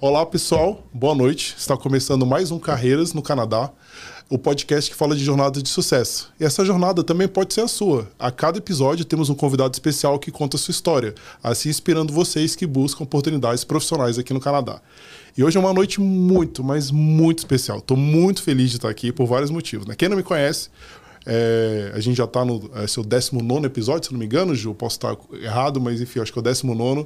Olá, 0.00 0.24
pessoal. 0.24 0.86
Boa 0.94 1.12
noite. 1.12 1.56
Está 1.58 1.76
começando 1.76 2.24
mais 2.24 2.52
um 2.52 2.58
Carreiras 2.60 3.12
no 3.12 3.20
Canadá, 3.20 3.68
o 4.30 4.38
podcast 4.38 4.88
que 4.88 4.96
fala 4.96 5.16
de 5.16 5.24
jornada 5.24 5.60
de 5.60 5.68
sucesso. 5.68 6.32
E 6.38 6.44
essa 6.44 6.64
jornada 6.64 7.02
também 7.02 7.26
pode 7.26 7.52
ser 7.52 7.62
a 7.62 7.66
sua. 7.66 8.08
A 8.16 8.30
cada 8.30 8.58
episódio 8.58 9.04
temos 9.04 9.28
um 9.28 9.34
convidado 9.34 9.74
especial 9.74 10.16
que 10.20 10.30
conta 10.30 10.56
a 10.56 10.60
sua 10.60 10.70
história, 10.70 11.16
assim 11.42 11.68
inspirando 11.68 12.12
vocês 12.12 12.54
que 12.54 12.64
buscam 12.64 13.02
oportunidades 13.02 13.64
profissionais 13.64 14.20
aqui 14.20 14.32
no 14.32 14.38
Canadá. 14.38 14.80
E 15.36 15.42
hoje 15.42 15.56
é 15.56 15.60
uma 15.60 15.74
noite 15.74 16.00
muito, 16.00 16.62
mas 16.62 16.92
muito 16.92 17.38
especial. 17.38 17.78
Estou 17.78 17.96
muito 17.96 18.40
feliz 18.40 18.70
de 18.70 18.76
estar 18.76 18.90
aqui 18.90 19.10
por 19.10 19.26
vários 19.26 19.50
motivos. 19.50 19.84
Né? 19.84 19.96
Quem 19.96 20.08
não 20.08 20.16
me 20.16 20.22
conhece, 20.22 20.70
é, 21.26 21.90
a 21.92 21.98
gente 21.98 22.16
já 22.16 22.24
está 22.24 22.44
no 22.44 22.70
é, 22.74 22.86
seu 22.86 23.02
19 23.02 23.66
episódio, 23.66 24.06
se 24.06 24.12
não 24.12 24.18
me 24.20 24.26
engano, 24.26 24.54
Ju. 24.54 24.74
Posso 24.74 24.96
estar 24.96 25.16
errado, 25.42 25.80
mas 25.80 26.00
enfim, 26.00 26.20
acho 26.20 26.32
que 26.32 26.38
é 26.38 26.40
o 26.40 26.42
19. 26.42 27.04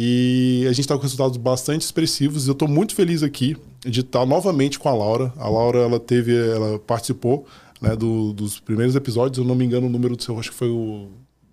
E 0.00 0.64
a 0.66 0.68
gente 0.68 0.82
está 0.82 0.94
com 0.94 1.02
resultados 1.02 1.36
bastante 1.36 1.82
expressivos. 1.82 2.46
Eu 2.46 2.52
estou 2.52 2.68
muito 2.68 2.94
feliz 2.94 3.24
aqui 3.24 3.56
de 3.80 3.98
estar 3.98 4.24
novamente 4.24 4.78
com 4.78 4.88
a 4.88 4.94
Laura. 4.94 5.32
A 5.36 5.48
Laura 5.48 5.80
ela 5.80 5.98
teve, 5.98 6.36
ela 6.36 6.78
participou 6.78 7.44
né, 7.80 7.96
do, 7.96 8.32
dos 8.32 8.60
primeiros 8.60 8.94
episódios. 8.94 9.38
Eu 9.38 9.44
não 9.44 9.56
me 9.56 9.64
engano 9.64 9.88
o 9.88 9.90
número 9.90 10.14
do 10.14 10.22
seu, 10.22 10.38
acho 10.38 10.50
que 10.50 10.56
foi 10.56 10.68
o 10.68 11.08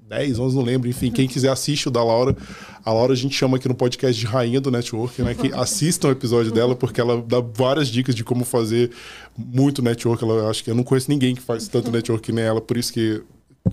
10, 0.08 0.38
11, 0.38 0.56
não 0.56 0.64
lembro. 0.64 0.88
Enfim, 0.88 1.10
quem 1.12 1.28
quiser 1.28 1.50
assiste 1.50 1.88
o 1.88 1.92
da 1.92 2.04
Laura. 2.04 2.38
A 2.84 2.94
Laura 2.94 3.14
a 3.14 3.16
gente 3.16 3.36
chama 3.36 3.58
aqui 3.58 3.68
no 3.68 3.74
podcast 3.74 4.20
de 4.20 4.28
rainha 4.28 4.62
do 4.62 4.70
network, 4.70 5.24
né? 5.24 5.34
Que 5.34 5.52
assistam 5.52 6.10
o 6.10 6.12
episódio 6.12 6.52
dela, 6.52 6.76
porque 6.76 7.02
ela 7.02 7.24
dá 7.28 7.40
várias 7.40 7.88
dicas 7.88 8.14
de 8.14 8.24
como 8.24 8.46
fazer 8.46 8.92
muito 9.36 9.82
network. 9.82 10.24
Ela 10.24 10.52
acho 10.52 10.64
que 10.64 10.70
eu 10.70 10.76
não 10.76 10.84
conheço 10.84 11.10
ninguém 11.10 11.34
que 11.34 11.42
faz 11.42 11.68
tanto 11.68 11.90
network 11.90 12.24
que 12.24 12.32
nem 12.32 12.46
ela, 12.46 12.62
por 12.62 12.78
isso 12.78 12.94
que 12.94 13.24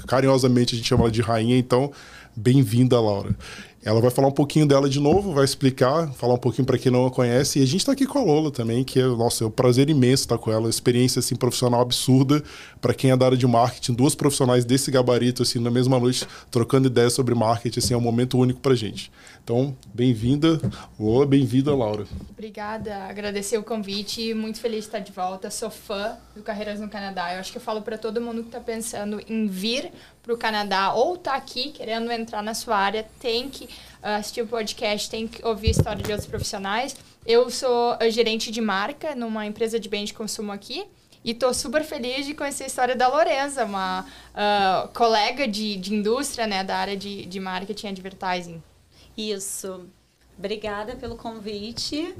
carinhosamente 0.06 0.74
a 0.74 0.78
gente 0.78 0.88
chama 0.88 1.02
ela 1.02 1.10
de 1.10 1.20
rainha. 1.20 1.58
Então, 1.58 1.92
bem-vinda, 2.34 2.98
Laura. 2.98 3.36
Ela 3.84 4.00
vai 4.00 4.12
falar 4.12 4.28
um 4.28 4.32
pouquinho 4.32 4.64
dela 4.64 4.88
de 4.88 5.00
novo, 5.00 5.32
vai 5.32 5.44
explicar, 5.44 6.12
falar 6.12 6.34
um 6.34 6.38
pouquinho 6.38 6.64
para 6.64 6.78
quem 6.78 6.92
não 6.92 7.04
a 7.04 7.10
conhece. 7.10 7.58
E 7.58 7.62
a 7.62 7.66
gente 7.66 7.80
está 7.80 7.90
aqui 7.90 8.06
com 8.06 8.16
a 8.16 8.22
Lola 8.22 8.52
também, 8.52 8.84
que 8.84 9.00
é, 9.00 9.06
nossa, 9.06 9.42
é 9.42 9.46
um 9.48 9.50
prazer 9.50 9.90
imenso 9.90 10.22
estar 10.22 10.38
com 10.38 10.52
ela. 10.52 10.70
Experiência 10.70 11.18
assim, 11.18 11.34
profissional 11.34 11.80
absurda 11.80 12.44
para 12.80 12.94
quem 12.94 13.10
é 13.10 13.16
da 13.16 13.26
área 13.26 13.36
de 13.36 13.46
marketing. 13.46 13.94
Duas 13.94 14.14
profissionais 14.14 14.64
desse 14.64 14.88
gabarito, 14.88 15.42
assim, 15.42 15.58
na 15.58 15.70
mesma 15.70 15.98
noite, 15.98 16.24
trocando 16.48 16.86
ideias 16.86 17.12
sobre 17.12 17.34
marketing. 17.34 17.80
Assim, 17.80 17.94
é 17.94 17.96
um 17.96 18.00
momento 18.00 18.38
único 18.38 18.60
para 18.60 18.74
gente. 18.76 19.10
Então, 19.44 19.76
bem-vinda, 19.92 20.60
Lola, 21.00 21.26
bem-vinda, 21.26 21.74
Laura. 21.74 22.06
Obrigada, 22.30 22.94
agradecer 23.06 23.58
o 23.58 23.64
convite. 23.64 24.32
Muito 24.34 24.60
feliz 24.60 24.82
de 24.82 24.86
estar 24.86 25.00
de 25.00 25.10
volta. 25.10 25.50
Sou 25.50 25.68
fã 25.68 26.16
do 26.32 26.42
Carreiras 26.44 26.78
no 26.78 26.88
Canadá. 26.88 27.34
Eu 27.34 27.40
acho 27.40 27.50
que 27.50 27.58
eu 27.58 27.62
falo 27.62 27.82
para 27.82 27.98
todo 27.98 28.20
mundo 28.20 28.42
que 28.42 28.48
está 28.50 28.60
pensando 28.60 29.20
em 29.28 29.48
vir 29.48 29.90
para 30.22 30.32
o 30.32 30.38
Canadá 30.38 30.92
ou 30.92 31.16
está 31.16 31.34
aqui 31.34 31.72
querendo 31.72 32.08
entrar 32.12 32.40
na 32.40 32.54
sua 32.54 32.76
área, 32.76 33.04
tem 33.18 33.50
que 33.50 33.64
uh, 33.64 34.18
assistir 34.20 34.42
o 34.42 34.46
podcast, 34.46 35.10
tem 35.10 35.26
que 35.26 35.44
ouvir 35.44 35.68
a 35.68 35.70
história 35.72 36.02
de 36.04 36.12
outros 36.12 36.28
profissionais. 36.28 36.96
Eu 37.26 37.50
sou 37.50 37.98
gerente 38.12 38.48
de 38.48 38.60
marca 38.60 39.16
numa 39.16 39.44
empresa 39.44 39.80
de 39.80 39.88
bem 39.88 40.04
de 40.04 40.14
consumo 40.14 40.52
aqui. 40.52 40.84
E 41.24 41.34
tô 41.34 41.52
super 41.52 41.82
feliz 41.82 42.26
de 42.26 42.34
conhecer 42.34 42.64
a 42.64 42.66
história 42.68 42.94
da 42.94 43.08
Lorenza, 43.08 43.64
uma 43.64 44.02
uh, 44.04 44.88
colega 44.94 45.48
de, 45.48 45.76
de 45.76 45.94
indústria, 45.94 46.46
né, 46.46 46.62
da 46.62 46.76
área 46.76 46.96
de, 46.96 47.26
de 47.26 47.40
marketing 47.40 47.86
e 47.86 47.90
advertising. 47.90 48.62
Isso. 49.16 49.86
Obrigada 50.36 50.96
pelo 50.96 51.16
convite. 51.16 52.14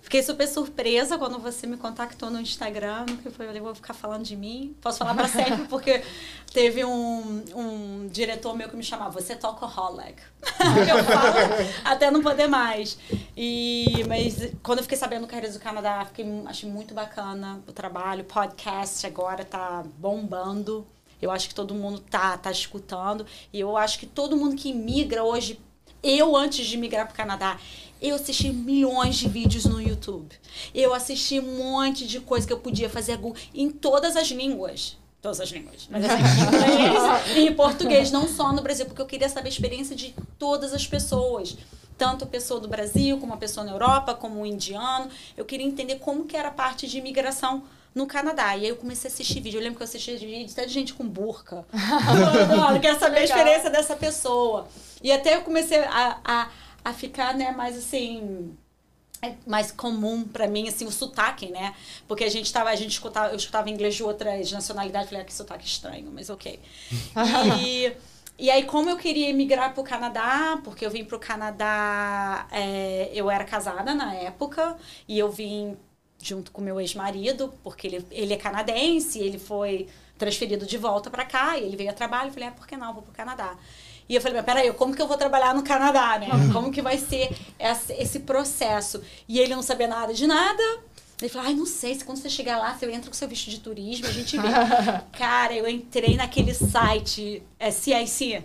Fiquei 0.00 0.22
super 0.22 0.48
surpresa 0.48 1.18
quando 1.18 1.38
você 1.38 1.66
me 1.66 1.76
contactou 1.76 2.30
no 2.30 2.40
Instagram, 2.40 3.04
que 3.22 3.28
foi, 3.30 3.46
eu 3.46 3.62
vou 3.62 3.74
ficar 3.74 3.92
falando 3.92 4.22
de 4.22 4.36
mim. 4.36 4.74
Posso 4.80 4.98
falar 4.98 5.14
para 5.14 5.28
sempre, 5.28 5.64
porque 5.68 6.02
teve 6.50 6.82
um, 6.82 7.44
um 7.54 8.08
diretor 8.08 8.56
meu 8.56 8.70
que 8.70 8.76
me 8.76 8.82
chamava, 8.82 9.10
você 9.20 9.36
toca 9.36 9.66
Holeg. 9.66 10.14
eu 10.40 11.04
falo 11.04 11.68
até 11.84 12.10
não 12.10 12.22
poder 12.22 12.46
mais. 12.46 12.96
E, 13.36 14.02
mas 14.08 14.50
quando 14.62 14.78
eu 14.78 14.84
fiquei 14.84 14.96
sabendo 14.96 15.22
do 15.22 15.26
Carreiras 15.26 15.54
do 15.54 15.60
Canadá, 15.60 16.04
fiquei, 16.06 16.24
achei 16.46 16.70
muito 16.70 16.94
bacana 16.94 17.60
o 17.66 17.72
trabalho. 17.72 18.24
Podcast 18.24 19.06
agora 19.06 19.44
tá 19.44 19.84
bombando. 19.98 20.86
Eu 21.20 21.30
acho 21.30 21.48
que 21.48 21.54
todo 21.54 21.74
mundo 21.74 22.00
tá, 22.00 22.38
tá 22.38 22.50
escutando. 22.50 23.26
E 23.52 23.60
eu 23.60 23.76
acho 23.76 23.98
que 23.98 24.06
todo 24.06 24.36
mundo 24.36 24.56
que 24.56 24.72
migra 24.72 25.22
hoje, 25.22 25.60
eu 26.02 26.36
antes 26.36 26.66
de 26.66 26.76
migrar 26.76 27.06
para 27.06 27.14
o 27.14 27.16
Canadá, 27.16 27.58
eu 28.00 28.14
assisti 28.14 28.52
milhões 28.52 29.16
de 29.16 29.28
vídeos 29.28 29.64
no 29.64 29.80
YouTube. 29.80 30.34
Eu 30.74 30.94
assisti 30.94 31.40
um 31.40 31.58
monte 31.58 32.06
de 32.06 32.20
coisa 32.20 32.46
que 32.46 32.52
eu 32.52 32.58
podia 32.58 32.88
fazer 32.88 33.18
em 33.54 33.70
todas 33.70 34.16
as 34.16 34.28
línguas. 34.28 34.96
Todas 35.20 35.40
as 35.40 35.48
línguas. 35.50 35.88
Mas 35.90 36.04
assim, 36.04 36.22
em 36.22 36.46
inglês 36.46 37.36
e 37.36 37.50
português, 37.54 38.12
não 38.12 38.28
só 38.28 38.52
no 38.52 38.62
Brasil, 38.62 38.86
porque 38.86 39.02
eu 39.02 39.06
queria 39.06 39.28
saber 39.28 39.48
a 39.48 39.52
experiência 39.52 39.96
de 39.96 40.14
todas 40.38 40.72
as 40.72 40.86
pessoas. 40.86 41.56
Tanto 41.96 42.22
a 42.22 42.26
pessoa 42.28 42.60
do 42.60 42.68
Brasil, 42.68 43.18
como 43.18 43.34
a 43.34 43.36
pessoa 43.36 43.66
na 43.66 43.72
Europa, 43.72 44.14
como 44.14 44.40
o 44.40 44.46
indiano. 44.46 45.08
Eu 45.36 45.44
queria 45.44 45.66
entender 45.66 45.96
como 45.96 46.24
que 46.24 46.36
era 46.36 46.48
a 46.48 46.52
parte 46.52 46.86
de 46.86 46.98
imigração 46.98 47.64
no 47.92 48.06
Canadá. 48.06 48.56
E 48.56 48.62
aí 48.62 48.68
eu 48.68 48.76
comecei 48.76 49.10
a 49.10 49.12
assistir 49.12 49.40
vídeo. 49.40 49.58
Eu 49.58 49.64
lembro 49.64 49.78
que 49.78 49.82
eu 49.82 49.88
assisti 49.88 50.14
vídeos 50.16 50.52
até 50.52 50.64
de 50.64 50.72
gente 50.72 50.94
com 50.94 51.04
burca. 51.04 51.66
eu 52.72 52.80
quero 52.80 53.00
saber 53.00 53.18
a 53.18 53.24
experiência 53.24 53.70
dessa 53.70 53.96
pessoa. 53.96 54.68
E 55.02 55.12
até 55.12 55.36
eu 55.36 55.42
comecei 55.42 55.78
a, 55.78 56.20
a 56.24 56.50
a 56.84 56.92
ficar, 56.92 57.34
né, 57.34 57.52
mais 57.52 57.76
assim 57.76 58.56
é 59.20 59.34
mais 59.46 59.72
comum 59.72 60.24
para 60.24 60.46
mim 60.46 60.68
assim 60.68 60.86
o 60.86 60.92
sotaque, 60.92 61.50
né? 61.50 61.74
Porque 62.06 62.24
a 62.24 62.30
gente 62.30 62.52
tava, 62.52 62.70
a 62.70 62.76
gente 62.76 62.92
escutava, 62.92 63.32
eu 63.32 63.36
escutava 63.36 63.68
inglês 63.68 63.96
de 63.96 64.04
outras 64.04 64.52
nacionalidades, 64.52 65.08
falei, 65.08 65.22
ah, 65.22 65.26
que 65.26 65.34
sotaque 65.34 65.66
estranho, 65.66 66.10
mas 66.12 66.30
OK. 66.30 66.60
E 67.58 67.92
e 68.40 68.50
aí, 68.50 68.64
como 68.64 68.88
eu 68.88 68.96
queria 68.96 69.28
emigrar 69.28 69.74
para 69.74 69.80
o 69.80 69.84
Canadá, 69.84 70.60
porque 70.62 70.86
eu 70.86 70.90
vim 70.90 71.04
para 71.04 71.16
o 71.16 71.18
Canadá, 71.18 72.46
é, 72.52 73.10
eu 73.12 73.28
era 73.28 73.42
casada 73.44 73.92
na 73.94 74.14
época, 74.14 74.76
e 75.08 75.18
eu 75.18 75.28
vim 75.30 75.76
junto 76.22 76.52
com 76.52 76.60
meu 76.60 76.80
ex-marido, 76.80 77.52
porque 77.64 77.88
ele, 77.88 78.06
ele 78.12 78.34
é 78.34 78.36
canadense, 78.36 79.18
ele 79.18 79.38
foi 79.40 79.88
transferido 80.16 80.64
de 80.66 80.78
volta 80.78 81.10
para 81.10 81.24
cá, 81.24 81.58
e 81.58 81.64
ele 81.64 81.76
veio 81.76 81.90
a 81.90 81.92
trabalho, 81.92 82.28
eu 82.28 82.32
falei, 82.32 82.48
ah, 82.48 82.52
por 82.52 82.64
que 82.66 82.76
não, 82.76 82.88
eu 82.88 82.94
vou 82.94 83.02
para 83.02 83.10
o 83.12 83.14
Canadá. 83.14 83.56
E 84.08 84.14
eu 84.14 84.20
falei, 84.20 84.36
mas 84.36 84.46
peraí, 84.46 84.72
como 84.72 84.94
que 84.94 85.02
eu 85.02 85.06
vou 85.06 85.16
trabalhar 85.16 85.54
no 85.54 85.62
Canadá, 85.62 86.18
né? 86.18 86.28
Uhum. 86.32 86.52
Como 86.52 86.72
que 86.72 86.80
vai 86.80 86.96
ser 86.96 87.30
esse 87.90 88.20
processo? 88.20 89.02
E 89.28 89.38
ele 89.38 89.54
não 89.54 89.62
sabia 89.62 89.86
nada 89.86 90.14
de 90.14 90.26
nada. 90.26 90.62
Ele 91.20 91.28
falou, 91.28 91.48
ai, 91.48 91.54
não 91.54 91.66
sei, 91.66 91.94
se 91.96 92.04
quando 92.04 92.18
você 92.18 92.30
chegar 92.30 92.58
lá, 92.58 92.74
você 92.74 92.90
entra 92.90 93.10
com 93.10 93.16
seu 93.16 93.26
visto 93.28 93.50
de 93.50 93.58
turismo, 93.58 94.06
a 94.06 94.12
gente 94.12 94.38
vê. 94.38 94.48
Cara, 95.18 95.52
eu 95.52 95.68
entrei 95.68 96.16
naquele 96.16 96.54
site, 96.54 97.42
é 97.58 97.70
CIC, 97.72 98.44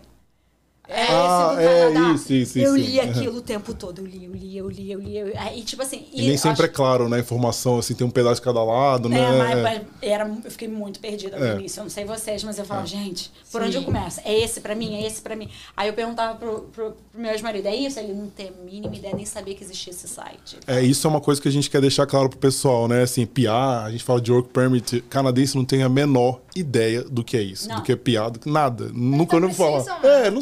é, 0.85 1.07
ah, 1.09 1.55
é 1.57 2.13
isso, 2.13 2.33
isso, 2.33 2.59
Eu 2.59 2.75
isso. 2.75 2.89
li 2.89 2.99
aquilo 2.99 3.37
o 3.37 3.41
tempo 3.41 3.73
todo, 3.73 3.99
eu 3.99 4.05
li, 4.05 4.25
eu 4.25 4.33
li, 4.33 4.57
eu 4.57 4.69
li, 4.69 4.91
eu 4.91 4.99
li. 4.99 5.17
Eu... 5.17 5.27
E 5.55 5.61
tipo 5.61 5.81
assim. 5.81 6.05
E, 6.11 6.23
e 6.23 6.27
nem 6.27 6.37
sempre 6.37 6.63
acho... 6.63 6.63
é 6.63 6.67
claro, 6.67 7.07
né? 7.07 7.17
A 7.17 7.19
informação, 7.21 7.79
assim, 7.79 7.93
tem 7.93 8.05
um 8.05 8.09
pedaço 8.09 8.35
de 8.35 8.41
cada 8.41 8.61
lado, 8.61 9.07
né? 9.07 9.17
É, 9.17 9.37
mas, 9.37 9.61
mas 9.61 9.81
era, 10.01 10.27
eu 10.43 10.51
fiquei 10.51 10.67
muito 10.67 10.99
perdida 10.99 11.39
no 11.39 11.45
é. 11.45 11.55
início. 11.55 11.79
Eu 11.79 11.83
não 11.83 11.89
sei 11.89 12.03
vocês, 12.03 12.43
mas 12.43 12.59
eu 12.59 12.65
falo, 12.65 12.83
é. 12.83 12.85
gente, 12.85 13.31
por 13.49 13.61
Sim. 13.61 13.67
onde 13.67 13.77
eu 13.77 13.83
começo? 13.83 14.19
É 14.25 14.37
esse 14.37 14.59
pra 14.59 14.75
mim, 14.75 14.95
é 14.95 15.07
esse 15.07 15.21
pra 15.21 15.37
mim. 15.37 15.49
Aí 15.75 15.87
eu 15.87 15.93
perguntava 15.93 16.37
pro, 16.37 16.67
pro, 16.73 16.91
pro 16.91 17.21
meu 17.21 17.31
ex-marido, 17.31 17.65
é 17.65 17.75
isso? 17.75 17.97
Ele 17.97 18.13
não 18.13 18.27
tem 18.27 18.49
a 18.49 18.65
mínima 18.65 18.93
ideia, 18.93 19.15
nem 19.15 19.25
sabia 19.25 19.55
que 19.55 19.63
existia 19.63 19.91
esse 19.93 20.07
site. 20.07 20.59
É, 20.67 20.81
isso 20.81 21.07
é 21.07 21.09
uma 21.09 21.21
coisa 21.21 21.41
que 21.41 21.47
a 21.47 21.51
gente 21.51 21.69
quer 21.69 21.79
deixar 21.79 22.05
claro 22.05 22.27
pro 22.27 22.37
pessoal, 22.37 22.89
né? 22.89 23.03
Assim, 23.03 23.25
PA, 23.25 23.85
a 23.85 23.91
gente 23.91 24.03
fala 24.03 24.19
de 24.19 24.33
work 24.33 24.49
permit, 24.49 25.01
canadense 25.09 25.55
não 25.55 25.63
tem 25.63 25.81
a 25.81 25.87
menor 25.87 26.42
ideia 26.55 27.03
do 27.03 27.23
que 27.23 27.35
é 27.35 27.41
isso, 27.41 27.67
não. 27.67 27.77
do 27.77 27.81
que 27.81 27.91
é 27.91 27.95
piada, 27.95 28.39
nada. 28.45 28.89
Nunca 28.93 29.35
ouviu 29.35 29.53
falar. 29.53 29.83
É, 30.03 30.29
não, 30.29 30.41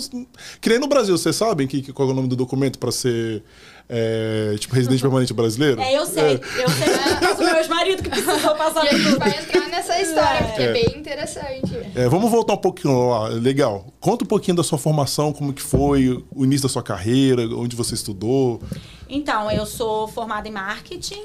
que 0.60 0.70
nem 0.70 0.80
no 0.80 0.88
Brasil 0.88 1.18
vocês 1.18 1.36
sabem 1.36 1.68
que, 1.68 1.94
qual 1.94 2.10
é 2.10 2.12
o 2.12 2.16
nome 2.16 2.28
do 2.28 2.36
documento 2.36 2.78
para 2.78 2.92
ser 2.92 3.44
é, 3.88 4.56
tipo 4.58 4.74
residente 4.74 5.02
permanente 5.02 5.34
brasileiro? 5.34 5.82
É, 5.82 5.98
eu 5.98 6.06
sei. 6.06 6.36
É. 6.36 6.64
Eu 6.64 6.70
sei. 6.70 6.88
Mas 7.22 7.40
o 7.40 7.44
meu 7.44 7.56
ex-marido 7.58 8.04
que 8.04 8.10
precisou 8.10 8.56
passar 8.56 8.88
por 8.88 8.98
gente 8.98 9.18
vai 9.18 9.38
entrar 9.38 9.68
nessa 9.70 10.02
história, 10.02 10.40
é. 10.40 10.44
porque 10.44 10.62
é, 10.62 10.74
bem 10.74 10.98
interessante. 10.98 11.72
É, 11.96 12.08
vamos 12.08 12.32
voltar 12.32 12.54
um 12.54 12.58
pouquinho 12.58 13.10
lá. 13.10 13.28
Legal. 13.28 13.86
Conta 14.00 14.24
um 14.24 14.28
pouquinho 14.28 14.56
da 14.56 14.64
sua 14.64 14.78
formação, 14.78 15.34
como 15.34 15.52
que 15.52 15.62
foi, 15.62 16.24
o 16.34 16.46
início 16.46 16.68
da 16.68 16.72
sua 16.72 16.84
carreira, 16.84 17.44
onde 17.56 17.76
você 17.76 17.94
estudou. 17.94 18.62
Então, 19.10 19.52
eu 19.52 19.66
sou 19.66 20.08
formada 20.08 20.48
em 20.48 20.52
marketing. 20.52 21.24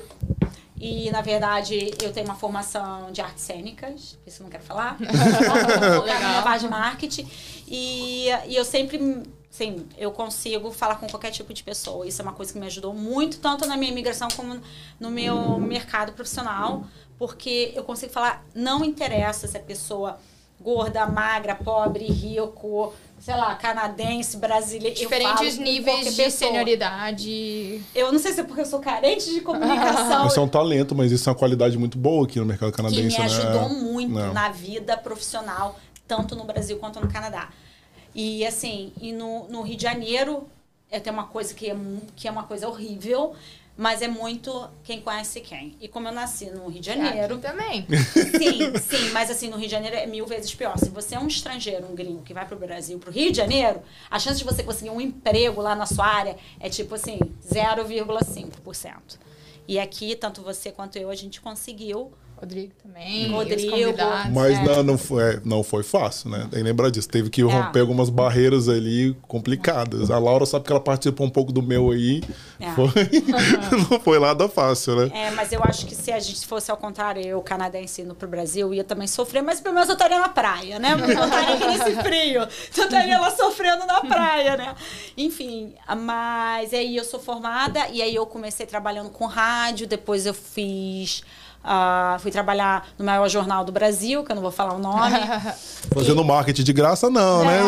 E, 0.78 1.10
na 1.10 1.22
verdade, 1.22 1.94
eu 2.02 2.12
tenho 2.12 2.26
uma 2.26 2.34
formação 2.34 3.10
de 3.10 3.20
artes 3.20 3.44
cênicas, 3.44 4.18
isso 4.26 4.42
eu 4.42 4.44
não 4.44 4.50
quero 4.50 4.62
falar. 4.62 4.98
Legal. 5.00 6.42
Minha 6.42 6.58
de 6.58 6.68
marketing. 6.68 7.28
E, 7.66 8.26
e 8.46 8.54
eu 8.54 8.64
sempre 8.64 8.98
Sim, 9.56 9.88
eu 9.96 10.12
consigo 10.12 10.70
falar 10.70 10.96
com 10.96 11.06
qualquer 11.06 11.30
tipo 11.30 11.54
de 11.54 11.62
pessoa. 11.62 12.06
Isso 12.06 12.20
é 12.20 12.22
uma 12.22 12.34
coisa 12.34 12.52
que 12.52 12.58
me 12.58 12.66
ajudou 12.66 12.92
muito, 12.92 13.38
tanto 13.38 13.66
na 13.66 13.74
minha 13.74 13.90
imigração 13.90 14.28
como 14.36 14.60
no 15.00 15.10
meu 15.10 15.58
mercado 15.58 16.12
profissional, 16.12 16.84
porque 17.18 17.72
eu 17.74 17.82
consigo 17.82 18.12
falar, 18.12 18.44
não 18.54 18.84
interessa 18.84 19.48
se 19.48 19.56
a 19.56 19.60
pessoa 19.60 20.18
gorda, 20.60 21.06
magra, 21.06 21.54
pobre, 21.54 22.04
rico, 22.04 22.92
sei 23.18 23.36
lá, 23.36 23.54
canadense, 23.54 24.36
brasileiro. 24.36 24.94
Diferentes 24.94 25.58
níveis 25.58 26.14
de 26.14 26.30
senioridade. 26.30 27.82
Eu 27.94 28.12
não 28.12 28.18
sei 28.18 28.32
se 28.32 28.40
é 28.40 28.44
porque 28.44 28.60
eu 28.60 28.66
sou 28.66 28.80
carente 28.80 29.32
de 29.32 29.40
comunicação. 29.40 30.26
Isso 30.26 30.38
é 30.38 30.42
um 30.42 30.48
talento, 30.48 30.94
mas 30.94 31.10
isso 31.10 31.28
é 31.28 31.32
uma 31.32 31.38
qualidade 31.38 31.76
muito 31.78 31.98
boa 31.98 32.24
aqui 32.24 32.38
no 32.38 32.46
mercado 32.46 32.72
canadense. 32.72 33.16
Que 33.16 33.22
me 33.22 33.26
ajudou 33.26 33.68
né? 33.68 33.74
muito 33.74 34.12
não. 34.12 34.32
na 34.32 34.50
vida 34.50 34.96
profissional, 34.96 35.78
tanto 36.06 36.36
no 36.36 36.44
Brasil 36.44 36.78
quanto 36.78 37.00
no 37.00 37.08
Canadá. 37.08 37.48
E 38.14 38.46
assim, 38.46 38.92
e 39.00 39.12
no, 39.12 39.48
no 39.48 39.62
Rio 39.62 39.76
de 39.76 39.82
Janeiro 39.82 40.46
é 40.90 40.98
até 40.98 41.10
uma 41.10 41.24
coisa 41.24 41.52
que 41.52 41.70
é, 41.70 41.76
que 42.14 42.28
é 42.28 42.30
uma 42.30 42.44
coisa 42.44 42.68
horrível. 42.68 43.34
Mas 43.76 44.00
é 44.00 44.08
muito 44.08 44.68
quem 44.82 45.00
conhece 45.00 45.40
quem. 45.40 45.76
E 45.80 45.86
como 45.86 46.08
eu 46.08 46.12
nasci 46.12 46.46
no 46.46 46.68
Rio 46.68 46.80
de 46.80 46.86
Janeiro. 46.86 47.34
aqui 47.34 47.42
também. 47.42 47.86
Sim, 47.86 48.76
sim, 48.78 49.10
mas 49.12 49.30
assim, 49.30 49.48
no 49.48 49.56
Rio 49.56 49.66
de 49.66 49.72
Janeiro 49.72 49.96
é 49.96 50.06
mil 50.06 50.26
vezes 50.26 50.54
pior. 50.54 50.78
Se 50.78 50.88
você 50.88 51.14
é 51.14 51.18
um 51.18 51.26
estrangeiro, 51.26 51.86
um 51.90 51.94
gringo 51.94 52.22
que 52.22 52.32
vai 52.32 52.46
pro 52.46 52.56
Brasil, 52.56 52.98
pro 52.98 53.10
Rio 53.10 53.30
de 53.30 53.36
Janeiro, 53.36 53.82
a 54.10 54.18
chance 54.18 54.38
de 54.38 54.44
você 54.44 54.62
conseguir 54.62 54.90
um 54.90 55.00
emprego 55.00 55.60
lá 55.60 55.74
na 55.74 55.84
sua 55.84 56.06
área 56.06 56.36
é 56.58 56.70
tipo 56.70 56.94
assim, 56.94 57.18
0,5%. 57.46 59.18
E 59.68 59.78
aqui, 59.78 60.14
tanto 60.16 60.42
você 60.42 60.70
quanto 60.70 60.96
eu, 60.96 61.10
a 61.10 61.14
gente 61.14 61.40
conseguiu. 61.40 62.12
Rodrigo 62.38 62.72
também. 62.82 63.30
Rodrigo. 63.30 63.74
os 63.74 63.84
convidados. 63.84 64.32
Mas 64.32 64.58
É. 64.58 64.62
não, 64.62 64.82
não, 64.82 64.98
foi, 64.98 65.22
é, 65.22 65.40
não 65.44 65.62
foi 65.62 65.82
fácil, 65.82 66.30
né? 66.30 66.40
Tem 66.50 66.60
que 66.60 66.62
lembrar 66.62 66.90
disso. 66.90 67.08
Teve 67.08 67.30
que 67.30 67.42
romper 67.42 67.80
algumas 67.80 68.10
barreiras 68.10 68.68
ali 68.68 69.16
complicadas. 69.26 70.10
A 70.10 70.18
Laura 70.18 70.44
sabe 70.44 70.64
que 70.66 70.70
ela 70.72 70.80
participou 70.80 71.26
um 71.26 71.30
pouco 71.30 71.50
do 71.52 71.62
meu 71.62 71.90
aí. 71.90 72.22
É. 72.60 72.70
Foi, 72.72 72.88
não 73.90 74.00
foi 74.00 74.18
nada 74.18 74.48
fácil, 74.48 74.96
né? 74.96 75.10
É, 75.14 75.30
mas 75.30 75.52
eu 75.52 75.60
acho 75.62 75.86
que 75.86 75.94
se 75.94 76.12
a 76.12 76.18
gente 76.20 76.46
fosse 76.46 76.70
ao 76.70 76.76
contrário, 76.76 77.22
eu, 77.22 77.40
canadense, 77.40 78.02
indo 78.02 78.14
pro 78.14 78.28
Brasil, 78.28 78.72
ia 78.74 78.84
também 78.84 79.06
sofrer, 79.06 79.42
mas 79.42 79.60
pelo 79.60 79.74
menos 79.74 79.88
eu 79.88 79.94
estaria 79.94 80.18
na 80.20 80.28
praia, 80.28 80.78
né? 80.78 80.92
Eu 80.92 80.98
não 80.98 81.08
estaria 81.08 81.54
aqui 81.54 81.66
nesse 81.66 82.02
frio. 82.02 82.42
Eu 82.76 82.84
estaria 82.84 83.18
lá 83.18 83.30
sofrendo 83.30 83.86
na 83.86 84.00
praia, 84.02 84.56
né? 84.56 84.74
Enfim, 85.16 85.74
mas 85.98 86.74
aí 86.74 86.96
eu 86.96 87.04
sou 87.04 87.18
formada 87.20 87.88
e 87.88 88.02
aí 88.02 88.14
eu 88.14 88.26
comecei 88.26 88.66
trabalhando 88.66 89.10
com 89.10 89.24
rádio, 89.26 89.86
depois 89.86 90.26
eu 90.26 90.34
fiz. 90.34 91.22
Ah, 91.68 92.16
fui 92.20 92.30
trabalhar 92.30 92.88
no 92.96 93.04
maior 93.04 93.28
jornal 93.28 93.64
do 93.64 93.72
Brasil, 93.72 94.22
que 94.22 94.30
eu 94.30 94.36
não 94.36 94.42
vou 94.42 94.52
falar 94.52 94.74
o 94.74 94.78
nome. 94.78 95.16
Fazendo 95.92 96.24
marketing 96.24 96.62
de 96.62 96.72
graça, 96.72 97.10
não, 97.10 97.44
né? 97.44 97.58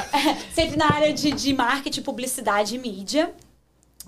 Sempre 0.54 0.78
na 0.78 0.86
área 0.86 1.12
de, 1.12 1.30
de 1.30 1.52
marketing, 1.52 2.00
publicidade 2.00 2.74
e 2.74 2.78
mídia. 2.78 3.30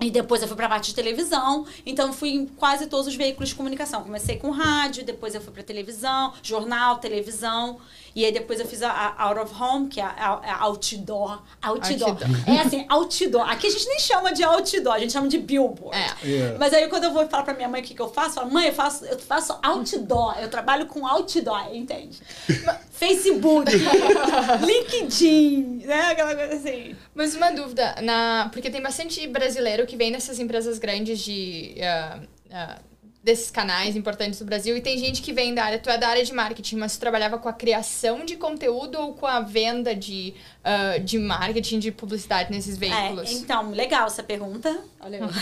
E 0.00 0.11
depois 0.11 0.43
eu 0.43 0.49
fui 0.49 0.56
pra 0.56 0.69
parte 0.69 0.87
de 0.87 0.94
televisão. 0.94 1.67
Então 1.85 2.12
fui 2.12 2.31
em 2.31 2.46
quase 2.46 2.87
todos 2.87 3.06
os 3.06 3.14
veículos 3.14 3.50
de 3.50 3.55
comunicação. 3.55 4.02
Comecei 4.02 4.37
com 4.37 4.50
rádio, 4.50 5.05
depois 5.05 5.35
eu 5.35 5.41
fui 5.41 5.52
pra 5.52 5.62
televisão, 5.62 6.32
jornal, 6.43 6.96
televisão. 6.96 7.79
E 8.14 8.25
aí 8.25 8.32
depois 8.32 8.61
eu 8.61 8.66
fiz 8.66 8.82
a, 8.82 8.90
a 8.90 9.25
Out 9.25 9.40
of 9.40 9.62
Home, 9.62 9.88
que 9.88 10.00
é 10.00 10.05
a, 10.05 10.40
a 10.44 10.62
outdoor. 10.62 11.43
outdoor. 11.61 12.11
Outdoor. 12.11 12.49
É 12.49 12.61
assim, 12.61 12.87
outdoor. 12.88 13.50
Aqui 13.50 13.66
a 13.66 13.70
gente 13.70 13.87
nem 13.88 13.99
chama 13.99 14.32
de 14.32 14.44
outdoor, 14.44 14.94
a 14.94 14.99
gente 14.99 15.12
chama 15.12 15.28
de 15.28 15.38
billboard. 15.38 15.96
É. 15.96 16.26
Yeah. 16.26 16.58
Mas 16.58 16.72
aí 16.72 16.88
quando 16.88 17.05
eu 17.05 17.12
vou 17.12 17.26
falar 17.28 17.43
pra 17.43 17.55
minha 17.55 17.69
mãe 17.69 17.81
o 17.81 17.84
que, 17.84 17.94
que 17.94 18.00
eu 18.00 18.08
faço, 18.08 18.31
eu 18.31 18.34
falo, 18.34 18.52
mãe, 18.52 18.69
eu 18.69 18.72
faço, 18.72 19.05
eu 19.05 19.19
faço 19.19 19.58
outdoor, 19.62 20.38
eu 20.40 20.49
trabalho 20.49 20.87
com 20.87 21.06
outdoor, 21.06 21.75
entende? 21.75 22.20
Facebook, 22.93 23.70
LinkedIn, 24.64 25.82
né? 25.84 26.12
Aquela 26.12 26.34
coisa 26.37 26.55
assim. 26.55 26.94
Mas 27.14 27.34
uma 27.34 27.50
dúvida, 27.50 27.96
na... 28.00 28.49
porque 28.52 28.70
tem 28.70 28.81
bastante 28.81 29.26
brasileiro 29.26 29.87
que 29.87 29.96
vem 29.96 30.12
nessas 30.12 30.38
empresas 30.38 30.78
grandes 30.78 31.19
de. 31.19 31.75
ah, 31.82 32.20
ah, 32.52 32.78
desses 33.24 33.50
canais 33.50 33.96
importantes 33.96 34.38
do 34.38 34.44
Brasil 34.44 34.76
e 34.76 34.82
tem 34.82 34.98
gente 34.98 35.22
que 35.22 35.32
vem 35.32 35.54
da 35.54 35.64
área, 35.64 35.78
tu 35.78 35.88
é 35.88 35.96
da 35.96 36.08
área 36.08 36.22
de 36.22 36.32
marketing, 36.32 36.76
mas 36.76 36.94
tu 36.94 37.00
trabalhava 37.00 37.38
com 37.38 37.48
a 37.48 37.54
criação 37.54 38.22
de 38.22 38.36
conteúdo 38.36 39.00
ou 39.00 39.14
com 39.14 39.26
a 39.26 39.40
venda 39.40 39.94
de, 39.94 40.34
ah, 40.62 40.98
de 40.98 41.18
marketing, 41.18 41.78
de 41.78 41.90
publicidade 41.90 42.50
nesses 42.50 42.76
veículos? 42.76 43.30
É, 43.30 43.32
então, 43.32 43.70
legal 43.70 44.06
essa 44.06 44.22
pergunta. 44.22 44.78
Olha. 45.00 45.20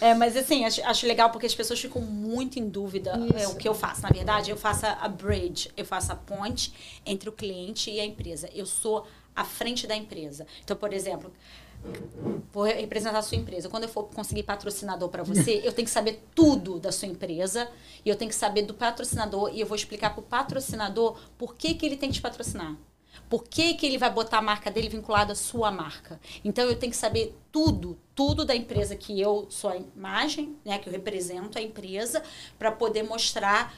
É, 0.00 0.14
mas 0.14 0.34
assim, 0.34 0.64
acho, 0.64 0.82
acho 0.82 1.06
legal 1.06 1.28
porque 1.30 1.44
as 1.44 1.54
pessoas 1.54 1.78
ficam 1.78 2.00
muito 2.00 2.58
em 2.58 2.68
dúvida 2.68 3.12
é, 3.34 3.46
o 3.48 3.54
que 3.56 3.68
eu 3.68 3.74
faço. 3.74 4.00
Na 4.00 4.08
verdade, 4.08 4.50
eu 4.50 4.56
faço 4.56 4.86
a 4.86 5.08
bridge, 5.08 5.70
eu 5.76 5.84
faço 5.84 6.12
a 6.12 6.16
ponte 6.16 6.72
entre 7.04 7.28
o 7.28 7.32
cliente 7.32 7.90
e 7.90 8.00
a 8.00 8.04
empresa. 8.04 8.48
Eu 8.54 8.64
sou 8.64 9.06
a 9.36 9.44
frente 9.44 9.86
da 9.86 9.94
empresa. 9.94 10.46
Então, 10.64 10.76
por 10.76 10.92
exemplo, 10.92 11.30
vou 12.52 12.64
representar 12.64 13.18
a 13.18 13.22
sua 13.22 13.38
empresa. 13.38 13.68
Quando 13.68 13.84
eu 13.84 13.88
for 13.88 14.04
conseguir 14.04 14.42
patrocinador 14.42 15.08
para 15.08 15.22
você, 15.22 15.60
eu 15.64 15.72
tenho 15.72 15.86
que 15.86 15.92
saber 15.92 16.22
tudo 16.34 16.78
da 16.78 16.92
sua 16.92 17.08
empresa 17.08 17.70
e 18.04 18.08
eu 18.08 18.16
tenho 18.16 18.28
que 18.28 18.34
saber 18.34 18.62
do 18.62 18.74
patrocinador 18.74 19.50
e 19.52 19.60
eu 19.60 19.66
vou 19.66 19.76
explicar 19.76 20.10
para 20.10 20.20
o 20.20 20.24
patrocinador 20.24 21.18
por 21.38 21.54
que, 21.54 21.74
que 21.74 21.86
ele 21.86 21.96
tem 21.96 22.10
que 22.10 22.16
te 22.16 22.22
patrocinar. 22.22 22.76
Por 23.28 23.44
que, 23.44 23.74
que 23.74 23.86
ele 23.86 23.98
vai 23.98 24.10
botar 24.10 24.38
a 24.38 24.42
marca 24.42 24.70
dele 24.70 24.88
vinculada 24.88 25.32
à 25.32 25.36
sua 25.36 25.70
marca? 25.70 26.20
Então 26.44 26.64
eu 26.64 26.76
tenho 26.76 26.90
que 26.90 26.96
saber 26.98 27.36
tudo, 27.52 27.96
tudo 28.14 28.44
da 28.44 28.54
empresa 28.54 28.96
que 28.96 29.20
eu 29.20 29.46
sou 29.50 29.70
a 29.70 29.76
imagem, 29.76 30.56
né, 30.64 30.78
que 30.78 30.88
eu 30.88 30.92
represento 30.92 31.58
a 31.58 31.62
empresa, 31.62 32.22
para 32.58 32.72
poder 32.72 33.04
mostrar 33.04 33.74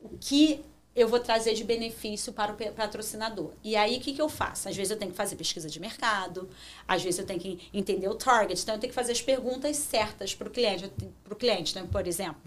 o 0.00 0.16
que 0.18 0.64
eu 0.96 1.06
vou 1.06 1.20
trazer 1.20 1.52
de 1.52 1.62
benefício 1.62 2.32
para 2.32 2.52
o 2.52 2.56
patrocinador. 2.72 3.52
E 3.62 3.76
aí, 3.76 3.98
o 3.98 4.00
que, 4.00 4.14
que 4.14 4.22
eu 4.22 4.30
faço? 4.30 4.66
Às 4.66 4.74
vezes 4.74 4.90
eu 4.90 4.96
tenho 4.96 5.10
que 5.10 5.16
fazer 5.16 5.36
pesquisa 5.36 5.68
de 5.68 5.78
mercado, 5.78 6.48
às 6.88 7.02
vezes 7.02 7.20
eu 7.20 7.26
tenho 7.26 7.38
que 7.38 7.68
entender 7.72 8.08
o 8.08 8.14
target, 8.14 8.62
então 8.62 8.74
eu 8.74 8.80
tenho 8.80 8.90
que 8.90 8.94
fazer 8.94 9.12
as 9.12 9.20
perguntas 9.20 9.76
certas 9.76 10.34
para 10.34 10.48
o 10.48 10.50
cliente. 10.50 10.90
Para 11.22 11.34
o 11.34 11.36
cliente, 11.36 11.72
então, 11.72 11.86
por 11.86 12.06
exemplo, 12.06 12.40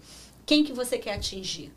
quem 0.44 0.64
que 0.64 0.72
você 0.72 0.98
quer 0.98 1.14
atingir? 1.14 1.72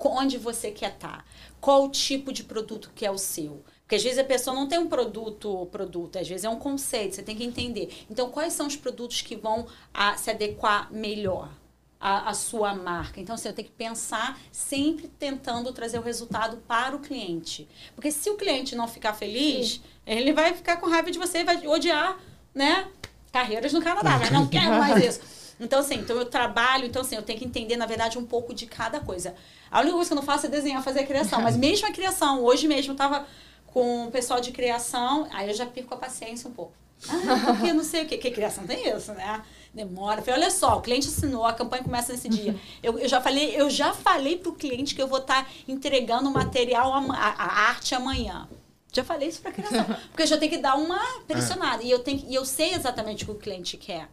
Onde 0.00 0.38
você 0.38 0.72
quer 0.72 0.92
estar? 0.92 1.24
Qual 1.60 1.84
o 1.84 1.88
tipo 1.88 2.32
de 2.32 2.42
produto 2.42 2.90
que 2.94 3.06
é 3.06 3.10
o 3.10 3.18
seu? 3.18 3.62
Porque 3.82 3.94
às 3.94 4.02
vezes 4.02 4.18
a 4.18 4.24
pessoa 4.24 4.54
não 4.54 4.68
tem 4.68 4.78
um 4.78 4.88
produto, 4.88 5.66
produto, 5.72 6.18
às 6.18 6.28
vezes 6.28 6.44
é 6.44 6.48
um 6.48 6.58
conceito, 6.58 7.14
você 7.14 7.22
tem 7.22 7.36
que 7.36 7.44
entender. 7.44 8.04
Então, 8.10 8.28
quais 8.30 8.52
são 8.52 8.66
os 8.66 8.76
produtos 8.76 9.22
que 9.22 9.36
vão 9.36 9.66
ah, 9.94 10.16
se 10.16 10.30
adequar 10.30 10.92
melhor? 10.92 11.48
A, 12.00 12.30
a 12.30 12.34
sua 12.34 12.74
marca. 12.74 13.20
Então, 13.20 13.34
assim, 13.34 13.48
eu 13.48 13.54
tenho 13.54 13.68
que 13.68 13.74
pensar 13.74 14.38
sempre 14.52 15.08
tentando 15.08 15.72
trazer 15.72 15.98
o 15.98 16.02
resultado 16.02 16.58
para 16.68 16.94
o 16.94 17.00
cliente. 17.00 17.68
Porque 17.94 18.10
se 18.10 18.30
o 18.30 18.36
cliente 18.36 18.76
não 18.76 18.86
ficar 18.86 19.12
feliz, 19.14 19.80
ele 20.06 20.32
vai 20.32 20.54
ficar 20.54 20.76
com 20.76 20.88
raiva 20.88 21.10
de 21.10 21.18
você, 21.18 21.42
vai 21.42 21.66
odiar, 21.66 22.16
né? 22.54 22.88
Carreiras 23.32 23.72
no 23.72 23.82
Canadá, 23.82 24.18
mas 24.18 24.30
não 24.30 24.46
quer 24.46 24.68
mais 24.68 25.02
isso. 25.04 25.20
Então, 25.60 25.80
assim, 25.80 25.96
então 25.96 26.16
eu 26.16 26.24
trabalho, 26.24 26.86
então, 26.86 27.02
assim, 27.02 27.16
eu 27.16 27.22
tenho 27.22 27.38
que 27.38 27.44
entender, 27.44 27.76
na 27.76 27.86
verdade, 27.86 28.16
um 28.16 28.24
pouco 28.24 28.54
de 28.54 28.66
cada 28.66 29.00
coisa. 29.00 29.34
A 29.70 29.80
única 29.80 29.94
coisa 29.94 30.08
que 30.08 30.12
eu 30.12 30.16
não 30.16 30.22
faço 30.22 30.46
é 30.46 30.48
desenhar, 30.48 30.82
fazer 30.84 31.00
a 31.00 31.06
criação. 31.06 31.42
Mas 31.42 31.56
mesmo 31.58 31.88
a 31.88 31.90
criação, 31.90 32.44
hoje 32.44 32.68
mesmo 32.68 32.92
eu 32.92 32.96
tava 32.96 33.26
com 33.66 34.06
o 34.06 34.10
pessoal 34.10 34.40
de 34.40 34.52
criação, 34.52 35.28
aí 35.32 35.48
eu 35.48 35.54
já 35.54 35.66
perco 35.66 35.94
a 35.94 35.96
paciência 35.96 36.48
um 36.48 36.52
pouco. 36.52 36.72
Ah, 37.08 37.54
porque 37.54 37.72
não 37.72 37.84
sei 37.84 38.04
o 38.04 38.06
quê. 38.06 38.16
Porque 38.16 38.30
criação 38.30 38.66
tem 38.66 38.88
isso, 38.88 39.12
né? 39.12 39.42
Demora. 39.78 40.18
Eu 40.18 40.24
falei, 40.24 40.40
olha 40.40 40.50
só, 40.50 40.76
o 40.76 40.80
cliente 40.80 41.06
assinou, 41.06 41.46
a 41.46 41.52
campanha 41.52 41.84
começa 41.84 42.10
nesse 42.10 42.28
dia. 42.28 42.58
Eu, 42.82 42.98
eu 42.98 43.08
já 43.08 43.20
falei, 43.20 43.54
eu 43.54 43.70
já 43.70 43.94
falei 43.94 44.36
pro 44.36 44.52
cliente 44.52 44.92
que 44.92 45.00
eu 45.00 45.06
vou 45.06 45.20
estar 45.20 45.48
entregando 45.68 46.28
o 46.28 46.32
material, 46.32 46.92
a, 46.92 47.14
a 47.14 47.68
arte 47.68 47.94
amanhã. 47.94 48.48
Já 48.92 49.04
falei 49.04 49.28
isso 49.28 49.40
pra 49.40 49.52
criação. 49.52 49.84
Porque 50.10 50.24
eu 50.24 50.26
já 50.26 50.36
tenho 50.36 50.50
que 50.50 50.58
dar 50.58 50.74
uma 50.74 50.98
pressionada. 51.28 51.84
E 51.84 51.90
eu, 51.92 52.00
tenho, 52.00 52.24
e 52.26 52.34
eu 52.34 52.44
sei 52.44 52.74
exatamente 52.74 53.22
o 53.22 53.26
que 53.26 53.32
o 53.32 53.36
cliente 53.36 53.76
quer. 53.76 54.08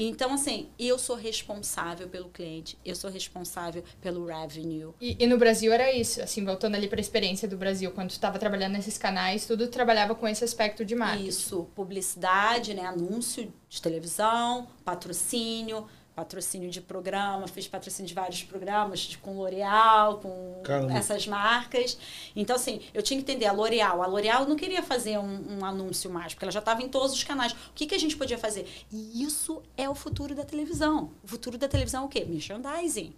Então, 0.00 0.32
assim, 0.32 0.68
eu 0.78 0.96
sou 0.96 1.16
responsável 1.16 2.08
pelo 2.08 2.28
cliente, 2.28 2.78
eu 2.84 2.94
sou 2.94 3.10
responsável 3.10 3.82
pelo 4.00 4.24
revenue. 4.26 4.94
E, 5.00 5.16
e 5.18 5.26
no 5.26 5.36
Brasil 5.36 5.72
era 5.72 5.92
isso, 5.92 6.22
assim, 6.22 6.44
voltando 6.44 6.76
ali 6.76 6.86
para 6.86 7.00
a 7.00 7.00
experiência 7.00 7.48
do 7.48 7.56
Brasil, 7.56 7.90
quando 7.90 8.10
tu 8.10 8.12
estava 8.12 8.38
trabalhando 8.38 8.74
nesses 8.74 8.96
canais, 8.96 9.44
tudo 9.44 9.66
trabalhava 9.66 10.14
com 10.14 10.28
esse 10.28 10.44
aspecto 10.44 10.84
de 10.84 10.94
marketing. 10.94 11.28
Isso, 11.28 11.68
publicidade, 11.74 12.74
né? 12.74 12.86
Anúncio 12.86 13.52
de 13.68 13.82
televisão, 13.82 14.68
patrocínio, 14.84 15.86
patrocínio 16.22 16.68
de 16.68 16.80
programa, 16.80 17.46
fiz 17.46 17.68
patrocínio 17.68 18.08
de 18.08 18.14
vários 18.14 18.42
programas, 18.42 19.00
de- 19.00 19.18
com 19.18 19.38
L'Oréal, 19.38 20.18
com 20.18 20.60
Caramba. 20.64 20.92
essas 20.94 21.26
marcas. 21.28 21.96
Então, 22.34 22.56
assim, 22.56 22.80
eu 22.92 23.02
tinha 23.02 23.22
que 23.22 23.30
entender 23.30 23.46
a 23.46 23.52
L'Oréal. 23.52 24.02
A 24.02 24.06
L'Oréal 24.06 24.44
não 24.46 24.56
queria 24.56 24.82
fazer 24.82 25.16
um, 25.18 25.58
um 25.60 25.64
anúncio 25.64 26.10
mais, 26.10 26.34
porque 26.34 26.44
ela 26.44 26.50
já 26.50 26.58
estava 26.58 26.82
em 26.82 26.88
todos 26.88 27.12
os 27.12 27.22
canais. 27.22 27.52
O 27.52 27.56
que, 27.74 27.86
que 27.86 27.94
a 27.94 27.98
gente 27.98 28.16
podia 28.16 28.36
fazer? 28.36 28.66
E 28.90 29.22
isso 29.22 29.62
é 29.76 29.88
o 29.88 29.94
futuro 29.94 30.34
da 30.34 30.44
televisão. 30.44 31.12
O 31.22 31.28
futuro 31.28 31.56
da 31.56 31.68
televisão 31.68 32.02
é 32.02 32.06
o 32.06 32.08
quê? 32.08 32.24
Merchandising. 32.24 33.14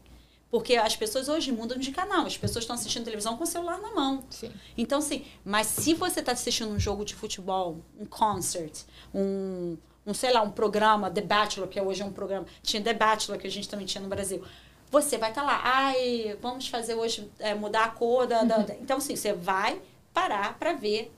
Porque 0.50 0.74
as 0.76 0.94
pessoas 0.96 1.28
hoje 1.28 1.52
mudam 1.52 1.78
de 1.78 1.92
canal. 1.92 2.26
As 2.26 2.36
pessoas 2.36 2.64
estão 2.64 2.74
assistindo 2.74 3.04
televisão 3.04 3.36
com 3.36 3.44
o 3.44 3.46
celular 3.46 3.80
na 3.80 3.94
mão. 3.94 4.24
Sim. 4.28 4.50
Então, 4.76 4.98
assim, 4.98 5.24
mas 5.44 5.68
se 5.68 5.94
você 5.94 6.20
está 6.20 6.32
assistindo 6.32 6.70
um 6.70 6.78
jogo 6.78 7.04
de 7.04 7.14
futebol, 7.14 7.78
um 7.98 8.04
concert, 8.04 8.80
um, 9.14 9.76
um, 10.10 10.14
sei 10.14 10.32
lá, 10.32 10.42
um 10.42 10.50
programa, 10.50 11.10
The 11.10 11.20
Bachelor, 11.22 11.68
que 11.68 11.80
hoje 11.80 12.02
é 12.02 12.04
um 12.04 12.12
programa, 12.12 12.46
tinha 12.62 12.82
The 12.82 12.94
Bachelor, 12.94 13.38
que 13.40 13.46
a 13.46 13.50
gente 13.50 13.68
também 13.68 13.86
tinha 13.86 14.02
no 14.02 14.08
Brasil, 14.08 14.42
você 14.90 15.16
vai 15.16 15.30
estar 15.30 15.42
lá, 15.42 15.60
ai, 15.62 16.36
vamos 16.42 16.68
fazer 16.68 16.94
hoje, 16.94 17.30
é, 17.38 17.54
mudar 17.54 17.84
a 17.84 17.88
cor 17.90 18.26
da... 18.26 18.42
da- 18.42 18.58
da-" 18.58 18.74
Então, 18.74 18.96
assim, 18.98 19.14
você 19.16 19.32
vai 19.32 19.80
parar 20.12 20.58
para 20.58 20.72
ver 20.72 21.12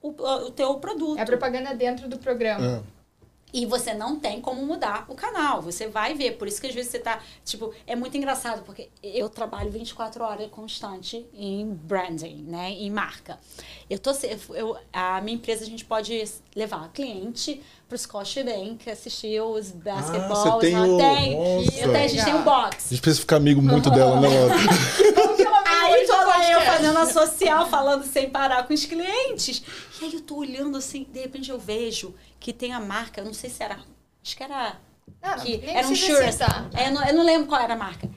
o, 0.00 0.10
o 0.10 0.50
teu 0.52 0.74
produto. 0.76 1.18
É 1.18 1.22
a 1.22 1.26
propaganda 1.26 1.74
dentro 1.74 2.08
do 2.08 2.18
programa. 2.18 2.84
É. 2.92 2.96
E 3.52 3.64
você 3.64 3.94
não 3.94 4.18
tem 4.18 4.40
como 4.40 4.64
mudar 4.66 5.06
o 5.08 5.14
canal. 5.14 5.62
Você 5.62 5.86
vai 5.86 6.14
ver. 6.14 6.32
Por 6.36 6.46
isso 6.46 6.60
que 6.60 6.66
às 6.66 6.74
vezes 6.74 6.90
você 6.90 6.98
tá. 6.98 7.20
Tipo, 7.44 7.72
é 7.86 7.96
muito 7.96 8.16
engraçado, 8.16 8.62
porque 8.64 8.90
eu 9.02 9.30
trabalho 9.30 9.70
24 9.70 10.22
horas 10.22 10.50
constante 10.50 11.24
em 11.32 11.64
branding, 11.66 12.44
né? 12.46 12.70
Em 12.72 12.90
marca. 12.90 13.38
Eu 13.88 13.98
tô. 13.98 14.10
Eu, 14.52 14.76
a 14.92 15.20
minha 15.22 15.36
empresa 15.36 15.62
a 15.62 15.66
gente 15.66 15.84
pode 15.84 16.22
levar 16.54 16.90
cliente 16.92 17.62
pro 17.88 17.96
Scotiabank 17.96 18.90
assistir 18.90 19.40
os 19.40 19.70
basketballs. 19.70 20.46
Ah, 20.46 20.50
você 20.52 20.60
tem 20.66 20.74
lá 20.74 20.86
o- 20.86 20.96
tem. 20.96 21.32
Eu 21.80 21.92
tenho, 21.92 22.04
a 22.04 22.08
gente 22.08 22.24
tem 22.24 22.34
um 22.34 22.38
A 22.38 22.42
box. 22.42 22.88
gente 22.90 23.00
precisa 23.00 23.20
ficar 23.20 23.36
amigo 23.36 23.62
muito 23.62 23.90
dela, 23.90 24.20
né, 24.20 24.28
Laura? 24.28 24.54
Aí 25.86 26.04
tô 26.06 26.12
lá 26.16 26.50
eu 26.50 26.60
fazendo 26.62 26.98
a 26.98 27.06
social, 27.06 27.68
falando 27.68 28.04
sem 28.04 28.28
parar 28.28 28.66
com 28.66 28.74
os 28.74 28.84
clientes. 28.84 29.62
E 30.00 30.04
aí 30.04 30.14
eu 30.14 30.20
tô 30.20 30.36
olhando 30.36 30.76
assim, 30.76 31.06
de 31.12 31.20
repente 31.20 31.50
eu 31.50 31.58
vejo 31.58 32.12
que 32.40 32.52
tem 32.52 32.72
a 32.72 32.80
marca, 32.80 33.20
eu 33.20 33.24
não 33.24 33.32
sei 33.32 33.48
se 33.50 33.62
era. 33.62 33.78
Acho 34.24 34.36
que 34.36 34.42
era 34.42 34.76
Ah, 35.22 35.34
que 35.36 35.60
era 35.64 35.86
um 35.86 35.94
citar. 35.94 36.68
É, 36.74 36.88
eu, 36.88 36.92
não, 36.92 37.04
eu 37.06 37.14
não 37.14 37.24
lembro 37.24 37.46
qual 37.46 37.60
era 37.60 37.74
a 37.74 37.76
marca. 37.76 38.08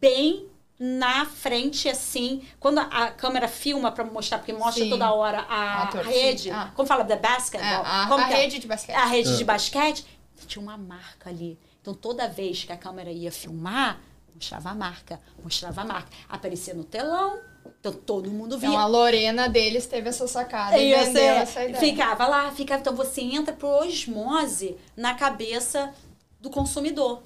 Bem 0.00 0.46
na 0.78 1.24
frente, 1.24 1.88
assim, 1.88 2.42
quando 2.60 2.78
a, 2.78 3.08
câmera 3.10 3.48
filma 3.48 3.90
pra 3.90 4.04
mostrar, 4.04 4.38
porque 4.38 4.52
mostra 4.52 4.84
Sim. 4.84 4.90
toda 4.90 5.12
hora 5.12 5.40
a, 5.48 5.82
A 5.84 6.02
rede. 6.02 6.50
Ah. 6.50 6.70
Como 6.74 6.86
fala, 6.86 7.04
the 7.04 7.16
basketball. 7.16 7.84
É, 7.84 8.02
a- 8.02 8.06
como 8.08 8.22
a 8.22 8.30
é? 8.30 8.34
rede 8.34 8.58
de 8.58 8.66
basquete. 8.66 8.94
A 8.94 9.06
rede 9.06 9.32
É. 9.32 9.36
de 9.36 9.44
basquete. 9.44 10.06
Tinha 10.46 10.62
uma 10.62 10.76
marca 10.76 11.30
ali. 11.30 11.58
Então, 11.80 11.94
toda 11.94 12.28
vez 12.28 12.64
que 12.64 12.72
a 12.72 12.76
câmera 12.76 13.10
ia 13.10 13.32
filmar, 13.32 14.00
mostrava 14.34 14.70
a 14.70 14.74
marca, 14.74 15.20
mostrava 15.42 15.80
a 15.80 15.84
marca. 15.84 16.08
Aparecia 16.28 16.74
no 16.74 16.84
telão, 16.84 17.40
então 17.80 17.92
todo 17.92 18.30
mundo 18.30 18.58
via. 18.58 18.68
Então 18.68 18.80
a 18.80 18.86
Lorena 18.86 19.48
deles 19.48 19.86
teve 19.86 20.08
essa 20.08 20.28
sacada 20.28 20.78
e 20.78 20.94
vendeu 20.94 21.22
é. 21.22 21.38
essa 21.38 21.64
ideia. 21.64 21.78
Ficava 21.78 22.26
lá, 22.26 22.50
ficava. 22.50 22.80
Então 22.80 22.94
você 22.94 23.22
entra 23.22 23.54
por 23.54 23.82
osmose 23.82 24.76
na 24.96 25.14
cabeça 25.14 25.92
do 26.40 26.50
consumidor. 26.50 27.22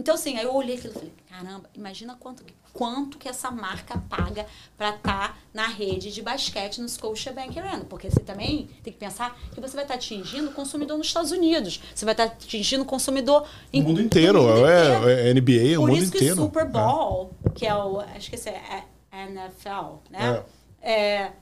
Então, 0.00 0.14
assim, 0.14 0.38
aí 0.38 0.44
eu 0.44 0.54
olhei 0.54 0.76
aquilo 0.76 0.94
e 0.94 0.94
falei, 0.94 1.12
caramba, 1.28 1.68
imagina 1.74 2.16
quanto, 2.18 2.42
quanto 2.72 3.18
que 3.18 3.28
essa 3.28 3.50
marca 3.50 3.98
paga 4.08 4.46
para 4.74 4.96
estar 4.96 5.38
na 5.52 5.66
rede 5.66 6.10
de 6.10 6.22
basquete 6.22 6.80
no 6.80 6.88
Scotiabank 6.88 7.58
Arena. 7.58 7.84
Porque 7.84 8.08
você 8.10 8.20
também 8.20 8.66
tem 8.82 8.94
que 8.94 8.98
pensar 8.98 9.38
que 9.52 9.60
você 9.60 9.74
vai 9.74 9.84
estar 9.84 9.96
atingindo 9.96 10.48
o 10.48 10.52
consumidor 10.54 10.96
nos 10.96 11.06
Estados 11.06 11.32
Unidos. 11.32 11.82
Você 11.94 12.06
vai 12.06 12.14
estar 12.14 12.24
atingindo 12.24 12.82
o 12.82 12.86
consumidor 12.86 13.42
O 13.42 13.46
em 13.74 13.82
mundo 13.82 14.00
inteiro. 14.00 14.42
mundo 14.42 14.66
é, 14.66 14.86
inteiro. 14.86 15.08
é 15.10 15.34
NBA, 15.34 15.74
é 15.74 15.76
o 15.76 15.80
Por 15.82 15.90
mundo 15.90 16.02
isso 16.02 16.12
que 16.12 16.16
inteiro. 16.16 16.40
o 16.40 16.44
Super 16.46 16.64
Bowl, 16.66 17.30
que 17.54 17.66
é 17.66 17.74
o. 17.74 18.00
Acho 18.00 18.30
que 18.30 18.36
esse 18.36 18.48
é 18.48 18.84
a 19.12 19.26
NFL, 19.26 19.96
né? 20.08 20.42
É. 20.80 20.92
é 20.92 21.32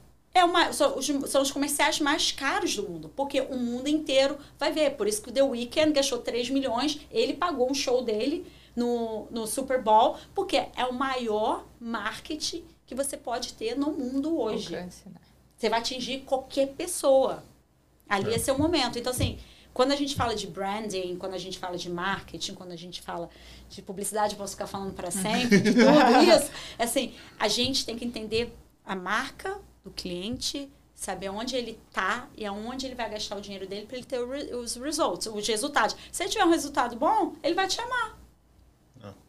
uma, 0.45 0.73
são, 0.73 0.97
os, 0.97 1.07
são 1.31 1.43
os 1.43 1.51
comerciais 1.51 2.01
mais 2.01 2.31
caros 2.33 2.77
do 2.77 2.89
mundo, 2.89 3.11
porque 3.17 3.41
o 3.41 3.57
mundo 3.57 3.89
inteiro 3.89 4.39
vai 4.59 4.71
ver. 4.71 4.91
Por 4.91 5.09
isso 5.09 5.23
que 5.23 5.31
o 5.31 5.33
The 5.33 5.43
Weeknd 5.43 5.93
gastou 5.93 6.19
3 6.19 6.51
milhões, 6.51 7.01
ele 7.11 7.35
pagou 7.35 7.71
um 7.71 7.75
show 7.75 8.03
dele 8.03 8.47
no, 8.77 9.27
no 9.31 9.47
Super 9.47 9.83
Bowl, 9.83 10.17
porque 10.35 10.57
é 10.57 10.85
o 10.89 10.95
maior 10.95 11.67
marketing 11.81 12.65
que 12.87 12.95
você 12.95 13.17
pode 13.17 13.55
ter 13.55 13.77
no 13.77 13.91
mundo 13.91 14.39
hoje. 14.39 14.75
Alcance, 14.75 15.09
né? 15.09 15.21
Você 15.57 15.69
vai 15.69 15.81
atingir 15.81 16.21
qualquer 16.21 16.69
pessoa. 16.69 17.43
Ali 18.09 18.33
é 18.33 18.39
seu 18.39 18.57
momento. 18.57 18.99
Então, 18.99 19.13
assim, 19.13 19.39
quando 19.75 19.93
a 19.93 19.97
gente 19.97 20.15
fala 20.15 20.35
de 20.35 20.47
branding, 20.47 21.17
quando 21.17 21.35
a 21.35 21.39
gente 21.39 21.59
fala 21.59 21.77
de 21.77 21.91
marketing, 21.91 22.55
quando 22.55 22.73
a 22.73 22.77
gente 22.77 23.03
fala 23.03 23.29
de 23.69 23.83
publicidade, 23.83 24.35
eu 24.35 24.39
posso 24.39 24.53
ficar 24.53 24.67
falando 24.67 24.95
para 24.95 25.11
sempre 25.11 25.61
de 25.61 25.73
tudo 25.73 26.23
isso. 26.25 26.51
Assim, 26.79 27.13
a 27.39 27.49
gente 27.49 27.85
tem 27.85 27.97
que 27.97 28.05
entender 28.05 28.57
a 28.87 28.95
marca 28.95 29.61
do 29.85 29.91
cliente, 29.91 30.71
saber 30.95 31.29
onde 31.29 31.55
ele 31.55 31.79
tá 31.93 32.29
e 32.37 32.45
aonde 32.45 32.87
ele 32.87 32.97
vai 32.97 33.09
gastar 33.09 33.37
o 33.37 33.41
dinheiro 33.41 33.67
dele 33.69 33.87
para 33.87 33.97
ele 33.97 34.07
ter 34.07 34.19
os 34.19 34.75
results, 34.77 35.27
os 35.27 35.47
resultados. 35.47 35.97
Se 36.11 36.25
ele 36.25 36.31
tiver 36.31 36.45
um 36.45 36.51
resultado 36.51 36.97
bom, 36.97 37.35
ele 37.43 37.55
vai 37.55 37.69
te 37.69 37.75
chamar. 37.75 38.18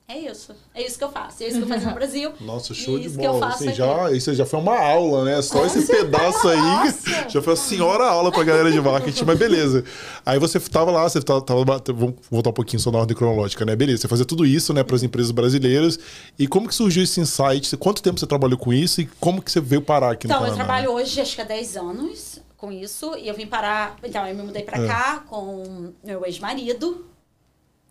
É 0.10 0.18
isso. 0.18 0.56
É 0.74 0.84
isso 0.84 0.98
que 0.98 1.04
eu 1.04 1.12
faço. 1.12 1.44
É 1.44 1.48
isso 1.50 1.58
que 1.60 1.64
eu 1.66 1.68
faço 1.68 1.86
no 1.86 1.94
Brasil. 1.94 2.34
Nossa, 2.42 2.74
show 2.74 2.98
de 2.98 3.08
bola. 3.10 3.50
Assim, 3.50 3.72
já, 3.72 4.12
isso 4.12 4.34
já 4.34 4.44
foi 4.44 4.60
uma 4.60 4.76
aula, 4.76 5.24
né? 5.24 5.40
Só 5.44 5.64
esse 5.68 5.86
pedaço 5.86 6.48
aí 6.48 6.58
Nossa! 6.58 7.30
já 7.30 7.40
foi 7.44 7.54
uma 7.54 7.60
senhora 7.60 8.06
aula 8.06 8.32
pra 8.32 8.44
galera 8.44 8.72
de 8.72 8.82
marketing, 8.82 9.24
mas 9.24 9.38
beleza. 9.38 9.84
Aí 10.26 10.40
você 10.40 10.60
tava 10.60 10.90
lá, 10.90 11.08
você 11.08 11.22
tava, 11.22 11.42
tava- 11.44 11.64
vamos 11.94 12.16
voltar 12.32 12.50
um 12.50 12.54
pouquinho 12.54 12.80
só 12.80 12.90
na 12.92 12.98
ordem 12.98 13.16
cronológica, 13.16 13.64
né? 13.64 13.76
Beleza, 13.76 14.02
você 14.02 14.08
fazia 14.08 14.26
tudo 14.26 14.48
isso, 14.48 14.74
né, 14.74 14.84
para 14.84 14.96
as 14.96 15.04
empresas 15.04 15.30
brasileiras. 15.30 16.00
E 16.40 16.48
como 16.48 16.68
que 16.68 16.74
surgiu 16.74 17.04
esse 17.04 17.22
insight? 17.22 17.78
Quanto 17.78 18.02
tempo 18.02 18.20
você 18.20 18.26
trabalhou 18.26 18.58
com 18.58 18.74
isso 18.74 19.02
e 19.02 19.06
como 19.20 19.44
que 19.44 19.52
você 19.52 19.62
veio 19.62 19.82
parar 19.84 20.14
aqui 20.14 20.28
no 20.28 20.34
Então, 20.34 20.48
eu 20.48 20.56
trabalho 20.56 20.92
hoje, 20.92 21.22
acho 21.22 21.36
que 21.36 21.42
há 21.42 21.46
10 21.46 21.78
anos 21.78 22.40
com 22.58 22.72
isso. 22.72 23.16
E 23.16 23.28
eu 23.28 23.36
vim 23.36 23.46
parar. 23.46 23.96
Então, 24.04 24.26
eu 24.28 24.36
me 24.36 24.42
mudei 24.42 24.64
pra 24.64 24.88
cá 24.88 25.24
com 25.30 25.94
meu 26.04 26.26
ex-marido, 26.26 27.06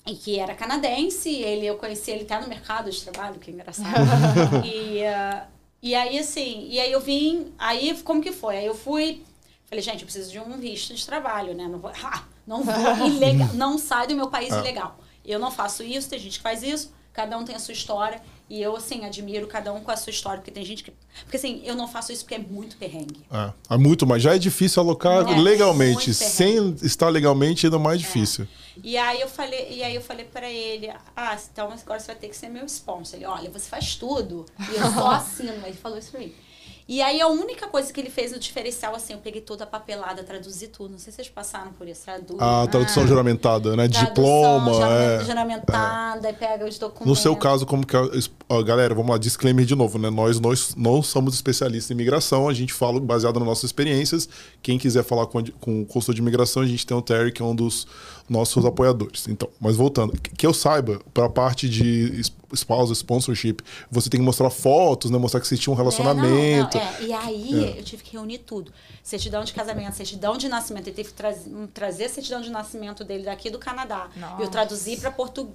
e 0.08 0.14
que 0.14 0.38
era 0.38 0.54
canadense. 0.54 1.28
Ele, 1.30 1.66
eu 1.66 1.76
conheci 1.76 2.10
ele 2.10 2.22
até 2.22 2.40
no 2.40 2.48
mercado 2.48 2.90
de 2.90 3.00
trabalho, 3.02 3.38
que 3.38 3.50
engraçado. 3.50 3.86
e, 4.64 5.04
ah, 5.04 5.46
e 5.82 5.94
aí, 5.94 6.18
assim, 6.18 6.66
e 6.70 6.80
aí 6.80 6.90
eu 6.90 7.00
vim. 7.00 7.52
Aí, 7.58 7.96
como 8.02 8.22
que 8.22 8.32
foi? 8.32 8.56
Aí 8.56 8.66
eu 8.66 8.74
fui. 8.74 9.22
Falei, 9.66 9.84
gente, 9.84 10.00
eu 10.00 10.04
preciso 10.06 10.32
de 10.32 10.38
um 10.40 10.56
visto 10.58 10.94
de 10.94 11.04
trabalho, 11.04 11.54
né? 11.54 11.68
Não 11.68 11.78
vou, 11.78 11.92
ah, 12.02 12.24
não 12.46 12.62
vou 12.64 12.74
ilegal, 13.06 13.50
não 13.54 13.76
sai 13.78 14.06
do 14.06 14.16
meu 14.16 14.28
país 14.28 14.52
Ah. 14.52 14.60
ilegal. 14.60 14.98
Eu 15.24 15.38
não 15.38 15.50
faço 15.50 15.82
isso, 15.82 16.08
tem 16.08 16.18
gente 16.18 16.38
que 16.38 16.42
faz 16.42 16.62
isso, 16.62 16.90
cada 17.12 17.36
um 17.36 17.44
tem 17.44 17.54
a 17.54 17.58
sua 17.58 17.74
história. 17.74 18.22
E 18.48 18.62
eu, 18.62 18.74
assim, 18.74 19.04
admiro 19.04 19.46
cada 19.46 19.70
um 19.74 19.80
com 19.80 19.90
a 19.90 19.96
sua 19.96 20.10
história, 20.10 20.38
porque 20.38 20.50
tem 20.50 20.64
gente 20.64 20.82
que. 20.82 20.90
Porque, 21.24 21.36
assim, 21.36 21.60
eu 21.66 21.76
não 21.76 21.86
faço 21.86 22.10
isso 22.12 22.22
porque 22.24 22.36
é 22.36 22.38
muito 22.38 22.78
perrengue. 22.78 23.20
É, 23.30 23.74
é 23.74 23.76
muito 23.76 24.06
mais. 24.06 24.22
Já 24.22 24.34
é 24.34 24.38
difícil 24.38 24.82
alocar 24.82 25.28
É, 25.28 25.38
legalmente. 25.38 26.14
Sem 26.14 26.74
estar 26.80 27.10
legalmente, 27.10 27.66
ainda 27.66 27.78
mais 27.78 28.00
difícil. 28.00 28.48
E 28.82 28.96
aí 28.96 29.20
eu 29.20 29.28
falei, 29.28 29.68
e 29.70 29.82
aí 29.82 29.94
eu 29.94 30.00
falei 30.02 30.24
para 30.24 30.48
ele, 30.50 30.90
ah, 31.16 31.36
então 31.52 31.66
agora 31.72 31.98
você 32.00 32.06
vai 32.06 32.16
ter 32.16 32.28
que 32.28 32.36
ser 32.36 32.48
meu 32.48 32.64
sponsor. 32.66 33.16
Ele, 33.16 33.26
olha, 33.26 33.50
você 33.50 33.68
faz 33.68 33.96
tudo. 33.96 34.44
E 34.72 34.76
eu 34.76 34.92
só 34.92 35.10
assino. 35.12 35.52
Ele 35.64 35.76
falou 35.76 35.98
isso 35.98 36.10
pra 36.10 36.20
mim. 36.20 36.32
E 36.90 37.02
aí 37.02 37.20
a 37.20 37.26
única 37.28 37.66
coisa 37.68 37.92
que 37.92 38.00
ele 38.00 38.08
fez 38.08 38.32
no 38.32 38.38
diferencial, 38.38 38.94
assim, 38.94 39.12
eu 39.12 39.18
peguei 39.18 39.42
toda 39.42 39.64
a 39.64 39.66
papelada, 39.66 40.24
traduzi 40.24 40.68
tudo. 40.68 40.92
Não 40.92 40.98
sei 40.98 41.12
se 41.12 41.16
vocês 41.16 41.28
passaram 41.28 41.70
por 41.74 41.86
isso, 41.86 42.02
traduz. 42.02 42.40
A 42.40 42.66
tradução 42.66 43.06
juramentada, 43.06 43.76
né? 43.76 43.86
tradução, 43.88 44.06
Diploma, 44.14 44.72
jura- 44.72 44.88
é. 45.20 45.24
juramentada, 45.24 46.30
e 46.30 46.32
pega 46.32 46.64
os 46.66 46.78
documentos. 46.78 47.06
No 47.06 47.14
seu 47.14 47.36
caso, 47.36 47.66
como 47.66 47.86
que 47.86 47.94
é, 47.94 48.00
ó, 48.48 48.62
galera, 48.62 48.94
vamos 48.94 49.10
lá, 49.10 49.18
disclaimer 49.18 49.66
de 49.66 49.74
novo, 49.74 49.98
né? 49.98 50.08
Nós, 50.08 50.40
nós 50.40 50.74
não 50.76 51.02
somos 51.02 51.34
especialistas 51.34 51.90
em 51.90 51.94
imigração, 51.94 52.48
a 52.48 52.54
gente 52.54 52.72
fala 52.72 52.98
baseado 52.98 53.38
nas 53.38 53.46
nossas 53.48 53.64
experiências. 53.64 54.26
Quem 54.62 54.78
quiser 54.78 55.04
falar 55.04 55.26
com, 55.26 55.40
a- 55.40 55.44
com 55.60 55.82
o 55.82 55.84
consultor 55.84 56.14
de 56.14 56.22
imigração, 56.22 56.62
a 56.62 56.66
gente 56.66 56.86
tem 56.86 56.96
o 56.96 57.02
Terry, 57.02 57.32
que 57.32 57.42
é 57.42 57.44
um 57.44 57.54
dos 57.54 57.86
nossos 58.28 58.64
apoiadores. 58.64 59.26
Então, 59.28 59.48
mas 59.60 59.76
voltando, 59.76 60.12
que 60.36 60.46
eu 60.46 60.52
saiba, 60.54 61.00
para 61.12 61.26
a 61.26 61.30
parte 61.30 61.68
de 61.68 62.20
spousal 62.54 62.92
sponsorship, 62.94 63.56
você 63.90 64.08
tem 64.08 64.18
que 64.20 64.24
mostrar 64.24 64.48
fotos, 64.50 65.10
né? 65.10 65.18
Mostrar 65.18 65.40
que 65.40 65.46
você 65.46 65.56
tinha 65.56 65.72
um 65.72 65.76
relacionamento. 65.76 66.78
É, 66.78 66.80
não, 66.84 66.90
não, 66.90 66.98
é. 66.98 67.02
E 67.04 67.12
aí 67.12 67.76
eu 67.78 67.82
tive 67.84 68.02
que 68.02 68.12
reunir 68.12 68.38
tudo. 68.38 68.72
Certidão 69.02 69.44
de 69.44 69.52
casamento, 69.52 69.94
certidão 69.96 70.36
de 70.36 70.48
nascimento. 70.48 70.86
Ele 70.88 70.96
teve 70.96 71.08
que 71.10 71.14
traz- 71.14 71.46
trazer 71.74 72.04
a 72.04 72.08
certidão 72.08 72.40
de 72.40 72.50
nascimento 72.50 73.04
dele 73.04 73.24
daqui 73.24 73.50
do 73.50 73.58
Canadá. 73.58 74.08
Nossa. 74.16 74.42
Eu 74.42 74.48
traduzi 74.48 74.96
para 74.96 75.10
portu, 75.10 75.52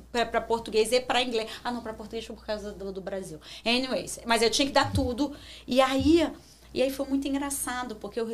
português 0.48 0.92
e 0.92 1.00
para 1.00 1.22
inglês. 1.22 1.50
Ah, 1.64 1.72
não, 1.72 1.82
para 1.82 1.94
português 1.94 2.26
foi 2.26 2.36
por 2.36 2.46
causa 2.46 2.72
do, 2.72 2.92
do 2.92 3.02
Brasil. 3.02 3.40
Anyways, 3.66 4.20
mas 4.26 4.42
eu 4.42 4.50
tinha 4.50 4.68
que 4.68 4.74
dar 4.74 4.92
tudo. 4.92 5.32
E 5.68 5.82
aí, 5.82 6.32
e 6.74 6.82
aí 6.82 6.92
foi 6.92 7.08
muito 7.08 7.28
engraçado, 7.28 7.96
porque 7.96 8.20
eu 8.20 8.26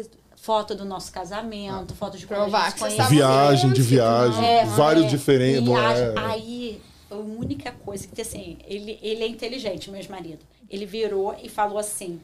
foto 0.42 0.74
do 0.74 0.86
nosso 0.86 1.12
casamento, 1.12 1.94
foto 1.94 2.18
de 2.18 2.26
Provar 2.26 2.74
que 2.74 2.80
você. 2.80 3.02
Viagem 3.04 3.72
de 3.74 3.82
viagem, 3.82 4.46
É, 4.46 4.66
vários 4.66 5.06
é, 5.06 5.10
diferentes. 5.10 5.64
viagem. 5.64 6.04
é. 6.06 6.14
Aí, 6.18 6.82
a 7.10 7.16
única 7.16 7.72
coisa 7.72 8.08
que, 8.08 8.22
assim, 8.22 8.58
ele, 8.66 8.98
ele 9.02 9.24
é 9.24 9.28
inteligente, 9.28 9.90
meu 9.90 10.00
ex-marido. 10.00 10.46
Ele 10.70 10.86
virou 10.86 11.36
e 11.42 11.50
falou 11.50 11.78
assim: 11.78 12.22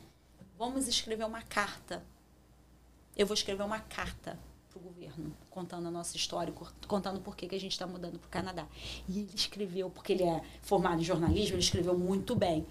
vamos 0.57 0.87
escrever 0.87 1.25
uma 1.25 1.41
carta. 1.41 2.03
Eu 3.17 3.25
vou 3.25 3.33
escrever 3.33 3.63
uma 3.63 3.79
carta 3.79 4.37
pro 4.69 4.79
governo, 4.79 5.33
contando 5.49 5.87
a 5.87 5.91
nossa 5.91 6.15
história, 6.17 6.53
contando 6.87 7.19
por 7.21 7.35
que, 7.35 7.47
que 7.47 7.55
a 7.55 7.59
gente 7.59 7.71
está 7.71 7.87
mudando 7.87 8.19
pro 8.19 8.29
Canadá. 8.29 8.65
E 9.07 9.19
ele 9.19 9.29
escreveu, 9.33 9.89
porque 9.89 10.13
ele 10.13 10.23
é 10.23 10.41
formado 10.61 11.01
em 11.01 11.03
jornalismo, 11.03 11.55
ele 11.55 11.63
escreveu 11.63 11.97
muito 11.97 12.35
bem. 12.35 12.65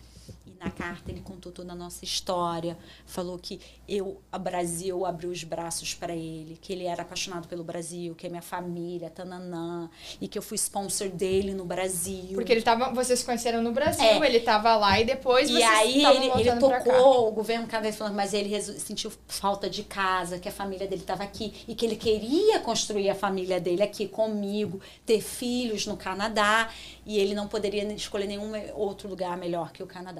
E 0.46 0.52
na 0.62 0.70
carta 0.70 1.10
ele 1.10 1.20
contou 1.20 1.50
toda 1.52 1.72
a 1.72 1.74
nossa 1.74 2.04
história, 2.04 2.76
falou 3.06 3.38
que 3.38 3.60
eu, 3.88 4.20
a 4.32 4.38
Brasil 4.38 5.04
abriu 5.04 5.30
os 5.30 5.44
braços 5.44 5.94
para 5.94 6.14
ele, 6.14 6.58
que 6.60 6.72
ele 6.72 6.84
era 6.84 7.02
apaixonado 7.02 7.46
pelo 7.48 7.62
Brasil, 7.64 8.14
que 8.14 8.26
é 8.26 8.30
minha 8.30 8.42
família, 8.42 9.10
tananã, 9.10 9.90
e 10.20 10.28
que 10.28 10.38
eu 10.38 10.42
fui 10.42 10.56
sponsor 10.56 11.08
dele 11.08 11.54
no 11.54 11.64
Brasil. 11.64 12.34
Porque 12.34 12.52
ele 12.52 12.62
tava, 12.62 12.92
vocês 12.92 13.18
se 13.20 13.24
conheceram 13.24 13.62
no 13.62 13.72
Brasil, 13.72 14.04
É. 14.04 14.26
ele 14.26 14.40
tava 14.40 14.74
lá 14.76 14.98
e 15.00 15.04
depois 15.04 15.48
E 15.48 15.52
vocês 15.54 15.64
aí 15.64 16.04
ele, 16.04 16.26
ele 16.40 16.56
tocou 16.58 17.28
o 17.28 17.32
governo 17.32 17.66
canadense 17.66 17.98
falando, 17.98 18.14
mas 18.14 18.32
ele 18.32 18.60
sentiu 18.62 19.12
falta 19.28 19.68
de 19.68 19.82
casa, 19.82 20.38
que 20.38 20.48
a 20.48 20.52
família 20.52 20.86
dele 20.86 21.02
estava 21.02 21.22
aqui 21.24 21.52
e 21.68 21.74
que 21.74 21.84
ele 21.84 21.96
queria 21.96 22.60
construir 22.60 23.10
a 23.10 23.14
família 23.14 23.60
dele 23.60 23.82
aqui 23.82 24.08
comigo, 24.08 24.80
ter 25.04 25.20
filhos 25.20 25.86
no 25.86 25.96
Canadá 25.96 26.70
e 27.04 27.18
ele 27.18 27.34
não 27.34 27.46
poderia 27.48 27.84
escolher 27.92 28.26
nenhum 28.26 28.48
me- 28.50 28.72
outro 28.74 29.08
lugar 29.08 29.36
melhor 29.36 29.72
que 29.72 29.82
o 29.82 29.86
Canadá. 29.86 30.13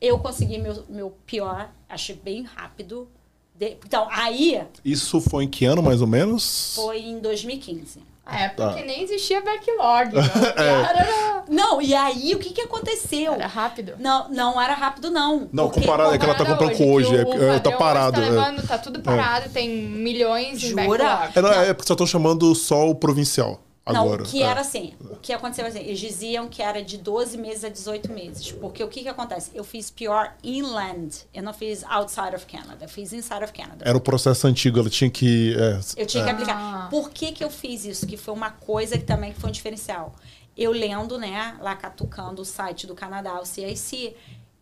Eu 0.00 0.18
consegui 0.18 0.58
meu, 0.58 0.84
meu 0.88 1.10
pior, 1.26 1.70
achei 1.88 2.14
bem 2.16 2.42
rápido. 2.42 3.08
De- 3.54 3.76
então, 3.84 4.08
aí 4.10 4.62
Isso 4.84 5.20
foi 5.20 5.44
em 5.44 5.48
que 5.48 5.64
ano, 5.64 5.82
mais 5.82 6.00
ou 6.00 6.06
menos? 6.06 6.72
foi 6.74 7.00
em 7.00 7.20
2015. 7.20 8.00
É, 8.24 8.48
porque 8.48 8.80
Tá. 8.80 8.86
nem 8.86 9.02
existia 9.02 9.40
backlog. 9.42 10.08
Então, 10.16 10.54
cara, 10.54 10.98
era, 11.00 11.44
Não, 11.48 11.82
e 11.82 11.92
aí 11.92 12.34
o 12.34 12.38
que, 12.38 12.50
que 12.50 12.60
aconteceu? 12.60 13.32
era 13.34 13.46
rápido. 13.48 13.94
Não, 13.98 14.28
não 14.30 14.60
era 14.60 14.74
rápido, 14.74 15.10
não. 15.10 15.48
Não, 15.52 15.64
Porque- 15.68 15.80
comparado 15.80 16.14
é 16.14 16.18
que 16.18 16.24
ela 16.24 16.34
tá 16.34 16.44
comprando 16.46 16.76
com 16.76 16.92
hoje, 16.92 17.08
que 17.10 17.16
é- 17.16 17.24
o 17.24 17.52
é, 17.52 17.58
tá 17.58 17.70
padrão 17.72 17.78
parado, 17.78 18.20
hoje 18.20 18.30
é. 18.30 18.34
Tá, 18.34 18.46
levando, 18.48 18.66
tá 18.68 18.78
tudo 18.78 19.00
parado, 19.00 19.50
tem 19.50 19.68
milhões 19.68 20.62
em 20.62 20.68
Jura? 20.68 20.84
backlog. 20.86 21.32
É, 21.34 21.42
não, 21.42 21.52
é 21.52 21.74
porque 21.74 21.88
só 21.88 21.94
estão 21.94 22.06
chamando 22.06 22.54
só 22.54 22.88
o 22.88 22.94
provincial. 22.94 23.60
Agora, 23.84 24.18
não, 24.18 24.24
o 24.24 24.30
que 24.30 24.40
é. 24.40 24.46
era 24.46 24.60
assim, 24.60 24.94
o 25.00 25.16
que 25.16 25.32
aconteceu 25.32 25.66
assim, 25.66 25.80
eles 25.80 25.98
diziam 25.98 26.48
que 26.48 26.62
era 26.62 26.84
de 26.84 26.96
12 26.96 27.36
meses 27.36 27.64
a 27.64 27.68
18 27.68 28.12
meses, 28.12 28.52
porque 28.52 28.82
o 28.82 28.88
que 28.88 29.02
que 29.02 29.08
acontece? 29.08 29.50
Eu 29.54 29.64
fiz 29.64 29.90
PR 29.90 30.34
inland, 30.42 31.26
eu 31.34 31.42
não 31.42 31.52
fiz 31.52 31.82
outside 31.84 32.36
of 32.36 32.46
Canada, 32.46 32.84
eu 32.84 32.88
fiz 32.88 33.12
inside 33.12 33.42
of 33.42 33.52
Canada. 33.52 33.84
Era 33.84 33.98
o 33.98 34.00
processo 34.00 34.46
antigo, 34.46 34.78
ela 34.78 34.88
tinha 34.88 35.10
que. 35.10 35.56
é, 35.58 35.80
Eu 36.00 36.06
tinha 36.06 36.22
que 36.22 36.30
é. 36.30 36.32
aplicar. 36.32 36.56
Ah. 36.56 36.88
Por 36.90 37.10
que, 37.10 37.32
que 37.32 37.42
eu 37.42 37.50
fiz 37.50 37.84
isso? 37.84 38.06
Que 38.06 38.16
foi 38.16 38.32
uma 38.32 38.50
coisa 38.50 38.96
que 38.96 39.04
também 39.04 39.34
foi 39.34 39.50
um 39.50 39.52
diferencial. 39.52 40.14
Eu 40.56 40.70
lendo, 40.70 41.18
né, 41.18 41.56
lá 41.60 41.74
catucando 41.74 42.42
o 42.42 42.44
site 42.44 42.86
do 42.86 42.94
Canadá, 42.94 43.40
o 43.40 43.44
CIC, 43.44 44.14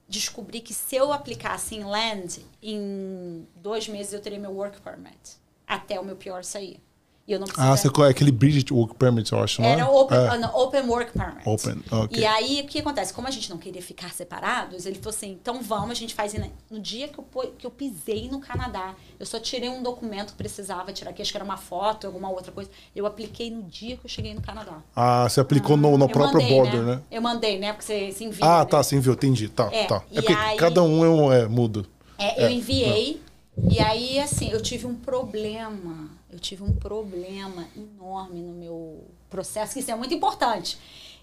descobri 0.08 0.60
que 0.60 0.72
se 0.72 0.96
eu 0.96 1.12
aplicasse 1.12 1.74
em 1.74 1.84
land, 1.84 2.44
em 2.62 3.46
dois 3.56 3.86
meses 3.86 4.14
eu 4.14 4.20
teria 4.20 4.38
meu 4.38 4.52
work 4.52 4.80
permit. 4.80 5.38
Até 5.66 6.00
o 6.00 6.04
meu 6.04 6.16
pior 6.16 6.42
sair. 6.42 6.80
E 7.28 7.32
eu 7.32 7.38
não 7.38 7.46
precisava. 7.46 7.72
Ah, 7.72 7.76
você 7.76 7.86
é 7.88 8.08
aquele 8.10 8.32
Bridget 8.32 8.72
Work 8.72 8.96
Permit, 8.96 9.30
eu 9.30 9.40
acho, 9.40 9.60
não 9.62 9.68
é? 9.68 9.72
Era 9.72 9.88
open, 9.88 10.18
É. 10.18 10.28
ah, 10.28 10.38
não, 10.38 10.54
open 10.56 10.82
Work 10.82 11.12
Permit. 11.12 11.48
Open, 11.48 11.82
ok. 11.92 12.18
E 12.20 12.24
aí, 12.26 12.62
o 12.62 12.66
que 12.66 12.80
acontece? 12.80 13.12
Como 13.14 13.28
a 13.28 13.30
gente 13.30 13.48
não 13.48 13.56
queria 13.56 13.80
ficar 13.80 14.12
separados, 14.12 14.84
ele 14.84 14.96
falou 14.96 15.10
assim, 15.16 15.30
então 15.40 15.62
vamos, 15.62 15.90
a 15.92 15.94
gente 15.94 16.12
faz... 16.14 16.34
No 16.68 16.80
dia 16.80 17.06
que 17.08 17.18
eu, 17.18 17.24
que 17.56 17.64
eu 17.66 17.70
pisei 17.70 18.28
no 18.28 18.40
Canadá, 18.40 18.94
eu 19.18 19.24
só 19.26 19.38
tirei 19.38 19.68
um 19.68 19.82
documento 19.82 20.32
que 20.32 20.38
precisava 20.38 20.92
tirar, 20.92 21.12
que 21.12 21.22
acho 21.22 21.30
que 21.30 21.36
era 21.36 21.44
uma 21.44 21.56
foto, 21.56 22.06
alguma 22.06 22.28
outra 22.30 22.50
coisa. 22.50 22.68
Eu 22.96 23.06
apliquei 23.06 23.50
no 23.50 23.62
dia 23.62 23.96
que 23.96 24.04
eu 24.06 24.10
cheguei 24.10 24.34
no 24.34 24.40
Canadá. 24.40 24.78
Ah, 24.96 25.28
você 25.28 25.40
aplicou 25.40 25.76
no, 25.76 25.96
no 25.96 26.04
eu 26.06 26.08
próprio 26.08 26.40
mandei, 26.42 26.56
border, 26.56 26.82
né? 26.82 27.00
Eu 27.10 27.22
mandei, 27.22 27.58
né? 27.60 27.72
Porque 27.72 27.84
você 27.84 28.10
se 28.12 28.24
envia. 28.24 28.44
Ah, 28.44 28.58
né? 28.60 28.64
tá, 28.64 28.82
você 28.82 28.96
enviou, 28.96 29.14
entendi. 29.14 29.48
Tá, 29.48 29.68
É, 29.72 29.84
tá. 29.84 30.02
É 30.12 30.20
porque 30.20 30.32
aí- 30.32 30.56
cada 30.56 30.82
um 30.82 31.04
é, 31.04 31.08
um, 31.08 31.32
é 31.32 31.46
mudo. 31.46 31.86
É, 32.18 32.42
eu 32.44 32.46
É, 32.48 32.52
enviei. 32.52 33.22
E 33.68 33.78
aí, 33.80 34.18
assim, 34.18 34.50
eu 34.50 34.60
tive 34.62 34.86
um 34.86 34.94
problema. 34.94 36.10
Eu 36.30 36.38
tive 36.38 36.62
um 36.62 36.72
problema 36.72 37.66
enorme 37.76 38.40
no 38.40 38.52
meu 38.52 39.04
processo, 39.28 39.74
que 39.74 39.80
isso 39.80 39.90
é 39.90 39.94
muito 39.96 40.14
importante. 40.14 40.78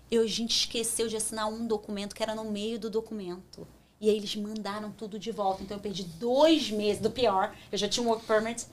Eu, 0.10 0.24
a 0.24 0.28
gente 0.28 0.52
esqueceu 0.58 1.08
de 1.08 1.16
assinar 1.16 1.48
um 1.48 1.66
documento 1.68 2.16
que 2.16 2.24
era 2.24 2.36
no 2.36 2.46
meio 2.46 2.80
do 2.80 2.90
documento. 2.90 3.68
E 4.00 4.10
aí 4.10 4.16
eles 4.18 4.36
mandaram 4.36 4.92
tudo 4.92 5.18
de 5.18 5.32
volta. 5.32 5.64
Então 5.64 5.78
eu 5.78 5.82
perdi 5.82 6.04
dois 6.04 6.70
meses 6.70 7.02
do 7.02 7.10
pior. 7.10 7.54
Eu 7.72 7.78
já 7.78 7.88
tinha 7.88 8.06
um 8.06 8.10
work 8.10 8.26
permit. 8.26 8.66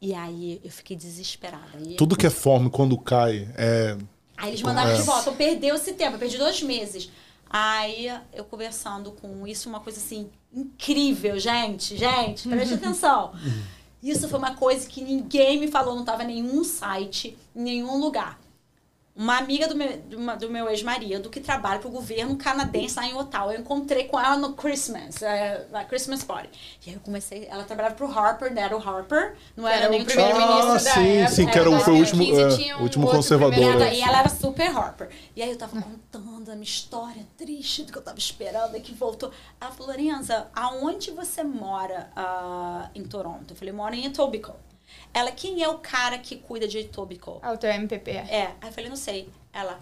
E 0.00 0.12
aí 0.12 0.60
eu 0.62 0.70
fiquei 0.70 0.96
desesperada. 0.96 1.78
E 1.86 1.94
Tudo 1.96 2.16
que 2.16 2.26
é 2.26 2.30
forma 2.30 2.68
quando 2.68 2.98
cai 2.98 3.48
é. 3.56 3.96
Aí 4.36 4.50
eles 4.50 4.62
mandaram 4.62 4.90
É. 4.90 4.96
de 4.96 5.02
volta. 5.02 5.30
Eu 5.30 5.34
perdeu 5.36 5.76
esse 5.76 5.92
tempo, 5.92 6.16
eu 6.16 6.18
perdi 6.18 6.36
dois 6.36 6.60
meses. 6.62 7.10
Aí 7.48 8.08
eu 8.32 8.44
conversando 8.44 9.12
com 9.12 9.46
isso, 9.46 9.68
uma 9.68 9.80
coisa 9.80 9.98
assim, 9.98 10.30
incrível, 10.52 11.38
gente, 11.38 11.96
gente, 11.96 12.48
preste 12.48 12.74
atenção. 12.74 13.32
Isso 14.02 14.28
foi 14.28 14.38
uma 14.38 14.54
coisa 14.54 14.86
que 14.86 15.02
ninguém 15.02 15.58
me 15.58 15.68
falou, 15.68 15.94
não 15.94 16.02
estava 16.02 16.24
em 16.24 16.26
nenhum 16.26 16.62
site, 16.62 17.38
em 17.54 17.62
nenhum 17.62 17.98
lugar. 17.98 18.38
Uma 19.16 19.38
amiga 19.38 19.68
do 19.68 19.76
meu, 19.76 20.02
uma- 20.16 20.34
do 20.34 20.50
meu 20.50 20.68
ex-marido 20.68 21.30
que 21.30 21.38
trabalha 21.38 21.78
para 21.78 21.86
o 21.86 21.90
governo 21.92 22.34
canadense 22.36 22.96
lá 22.96 23.06
em 23.06 23.14
Ottawa. 23.14 23.54
Eu 23.54 23.60
encontrei 23.60 24.08
com 24.08 24.18
ela 24.18 24.36
no 24.36 24.54
Christmas, 24.54 25.22
é, 25.22 25.68
na 25.70 25.84
Christmas 25.84 26.24
Party. 26.24 26.78
E 26.84 26.90
aí 26.90 26.96
eu 26.96 27.00
comecei, 27.00 27.46
ela 27.48 27.62
trabalhava 27.62 27.94
para 27.94 28.06
o 28.06 28.10
Harper, 28.18 28.52
não 28.52 28.60
era 28.60 28.76
o 28.76 28.80
Harper, 28.88 29.36
não 29.56 29.68
era, 29.68 29.82
Era 29.82 29.88
nem 29.90 30.02
o 30.02 30.04
primeiro-ministro 30.04 30.70
Ah, 30.70 30.72
da 30.74 30.78
sim, 30.80 31.16
época. 31.18 31.30
sim, 31.36 31.46
que 31.46 31.56
era 31.58 31.70
o- 31.70 31.80
foi 31.80 31.94
o 31.94 31.96
último, 31.98 32.24
2015 32.24 32.68
é, 32.70 32.76
um 32.76 32.82
último 32.82 33.08
conservador, 33.08 33.56
e 33.56 33.62
ela, 33.62 33.70
primeiro-ministro. 33.70 34.04
e 34.04 34.08
ela 34.10 34.18
era 34.18 34.28
super 34.28 34.76
Harper. 34.76 35.08
E 35.36 35.42
aí 35.44 35.50
eu 35.50 35.56
tava 35.58 35.80
contando 35.80 36.48
a 36.50 36.54
minha 36.54 36.64
história 36.64 37.24
triste 37.38 37.84
do 37.84 37.92
que 37.92 37.98
eu 37.98 38.02
tava 38.02 38.18
esperando 38.18 38.76
e 38.76 38.80
que 38.80 38.92
voltou. 38.94 39.30
Ela 39.60 39.70
falou, 39.70 39.92
Lorenza, 39.92 40.48
aonde 40.52 41.12
você 41.12 41.44
mora 41.44 42.10
ah, 42.16 42.90
em 42.92 43.04
Toronto? 43.04 43.52
Eu 43.52 43.56
falei, 43.56 43.72
moro 43.72 43.94
em 43.94 44.06
Etobicoke. 44.06 44.73
Ela, 45.12 45.30
quem 45.32 45.62
é 45.62 45.68
o 45.68 45.78
cara 45.78 46.18
que 46.18 46.36
cuida 46.36 46.66
de 46.66 46.78
Etobicoke? 46.78 47.40
Ah, 47.42 47.52
o 47.52 47.58
teu 47.58 47.70
MPP. 47.70 48.10
É, 48.10 48.54
aí 48.60 48.68
eu 48.68 48.72
falei, 48.72 48.88
não 48.90 48.96
sei. 48.96 49.28
Ela, 49.52 49.80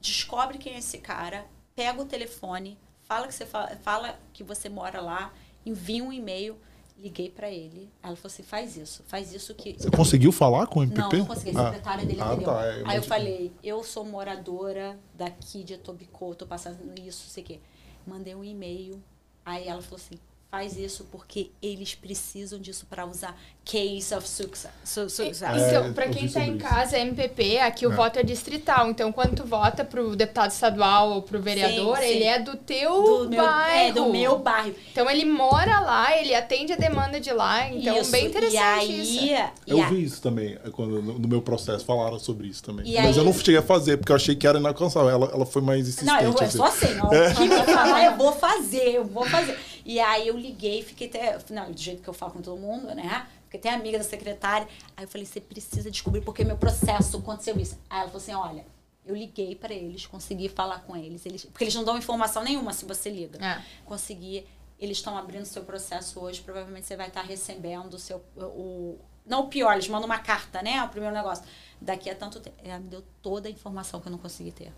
descobre 0.00 0.58
quem 0.58 0.74
é 0.74 0.78
esse 0.78 0.98
cara, 0.98 1.46
pega 1.74 2.00
o 2.00 2.04
telefone, 2.04 2.78
fala 3.04 3.26
que 3.26 3.34
você 3.34 3.46
fala, 3.46 3.68
fala 3.82 4.18
que 4.32 4.42
você 4.42 4.68
mora 4.68 5.00
lá, 5.00 5.32
envia 5.64 6.02
um 6.02 6.12
e-mail, 6.12 6.56
liguei 6.98 7.30
pra 7.30 7.50
ele. 7.50 7.90
Ela 8.02 8.16
falou 8.16 8.26
assim, 8.32 8.42
faz 8.42 8.76
isso, 8.76 9.02
faz 9.06 9.32
isso 9.32 9.54
que 9.54 9.74
Você 9.78 9.90
conseguiu 9.90 10.32
falar 10.32 10.66
com 10.66 10.80
o 10.80 10.82
MPP? 10.82 11.00
não, 11.00 11.18
não 11.20 11.26
consegui. 11.26 11.56
A 11.56 11.60
Ah. 11.60 11.64
secretária 11.66 12.04
dele 12.06 12.20
Ah, 12.20 12.36
tá, 12.36 12.64
é, 12.64 12.70
Aí 12.70 12.76
eu 12.76 12.80
imagino. 12.82 13.02
falei, 13.04 13.52
eu 13.62 13.84
sou 13.84 14.04
moradora 14.04 14.98
daqui 15.14 15.62
de 15.62 15.74
Etobicoke, 15.74 16.36
tô 16.38 16.46
passando 16.46 16.98
isso, 16.98 17.28
sei 17.28 17.42
o 17.42 17.46
quê. 17.46 17.60
Mandei 18.06 18.34
um 18.34 18.42
e-mail. 18.44 19.02
Aí 19.44 19.66
ela 19.68 19.80
falou 19.80 19.96
assim, 19.96 20.18
faz 20.50 20.76
isso 20.76 21.06
porque 21.12 21.50
eles 21.62 21.94
precisam 21.94 22.58
disso 22.58 22.84
para 22.90 23.06
usar 23.06 23.36
case 23.64 24.12
of 24.12 24.26
success. 24.28 24.72
su- 24.82 25.08
success. 25.08 25.42
É, 25.42 25.68
Então, 25.68 25.92
pra 25.92 26.06
eu 26.06 26.10
quem 26.10 26.26
tá 26.26 26.32
sobre 26.40 26.48
em 26.48 26.58
casa, 26.58 26.96
é 26.96 27.02
MPP, 27.02 27.58
aqui 27.60 27.86
o 27.86 27.92
É. 27.92 27.94
voto 27.94 28.18
é 28.18 28.22
distrital. 28.24 28.90
Então, 28.90 29.12
quando 29.12 29.36
tu 29.36 29.44
vota 29.44 29.84
pro 29.84 30.16
deputado 30.16 30.50
estadual 30.50 31.10
ou 31.12 31.22
pro 31.22 31.40
vereador, 31.40 31.98
sim. 31.98 32.04
ele 32.04 32.24
é 32.24 32.40
do 32.40 32.56
teu 32.56 32.90
do 33.24 33.28
meu, 33.30 33.44
bairro. 33.44 33.78
é, 33.88 33.92
do 33.92 34.06
meu 34.06 34.38
bairro. 34.40 34.74
Então, 34.90 35.08
ele 35.08 35.24
mora 35.24 35.78
lá, 35.78 36.18
ele 36.18 36.34
atende 36.34 36.72
a 36.72 36.76
demanda 36.76 37.20
de 37.20 37.32
lá. 37.32 37.68
Então, 37.68 38.00
Isso. 38.00 38.10
bem 38.10 38.26
interessante 38.26 38.54
e 38.54 38.58
aí, 38.58 39.00
isso. 39.02 39.24
e 39.68 39.70
Eu 39.70 39.82
a- 39.82 39.86
vi 39.88 40.02
isso 40.02 40.20
também, 40.20 40.58
é, 40.64 40.70
quando, 40.70 41.00
no 41.00 41.28
meu 41.28 41.40
processo, 41.42 41.84
falaram 41.84 42.18
sobre 42.18 42.48
isso 42.48 42.64
também. 42.64 42.84
E 42.88 42.94
Mas 42.96 43.06
aí- 43.06 43.18
eu 43.18 43.24
não 43.24 43.32
cheguei 43.32 43.58
a 43.58 43.62
fazer, 43.62 43.98
porque 43.98 44.10
eu 44.10 44.16
achei 44.16 44.34
que 44.34 44.46
era 44.48 44.58
inalcançável. 44.58 45.10
Ela, 45.10 45.30
ela 45.32 45.46
foi 45.46 45.62
mais 45.62 45.82
insistente. 45.82 46.06
Não, 46.06 46.18
eu, 46.18 46.32
eu 46.32 46.40
assim. 46.40 46.56
sou 46.56 46.66
assim, 46.66 46.86
o 46.98 47.34
que 47.36 47.48
me 47.48 47.72
falar, 47.72 48.04
eu 48.06 48.16
vou 48.16 48.32
fazer, 48.32 48.96
eu 48.96 49.04
vou 49.04 49.24
fazer. 49.26 49.56
E 49.84 50.00
aí 50.00 50.28
eu 50.28 50.36
liguei, 50.36 50.82
fiquei 50.82 51.08
até. 51.08 51.38
Não, 51.50 51.70
do 51.70 51.80
jeito 51.80 52.02
que 52.02 52.08
eu 52.08 52.14
falo 52.14 52.32
com 52.32 52.42
todo 52.42 52.60
mundo, 52.60 52.94
né? 52.94 53.26
Fiquei 53.44 53.58
até 53.58 53.70
amiga 53.70 53.98
da 53.98 54.04
secretária. 54.04 54.68
Aí 54.96 55.04
eu 55.04 55.08
falei, 55.08 55.26
você 55.26 55.40
precisa 55.40 55.90
descobrir 55.90 56.20
porque 56.20 56.44
meu 56.44 56.56
processo 56.56 57.16
aconteceu 57.16 57.58
isso. 57.58 57.78
Aí 57.88 58.00
ela 58.00 58.08
falou 58.08 58.22
assim: 58.22 58.34
olha, 58.34 58.64
eu 59.04 59.16
liguei 59.16 59.54
pra 59.54 59.74
eles, 59.74 60.06
consegui 60.06 60.48
falar 60.48 60.80
com 60.80 60.96
eles, 60.96 61.26
eles. 61.26 61.44
Porque 61.44 61.64
eles 61.64 61.74
não 61.74 61.84
dão 61.84 61.98
informação 61.98 62.42
nenhuma 62.42 62.72
se 62.72 62.84
você 62.84 63.10
liga. 63.10 63.44
É. 63.44 63.62
Consegui. 63.84 64.46
Eles 64.78 64.96
estão 64.96 65.16
abrindo 65.18 65.44
seu 65.44 65.62
processo 65.62 66.18
hoje, 66.20 66.40
provavelmente 66.40 66.86
você 66.86 66.96
vai 66.96 67.08
estar 67.08 67.22
recebendo 67.22 67.94
o 67.94 67.98
seu. 67.98 68.24
O, 68.36 68.98
não 69.26 69.42
o 69.42 69.48
pior, 69.48 69.74
eles 69.74 69.88
mandam 69.88 70.06
uma 70.06 70.18
carta, 70.18 70.62
né? 70.62 70.82
O 70.82 70.88
primeiro 70.88 71.14
negócio. 71.14 71.44
Daqui 71.80 72.08
a 72.08 72.14
tanto 72.14 72.40
tempo. 72.40 72.56
Ela 72.62 72.78
me 72.78 72.88
deu 72.88 73.04
toda 73.20 73.48
a 73.48 73.50
informação 73.50 74.00
que 74.00 74.08
eu 74.08 74.12
não 74.12 74.18
consegui 74.18 74.52
ter. 74.52 74.72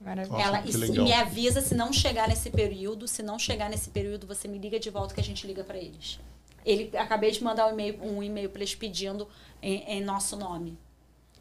Nossa, 0.00 0.42
Ela 0.42 0.62
e 0.66 1.00
me 1.02 1.12
avisa 1.12 1.60
se 1.60 1.74
não 1.74 1.92
chegar 1.92 2.26
nesse 2.26 2.48
período. 2.50 3.06
Se 3.06 3.22
não 3.22 3.38
chegar 3.38 3.68
nesse 3.68 3.90
período, 3.90 4.26
você 4.26 4.48
me 4.48 4.58
liga 4.58 4.80
de 4.80 4.88
volta 4.88 5.14
que 5.14 5.20
a 5.20 5.24
gente 5.24 5.46
liga 5.46 5.62
para 5.62 5.76
eles. 5.76 6.18
Ele 6.64 6.90
acabei 6.96 7.30
de 7.30 7.42
mandar 7.42 7.66
um 7.66 7.72
e-mail, 7.72 8.02
um 8.02 8.22
e-mail 8.22 8.48
para 8.48 8.60
eles 8.60 8.74
pedindo 8.74 9.28
em, 9.62 9.82
em 9.84 10.00
nosso 10.02 10.36
nome. 10.36 10.78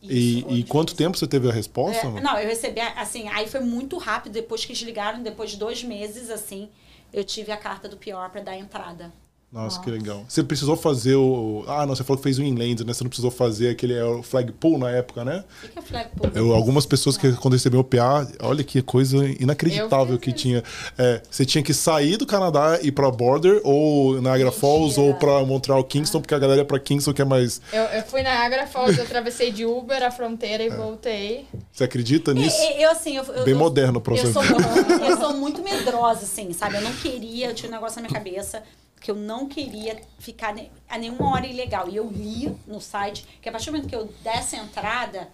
E, 0.01 0.39
Isso, 0.39 0.47
e 0.49 0.53
hoje. 0.53 0.63
quanto 0.63 0.95
tempo 0.95 1.17
você 1.17 1.27
teve 1.27 1.49
a 1.49 1.51
resposta? 1.51 2.07
É, 2.07 2.21
não, 2.21 2.37
eu 2.39 2.47
recebi 2.47 2.79
assim, 2.79 3.27
aí 3.29 3.47
foi 3.47 3.59
muito 3.59 3.97
rápido 3.97 4.33
depois 4.33 4.63
que 4.63 4.71
eles 4.71 4.81
ligaram, 4.81 5.21
depois 5.21 5.51
de 5.51 5.57
dois 5.57 5.83
meses 5.83 6.29
assim, 6.29 6.69
eu 7.11 7.23
tive 7.23 7.51
a 7.51 7.57
carta 7.57 7.87
do 7.89 7.97
pior 7.97 8.29
para 8.29 8.41
dar 8.41 8.57
entrada. 8.57 9.11
Nossa, 9.51 9.79
que 9.81 9.89
legal. 9.89 10.23
Você 10.29 10.43
precisou 10.43 10.75
fazer 10.77 11.15
o. 11.15 11.63
Ah, 11.67 11.83
não, 11.83 11.95
você 11.95 12.03
falou 12.03 12.17
que 12.17 12.23
fez 12.23 12.37
o 12.37 12.43
inland, 12.43 12.85
né? 12.85 12.93
Você 12.93 13.03
não 13.03 13.09
precisou 13.09 13.31
fazer 13.31 13.69
aquele 13.69 13.95
é, 13.95 14.21
flagpole 14.21 14.77
na 14.77 14.91
época, 14.91 15.25
né? 15.25 15.43
O 15.57 15.61
que 15.61 15.73
que 15.73 15.79
é 15.79 15.81
flagpole? 15.81 16.31
Eu, 16.35 16.53
algumas 16.53 16.85
pessoas 16.85 17.17
que 17.17 17.31
quando 17.33 17.55
receberam 17.55 17.81
o 17.81 17.83
PA, 17.83 18.27
olha 18.43 18.63
que 18.63 18.79
coisa 18.83 19.17
inacreditável 19.39 20.13
Eu 20.13 20.19
que 20.19 20.31
tinha. 20.31 20.63
É, 20.95 21.19
você 21.31 21.45
tinha 21.47 21.63
que 21.63 21.73
sair 21.73 22.15
do 22.15 22.27
Canadá 22.27 22.77
e 22.79 22.89
ir 22.89 22.91
pra 22.91 23.09
Border, 23.09 23.59
ou 23.63 24.21
Niagara 24.21 24.51
Falls, 24.51 24.99
ou 24.99 25.15
pra 25.15 25.43
Montreal 25.43 25.83
Kingston, 25.83 26.21
porque 26.21 26.35
a 26.35 26.39
galera 26.39 26.61
é 26.61 26.63
pra 26.63 26.77
Kingston 26.79 27.11
que 27.11 27.21
é 27.23 27.25
mais. 27.25 27.59
Eu, 27.73 27.81
eu 27.85 28.03
fui 28.03 28.21
na 28.21 28.45
Agra 28.45 28.67
Falls, 28.67 28.99
eu 28.99 29.03
atravessei 29.03 29.51
de 29.51 29.65
Uber 29.65 30.03
a 30.03 30.11
fronteira 30.11 30.61
É. 30.61 30.67
e 30.67 30.69
voltei. 30.69 31.47
Você 31.71 31.83
acredita 31.83 32.35
nisso? 32.35 32.55
Eu, 32.61 32.81
eu, 32.81 32.91
assim, 32.91 33.17
eu, 33.17 33.23
eu, 33.23 33.43
Bem 33.45 33.53
eu- 33.55 33.59
moderno 33.59 33.93
o 33.95 33.97
Eu 33.97 34.01
processo. 34.01 34.31
sou, 34.33 34.43
muito, 34.45 34.91
eu 35.05 35.17
sou 35.17 35.33
muito 35.33 35.63
medrosa, 35.63 36.19
assim, 36.21 36.53
sabe? 36.53 36.75
Eu 36.75 36.81
não 36.81 36.93
queria, 36.93 37.47
eu 37.47 37.55
tinha 37.55 37.67
um 37.67 37.73
negócio 37.73 37.99
na 37.99 38.07
minha 38.07 38.13
cabeça 38.13 38.61
que 38.99 39.09
eu 39.09 39.15
não 39.15 39.47
queria 39.47 40.01
ficar 40.19 40.55
a 40.87 40.97
nenhuma 40.97 41.31
hora 41.31 41.47
ilegal. 41.47 41.87
E 41.89 41.95
eu 41.95 42.09
li 42.09 42.55
no 42.67 42.81
site 42.81 43.25
que 43.41 43.47
a 43.47 43.51
partir 43.51 43.67
do 43.67 43.73
momento 43.73 43.89
que 43.89 43.95
eu 43.95 44.05
desse 44.23 44.55
a 44.55 44.63
entrada, 44.63 45.29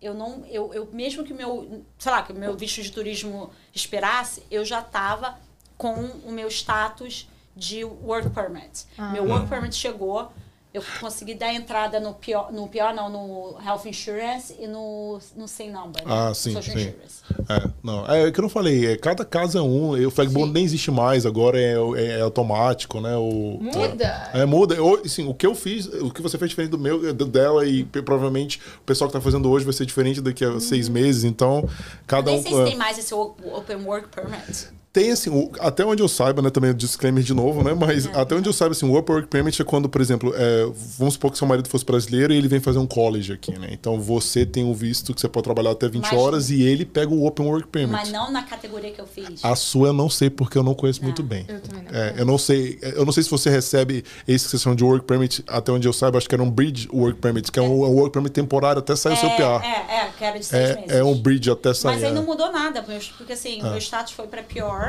eu 0.00 0.14
não. 0.14 0.44
Eu, 0.46 0.72
eu 0.72 0.88
mesmo 0.92 1.24
que 1.24 1.32
o 1.32 1.36
meu, 1.36 1.84
sei 1.98 2.12
lá, 2.12 2.22
que 2.22 2.32
o 2.32 2.34
meu 2.34 2.56
visto 2.56 2.82
de 2.82 2.90
turismo 2.92 3.50
esperasse, 3.74 4.42
eu 4.50 4.64
já 4.64 4.80
estava 4.80 5.38
com 5.76 5.94
o 6.24 6.30
meu 6.32 6.48
status 6.48 7.28
de 7.56 7.84
work 7.84 8.30
permit. 8.30 8.86
Ah. 8.96 9.10
Meu 9.10 9.24
work 9.24 9.48
permit 9.48 9.74
chegou. 9.74 10.30
Eu 10.72 10.82
consegui 11.00 11.32
dar 11.34 11.52
entrada 11.54 11.98
no 11.98 12.12
pior, 12.12 12.52
no 12.52 12.68
pior 12.68 12.92
não, 12.94 13.08
no 13.08 13.56
Health 13.66 13.86
Insurance 13.86 14.54
e 14.60 14.66
no, 14.66 15.18
no 15.34 15.48
Sem 15.48 15.72
Number. 15.72 16.06
né? 16.06 16.12
Ah, 16.14 16.34
sim, 16.34 16.52
Social 16.52 16.76
sim. 16.76 16.82
Insurance. 16.88 17.22
É, 17.48 17.70
não. 17.82 18.06
É 18.06 18.26
o 18.26 18.32
que 18.32 18.38
eu 18.38 18.42
não 18.42 18.50
falei, 18.50 18.86
é, 18.92 18.96
cada 18.98 19.24
caso 19.24 19.56
é 19.56 19.62
um. 19.62 19.96
e 19.96 20.04
O 20.06 20.10
Sim. 20.10 20.52
nem 20.52 20.64
existe 20.64 20.90
mais, 20.90 21.24
agora 21.24 21.58
é, 21.58 21.72
é- 21.96 22.18
é 22.18 22.20
automático, 22.20 23.00
né? 23.00 23.16
O, 23.16 23.58
Muda. 23.62 24.30
É, 24.34 24.44
muda. 24.44 24.74
Eu, 24.74 25.00
assim, 25.02 25.26
o 25.26 25.32
que 25.32 25.46
eu 25.46 25.54
fiz, 25.54 25.86
o 25.86 26.10
que 26.10 26.20
você 26.20 26.36
fez 26.36 26.50
diferente 26.50 26.70
do 26.70 26.78
meu, 26.78 27.14
do 27.14 27.24
dela, 27.24 27.64
e 27.66 27.84
provavelmente 27.84 28.60
o 28.78 28.84
pessoal 28.84 29.08
que 29.08 29.14
tá 29.16 29.20
fazendo 29.22 29.50
hoje 29.50 29.64
vai 29.64 29.72
ser 29.72 29.86
diferente 29.86 30.20
daqui 30.20 30.44
a 30.44 30.60
seis 30.60 30.86
meses, 30.88 31.24
então 31.24 31.66
cada 32.06 32.30
Nem 32.30 32.40
um. 32.40 32.42
sei 32.42 32.52
se 32.52 32.60
é, 32.60 32.64
tem 32.66 32.76
mais 32.76 32.98
esse 32.98 33.14
Open 33.14 33.84
Work 33.86 34.08
Permit. 34.08 34.68
Tem 34.98 35.12
assim, 35.12 35.30
o- 35.30 35.50
até 35.60 35.84
onde 35.86 36.02
eu 36.02 36.08
saiba, 36.08 36.42
né? 36.42 36.50
Também 36.50 36.74
disclaimer 36.74 37.22
de 37.22 37.32
novo, 37.32 37.62
né? 37.62 37.72
Mas 37.72 38.06
É. 38.06 38.20
até 38.20 38.34
onde 38.34 38.48
eu 38.48 38.52
saiba, 38.52 38.72
assim, 38.72 38.84
o 38.88 38.98
Upper 38.98 39.14
Work 39.14 39.28
Permit 39.28 39.62
é 39.62 39.64
quando, 39.64 39.88
por 39.88 40.00
exemplo, 40.00 40.32
é, 40.34 40.68
vamos 40.98 41.14
supor 41.14 41.30
que 41.30 41.38
seu 41.38 41.46
marido 41.46 41.68
fosse 41.68 41.84
brasileiro 41.84 42.32
e 42.32 42.36
ele 42.36 42.48
vem 42.48 42.58
fazer 42.58 42.78
um 42.80 42.86
college 42.86 43.32
aqui, 43.32 43.56
né? 43.56 43.68
Então 43.70 44.00
você 44.00 44.44
tem 44.44 44.64
um 44.64 44.74
visto 44.74 45.14
que 45.14 45.20
você 45.20 45.28
pode 45.28 45.44
trabalhar 45.44 45.70
até 45.70 45.88
20 45.88 46.02
Mas- 46.10 46.18
horas 46.20 46.50
e 46.50 46.62
ele 46.62 46.84
pega 46.84 47.12
o 47.14 47.24
Open 47.24 47.46
Work 47.46 47.68
Permit. 47.68 47.92
Mas 47.92 48.10
não 48.10 48.32
na 48.32 48.42
categoria 48.42 48.90
que 48.90 49.00
eu 49.00 49.06
fiz. 49.06 49.44
A 49.44 49.54
sua 49.54 49.88
eu 49.88 49.92
não 49.92 50.10
sei 50.10 50.28
porque 50.30 50.58
eu 50.58 50.64
não 50.64 50.74
conheço 50.74 51.00
muito 51.04 51.22
bem. 51.22 51.44
Eu 51.48 51.60
também 51.60 51.84
não 51.84 51.94
É, 52.00 52.14
eu 52.18 52.24
não 52.26 52.36
sei, 52.36 52.78
eu 52.82 53.04
não 53.04 53.12
sei 53.12 53.22
se 53.22 53.30
você 53.30 53.48
recebe 53.50 54.04
esse 54.26 54.48
que 54.58 54.74
de 54.74 54.82
work 54.84 55.06
permit, 55.06 55.44
até 55.46 55.70
onde 55.70 55.86
eu 55.86 55.92
saiba, 55.92 56.18
acho 56.18 56.28
que 56.28 56.34
era 56.34 56.42
um 56.42 56.50
bridge 56.50 56.88
work 56.92 57.20
permit, 57.20 57.52
que 57.52 57.58
é, 57.60 57.62
um, 57.62 57.84
é 57.84 57.88
um 57.88 57.94
work 57.94 58.12
permit 58.12 58.32
temporário 58.32 58.80
até 58.80 58.96
sair 58.96 59.14
o 59.14 59.16
seu 59.16 59.30
PA. 59.30 59.62
É, 59.64 60.06
é, 60.06 60.10
que 60.18 60.24
era 60.24 60.38
de 60.38 60.44
seis 60.44 60.74
meses. 60.74 60.90
É, 60.90 60.98
é 60.98 61.04
um 61.04 61.16
bridge 61.16 61.48
até 61.50 61.72
sair. 61.72 61.94
Mas 61.94 62.02
aí 62.02 62.10
é. 62.10 62.14
não 62.14 62.24
mudou 62.24 62.50
nada, 62.50 62.82
porque 62.82 63.32
assim, 63.32 63.60
Ah. 63.62 63.66
o 63.66 63.70
meu 63.70 63.78
status 63.78 64.12
foi 64.12 64.26
pra 64.26 64.42
pior. 64.42 64.87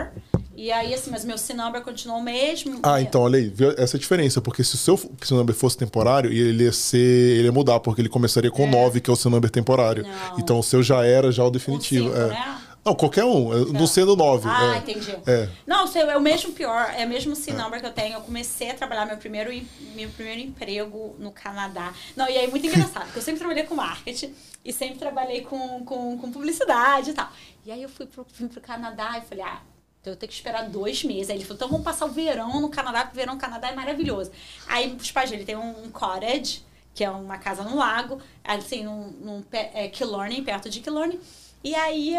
E 0.55 0.73
aí, 0.73 0.93
assim, 0.93 1.09
mas 1.09 1.23
meu 1.23 1.37
C-number 1.37 1.81
continuou 1.81 2.19
o 2.19 2.21
mesmo. 2.21 2.81
Ah, 2.83 3.01
então, 3.01 3.21
olha 3.21 3.39
aí, 3.39 3.47
viu 3.47 3.73
essa 3.77 3.97
diferença, 3.97 4.41
porque 4.41 4.61
se 4.61 4.75
o 4.75 4.77
seu, 4.77 4.97
se 4.97 5.07
o 5.07 5.25
seu 5.25 5.37
number 5.37 5.55
fosse 5.55 5.77
temporário, 5.77 6.29
ele 6.29 6.65
ia 6.65 6.73
ser, 6.73 6.97
ele 6.97 7.45
ia 7.45 7.51
mudar, 7.51 7.79
porque 7.79 8.01
ele 8.01 8.09
começaria 8.09 8.51
com 8.51 8.67
9, 8.67 8.99
que 8.99 9.09
é 9.09 9.13
o 9.13 9.15
seu 9.15 9.31
number 9.31 9.49
temporário. 9.49 10.03
Não. 10.03 10.39
Então 10.39 10.59
o 10.59 10.63
seu 10.63 10.83
já 10.83 11.05
era 11.05 11.31
já 11.31 11.45
o 11.45 11.49
definitivo. 11.49 12.09
cinco, 12.09 12.17
é. 12.17 12.27
né? 12.27 12.59
Não, 12.83 12.95
qualquer 12.95 13.23
um, 13.23 13.53
é, 13.53 13.65
não 13.71 13.85
sendo 13.85 14.15
9. 14.15 14.49
Ah, 14.49 14.75
é. 14.75 14.77
entendi. 14.79 15.15
É. 15.27 15.47
Não, 15.67 15.85
é 15.85 16.17
o 16.17 16.21
mesmo 16.21 16.51
pior, 16.53 16.93
é 16.97 17.05
o 17.05 17.09
mesmo 17.09 17.35
C-number 17.35 17.79
que 17.79 17.85
eu 17.85 17.93
tenho. 17.93 18.15
Eu 18.15 18.21
comecei 18.21 18.71
a 18.71 18.73
trabalhar 18.73 19.05
meu 19.05 19.17
primeiro, 19.17 19.51
meu 19.95 20.09
primeiro 20.09 20.41
emprego 20.41 21.15
no 21.19 21.31
Canadá. 21.31 21.93
Não, 22.15 22.29
e 22.29 22.37
aí 22.37 22.49
muito 22.49 22.65
engraçado, 22.67 23.03
porque 23.05 23.19
eu 23.19 23.23
sempre 23.23 23.39
trabalhei 23.39 23.63
com 23.63 23.75
marketing 23.75 24.33
e 24.65 24.73
sempre 24.73 24.97
trabalhei 24.97 25.41
com, 25.41 25.85
com, 25.85 26.17
com 26.17 26.31
publicidade 26.31 27.11
e 27.11 27.13
tal. 27.13 27.29
E 27.65 27.71
aí 27.71 27.83
eu 27.83 27.89
fui 27.89 28.05
pro, 28.05 28.25
vim 28.33 28.47
pro 28.47 28.59
Canadá 28.59 29.17
e 29.17 29.21
falei, 29.21 29.43
ah, 29.43 29.61
então 30.01 30.13
eu 30.13 30.17
tenho 30.17 30.29
que 30.29 30.35
esperar 30.35 30.69
dois 30.69 31.03
meses. 31.03 31.29
Aí 31.29 31.37
ele 31.37 31.43
falou, 31.43 31.55
então 31.57 31.69
vamos 31.69 31.83
passar 31.83 32.05
o 32.05 32.09
verão 32.11 32.61
no 32.61 32.69
Canadá, 32.69 33.01
porque 33.01 33.17
o 33.17 33.19
verão 33.19 33.33
no 33.35 33.39
Canadá 33.39 33.69
é 33.69 33.75
maravilhoso. 33.75 34.31
Aí 34.67 34.95
os 34.95 35.11
pais 35.11 35.29
dele 35.29 35.43
tem 35.43 35.55
um, 35.55 35.83
um 35.83 35.91
cottage, 35.91 36.63
que 36.93 37.03
é 37.03 37.09
uma 37.09 37.37
casa 37.37 37.63
no 37.63 37.75
lago, 37.75 38.21
assim, 38.43 38.83
num, 38.83 39.07
num 39.11 39.43
é, 39.51 39.87
Killarney, 39.89 40.41
perto 40.41 40.69
de 40.69 40.79
Killarney. 40.79 41.19
E 41.63 41.75
aí, 41.75 42.15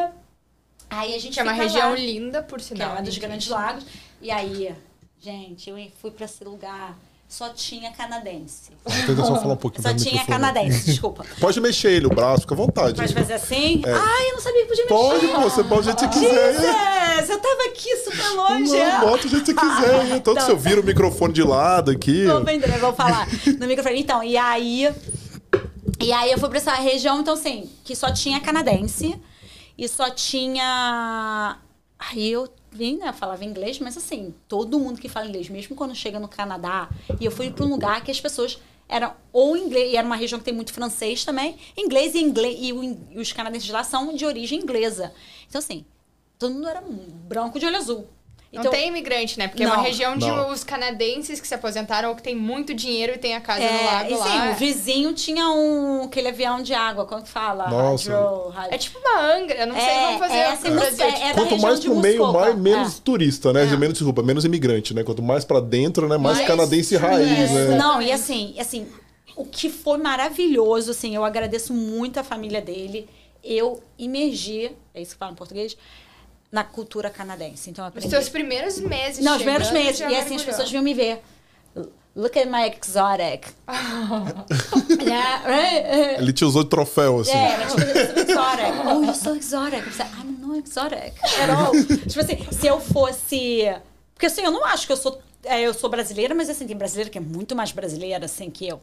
aí 0.89 1.15
a 1.15 1.19
gente 1.19 1.35
Que 1.35 1.41
é 1.41 1.43
uma 1.43 1.53
região 1.53 1.91
lá 1.91 1.97
linda, 1.97 2.43
por 2.43 2.59
que 2.59 2.65
é 2.65 2.69
sinal. 2.69 2.93
uma 2.93 3.03
dos 3.03 3.17
grandes 3.17 3.49
lagos. 3.49 3.85
E 4.21 4.31
aí, 4.31 4.75
gente, 5.19 5.71
eu 5.71 5.93
fui 6.01 6.11
pra 6.11 6.27
esse 6.27 6.45
lugar, 6.45 6.97
só 7.31 7.49
tinha 7.51 7.93
canadense. 7.93 8.73
Só 9.17 9.37
falar 9.41 9.55
um 9.55 9.57
pouquinho 9.57 9.85
Só 9.85 9.95
tinha 9.95 10.21
microfone. 10.21 10.27
canadense, 10.27 10.85
desculpa. 10.87 11.25
Pode 11.41 11.61
mexer 11.61 11.93
ele, 11.93 12.07
o 12.07 12.11
braço, 12.11 12.41
fica 12.43 12.55
à 12.55 12.57
vontade. 12.57 12.95
Pode 12.97 13.15
fazer 13.15 13.35
assim? 13.35 13.81
Ai, 13.87 14.29
eu 14.31 14.33
não 14.35 14.41
sabia 14.41 14.63
que 14.63 14.67
podia 14.69 14.85
É. 14.85 14.89
Pode, 14.89 15.27
mexer. 15.27 15.37
pô, 15.37 15.41
você 15.43 15.65
pode 15.65 15.81
do 15.81 15.85
jeito 15.85 16.09
que 16.09 16.19
você 16.19 16.27
quiser. 16.29 16.53
Jesus, 17.15 17.31
eu 17.31 17.39
tava 17.39 17.63
aqui 17.69 17.97
super 17.99 18.29
longe. 18.35 18.77
Não, 18.77 19.01
bota 19.01 19.23
do 19.23 19.29
jeito 19.29 19.45
que 19.45 19.53
você 19.53 19.61
quiser. 19.61 20.21
Todo 20.23 20.37
Então- 20.37 20.47
seu 20.47 20.59
vira 20.59 20.81
o 20.81 20.85
microfone 20.85 21.33
de 21.33 21.43
lado 21.45 21.93
aqui. 21.93 22.27
Tô 22.27 22.41
vendo, 22.43 22.65
eu 22.65 22.79
vou 22.81 22.93
falar 22.93 23.29
no 23.59 23.67
microfone. 23.69 24.01
Então, 24.01 24.23
e 24.25 24.37
aí. 24.37 24.93
E 26.03 26.13
aí 26.13 26.33
eu 26.33 26.39
fui 26.39 26.49
pra 26.49 26.59
essa 26.59 26.75
região, 26.75 27.21
então, 27.21 27.35
assim, 27.35 27.71
que 27.85 27.95
só 27.95 28.11
tinha 28.11 28.41
canadense 28.41 29.17
e 29.79 29.87
só 29.89 30.11
tinha. 30.11 31.59
Aí 31.99 32.33
eu 32.33 32.49
né? 32.73 33.13
Falava 33.13 33.45
inglês, 33.45 33.79
mas 33.79 33.97
assim, 33.97 34.35
todo 34.49 34.79
mundo 34.79 35.01
que 35.01 35.09
fala 35.09 35.27
inglês, 35.27 35.49
mesmo 35.49 35.75
quando 35.75 35.95
chega 35.95 36.19
no 36.19 36.29
Canadá, 36.29 36.89
e 37.21 37.25
eu 37.25 37.31
fui 37.31 37.51
pra 37.51 37.65
um 37.65 37.69
lugar 37.69 38.03
que 38.03 38.11
as 38.11 38.21
pessoas 38.21 38.59
eram 38.89 39.13
ou 39.33 39.57
inglês, 39.57 39.93
e 39.93 39.97
era 39.97 40.07
uma 40.07 40.17
região 40.17 40.39
que 40.39 40.45
tem 40.45 40.55
muito 40.55 40.73
francês 40.73 41.25
também, 41.25 41.57
inglês 41.77 42.15
e 42.15 42.19
inglês, 42.21 42.59
e, 42.61 42.73
o 42.73 42.85
e 42.85 43.19
os 43.19 43.33
canadenses 43.33 43.71
lá 43.71 43.85
são 43.85 44.15
de 44.15 44.25
origem 44.27 44.61
inglesa. 44.61 45.13
Então, 45.49 45.59
assim, 45.59 45.85
todo 46.39 46.55
mundo 46.55 46.69
era 46.69 46.83
branco 46.83 47.59
de 47.59 47.67
olho 47.67 47.77
azul. 47.77 48.09
Não 48.53 48.63
Então, 48.63 48.73
tem 48.73 48.89
imigrante, 48.89 49.39
né? 49.39 49.47
Porque 49.47 49.63
é 49.63 49.67
uma 49.67 49.77
Não. 49.77 49.85
região 49.85 50.17
de 50.19 50.27
Não. 50.27 50.51
os 50.51 50.65
canadenses 50.65 51.41
que 51.41 51.47
se 51.47 51.55
aposentaram 51.55 52.09
ou 52.09 52.17
que 52.17 52.23
tem 52.23 52.35
muito 52.35 52.75
dinheiro 52.75 53.13
e 53.15 53.19
tem 53.19 53.37
a 53.37 53.41
casa 53.41 53.61
no 53.61 53.67
É, 53.67 53.85
lago 53.85 54.13
e 54.13 54.17
sim, 54.17 54.39
lá. 54.39 54.51
o 54.51 54.55
vizinho 54.55 55.13
tinha 55.15 55.49
um 55.51 56.03
aquele 56.03 56.27
avião 56.29 56.61
de 56.61 56.75
água, 56.75 57.05
como 57.07 57.23
que 57.23 57.29
fala? 57.29 57.69
Nossa. 57.71 58.11
Hydro, 58.11 58.49
hydro. 58.49 58.75
É 58.75 58.79
tipo 58.79 58.99
uma 58.99 59.21
Angra, 59.37 59.55
eu 59.57 59.67
não 59.69 59.75
sei 59.77 59.85
se 59.85 59.89
É, 59.91 60.07
vão 60.11 60.19
fazer 60.19 60.35
é 60.37 60.47
no 60.49 60.53
assim. 60.55 60.71
Mus- 60.71 60.99
é- 60.99 61.23
é 61.29 61.29
da 61.29 61.35
Quanto 61.35 61.59
mais 61.61 61.79
pro 61.79 61.95
meio, 61.95 62.33
mais, 62.33 62.57
menos 62.59 62.99
É. 62.99 63.01
turista, 63.05 63.53
né? 63.53 63.63
É. 63.63 63.77
Menos, 63.77 63.95
desculpa, 63.97 64.21
menos 64.21 64.45
imigrante, 64.45 64.95
né? 64.95 65.05
Quanto 65.05 65.23
mais 65.23 65.45
pra 65.45 65.61
dentro, 65.61 66.09
né? 66.09 66.17
Mais 66.17 66.39
Mais 66.39 66.49
canadense 66.49 66.97
raiz, 66.97 67.31
isso. 67.51 67.55
né? 67.55 67.77
Não, 67.77 68.03
e 68.03 68.11
assim, 68.11 68.57
assim, 68.59 68.89
o 69.37 69.45
que 69.45 69.71
foi 69.71 69.97
maravilhoso, 69.99 70.91
assim, 70.91 71.15
eu 71.15 71.25
agradeço 71.25 71.73
muito 71.73 72.19
a 72.19 72.25
família 72.25 72.61
dele. 72.61 73.09
Eu 73.45 73.81
imergi, 73.97 74.73
é 74.93 75.01
isso 75.01 75.13
que 75.13 75.19
fala 75.19 75.31
em 75.31 75.37
português, 75.37 75.77
na 76.51 76.65
cultura 76.65 77.11
canadense. 77.11 77.71
Então 77.71 77.85
eu 77.85 77.89
Os 77.91 77.97
aprendi. 77.97 78.11
seus 78.11 78.29
primeiros 78.29 78.79
meses 78.81 79.25
Não, 79.25 79.33
os 79.37 79.43
primeiros 79.43 79.71
meses. 79.71 80.01
E 80.01 80.05
assim, 80.05 80.15
as 80.15 80.25
mergulhou. 80.25 80.47
pessoas 80.47 80.71
vinham 80.71 80.83
me 80.83 80.95
ver. 80.95 81.23
Look 82.17 82.37
at 82.37 82.47
my 82.47 82.67
exotic. 82.67 83.47
yeah, 85.01 85.47
right? 85.47 86.21
Ele 86.21 86.33
te 86.33 86.45
usou 86.45 86.65
de 86.65 86.71
troféu, 86.71 87.21
assim. 87.21 87.31
É, 87.31 87.57
mas 87.57 87.73
tipo, 87.73 88.31
exotic. 88.31 88.87
Oh, 88.87 89.03
you're 89.03 89.15
so 89.15 89.37
exotic. 89.37 89.79
Eu 89.79 89.85
pensei, 89.85 90.07
I'm 90.07 90.37
not 90.41 90.69
exotic 90.69 91.15
at 91.41 91.51
all. 91.51 91.73
tipo 92.09 92.21
assim, 92.21 92.47
se 92.51 92.67
eu 92.67 92.81
fosse... 92.81 93.63
Porque 94.13 94.27
assim, 94.27 94.43
eu 94.43 94.51
não 94.51 94.65
acho 94.65 94.87
que 94.87 94.93
eu 94.93 94.97
sou... 94.97 95.21
é, 95.45 95.61
eu 95.63 95.73
sou 95.73 95.89
brasileira, 95.89 96.35
mas 96.35 96.51
assim, 96.51 96.67
tem 96.67 96.77
brasileira 96.77 97.09
que 97.09 97.17
é 97.19 97.21
muito 97.21 97.55
mais 97.55 97.71
brasileira, 97.71 98.25
assim, 98.25 98.51
que 98.51 98.67
eu. 98.67 98.81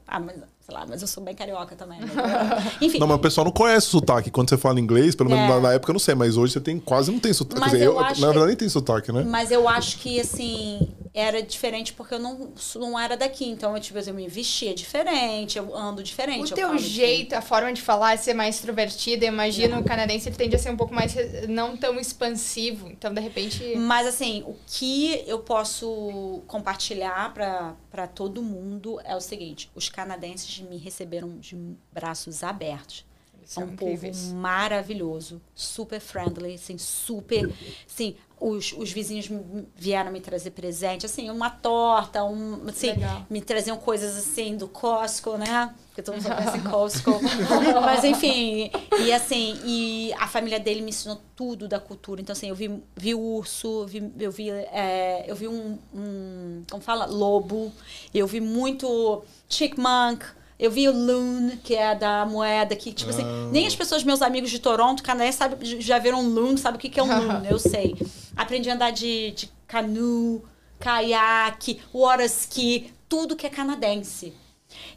Sei 0.67 0.75
lá, 0.75 0.85
mas 0.85 1.01
eu 1.01 1.07
sou 1.07 1.23
bem 1.23 1.33
carioca 1.33 1.77
também. 1.77 1.97
né? 2.01 2.07
Enfim. 2.81 2.99
Não, 2.99 3.07
mas 3.07 3.15
o 3.15 3.21
pessoal 3.21 3.45
não 3.45 3.53
conhece 3.53 3.87
o 3.87 3.91
sotaque. 3.91 4.29
Quando 4.29 4.49
você 4.49 4.57
fala 4.57 4.81
inglês, 4.81 5.15
pelo 5.15 5.29
menos 5.29 5.45
É. 5.45 5.47
na, 5.47 5.59
na 5.61 5.73
época 5.73 5.91
eu 5.91 5.93
não 5.93 5.99
sei, 5.99 6.13
mas 6.13 6.35
hoje 6.35 6.51
você 6.51 6.59
tem 6.59 6.77
quase 6.77 7.09
não 7.09 7.19
tem 7.19 7.31
sotaque. 7.31 7.61
Mas 7.61 7.71
Quer 7.71 7.77
dizer, 7.77 7.87
eu 7.87 7.93
eu, 7.93 7.99
acho 8.01 8.19
na 8.19 8.27
verdade 8.27 8.47
nem 8.47 8.55
tem 8.57 8.67
sotaque, 8.67 9.13
né? 9.13 9.23
Mas 9.25 9.49
eu 9.49 9.65
acho 9.69 9.97
que, 9.97 10.19
assim, 10.19 10.89
era 11.13 11.41
diferente 11.41 11.93
porque 11.93 12.15
eu 12.15 12.19
não, 12.19 12.51
não 12.75 12.99
era 12.99 13.15
daqui. 13.15 13.47
Então, 13.47 13.73
eu, 13.77 13.81
tipo, 13.81 13.97
eu 13.97 14.13
me 14.13 14.27
vestia 14.27 14.75
diferente, 14.75 15.57
eu 15.57 15.73
ando 15.73 16.03
diferente. 16.03 16.51
O 16.51 16.53
eu 16.53 16.55
teu 16.55 16.77
jeito, 16.77 17.33
a 17.33 17.41
forma 17.41 17.71
de 17.71 17.81
falar 17.81 18.15
é 18.15 18.17
ser 18.17 18.33
mais 18.33 18.55
extrovertida. 18.55 19.25
Imagina 19.25 19.79
o 19.79 19.85
canadense, 19.85 20.27
ele 20.27 20.35
tende 20.35 20.57
a 20.57 20.59
ser 20.59 20.69
um 20.69 20.75
pouco 20.75 20.93
mais 20.93 21.15
não 21.47 21.77
tão 21.77 21.97
expansivo. 21.97 22.89
Então, 22.89 23.13
de 23.13 23.21
repente. 23.21 23.73
Mas 23.77 24.05
assim, 24.05 24.43
o 24.45 24.53
que 24.67 25.23
eu 25.25 25.39
posso 25.39 26.41
compartilhar 26.45 27.33
para 27.33 28.07
todo 28.07 28.43
mundo 28.43 28.99
é 29.05 29.15
o 29.15 29.21
seguinte: 29.21 29.71
os 29.73 29.87
canadenses 29.87 30.56
me 30.63 30.77
receberam 30.77 31.37
de 31.39 31.55
braços 31.93 32.43
abertos. 32.43 33.05
É 33.41 33.45
são 33.47 33.63
um 33.63 33.75
povo 33.77 33.91
incríveis. 33.93 34.27
maravilhoso, 34.33 35.41
super 35.55 35.99
friendly, 36.01 36.55
assim, 36.55 36.77
super. 36.77 37.49
Assim, 37.87 38.15
os, 38.39 38.73
os 38.73 38.91
vizinhos 38.91 39.29
me- 39.29 39.65
vieram 39.73 40.11
me 40.11 40.19
trazer 40.19 40.51
presente, 40.51 41.05
assim, 41.05 41.29
uma 41.29 41.49
torta, 41.49 42.23
um, 42.25 42.67
assim, 42.67 42.87
Legal. 42.87 43.25
me 43.29 43.41
traziam 43.41 43.77
coisas 43.77 44.17
assim 44.17 44.57
do 44.57 44.67
Costco, 44.67 45.37
né? 45.37 45.73
Porque 45.87 46.01
todo 46.03 46.15
mundo 46.15 46.23
só 46.27 46.35
conhece 46.35 46.59
Costco. 46.69 47.11
Mas 47.85 48.03
enfim, 48.03 48.69
e 48.99 49.13
assim, 49.13 49.57
e 49.63 50.13
a 50.19 50.27
família 50.27 50.59
dele 50.59 50.81
me 50.81 50.89
ensinou 50.89 51.19
tudo 51.35 51.67
da 51.69 51.79
cultura. 51.79 52.19
Então, 52.19 52.33
assim, 52.33 52.49
eu 52.49 52.55
vi, 52.55 52.83
vi 52.97 53.15
urso, 53.15 53.85
vi, 53.87 54.11
eu 54.19 54.31
vi, 54.31 54.49
é, 54.49 55.23
eu 55.25 55.35
vi 55.35 55.47
um, 55.47 55.79
um, 55.93 56.63
como 56.69 56.83
fala? 56.83 57.05
Lobo. 57.05 57.71
Eu 58.13 58.27
vi 58.27 58.41
muito 58.41 59.23
chipmunk. 59.47 60.25
Eu 60.59 60.71
vi 60.71 60.87
o 60.89 60.91
loon, 60.91 61.51
que 61.63 61.75
é 61.75 61.93
da 61.93 62.25
moeda, 62.25 62.75
que, 62.75 62.91
tipo 62.91 63.11
assim, 63.11 63.23
Ah. 63.23 63.49
nem 63.51 63.67
as 63.67 63.75
pessoas, 63.75 64.03
meus 64.03 64.21
amigos 64.23 64.49
de 64.49 64.57
Toronto, 64.59 65.03
canadenses, 65.03 65.35
sabe, 65.35 65.79
já 65.81 65.99
viram 65.99 66.19
um 66.21 66.29
loon, 66.29 66.57
sabe 66.57 66.77
o 66.77 66.79
que, 66.79 66.89
que 66.89 66.99
é 66.99 67.03
um 67.03 67.07
loon, 67.07 67.43
eu 67.49 67.59
sei. 67.59 67.95
Aprendi 68.35 68.69
a 68.69 68.73
andar 68.73 68.91
de, 68.91 69.31
de 69.31 69.49
canoe, 69.67 70.41
caiaque, 70.79 71.79
water 71.93 72.25
ski, 72.25 72.91
tudo 73.07 73.35
que 73.35 73.45
é 73.45 73.49
canadense. 73.49 74.33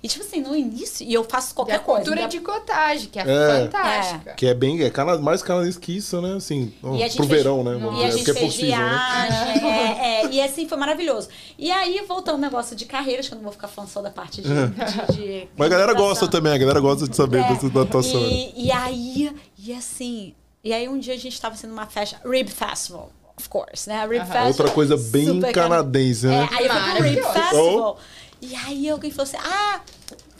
E, 0.02 0.08
tipo 0.08 0.24
assim, 0.24 0.40
no 0.40 0.56
início, 0.56 1.06
e 1.06 1.12
eu 1.12 1.22
faço 1.24 1.54
qualquer 1.54 1.80
coisa. 1.80 2.04
cultura 2.04 2.26
de 2.28 2.40
cottage, 2.40 3.08
que 3.08 3.18
é, 3.18 3.22
É. 3.22 3.64
fantástica. 3.64 4.32
Que 4.34 4.46
é 4.46 4.54
bem. 4.54 4.82
É 4.82 4.88
cana, 4.90 5.18
mais 5.18 5.42
canadense 5.42 5.78
que 5.78 5.96
isso, 5.96 6.20
né? 6.22 6.36
Assim, 6.36 6.72
ó, 6.82 6.96
E 6.96 7.00
pro 7.10 7.26
fez- 7.26 7.28
verão, 7.28 7.62
né? 7.62 7.72
E 8.00 8.04
a 8.04 8.10
gente 8.10 8.16
porque 8.24 8.30
é 8.30 8.34
fez 8.34 8.46
possível, 8.54 8.78
né? 8.78 9.28
viagem, 9.28 9.68
é, 9.70 10.22
é, 10.22 10.26
e 10.30 10.40
assim 10.40 10.66
foi 10.68 10.78
maravilhoso. 10.78 11.28
E 11.58 11.70
aí, 11.70 12.02
voltando 12.08 12.34
ao 12.36 12.40
negócio 12.40 12.74
de 12.74 12.84
carreiras, 12.86 13.28
que 13.28 13.34
eu 13.34 13.36
não 13.36 13.42
vou 13.44 13.52
ficar 13.52 13.68
falando 13.68 13.90
só 13.90 14.00
da 14.00 14.10
parte 14.10 14.40
de. 14.40 14.48
de, 15.12 15.16
de 15.16 15.48
Mas 15.56 15.66
a 15.66 15.70
galera 15.70 15.92
gosta 15.94 16.26
também, 16.28 16.52
a 16.52 16.58
galera 16.58 16.80
gosta 16.80 17.06
de 17.08 17.14
saber 17.14 17.40
É, 17.42 17.48
dessa 17.52 17.68
datação. 17.68 18.20
E, 18.22 18.66
e 18.66 18.72
aí, 18.72 19.34
e 19.58 19.72
assim, 19.74 20.34
e 20.64 20.72
aí 20.72 20.88
um 20.88 20.98
dia 20.98 21.14
a 21.14 21.18
gente 21.18 21.32
estava 21.34 21.54
sendo 21.56 21.72
uma 21.72 21.86
festa, 21.86 22.20
Rib 22.24 22.48
Festival, 22.48 23.10
of 23.38 23.48
course, 23.48 23.88
né? 23.88 24.00
Rib 24.06 24.20
Festival. 24.20 24.46
Outra 24.48 24.70
coisa 24.70 24.96
bem 24.96 25.40
canadense, 25.52 26.26
É, 26.26 26.30
né? 26.30 26.48
aí 26.52 26.66
eu 26.66 26.72
fui 26.72 26.94
pro 26.94 27.02
Rib. 27.04 27.22
Festival. 27.34 27.98
E 28.40 28.54
aí 28.54 28.88
alguém 28.88 29.10
falou 29.10 29.24
assim: 29.24 29.36
ah, 29.38 29.80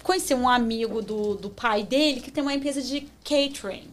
conheci 0.02 0.34
um 0.34 0.48
amigo 0.48 1.02
do, 1.02 1.34
do 1.34 1.50
pai 1.50 1.82
dele 1.82 2.20
que 2.20 2.30
tem 2.30 2.42
uma 2.42 2.54
empresa 2.54 2.82
de 2.82 3.06
catering. 3.24 3.88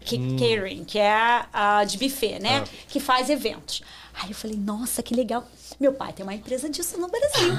Catering, 0.00 0.84
que 0.84 0.98
é 0.98 1.12
a, 1.12 1.78
a 1.78 1.84
de 1.84 1.98
buffet, 1.98 2.38
né? 2.38 2.60
Que 2.88 3.00
faz 3.00 3.28
eventos. 3.28 3.82
Aí 4.18 4.30
eu 4.30 4.34
falei, 4.34 4.56
nossa, 4.56 5.02
que 5.02 5.14
legal. 5.14 5.46
Meu 5.78 5.92
pai 5.92 6.10
tem 6.10 6.22
uma 6.24 6.32
empresa 6.34 6.70
disso 6.70 6.98
no 6.98 7.06
Brasil. 7.06 7.52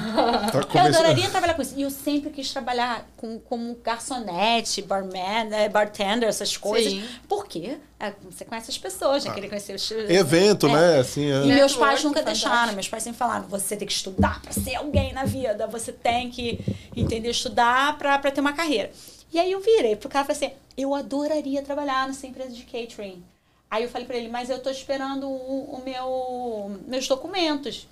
Tá 0.50 0.58
Eu 0.58 0.66
começando- 0.66 0.94
adoraria 0.96 1.30
trabalhar 1.30 1.54
com 1.54 1.62
isso. 1.62 1.74
E 1.76 1.82
eu 1.82 1.90
sempre 1.90 2.30
quis 2.30 2.50
trabalhar 2.50 3.06
com, 3.16 3.38
como 3.38 3.76
garçonete, 3.76 4.82
barman, 4.82 5.52
eh, 5.52 5.68
bartender, 5.68 6.28
essas 6.28 6.56
coisas. 6.56 6.92
Sim. 6.92 7.04
Por 7.28 7.46
quê? 7.46 7.78
É, 8.00 8.12
você 8.28 8.44
conhece 8.44 8.70
as 8.72 8.78
pessoas, 8.78 9.22
já 9.22 9.32
queria 9.32 9.48
conhecer 9.48 9.74
os... 9.74 9.88
Evento, 9.90 10.66
É. 10.66 10.72
né? 10.72 10.98
Assim, 10.98 11.30
é. 11.30 11.44
E 11.44 11.52
meus 11.52 11.76
pais 11.76 12.02
nunca 12.02 12.20
fantástico. 12.20 12.48
deixaram. 12.50 12.72
Meus 12.74 12.88
pais 12.88 13.02
sempre 13.04 13.18
falaram: 13.18 13.46
você 13.46 13.76
tem 13.76 13.86
que 13.86 13.92
estudar 13.94 14.42
para 14.42 14.52
ser 14.52 14.74
alguém 14.74 15.12
na 15.12 15.24
vida. 15.24 15.66
Você 15.68 15.92
tem 15.92 16.28
que 16.30 16.58
entender, 16.96 17.30
estudar 17.30 17.96
para 17.98 18.18
ter 18.30 18.40
uma 18.40 18.52
carreira. 18.52 18.90
E 19.32 19.38
aí 19.38 19.52
eu 19.52 19.60
virei 19.60 19.94
pro 19.94 20.08
cara 20.08 20.24
e 20.24 20.34
falei 20.34 20.48
assim: 20.48 20.56
eu 20.76 20.92
adoraria 20.94 21.62
trabalhar 21.62 22.08
nessa 22.08 22.26
empresa 22.26 22.50
de 22.50 22.62
catering. 22.64 23.22
Aí 23.70 23.82
eu 23.82 23.90
falei 23.90 24.06
para 24.06 24.16
ele: 24.16 24.28
mas 24.28 24.50
eu 24.50 24.58
tô 24.60 24.70
esperando 24.70 25.28
o, 25.28 25.76
o 25.76 25.82
meu, 25.84 26.80
meus 26.86 27.06
documentos. 27.06 27.86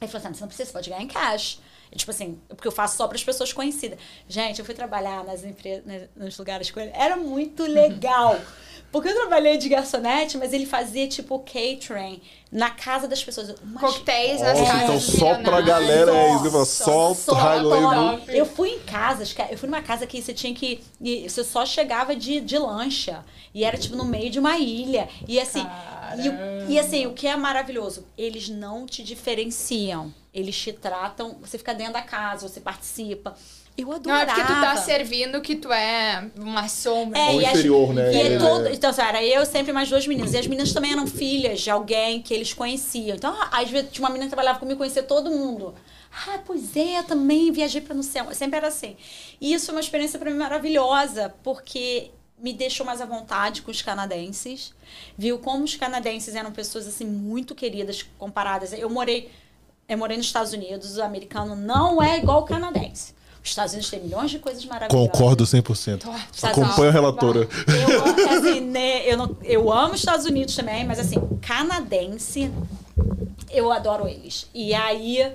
Ele 0.00 0.10
falou 0.10 0.26
assim: 0.26 0.34
você 0.34 0.40
não 0.40 0.48
precisa, 0.48 0.66
você 0.66 0.72
pode 0.72 0.90
ganhar 0.90 1.02
em 1.02 1.08
cash. 1.08 1.60
E, 1.92 1.96
tipo 1.96 2.10
assim, 2.10 2.40
porque 2.48 2.66
eu 2.66 2.72
faço 2.72 2.96
só 2.96 3.06
para 3.06 3.16
as 3.16 3.24
pessoas 3.24 3.52
conhecidas. 3.52 3.98
Gente, 4.26 4.58
eu 4.58 4.64
fui 4.64 4.74
trabalhar 4.74 5.22
nas 5.24 5.44
empresas, 5.44 5.84
nos 6.16 6.38
lugares 6.38 6.70
com 6.70 6.80
ele. 6.80 6.90
Era 6.94 7.16
muito 7.16 7.64
legal. 7.64 8.40
Porque 8.92 9.08
eu 9.08 9.14
trabalhei 9.14 9.56
de 9.56 9.68
garçonete, 9.70 10.36
mas 10.36 10.52
ele 10.52 10.66
fazia, 10.66 11.08
tipo, 11.08 11.38
catering 11.38 12.20
na 12.52 12.68
casa 12.70 13.08
das 13.08 13.24
pessoas. 13.24 13.54
Umas 13.62 13.80
Coquetéis 13.80 14.40
nas 14.42 14.58
Nossa, 14.58 14.70
casas 14.72 15.08
então 15.08 15.18
só 15.18 15.34
pra 15.42 15.60
galera 15.62 16.10
é 16.14 16.34
isso. 16.34 16.42
Só, 16.84 17.14
top. 18.14 18.36
Eu 18.36 18.44
fui 18.46 18.68
em 18.70 18.78
casas, 18.80 19.34
eu 19.50 19.56
fui 19.56 19.66
numa 19.68 19.80
casa 19.80 20.06
que 20.06 20.20
você 20.20 20.34
tinha 20.34 20.54
que. 20.54 20.82
e 21.00 21.26
Você 21.28 21.42
só 21.42 21.64
chegava 21.64 22.14
de, 22.14 22.40
de 22.40 22.58
lancha. 22.58 23.24
E 23.54 23.64
era 23.64 23.76
tipo 23.78 23.96
no 23.96 24.04
meio 24.04 24.30
de 24.30 24.38
uma 24.38 24.58
ilha. 24.58 25.08
E 25.26 25.40
assim. 25.40 25.66
E, 26.22 26.28
o- 26.28 26.70
e 26.70 26.78
assim, 26.78 27.06
o 27.06 27.14
que 27.14 27.26
é 27.26 27.34
maravilhoso, 27.36 28.06
eles 28.18 28.48
não 28.50 28.84
te 28.84 29.02
diferenciam. 29.02 30.12
Eles 30.34 30.54
te 30.56 30.72
tratam. 30.72 31.36
Você 31.40 31.56
fica 31.56 31.74
dentro 31.74 31.94
da 31.94 32.02
casa, 32.02 32.46
você 32.48 32.60
participa. 32.60 33.34
Eu 33.76 33.86
Não 33.86 33.94
adorava. 33.94 34.22
é 34.22 34.34
porque 34.34 34.42
tu 34.52 34.60
tá 34.60 34.76
servindo 34.76 35.40
que 35.40 35.56
tu 35.56 35.72
é 35.72 36.28
uma 36.38 36.68
sombra. 36.68 37.18
É, 37.18 37.30
Ou 37.30 37.40
e 37.40 37.46
as- 37.46 37.52
inferior, 37.52 37.94
né? 37.94 38.12
E 38.12 38.16
é 38.20 38.32
É. 38.34 38.38
todo, 38.38 38.68
então, 38.68 38.90
era 38.98 39.24
eu 39.24 39.46
sempre 39.46 39.72
mais 39.72 39.88
duas 39.88 40.06
meninas. 40.06 40.34
E 40.34 40.38
as 40.38 40.46
meninas 40.46 40.72
também 40.72 40.92
eram 40.92 41.06
filhas 41.06 41.60
de 41.60 41.70
alguém 41.70 42.20
que 42.20 42.34
eles 42.34 42.52
conheciam. 42.52 43.16
Então, 43.16 43.34
às 43.50 43.70
vezes, 43.70 43.90
tinha 43.90 44.04
uma 44.04 44.10
menina 44.10 44.26
que 44.26 44.30
trabalhava 44.34 44.58
comigo, 44.58 44.76
conhecia 44.78 45.02
todo 45.02 45.30
mundo. 45.30 45.74
Ah, 46.28 46.38
pois 46.44 46.76
é, 46.76 46.98
eu 46.98 47.04
também 47.04 47.50
viajei 47.50 47.80
para 47.80 47.94
no 47.94 48.02
céu. 48.02 48.26
Sempre 48.34 48.58
era 48.58 48.68
assim. 48.68 48.94
E 49.40 49.54
isso 49.54 49.66
foi 49.66 49.74
uma 49.76 49.80
experiência 49.80 50.18
para 50.18 50.30
mim 50.30 50.36
maravilhosa, 50.36 51.34
porque 51.42 52.10
me 52.38 52.52
deixou 52.52 52.84
mais 52.84 53.00
à 53.00 53.06
vontade 53.06 53.62
com 53.62 53.70
os 53.70 53.80
canadenses. 53.80 54.74
Viu 55.16 55.38
como 55.38 55.64
os 55.64 55.76
canadenses 55.76 56.34
eram 56.34 56.52
pessoas, 56.52 56.86
assim, 56.86 57.06
muito 57.06 57.54
queridas 57.54 58.04
comparadas. 58.18 58.74
Eu 58.74 58.90
morei, 58.90 59.30
eu 59.88 59.96
morei 59.96 60.18
nos 60.18 60.26
Estados 60.26 60.52
Unidos, 60.52 60.98
o 60.98 61.02
americano 61.02 61.56
não 61.56 62.02
é 62.02 62.18
igual 62.18 62.40
o 62.40 62.44
canadense. 62.44 63.14
Os 63.42 63.50
Estados 63.50 63.72
Unidos 63.72 63.90
têm 63.90 64.00
milhões 64.00 64.30
de 64.30 64.38
coisas 64.38 64.64
maravilhosas. 64.64 65.10
Concordo 65.10 65.44
100%. 65.44 66.04
Acompanho 66.42 66.88
a 66.88 66.92
relatora. 66.92 67.48
Eu, 67.66 68.38
assim, 68.38 68.60
né, 68.60 69.04
eu, 69.10 69.16
não, 69.16 69.36
eu 69.42 69.72
amo 69.72 69.94
os 69.94 70.00
Estados 70.00 70.26
Unidos 70.26 70.54
também, 70.54 70.86
mas 70.86 71.00
assim, 71.00 71.16
canadense, 71.40 72.52
eu 73.50 73.72
adoro 73.72 74.06
eles. 74.08 74.46
E 74.54 74.72
aí. 74.72 75.34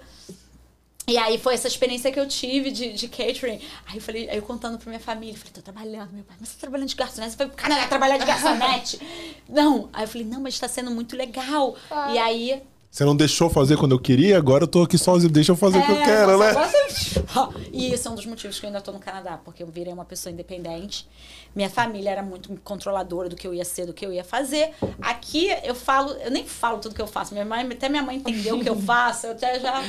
E 1.09 1.17
aí 1.17 1.37
foi 1.37 1.53
essa 1.53 1.69
experiência 1.69 2.11
que 2.11 2.19
eu 2.19 2.27
tive 2.27 2.69
de, 2.69 2.91
de 2.91 3.07
catering. 3.07 3.61
Aí 3.85 3.95
eu 3.95 4.01
falei, 4.01 4.29
aí 4.29 4.35
eu 4.35 4.43
contando 4.43 4.77
pra 4.77 4.89
minha 4.89 4.99
família, 4.99 5.37
falei, 5.37 5.53
tô 5.53 5.61
trabalhando, 5.61 6.11
meu 6.11 6.23
pai, 6.23 6.35
mas 6.37 6.49
você 6.49 6.55
tá 6.55 6.61
trabalhando 6.61 6.89
de 6.89 6.95
garçonete? 6.97 7.31
Você 7.31 7.37
foi 7.37 7.47
pro 7.47 7.55
Canadá 7.55 7.87
trabalhar 7.87 8.17
de 8.17 8.25
garçonete? 8.25 8.99
não. 9.47 9.89
Aí 9.93 10.03
eu 10.03 10.07
falei, 10.07 10.27
não, 10.27 10.41
mas 10.41 10.59
tá 10.59 10.67
sendo 10.67 10.91
muito 10.91 11.15
legal. 11.15 11.75
Ah. 11.89 12.13
E 12.13 12.17
aí. 12.17 12.63
Você 12.89 13.03
não 13.05 13.15
deixou 13.15 13.49
fazer 13.49 13.77
quando 13.77 13.91
eu 13.91 13.99
queria, 13.99 14.37
agora 14.37 14.63
eu 14.63 14.67
tô 14.67 14.81
aqui 14.83 14.97
sozinho. 14.97 15.31
Deixa 15.31 15.51
eu 15.51 15.55
fazer 15.55 15.77
o 15.77 15.85
que 15.85 15.91
eu 15.91 15.97
É, 15.97 16.03
quero, 16.05 16.37
nossa, 16.37 16.59
né? 16.59 16.67
você- 16.67 17.17
E 17.71 17.93
esse 17.93 18.07
é 18.07 18.09
um 18.11 18.15
dos 18.15 18.25
motivos 18.25 18.59
que 18.59 18.65
eu 18.65 18.69
ainda 18.69 18.81
tô 18.81 18.91
no 18.91 18.97
Canadá, 18.99 19.37
porque 19.43 19.61
eu 19.61 19.67
virei 19.67 19.93
uma 19.93 20.05
pessoa 20.05 20.31
independente. 20.33 21.07
Minha 21.55 21.69
família 21.69 22.09
era 22.09 22.23
muito 22.23 22.49
controladora 22.63 23.29
do 23.29 23.35
que 23.35 23.45
eu 23.45 23.53
ia 23.53 23.65
ser, 23.65 23.85
do 23.85 23.93
que 23.93 24.03
eu 24.05 24.11
ia 24.11 24.23
fazer. 24.23 24.71
Aqui 25.01 25.49
eu 25.63 25.75
falo, 25.75 26.11
eu 26.13 26.31
nem 26.31 26.45
falo 26.45 26.79
tudo 26.79 26.95
que 26.95 27.01
eu 27.01 27.05
faço. 27.07 27.33
Minha 27.33 27.45
mãe, 27.45 27.67
até 27.69 27.87
minha 27.89 28.01
mãe 28.01 28.15
entendeu 28.17 28.55
o 28.57 28.63
que 28.63 28.69
eu 28.69 28.75
faço, 28.81 29.27
eu 29.27 29.31
até 29.33 29.59
já 29.59 29.83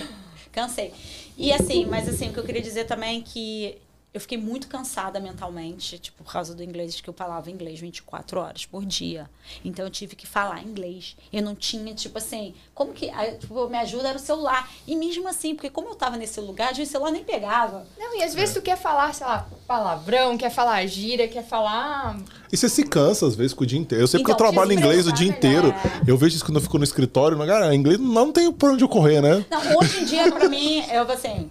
cansei. 0.53 0.93
E 1.37 1.53
assim, 1.53 1.87
mas 1.87 2.09
assim, 2.09 2.29
o 2.29 2.33
que 2.33 2.41
eu 2.41 2.45
queria 2.45 2.61
dizer 2.61 2.85
também 2.85 3.21
é 3.21 3.23
que 3.23 3.79
eu 4.13 4.21
fiquei 4.21 4.39
muito 4.39 4.69
cansada 4.69 5.21
mentalmente, 5.21 5.99
tipo, 5.99 6.25
por 6.25 6.33
causa 6.33 6.55
do 6.55 6.63
inglês, 6.63 7.01
que 7.01 7.09
eu 7.09 7.15
falava 7.15 7.51
inglês 7.51 7.79
24 7.79 8.41
horas 8.41 8.65
por 8.67 8.85
dia. 8.85 9.29
Então 9.65 9.85
eu 9.85 9.91
tive 9.91 10.17
que 10.17 10.27
falar 10.27 10.63
inglês. 10.63 11.17
Eu 11.33 11.43
não 11.43 11.55
tinha, 11.55 11.95
tipo 11.95 12.17
assim, 12.19 12.55
como 12.75 12.93
que. 12.93 13.11
Tipo, 13.39 13.69
me 13.69 13.77
ajuda 13.77 14.09
era 14.09 14.17
o 14.19 14.21
celular. 14.21 14.69
E 14.87 14.97
mesmo 14.97 15.29
assim, 15.29 15.55
porque 15.55 15.69
como 15.71 15.89
eu 15.91 15.95
tava 15.95 16.17
nesse 16.17 16.41
lugar, 16.41 16.71
às 16.71 16.77
vezes 16.77 16.91
o 16.91 16.93
celular 16.93 17.11
nem 17.13 17.23
pegava. 17.23 17.87
Não, 17.99 18.19
e 18.19 18.23
às 18.23 18.35
vezes 18.35 18.55
tu 18.55 18.63
quer 18.63 18.77
falar, 18.79 19.15
sei 19.15 19.27
lá, 19.27 19.47
palavrão, 19.67 20.37
quer 20.39 20.51
falar 20.51 20.85
gíria, 20.87 21.29
quer 21.29 21.45
falar. 21.45 22.19
E 22.51 22.57
você 22.57 22.69
se 22.69 22.83
cansa, 22.85 23.27
às 23.27 23.35
vezes, 23.35 23.53
com 23.53 23.65
o 23.65 23.67
dia 23.67 23.79
inteiro. 23.79 24.03
Eu 24.05 24.09
sei 24.09 24.21
porque 24.21 24.33
Então, 24.33 24.47
eu 24.47 24.53
trabalho 24.53 24.71
te 24.75 24.79
inglês 24.81 25.07
o 25.07 25.13
dia 25.13 25.29
inteiro. 25.29 25.69
melhor. 25.69 26.03
Eu 26.07 26.17
vejo 26.17 26.35
isso 26.37 26.45
quando 26.45 26.57
eu 26.57 26.63
fico 26.63 26.79
no 26.79 26.85
escritório. 26.85 27.37
Mas, 27.37 27.47
cara, 27.47 27.75
inglês 27.75 28.01
não 28.01 28.33
tem 28.33 28.51
por 28.51 28.71
onde 28.73 28.83
eu 28.83 28.89
correr, 28.89 29.21
né? 29.21 29.45
Não, 29.51 29.79
hoje 29.79 30.01
em 30.01 30.05
dia, 30.07 30.33
pra 30.33 30.49
mim, 30.49 30.83
eu 30.91 31.05
vou 31.05 31.15
assim. 31.15 31.51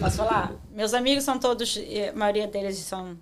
Posso 0.00 0.16
falar? 0.16 0.52
Meus 0.74 0.92
amigos 0.92 1.22
são 1.22 1.38
todos, 1.38 1.78
a 1.78 2.16
maioria 2.16 2.48
deles 2.48 2.76
são 2.78 3.16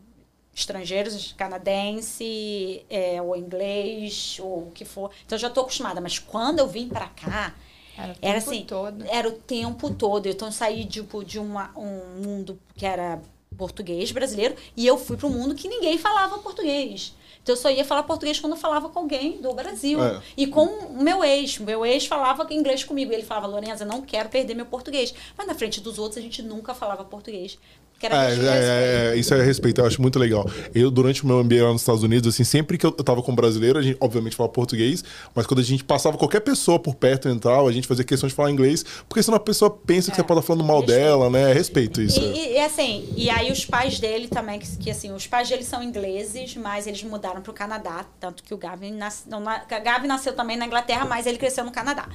estrangeiros, 0.55 1.35
canadense, 1.37 2.85
é, 2.89 3.21
ou 3.21 3.37
inglês, 3.37 4.39
ou 4.41 4.69
o 4.69 4.71
que 4.71 4.85
for. 4.87 5.11
Então 5.27 5.37
eu 5.37 5.41
já 5.41 5.51
tô 5.51 5.61
acostumada. 5.61 6.01
Mas 6.01 6.19
quando 6.19 6.61
eu 6.61 6.67
vim 6.67 6.89
pra 6.89 7.09
cá, 7.09 7.55
Era, 7.97 8.13
o 8.13 8.17
era 8.23 8.41
tempo 8.41 8.51
assim, 8.51 8.65
todo. 8.65 9.05
era 9.07 9.29
o 9.29 9.33
tempo 9.33 9.95
todo. 9.95 10.27
Então 10.29 10.49
eu 10.49 10.53
saí 10.53 10.87
tipo, 10.87 11.23
de 11.23 11.39
uma, 11.39 11.71
um 11.77 12.23
mundo 12.23 12.59
que 12.75 12.87
era 12.87 13.21
português 13.57 14.11
brasileiro 14.13 14.57
e 14.75 14.87
eu 14.87 14.97
fui 14.97 15.17
para 15.19 15.27
um 15.27 15.31
mundo 15.31 15.55
que 15.55 15.69
ninguém 15.69 15.99
falava 15.99 16.39
português. 16.39 17.15
Então 17.43 17.55
eu 17.55 17.57
só 17.57 17.71
ia 17.71 17.85
falar 17.85 18.05
português 18.05 18.39
quando 18.39 18.53
eu 18.53 18.59
falava 18.59 18.89
com 18.89 19.01
alguém 19.01 19.41
do 19.41 19.53
Brasil. 19.53 20.03
É. 20.03 20.23
E 20.37 20.47
com 20.47 20.65
o 20.65 21.03
meu 21.03 21.25
ex. 21.25 21.59
O 21.59 21.65
meu 21.65 21.85
ex 21.85 22.07
falava 22.07 22.47
inglês 22.51 22.85
comigo. 22.85 23.13
Ele 23.13 23.25
falava, 23.25 23.47
Lorenza, 23.49 23.85
não 23.85 24.01
quero 24.01 24.29
perder 24.29 24.55
meu 24.55 24.67
português. 24.67 25.13
Mas 25.37 25.47
na 25.47 25.55
frente 25.55 25.81
dos 25.81 25.99
outros 25.99 26.19
a 26.19 26.21
gente 26.21 26.41
nunca 26.43 26.73
falava 26.73 27.05
português. 27.05 27.59
Que 28.03 28.07
era 28.07 28.17
É, 28.17 28.29
desrespeito. 28.31 28.53
é, 28.65 29.13
é, 29.13 29.17
isso 29.17 29.33
é 29.35 29.43
respeito, 29.45 29.81
eu 29.81 29.87
acho 29.87 30.03
muito 30.03 30.19
legal. 30.19 30.45
Eu, 30.75 30.91
durante 30.91 31.23
o 31.23 31.27
meu 31.29 31.43
MBA 31.45 31.63
lá 31.63 31.73
nos 31.73 31.83
Estados 31.83 32.03
Unidos, 32.03 32.35
assim, 32.35 32.43
sempre 32.43 32.77
que 32.77 32.85
eu 32.85 32.91
tava 32.91 33.23
com 33.23 33.31
um 33.31 33.35
brasileiro, 33.37 33.79
a 33.79 33.83
gente 33.83 33.97
obviamente 34.01 34.35
falava 34.35 34.53
português, 34.53 35.05
mas 35.37 35.47
quando 35.47 35.61
a 35.61 35.63
gente 35.63 35.85
passava 35.85 36.19
qualquer 36.19 36.41
pessoa 36.41 36.81
por 36.81 36.97
perto 36.97 37.29
e 37.29 37.33
entrava, 37.33 37.69
a 37.69 37.73
gente 37.73 37.87
fazia 37.87 38.03
questão 38.05 38.29
de 38.29 38.35
falar 38.35 38.51
inglês, 38.51 38.85
porque 39.09 39.23
senão 39.23 39.37
a 39.37 39.41
pessoa 39.41 39.71
pensa 39.71 40.11
que 40.11 40.15
É, 40.15 40.17
você 40.17 40.25
pode 40.27 40.41
estar 40.41 40.47
falando 40.49 40.65
mal 40.67 40.81
respeito. 40.81 40.99
dela, 41.01 41.31
né? 41.31 41.51
É 41.53 41.55
respeito 41.55 42.03
isso. 42.03 42.19
E, 42.21 42.55
e, 42.55 42.59
assim, 42.59 43.09
e 43.17 43.31
aí 43.31 43.53
os 43.53 43.65
pais 43.65 44.01
dele 44.01 44.27
também, 44.27 44.59
que, 44.59 44.77
que 44.79 44.91
assim, 44.91 45.13
os 45.13 45.29
pais 45.29 45.49
dele 45.49 45.63
são 45.63 45.81
ingleses, 45.81 46.57
mas 46.57 46.89
eles 46.89 47.05
mudaram 47.05 47.41
para 47.41 47.51
o 47.53 47.55
Canadá, 47.55 48.05
tanto 48.19 48.43
que 48.43 48.53
o 48.53 48.57
Gavin, 48.59 48.91
nas, 48.95 49.23
não, 49.29 49.39
na, 49.39 49.59
Gavin 49.65 50.09
nasceu 50.09 50.33
também 50.33 50.57
na 50.57 50.67
Inglaterra, 50.67 51.05
mas 51.05 51.25
ele 51.25 51.39
cresceu 51.39 51.65
no 51.65 51.71
Canadá. 51.71 52.09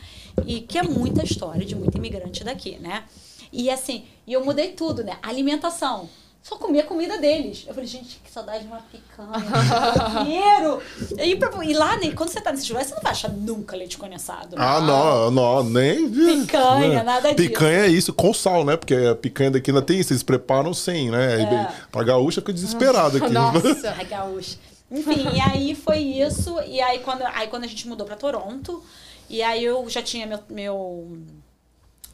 E 0.45 0.60
que 0.60 0.78
é 0.78 0.84
muita 0.84 1.23
história 1.23 1.65
de 1.65 1.76
muito 1.76 1.97
imigrante 1.97 2.43
daqui, 2.43 2.78
né? 2.82 3.04
E 3.51 3.69
assim, 3.69 4.05
e 4.25 4.33
eu 4.33 4.43
mudei 4.43 4.69
tudo, 4.73 5.03
né? 5.03 5.17
Alimentação. 5.21 6.10
Só 6.43 6.55
comia 6.55 6.81
a 6.81 6.86
comida 6.86 7.17
deles. 7.17 7.65
Eu 7.67 7.73
falei, 7.73 7.89
gente, 7.89 8.21
que 8.23 8.31
saudade 8.31 8.62
de 8.63 8.67
uma 8.67 8.79
picanha. 8.79 10.23
Dinheiro! 10.23 10.81
E, 11.21 11.36
pra- 11.36 11.65
e 11.65 11.73
lá, 11.73 11.97
né, 11.97 12.12
quando 12.15 12.29
você 12.29 12.39
tá 12.39 12.51
nesse 12.53 12.69
lugar, 12.71 12.86
você 12.86 12.95
não 12.95 13.01
vai 13.01 13.12
achar 13.12 13.29
nunca 13.29 13.75
leite 13.75 13.97
condensado. 13.97 14.55
Ah, 14.57 14.79
não, 14.79 15.31
não, 15.31 15.63
nem. 15.63 16.10
Picanha, 16.10 17.03
nada 17.03 17.33
disso. 17.33 17.49
Picanha 17.49 17.79
é 17.79 17.88
isso, 17.88 18.13
com 18.13 18.33
sal, 18.33 18.63
né? 18.63 18.77
Porque 18.77 18.93
a 18.95 19.15
picanha 19.15 19.51
daqui 19.51 19.71
ainda 19.71 19.81
tem 19.81 19.99
isso, 19.99 20.13
eles 20.13 20.23
preparam 20.23 20.73
sem, 20.73 21.10
né? 21.12 21.41
É. 21.41 21.67
Pra 21.91 22.03
gaúcha 22.03 22.39
fica 22.39 22.53
desesperado 22.53 23.17
aqui. 23.17 23.29
Nossa. 23.29 23.93
Ai, 23.97 24.05
gaúcha. 24.05 24.57
Enfim, 24.89 25.27
e 25.36 25.41
aí 25.41 25.75
foi 25.75 25.97
isso. 25.97 26.55
E 26.65 26.79
aí 26.79 26.99
quando, 26.99 27.23
aí 27.23 27.47
quando 27.47 27.65
a 27.65 27.67
gente 27.67 27.86
mudou 27.89 28.05
pra 28.05 28.15
Toronto, 28.15 28.81
e 29.29 29.41
aí 29.43 29.63
eu 29.65 29.89
já 29.89 30.01
tinha 30.01 30.25
meu. 30.25 30.39
meu 30.49 31.17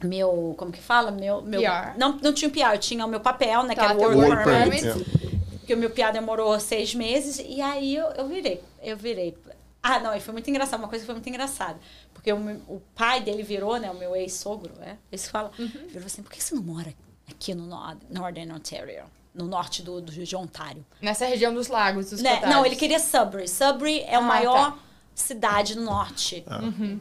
meu, 0.04 0.54
como 0.56 0.70
que 0.72 0.80
fala? 0.80 1.10
Meu, 1.10 1.42
meu 1.42 1.60
PR. 1.60 1.98
Não, 1.98 2.18
não 2.22 2.32
tinha 2.32 2.48
o 2.48 2.52
PR, 2.52 2.74
eu 2.74 2.78
tinha 2.78 3.04
o 3.04 3.08
meu 3.08 3.20
papel, 3.20 3.62
né? 3.64 3.74
Tá, 3.74 3.86
que 3.86 3.90
era 3.92 3.98
o 3.98 4.02
work, 4.02 4.16
work 4.30 4.44
permit. 4.44 4.82
permit, 4.82 5.58
Porque 5.58 5.74
o 5.74 5.76
meu 5.76 5.90
PR 5.90 6.12
demorou 6.12 6.58
seis 6.60 6.94
meses. 6.94 7.38
E 7.46 7.60
aí 7.60 7.96
eu, 7.96 8.06
eu 8.08 8.26
virei. 8.28 8.62
Eu 8.82 8.96
virei. 8.96 9.36
Ah, 9.82 9.98
não, 9.98 10.14
e 10.14 10.20
foi 10.20 10.32
muito 10.32 10.48
engraçado. 10.48 10.78
Uma 10.80 10.88
coisa 10.88 11.04
foi 11.04 11.14
muito 11.14 11.28
engraçada. 11.28 11.78
Porque 12.12 12.32
o, 12.32 12.38
o 12.68 12.80
pai 12.94 13.20
dele 13.20 13.42
virou, 13.42 13.78
né? 13.78 13.90
O 13.90 13.94
meu 13.94 14.14
ex-sogro, 14.16 14.72
é? 14.80 14.96
Esse 15.12 15.28
fala. 15.28 15.50
Virou 15.58 16.06
assim, 16.06 16.22
por 16.22 16.32
que 16.32 16.42
você 16.42 16.54
não 16.54 16.62
mora 16.62 16.94
aqui 17.28 17.54
no 17.54 17.66
Nor- 17.66 17.96
Northern 18.10 18.52
Ontario? 18.52 19.04
No 19.34 19.46
norte 19.46 19.82
do, 19.82 20.00
do 20.00 20.12
de 20.12 20.36
Ontário? 20.36 20.86
Nessa 21.02 21.26
região 21.26 21.52
dos 21.52 21.66
lagos, 21.66 22.10
dos 22.10 22.22
Né? 22.22 22.40
Não, 22.46 22.64
ele 22.64 22.76
queria 22.76 23.00
Sudbury. 23.00 23.48
Sudbury 23.48 24.00
é 24.02 24.16
o 24.16 24.22
Ah, 24.22 24.24
maior, 24.24 24.70
tá. 24.72 24.78
Cidade 25.14 25.76
no 25.76 25.84
norte 25.84 26.44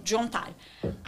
de 0.03 0.15
Ontário. 0.15 0.53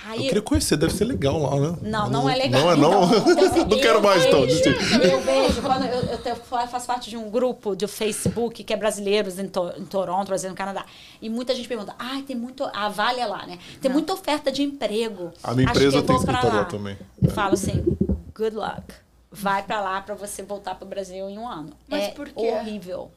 Aí, 0.06 0.20
Eu 0.22 0.24
queria 0.28 0.42
conhecer, 0.42 0.76
deve 0.76 0.94
ser 0.94 1.06
legal 1.06 1.40
lá, 1.40 1.60
né? 1.60 1.78
não, 1.84 2.10
não 2.10 2.30
é 2.30 2.36
legal. 2.36 2.62
Não 2.62 2.72
é 2.72 2.76
não? 2.76 3.04
Então, 3.06 3.32
então, 3.32 3.46
assim, 3.46 3.60
não 3.60 3.80
quero 3.80 4.02
mais, 4.02 4.26
então. 4.26 4.42
vejo-. 4.42 5.04
Eu 5.04 5.22
vejo, 5.22 5.62
quando 5.62 5.86
eu, 5.86 6.02
eu, 6.26 6.68
faço 6.68 6.88
parte 6.88 7.10
de 7.10 7.18
um 7.18 7.30
grupo 7.30 7.76
do 7.76 7.88
Facebook 7.88 8.64
que 8.64 8.74
é 8.74 8.78
brasileiros 8.78 9.38
em, 9.38 9.48
To- 9.48 9.74
em 9.78 9.86
Toronto, 9.86 10.28
brasileiros 10.28 10.54
no 10.54 10.58
Canadá. 10.58 10.86
E 11.22 11.30
muita 11.30 11.54
gente 11.54 11.68
pergunta, 11.68 11.94
ai, 12.00 12.22
tem 12.24 12.36
muito. 12.36 12.64
A 12.74 12.90
Vale 12.90 13.20
é 13.20 13.26
lá, 13.26 13.46
né? 13.46 13.60
Tem 13.82 13.92
muita 13.92 14.14
oferta 14.14 14.52
de 14.52 14.64
emprego. 14.64 15.32
A 15.44 15.54
minha 15.54 15.70
Acho 15.70 15.78
empresa 15.80 15.92
que 15.92 15.98
eu 16.04 16.08
tem 16.08 16.16
escritório 16.16 16.50
lá 16.50 16.56
lá." 16.62 16.66
também. 16.66 16.98
Eu 17.22 17.30
falo 17.32 17.54
assim, 17.54 17.84
good 18.36 18.56
luck. 18.56 18.84
Vai 19.32 19.64
pra 19.64 19.82
lá 19.82 20.02
pra 20.02 20.16
você 20.16 20.42
voltar 20.44 20.76
pro 20.76 20.88
Brasil 20.88 21.30
em 21.30 21.38
um 21.38 21.48
ano. 21.48 21.72
Mas 21.90 22.06
é 22.06 22.08
por 22.10 22.28
quê? 22.30 22.34
horrível. 22.52 23.12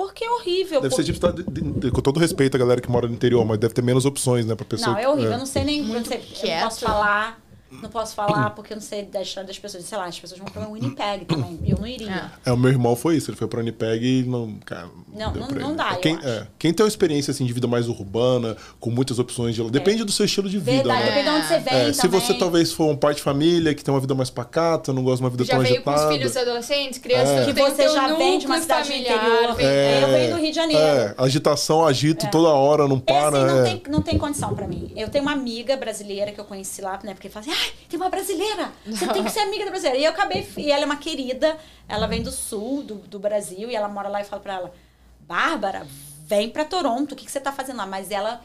Porque 0.00 0.24
é 0.24 0.30
horrível. 0.30 0.80
Deve 0.80 0.94
por- 0.96 1.04
ser 1.04 1.12
tipo, 1.12 1.92
com 1.92 2.00
todo 2.00 2.18
respeito 2.18 2.54
à 2.56 2.58
galera 2.58 2.80
que 2.80 2.90
mora 2.90 3.06
no 3.06 3.12
interior, 3.12 3.44
mas 3.44 3.58
deve 3.58 3.74
ter 3.74 3.82
menos 3.82 4.06
opções, 4.06 4.46
né, 4.46 4.54
pra 4.54 4.64
pessoa. 4.64 4.92
Não, 4.94 4.98
é 4.98 5.06
horrível. 5.06 5.32
Eu 5.32 5.38
não 5.38 5.44
sei 5.44 5.62
nem. 5.62 5.78
Eu 5.80 5.84
não, 5.84 5.90
Muito 5.92 6.08
sei, 6.08 6.22
eu 6.42 6.50
não 6.56 6.62
posso 6.62 6.80
falar. 6.80 7.38
Não 7.70 7.88
posso 7.90 8.14
falar 8.14 8.50
porque 8.56 8.72
eu 8.72 8.76
não 8.76 8.82
sei 8.82 9.04
da 9.04 9.22
história 9.22 9.46
das 9.46 9.58
pessoas. 9.58 9.84
Sei 9.84 9.96
lá, 9.96 10.06
as 10.06 10.18
pessoas 10.18 10.40
vão 10.40 10.48
pra 10.48 10.66
Winnipeg 10.66 11.24
também. 11.24 11.58
Eu 11.66 11.78
não 11.78 11.86
iria. 11.86 12.30
É. 12.44 12.50
É, 12.50 12.52
o 12.52 12.56
meu 12.56 12.70
irmão 12.70 12.96
foi 12.96 13.16
isso, 13.16 13.30
ele 13.30 13.36
foi 13.36 13.46
pra 13.48 13.60
Unipeg 13.60 14.04
e 14.04 14.22
não. 14.24 14.54
Cara, 14.64 14.88
Não, 15.12 15.32
não- 15.34 15.48
não 15.48 15.68
ele. 15.68 15.76
dá, 15.76 15.92
eu 15.92 15.98
Quem, 16.00 16.16
acho. 16.16 16.26
é, 16.28 16.46
quem 16.58 16.72
tem 16.72 16.84
uma 16.84 16.88
experiência 16.88 17.30
assim, 17.30 17.44
de 17.46 17.52
vida 17.52 17.66
mais 17.66 17.88
urbana, 17.88 18.56
com 18.78 18.90
muitas 18.90 19.18
opções 19.18 19.54
de. 19.54 19.62
Depende 19.70 20.04
do 20.04 20.10
seu 20.12 20.26
estilo 20.26 20.48
de 20.48 20.58
vida. 20.58 20.70
Verdade, 20.82 21.00
né? 21.00 21.06
depende 21.10 21.24
de 21.24 21.30
onde 21.36 21.46
você 21.46 21.58
vem 21.60 21.74
É, 21.74 21.92
se 21.92 22.02
também. 22.02 22.20
você 22.20 22.34
talvez 22.34 22.72
for 22.72 22.86
um 22.90 22.96
pai 22.96 23.14
de 23.14 23.22
família 23.22 23.74
que 23.74 23.84
tem 23.84 23.92
uma 23.94 24.00
vida 24.00 24.14
mais 24.14 24.30
pacata, 24.30 24.92
não 24.92 25.02
gosta 25.02 25.18
de 25.18 25.22
uma 25.24 25.30
vida 25.30 25.44
Já 25.44 25.54
tão 25.54 25.62
veio 25.62 25.82
com 25.82 25.90
os 25.90 25.96
agitada. 25.96 26.12
filhos 26.18 26.36
adolescentes, 26.36 26.98
crianças, 26.98 27.28
É. 27.28 27.44
Que 27.46 27.54
tem 27.54 27.64
o 27.64 27.70
você 27.70 27.88
já 27.88 28.14
vem 28.14 28.38
de 28.38 28.46
uma 28.46 28.60
cidade 28.60 28.88
familiar, 28.88 29.16
interior. 29.16 29.54
vem- 29.56 29.66
É, 29.66 30.02
Eu 30.02 30.08
venho 30.08 30.34
do 30.36 30.40
Rio 30.42 30.50
de 30.50 30.56
Janeiro. 30.56 30.82
É, 30.82 31.14
agitação, 31.18 31.86
agito 31.86 32.28
toda 32.30 32.48
hora, 32.48 32.86
não 32.88 32.96
Esse 32.96 33.04
para. 33.04 33.30
não, 33.30 33.58
é. 33.60 33.62
tem, 33.64 33.82
não 33.88 34.02
tem 34.02 34.18
condição 34.18 34.54
pra 34.54 34.66
mim. 34.66 34.90
Eu 34.96 35.08
tenho 35.08 35.22
uma 35.22 35.32
amiga 35.32 35.76
brasileira 35.76 36.32
que 36.32 36.40
eu 36.40 36.44
conheci 36.44 36.80
lá, 36.82 36.98
né? 37.04 37.14
Porque 37.14 37.28
fala 37.28 37.46
assim, 37.46 37.59
ai, 37.60 37.72
tem 37.88 37.98
uma 37.98 38.08
brasileira, 38.08 38.72
você 38.86 39.06
tem 39.08 39.24
que 39.24 39.30
ser 39.30 39.40
amiga 39.40 39.64
da 39.64 39.70
brasileira. 39.70 39.98
E 39.98 40.04
eu 40.04 40.10
acabei, 40.10 40.48
e 40.56 40.70
ela 40.70 40.82
é 40.82 40.86
uma 40.86 40.96
querida, 40.96 41.58
ela 41.88 42.06
vem 42.06 42.22
do 42.22 42.30
sul 42.30 42.82
do, 42.82 42.94
do 42.96 43.18
Brasil, 43.18 43.70
e 43.70 43.76
ela 43.76 43.88
mora 43.88 44.08
lá 44.08 44.20
e 44.20 44.24
fala 44.24 44.42
pra 44.42 44.54
ela, 44.54 44.74
Bárbara, 45.20 45.86
vem 46.26 46.50
pra 46.50 46.64
Toronto, 46.64 47.12
o 47.12 47.16
que, 47.16 47.24
que 47.24 47.30
você 47.30 47.40
tá 47.40 47.52
fazendo 47.52 47.78
lá? 47.78 47.86
Mas 47.86 48.10
ela, 48.10 48.42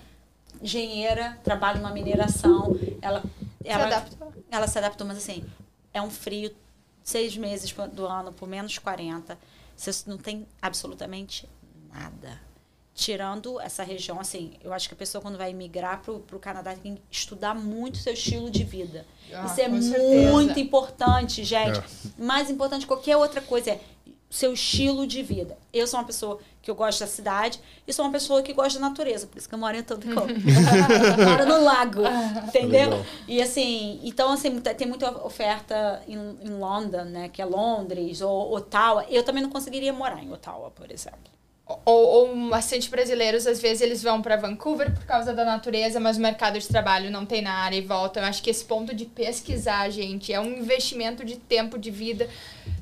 engenheira, 0.61 1.39
trabalha 1.43 1.79
numa 1.79 1.91
mineração, 1.91 2.77
ela... 3.01 3.23
ela 3.63 3.85
adaptou. 3.85 4.33
Ela 4.51 4.67
se 4.67 4.77
adaptou, 4.77 5.07
mas 5.07 5.17
assim, 5.17 5.43
é 5.93 6.01
um 6.01 6.09
frio 6.09 6.53
seis 7.03 7.37
meses 7.37 7.71
do 7.93 8.05
ano 8.05 8.33
por 8.33 8.49
menos 8.49 8.77
40. 8.77 9.37
Você 9.77 9.91
não 10.07 10.17
tem 10.17 10.47
absolutamente 10.61 11.47
nada. 11.93 12.41
Tirando 12.95 13.59
essa 13.59 13.83
região, 13.83 14.21
assim, 14.21 14.53
eu 14.63 14.71
acho 14.71 14.87
que 14.87 14.93
a 14.93 14.97
pessoa 14.97 15.21
quando 15.21 15.37
vai 15.37 15.51
migrar 15.51 16.01
pro, 16.01 16.21
pro 16.21 16.39
Canadá 16.39 16.73
tem 16.81 16.95
que 16.95 17.01
estudar 17.11 17.53
muito 17.53 17.97
seu 17.97 18.13
estilo 18.13 18.49
de 18.49 18.63
vida. 18.63 19.05
Ah, 19.33 19.45
Isso 19.45 19.59
é 19.59 19.67
muito 19.67 20.57
importante, 20.57 21.43
gente. 21.43 21.77
É. 21.77 21.83
Mais 22.17 22.49
importante 22.49 22.81
que 22.81 22.87
qualquer 22.87 23.17
outra 23.17 23.41
coisa 23.41 23.71
é 23.71 23.81
seu 24.29 24.53
estilo 24.53 25.05
de 25.05 25.21
vida. 25.21 25.57
Eu 25.71 25.87
sou 25.87 25.99
uma 25.99 26.05
pessoa 26.05 26.39
que 26.61 26.69
eu 26.69 26.75
gosto 26.75 26.99
da 26.99 27.07
cidade 27.07 27.59
e 27.87 27.93
sou 27.93 28.03
uma 28.03 28.11
pessoa 28.11 28.41
que 28.41 28.51
gosta 28.53 28.79
da 28.79 28.89
natureza, 28.89 29.27
por 29.27 29.37
isso 29.37 29.47
que 29.47 29.53
eu 29.55 29.59
moro 29.59 29.75
em 29.75 29.79
Etobicoke. 29.79 30.33
eu 31.19 31.25
moro 31.25 31.45
no 31.45 31.63
lago, 31.63 32.01
entendeu? 32.47 32.89
Legal. 32.89 33.05
E 33.27 33.41
assim, 33.41 33.99
então 34.03 34.31
assim, 34.31 34.59
tem 34.59 34.87
muita 34.87 35.09
oferta 35.25 36.01
em, 36.07 36.17
em 36.41 36.49
London, 36.49 37.03
né, 37.05 37.29
que 37.29 37.41
é 37.41 37.45
Londres 37.45 38.21
ou 38.21 38.53
Ottawa. 38.55 39.05
Eu 39.09 39.23
também 39.23 39.43
não 39.43 39.49
conseguiria 39.49 39.93
morar 39.93 40.23
em 40.23 40.31
Ottawa, 40.31 40.71
por 40.71 40.91
exemplo. 40.91 41.35
Ou, 41.67 41.83
ou 41.85 42.49
bastante 42.49 42.91
brasileiros, 42.91 43.47
às 43.47 43.59
vezes 43.59 43.81
eles 43.81 44.03
vão 44.03 44.21
para 44.21 44.35
Vancouver 44.35 44.93
por 44.93 45.03
causa 45.05 45.33
da 45.33 45.43
natureza, 45.43 45.99
mas 45.99 46.15
o 46.15 46.21
mercado 46.21 46.59
de 46.59 46.67
trabalho 46.67 47.09
não 47.09 47.25
tem 47.25 47.41
na 47.41 47.53
área 47.53 47.75
e 47.75 47.81
voltam. 47.81 48.21
Eu 48.21 48.29
acho 48.29 48.43
que 48.43 48.51
esse 48.51 48.63
ponto 48.63 48.93
de 48.93 49.05
pesquisar, 49.05 49.89
gente, 49.89 50.31
é 50.31 50.39
um 50.39 50.57
investimento 50.57 51.25
de 51.25 51.37
tempo 51.37 51.79
de 51.79 51.89
vida. 51.89 52.29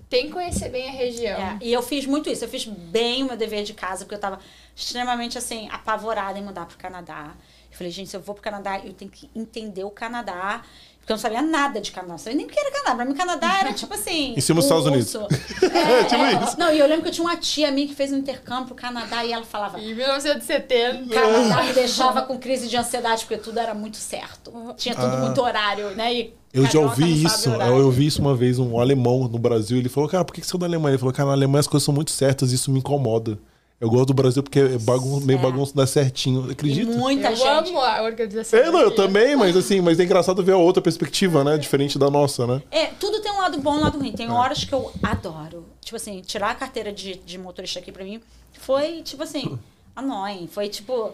Tem 0.09 0.25
que 0.25 0.33
conhecer 0.33 0.69
bem 0.69 0.89
a 0.89 0.91
região. 0.91 1.39
É, 1.39 1.57
e 1.61 1.71
eu 1.71 1.81
fiz 1.81 2.05
muito 2.05 2.29
isso. 2.29 2.43
Eu 2.43 2.49
fiz 2.49 2.65
bem 2.65 3.23
o 3.23 3.27
meu 3.27 3.37
dever 3.37 3.63
de 3.63 3.73
casa, 3.73 4.03
porque 4.03 4.15
eu 4.15 4.19
tava 4.19 4.39
extremamente, 4.75 5.37
assim, 5.37 5.69
apavorada 5.71 6.37
em 6.37 6.43
mudar 6.43 6.65
pro 6.65 6.77
Canadá. 6.77 7.33
Eu 7.71 7.77
falei, 7.77 7.91
gente, 7.91 8.09
se 8.09 8.17
eu 8.17 8.21
vou 8.21 8.35
pro 8.35 8.43
Canadá, 8.43 8.79
eu 8.83 8.93
tenho 8.93 9.09
que 9.09 9.29
entender 9.33 9.83
o 9.83 9.89
Canadá. 9.89 10.61
Porque 11.03 11.11
eu 11.11 11.15
não 11.17 11.21
sabia 11.21 11.41
nada 11.41 11.81
de 11.81 11.91
Canadá. 11.91 12.07
Eu 12.07 12.11
não 12.13 12.17
sabia 12.17 12.37
nem 12.37 12.45
o 12.45 12.49
que 12.49 12.57
era 12.57 12.71
Canadá. 12.71 12.95
Pra 12.95 13.03
mim, 13.05 13.13
Canadá 13.13 13.59
era 13.59 13.73
tipo 13.75 13.93
assim. 13.93 14.33
Em 14.37 14.39
cima 14.39 14.55
dos 14.61 14.65
Estados 14.65 14.85
Unidos. 14.85 15.13
urso. 15.13 15.27
É, 15.73 16.03
tipo 16.05 16.23
é. 16.23 16.43
isso. 16.45 16.57
Não, 16.57 16.71
e 16.73 16.79
eu 16.79 16.87
lembro 16.87 17.03
que 17.03 17.09
eu 17.09 17.11
tinha 17.11 17.27
uma 17.27 17.35
tia 17.35 17.69
minha 17.71 17.85
que 17.87 17.93
fez 17.93 18.13
um 18.13 18.17
intercâmbio 18.17 18.67
pro 18.67 18.75
Canadá 18.75 19.25
e 19.25 19.33
ela 19.33 19.43
falava. 19.43 19.79
Em 19.81 19.93
1970. 19.93 21.13
Canadá 21.13 21.63
me 21.63 21.73
deixava 21.73 22.21
com 22.21 22.37
crise 22.37 22.69
de 22.69 22.77
ansiedade, 22.77 23.25
porque 23.25 23.37
tudo 23.37 23.59
era 23.59 23.73
muito 23.73 23.97
certo. 23.97 24.51
Tinha 24.77 24.95
tudo 24.95 25.07
Ah. 25.15 25.19
muito 25.25 25.41
horário, 25.41 25.89
né? 25.91 26.13
E 26.13 26.33
Eu 26.53 26.65
já 26.67 26.79
ouvi 26.79 27.25
isso. 27.25 27.49
Eu 27.49 27.85
ouvi 27.85 28.05
isso 28.05 28.21
uma 28.21 28.35
vez, 28.35 28.57
um 28.57 28.79
alemão 28.79 29.27
no 29.27 29.37
Brasil. 29.39 29.77
Ele 29.77 29.89
falou, 29.89 30.07
cara, 30.09 30.23
por 30.23 30.33
que 30.33 30.39
que 30.41 30.47
você 30.47 30.55
é 30.55 30.59
da 30.59 30.65
Alemanha? 30.67 30.93
Ele 30.93 30.99
falou, 30.99 31.13
cara, 31.13 31.27
na 31.27 31.33
Alemanha 31.33 31.59
as 31.59 31.67
coisas 31.67 31.83
são 31.83 31.93
muito 31.93 32.11
certas, 32.11 32.51
isso 32.51 32.71
me 32.71 32.79
incomoda. 32.79 33.37
Eu 33.83 33.89
gosto 33.89 34.05
do 34.05 34.13
Brasil 34.13 34.41
porque 34.41 34.59
é 34.59 34.77
bagun 34.77 35.19
meio 35.19 35.39
É. 35.39 35.41
bagunça, 35.41 35.73
dá 35.75 35.85
certinho. 35.85 36.47
E 36.47 36.51
Acredita? 36.53 36.89
muita 36.93 37.31
eu 37.31 37.35
gente. 37.35 37.47
amo 37.69 37.79
a 37.81 38.01
organização. 38.03 38.57
É, 38.57 38.71
não, 38.71 38.79
eu 38.79 38.95
também, 38.95 39.35
mas 39.35 39.57
assim, 39.57 39.81
mas 39.81 39.99
é 39.99 40.05
engraçado 40.05 40.41
ver 40.41 40.53
a 40.53 40.57
outra 40.57 40.81
perspectiva, 40.81 41.43
né? 41.43 41.57
Diferente 41.57 41.99
da 41.99 42.09
nossa, 42.09 42.47
né? 42.47 42.61
É, 42.71 42.85
tudo 42.97 43.19
tem 43.19 43.29
um 43.31 43.39
lado 43.39 43.59
bom 43.59 43.75
e 43.75 43.77
um 43.79 43.81
lado 43.81 43.99
ruim. 43.99 44.09
É. 44.09 44.13
Tem 44.13 44.31
horas 44.31 44.63
que 44.63 44.71
eu 44.73 44.89
adoro. 45.03 45.65
Tipo 45.81 45.97
assim, 45.97 46.21
tirar 46.21 46.51
a 46.51 46.55
carteira 46.55 46.93
de, 46.93 47.15
de 47.25 47.37
motorista 47.37 47.79
aqui 47.79 47.91
pra 47.91 48.05
mim 48.05 48.21
foi, 48.53 49.01
tipo 49.01 49.21
assim, 49.21 49.59
annoying. 49.93 50.47
Foi, 50.47 50.69
tipo, 50.69 51.11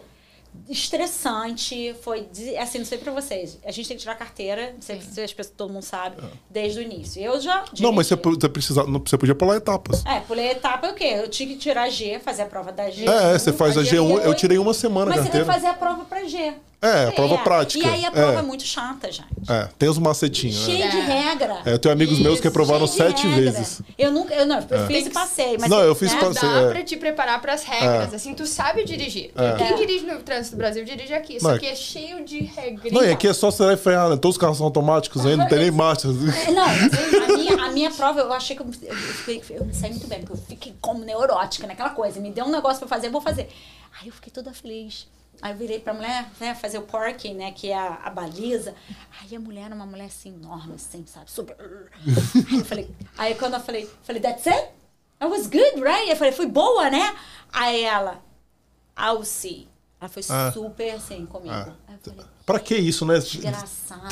estressante. 0.68 1.94
Foi, 2.02 2.28
assim, 2.58 2.78
não 2.78 2.84
sei 2.84 2.98
pra 2.98 3.12
vocês. 3.12 3.58
A 3.64 3.70
gente 3.70 3.88
tem 3.88 3.96
que 3.96 4.02
tirar 4.02 4.12
a 4.12 4.16
carteira, 4.16 4.72
não 4.74 4.82
sei 4.82 5.00
se 5.00 5.20
as 5.20 5.32
pessoas, 5.32 5.54
todo 5.56 5.72
mundo 5.72 5.82
sabe, 5.82 6.16
desde 6.48 6.78
o 6.78 6.82
início. 6.82 7.22
Eu 7.22 7.40
já. 7.40 7.60
É. 7.60 7.82
Não, 7.82 7.92
mas 7.92 8.06
você, 8.06 8.16
você, 8.16 8.48
precisa, 8.48 8.84
não, 8.84 9.00
você 9.00 9.18
podia 9.18 9.34
pular 9.34 9.56
etapas. 9.56 10.04
É, 10.06 10.20
pulei 10.20 10.48
a 10.48 10.52
etapa 10.52 10.86
é 10.86 10.92
o 10.92 10.94
quê? 10.94 11.14
Eu 11.18 11.28
tinha 11.28 11.48
que 11.48 11.56
tirar 11.56 11.88
G, 11.90 12.18
fazer 12.20 12.42
a 12.42 12.46
prova 12.46 12.72
da 12.72 12.90
G. 12.90 13.06
É, 13.06 13.38
você 13.38 13.52
faz 13.52 13.76
a 13.76 13.82
G1. 13.82 14.24
Eu 14.24 14.34
tirei 14.34 14.58
uma 14.58 14.74
semana 14.74 15.12
a 15.12 15.16
Mas 15.16 15.24
você 15.24 15.30
tem 15.30 15.40
que 15.40 15.46
fazer 15.46 15.66
a 15.66 15.74
prova 15.74 16.04
pra 16.04 16.24
G. 16.24 16.54
É, 16.82 17.08
a 17.08 17.12
prova 17.12 17.34
É. 17.34 17.38
prática. 17.44 17.86
E 17.86 17.90
aí 17.90 18.04
a 18.06 18.10
prova 18.10 18.32
é, 18.32 18.38
é. 18.38 18.42
muito 18.42 18.64
chata, 18.64 19.12
gente. 19.12 19.28
É, 19.48 19.68
tem 19.78 19.88
os 19.88 19.98
macetinhos, 19.98 20.60
né? 20.60 20.64
Cheio 20.76 20.90
de 20.90 21.00
regra. 21.00 21.58
É, 21.66 21.72
eu 21.74 21.78
tenho 21.78 21.92
amigos 21.92 22.18
meus 22.18 22.34
que 22.40 22.46
Isso, 22.46 22.48
reprovaram 22.48 22.86
Cheio 22.86 23.12
de 23.12 23.20
sete 23.20 23.26
regra. 23.28 23.52
vezes. 23.52 23.82
Eu 23.98 24.10
nunca, 24.10 24.34
eu 24.34 24.46
não, 24.46 24.60
eu 24.70 24.84
É. 24.84 24.86
fiz 24.86 25.06
e 25.06 25.10
passei, 25.10 25.58
mas 25.58 25.68
Não, 25.68 25.80
eu 25.80 25.94
fiz 25.94 26.12
né? 26.14 26.20
passei. 26.20 26.48
Dá 26.48 26.60
é. 26.60 26.70
pra 26.70 26.82
te 26.82 26.96
preparar 26.96 27.38
pras 27.42 27.64
regras, 27.64 28.14
assim, 28.14 28.32
tu 28.32 28.46
sabe 28.46 28.82
dirigir. 28.84 29.30
É. 29.36 29.56
Quem 29.58 29.66
É. 29.66 29.74
dirige 29.74 30.06
no 30.06 30.20
trânsito 30.20 30.56
do 30.56 30.58
Brasil 30.58 30.82
dirige 30.84 31.12
aqui, 31.12 31.38
só 31.38 31.54
é- 31.54 31.58
que 31.58 31.66
é 31.66 31.74
cheio 31.74 32.24
de 32.24 32.38
regrinhas. 32.44 32.92
Não, 32.92 33.04
e 33.04 33.12
aqui 33.12 33.28
é 33.28 33.32
só 33.34 33.48
acelerar 33.48 33.78
e 33.78 33.82
frear, 33.82 34.08
né? 34.08 34.16
Todos 34.16 34.36
os 34.36 34.40
carros 34.40 34.56
são 34.56 34.64
automáticos 34.66 35.26
ainda, 35.26 35.42
não 35.42 35.48
tem 35.48 35.58
nem 35.58 35.70
marcha. 35.70 36.08
Não, 36.50 36.64
a 36.64 37.36
minha, 37.36 37.62
a 37.64 37.70
minha 37.70 37.90
prova, 37.90 38.20
eu 38.20 38.32
achei 38.32 38.56
que 38.56 38.62
eu, 38.62 38.66
eu, 38.84 38.94
fiquei- 38.96 39.42
eu 39.56 39.64
me 39.66 39.74
saí 39.74 39.90
muito 39.90 40.06
bem, 40.06 40.20
porque 40.20 40.32
eu 40.32 40.42
fiquei 40.48 40.74
como 40.80 41.04
neurótica 41.04 41.66
naquela 41.66 41.90
coisa. 41.90 42.18
Me 42.20 42.30
deu 42.30 42.46
um 42.46 42.50
negócio 42.50 42.78
pra 42.78 42.88
fazer, 42.88 43.08
eu 43.08 43.12
vou 43.12 43.20
fazer. 43.20 43.48
Aí 44.00 44.08
eu 44.08 44.12
fiquei 44.14 44.32
toda 44.32 44.50
feliz. 44.54 45.06
Aí 45.42 45.52
eu 45.52 45.56
virei 45.56 45.78
pra 45.80 45.94
mulher, 45.94 46.28
né, 46.38 46.54
fazer 46.54 46.78
o 46.78 46.82
parking, 46.82 47.34
né, 47.34 47.50
que 47.52 47.70
é 47.70 47.78
a, 47.78 47.94
a 48.04 48.10
baliza. 48.10 48.74
Aí 49.20 49.34
a 49.34 49.40
mulher 49.40 49.66
era 49.66 49.74
uma 49.74 49.86
mulher 49.86 50.04
assim, 50.06 50.34
enorme, 50.34 50.74
assim, 50.74 51.04
sabe? 51.06 51.30
Super. 51.30 51.56
Aí 52.50 52.58
eu 52.58 52.64
falei, 52.64 52.90
aí 53.16 53.34
quando 53.34 53.54
eu 53.54 53.60
falei, 53.60 53.88
falei, 54.02 54.20
that's 54.20 54.46
it? 54.46 54.68
I 55.22 55.26
was 55.26 55.46
good, 55.46 55.80
right? 55.82 56.10
Eu 56.10 56.16
falei, 56.16 56.32
fui 56.32 56.46
boa, 56.46 56.90
né? 56.90 57.14
Aí 57.52 57.82
ela, 57.84 58.20
I'll 58.98 59.24
see. 59.24 59.68
Ela 60.00 60.08
foi 60.08 60.22
Ah. 60.30 60.50
super 60.52 60.90
assim 60.94 61.26
comigo. 61.26 61.52
Ah. 61.54 61.72
Falei, 62.02 62.26
Pra 62.46 62.58
que 62.58 62.74
isso, 62.74 63.04
né? 63.06 63.18
Desgraçada. 63.18 64.08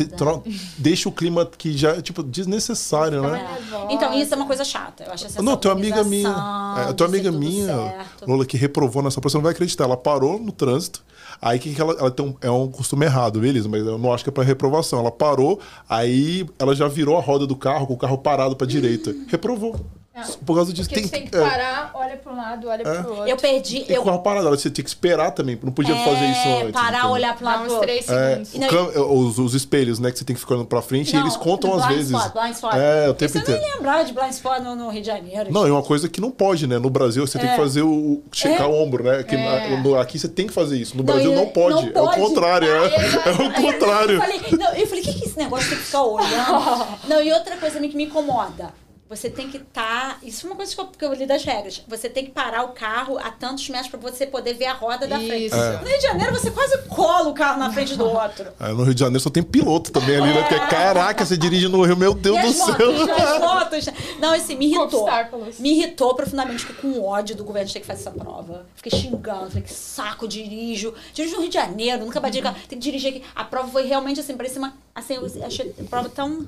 Deixa 0.77 1.09
o 1.09 1.12
clima 1.12 1.45
que 1.47 1.77
já 1.77 1.97
é, 1.97 2.03
tipo, 2.03 2.23
desnecessário, 2.23 3.23
né? 3.23 3.59
Então, 3.91 4.12
isso 4.14 4.33
é 4.33 4.37
uma 4.37 4.47
coisa 4.47 4.64
chata. 4.64 5.05
Eu 5.05 5.12
acho 5.12 5.27
essa 5.27 5.43
Não, 5.43 5.57
tua 5.57 5.73
amiga 5.73 6.05
minha. 6.05 6.87
É, 6.88 6.93
tua 6.93 7.07
amiga 7.07 7.33
minha, 7.33 7.67
certo. 7.67 8.27
Lola, 8.29 8.45
que 8.47 8.57
reprovou 8.57 9.03
nessa 9.03 9.21
prova, 9.21 9.31
você 9.33 9.37
não 9.38 9.43
vai 9.43 9.53
acreditar. 9.53 9.85
Ela 9.85 9.97
parou 9.97 10.38
no 10.38 10.53
trânsito. 10.53 11.03
Aí 11.40 11.59
que, 11.59 11.74
que 11.74 11.81
ela, 11.81 11.94
ela 11.94 12.11
tem 12.11 12.27
um, 12.27 12.35
é 12.40 12.51
um 12.51 12.68
costume 12.68 13.07
errado, 13.07 13.40
beleza, 13.40 13.68
mas 13.68 13.87
eu 13.87 13.98
não 13.98 14.12
acho 14.12 14.24
que 14.24 14.31
é 14.31 14.33
pra 14.33 14.44
reprovação. 14.44 14.98
Ela 14.98 15.11
parou, 15.11 15.61
aí 15.88 16.46
ela 16.59 16.74
já 16.74 16.88
virou 16.88 17.16
a 17.16 17.20
roda 17.20 17.46
do 17.46 17.57
carro, 17.57 17.87
com 17.87 17.94
o 17.94 17.98
carro 17.98 18.18
parado 18.18 18.57
pra 18.57 18.66
direita. 18.66 19.14
Reprovou. 19.29 19.79
É. 20.21 20.45
Por 20.45 20.55
causa 20.57 20.73
disso. 20.73 20.89
Porque 20.89 21.03
tu 21.03 21.11
tem 21.11 21.27
que 21.27 21.37
é, 21.37 21.41
parar, 21.41 21.91
olha 21.95 22.17
pra 22.17 22.33
um 22.33 22.37
lado, 22.37 22.69
olha 22.69 22.83
pro 22.85 23.11
outro. 23.11 23.27
Eu 23.29 23.37
perdi. 23.37 23.81
tem 23.81 23.97
Eu, 23.97 24.03
com 24.03 24.09
o 24.09 24.13
carro 24.13 24.23
parado. 24.23 24.49
Você 24.51 24.71
tinha 24.71 24.83
que 24.83 24.91
esperar 24.91 25.31
também. 25.33 25.59
Não 25.63 25.73
podia 25.73 25.95
fazer 25.97 26.27
isso 26.31 26.49
é, 26.49 26.63
antes. 26.63 26.73
parar, 26.73 26.89
entendeu? 26.99 27.11
olhar 27.11 27.37
pro 27.37 27.45
Dá 27.45 27.51
lado 27.53 27.61
do 27.61 27.67
uns 27.67 27.73
outro. 27.73 27.87
três 27.87 28.09
É, 28.09 28.31
segundos. 28.45 28.55
o 28.55 28.59
Não, 28.61 28.69
cam- 28.69 29.03
os, 29.13 29.39
os 29.39 29.55
espelhos, 29.55 29.99
né, 29.99 30.11
que 30.11 30.19
você 30.19 30.25
tem 30.25 30.35
que 30.35 30.41
ficar 30.41 30.55
olhando 30.55 30.67
pra 30.67 30.83
frente, 30.83 31.11
e 31.11 31.15
Não, 31.15 31.23
eles 31.23 31.37
contam 31.37 31.75
às 31.75 31.87
blind 31.87 31.97
vezes. 31.99 32.13
Spot, 32.17 32.33
blind 32.33 32.55
spot. 32.55 32.75
É, 32.75 33.09
o 33.09 33.15
tempo 33.15 33.37
eu 33.37 33.41
inteiro. 33.43 33.61
nem 33.61 33.75
lembrava 33.75 34.05
de 34.05 34.13
blind 34.13 34.31
spot 34.33 34.59
no, 34.63 34.75
no 34.77 34.89
Rio 34.91 35.01
de 35.03 35.07
Janeiro. 35.07 35.53
Não, 35.53 35.67
é 35.67 35.73
uma 35.73 35.83
coisa 35.83 36.09
que 36.09 36.21
não 36.21 36.31
pode, 36.31 36.67
né? 36.67 36.79
No 36.79 36.91
Brasil 36.91 37.27
você 37.27 37.39
tem 37.39 37.49
É. 37.49 37.53
que 37.53 37.57
fazer 37.61 37.83
o. 37.83 37.89
o- 37.91 38.23
checar 38.33 38.63
É. 38.63 38.67
o 38.67 38.73
ombro, 38.75 39.05
né? 39.05 39.19
Aqui, 39.19 39.35
É. 39.37 39.77
no- 39.81 39.99
aqui 39.99 40.19
você 40.19 40.29
tem 40.29 40.47
que 40.47 40.53
fazer 40.53 40.77
isso. 40.77 40.97
No 40.97 41.03
Não, 41.03 41.13
Brasil 41.15 41.33
e- 41.33 41.35
não 41.37 41.47
pode. 41.47 41.93
não 41.93 42.01
É 42.01 42.03
o 42.03 42.11
contrário, 42.15 42.69
é. 42.69 42.87
É 43.29 43.31
o 43.33 43.53
contrário. 43.53 44.15
Eu 44.15 44.21
falei, 44.21 44.37
eu 44.81 44.87
o 44.99 45.03
que, 45.03 45.13
que 45.13 45.25
é 45.25 45.29
esse 45.29 45.39
negócio 45.39 45.69
de 45.69 45.77
ficar 45.77 46.03
olhando? 46.03 46.87
não, 47.09 47.23
e 47.23 47.33
outra 47.33 47.57
coisa 47.57 47.75
também 47.77 47.91
que 47.91 47.97
me 47.97 48.05
incomoda. 48.05 48.71
Você 49.09 49.31
tem 49.31 49.49
que 49.49 49.57
estar. 49.57 50.18
isso 50.23 50.47
é 50.47 50.51
uma 50.51 50.57
coisa 50.57 50.75
que 50.75 50.81
eu, 50.81 50.87
que 50.87 51.05
eu 51.05 51.12
li 51.14 51.27
das 51.27 51.42
regras. 51.42 51.83
Você 51.88 52.11
tem 52.11 52.27
que 52.27 52.31
parar 52.31 52.64
o 52.64 52.68
carro 52.68 53.18
a 53.18 53.31
tantos 53.31 53.66
metros 53.71 53.88
para 53.88 53.99
você 53.99 54.27
poder 54.27 54.53
ver 54.55 54.66
a 54.66 54.75
roda 54.75 55.07
da 55.07 55.16
frente. 55.16 55.47
Isso. 55.47 55.57
É. 55.57 55.79
No 55.81 55.87
Rio 55.87 55.97
de 55.97 56.03
Janeiro, 56.03 56.33
você 56.33 56.51
quase 56.51 56.77
cola 56.88 57.29
o 57.31 57.35
carro 57.35 57.59
na 57.59 57.73
frente 57.73 57.97
do 57.97 58.05
outro. 58.05 58.47
Aí 58.61 58.73
no 58.75 58.83
Rio 58.85 58.94
de 58.94 59.01
Janeiro 59.01 59.21
só 59.21 59.31
tem 59.31 59.42
piloto 59.42 59.90
também 59.90 60.16
ali, 60.16 60.35
né? 60.35 60.42
Porque, 60.42 60.59
caraca, 60.66 61.25
você 61.25 61.37
dirige 61.38 61.68
no 61.68 61.83
Rio, 61.83 61.97
meu 61.97 62.12
Deus 62.12 62.37
E 62.37 62.40
do 62.42 62.47
as 62.49 62.57
céu. 62.57 62.92
motos, 62.92 63.09
as 63.18 63.40
motos. 63.40 63.88
Não, 64.21 64.33
assim, 64.35 64.55
me 64.57 64.66
irritou. 64.66 65.03
Obstáculos. 65.03 65.59
Me 65.59 65.70
irritou 65.72 66.14
profundamente. 66.14 66.66
Fiquei 66.66 66.91
com 66.91 67.03
ódio 67.03 67.35
do 67.35 67.45
governo 67.45 67.66
de 67.68 67.72
ter 67.72 67.80
que 67.80 67.87
fazer 67.87 68.01
essa 68.03 68.11
prova. 68.11 68.66
Fiquei 68.76 68.99
xingando, 68.99 69.49
falei 69.49 69.62
que 69.62 69.72
saco, 69.72 70.28
dirijo. 70.28 70.93
Dirijo 71.14 71.37
no 71.37 71.41
Rio 71.41 71.49
de 71.49 71.55
Janeiro, 71.55 72.05
nunca 72.05 72.20
bati 72.20 72.43
carro. 72.43 72.57
Tem 72.68 72.78
que 72.78 72.85
dirigir 72.85 73.09
aqui. 73.11 73.22
A 73.35 73.45
prova 73.45 73.68
foi 73.68 73.87
realmente 73.87 74.20
assim, 74.20 74.37
parecia 74.37 74.59
uma. 74.59 74.74
Assim, 74.95 75.14
eu 75.14 75.24
achei 75.47 75.74
a 75.80 75.85
prova 75.85 76.09
tão. 76.11 76.45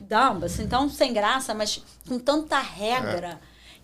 Dumb, 0.00 0.44
assim, 0.44 0.66
tão 0.66 0.88
sem 0.88 1.12
graça, 1.12 1.52
mas 1.54 1.82
com 2.08 2.18
tanta 2.18 2.58
regra. 2.58 3.38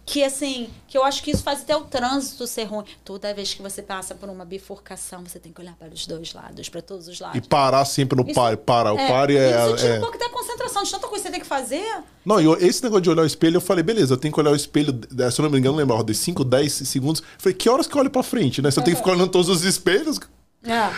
Que 0.06 0.22
assim, 0.22 0.68
que 0.86 0.98
eu 0.98 1.02
acho 1.02 1.22
que 1.22 1.30
isso 1.30 1.42
faz 1.42 1.62
até 1.62 1.74
o 1.74 1.80
trânsito 1.80 2.46
ser 2.46 2.64
ruim. 2.64 2.84
Toda 3.02 3.32
vez 3.32 3.54
que 3.54 3.62
você 3.62 3.80
passa 3.80 4.14
por 4.14 4.28
uma 4.28 4.44
bifurcação, 4.44 5.24
você 5.26 5.38
tem 5.38 5.50
que 5.50 5.58
olhar 5.62 5.74
para 5.76 5.88
os 5.88 6.06
dois 6.06 6.34
lados, 6.34 6.68
para 6.68 6.82
todos 6.82 7.08
os 7.08 7.18
lados. 7.18 7.38
E 7.38 7.40
parar 7.40 7.82
sempre 7.86 8.14
no 8.14 8.22
Isso- 8.26 8.34
pare. 8.34 8.54
Para. 8.58 8.92
O 8.92 8.96
pare 8.98 9.34
é. 9.38 9.66
Isso 9.66 9.76
tira 9.76 9.94
é- 9.94 9.96
um 9.96 10.00
pouco 10.02 10.18
da 10.18 10.28
concentração 10.28 10.82
de 10.82 10.90
tanta 10.90 11.08
coisa 11.08 11.22
que 11.22 11.28
você 11.28 11.30
tem 11.32 11.40
que 11.40 11.46
fazer. 11.46 12.02
Não, 12.22 12.38
e 12.38 12.44
eu- 12.44 12.58
esse 12.60 12.82
negócio 12.82 13.00
de 13.00 13.08
olhar 13.08 13.22
o 13.22 13.26
espelho, 13.26 13.56
eu 13.56 13.60
falei, 13.62 13.82
beleza, 13.82 14.12
eu 14.12 14.18
tenho 14.18 14.34
que 14.34 14.38
olhar 14.38 14.50
o 14.50 14.56
espelho, 14.56 15.00
eh, 15.18 15.30
se 15.30 15.40
eu 15.40 15.44
não 15.44 15.50
me 15.50 15.58
engano, 15.58 15.72
não 15.72 15.78
lembro, 15.78 16.04
de 16.04 16.14
5, 16.14 16.44
10 16.44 16.70
segundos. 16.86 17.22
Eu 17.22 17.26
falei, 17.38 17.54
que 17.54 17.66
horas 17.70 17.86
que 17.86 17.94
eu 17.96 18.00
olho 18.00 18.10
pra 18.10 18.22
frente, 18.22 18.60
né? 18.60 18.70
Você 18.70 18.82
tem 18.82 18.92
que 18.92 19.00
ficar 19.00 19.12
olhando 19.12 19.30
todos 19.30 19.48
os 19.48 19.64
espelhos. 19.64 20.20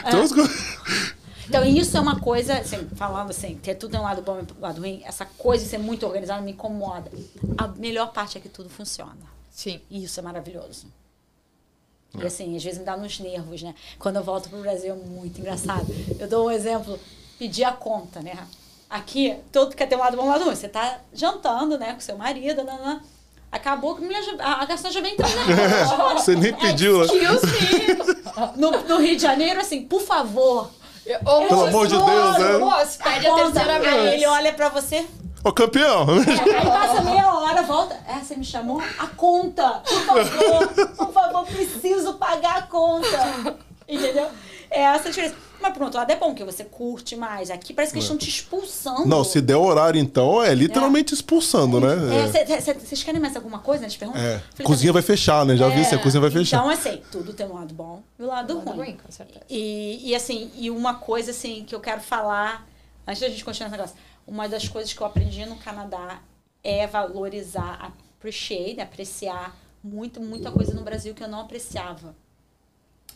Então, 0.08 0.22
as 0.22 0.32
coisas- 0.32 1.14
Então, 1.48 1.64
isso 1.64 1.96
é 1.96 2.00
uma 2.00 2.20
coisa, 2.20 2.58
assim, 2.58 2.88
falando 2.96 3.30
assim, 3.30 3.54
ter 3.56 3.74
tudo 3.74 3.92
tem 3.92 4.00
um 4.00 4.02
lado 4.02 4.22
bom 4.22 4.38
e 4.38 4.42
um 4.42 4.60
lado 4.60 4.80
ruim, 4.80 5.02
essa 5.04 5.24
coisa 5.24 5.64
de 5.64 5.70
ser 5.70 5.78
muito 5.78 6.04
organizado 6.04 6.42
me 6.42 6.52
incomoda. 6.52 7.10
A 7.56 7.68
melhor 7.68 8.12
parte 8.12 8.36
é 8.36 8.40
que 8.40 8.48
tudo 8.48 8.68
funciona. 8.68 9.16
Sim. 9.50 9.80
E 9.90 10.04
isso 10.04 10.18
é 10.20 10.22
maravilhoso. 10.22 10.86
E 12.18 12.26
assim, 12.26 12.56
às 12.56 12.64
vezes 12.64 12.78
me 12.78 12.84
dá 12.84 12.96
nos 12.96 13.18
nervos, 13.20 13.62
né? 13.62 13.74
Quando 13.98 14.16
eu 14.16 14.24
volto 14.24 14.48
pro 14.48 14.60
Brasil 14.60 14.92
é 14.92 14.96
muito 14.96 15.40
engraçado. 15.40 15.86
Eu 16.18 16.28
dou 16.28 16.48
um 16.48 16.50
exemplo, 16.50 16.98
pedir 17.38 17.64
a 17.64 17.72
conta, 17.72 18.20
né? 18.20 18.36
Aqui, 18.88 19.36
todo 19.52 19.74
quer 19.74 19.86
ter 19.86 19.96
um 19.96 20.00
lado 20.00 20.16
bom 20.16 20.24
e 20.24 20.26
um 20.26 20.30
lado 20.30 20.44
ruim. 20.44 20.54
Você 20.54 20.68
tá 20.68 21.00
jantando, 21.12 21.78
né, 21.78 21.94
com 21.94 22.00
seu 22.00 22.16
marido, 22.16 22.64
nanã. 22.64 23.00
Acabou 23.50 23.96
que 23.96 24.04
a, 24.40 24.62
a 24.62 24.64
garçom 24.64 24.90
já 24.90 25.00
vem 25.00 25.14
entrando 25.14 25.34
na 25.34 25.96
conta. 25.96 26.20
Você 26.20 26.34
nem 26.34 26.52
pediu, 26.54 26.98
né? 26.98 27.04
Excuse 27.04 27.46
me. 27.46 28.60
No, 28.60 28.70
no 28.82 28.98
Rio 28.98 29.16
de 29.16 29.22
Janeiro, 29.22 29.60
assim, 29.60 29.82
por 29.82 30.02
favor, 30.02 30.70
Ou 31.24 31.46
Pelo 31.46 31.66
amor 31.66 31.86
de 31.86 31.96
Deus, 31.96 32.38
né? 32.38 32.58
Moço, 32.58 32.98
pede 32.98 33.26
a 33.26 33.34
terceira 33.34 33.74
Aí 33.76 33.80
vez. 33.80 34.12
ele 34.14 34.26
olha 34.26 34.52
pra 34.52 34.68
você, 34.68 35.06
Ô, 35.44 35.52
campeão! 35.52 36.06
Aí 36.10 36.66
passa 36.66 37.02
meia 37.02 37.32
hora, 37.32 37.62
volta. 37.62 37.96
É, 38.08 38.14
você 38.18 38.34
me 38.34 38.44
chamou? 38.44 38.82
A 38.98 39.06
conta. 39.06 39.80
Por 39.86 40.02
favor, 40.04 40.68
por 40.96 41.12
favor, 41.12 41.46
preciso 41.46 42.14
pagar 42.14 42.56
a 42.56 42.62
conta. 42.62 43.56
Entendeu? 43.88 44.28
É 44.68 44.82
essa 44.82 45.06
a 45.06 45.10
diferença. 45.10 45.36
Mas 45.60 45.72
por 45.72 45.82
outro 45.82 45.98
lado 45.98 46.10
é 46.10 46.16
bom, 46.16 46.34
que 46.34 46.44
você 46.44 46.64
curte 46.64 47.16
mais. 47.16 47.50
Aqui 47.50 47.72
parece 47.74 47.92
que 47.92 47.98
eles 47.98 48.04
estão 48.04 48.16
te 48.18 48.28
expulsando. 48.28 49.06
Não, 49.06 49.24
se 49.24 49.40
der 49.40 49.56
horário, 49.56 49.98
então, 50.00 50.42
é 50.42 50.54
literalmente 50.54 51.14
expulsando, 51.14 51.80
né? 51.80 51.88
É, 52.44 52.60
cê- 52.60 52.74
Vocês 52.74 53.02
querem 53.02 53.20
mais 53.20 53.34
alguma 53.36 53.58
coisa? 53.58 53.84
Eles 53.84 53.96
perguntam. 53.96 54.22
É. 54.22 54.38
Falei, 54.38 54.66
Cozinha 54.66 54.92
vai 54.92 55.02
fechar, 55.02 55.44
né? 55.46 55.56
Já 55.56 55.68
vi 55.68 55.80
É, 55.80 55.84
se 55.84 55.94
a 55.94 55.98
cozinha 56.02 56.20
vai 56.20 56.30
fechar. 56.30 56.58
Então, 56.58 56.68
assim, 56.70 57.02
tudo 57.10 57.32
tem 57.32 57.46
um 57.46 57.54
lado 57.54 57.74
bom 57.74 58.02
e 58.18 58.22
o 58.22 58.26
lado, 58.26 58.58
Lado 58.58 58.68
ruim. 58.70 58.76
ruim, 58.76 58.96
com 59.04 59.10
certeza. 59.10 59.40
E, 59.48 60.10
e 60.10 60.14
assim, 60.14 60.50
e 60.54 60.70
uma 60.70 60.94
coisa 60.96 61.30
assim 61.30 61.64
que 61.64 61.74
eu 61.74 61.80
quero 61.80 62.00
falar, 62.00 62.66
antes 63.06 63.20
da 63.20 63.28
gente 63.28 63.44
continuar 63.44 63.68
esse 63.68 63.76
negócio, 63.76 63.96
uma 64.26 64.48
das 64.48 64.68
coisas 64.68 64.92
que 64.92 65.00
eu 65.00 65.06
aprendi 65.06 65.44
no 65.46 65.56
Canadá 65.56 66.20
é 66.62 66.86
valorizar, 66.86 67.92
appreciate, 68.18 68.80
apreciar 68.80 69.56
muito, 69.82 70.20
muita 70.20 70.50
coisa 70.50 70.74
no 70.74 70.82
Brasil 70.82 71.14
que 71.14 71.22
eu 71.22 71.28
não 71.28 71.40
apreciava. 71.40 72.14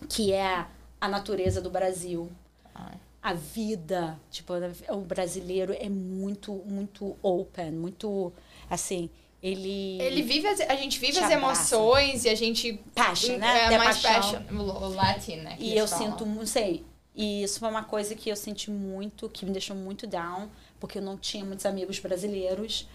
Que 0.09 0.33
é 0.33 0.65
a 1.01 1.09
natureza 1.09 1.61
do 1.61 1.71
Brasil. 1.71 2.31
Ai. 2.75 2.95
A 3.23 3.35
vida, 3.35 4.19
tipo, 4.31 4.53
o 4.89 5.01
brasileiro 5.01 5.75
é 5.79 5.89
muito, 5.89 6.53
muito 6.67 7.17
open, 7.23 7.71
muito, 7.73 8.33
assim, 8.69 9.11
ele... 9.43 10.01
Ele 10.01 10.23
vive 10.23 10.47
as, 10.47 10.61
a 10.61 10.75
gente 10.75 10.99
vive 10.99 11.19
as 11.19 11.25
abraça. 11.25 11.35
emoções 11.35 12.25
e 12.25 12.29
a 12.29 12.35
gente 12.35 12.81
Passion, 12.95 13.37
né? 13.37 13.73
é 13.73 13.79
mais 13.79 13.99
paixão. 13.99 14.43
passion, 14.43 14.59
o 14.59 14.89
latin, 14.95 15.37
né? 15.37 15.57
E 15.59 15.77
eu 15.77 15.87
falam. 15.87 16.11
sinto, 16.13 16.27
não 16.27 16.47
sei. 16.47 16.85
E 17.15 17.43
isso 17.43 17.59
foi 17.59 17.69
uma 17.69 17.85
coisa 17.85 18.15
que 18.15 18.31
eu 18.31 18.37
senti 18.37 18.71
muito, 18.71 19.29
que 19.29 19.45
me 19.45 19.53
deixou 19.53 19.77
muito 19.77 20.07
down, 20.07 20.49
porque 20.79 20.99
eu 20.99 21.03
não 21.03 21.17
tinha 21.17 21.45
muitos 21.45 21.67
amigos 21.67 21.99
brasileiros. 21.99 22.87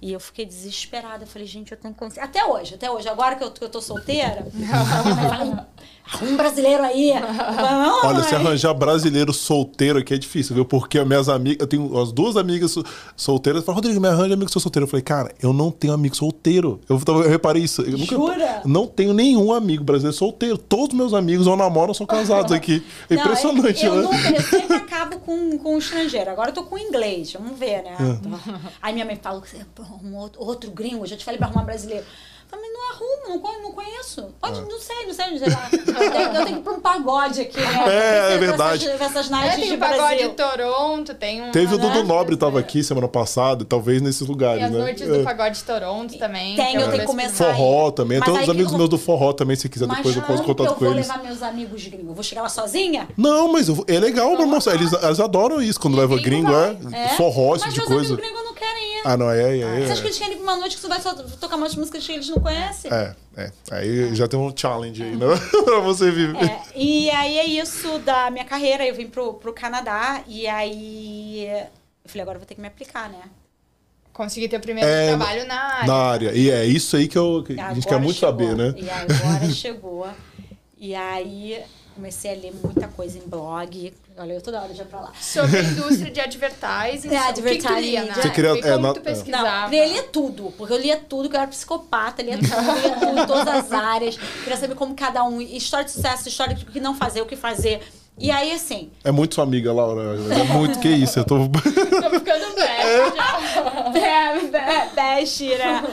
E 0.00 0.12
eu 0.12 0.20
fiquei 0.20 0.46
desesperada. 0.46 1.24
Eu 1.24 1.28
falei, 1.28 1.46
gente, 1.46 1.72
eu 1.72 1.78
tenho 1.78 1.92
que 1.92 1.98
conhecer. 1.98 2.20
Até 2.20 2.44
hoje, 2.44 2.76
até 2.76 2.88
hoje. 2.90 3.08
Agora 3.08 3.34
que 3.34 3.42
eu, 3.42 3.50
que 3.50 3.62
eu 3.62 3.68
tô 3.68 3.80
solteira, 3.82 4.46
um 6.22 6.36
brasileiro 6.36 6.82
aí. 6.82 7.12
Não, 7.14 8.00
Olha, 8.08 8.22
se 8.22 8.34
é. 8.34 8.36
arranjar 8.38 8.72
brasileiro 8.74 9.32
solteiro 9.32 9.98
aqui 9.98 10.14
é 10.14 10.18
difícil, 10.18 10.54
viu? 10.54 10.64
Porque 10.64 10.98
as 10.98 11.06
minhas 11.06 11.28
amigas, 11.28 11.58
eu 11.60 11.66
tenho 11.66 11.98
as 11.98 12.12
duas 12.12 12.36
amigas 12.36 12.70
so- 12.70 12.84
solteiras, 13.16 13.64
falam, 13.64 13.76
Rodrigo, 13.76 14.00
me 14.00 14.08
arranja 14.08 14.34
amigo 14.34 14.50
seu 14.50 14.60
solteiro. 14.60 14.84
Eu 14.84 14.88
falei, 14.90 15.02
cara, 15.02 15.34
eu 15.42 15.52
não 15.52 15.70
tenho 15.70 15.92
amigo 15.92 16.16
solteiro. 16.16 16.80
Eu, 16.88 17.00
eu 17.06 17.28
reparei 17.28 17.62
isso. 17.62 17.82
Eu 17.82 17.98
nunca, 17.98 18.14
Jura? 18.14 18.62
não 18.64 18.86
tenho 18.86 19.12
nenhum 19.12 19.52
amigo 19.52 19.84
brasileiro 19.84 20.16
solteiro. 20.16 20.56
Todos 20.58 20.88
os 20.88 20.94
meus 20.94 21.14
amigos 21.14 21.46
ou 21.46 21.56
namoram 21.56 21.88
ou 21.88 21.94
são 21.94 22.06
casados 22.06 22.50
aqui. 22.56 22.82
É 23.08 23.14
Não, 23.16 23.22
impressionante, 23.22 23.84
eu, 23.84 23.94
eu 23.94 24.02
né? 24.02 24.16
Nunca, 24.16 24.36
eu 24.36 24.42
sempre 24.42 24.76
acabo 24.76 25.18
com, 25.20 25.58
com 25.58 25.74
o 25.74 25.78
estrangeiro. 25.78 26.30
Agora 26.30 26.50
eu 26.50 26.54
tô 26.54 26.64
com 26.64 26.78
inglês, 26.78 27.32
vamos 27.32 27.58
ver, 27.58 27.82
né? 27.82 27.96
É. 28.00 28.58
Aí 28.82 28.92
minha 28.92 29.04
mãe 29.04 29.18
fala, 29.20 29.40
você 29.40 29.58
arrumou 29.78 30.22
outro, 30.22 30.42
outro 30.42 30.70
gringo, 30.70 31.02
eu 31.04 31.06
já 31.06 31.16
te 31.16 31.24
falei 31.24 31.38
pra 31.38 31.46
arrumar 31.48 31.64
brasileiro. 31.64 32.04
Mas 32.50 32.60
não 32.72 32.90
arrumo, 32.90 33.28
não, 33.28 33.38
con- 33.40 33.62
não 33.62 33.72
conheço. 33.72 34.28
Pode, 34.40 34.60
não 34.62 34.78
sei, 34.80 35.06
não 35.06 35.14
sei, 35.14 35.30
não 35.32 35.38
sei 35.38 35.48
lá. 35.50 35.68
Eu 35.72 36.10
tenho, 36.10 36.22
eu 36.28 36.32
tenho 36.32 36.46
que 36.46 36.52
ir 36.52 36.62
pra 36.62 36.72
um 36.72 36.80
pagode 36.80 37.40
aqui, 37.42 37.58
né? 37.60 37.84
É, 37.88 38.34
é 38.34 38.38
verdade. 38.38 38.88
Essas, 38.88 39.00
essas 39.16 39.30
É, 39.32 39.50
tem 39.56 39.68
de 39.68 39.74
o 39.74 39.78
pagode 39.78 40.22
de 40.22 40.28
Toronto, 40.30 41.14
tem 41.14 41.42
um. 41.42 41.50
Teve 41.50 41.74
o? 41.74 41.78
Dudu 41.78 42.04
Nobre 42.04 42.36
tava 42.36 42.58
aqui 42.58 42.82
semana 42.82 43.06
passada, 43.08 43.64
talvez 43.64 44.00
nesses 44.02 44.20
Tem 44.20 44.28
lugares, 44.28 44.64
as 44.64 44.70
né? 44.70 44.78
noites 44.78 45.02
É. 45.08 45.18
do 45.18 45.24
pagode 45.24 45.58
de 45.58 45.64
Toronto 45.64 46.18
também. 46.18 46.56
Tem, 46.56 46.74
eu 46.76 46.88
tenho 46.88 47.00
que 47.00 47.06
começar. 47.06 47.54
Forró 47.54 47.90
também. 47.90 48.18
Mas 48.18 48.28
Tem 48.32 48.44
que 48.44 48.50
amigos 48.50 48.72
eu- 48.72 48.78
meus 48.78 48.90
do 48.90 48.98
forró 48.98 49.32
também, 49.32 49.56
se 49.56 49.68
quiser, 49.68 49.86
Mas 49.86 49.98
depois 49.98 50.16
eu 50.16 50.22
posso 50.22 50.42
como 50.42 50.54
que 50.54 50.54
contato 50.56 50.72
eu 50.72 50.78
com 50.78 50.84
vou 50.86 50.94
eles. 50.94 51.06
levar 51.08 51.22
meus 51.22 51.42
amigos 51.42 51.86
gringos? 51.86 52.08
Eu 52.08 52.14
vou 52.14 52.24
chegar 52.24 52.42
lá 52.42 52.48
sozinha? 52.48 53.08
Não, 53.16 53.52
mas 53.52 53.68
eu- 53.68 53.84
é 53.86 53.98
legal 54.00 54.36
pra 54.36 54.46
mostrar. 54.46 54.74
Eles, 54.74 54.92
eles 54.92 55.20
adoram 55.20 55.60
isso 55.60 55.78
quando 55.80 55.96
leva 55.98 56.16
gringo 56.20 56.52
é. 56.52 56.76
É? 56.92 57.08
Forró, 57.10 57.54
esse 57.56 57.68
tipo 57.68 57.80
de 57.80 57.86
coisa. 57.94 58.14
amigos 58.14 58.47
Ah, 59.04 59.16
não, 59.16 59.30
é, 59.30 59.58
é, 59.58 59.60
é. 59.60 59.86
Você 59.86 59.92
acha 59.92 60.00
que 60.02 60.08
eles 60.08 60.18
querem 60.18 60.34
ir 60.34 60.36
pra 60.36 60.44
uma 60.44 60.56
noite 60.56 60.76
que 60.76 60.80
você 60.82 60.88
vai 60.88 61.00
só 61.00 61.14
tocar 61.14 61.56
umas 61.56 61.74
músicas 61.74 62.06
que 62.06 62.12
eles 62.12 62.28
não 62.28 62.38
conhecem? 62.40 62.90
É, 62.92 63.14
é. 63.36 63.52
Aí 63.70 64.14
já 64.14 64.26
tem 64.28 64.38
um 64.38 64.54
challenge 64.56 65.02
aí, 65.02 65.16
né? 65.16 65.26
pra 65.64 65.80
você 65.80 66.10
viver. 66.10 66.36
É, 66.44 66.62
e 66.74 67.10
aí 67.10 67.38
é 67.38 67.46
isso 67.46 67.98
da 68.00 68.30
minha 68.30 68.44
carreira. 68.44 68.86
Eu 68.86 68.94
vim 68.94 69.06
pro, 69.06 69.34
pro 69.34 69.52
Canadá 69.52 70.22
e 70.26 70.46
aí 70.46 71.46
eu 71.48 72.10
falei, 72.10 72.22
agora 72.22 72.36
eu 72.36 72.40
vou 72.40 72.46
ter 72.46 72.54
que 72.54 72.60
me 72.60 72.68
aplicar, 72.68 73.08
né? 73.10 73.22
Consegui 74.12 74.48
ter 74.48 74.56
o 74.56 74.60
primeiro 74.60 74.88
É, 74.88 75.08
trabalho 75.08 75.46
na 75.46 75.54
área. 75.60 75.86
Na 75.86 75.94
área. 75.94 76.32
E 76.32 76.50
é 76.50 76.64
isso 76.64 76.96
aí 76.96 77.06
que, 77.06 77.16
eu, 77.16 77.44
que 77.46 77.58
a 77.60 77.72
gente 77.72 77.86
quer 77.86 78.00
muito 78.00 78.18
chegou. 78.18 78.30
saber, 78.32 78.56
né? 78.56 78.74
E 78.76 78.90
agora 78.90 79.50
chegou. 79.54 80.08
E 80.76 80.94
aí 80.94 81.62
comecei 81.98 82.30
a 82.30 82.34
ler 82.34 82.54
muita 82.62 82.86
coisa 82.86 83.18
em 83.18 83.22
blog. 83.28 83.92
Olha, 84.16 84.32
eu 84.34 84.40
toda 84.40 84.62
hora 84.62 84.72
já 84.72 84.84
pra 84.84 85.00
lá. 85.00 85.12
Sobre 85.20 85.58
a 85.58 85.62
indústria 85.62 86.10
de 86.12 86.20
advertising. 86.20 87.08
É, 87.12 87.20
o 87.30 87.34
que 87.34 87.42
que 87.58 87.72
lia, 87.72 88.02
advertising. 88.02 88.06
né? 88.06 88.14
Você 88.14 88.30
queria- 88.30 88.52
E 88.56 88.62
como 88.62 88.86
é, 88.86 88.90
é. 88.90 88.94
pesquisava? 89.00 89.68
Não, 89.68 89.74
eu 89.74 89.88
lia 89.88 90.02
tudo, 90.04 90.54
porque 90.56 90.72
eu 90.72 90.78
lia 90.78 90.96
tudo, 90.96 91.28
que 91.28 91.34
eu 91.34 91.40
era 91.40 91.48
psicopata, 91.48 92.22
lia 92.22 92.38
tudo, 92.38 92.80
lia 92.80 92.96
tudo, 93.00 93.18
em 93.20 93.26
todas 93.26 93.48
as 93.48 93.72
áreas. 93.72 94.16
Queria 94.16 94.56
saber 94.56 94.74
como 94.76 94.94
cada 94.94 95.24
um, 95.24 95.40
história 95.40 95.84
de 95.84 95.90
sucesso, 95.90 96.28
história 96.28 96.54
de 96.54 96.62
o 96.64 96.66
que 96.68 96.78
não 96.80 96.94
fazer, 96.94 97.20
o 97.20 97.26
que 97.26 97.34
fazer. 97.36 97.80
E 98.16 98.30
aí, 98.30 98.52
assim, 98.52 98.90
É 99.04 99.10
muito 99.10 99.34
sua 99.34 99.44
amiga, 99.44 99.72
Laura. 99.72 100.16
É 100.34 100.44
muito. 100.52 100.78
Que 100.78 100.88
isso? 100.88 101.18
Eu 101.18 101.24
tô. 101.24 101.36
Tô 101.48 102.10
ficando 102.10 102.54
velha 102.54 103.12
já. 103.16 103.92
é, 103.98 104.38
be- 104.40 104.94
best, 104.94 105.44
né? 105.44 105.84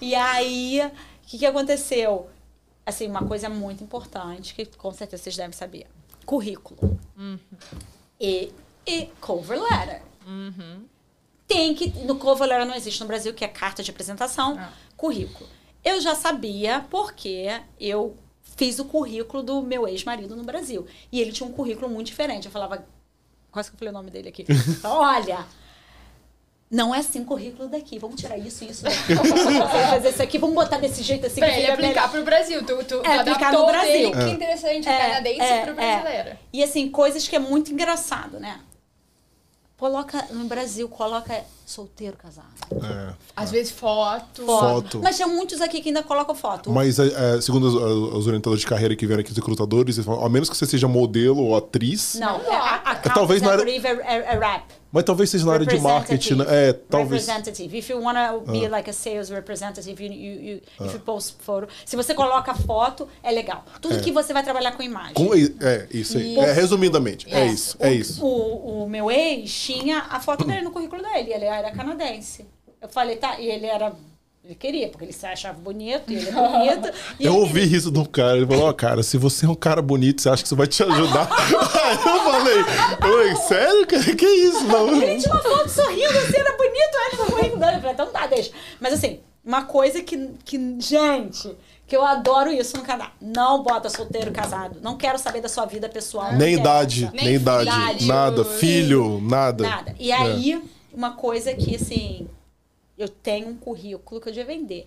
E 0.00 0.14
aí, 0.14 0.82
o 0.86 0.90
que, 1.26 1.38
que 1.38 1.46
aconteceu? 1.46 2.28
Assim, 2.86 3.08
uma 3.08 3.24
coisa 3.26 3.48
muito 3.48 3.82
importante, 3.82 4.54
que 4.54 4.66
com 4.66 4.92
certeza 4.92 5.22
vocês 5.22 5.36
devem 5.36 5.52
saber. 5.52 5.86
Currículo. 6.26 6.98
E, 8.20 8.52
e 8.86 9.06
cover 9.20 9.60
letter. 9.60 10.02
Tem 11.46 11.74
que. 11.74 11.88
No 12.04 12.16
cover 12.16 12.48
letter 12.48 12.66
não 12.66 12.74
existe 12.74 13.00
no 13.00 13.06
Brasil, 13.06 13.32
que 13.34 13.44
é 13.44 13.48
carta 13.48 13.82
de 13.82 13.90
apresentação, 13.90 14.58
Ah. 14.58 14.72
currículo. 14.96 15.48
Eu 15.84 16.00
já 16.00 16.14
sabia 16.14 16.84
porque 16.90 17.60
eu 17.78 18.16
fiz 18.56 18.78
o 18.78 18.84
currículo 18.86 19.42
do 19.42 19.60
meu 19.62 19.86
ex-marido 19.86 20.34
no 20.36 20.42
Brasil. 20.44 20.86
E 21.12 21.20
ele 21.20 21.32
tinha 21.32 21.48
um 21.48 21.52
currículo 21.52 21.88
muito 21.88 22.06
diferente. 22.08 22.46
Eu 22.46 22.52
falava. 22.52 22.86
Quase 23.50 23.70
que 23.70 23.74
eu 23.76 23.78
falei 23.78 23.90
o 23.90 23.94
nome 23.94 24.10
dele 24.10 24.28
aqui. 24.30 24.44
Olha, 24.84 25.46
não 26.74 26.92
é 26.92 26.98
assim 26.98 27.20
o 27.20 27.24
currículo 27.24 27.68
daqui. 27.68 28.00
Vamos 28.00 28.20
tirar 28.20 28.36
isso, 28.36 28.64
isso, 28.64 28.82
daqui. 28.82 29.14
Vamos 29.14 29.70
fazer 29.90 30.08
isso 30.08 30.22
aqui. 30.22 30.38
Vamos 30.38 30.56
botar 30.56 30.78
desse 30.78 31.04
jeito 31.04 31.24
assim. 31.24 31.38
Pra 31.40 31.48
que 31.48 31.60
ele 31.60 31.70
aplicar 31.70 31.88
melhor. 31.94 32.10
pro 32.10 32.24
Brasil. 32.24 32.64
Tu, 32.64 32.84
tu 32.84 32.94
É, 33.04 33.18
aplicar 33.18 33.48
adaptou 33.48 33.60
no 33.60 33.66
Brasil. 33.68 34.10
dele, 34.10 34.22
É. 34.22 34.24
que 34.24 34.30
interessante, 34.32 34.88
É, 34.88 34.98
canadense 34.98 35.40
é, 35.40 35.60
pro 35.62 35.70
é. 35.70 35.74
brasileiro. 35.74 36.38
E 36.52 36.64
assim, 36.64 36.88
coisas 36.88 37.28
que 37.28 37.36
é 37.36 37.38
muito 37.38 37.72
engraçado, 37.72 38.40
né? 38.40 38.58
Coloca 39.76 40.26
no 40.30 40.46
Brasil, 40.46 40.88
coloca 40.88 41.44
solteiro 41.64 42.16
casado. 42.16 42.46
É. 42.72 43.12
Às 43.36 43.50
vezes 43.50 43.70
foto. 43.72 44.44
Foto. 44.44 45.00
Mas 45.02 45.16
tem 45.16 45.26
muitos 45.26 45.60
aqui 45.60 45.80
que 45.80 45.90
ainda 45.90 46.02
colocam 46.02 46.34
foto. 46.34 46.70
Mas, 46.70 46.98
é, 46.98 47.36
é, 47.36 47.40
segundo 47.40 47.68
os, 47.68 47.74
os 48.14 48.26
orientadores 48.26 48.60
de 48.62 48.66
carreira 48.66 48.96
que 48.96 49.06
vieram 49.06 49.20
aqui, 49.20 49.30
os 49.30 49.36
recrutadores, 49.36 49.96
eles 49.96 50.06
falam, 50.06 50.24
a 50.24 50.28
menos 50.28 50.48
que 50.48 50.56
você 50.56 50.66
seja 50.66 50.88
modelo 50.88 51.42
ou 51.44 51.56
atriz, 51.56 52.14
Não, 52.16 52.38
Não 52.38 52.52
é, 52.52 52.56
a, 52.56 52.82
a 52.84 52.92
É, 52.92 52.94
talvez 53.10 53.42
executive 53.42 53.86
é, 53.86 53.90
é, 53.90 54.16
é 54.34 54.38
rap. 54.38 54.64
Mas 54.94 55.02
talvez 55.02 55.28
seja 55.28 55.44
na 55.44 55.54
área 55.54 55.66
de 55.66 55.76
marketing, 55.80 56.34
né? 56.36 56.44
É, 56.48 56.72
talvez. 56.72 57.26
Representative. 57.26 57.76
If 57.76 57.90
you 57.90 58.00
wanna 58.00 58.38
be 58.46 58.68
like 58.68 58.88
a 58.88 58.92
sales 58.92 59.28
representative, 59.28 60.00
you, 60.00 60.12
you, 60.12 60.40
you, 60.40 60.60
if 60.86 60.94
you 60.94 61.00
post 61.00 61.34
photo. 61.40 61.66
Se 61.84 61.96
você 61.96 62.14
coloca 62.14 62.54
foto, 62.54 63.08
é 63.20 63.32
legal. 63.32 63.64
Tudo 63.80 64.00
que 64.00 64.12
você 64.12 64.32
vai 64.32 64.44
trabalhar 64.44 64.70
com 64.70 64.84
imagem. 64.84 65.14
Com, 65.14 65.34
é, 65.34 65.88
isso 65.90 66.16
aí. 66.16 66.38
É, 66.38 66.52
resumidamente, 66.52 67.26
é, 67.28 67.44
isso, 67.44 67.76
é 67.80 67.88
o, 67.88 67.92
isso. 67.92 68.24
O, 68.24 68.84
o 68.84 68.88
meu 68.88 69.10
ex 69.10 69.52
tinha 69.52 69.98
a 70.08 70.20
foto 70.20 70.44
dele 70.44 70.62
no 70.62 70.70
currículo 70.70 71.02
dele. 71.02 71.32
Ele 71.32 71.44
era 71.44 71.72
canadense. 71.72 72.46
Eu 72.80 72.88
falei, 72.88 73.16
tá, 73.16 73.40
e 73.40 73.48
ele 73.48 73.66
era. 73.66 73.92
Ele 74.44 74.54
queria, 74.54 74.88
porque 74.88 75.06
ele 75.06 75.12
se 75.12 75.24
achava 75.24 75.58
bonito, 75.58 76.12
e 76.12 76.16
ele 76.16 76.28
é 76.28 76.32
bonito. 76.82 76.90
e 77.18 77.24
Eu 77.24 77.34
ouvi 77.36 77.62
queria- 77.62 77.78
isso 77.78 77.90
de 77.90 77.98
um 77.98 78.04
cara, 78.04 78.36
ele 78.36 78.46
falou, 78.46 78.68
ó, 78.68 78.72
cara, 78.74 79.02
se 79.02 79.16
você 79.16 79.46
é 79.46 79.48
um 79.48 79.54
cara 79.54 79.80
bonito, 79.80 80.20
você 80.20 80.28
acha 80.28 80.42
que 80.42 80.46
isso 80.46 80.54
vai 80.56 80.66
te 80.66 80.82
ajudar? 80.82 81.26
Aí 81.32 81.94
eu 81.94 82.20
falei, 82.20 82.64
falei, 83.00 83.36
sério, 83.36 83.86
cara? 83.86 84.14
Que 84.14 84.26
isso? 84.26 84.64
Não. 84.64 85.02
Ele 85.02 85.18
tinha 85.18 85.32
uma 85.32 85.42
foto 85.42 85.68
sorrindo, 85.70 86.18
assim, 86.18 86.36
era 86.36 86.56
bonito 86.58 86.74
ele 87.06 87.16
currículo 87.30 87.58
dele. 87.60 87.76
Eu 87.76 87.80
falei, 87.80 87.92
então 87.94 88.06
tá, 88.08 88.26
deixa. 88.26 88.50
Mas 88.78 88.92
assim, 88.92 89.20
uma 89.42 89.64
coisa 89.64 90.02
que, 90.02 90.30
que, 90.44 90.76
gente, 90.78 91.50
que 91.86 91.96
eu 91.96 92.04
adoro 92.04 92.52
isso 92.52 92.76
no 92.76 92.82
canal. 92.82 93.08
Não 93.22 93.62
bota 93.62 93.88
solteiro 93.88 94.30
casado. 94.30 94.78
Não 94.82 94.96
quero 94.98 95.18
saber 95.18 95.40
da 95.40 95.48
sua 95.48 95.64
vida 95.64 95.88
pessoal. 95.88 96.32
não 96.32 96.38
Nem 96.38 96.54
idade, 96.56 97.10
Nem 97.14 97.24
nem 97.24 97.34
idade, 97.36 97.68
idade, 97.70 98.06
nada, 98.06 98.44
filho, 98.44 99.20
nada. 99.22 99.66
Nada. 99.66 99.94
E 99.98 100.10
É. 100.12 100.16
aí, 100.16 100.62
uma 100.92 101.12
coisa 101.12 101.54
que, 101.54 101.76
assim, 101.76 102.26
eu 102.96 103.08
tenho 103.08 103.48
um 103.48 103.56
currículo 103.56 104.20
que 104.20 104.28
eu 104.28 104.32
devia 104.32 104.56
vender. 104.56 104.86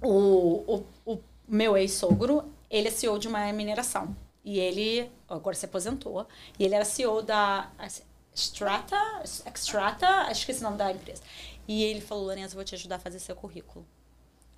O, 0.00 0.76
o, 1.04 1.12
o 1.14 1.18
meu 1.46 1.76
ex-sogro, 1.76 2.44
ele 2.70 2.88
é 2.88 2.90
CEO 2.90 3.18
de 3.18 3.28
uma 3.28 3.52
mineração. 3.52 4.16
E 4.44 4.58
ele, 4.58 5.10
agora 5.28 5.54
se 5.54 5.64
aposentou, 5.66 6.26
e 6.58 6.64
ele 6.64 6.74
era 6.74 6.84
CEO 6.84 7.22
da 7.22 7.70
Strata, 8.34 8.96
Extrata, 9.46 10.30
esqueci 10.32 10.60
o 10.60 10.64
nome 10.64 10.76
da 10.78 10.90
empresa. 10.90 11.22
E 11.68 11.82
ele 11.84 12.00
falou, 12.00 12.24
Lorenzo, 12.24 12.54
eu 12.54 12.56
vou 12.56 12.64
te 12.64 12.74
ajudar 12.74 12.96
a 12.96 12.98
fazer 12.98 13.18
seu 13.20 13.36
currículo. 13.36 13.86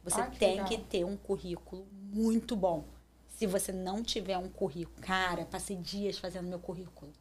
Você 0.02 0.20
Ah, 0.20 0.26
que 0.26 0.38
tem 0.38 0.52
legal. 0.52 0.66
que 0.66 0.78
ter 0.78 1.04
um 1.04 1.16
currículo 1.16 1.86
muito 1.92 2.56
bom. 2.56 2.84
Se 3.28 3.46
você 3.46 3.72
não 3.72 4.02
tiver 4.02 4.38
um 4.38 4.48
currículo, 4.48 4.96
cara, 5.02 5.44
passei 5.44 5.76
dias 5.76 6.18
fazendo 6.18 6.48
meu 6.48 6.58
currículo. 6.58 7.12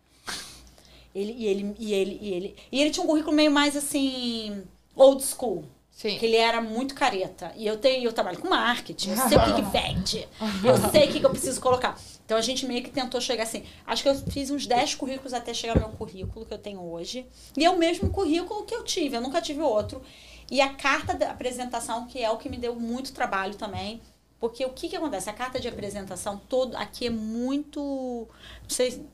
Ele, 1.14 1.34
e, 1.34 1.46
ele, 1.46 1.76
e, 1.78 1.94
ele, 1.94 2.20
e, 2.22 2.34
ele, 2.34 2.56
e 2.72 2.82
ele 2.82 2.90
tinha 2.90 3.04
um 3.04 3.08
currículo 3.08 3.36
meio 3.36 3.52
mais 3.52 3.76
assim, 3.76 4.64
old 4.96 5.24
school. 5.24 5.64
Sim. 5.92 6.18
Que 6.18 6.26
ele 6.26 6.36
era 6.36 6.60
muito 6.60 6.96
careta. 6.96 7.54
E 7.56 7.68
eu 7.68 7.78
tenho, 7.78 8.04
eu 8.04 8.12
trabalho 8.12 8.40
com 8.40 8.50
marketing, 8.50 9.12
eu 9.12 9.18
sei 9.18 9.38
o 9.38 9.44
que, 9.44 9.54
que 9.54 9.62
vende. 9.70 10.28
Eu 10.64 10.92
sei 10.92 11.08
o 11.08 11.12
que, 11.12 11.20
que 11.20 11.26
eu 11.26 11.30
preciso 11.30 11.62
colocar. 11.62 12.00
Então 12.26 12.36
a 12.36 12.42
gente 12.42 12.66
meio 12.66 12.84
que 12.84 12.90
tentou 12.90 13.22
chegar 13.22 13.44
assim. 13.44 13.64
Acho 13.86 14.02
que 14.02 14.10
eu 14.10 14.16
fiz 14.16 14.50
uns 14.50 14.66
10 14.66 14.96
currículos 14.96 15.34
até 15.34 15.54
chegar 15.54 15.76
ao 15.78 15.88
meu 15.88 15.90
currículo 15.90 16.46
que 16.46 16.54
eu 16.54 16.58
tenho 16.58 16.82
hoje. 16.82 17.28
E 17.56 17.64
é 17.64 17.70
o 17.70 17.78
mesmo 17.78 18.10
currículo 18.10 18.64
que 18.64 18.74
eu 18.74 18.84
tive, 18.84 19.16
eu 19.16 19.22
nunca 19.22 19.40
tive 19.40 19.62
outro. 19.62 20.02
E 20.50 20.60
a 20.62 20.74
carta 20.74 21.14
da 21.14 21.30
apresentação, 21.30 22.08
que 22.08 22.20
é 22.20 22.30
o 22.30 22.38
que 22.38 22.50
me 22.50 22.58
deu 22.58 22.76
muito 22.76 23.14
trabalho 23.14 23.56
também. 23.56 24.02
Porque 24.40 24.66
o 24.66 24.72
que, 24.72 24.90
que 24.90 24.96
acontece? 24.96 25.30
A 25.30 25.34
carta 25.34 25.60
de 25.60 25.68
apresentação 25.68 26.42
todo 26.50 26.76
aqui 26.76 27.08
é 27.08 27.10
muito. 27.10 28.28
Não 28.62 28.70
sei 28.70 29.06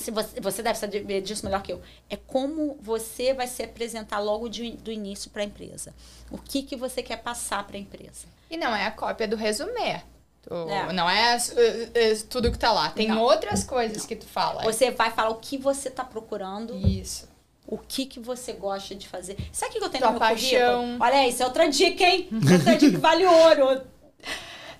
se 0.00 0.10
você, 0.10 0.40
você 0.40 0.62
deve 0.62 0.78
saber 0.78 1.20
disso 1.20 1.44
melhor 1.44 1.62
que 1.62 1.72
eu. 1.72 1.80
É 2.08 2.16
como 2.16 2.76
você 2.80 3.32
vai 3.34 3.46
se 3.46 3.62
apresentar 3.62 4.18
logo 4.18 4.48
de, 4.48 4.72
do 4.72 4.90
início 4.90 5.30
para 5.30 5.42
a 5.42 5.44
empresa. 5.44 5.94
O 6.30 6.38
que, 6.38 6.62
que 6.62 6.74
você 6.76 7.02
quer 7.02 7.16
passar 7.22 7.64
para 7.66 7.76
a 7.76 7.80
empresa. 7.80 8.26
E 8.50 8.56
não 8.56 8.74
é 8.74 8.86
a 8.86 8.90
cópia 8.90 9.28
do 9.28 9.36
resumê. 9.36 10.02
Tu- 10.42 10.54
É. 10.68 10.92
Não 10.92 11.08
é, 11.08 11.36
uh, 11.36 11.38
uh, 11.38 12.26
tudo 12.28 12.50
que 12.50 12.58
tá 12.58 12.72
lá. 12.72 12.90
Tem 12.90 13.08
Não. 13.08 13.20
outras 13.20 13.62
coisas 13.62 14.04
que 14.06 14.16
tu 14.16 14.26
fala. 14.26 14.62
Você 14.62 14.90
vai 14.90 15.10
falar 15.10 15.30
o 15.30 15.34
que 15.36 15.58
você 15.58 15.88
está 15.88 16.02
procurando, 16.02 16.74
Isso. 16.76 17.28
o 17.66 17.76
que, 17.76 18.06
que 18.06 18.18
você 18.18 18.52
gosta 18.54 18.94
de 18.94 19.06
fazer. 19.06 19.36
Sabe 19.52 19.76
o 19.76 19.78
que 19.78 19.84
eu 19.84 19.90
tenho 19.90 20.02
Tua 20.02 20.12
no 20.12 20.18
meu 20.18 20.28
paixão. 20.28 20.78
currículo? 20.80 21.04
Olha, 21.04 21.28
isso 21.28 21.42
é 21.42 21.46
outra 21.46 21.68
dica, 21.68 22.02
hein? 22.04 22.28
Outra 22.32 22.76
dica 22.76 22.90
que 22.92 22.96
vale 22.96 23.26
ouro. 23.26 23.82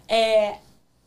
É, 0.08 0.56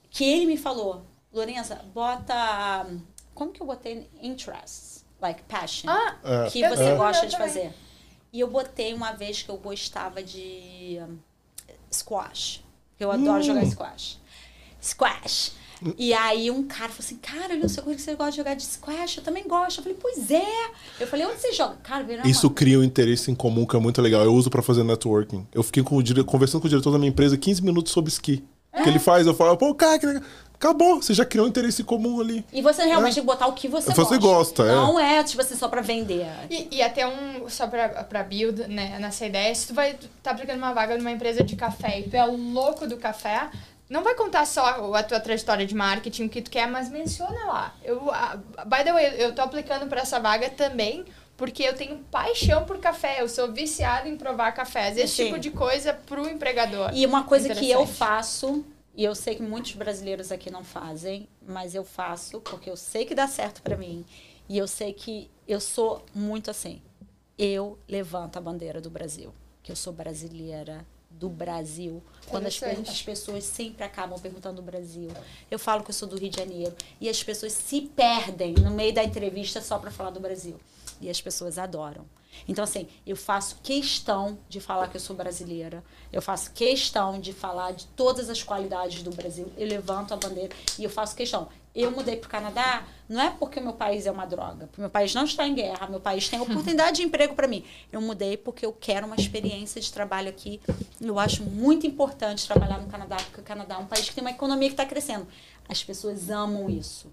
que 0.10 0.24
ele 0.24 0.46
me 0.46 0.58
falou, 0.58 1.04
Lorenza, 1.34 1.76
bota... 1.94 2.86
Como 3.34 3.52
que 3.52 3.62
eu 3.62 3.66
botei? 3.68 4.10
Interests. 4.22 5.04
Like 5.22 5.42
passion. 5.44 5.90
Ah, 5.90 6.16
É. 6.24 6.50
que 6.50 6.62
Eu 6.62 6.70
você 6.70 6.76
também, 6.84 6.98
gosta 6.98 7.26
eu 7.26 7.30
de 7.30 7.38
fazer. 7.38 7.74
E 8.32 8.40
eu 8.40 8.48
botei 8.48 8.94
uma 8.94 9.12
vez 9.14 9.42
que 9.42 9.50
eu 9.50 9.58
gostava 9.58 10.22
de 10.24 10.98
um, 11.02 11.18
squash. 11.92 12.62
Eu 13.00 13.12
adoro 13.12 13.40
Hum. 13.40 13.44
jogar 13.44 13.66
squash. 13.66 14.20
Squash. 14.82 15.52
E 15.98 16.14
aí 16.14 16.50
um 16.50 16.64
cara 16.64 16.88
falou 16.90 17.00
assim, 17.00 17.18
cara, 17.18 17.54
olha 17.54 17.66
o 17.66 17.70
seu 17.70 17.84
currículo, 17.84 18.04
você 18.06 18.16
gosta 18.16 18.32
de 18.32 18.38
jogar 18.38 18.54
de 18.54 18.64
squash? 18.64 19.18
Eu 19.18 19.24
também 19.24 19.46
gosto. 19.46 19.80
Eu 19.80 19.84
falei, 19.84 19.98
pois 20.00 20.32
é. 20.32 20.72
Eu 21.00 21.08
falei, 21.08 21.26
onde 21.26 21.42
você 21.42 21.52
joga? 21.52 21.76
Cara, 21.84 22.04
virou 22.04 22.26
Isso 22.26 22.48
uma... 22.48 22.54
cria 22.54 22.80
um 22.80 22.84
interesse 22.84 23.30
em 23.30 23.36
comum 23.36 23.66
que 23.66 23.76
é 23.76 23.80
muito 23.80 24.02
legal. 24.02 24.24
Eu 24.24 24.34
uso 24.34 24.50
pra 24.50 24.62
fazer 24.62 24.84
networking. 24.84 25.46
Eu 25.54 25.62
fiquei 25.62 25.84
com 25.84 25.98
o 25.98 26.04
dire... 26.04 26.24
conversando 26.24 26.62
com 26.62 26.68
o 26.68 26.70
diretor 26.70 26.92
da 26.92 26.98
minha 26.98 27.10
empresa 27.10 27.38
15 27.38 27.62
minutos 27.62 27.92
sobre 27.92 28.10
esqui. 28.10 28.44
O 28.74 28.82
que 28.82 28.90
ele 28.90 28.98
faz? 29.00 29.28
Eu 29.28 29.34
falo, 29.36 29.56
pô, 29.58 29.76
cara, 29.76 30.00
que 30.00 30.06
legal. 30.06 30.24
Acabou, 30.64 31.02
você 31.02 31.14
já 31.14 31.26
criou 31.26 31.46
um 31.46 31.50
interesse 31.50 31.84
comum 31.84 32.22
ali. 32.22 32.46
E 32.54 32.62
você 32.62 32.86
realmente 32.86 33.16
tem 33.16 33.24
que 33.24 33.28
botar 33.28 33.48
o 33.48 33.52
que 33.52 33.68
você, 33.68 33.92
Você 33.94 34.18
gosta, 34.18 34.64
é. 34.64 34.68
Não 34.68 34.98
é, 34.98 35.22
tipo 35.22 35.42
assim, 35.42 35.58
só 35.58 35.68
pra 35.68 35.82
vender. 35.82 36.26
E, 36.50 36.78
e 36.78 36.82
até 36.82 37.06
um, 37.06 37.50
só 37.50 37.68
pra, 37.68 37.90
pra 38.06 38.24
build, 38.24 38.66
né, 38.70 38.98
nessa 38.98 39.26
ideia, 39.26 39.54
se 39.54 39.68
tu 39.68 39.74
vai 39.74 39.98
tá 40.24 40.32
aplicando 40.32 40.60
uma 40.60 40.72
vaga 40.72 40.98
numa 40.98 41.12
empresa 41.12 41.44
de 41.44 41.58
café 41.58 42.00
e 42.00 42.04
tu 42.04 42.16
é 42.16 42.26
o 42.26 42.38
louco 42.38 42.88
do 42.88 42.96
café, 42.96 43.50
não 43.90 44.04
vai 44.04 44.16
contar 44.16 44.46
só 44.46 44.66
a 44.96 45.04
tua 45.04 45.20
trajetória 45.20 45.66
de 45.66 45.76
marketing, 45.76 46.28
o 46.28 46.30
que 46.30 46.42
tu 46.42 46.50
quer, 46.50 46.66
mas 46.66 46.90
menciona 46.90 47.44
lá. 47.46 47.76
Eu, 47.84 48.00
by 48.66 48.86
the 48.86 48.94
way, 48.94 49.16
eu 49.18 49.36
tô 49.36 49.42
aplicando 49.42 49.88
pra 49.88 50.00
essa 50.00 50.18
vaga 50.18 50.50
também 50.50 51.04
porque 51.36 51.64
eu 51.64 51.74
tenho 51.74 51.98
paixão 52.10 52.64
por 52.64 52.78
café, 52.78 53.22
eu 53.22 53.28
sou 53.28 53.52
viciada 53.52 54.08
em 54.08 54.16
provar 54.16 54.52
cafés, 54.54 54.98
esse 54.98 55.16
Sim. 55.16 55.26
tipo 55.26 55.40
de 55.40 55.52
coisa 55.52 55.94
pro 55.94 56.30
empregador. 56.30 56.92
E 56.94 57.06
uma 57.06 57.24
coisa 57.24 57.54
que 57.54 57.70
eu 57.70 57.86
faço, 57.86 58.64
e 58.96 59.04
eu 59.04 59.16
sei 59.16 59.36
que 59.36 59.42
muitos 59.42 59.74
brasileiros 59.74 60.32
aqui 60.32 60.52
não 60.52 60.64
fazem, 60.64 61.28
mas 61.46 61.74
eu 61.74 61.84
faço 61.84 62.40
porque 62.42 62.70
eu 62.70 62.78
sei 62.78 63.06
que 63.06 63.16
dá 63.16 63.28
certo 63.28 63.62
pra 63.64 63.76
mim. 63.76 64.06
E 64.48 64.58
eu 64.58 64.68
sei 64.68 64.94
que 64.94 65.32
eu 65.48 65.60
sou 65.60 66.06
muito 66.14 66.52
assim. 66.52 66.82
Eu 67.38 67.80
levanto 67.88 68.38
a 68.38 68.42
bandeira 68.42 68.80
do 68.80 68.92
Brasil, 68.92 69.34
que 69.64 69.72
eu 69.72 69.76
sou 69.76 69.92
brasileira 69.92 70.86
do 71.10 71.28
Brasil. 71.28 72.04
Quando 72.28 72.46
as, 72.46 72.62
as 72.62 73.02
pessoas 73.02 73.44
sempre 73.44 73.84
acabam 73.84 74.20
perguntando 74.20 74.58
do 74.58 74.62
Brasil. 74.62 75.10
Eu 75.50 75.58
falo 75.58 75.84
que 75.84 75.90
eu 75.90 75.94
sou 75.94 76.08
do 76.08 76.18
Rio 76.18 76.30
de 76.30 76.38
Janeiro 76.38 76.76
e 77.02 77.10
as 77.10 77.24
pessoas 77.24 77.54
se 77.54 77.82
perdem 77.82 78.54
no 78.54 78.70
meio 78.70 78.94
da 78.94 79.04
entrevista 79.04 79.60
só 79.60 79.80
para 79.80 79.90
falar 79.90 80.12
do 80.12 80.20
Brasil. 80.20 80.60
E 81.02 81.10
as 81.10 81.20
pessoas 81.20 81.58
adoram. 81.58 82.06
Então, 82.48 82.64
assim, 82.64 82.88
eu 83.06 83.16
faço 83.16 83.58
questão 83.64 84.38
de 84.50 84.60
falar 84.60 84.88
que 84.88 84.98
eu 84.98 85.02
sou 85.02 85.16
brasileira. 85.16 85.84
Eu 86.12 86.22
faço 86.22 86.52
questão 86.52 87.20
de 87.20 87.34
falar 87.34 87.72
de 87.72 87.86
todas 87.88 88.30
as 88.30 88.44
qualidades 88.44 89.04
do 89.04 89.12
Brasil. 89.12 89.52
Eu 89.58 89.68
levanto 89.68 90.14
a 90.14 90.18
bandeira 90.18 90.54
e 90.78 90.84
eu 90.84 90.90
faço 90.90 91.16
questão. 91.16 91.48
Eu 91.76 91.92
mudei 91.92 92.18
para 92.18 92.28
o 92.28 92.30
Canadá 92.30 92.86
não 93.10 93.22
é 93.22 93.30
porque 93.30 93.60
o 93.60 93.64
meu 93.64 93.74
país 93.74 94.06
é 94.06 94.12
uma 94.12 94.26
droga, 94.26 94.68
porque 94.68 94.82
meu 94.82 94.90
país 94.90 95.14
não 95.14 95.26
está 95.26 95.46
em 95.46 95.54
guerra, 95.54 95.88
meu 95.88 96.00
país 96.00 96.28
tem 96.30 96.40
oportunidade 96.42 96.98
de 96.98 97.04
emprego 97.04 97.36
para 97.36 97.48
mim. 97.48 97.64
Eu 97.92 98.02
mudei 98.02 98.38
porque 98.38 98.66
eu 98.66 98.74
quero 98.74 99.06
uma 99.06 99.16
experiência 99.16 99.80
de 99.82 99.92
trabalho 99.92 100.30
aqui. 100.30 100.62
Eu 101.00 101.20
acho 101.20 101.44
muito 101.44 101.86
importante 101.86 102.48
trabalhar 102.48 102.80
no 102.80 102.88
Canadá, 102.88 103.18
porque 103.18 103.42
o 103.42 103.44
Canadá 103.44 103.76
é 103.76 103.78
um 103.78 103.86
país 103.86 104.10
que 104.10 104.16
tem 104.16 104.24
uma 104.24 104.32
economia 104.32 104.70
que 104.70 104.74
está 104.74 104.86
crescendo. 104.86 105.28
As 105.68 105.84
pessoas 105.84 106.30
amam 106.30 106.70
isso. 106.70 107.12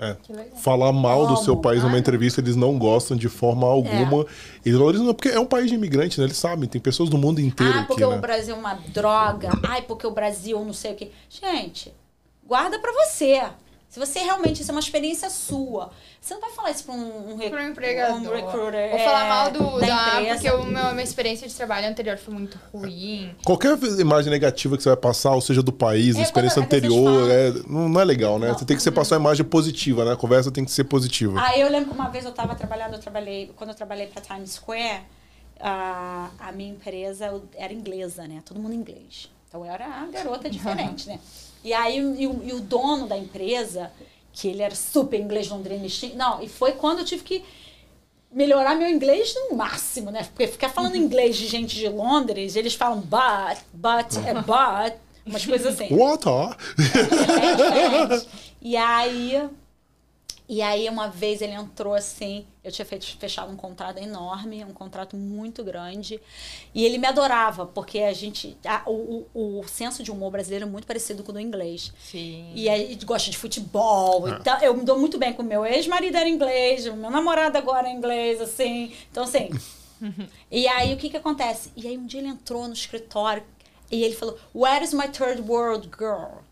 É. 0.00 0.16
Falar 0.56 0.92
mal 0.92 1.26
do 1.26 1.34
Amo, 1.34 1.44
seu 1.44 1.56
país 1.56 1.82
numa 1.82 1.98
entrevista, 1.98 2.40
eles 2.40 2.56
não 2.56 2.78
gostam 2.78 3.14
de 3.16 3.28
forma 3.28 3.66
alguma. 3.66 4.24
Eles 4.64 4.78
valorizam, 4.78 5.12
porque 5.12 5.28
é 5.28 5.38
um 5.38 5.44
país 5.44 5.68
de 5.68 5.74
imigrante, 5.74 6.18
né? 6.18 6.24
Eles 6.26 6.38
sabem, 6.38 6.66
tem 6.66 6.80
pessoas 6.80 7.10
do 7.10 7.18
mundo 7.18 7.38
inteiro 7.38 7.72
Ah, 7.74 7.78
aqui, 7.80 7.88
porque 7.88 8.06
né? 8.06 8.16
o 8.16 8.18
Brasil 8.18 8.54
é 8.54 8.58
uma 8.58 8.74
droga. 8.74 9.50
Ai, 9.62 9.82
porque 9.82 10.06
o 10.06 10.10
Brasil 10.10 10.64
não 10.64 10.72
sei 10.72 10.92
o 10.92 10.96
quê. 10.96 11.10
Gente, 11.28 11.92
guarda 12.46 12.78
pra 12.78 12.92
você. 12.92 13.42
Se 13.90 13.98
você 13.98 14.20
realmente, 14.20 14.62
isso 14.62 14.70
é 14.70 14.74
uma 14.74 14.78
experiência 14.80 15.28
sua. 15.28 15.90
Você 16.20 16.32
não 16.32 16.40
vai 16.40 16.52
falar 16.52 16.70
isso 16.70 16.84
pra 16.84 16.94
um, 16.94 17.32
um, 17.32 17.36
rec- 17.36 17.50
Pro 17.50 17.60
empregador. 17.60 18.18
um 18.18 18.20
recruiter. 18.36 18.88
Vou 18.88 18.98
é, 19.00 19.04
falar 19.04 19.24
mal 19.28 19.50
do, 19.50 19.80
da, 19.80 19.86
da, 19.88 20.20
empresa. 20.20 20.34
porque 20.34 20.50
o 20.50 20.64
meu, 20.64 20.86
a 20.86 20.92
minha 20.92 21.02
experiência 21.02 21.48
de 21.48 21.52
trabalho 21.56 21.88
anterior 21.88 22.16
foi 22.16 22.32
muito 22.32 22.56
ruim. 22.72 23.34
Qualquer 23.44 23.76
imagem 23.98 24.30
negativa 24.30 24.76
que 24.76 24.84
você 24.84 24.90
vai 24.90 24.96
passar, 24.96 25.32
ou 25.32 25.40
seja 25.40 25.60
do 25.60 25.72
país, 25.72 26.14
É, 26.16 26.22
experiência 26.22 26.62
quando 26.62 26.72
as 26.72 26.80
pessoas 26.82 27.04
anterior, 27.26 27.30
é, 27.32 27.68
não, 27.68 27.88
não 27.88 28.00
é 28.00 28.04
legal, 28.04 28.38
né? 28.38 28.46
Não. 28.46 28.56
Você 28.58 28.64
tem 28.64 28.76
que 28.76 28.82
ser 28.82 28.92
passar 28.92 29.16
uma 29.16 29.22
imagem 29.22 29.44
positiva, 29.44 30.04
né? 30.04 30.12
A 30.12 30.16
conversa 30.16 30.52
tem 30.52 30.64
que 30.64 30.70
ser 30.70 30.84
positiva. 30.84 31.40
Ah, 31.44 31.58
eu 31.58 31.68
lembro 31.68 31.88
que 31.90 31.94
uma 31.96 32.08
vez 32.10 32.24
eu 32.24 32.30
estava 32.30 32.54
trabalhando, 32.54 32.92
eu 32.94 33.00
trabalhei, 33.00 33.50
quando 33.56 33.70
eu 33.70 33.76
trabalhei 33.76 34.06
para 34.06 34.22
Times 34.22 34.52
Square, 34.52 35.00
a, 35.58 36.30
a 36.38 36.52
minha 36.52 36.70
empresa 36.70 37.42
era 37.56 37.72
inglesa, 37.72 38.28
né? 38.28 38.40
Todo 38.44 38.60
mundo 38.60 38.72
inglês. 38.72 39.28
Então 39.48 39.66
eu 39.66 39.72
era 39.72 39.84
a 39.84 40.06
garota 40.06 40.48
diferente, 40.48 41.08
né? 41.08 41.18
E 41.62 41.72
aí 41.72 41.98
e 41.98 42.26
o, 42.26 42.42
e 42.44 42.52
o 42.52 42.60
dono 42.60 43.06
da 43.06 43.16
empresa, 43.16 43.90
que 44.32 44.48
ele 44.48 44.62
era 44.62 44.74
super 44.74 45.18
inglês 45.18 45.48
londrino, 45.48 45.86
não, 46.14 46.42
e 46.42 46.48
foi 46.48 46.72
quando 46.72 47.00
eu 47.00 47.04
tive 47.04 47.22
que 47.22 47.44
melhorar 48.32 48.76
meu 48.76 48.88
inglês 48.88 49.34
no 49.34 49.56
máximo, 49.56 50.10
né? 50.10 50.24
Porque 50.24 50.46
ficar 50.46 50.68
falando 50.68 50.96
inglês 50.96 51.36
de 51.36 51.46
gente 51.46 51.76
de 51.76 51.88
Londres, 51.88 52.56
eles 52.56 52.74
falam 52.74 53.00
but, 53.00 53.58
but, 53.72 54.16
é 54.26 54.34
but, 54.34 54.98
umas 55.26 55.44
coisas 55.44 55.74
assim. 55.74 55.94
What 55.94 56.28
are? 56.28 56.56
É 56.78 57.54
diferente. 57.54 58.28
E 58.62 58.76
aí, 58.76 59.48
e 60.50 60.62
aí 60.62 60.88
uma 60.88 61.06
vez 61.06 61.40
ele 61.40 61.52
entrou 61.52 61.94
assim, 61.94 62.44
eu 62.64 62.72
tinha 62.72 62.84
feito, 62.84 63.06
fechado 63.18 63.52
um 63.52 63.56
contrato 63.56 63.98
enorme, 63.98 64.64
um 64.64 64.72
contrato 64.72 65.16
muito 65.16 65.62
grande, 65.62 66.20
e 66.74 66.84
ele 66.84 66.98
me 66.98 67.06
adorava, 67.06 67.66
porque 67.66 68.00
a 68.00 68.12
gente, 68.12 68.58
a, 68.66 68.82
o, 68.84 69.28
o, 69.32 69.60
o 69.60 69.68
senso 69.68 70.02
de 70.02 70.10
humor 70.10 70.32
brasileiro 70.32 70.66
é 70.66 70.68
muito 70.68 70.88
parecido 70.88 71.22
com 71.22 71.30
o 71.30 71.34
do 71.34 71.40
inglês. 71.40 71.92
Sim. 72.00 72.50
E 72.52 72.68
aí 72.68 72.82
ele 72.82 73.04
gosta 73.04 73.30
de 73.30 73.38
futebol. 73.38 74.28
Então, 74.28 74.58
eu 74.58 74.76
me 74.76 74.82
dou 74.82 74.98
muito 74.98 75.18
bem 75.18 75.32
com 75.32 75.42
o 75.42 75.46
meu 75.46 75.64
ex-marido 75.64 76.16
era 76.16 76.28
inglês, 76.28 76.84
o 76.84 76.96
meu 76.96 77.12
namorado 77.12 77.56
agora 77.56 77.86
é 77.86 77.92
inglês, 77.92 78.40
assim. 78.40 78.92
Então, 79.08 79.22
assim. 79.22 79.50
e 80.50 80.66
aí 80.66 80.92
o 80.92 80.96
que 80.96 81.10
que 81.10 81.16
acontece? 81.16 81.70
E 81.76 81.86
aí 81.86 81.96
um 81.96 82.06
dia 82.06 82.18
ele 82.18 82.28
entrou 82.28 82.66
no 82.66 82.74
escritório 82.74 83.44
e 83.88 84.02
ele 84.02 84.16
falou: 84.16 84.36
Where 84.52 84.84
is 84.84 84.92
my 84.92 85.06
third 85.06 85.42
world 85.42 85.88
girl? 85.96 86.49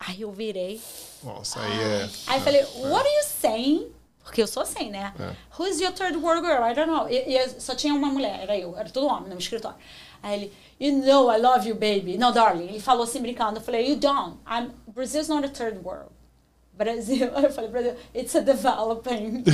Aí 0.00 0.22
eu 0.22 0.32
virei. 0.32 0.80
Nossa, 1.22 1.60
aí 1.60 1.78
é. 1.78 2.10
Aí 2.26 2.38
eu 2.38 2.42
falei, 2.42 2.64
what 2.90 3.06
are 3.06 3.16
you 3.16 3.24
saying? 3.24 3.92
Porque 4.24 4.40
eu 4.42 4.46
sou 4.46 4.62
assim, 4.62 4.90
né? 4.90 5.12
É. 5.18 5.34
Who's 5.58 5.78
your 5.78 5.92
third 5.92 6.16
world 6.16 6.46
girl? 6.46 6.64
I 6.64 6.74
don't 6.74 6.90
know. 6.90 7.06
E, 7.08 7.36
e 7.36 7.60
só 7.60 7.74
tinha 7.74 7.94
uma 7.94 8.08
mulher, 8.08 8.40
era 8.40 8.56
eu, 8.56 8.76
era 8.78 8.88
todo 8.88 9.06
homem 9.06 9.24
no 9.24 9.28
meu 9.28 9.38
escritório. 9.38 9.76
Aí 10.22 10.34
ele, 10.34 10.52
you 10.78 11.04
know 11.04 11.30
I 11.30 11.38
love 11.38 11.68
you, 11.68 11.74
baby. 11.74 12.16
No, 12.16 12.32
darling. 12.32 12.68
Ele 12.68 12.80
falou 12.80 13.04
assim, 13.04 13.20
brincando. 13.20 13.58
Eu 13.58 13.62
falei, 13.62 13.90
you 13.90 13.96
don't. 13.96 14.38
I'm, 14.46 14.70
Brazil's 14.88 15.28
not 15.28 15.44
a 15.44 15.50
third 15.50 15.78
world. 15.84 16.10
Brasil, 16.72 17.30
aí 17.34 17.44
eu 17.44 17.52
falei, 17.52 17.70
Brasil, 17.70 17.94
it's 18.14 18.34
a 18.34 18.40
developing. 18.40 19.44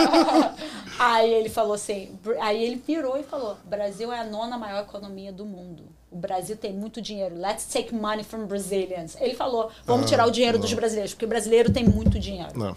aí 0.98 1.34
ele 1.34 1.50
falou 1.50 1.74
assim, 1.74 2.18
aí 2.40 2.64
ele 2.64 2.78
pirou 2.78 3.18
e 3.18 3.22
falou, 3.22 3.58
Brasil 3.64 4.10
é 4.10 4.20
a 4.20 4.24
nona 4.24 4.56
maior 4.56 4.82
economia 4.84 5.30
do 5.30 5.44
mundo. 5.44 5.84
O 6.16 6.18
Brasil 6.18 6.56
tem 6.56 6.72
muito 6.72 7.02
dinheiro. 7.02 7.36
Let's 7.36 7.66
take 7.66 7.94
money 7.94 8.24
from 8.24 8.46
Brazilians. 8.46 9.16
Ele 9.20 9.34
falou, 9.34 9.70
vamos 9.84 10.06
Ah, 10.06 10.08
tirar 10.08 10.26
o 10.26 10.30
dinheiro 10.30 10.58
dos 10.58 10.70
não. 10.70 10.76
brasileiros, 10.78 11.12
porque 11.12 11.26
o 11.26 11.28
brasileiro 11.28 11.70
tem 11.70 11.84
muito 11.84 12.18
dinheiro. 12.18 12.58
Não. 12.58 12.74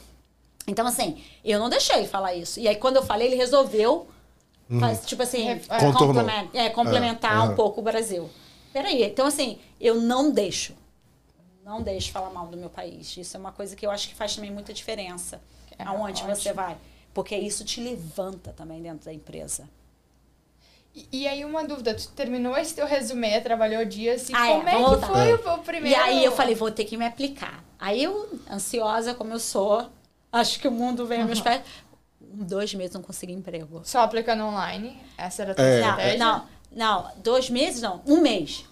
Então, 0.68 0.86
assim, 0.86 1.24
eu 1.44 1.58
não 1.58 1.70
deixei 1.70 2.00
ele 2.00 2.08
falar 2.08 2.36
isso. 2.36 2.60
E 2.60 2.68
aí, 2.68 2.76
quando 2.76 2.98
eu 2.98 3.04
falei, 3.04 3.28
ele 3.30 3.38
resolveu, 3.38 4.08
faz- 4.78 5.06
tipo 5.06 5.24
assim, 5.24 5.48
é, 5.48 5.62
é, 6.54 6.70
complementar 6.70 7.34
É, 7.34 7.40
um 7.40 7.44
aham. 7.44 7.56
pouco 7.56 7.80
o 7.80 7.84
Brasil. 7.84 8.30
Peraí, 8.74 9.04
então, 9.04 9.26
assim, 9.26 9.58
eu 9.80 9.96
não 9.96 10.32
deixo. 10.32 10.74
Não 11.64 11.82
deixo 11.82 12.12
falar 12.12 12.30
mal 12.32 12.48
do 12.48 12.58
meu 12.58 12.70
país. 12.70 13.16
Isso 13.16 13.38
é 13.38 13.40
uma 13.40 13.54
coisa 13.54 13.74
que 13.74 13.86
eu 13.86 13.92
acho 13.92 14.10
que 14.10 14.16
faz 14.16 14.36
também 14.36 14.52
muita 14.52 14.74
diferença. 14.74 15.40
É, 15.78 15.84
aonde 15.84 16.24
ótimo. 16.24 16.36
você 16.36 16.52
vai. 16.52 16.78
Porque 17.14 17.38
isso 17.38 17.64
te 17.64 17.80
levanta 17.80 18.52
também 18.52 18.82
dentro 18.82 19.06
da 19.06 19.14
empresa. 19.14 19.64
E, 20.96 21.08
e 21.22 21.28
aí, 21.28 21.46
uma 21.46 21.64
dúvida, 21.64 21.94
tu 21.94 22.08
terminou 22.10 22.58
esse 22.58 22.74
teu 22.76 22.86
resumê, 22.86 23.40
trabalhou 23.42 23.86
dias, 23.86 24.30
e 24.30 24.34
Ah, 24.36 24.48
é, 24.50 24.54
como 24.56 24.70
é, 24.70 24.72
vamos 24.74 24.90
que 24.90 24.96
voltar. 25.06 25.08
foi 25.08 25.30
É. 25.30 25.36
o, 25.36 25.54
o 25.56 25.58
primeiro... 25.60 25.98
E 25.98 26.02
aí 26.02 26.26
eu 26.26 26.32
falei, 26.32 26.56
vou 26.56 26.72
ter 26.72 26.86
que 26.86 26.98
me 26.98 27.06
aplicar. 27.06 27.64
Aí 27.80 28.04
eu, 28.04 28.40
ansiosa 28.52 29.14
como 29.14 29.32
eu 29.34 29.40
sou, 29.40 29.88
acho 30.32 30.60
que 30.60 30.68
o 30.68 30.72
mundo 30.72 31.06
veio 31.06 31.22
aos 31.22 31.28
meus 31.28 31.42
pés. 31.42 31.62
Dois 32.22 32.74
meses 32.74 32.94
não 32.94 33.02
consegui 33.02 33.34
emprego. 33.34 33.82
Só 33.84 34.00
aplicando 34.02 34.44
online? 34.44 35.00
Essa 35.18 35.44
era 35.44 35.52
a 35.54 35.56
tua 35.56 35.64
É. 35.66 35.80
Não, 35.80 35.90
estratégia? 35.90 36.18
não, 36.20 36.48
não, 36.72 37.12
dois 37.18 37.50
meses 37.50 37.82
não, 37.82 38.02
um 38.06 38.22
mês. 38.22 38.66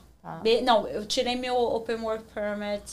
Be- 0.43 0.61
não, 0.61 0.85
eu 0.87 1.05
tirei 1.05 1.35
meu 1.35 1.55
Open 1.55 1.95
Work 2.01 2.25
Permit. 2.33 2.83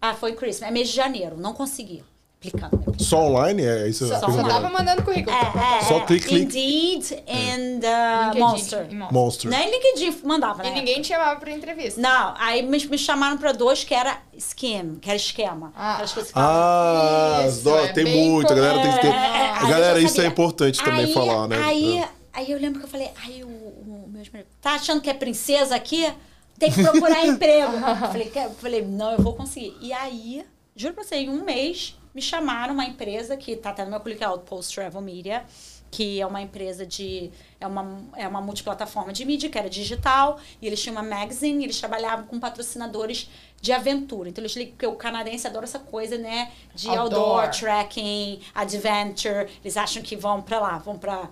Ah, 0.00 0.14
foi 0.14 0.32
em 0.32 0.34
Christmas, 0.34 0.70
é 0.70 0.72
mês 0.72 0.88
de 0.88 0.94
janeiro, 0.96 1.36
não 1.36 1.52
consegui. 1.52 2.02
Aplicando. 2.42 2.76
né? 2.76 2.94
Só 2.98 3.18
online? 3.20 3.62
É 3.64 3.88
isso? 3.88 4.08
Só, 4.08 4.18
só 4.18 4.42
tava 4.42 4.68
mandando 4.68 5.02
currículo. 5.02 5.34
É, 5.34 5.78
é, 5.78 5.82
Só 5.82 5.98
é. 5.98 6.06
clique, 6.06 6.26
clique. 6.26 6.42
Indeed 6.44 7.12
and 7.28 7.80
uh, 7.86 8.34
LinkedIn 8.34 8.40
Monster. 8.40 8.88
Monster. 9.12 9.50
Nem 9.50 9.70
LinkedIn 9.70 10.20
mandava, 10.24 10.62
né? 10.62 10.70
E 10.70 10.72
ninguém 10.74 11.00
te 11.00 11.08
chamava 11.08 11.38
pra 11.38 11.50
entrevista. 11.52 12.00
Não, 12.00 12.34
aí 12.38 12.62
me, 12.62 12.84
me 12.86 12.98
chamaram 12.98 13.38
pra 13.38 13.52
dois 13.52 13.84
que 13.84 13.94
era 13.94 14.18
scheme, 14.38 14.98
que 14.98 15.08
era 15.08 15.16
esquema. 15.16 15.72
Ah. 15.76 15.92
Aquelas 15.92 16.12
coisas 16.12 16.32
que 16.32 16.34
falam. 16.34 16.50
Ah, 16.52 17.46
Isso, 17.46 17.68
é 17.76 17.92
tem 17.92 18.04
muito, 18.04 18.52
a 18.52 18.56
galera 18.56 18.82
tem 18.82 18.92
que 18.92 19.00
ter. 19.00 19.06
É, 19.08 19.10
é, 19.10 19.64
é. 19.64 19.68
Galera, 19.70 20.00
isso 20.00 20.20
é 20.20 20.26
importante 20.26 20.82
também 20.82 21.04
aí, 21.06 21.14
falar, 21.14 21.46
né? 21.46 21.62
Aí, 21.64 21.98
É. 21.98 22.08
aí 22.32 22.50
eu 22.50 22.58
lembro 22.58 22.80
que 22.80 22.86
eu 22.86 22.90
falei, 22.90 23.10
aí 23.24 23.44
o, 23.44 23.46
o 23.46 24.08
meu 24.08 24.20
ex-marido, 24.20 24.48
tá 24.60 24.72
achando 24.72 25.00
que 25.00 25.08
é 25.08 25.14
princesa 25.14 25.76
aqui? 25.76 26.12
Tem 26.58 26.70
que 26.70 26.82
procurar 26.82 27.24
emprego. 27.26 27.72
Eu 27.72 28.08
falei, 28.08 28.32
falei, 28.60 28.82
não, 28.82 29.12
eu 29.12 29.22
vou 29.22 29.34
conseguir. 29.34 29.76
E 29.80 29.92
aí, 29.92 30.44
juro 30.76 30.94
pra 30.94 31.02
você, 31.04 31.16
em 31.16 31.28
um 31.30 31.44
mês, 31.44 31.96
me 32.14 32.20
chamaram 32.22 32.74
uma 32.74 32.84
empresa 32.84 33.36
que 33.36 33.56
tá 33.56 33.70
até 33.70 33.84
no 33.84 33.90
meu 33.90 34.00
currículo, 34.00 34.24
é 34.30 34.34
o 34.34 34.38
Post 34.38 34.74
Travel 34.74 35.00
Media, 35.00 35.44
que 35.90 36.20
é 36.20 36.26
uma 36.26 36.40
empresa 36.40 36.86
de. 36.86 37.30
É 37.60 37.66
uma, 37.66 38.02
é 38.16 38.26
uma 38.26 38.40
multiplataforma 38.40 39.12
de 39.12 39.24
mídia, 39.24 39.50
que 39.50 39.58
era 39.58 39.68
digital, 39.68 40.40
e 40.60 40.66
eles 40.66 40.82
tinham 40.82 40.96
uma 40.96 41.02
magazine, 41.02 41.60
e 41.62 41.66
eles 41.66 41.78
trabalhavam 41.78 42.26
com 42.26 42.40
patrocinadores 42.40 43.28
de 43.60 43.72
aventura. 43.72 44.28
Então, 44.28 44.42
eles 44.42 44.54
porque 44.70 44.86
o 44.86 44.96
canadense 44.96 45.46
adora 45.46 45.64
essa 45.64 45.78
coisa, 45.78 46.16
né? 46.16 46.50
De 46.74 46.88
outdoor, 46.88 47.42
Outdoor. 47.44 47.50
trekking, 47.50 48.40
adventure. 48.54 49.48
Eles 49.62 49.76
acham 49.76 50.02
que 50.02 50.16
vão 50.16 50.40
pra 50.42 50.58
lá, 50.58 50.78
vão 50.78 50.98
pra 50.98 51.28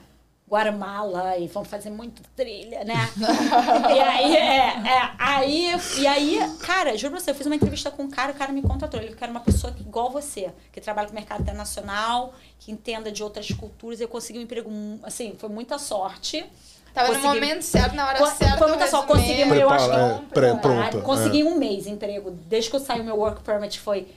Guatemala 0.50 1.36
e 1.38 1.46
vão 1.46 1.64
fazer 1.64 1.90
muito 1.90 2.22
trilha, 2.34 2.82
né? 2.84 2.94
e 3.94 4.00
aí, 4.00 4.36
é, 4.36 4.66
é, 4.66 5.10
aí, 5.18 5.72
e 5.98 6.06
aí, 6.06 6.40
cara, 6.60 6.96
juro 6.98 7.12
pra 7.12 7.20
você, 7.20 7.30
eu 7.30 7.34
fiz 7.36 7.46
uma 7.46 7.54
entrevista 7.54 7.90
com 7.90 8.02
um 8.02 8.10
cara, 8.10 8.32
o 8.32 8.34
cara 8.34 8.52
me 8.52 8.60
contratou. 8.60 9.00
Ele 9.00 9.14
quer 9.14 9.28
uma 9.28 9.40
pessoa 9.40 9.72
que, 9.72 9.82
igual 9.82 10.10
você, 10.10 10.50
que 10.72 10.80
trabalha 10.80 11.06
com 11.06 11.12
o 11.12 11.14
mercado 11.16 11.42
internacional, 11.42 12.34
que 12.58 12.72
entenda 12.72 13.12
de 13.12 13.22
outras 13.22 13.48
culturas. 13.52 14.00
Eu 14.00 14.08
consegui 14.08 14.38
um 14.38 14.42
emprego, 14.42 14.68
assim, 15.04 15.34
foi 15.38 15.48
muita 15.48 15.78
sorte. 15.78 16.44
Tava 16.92 17.06
Consegui- 17.06 17.26
no 17.28 17.34
momento 17.34 17.62
certo, 17.62 17.94
na 17.94 18.08
hora 18.08 18.18
Co- 18.18 18.26
certa. 18.26 18.58
foi 18.58 18.66
muita 18.68 18.86
sorte, 18.88 19.06
consegui, 19.06 19.40
eu 19.42 19.70
acho 19.70 19.84
que- 19.84 19.90
Prepara- 19.92 20.16
é, 20.16 20.34
pré- 20.34 20.50
Ah, 20.50 20.56
pronta. 20.56 21.00
consegui 21.02 21.42
é. 21.42 21.44
um 21.44 21.56
mês 21.56 21.84
de 21.84 21.90
emprego. 21.90 22.32
Desde 22.32 22.68
que 22.68 22.74
eu 22.74 22.80
saí 22.80 23.00
o 23.00 23.04
meu 23.04 23.16
work 23.16 23.42
permit 23.42 23.78
foi. 23.78 24.08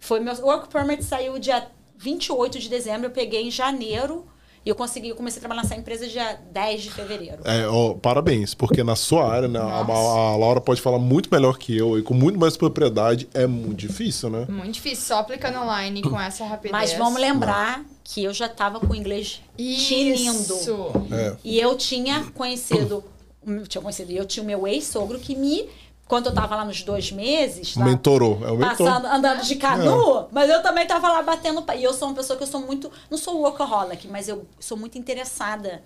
Foi 0.00 0.18
meu 0.18 0.34
work 0.42 0.68
permit 0.68 1.04
saiu 1.04 1.38
dia 1.38 1.66
28 1.98 2.58
de 2.58 2.70
dezembro, 2.70 3.08
eu 3.08 3.10
peguei 3.10 3.46
em 3.46 3.50
janeiro 3.50 4.26
e 4.64 4.68
eu 4.68 4.74
consegui, 4.74 5.08
eu 5.08 5.16
comecei 5.16 5.38
a 5.38 5.40
trabalhar 5.40 5.62
nessa 5.62 5.74
empresa 5.74 6.06
dia 6.06 6.38
10 6.52 6.82
de 6.82 6.90
fevereiro. 6.90 7.38
É, 7.44 7.66
ó, 7.66 7.94
parabéns, 7.94 8.54
porque 8.54 8.84
na 8.84 8.94
sua 8.94 9.28
área, 9.28 9.48
né, 9.48 9.58
a, 9.58 9.62
a 9.62 10.36
Laura 10.36 10.60
pode 10.60 10.80
falar 10.80 11.00
muito 11.00 11.28
melhor 11.32 11.58
que 11.58 11.76
eu 11.76 11.98
e 11.98 12.02
com 12.02 12.14
muito 12.14 12.38
mais 12.38 12.56
propriedade. 12.56 13.28
É 13.34 13.46
muito 13.46 13.76
difícil, 13.76 14.30
né? 14.30 14.46
Muito 14.48 14.74
difícil, 14.74 15.04
só 15.04 15.18
aplicando 15.18 15.58
online 15.58 16.02
com 16.02 16.20
essa 16.20 16.44
rapidez. 16.44 16.72
Mas 16.72 16.92
vamos 16.92 17.20
lembrar 17.20 17.84
que 18.04 18.22
eu 18.22 18.32
já 18.32 18.46
estava 18.46 18.78
com 18.78 18.92
o 18.92 18.94
inglês 18.94 19.40
tinindo. 19.56 20.54
Isso. 20.54 20.92
É. 21.10 21.36
E 21.44 21.58
eu 21.58 21.76
tinha 21.76 22.24
conhecido, 22.34 23.02
eu 23.44 23.66
tinha 23.66 23.82
conhecido, 23.82 24.12
eu 24.12 24.24
tinha 24.24 24.42
o 24.42 24.46
meu 24.46 24.66
ex-sogro 24.66 25.18
que 25.18 25.34
me, 25.34 25.68
quando 26.08 26.26
eu 26.26 26.34
tava 26.34 26.56
lá 26.56 26.64
nos 26.64 26.82
dois 26.82 27.10
meses, 27.10 27.74
lá, 27.76 27.84
Mentorou. 27.86 28.38
É 28.46 28.50
o 28.50 28.56
mentor. 28.56 28.76
passando, 28.86 29.06
andando 29.06 29.42
de 29.44 29.56
canu, 29.56 30.28
mas 30.30 30.50
eu 30.50 30.62
também 30.62 30.86
tava 30.86 31.08
lá 31.10 31.22
batendo. 31.22 31.64
E 31.76 31.82
eu 31.82 31.94
sou 31.94 32.08
uma 32.08 32.14
pessoa 32.14 32.36
que 32.36 32.42
eu 32.42 32.46
sou 32.48 32.60
muito. 32.60 32.90
Não 33.10 33.16
sou 33.16 33.40
workaholic, 33.40 34.06
mas 34.08 34.28
eu 34.28 34.46
sou 34.60 34.76
muito 34.76 34.98
interessada 34.98 35.82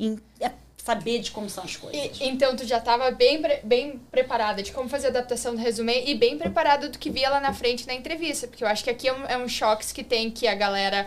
em 0.00 0.18
é, 0.40 0.50
saber 0.82 1.18
de 1.20 1.30
como 1.30 1.48
são 1.50 1.62
as 1.64 1.76
coisas. 1.76 2.18
E- 2.18 2.28
então 2.28 2.56
tu 2.56 2.64
já 2.64 2.78
estava 2.78 3.10
bem, 3.10 3.40
bem 3.62 4.00
preparada 4.10 4.62
de 4.62 4.72
como 4.72 4.88
fazer 4.88 5.08
a 5.08 5.10
adaptação 5.10 5.54
do 5.54 5.60
resumê 5.60 6.04
e 6.06 6.14
bem 6.14 6.38
preparada 6.38 6.88
do 6.88 6.98
que 6.98 7.10
via 7.10 7.28
lá 7.30 7.40
na 7.40 7.52
frente 7.52 7.86
na 7.86 7.94
entrevista, 7.94 8.46
porque 8.48 8.64
eu 8.64 8.68
acho 8.68 8.82
que 8.82 8.90
aqui 8.90 9.06
é 9.06 9.12
um, 9.12 9.24
é 9.26 9.36
um 9.38 9.48
choque 9.48 9.92
que 9.92 10.02
tem 10.02 10.30
que 10.30 10.46
a 10.48 10.54
galera 10.54 11.06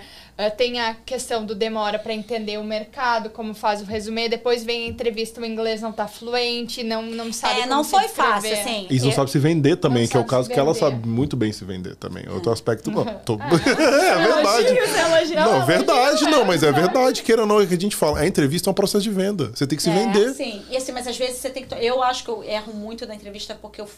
tem 0.50 0.80
a 0.80 0.96
questão 0.96 1.46
do 1.46 1.54
demora 1.54 2.00
para 2.00 2.14
entender 2.14 2.58
o 2.58 2.64
mercado, 2.64 3.30
como 3.30 3.54
faz 3.54 3.82
o 3.82 3.86
resumê, 3.86 4.28
depois 4.30 4.64
vem 4.64 4.86
a 4.86 4.88
entrevista, 4.88 5.40
o 5.42 5.46
inglês 5.46 5.82
não 5.82 5.92
tá 5.92 6.08
fluente, 6.08 6.84
não, 6.84 7.02
não 7.04 7.32
sabe 7.34 7.54
é, 7.60 7.64
como 7.64 7.70
não 7.76 7.84
se 7.84 7.92
foi 7.92 8.08
fácil, 8.08 8.54
assim. 8.54 8.88
E 8.90 9.00
não 9.00 9.06
eu- 9.08 9.12
sabe 9.12 9.30
se 9.30 9.38
vender 9.40 9.76
também, 9.76 10.04
Não 10.04 10.10
que 10.10 10.18
é 10.18 10.20
o 10.20 10.26
caso 10.26 10.50
que 10.50 10.60
ela 10.60 10.74
sabe 10.74 11.08
muito 11.08 11.36
bem 11.36 11.52
se 11.52 11.64
vender 11.66 11.96
também. 11.98 12.28
Outro 12.30 12.52
aspecto, 12.52 12.90
bom, 12.90 13.04
tô- 13.26 13.38
Ah, 13.40 13.50
é 13.54 14.18
verdade. 14.18 14.68
Elogios, 14.68 14.96
elogios. 14.98 15.32
Não, 15.46 15.66
verdade, 15.66 16.24
não, 16.26 16.46
mas 16.46 16.64
é 16.64 16.72
verdade. 16.72 17.22
queira 17.24 17.42
ou 17.42 17.48
não, 17.48 17.60
é 17.62 17.66
que 17.68 17.74
a 17.74 17.80
gente 17.80 17.96
fala. 17.96 18.20
A 18.22 18.28
entrevista 18.28 18.70
é 18.70 18.72
um 18.72 18.74
processo 18.74 19.04
de 19.04 19.10
venda. 19.12 19.50
Você 19.54 19.68
tem 19.68 19.76
que 19.76 19.84
se 19.84 19.90
é, 19.90 19.94
vender. 19.94 20.34
Sim, 20.34 20.64
e 20.70 20.78
assim, 20.78 20.92
mas 20.92 21.06
às 21.08 21.18
vezes 21.18 21.38
você 21.38 21.50
tem 21.50 21.64
que. 21.64 21.70
to- 21.70 21.76
Eu 21.76 22.02
acho 22.02 22.24
que 22.24 22.30
eu 22.30 22.44
erro 22.44 22.74
muito 22.74 23.06
na 23.06 23.14
entrevista 23.16 23.54
porque 23.62 23.82
eu 23.82 23.90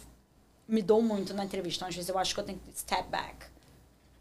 me 0.68 0.82
dou 0.82 1.02
muito 1.02 1.34
na 1.34 1.44
entrevista. 1.46 1.80
Então, 1.80 1.88
às 1.90 1.96
vezes 1.96 2.10
eu 2.10 2.18
acho 2.18 2.34
que 2.34 2.40
eu 2.40 2.44
tenho 2.44 2.58
que 2.58 2.80
step 2.80 3.04
back. 3.12 3.36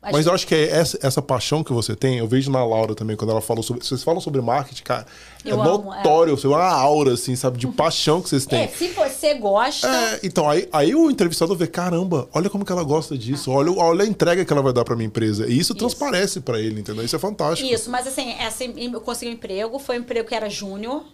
Às 0.02 0.10
Mas 0.12 0.26
eu 0.26 0.34
acho 0.34 0.48
que 0.48 0.54
é 0.54 0.68
essa, 0.68 0.98
essa 1.00 1.22
paixão 1.22 1.62
que 1.62 1.72
você 1.72 1.94
tem, 1.94 2.18
eu 2.18 2.26
vejo 2.26 2.50
na 2.50 2.64
Laura 2.64 2.92
também, 2.92 3.14
quando 3.16 3.30
ela 3.30 3.40
falou 3.40 3.62
sobre. 3.62 3.84
Vocês 3.86 4.02
falam 4.02 4.20
sobre 4.20 4.40
marketing, 4.40 4.82
cara. 4.82 5.06
Eu 5.44 5.56
é 5.56 5.60
amo, 5.68 5.84
notório, 5.84 6.36
você 6.36 6.48
vê 6.48 6.54
uma 6.54 6.64
aura, 6.72 7.12
assim, 7.12 7.36
sabe, 7.36 7.56
de 7.56 7.68
paixão 7.68 8.20
que 8.20 8.28
vocês 8.28 8.44
têm. 8.44 8.62
É, 8.64 8.66
se 8.66 8.88
você 8.88 9.34
gosta. 9.34 9.86
É, 9.88 10.20
então, 10.24 10.50
aí, 10.50 10.68
aí 10.72 10.92
o 10.92 11.08
entrevistador 11.08 11.56
vê, 11.56 11.68
caramba, 11.68 12.28
olha 12.34 12.50
como 12.50 12.64
que 12.64 12.72
ela 12.72 12.82
gosta 12.82 13.16
disso, 13.16 13.52
olha, 13.52 13.70
olha 13.72 14.02
a 14.02 14.06
entrega 14.06 14.44
que 14.44 14.52
ela 14.52 14.60
vai 14.62 14.72
dar 14.72 14.84
pra 14.84 14.96
minha 14.96 15.06
empresa. 15.06 15.46
E 15.48 15.56
isso, 15.56 15.72
transparece 15.72 16.40
pra 16.40 16.58
ele, 16.58 16.80
entendeu? 16.80 17.04
Isso 17.04 17.14
é 17.14 17.18
fantástico. 17.20 17.72
Isso, 17.72 17.88
mas 17.88 18.04
assim, 18.04 18.32
essa, 18.40 18.64
eu 18.64 19.00
consegui 19.00 19.30
um 19.30 19.34
emprego, 19.34 19.78
foi 19.78 19.98
um 19.98 20.00
emprego 20.00 20.26
que 20.28 20.34
era 20.34 20.50
júnior. 20.50 21.04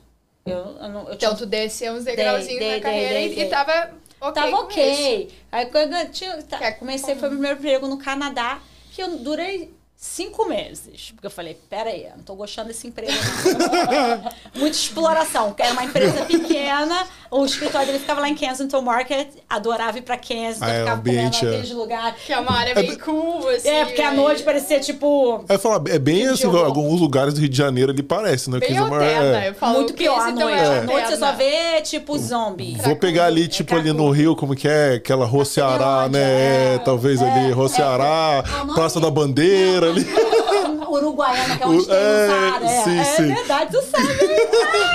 Eu, 0.46 0.56
eu, 0.56 0.88
não- 0.88 1.00
eu 1.08 1.14
Então 1.14 1.34
tinha- 1.34 1.34
tu 1.34 1.44
desceu 1.44 1.92
uns 1.92 2.04
degrauzinhos 2.04 2.58
Dei, 2.58 2.68
na 2.68 2.72
dei, 2.74 2.80
carreira 2.80 3.14
dei, 3.14 3.32
e- 3.32 3.34
dei. 3.34 3.44
e 3.44 3.48
tava 3.50 3.90
ok 4.18 4.32
Tava 4.32 4.50
com 4.64 4.70
isso. 4.70 4.80
ok. 4.80 5.28
Aí 5.52 5.66
quando 5.66 5.92
eu 5.94 6.10
tinha, 6.10 6.42
tá, 6.42 6.64
é 6.64 6.72
comecei, 6.72 7.14
foi 7.16 7.28
meu 7.28 7.38
primeiro 7.38 7.58
emprego 7.58 7.86
no 7.86 7.98
Canadá, 7.98 8.58
que 8.98 9.02
eu 9.04 9.16
durei 9.20 9.77
cinco 10.00 10.46
meses. 10.48 11.10
Porque 11.12 11.26
eu 11.26 11.30
falei, 11.30 11.58
pera 11.68 11.90
aí, 11.90 12.04
eu 12.04 12.16
não 12.16 12.22
tô 12.22 12.36
gostando 12.36 12.68
desse 12.68 12.86
emprego. 12.86 13.12
Muita 14.54 14.76
exploração. 14.76 15.54
Era 15.58 15.72
uma 15.72 15.84
empresa 15.84 16.24
pequena, 16.24 17.04
o 17.30 17.44
escritório 17.44 17.88
dele 17.88 17.98
ficava 17.98 18.20
lá 18.20 18.28
em 18.28 18.34
Kensington 18.36 18.80
Market, 18.80 19.28
adorava 19.50 19.98
ir 19.98 20.02
pra 20.02 20.16
Kensington, 20.16 20.64
Ah, 20.64 20.70
é, 20.72 20.78
ficava 20.80 21.00
ambiente, 21.00 21.38
comendo 21.40 21.54
é. 21.54 21.58
naqueles 21.58 21.76
lugares. 21.76 22.22
Que 22.24 22.32
é 22.32 22.38
uma 22.38 22.52
área 22.52 22.74
bem 22.76 22.96
cool, 22.98 23.48
assim. 23.48 23.68
É, 23.68 23.84
porque 23.86 24.00
à 24.00 24.10
aí- 24.10 24.16
noite 24.16 24.42
parecia 24.44 24.78
tipo. 24.78 25.44
É, 25.48 25.58
falar, 25.58 25.82
é 25.88 25.98
bem 25.98 26.28
assim, 26.28 26.46
alguns 26.46 27.00
lugares 27.00 27.34
do 27.34 27.40
Rio 27.40 27.48
de 27.48 27.56
Janeiro 27.56 27.90
ali 27.90 28.02
parece, 28.02 28.48
né? 28.50 28.60
Bem 28.60 28.70
é. 28.78 29.48
Eu 29.48 29.54
falo 29.54 29.74
muito 29.74 29.94
pior 29.94 30.20
à 30.20 30.30
noite. 30.30 30.58
é 30.58 30.78
À 30.78 30.82
noite 30.82 31.08
você 31.08 31.16
só 31.16 31.32
vê 31.32 31.80
tipo 31.82 32.16
zombie. 32.16 32.76
Vou 32.84 32.94
pegar 32.94 33.26
ali, 33.26 33.48
tipo, 33.48 33.74
ali 33.74 33.92
no 33.92 34.08
Rio, 34.10 34.36
como 34.36 34.54
que 34.54 34.68
é? 34.68 34.94
Aquela 34.94 35.26
Rua 35.26 35.44
Ceará, 35.44 36.08
né? 36.08 36.74
é. 36.74 36.78
Talvez 36.84 37.20
ali, 37.20 37.50
Rua 37.50 37.68
Ceará, 37.68 38.44
É 38.44 38.74
Praça 38.74 39.00
da 39.00 39.10
Bandeira 39.10 39.87
ali. 39.88 40.06
Uruguaiana, 40.88 41.56
que 41.56 41.62
é 41.62 41.66
onde 41.66 41.82
O- 41.82 41.86
tem 41.86 41.94
o 41.94 41.98
é, 41.98 42.26
Zara. 42.26 42.64
É, 42.66 42.82
sim, 42.84 42.98
é 42.98 43.04
sim. 43.04 43.34
verdade, 43.34 43.70
tu 43.72 43.82
sabe. 43.82 44.08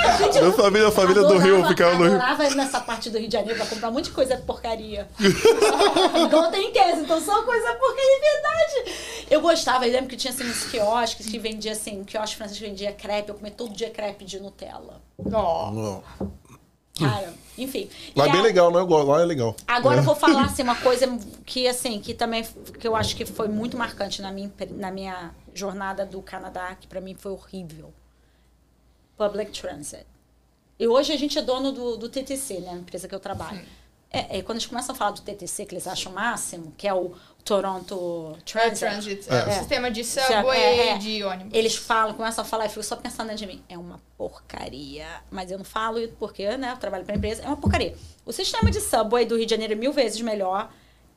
Ah, 0.06 0.16
gente, 0.18 0.38
Minha 0.40 0.52
família, 0.52 0.88
a 0.88 0.92
família 0.92 1.22
do 1.22 1.38
Rio 1.38 1.54
adorava- 1.54 1.68
ficava 1.68 1.94
no 1.94 2.04
Rio. 2.04 2.14
adorava 2.14 2.44
ir 2.44 2.54
nessa 2.54 2.80
parte 2.80 3.10
do 3.10 3.18
Rio 3.18 3.26
de 3.26 3.32
Janeiro 3.32 3.56
pra 3.58 3.66
comprar 3.66 3.88
um 3.88 3.92
monte 3.92 4.04
de 4.06 4.10
coisa 4.10 4.36
porcaria. 4.36 5.08
Igual 6.26 6.50
tem 6.50 6.68
em 6.68 6.72
casa, 6.72 7.00
então 7.00 7.20
só 7.20 7.42
coisa 7.42 7.72
porcaria, 7.74 8.18
é 8.18 8.32
verdade. 8.32 8.98
Eu 9.30 9.40
gostava, 9.40 9.86
eu 9.86 9.92
lembro 9.92 10.08
que 10.08 10.16
tinha 10.16 10.32
assim 10.32 10.44
uns 10.48 10.64
quiosques 10.64 11.26
que 11.26 11.38
vendia 11.38 11.72
assim, 11.72 12.00
um 12.00 12.04
quiosque 12.04 12.36
francês 12.36 12.58
que 12.58 12.64
vendia 12.66 12.92
crepe, 12.92 13.30
eu 13.30 13.34
comia 13.34 13.50
todo 13.50 13.72
dia 13.74 13.90
crepe 13.90 14.24
de 14.24 14.38
Nutella. 14.40 15.00
Ó. 15.32 16.00
Cara, 16.98 17.32
enfim. 17.56 17.88
Lá 18.16 18.26
é 18.26 18.30
bem 18.30 18.40
a- 18.40 18.44
legal, 18.44 18.70
né? 18.72 18.78
Eu 18.80 18.86
gosto- 18.86 19.06
Lá 19.08 19.20
é 19.22 19.24
legal. 19.24 19.54
Agora 19.66 19.96
É. 19.96 19.98
eu 20.00 20.02
vou 20.04 20.14
falar 20.16 20.44
assim, 20.44 20.62
uma 20.64 20.76
coisa 20.76 21.06
que 21.46 21.66
assim, 21.68 22.00
que 22.00 22.14
também 22.14 22.44
que 22.78 22.86
eu 22.86 22.94
acho 22.96 23.14
que 23.16 23.24
foi 23.24 23.48
muito 23.48 23.76
marcante 23.76 24.20
na 24.22 24.30
minha, 24.32 24.52
na 24.70 24.90
minha 24.90 25.34
jornada 25.54 26.04
do 26.06 26.20
Canadá, 26.22 26.74
que 26.74 26.86
pra 26.86 27.00
mim 27.00 27.14
foi 27.14 27.32
horrível. 27.32 27.92
Public 29.16 29.52
Transit. 29.52 30.06
E 30.78 30.88
hoje 30.88 31.12
a 31.12 31.16
gente 31.16 31.38
é 31.38 31.42
dono 31.42 31.70
do, 31.72 31.96
do 31.96 32.08
TTC, 32.08 32.58
né? 32.60 32.70
A 32.70 32.74
empresa 32.76 33.06
que 33.06 33.14
eu 33.14 33.20
trabalho. 33.20 33.64
É, 34.10 34.38
é, 34.38 34.42
quando 34.42 34.56
eles 34.58 34.66
começam 34.66 34.94
a 34.94 34.98
falar 34.98 35.12
do 35.12 35.20
TTC, 35.22 35.64
que 35.66 35.74
eles 35.74 35.86
acham 35.86 36.10
o 36.12 36.14
máximo, 36.14 36.72
que 36.76 36.86
é 36.86 36.94
o 36.94 37.12
Toronto 37.44 38.36
Transit. 38.44 38.78
Transit. 38.78 39.16
Transit. 39.16 39.30
É. 39.30 39.52
É. 39.52 39.58
Sistema 39.58 39.90
de 39.90 40.00
É, 40.00 40.04
subway 40.04 40.88
é. 40.88 40.98
de 40.98 41.22
ônibus. 41.22 41.52
Eles 41.52 41.76
falam, 41.76 42.14
começam 42.14 42.42
a 42.42 42.46
falar 42.46 42.64
e 42.64 42.66
eu 42.66 42.70
fico 42.70 42.82
só 42.82 42.96
pensando 42.96 43.28
dentro 43.28 43.46
de 43.46 43.52
mim. 43.52 43.62
É 43.68 43.76
uma 43.76 44.00
porcaria. 44.16 45.06
Mas 45.30 45.50
eu 45.50 45.58
não 45.58 45.64
falo 45.64 46.06
porque, 46.18 46.56
né? 46.56 46.72
Eu 46.72 46.76
trabalho 46.78 47.04
pra 47.04 47.14
empresa. 47.14 47.42
É 47.42 47.46
uma 47.46 47.56
porcaria. 47.56 47.94
O 48.24 48.32
sistema 48.32 48.70
de 48.70 48.80
subway 48.80 49.26
do 49.26 49.36
Rio 49.36 49.44
de 49.46 49.50
Janeiro 49.50 49.74
é 49.74 49.76
mil 49.76 49.92
vezes 49.92 50.20
melhor. 50.20 50.70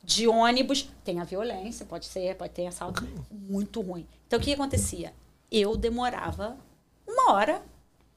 De 0.04 0.26
ônibus, 0.26 0.88
tem 1.04 1.20
a 1.20 1.24
violência, 1.24 1.84
pode 1.84 2.06
ser, 2.06 2.34
pode 2.36 2.52
ter 2.52 2.66
assalto. 2.66 3.06
Muito 3.30 3.80
ruim. 3.80 4.06
Então, 4.26 4.38
o 4.38 4.42
que 4.42 4.54
acontecia? 4.54 5.12
Eu 5.50 5.76
demorava 5.76 6.56
uma 7.06 7.32
hora 7.32 7.62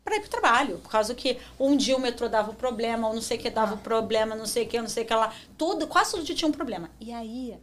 para 0.04 0.16
ir 0.16 0.22
pro 0.22 0.30
trabalho. 0.30 0.78
Por 0.80 0.90
causa 0.90 1.14
que 1.14 1.38
um 1.60 1.76
dia 1.76 1.96
o 1.98 2.00
metrô 2.00 2.30
dava 2.30 2.52
um 2.52 2.56
problema, 2.56 3.08
ou 3.10 3.14
não 3.14 3.22
sei 3.22 3.38
o 3.38 3.42
que 3.42 3.50
dava 3.50 3.76
um 3.76 3.78
problema, 3.78 4.36
não 4.36 4.46
sei 4.46 4.64
o 4.64 4.68
que, 4.68 4.80
não 4.80 4.88
sei 4.88 5.04
o 5.04 5.06
que 5.08 5.14
lá. 5.14 5.34
Tudo, 5.58 5.86
quase 5.88 6.12
todo 6.12 6.24
dia 6.24 6.36
tinha 6.36 6.48
um 6.48 6.54
problema. 6.54 6.90
E 7.00 7.12
aí, 7.12 7.58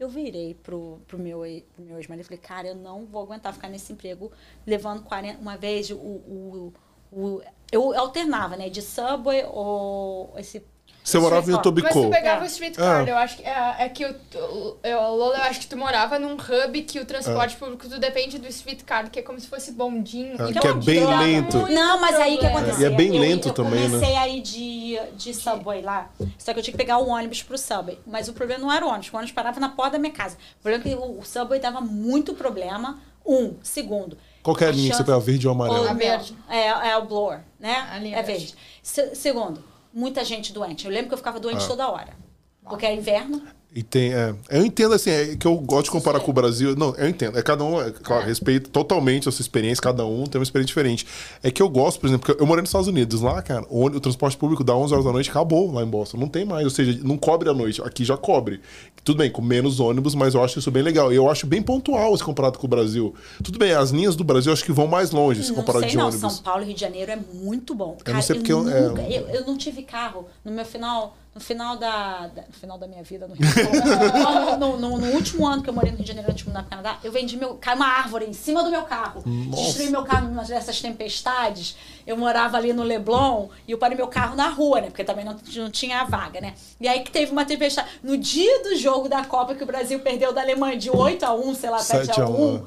eu 0.00 0.08
virei 0.08 0.54
pro, 0.54 0.98
pro 1.06 1.18
meu, 1.18 1.42
pro 1.74 1.84
meu 1.84 1.98
ex-marido 1.98 2.24
e 2.24 2.28
falei, 2.28 2.40
cara, 2.40 2.68
eu 2.68 2.74
não 2.74 3.04
vou 3.04 3.22
aguentar 3.22 3.52
ficar 3.52 3.68
nesse 3.68 3.92
emprego 3.92 4.32
levando 4.66 5.02
40. 5.02 5.38
Uma 5.38 5.56
vez 5.56 5.90
o. 5.90 5.96
o, 5.96 6.72
o 7.12 7.42
eu 7.72 7.96
alternava, 7.98 8.56
né? 8.56 8.68
De 8.68 8.82
subway 8.82 9.44
ou 9.50 10.32
esse. 10.36 10.62
Você 11.02 11.18
morava 11.18 11.50
em 11.50 11.54
Ó, 11.54 11.56
Mas 11.56 11.62
tu 11.62 11.68
Etobicoke. 11.70 12.10
pegava 12.10 12.40
É. 12.42 12.44
o 12.44 12.46
streetcar, 12.46 13.08
É. 13.08 13.10
eu 13.10 13.16
acho 13.16 13.36
que 13.38 13.42
é, 13.42 13.74
é 13.78 13.88
que 13.88 14.04
o, 14.04 14.10
o, 14.10 14.76
eu, 14.82 15.00
Lola, 15.00 15.38
eu 15.38 15.42
acho 15.44 15.60
que 15.60 15.66
tu 15.66 15.76
morava 15.76 16.18
num 16.18 16.34
hub 16.34 16.82
que 16.82 17.00
o 17.00 17.06
transporte 17.06 17.56
público 17.56 17.88
tu 17.88 17.98
depende 17.98 18.38
do 18.38 18.46
streetcar, 18.48 19.10
que 19.10 19.18
é 19.18 19.22
como 19.22 19.40
se 19.40 19.46
fosse 19.48 19.72
bondinho. 19.72 20.32
É, 20.40 20.50
Então, 20.50 20.60
que 20.60 20.68
é 20.68 20.74
bem 20.74 21.06
lento. 21.06 21.56
Não, 21.72 21.98
mas 22.00 22.16
aí 22.16 22.36
o 22.36 22.38
que? 22.38 22.82
E 22.82 22.84
é 22.84 22.90
bem 22.90 23.14
Eu- 23.16 23.20
lento 23.22 23.48
eu 23.48 23.54
também, 23.54 23.80
né? 23.80 23.96
comecei 23.98 24.14
a 24.14 24.28
ir 24.28 24.42
de, 24.42 24.98
de 25.16 25.32
subway 25.34 25.80
lá. 25.80 26.10
Só 26.38 26.52
que 26.52 26.58
eu 26.58 26.62
tinha 26.62 26.72
que 26.72 26.78
pegar 26.78 26.98
o 26.98 27.08
ônibus 27.08 27.42
pro 27.42 27.56
subway. 27.56 27.98
Mas 28.06 28.28
o 28.28 28.34
problema 28.34 28.60
não 28.60 28.70
era 28.72 28.84
o 28.84 28.88
ônibus. 28.88 29.10
O 29.10 29.16
ônibus 29.16 29.32
parava 29.32 29.58
na 29.58 29.70
porta 29.70 29.92
da 29.92 29.98
minha 29.98 30.12
casa. 30.12 30.36
O 30.58 30.62
problema 30.62 30.84
é 30.84 30.88
que 30.90 30.94
o, 30.94 31.18
o 31.18 31.24
subway 31.24 31.58
dava 31.58 31.80
muito 31.80 32.34
problema. 32.34 33.00
Um. 33.26 33.54
Segundo. 33.62 34.16
Qual 34.42 34.56
que 34.56 34.64
é 34.64 34.68
a 34.68 34.70
a 34.70 34.72
linha 34.72 34.90
que 34.90 34.96
você 34.96 35.02
chance- 35.02 35.10
pega? 35.12 35.20
Verde 35.20 35.46
ou 35.48 35.54
amarelo? 35.54 35.88
Ou 35.88 35.94
verde. 35.94 36.36
É, 36.48 36.66
é 36.66 36.96
o 36.96 37.04
blower, 37.04 37.40
né? 37.58 37.74
A 37.92 37.98
linha 37.98 38.16
é 38.18 38.22
verde. 38.22 38.46
verde. 38.46 38.56
Se- 38.82 39.14
segundo, 39.14 39.62
muita 39.92 40.24
gente 40.24 40.52
doente. 40.52 40.86
Eu 40.86 40.90
lembro 40.92 41.08
que 41.08 41.14
eu 41.14 41.18
ficava 41.18 41.38
doente 41.38 41.64
Ah. 41.64 41.68
toda 41.68 41.90
hora. 41.90 42.16
Porque 42.64 42.86
é 42.86 42.94
inverno. 42.94 43.42
E 43.72 43.84
tem, 43.84 44.12
é, 44.12 44.34
eu 44.50 44.64
entendo 44.66 44.94
assim, 44.94 45.10
é 45.10 45.36
que 45.36 45.46
eu 45.46 45.56
gosto 45.58 45.84
de 45.84 45.90
comparar 45.92 46.18
com 46.18 46.30
o 46.32 46.34
Brasil. 46.34 46.74
Não, 46.74 46.92
eu 46.96 47.08
entendo. 47.08 47.38
É 47.38 47.42
cada 47.42 47.62
um, 47.62 47.80
é, 47.80 47.92
claro, 47.92 48.26
respeito 48.26 48.68
totalmente 48.68 49.28
a 49.28 49.32
sua 49.32 49.42
experiência, 49.42 49.80
cada 49.80 50.04
um 50.04 50.24
tem 50.26 50.40
uma 50.40 50.42
experiência 50.42 50.66
diferente. 50.66 51.06
É 51.40 51.52
que 51.52 51.62
eu 51.62 51.68
gosto, 51.68 52.00
por 52.00 52.08
exemplo, 52.08 52.26
porque 52.26 52.42
eu 52.42 52.46
morei 52.48 52.62
nos 52.62 52.70
Estados 52.70 52.88
Unidos, 52.88 53.20
lá, 53.20 53.40
cara, 53.42 53.64
o, 53.70 53.78
ônibus- 53.82 53.98
o 53.98 54.00
transporte 54.00 54.36
público 54.36 54.64
dá 54.64 54.74
11 54.74 54.92
horas 54.92 55.06
da 55.06 55.12
noite, 55.12 55.30
acabou 55.30 55.72
lá 55.72 55.84
em 55.84 55.86
Boston. 55.86 56.16
Não 56.18 56.26
tem 56.26 56.44
mais, 56.44 56.64
ou 56.64 56.70
seja, 56.70 56.98
não 57.04 57.16
cobre 57.16 57.48
à 57.48 57.54
noite. 57.54 57.80
Aqui 57.82 58.04
já 58.04 58.16
cobre. 58.16 58.60
Tudo 59.04 59.18
bem, 59.18 59.30
com 59.30 59.40
menos 59.40 59.78
ônibus, 59.78 60.16
mas 60.16 60.34
eu 60.34 60.42
acho 60.42 60.58
isso 60.58 60.70
bem 60.72 60.82
legal. 60.82 61.12
E 61.12 61.16
eu 61.16 61.30
acho 61.30 61.46
bem 61.46 61.62
pontual 61.62 62.16
se 62.16 62.24
comparado 62.24 62.58
com 62.58 62.66
o 62.66 62.68
Brasil. 62.68 63.14
Tudo 63.42 63.56
bem, 63.56 63.70
as 63.72 63.90
linhas 63.90 64.16
do 64.16 64.24
Brasil 64.24 64.50
eu 64.50 64.54
acho 64.54 64.64
que 64.64 64.72
vão 64.72 64.88
mais 64.88 65.12
longe 65.12 65.44
se 65.44 65.52
comparado 65.52 65.82
sei 65.84 65.90
de 65.90 65.96
não, 65.96 66.08
ós. 66.08 66.16
São 66.16 66.36
Paulo 66.38 66.62
e 66.62 66.66
Rio 66.66 66.74
de 66.74 66.80
Janeiro 66.80 67.12
é 67.12 67.18
muito 67.34 67.72
bom. 67.72 67.96
Eu 68.04 68.14
não 68.14 68.20
sei 68.20 68.34
porque 68.36 68.52
eu- 68.52 68.68
é, 68.68 68.80
nunca- 68.88 69.02
eu, 69.02 69.28
eu 69.28 69.46
não 69.46 69.56
tive 69.56 69.82
carro 69.82 70.26
no 70.44 70.50
meu 70.52 70.64
final, 70.66 71.16
no 71.34 71.40
final 71.40 71.78
da, 71.78 72.26
da- 72.26 72.42
no 72.42 72.52
final 72.52 72.76
da 72.76 72.86
minha 72.86 73.02
vida 73.02 73.26
no 73.26 73.34
Rio. 73.34 73.46
No, 73.64 74.56
no- 74.58 74.76
no- 74.78 74.98
no 74.98 75.06
último 75.12 75.46
ano 75.46 75.62
que 75.62 75.68
eu 75.70 75.74
morei 75.74 75.90
no 75.90 75.96
Rio 75.98 76.04
de 76.04 76.12
Janeiro, 76.12 76.32
para 76.52 76.62
Canadá, 76.64 76.98
eu 77.04 77.12
vendi 77.12 77.36
meu, 77.36 77.54
caiu 77.60 77.76
uma 77.76 77.86
árvore 77.86 78.26
em 78.26 78.32
cima 78.32 78.62
do 78.62 78.70
meu 78.70 78.82
carro, 78.82 79.22
Nossa. 79.26 79.62
destruí 79.62 79.88
meu 79.90 80.02
carro 80.04 80.28
numa 80.28 80.42
dessas 80.44 80.80
tempestades. 80.80 81.76
Eu 82.06 82.16
morava 82.16 82.56
ali 82.56 82.72
no 82.72 82.82
Leblon 82.82 83.48
e 83.68 83.72
eu 83.72 83.78
parei 83.78 83.96
meu 83.96 84.08
carro 84.08 84.34
na 84.34 84.48
rua, 84.48 84.80
né? 84.80 84.86
Porque 84.88 85.04
também 85.04 85.24
não, 85.24 85.36
não 85.56 85.70
tinha 85.70 86.02
vaga, 86.04 86.40
né? 86.40 86.54
E 86.80 86.88
aí 86.88 87.00
que 87.00 87.10
teve 87.10 87.30
uma 87.30 87.44
tempestade 87.44 87.88
no 88.02 88.16
dia 88.16 88.62
do 88.64 88.74
jogo 88.76 89.08
da 89.08 89.24
Copa 89.24 89.54
que 89.54 89.62
o 89.62 89.66
Brasil 89.66 90.00
perdeu 90.00 90.32
da 90.32 90.40
Alemanha 90.40 90.76
de 90.76 90.90
8 90.90 91.24
a 91.24 91.34
1, 91.34 91.54
sei 91.54 91.70
lá, 91.70 91.78
7 91.78 92.06
7 92.06 92.20
a 92.20 92.24
a 92.24 92.28
1. 92.28 92.32
1, 92.56 92.66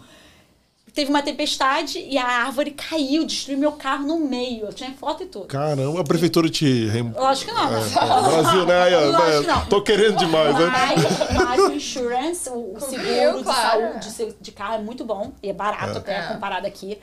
Teve 0.93 1.09
uma 1.09 1.23
tempestade 1.23 1.97
e 1.99 2.17
a 2.19 2.25
árvore 2.25 2.69
caiu, 2.69 3.25
destruiu 3.25 3.57
meu 3.57 3.71
carro 3.71 4.05
no 4.05 4.19
meio. 4.19 4.67
Eu 4.67 4.73
tinha 4.73 4.91
foto 4.91 5.23
e 5.23 5.25
tudo. 5.25 5.47
Caramba, 5.47 5.99
a 6.01 6.03
prefeitura 6.03 6.47
te. 6.49 6.85
rem- 6.87 7.11
Lógico 7.11 7.51
que 7.51 7.57
não. 7.57 7.73
É, 7.75 7.79
é, 7.81 8.41
Brasil, 8.41 8.65
né? 8.67 8.81
Aí, 8.83 8.95
Lógico 9.11 9.41
que 9.41 9.47
não. 9.47 9.65
Tô 9.65 9.81
querendo 9.81 10.17
demais, 10.17 10.53
né? 10.55 10.65
Mas, 10.67 11.33
mas 11.33 11.59
o 11.61 11.73
insurance, 11.73 12.47
o, 12.49 12.75
o 12.75 12.79
seguro 12.79 13.37
de 13.39 13.43
claro. 13.43 13.81
saúde 14.01 14.15
de, 14.15 14.35
de 14.39 14.51
carro 14.51 14.75
é 14.75 14.77
muito 14.79 15.03
bom. 15.03 15.31
E 15.41 15.49
é 15.49 15.53
barato 15.53 15.95
É. 15.95 15.97
até 15.97 16.17
É. 16.19 16.27
comparado 16.27 16.67
aqui. 16.67 16.99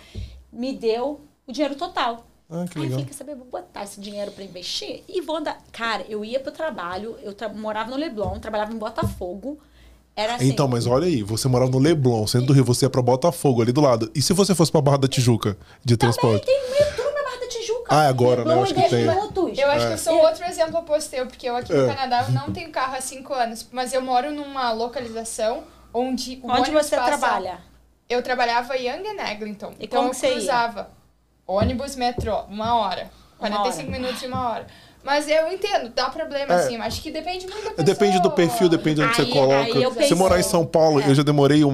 Me 0.52 0.72
deu 0.72 1.20
o 1.46 1.52
dinheiro 1.52 1.74
total. 1.74 2.24
Ah, 2.48 2.64
que 2.70 2.78
Aí 2.78 2.78
eu 2.78 2.82
legal. 2.82 2.90
falei, 2.90 3.04
quer 3.06 3.14
saber, 3.14 3.34
vou 3.34 3.46
botar 3.46 3.82
esse 3.84 4.00
dinheiro 4.00 4.30
pra 4.30 4.42
investir 4.44 5.02
e 5.08 5.20
vou 5.20 5.36
andar. 5.36 5.58
Cara, 5.72 6.04
eu 6.08 6.24
ia 6.24 6.38
pro 6.40 6.50
trabalho, 6.52 7.16
eu 7.22 7.32
tra- 7.32 7.48
morava 7.48 7.90
no 7.90 7.96
Leblon, 7.96 8.38
trabalhava 8.38 8.72
em 8.72 8.78
Botafogo. 8.78 9.58
Era 10.20 10.34
assim. 10.34 10.48
Então, 10.48 10.68
mas 10.68 10.86
olha 10.86 11.06
aí, 11.06 11.22
você 11.22 11.48
morava 11.48 11.70
no 11.70 11.78
Leblon, 11.78 12.26
sendo 12.26 12.46
do 12.46 12.52
Rio, 12.52 12.64
você 12.64 12.84
ia 12.86 12.90
pra 12.90 13.00
Botafogo, 13.00 13.62
ali 13.62 13.72
do 13.72 13.80
lado. 13.80 14.10
E 14.14 14.20
se 14.20 14.32
você 14.32 14.54
fosse 14.54 14.70
pra 14.70 14.80
Barra 14.80 14.98
da 14.98 15.08
Tijuca, 15.08 15.56
de 15.84 15.96
Também 15.96 16.12
transporte? 16.14 16.46
tem 16.46 16.70
metrô 16.70 17.04
na 17.10 17.22
Barra 17.22 17.40
da 17.40 17.48
Tijuca. 17.48 17.84
Ah, 17.88 18.08
agora, 18.08 18.44
né? 18.44 18.48
Leblon 18.48 18.62
Acho 18.64 18.74
que 18.74 18.80
10 18.80 18.90
tem. 18.90 19.06
minutos. 19.08 19.58
Eu 19.58 19.70
acho 19.70 19.84
É. 19.84 19.88
que 19.88 19.92
eu 19.94 19.98
sou 19.98 20.18
outro 20.20 20.44
exemplo 20.44 20.78
oposto 20.78 21.16
porque 21.26 21.48
eu 21.48 21.56
aqui 21.56 21.72
no 21.72 21.84
É. 21.90 21.94
Canadá 21.94 22.24
eu 22.28 22.32
não 22.34 22.50
tenho 22.52 22.70
carro 22.70 22.96
há 22.96 23.00
cinco 23.00 23.32
anos, 23.32 23.66
mas 23.72 23.92
eu 23.94 24.02
moro 24.02 24.30
numa 24.30 24.70
localização 24.72 25.62
onde 25.94 26.38
o 26.42 26.50
Onde 26.52 26.70
você 26.70 26.96
passa- 26.96 27.08
trabalha? 27.18 27.58
Eu 28.08 28.22
trabalhava 28.22 28.76
em 28.76 28.88
Young 28.88 29.06
and 29.08 29.30
Eglinton. 29.30 29.72
E 29.78 29.84
então 29.84 30.00
como 30.00 30.08
eu 30.08 30.10
que 30.10 30.16
você 30.20 30.26
ia? 30.28 30.32
cruzava 30.34 30.90
ônibus, 31.46 31.96
metrô, 31.96 32.40
uma 32.48 32.74
hora. 32.76 33.10
Uma 33.38 33.48
45 33.48 33.88
hora. 33.88 33.98
minutos 34.00 34.22
e 34.22 34.26
uma 34.26 34.50
hora. 34.50 34.66
Mas 35.02 35.26
eu 35.28 35.50
entendo, 35.50 35.90
dá 35.94 36.10
problema, 36.10 36.52
É. 36.52 36.56
assim. 36.56 36.76
Acho 36.76 37.00
que 37.02 37.10
depende 37.10 37.46
muito 37.46 37.62
da 37.64 37.70
pessoa. 37.70 37.84
Depende 37.84 38.20
do 38.22 38.30
perfil, 38.30 38.68
depende 38.68 38.96
de 38.96 39.02
onde 39.06 39.16
você 39.16 39.22
Aí- 39.22 39.30
coloca. 39.32 39.54
aí 39.56 39.82
eu 39.82 39.92
Se 40.02 40.14
morar 40.14 40.38
em 40.38 40.42
São 40.42 40.64
Paulo, 40.66 41.00
É. 41.00 41.08
eu 41.08 41.14
já 41.14 41.22
demorei 41.22 41.64
uh, 41.64 41.72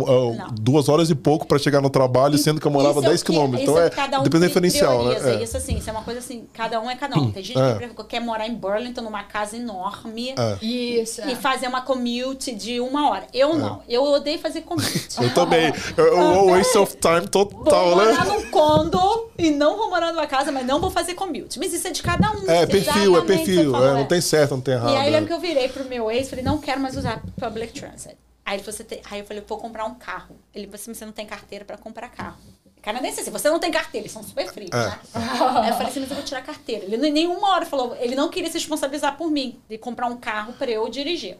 duas 0.53 0.89
horas 0.89 1.11
e 1.11 1.15
pouco 1.15 1.47
pra 1.47 1.59
chegar 1.59 1.81
no 1.81 1.91
trabalho, 1.91 2.39
sendo 2.39 2.61
que 2.61 2.67
eu 2.67 2.71
morava 2.71 3.01
Isso 3.01 3.05
é 3.05 3.07
o 3.07 3.11
10 3.11 3.23
que- 3.23 3.33
quilômetros. 3.33 3.63
isso 3.63 3.71
Então 3.73 3.83
é 3.83 3.87
é, 3.87 3.91
cada 3.91 4.21
um 4.21 4.23
depende 4.23 4.45
do 4.45 4.49
diferencial, 4.49 4.99
prioriza. 5.01 5.27
né? 5.27 5.35
É. 5.41 5.43
Isso 5.43 5.57
assim, 5.57 5.77
isso 5.77 5.89
é 5.91 5.93
uma 5.93 6.03
coisa 6.03 6.21
assim, 6.21 6.47
cada 6.53 6.81
um 6.81 6.89
é 6.91 6.95
cada 6.97 7.19
um. 7.19 7.31
Tem 7.31 7.43
gente 7.43 7.59
É. 7.59 7.89
que 7.89 8.05
quer 8.05 8.21
morar 8.21 8.47
em 8.47 8.55
Burlington, 8.55 9.01
numa 9.03 9.25
casa 9.25 9.57
enorme. 9.57 10.35
É. 10.39 10.65
Isso. 10.65 11.21
é. 11.21 11.33
E 11.33 11.37
fazer 11.37 11.67
uma 11.67 11.83
commute 11.83 12.55
de 12.55 12.81
uma 12.81 13.11
hora. 13.11 13.27
Eu 13.35 13.55
não. 13.55 13.83
Eu 13.89 14.03
odeio 14.05 14.39
fazer 14.39 14.61
commute. 14.63 15.09
Eu 15.21 15.35
também. 15.35 15.73
Eu, 15.97 16.07
eu, 16.07 16.47
waste 16.51 16.79
of 16.79 16.97
time 16.97 17.21
Vou 17.33 17.47
total, 17.47 17.91
morar 17.97 18.25
né? 18.25 18.33
num 18.33 18.51
condo 18.51 19.31
e 19.39 19.51
não 19.51 19.77
vou 19.77 19.91
morar 19.91 20.13
numa 20.13 20.27
casa, 20.27 20.51
mas 20.53 20.65
não 20.67 20.81
vou 20.81 20.91
fazer 20.91 21.15
commute. 21.15 21.59
Mas 21.59 21.73
isso 21.73 21.87
é 21.89 21.91
de 21.91 22.03
cada 22.03 22.31
um. 22.33 22.49
É, 22.51 22.65
perfil, 22.67 23.16
é 23.17 23.21
o 23.21 23.27
perfil. 23.27 23.73
falou, 23.73 23.89
é, 23.89 23.93
não 23.93 24.01
é. 24.01 24.05
tem 24.05 24.21
certo, 24.21 24.51
não 24.53 24.61
tem 24.61 24.75
errado. 24.75 24.93
E 24.93 24.97
aí 24.97 25.07
eu 25.07 25.09
é. 25.09 25.11
lembro 25.11 25.27
que 25.27 25.33
eu 25.33 25.41
virei 25.41 25.69
pro 25.69 25.85
meu 25.85 26.11
ex 26.11 26.27
e 26.27 26.31
falei, 26.31 26.45
não 26.45 26.59
quero 26.59 26.81
mais 26.81 26.97
usar 26.97 27.23
public 27.39 27.73
transit. 27.79 28.17
Aí 28.45 28.57
ele 28.57 28.63
falou, 28.63 28.77
você 28.77 28.85
tem... 28.85 29.01
aí 29.11 29.21
eu 29.21 29.27
falei, 29.27 29.43
vou 29.47 29.59
comprar 29.59 29.85
um 29.85 29.95
carro. 29.95 30.37
Ele 30.55 30.67
falou 30.67 30.77
assim, 30.77 30.95
você 30.95 31.05
não 31.05 31.13
tem 31.13 31.27
carteira 31.27 31.65
pra 31.65 31.77
comprar 31.77 32.09
carro. 32.09 32.37
Canadense 32.81 33.21
assim, 33.21 33.33
você 33.33 33.51
não 33.51 33.59
tem 33.59 33.73
carteira, 33.73 34.05
eles 34.05 34.13
são 34.13 34.23
super 34.23 34.47
frios, 34.47 34.71
É. 34.71 34.77
né? 34.77 35.01
Aí 35.15 35.71
eu 35.71 35.75
falei 35.75 35.89
assim, 35.89 36.01
mas 36.01 36.11
eu 36.11 36.15
vou 36.15 36.25
tirar 36.25 36.39
a 36.39 36.43
carteira. 36.43 36.85
Ele 36.85 36.97
nem 36.97 37.13
nenhuma 37.13 37.51
hora 37.51 37.67
falou, 37.67 37.97
ele 37.99 38.15
não 38.15 38.29
queria 38.29 38.49
se 38.49 38.59
responsabilizar 38.59 39.17
por 39.17 39.29
mim, 39.29 39.61
de 39.69 39.77
comprar 39.77 40.07
um 40.07 40.17
carro 40.17 40.53
pra 40.53 40.71
eu 40.71 40.89
dirigir. 40.89 41.37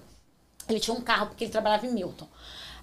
Ele 0.69 0.81
tinha 0.81 0.97
um 0.97 1.01
carro 1.01 1.29
porque 1.29 1.45
ele 1.45 1.53
trabalhava 1.53 1.87
em 1.87 1.93
Milton. 1.93 2.27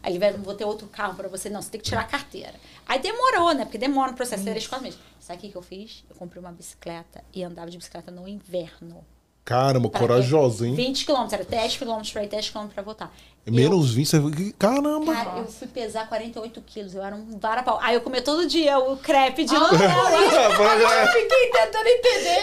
Aí 0.01 0.11
ele 0.13 0.19
vai, 0.19 0.31
vou 0.33 0.53
ter 0.53 0.65
outro 0.65 0.87
carro 0.87 1.15
pra 1.15 1.27
você. 1.27 1.49
Não, 1.49 1.61
você 1.61 1.71
tem 1.71 1.81
que 1.81 1.87
tirar 1.87 2.01
a 2.01 2.05
carteira. 2.05 2.53
Aí 2.85 2.99
demorou, 2.99 3.53
né? 3.53 3.63
Porque 3.63 3.77
demora 3.77 4.11
no 4.11 4.17
processo, 4.17 4.43
três, 4.43 4.67
quatro 4.67 4.83
meses. 4.83 4.99
Sabe 5.23 5.37
o 5.39 5.41
que 5.41 5.49
que 5.49 5.55
eu 5.55 5.61
fiz? 5.61 6.03
Eu 6.09 6.17
comprei 6.17 6.41
uma 6.41 6.51
bicicleta 6.51 7.23
e 7.33 7.41
andava 7.45 7.71
de 7.71 7.77
bicicleta 7.77 8.11
no 8.11 8.27
inverno. 8.27 9.05
Caramba, 9.45 9.89
Pra 9.89 9.99
corajosa, 10.01 10.67
hein? 10.67 10.75
20 10.75 11.05
quilômetros, 11.05 11.33
era 11.33 11.43
10 11.45 11.77
quilômetros 11.77 12.11
pra 12.11 12.23
ir, 12.25 12.27
10 12.27 12.49
quilômetros 12.49 12.73
pra 12.73 12.83
voltar. 12.83 13.13
Menos 13.45 13.93
20, 13.93 14.07
você... 14.07 14.53
Caramba! 14.59 15.13
Cara, 15.13 15.39
eu 15.39 15.45
fui 15.47 15.67
pesar 15.69 16.07
48 16.09 16.61
quilos, 16.61 16.93
eu 16.93 17.01
era 17.01 17.15
um 17.15 17.39
varapau. 17.39 17.79
Aí 17.81 17.95
eu 17.95 18.01
comia 18.01 18.21
todo 18.21 18.45
dia 18.45 18.77
o 18.79 18.97
crepe 18.97 19.45
de 19.45 19.55
Ah, 19.55 19.59
Nutella. 19.59 20.11
Eu 21.03 21.07
fiquei 21.07 21.51
tentando 21.51 21.87
entender 21.87 22.41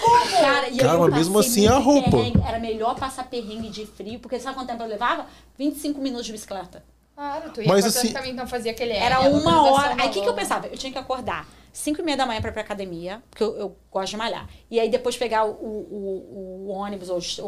como. 0.00 0.30
Cara, 0.40 0.68
e 0.68 0.76
Cara, 0.78 0.92
eu 0.94 1.00
mas 1.00 1.14
mesmo 1.14 1.38
assim, 1.40 1.66
a 1.66 1.78
roupa. 1.78 2.10
perrengue. 2.10 2.40
Era 2.46 2.58
melhor 2.60 2.94
passar 2.96 3.28
perrengue 3.28 3.68
de 3.68 3.84
frio, 3.86 4.18
porque 4.20 4.38
sabe 4.38 4.54
quanto 4.56 4.68
tempo 4.68 4.82
eu 4.82 4.88
levava? 4.88 5.26
25 5.58 6.00
minutos 6.00 6.26
de 6.26 6.32
bicicleta. 6.32 6.84
Claro, 7.14 7.50
tu 7.50 7.62
ia 7.62 7.68
Mas 7.68 7.84
assim- 7.84 8.12
também 8.12 8.32
então 8.32 8.46
fazia 8.46 8.70
aquele 8.72 8.92
Era 8.92 9.20
uma 9.20 9.70
hora. 9.72 9.96
Aí 10.00 10.08
o 10.08 10.10
que, 10.12 10.20
que 10.20 10.28
eu 10.28 10.34
pensava? 10.34 10.66
Eu 10.66 10.76
tinha 10.78 10.90
que 10.92 10.98
acordar 10.98 11.46
5 11.72 12.00
e 12.00 12.04
meia 12.04 12.16
da 12.16 12.26
manhã 12.26 12.40
pra 12.40 12.50
ir 12.50 12.52
pra 12.52 12.62
academia, 12.62 13.22
porque 13.30 13.42
eu, 13.42 13.56
eu 13.56 13.76
gosto 13.90 14.10
de 14.10 14.16
malhar. 14.16 14.48
E 14.70 14.78
aí 14.78 14.90
depois 14.90 15.16
pegar 15.16 15.44
o, 15.46 15.50
o, 15.52 16.64
o 16.66 16.68
ônibus 16.68 17.08
ou 17.08 17.18
o, 17.18 17.42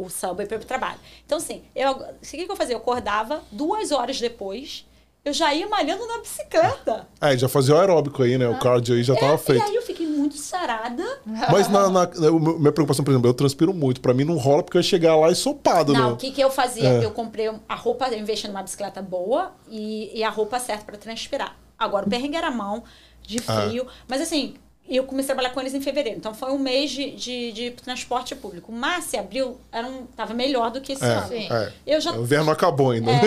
o, 0.00 0.04
o 0.06 0.10
subway 0.10 0.46
pra 0.46 0.56
ir 0.56 0.60
pro 0.60 0.68
trabalho. 0.68 0.98
Então, 1.24 1.38
assim, 1.38 1.62
eu, 1.74 1.90
o 1.92 2.04
que, 2.20 2.44
que 2.44 2.52
eu 2.52 2.56
fazia? 2.56 2.74
Eu 2.74 2.78
acordava 2.80 3.42
duas 3.50 3.90
horas 3.90 4.20
depois, 4.20 4.86
eu 5.24 5.32
já 5.32 5.54
ia 5.54 5.68
malhando 5.68 6.06
na 6.06 6.18
bicicleta. 6.18 7.06
É, 7.20 7.38
já 7.38 7.48
fazia 7.48 7.74
o 7.74 7.78
aeróbico 7.78 8.22
aí, 8.22 8.36
né? 8.36 8.48
O 8.48 8.58
cardio 8.58 8.94
aí 8.96 9.02
já 9.04 9.14
tava 9.14 9.34
É, 9.34 9.38
feito. 9.38 9.64
E 9.64 9.68
aí 9.70 9.74
eu 9.76 9.82
fiquei 9.82 10.06
muito 10.06 10.36
sarada. 10.36 11.04
Mas 11.24 11.68
na, 11.68 11.88
na- 11.88 12.06
meu- 12.18 12.40
minha 12.58 12.72
preocupação, 12.72 13.04
por 13.04 13.12
exemplo, 13.12 13.30
eu 13.30 13.34
transpiro 13.34 13.72
muito. 13.72 14.00
Pra 14.00 14.12
mim 14.12 14.24
não 14.24 14.36
rola 14.36 14.62
porque 14.64 14.76
eu 14.76 14.80
ia 14.80 14.86
chegar 14.86 15.14
lá 15.16 15.30
ensopado, 15.30 15.92
Não, 15.92 16.08
né? 16.08 16.12
o 16.12 16.16
que, 16.16 16.32
que 16.32 16.40
eu 16.40 16.50
fazia? 16.50 16.88
É. 16.88 17.04
Eu 17.04 17.12
comprei 17.12 17.48
a 17.68 17.74
roupa, 17.76 18.08
eu 18.08 18.18
investi 18.18 18.48
numa 18.48 18.62
bicicleta 18.64 19.00
boa 19.00 19.52
e, 19.70 20.10
e 20.18 20.24
a 20.24 20.28
roupa 20.28 20.58
certa 20.58 20.84
pra 20.84 20.96
transpirar. 20.98 21.56
Agora, 21.78 22.06
o 22.06 22.10
perrengue 22.10 22.36
era 22.36 22.48
a 22.48 22.50
mão, 22.50 22.82
de 23.22 23.38
Ah. 23.46 23.62
frio. 23.68 23.86
Mas 24.08 24.20
assim, 24.20 24.54
eu 24.88 25.04
comecei 25.04 25.32
a 25.32 25.34
trabalhar 25.34 25.54
com 25.54 25.60
eles 25.60 25.74
em 25.74 25.80
fevereiro. 25.80 26.18
Então 26.18 26.34
foi 26.34 26.50
um 26.52 26.58
mês 26.58 26.90
de, 26.90 27.12
de, 27.12 27.52
de 27.52 27.70
transporte 27.70 28.34
público. 28.34 28.70
Março 28.72 29.14
e 29.16 29.18
abril 29.18 29.58
era 29.70 29.86
um, 29.86 30.06
tava 30.06 30.34
melhor 30.34 30.70
do 30.70 30.80
que 30.80 30.92
esse 30.92 31.04
É, 31.04 31.08
ano. 31.08 31.28
Sim. 31.28 31.48
é. 31.50 31.72
Eu 31.86 32.00
já. 32.00 32.12
O 32.12 32.22
inverno 32.22 32.46
não 32.46 32.52
acabou 32.52 32.90
ainda. 32.90 33.10
né? 33.12 33.20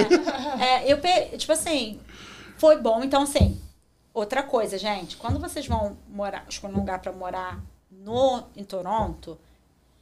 É, 0.59 0.89
é, 0.89 0.93
eu, 0.93 1.37
tipo 1.37 1.51
assim, 1.53 1.99
foi 2.57 2.77
bom. 2.77 3.03
Então, 3.03 3.23
assim, 3.23 3.59
outra 4.13 4.43
coisa, 4.43 4.77
gente. 4.77 5.17
Quando 5.17 5.39
vocês 5.39 5.65
vão 5.67 5.97
morar, 6.09 6.45
escolher 6.49 6.73
um 6.73 6.77
lugar 6.77 6.99
pra 6.99 7.11
morar 7.11 7.59
no, 7.89 8.43
em 8.55 8.63
Toronto, 8.63 9.37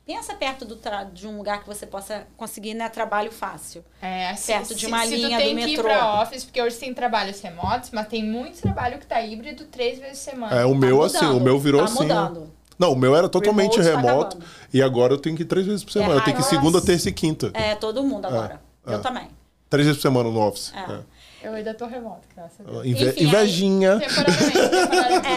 pensa 0.06 0.34
perto 0.34 0.66
do 0.66 0.76
tra- 0.76 1.04
de 1.06 1.26
um 1.28 1.38
lugar 1.38 1.62
que 1.62 1.68
você 1.68 1.86
possa 1.86 2.28
conseguir 2.38 2.74
né, 2.74 2.90
trabalho 2.90 3.32
fácil. 3.32 3.84
É, 4.02 4.36
se, 4.36 4.52
Perto 4.52 4.76
de 4.76 4.82
se- 4.82 4.86
uma 4.88 5.06
se 5.06 5.16
linha 5.16 5.38
tu 5.38 5.44
tem 5.44 5.56
do 5.56 5.62
que 5.62 5.68
ir 5.68 5.78
metrô. 5.78 5.84
pra 5.84 6.22
office, 6.22 6.44
porque 6.44 6.62
hoje 6.62 6.78
tem 6.78 6.94
trabalhos 6.94 7.40
remotos, 7.42 7.90
mas 7.92 8.08
tem 8.08 8.24
muito 8.24 8.62
trabalho 8.62 9.00
que 9.00 9.06
tá 9.08 9.22
híbrido 9.22 9.66
três 9.66 10.00
vezes 10.00 10.20
por 10.24 10.32
semana. 10.32 10.56
É, 10.60 10.66
o 10.66 10.76
meu 10.76 11.00
Tá 11.00 11.06
assim, 11.06 11.18
mudando, 11.26 11.38
o 11.38 11.44
meu 11.44 11.60
virou 11.60 11.82
tá 11.82 11.86
assim. 11.86 12.02
mudando. 12.04 12.54
Não, 12.78 12.92
o 12.92 12.96
meu 12.96 13.16
era 13.16 13.30
totalmente 13.30 13.80
Remote 13.80 13.92
tá 13.94 14.02
remoto. 14.10 14.38
acabando. 14.38 14.46
e 14.74 14.82
agora 14.82 15.14
eu 15.14 15.18
tenho 15.18 15.36
que 15.36 15.44
ir 15.44 15.46
três 15.46 15.66
vezes 15.66 15.84
por 15.84 15.92
semana. 15.92 16.16
eu 16.16 16.22
tenho 16.24 16.36
que 16.36 16.42
ir 16.44 16.46
segunda, 16.46 16.82
terça 16.82 17.08
e 17.08 17.12
quinta. 17.14 17.52
É, 17.54 17.76
todo 17.76 18.04
mundo 18.04 18.26
agora. 18.26 18.60
é. 18.86 18.94
Eu 18.96 19.02
também. 19.02 19.28
Três 19.70 19.86
vezes 19.88 20.02
por 20.02 20.08
semana 20.10 20.30
no 20.30 20.40
office. 20.42 20.74
É. 20.76 21.00
É. 21.44 21.48
Eu 21.48 21.54
ainda 21.54 21.74
tô 21.74 21.86
remoto, 21.86 22.22
graças 22.36 22.60
a 22.60 22.64
Deus. 22.64 22.86
Inve- 22.86 23.10
Enfim, 23.10 23.20
aí- 23.20 23.26
invejinha. 23.28 24.00
Temporariamente, 24.00 24.70
temporariamente. 24.70 25.28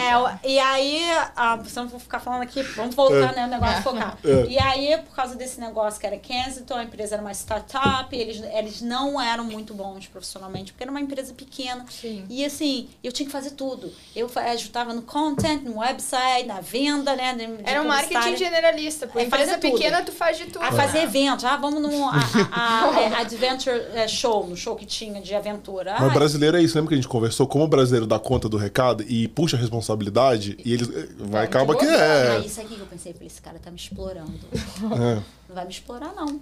É, 0.45 0.49
e 0.49 0.59
aí, 0.59 1.01
ah, 1.35 1.59
se 1.65 1.77
eu 1.77 1.83
não 1.83 1.89
vou 1.89 1.99
ficar 1.99 2.19
falando 2.19 2.41
aqui, 2.43 2.61
vamos 2.63 2.95
voltar, 2.95 3.33
né, 3.33 3.45
o 3.45 3.49
negócio 3.49 3.77
É. 3.77 3.81
focar. 3.81 4.17
É. 4.23 4.45
E 4.47 4.57
aí, 4.59 4.97
por 4.99 5.15
causa 5.15 5.35
desse 5.35 5.59
negócio 5.59 5.99
que 5.99 6.07
era 6.07 6.17
Kensington, 6.17 6.75
a 6.75 6.83
empresa 6.83 7.15
era 7.15 7.21
uma 7.21 7.31
startup, 7.33 8.15
eles, 8.15 8.41
eles 8.53 8.81
não 8.81 9.19
eram 9.21 9.43
muito 9.43 9.73
bons 9.73 10.07
profissionalmente, 10.07 10.71
porque 10.71 10.83
era 10.83 10.91
uma 10.91 11.01
empresa 11.01 11.33
pequena. 11.33 11.85
Sim. 11.89 12.25
E 12.29 12.45
assim, 12.45 12.89
eu 13.03 13.11
tinha 13.11 13.25
que 13.25 13.31
fazer 13.31 13.51
tudo. 13.51 13.91
Eu 14.15 14.29
ajudava 14.53 14.93
no 14.93 15.01
content, 15.01 15.61
no 15.63 15.79
website, 15.79 16.45
na 16.47 16.61
venda, 16.61 17.15
né, 17.15 17.33
de, 17.33 17.45
de 17.47 17.69
Era 17.69 17.81
um 17.81 17.87
marketing 17.87 18.37
generalista. 18.37 19.07
Por 19.07 19.19
É, 19.21 19.25
empresa 19.25 19.57
pequena, 19.57 20.01
tu 20.03 20.11
faz 20.11 20.37
de 20.37 20.45
tudo. 20.45 20.63
A 20.63 20.71
fazer 20.71 20.99
eventos. 20.99 21.43
Ah, 21.45 21.57
vamos 21.57 21.81
no 21.81 22.07
a, 22.09 22.13
a- 22.51 22.91
a- 22.95 23.01
é, 23.01 23.15
Adventure 23.21 23.75
é, 23.93 24.07
Show, 24.07 24.47
no 24.47 24.55
show 24.55 24.75
que 24.75 24.85
tinha 24.85 25.21
de 25.21 25.35
aventura. 25.35 25.96
Mas 25.99 26.11
Ah, 26.11 26.13
brasileiro 26.13 26.57
é 26.57 26.61
isso, 26.63 26.75
lembra 26.75 26.89
que 26.89 26.93
a 26.95 26.97
gente 26.97 27.07
conversou? 27.07 27.47
Como 27.47 27.63
o 27.63 27.67
brasileiro 27.67 28.05
dá 28.05 28.19
conta 28.19 28.47
do 28.49 28.57
recado 28.57 29.03
e 29.07 29.27
puxa 29.27 29.57
a 29.57 29.59
responsabilidade, 29.59 30.57
e 30.63 30.73
eles. 30.73 30.89
eh, 30.89 31.07
Vai, 31.17 31.45
acaba 31.45 31.75
que 31.75 31.85
é. 31.85 32.31
Aí 32.37 32.45
isso 32.47 32.59
aqui 32.61 32.75
que 32.75 32.81
eu 32.81 32.85
pensei, 32.85 33.15
esse 33.21 33.41
cara 33.41 33.59
tá 33.59 33.69
me 33.71 33.77
explorando. 33.77 34.33
É. 34.53 35.15
Não 35.49 35.55
vai 35.55 35.65
me 35.65 35.71
explorar, 35.71 36.13
não. 36.13 36.39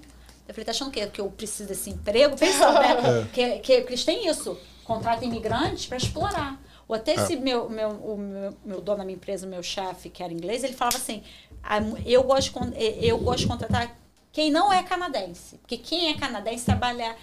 Eu 0.47 0.53
falei, 0.53 0.65
tá 0.65 0.71
achando 0.71 0.91
que, 0.91 1.05
que 1.07 1.19
eu 1.21 1.27
preciso 1.29 1.67
desse 1.69 1.89
emprego? 1.89 2.35
Pensando, 2.37 2.79
né? 2.79 3.27
que, 3.33 3.59
que, 3.59 3.81
que 3.81 3.89
eles 3.89 4.03
têm 4.05 4.27
isso. 4.27 4.57
Contratam 4.83 5.27
imigrantes 5.27 5.85
para 5.87 5.97
explorar. 5.97 6.61
Ou 6.87 6.95
até 6.95 7.15
esse 7.15 7.35
meu, 7.35 7.67
meu, 7.67 7.89
o 7.89 8.15
meu, 8.17 8.53
meu 8.63 8.81
dono 8.81 8.99
da 8.99 9.03
minha 9.03 9.15
empresa, 9.15 9.47
meu 9.47 9.63
chefe, 9.63 10.07
que 10.09 10.21
era 10.21 10.31
inglês, 10.31 10.63
ele 10.63 10.73
falava 10.73 10.97
assim, 10.97 11.23
"Ah, 11.63 11.79
eu 12.05 12.21
gosto, 12.21 12.53
eh, 12.75 12.99
eu 13.01 13.17
gosto 13.17 13.39
de 13.39 13.47
contratar 13.47 13.97
quem 14.31 14.51
não 14.51 14.71
é 14.71 14.83
canadense. 14.83 15.55
Porque 15.57 15.77
quem 15.77 16.09
é 16.09 16.13
canadense 16.13 16.63
trabalha, 16.65 17.15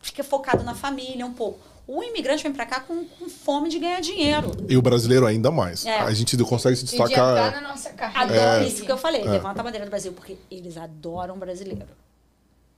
fica 0.00 0.22
focado 0.24 0.62
na 0.64 0.74
família 0.74 1.24
um 1.26 1.32
pouco. 1.32 1.58
O 1.86 2.02
imigrante 2.04 2.42
vem 2.44 2.52
para 2.52 2.66
cá 2.66 2.80
com, 2.80 3.04
com 3.04 3.28
fome 3.28 3.68
de 3.68 3.78
ganhar 3.80 4.00
dinheiro. 4.00 4.52
E 4.68 4.76
o 4.76 4.82
brasileiro 4.82 5.26
ainda 5.26 5.50
mais. 5.50 5.84
É. 5.84 5.98
A 5.98 6.12
gente 6.12 6.36
consegue 6.44 6.76
se 6.76 6.84
E 6.84 6.86
de 6.86 6.96
destacar. 6.96 7.60
na 7.60 7.68
nossa 7.68 7.90
carreira. 7.90 8.22
Adoro 8.50 8.64
É. 8.64 8.68
isso 8.68 8.84
que 8.84 8.92
eu 8.92 8.96
falei, 8.98 9.24
levanta 9.24 9.60
a 9.60 9.64
bandeira 9.64 9.84
do 9.86 9.90
Brasil, 9.90 10.12
porque 10.12 10.36
eles 10.50 10.76
adoram 10.76 11.36
brasileiro. 11.36 11.88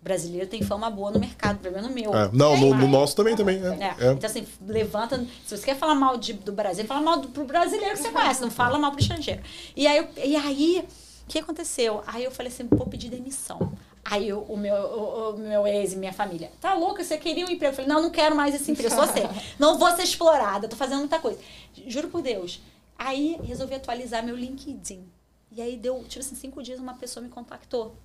Brasileiro 0.00 0.48
tem 0.48 0.62
fama 0.62 0.90
boa 0.90 1.12
no 1.12 1.20
mercado, 1.20 1.58
pelo 1.60 1.74
menos 1.76 1.88
no 1.90 1.94
meu. 1.94 2.12
É. 2.12 2.28
Não, 2.32 2.56
no, 2.56 2.70
no 2.70 2.74
Mas- 2.74 2.90
nosso 2.90 3.14
também, 3.14 3.36
também. 3.36 3.62
É. 3.64 3.94
É. 4.00 4.06
É. 4.08 4.12
Então, 4.12 4.28
assim, 4.28 4.44
levanta. 4.66 5.24
Se 5.46 5.56
você 5.56 5.64
quer 5.64 5.76
falar 5.76 5.94
mal 5.94 6.16
de, 6.16 6.32
do 6.32 6.50
Brasil, 6.50 6.84
fala 6.86 7.00
mal 7.02 7.20
do, 7.20 7.28
pro 7.28 7.44
brasileiro 7.44 7.94
que 7.94 8.02
você 8.02 8.10
conhece, 8.10 8.40
não 8.40 8.50
fala 8.50 8.78
mal 8.78 8.90
pro 8.90 9.00
estrangeiro. 9.00 9.42
E 9.76 9.86
aí, 9.86 10.08
e 10.24 10.34
aí 10.34 10.84
o 11.24 11.28
que 11.28 11.38
aconteceu? 11.38 12.02
Aí 12.06 12.24
eu 12.24 12.32
falei 12.32 12.50
assim: 12.50 12.66
vou 12.68 12.86
pedir 12.86 13.10
demissão. 13.10 13.72
Aí 14.04 14.32
o, 14.32 14.40
o 14.40 14.56
meu, 14.56 14.74
o, 14.74 15.30
o 15.30 15.38
meu 15.38 15.66
ex 15.66 15.92
e 15.92 15.96
minha 15.96 16.12
família, 16.12 16.50
tá 16.60 16.74
louca? 16.74 17.04
Você 17.04 17.16
queria 17.16 17.46
um 17.46 17.50
emprego? 17.50 17.72
Eu 17.72 17.76
falei: 17.76 17.88
não, 17.88 18.02
não 18.02 18.10
quero 18.10 18.34
mais 18.34 18.54
esse 18.54 18.70
emprego, 18.70 18.94
só 18.94 19.06
você. 19.06 19.22
Não 19.58 19.78
vou 19.78 19.90
ser 19.94 20.02
explorada, 20.02 20.68
tô 20.68 20.76
fazendo 20.76 20.98
muita 20.98 21.18
coisa. 21.18 21.38
Juro 21.86 22.08
por 22.08 22.20
Deus. 22.20 22.60
Aí 22.98 23.38
resolvi 23.44 23.74
atualizar 23.74 24.24
meu 24.24 24.36
LinkedIn. 24.36 25.08
E 25.50 25.60
aí 25.60 25.76
deu, 25.76 26.02
tipo 26.04 26.20
assim, 26.20 26.34
cinco 26.34 26.62
dias 26.62 26.80
uma 26.80 26.94
pessoa 26.94 27.22
me 27.22 27.28
contactou. 27.28 27.96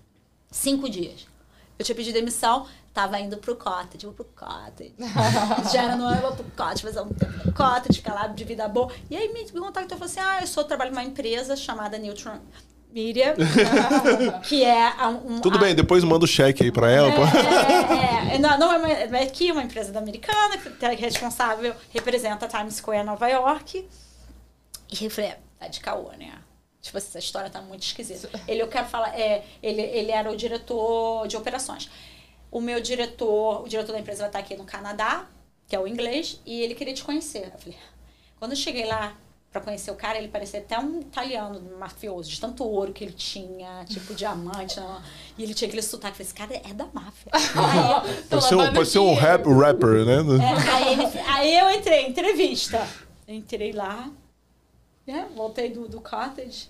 Cinco 0.52 0.90
dias. 0.90 1.28
Eu 1.80 1.86
tinha 1.86 1.96
pedido 1.96 2.16
demissão, 2.16 2.68
tava 2.94 3.20
indo 3.20 3.38
pro 3.38 3.56
cottage, 3.56 4.06
vou 4.06 4.14
pro 4.14 4.26
cottage. 4.26 4.96
Já 5.72 5.84
era 5.84 5.96
no 5.96 6.06
ano, 6.06 6.22
vou 6.22 6.36
pro 6.36 6.44
cottage, 6.46 6.82
fazer 6.82 7.02
um 7.02 7.10
tempo 7.10 7.46
no 7.46 7.54
cottage, 7.54 8.00
ficar 8.00 8.14
lá 8.14 8.28
de 8.28 8.44
vida 8.44 8.68
boa. 8.68 8.92
E 9.10 9.16
aí 9.16 9.32
me, 9.32 9.44
me 9.44 9.60
contactou 9.60 9.96
e 9.96 10.00
falou 10.00 10.06
assim, 10.06 10.20
ah, 10.20 10.42
eu 10.42 10.48
sou, 10.48 10.64
trabalho 10.64 10.92
numa 10.92 11.04
empresa 11.04 11.56
chamada 11.56 11.98
Neutron 11.98 12.40
Media, 12.98 13.36
que 14.50 14.64
é 14.66 14.92
um... 15.08 15.40
Tudo 15.40 15.58
a- 15.58 15.62
bem, 15.62 15.76
depois 15.76 16.04
manda 16.04 16.26
o 16.26 16.28
cheque 16.28 16.64
aí 16.64 16.72
pra 16.72 16.90
ela. 16.90 17.12
pô. 17.12 17.22
é, 17.22 18.32
é, 18.32 18.36
é, 18.36 18.38
não, 18.40 18.58
não 18.58 18.74
é, 18.74 18.78
uma, 18.80 19.18
é 19.20 19.24
aqui 19.24 19.52
uma 19.52 19.62
empresa 19.62 19.92
da 19.92 20.00
americana 20.00 20.58
que 20.58 20.84
é 20.84 20.96
responsável, 20.96 21.76
representa 21.94 22.46
a 22.46 22.50
Times 22.50 22.74
Square 22.78 23.06
Nova 23.06 23.28
York. 23.28 23.88
E 25.00 25.06
eu 25.06 25.12
falei, 25.12 25.30
é, 25.30 25.40
tá 25.60 25.68
de 25.68 25.80
caô, 25.80 26.10
né? 26.18 26.34
Tipo, 26.82 26.98
essa 26.98 27.20
história 27.20 27.52
tá 27.52 27.62
muito 27.62 27.84
esquisita. 27.84 28.32
Ele, 28.48 28.64
eu 28.64 28.68
quero 28.68 28.88
falar, 28.88 29.10
é, 29.10 29.44
ele, 29.62 29.82
ele 29.82 30.10
era 30.12 30.32
o 30.32 30.36
diretor 30.36 31.28
de 31.28 31.38
operações. 31.38 31.92
O 32.50 32.60
meu 32.60 32.82
diretor, 32.82 33.62
o 33.64 33.68
diretor 33.68 33.94
da 33.94 34.00
empresa 34.00 34.22
vai 34.22 34.30
estar 34.30 34.40
aqui 34.40 34.56
no 34.56 34.64
Canadá, 34.64 35.28
que 35.68 35.76
é 35.76 35.80
o 35.80 35.88
inglês, 35.88 36.42
e 36.48 36.62
ele 36.62 36.74
queria 36.74 36.96
te 36.96 37.04
conhecer. 37.04 37.52
Eu 37.54 37.60
falei, 37.60 37.78
quando 38.40 38.54
eu 38.54 38.58
cheguei 38.58 38.86
lá 38.86 39.14
pra 39.58 39.66
conhecer 39.66 39.92
o 39.92 39.96
cara, 39.96 40.18
ele 40.18 40.28
parecia 40.28 40.60
até 40.60 40.78
um 40.80 41.00
italiano 41.02 41.62
mafioso, 41.80 42.30
de 42.30 42.40
tanto 42.40 42.64
ouro 42.64 42.94
que 42.94 43.04
ele 43.04 43.14
tinha, 43.14 43.84
tipo 43.86 44.14
diamante, 44.14 44.80
não, 44.80 45.02
e 45.38 45.44
ele 45.44 45.54
tinha 45.54 45.68
aquele 45.68 45.82
sotaque. 45.82 46.22
Eu 46.22 46.26
falei, 46.26 46.48
esse 46.52 46.62
cara 46.62 46.70
é 46.70 46.74
da 46.74 46.88
máfia. 46.94 47.32
Pode 48.30 48.88
ser 48.90 49.00
um, 49.00 49.14
rap, 49.14 49.48
rapper, 49.50 50.06
né? 50.06 50.18
é, 50.44 50.72
aí, 50.72 50.94
ele- 50.94 51.20
aí 51.28 51.56
eu 51.60 51.72
entrei, 51.72 52.06
entrevista. 52.08 52.88
Entrei 53.28 53.72
lá, 53.72 54.10
né? 55.06 55.28
Voltei 55.36 55.70
do, 55.70 55.88
do 55.88 56.00
cottage. 56.00 56.70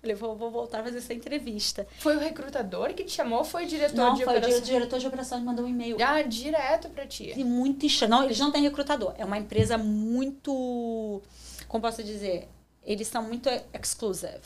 Falei, 0.00 0.14
vou, 0.14 0.36
vou 0.36 0.48
voltar 0.50 0.78
a 0.80 0.84
fazer 0.84 0.98
essa 0.98 1.12
entrevista. 1.12 1.84
Foi 1.98 2.16
o 2.16 2.20
recrutador 2.20 2.94
que 2.94 3.02
te 3.02 3.10
chamou 3.10 3.38
ou 3.40 3.44
foi 3.44 3.64
o 3.64 3.66
diretor 3.66 3.96
Não, 3.96 4.14
de 4.14 4.22
foi 4.24 4.34
o 4.34 4.36
operações? 4.38 4.62
di- 4.64 4.70
diretor 4.72 4.98
de 5.00 5.06
operações 5.08 5.42
mandou 5.42 5.64
um 5.64 5.68
e-mail. 5.68 5.96
Ah, 6.00 6.22
direto 6.22 6.88
pra 6.88 7.04
ti. 7.04 7.32
E 7.36 7.42
muito 7.42 7.84
estranho. 7.84 8.12
Não, 8.12 8.22
eles 8.24 8.38
não 8.38 8.52
têm 8.52 8.62
recrutador. 8.62 9.12
É 9.18 9.24
uma 9.24 9.36
empresa 9.38 9.76
muito. 9.76 11.20
Como 11.68 11.82
posso 11.82 12.02
dizer? 12.02 12.48
Eles 12.84 13.06
são 13.06 13.22
muito 13.22 13.48
exclusive. 13.72 14.40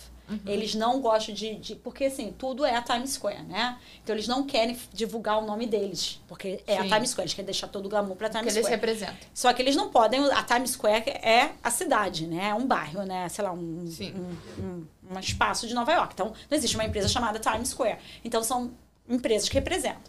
Eles 0.46 0.74
não 0.74 0.98
gostam 1.02 1.34
de, 1.34 1.56
de- 1.56 1.74
Porque, 1.76 2.04
assim, 2.06 2.32
tudo 2.38 2.64
é 2.64 2.74
a 2.74 2.80
Times 2.80 3.10
Square, 3.10 3.42
né? 3.42 3.78
Então, 4.02 4.16
eles 4.16 4.26
não 4.26 4.44
querem 4.44 4.78
divulgar 4.92 5.38
o 5.42 5.46
nome 5.46 5.66
deles. 5.66 6.20
Porque 6.26 6.62
é 6.66 6.76
Sim. 6.80 6.80
a 6.80 6.94
Times 6.94 7.10
Square. 7.10 7.26
Eles 7.26 7.34
querem 7.34 7.44
deixar 7.46 7.68
todo 7.68 7.84
o 7.84 7.88
glamour 7.90 8.16
pra 8.16 8.30
Que 8.30 8.38
Times 8.38 8.54
eles 8.56 8.66
Square. 8.66 8.80
representam. 8.80 9.16
Só 9.34 9.52
que 9.52 9.60
eles 9.60 9.76
não 9.76 9.90
podem. 9.90 10.24
A 10.32 10.42
Times 10.42 10.70
Square 10.70 11.04
é 11.10 11.50
a 11.62 11.70
cidade, 11.70 12.26
né? 12.26 12.48
É 12.48 12.54
um 12.54 12.66
bairro, 12.66 13.02
né? 13.04 13.28
Sei 13.28 13.44
lá, 13.44 13.52
um, 13.52 13.58
um, 13.58 14.36
um, 14.58 14.86
um 15.14 15.18
espaço 15.20 15.68
de 15.68 15.74
Nova 15.74 15.92
York. 15.92 16.14
Então, 16.14 16.28
não 16.50 16.56
existe 16.56 16.76
uma 16.76 16.84
empresa 16.84 17.08
chamada 17.08 17.38
Times 17.38 17.68
Square. 17.68 17.98
Então, 18.24 18.42
são 18.42 18.70
empresas 19.06 19.48
que 19.50 19.54
representam. 19.54 20.00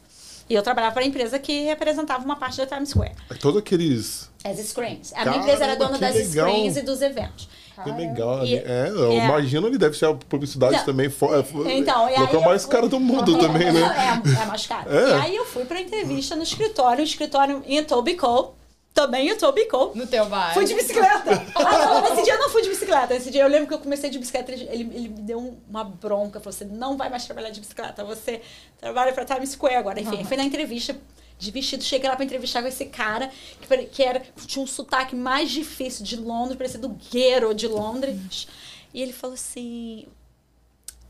E 0.54 0.56
eu 0.56 0.62
trabalhava 0.62 0.94
para 0.94 1.02
a 1.04 1.08
empresa 1.08 1.40
que 1.40 1.64
representava 1.64 2.24
uma 2.24 2.36
parte 2.36 2.58
da 2.58 2.68
Times 2.68 2.90
Square. 2.90 3.14
Todos 3.42 3.60
aqueles. 3.60 4.30
As 4.46 4.60
screens. 4.60 5.12
A 5.16 5.26
minha 5.26 5.38
empresa 5.38 5.64
era 5.64 5.76
Caramba, 5.76 5.86
dona 5.86 5.98
que 6.12 6.20
das 6.20 6.30
legal. 6.30 6.48
screens 6.48 6.78
e 6.78 6.82
dos 6.84 7.02
eventos. 7.02 7.50
Que 7.84 7.90
legal. 7.92 8.46
E- 8.46 8.54
é, 8.56 8.88
eu 8.90 9.12
é. 9.14 9.26
imagino 9.26 9.66
ali, 9.66 9.80
deve 9.80 9.98
ser 9.98 10.06
a 10.06 10.14
publicidade 10.14 10.78
Não, 10.78 10.84
também. 10.86 11.10
fo- 11.10 11.34
é, 11.34 11.40
Então, 11.76 12.08
e 12.08 12.20
local 12.20 12.42
mais 12.42 12.62
fui- 12.66 12.72
cara 12.72 12.88
do 12.88 13.00
mundo 13.00 13.36
também, 13.40 13.72
né? 13.72 13.82
É, 13.82 14.44
é 14.44 14.46
mais 14.46 14.68
caro. 14.68 14.94
É. 14.96 15.10
E 15.10 15.14
aí 15.22 15.36
eu 15.36 15.46
fui 15.46 15.66
pra 15.66 15.82
entrevista 15.82 16.36
no 16.36 16.44
escritório, 16.44 17.02
um 17.02 17.04
escritório 17.04 17.64
em 17.66 17.78
Etobicoke, 17.78 18.52
também 18.94 19.28
em 19.28 19.32
Etobicoke. 19.32 19.98
No 19.98 20.06
teu 20.06 20.26
bairro. 20.28 20.54
Fui 20.54 20.66
de 20.66 20.74
bicicleta. 20.76 21.32
Ah, 21.56 21.78
não, 21.86 22.02
nesse 22.10 22.24
dia 22.24 22.34
eu 22.34 22.40
não 22.40 22.50
fui 22.50 22.62
de 22.62 22.70
bicicleta. 22.70 23.14
Nesse 23.14 23.32
dia 23.32 23.42
eu 23.44 23.48
lembro 23.48 23.68
que 23.68 23.74
eu 23.74 23.80
comecei 23.80 24.10
de 24.10 24.20
bicicleta. 24.20 24.52
Ele, 24.52 24.66
ele 24.94 25.10
me 25.10 25.22
deu 25.22 25.40
um- 25.40 25.58
uma 25.70 25.84
bronca. 25.84 26.40
Falou: 26.40 26.54
você 26.54 26.66
não 26.66 26.96
vai 26.96 27.10
mais 27.10 27.26
trabalhar 27.26 27.50
de 27.50 27.60
bicicleta. 27.60 28.04
Você 28.06 28.42
trabalha 28.80 29.12
pra 29.14 29.26
Times 29.26 29.50
Square 29.52 29.76
agora. 29.76 30.00
Enfim, 30.00 30.20
eu 30.20 30.26
fui 30.26 30.38
na 30.38 30.44
entrevista 30.44 30.96
de 31.40 31.50
vestido. 31.52 31.84
Cheguei 31.84 32.08
lá 32.10 32.16
pra 32.16 32.24
entrevistar 32.24 32.62
com 32.62 32.68
esse 32.68 32.86
cara 32.86 33.32
que, 33.62 33.78
que 33.86 34.04
era, 34.04 34.22
tinha 34.46 34.64
um 34.64 34.68
sotaque 34.68 35.16
mais 35.16 35.50
difícil 35.50 36.06
de 36.06 36.16
Londres, 36.16 36.56
parecia 36.58 36.80
do 36.80 36.90
Guero 36.90 37.54
de 37.56 37.68
Londres. 37.68 38.48
E 38.94 39.02
ele 39.02 39.12
falou 39.12 39.34
assim: 39.34 40.06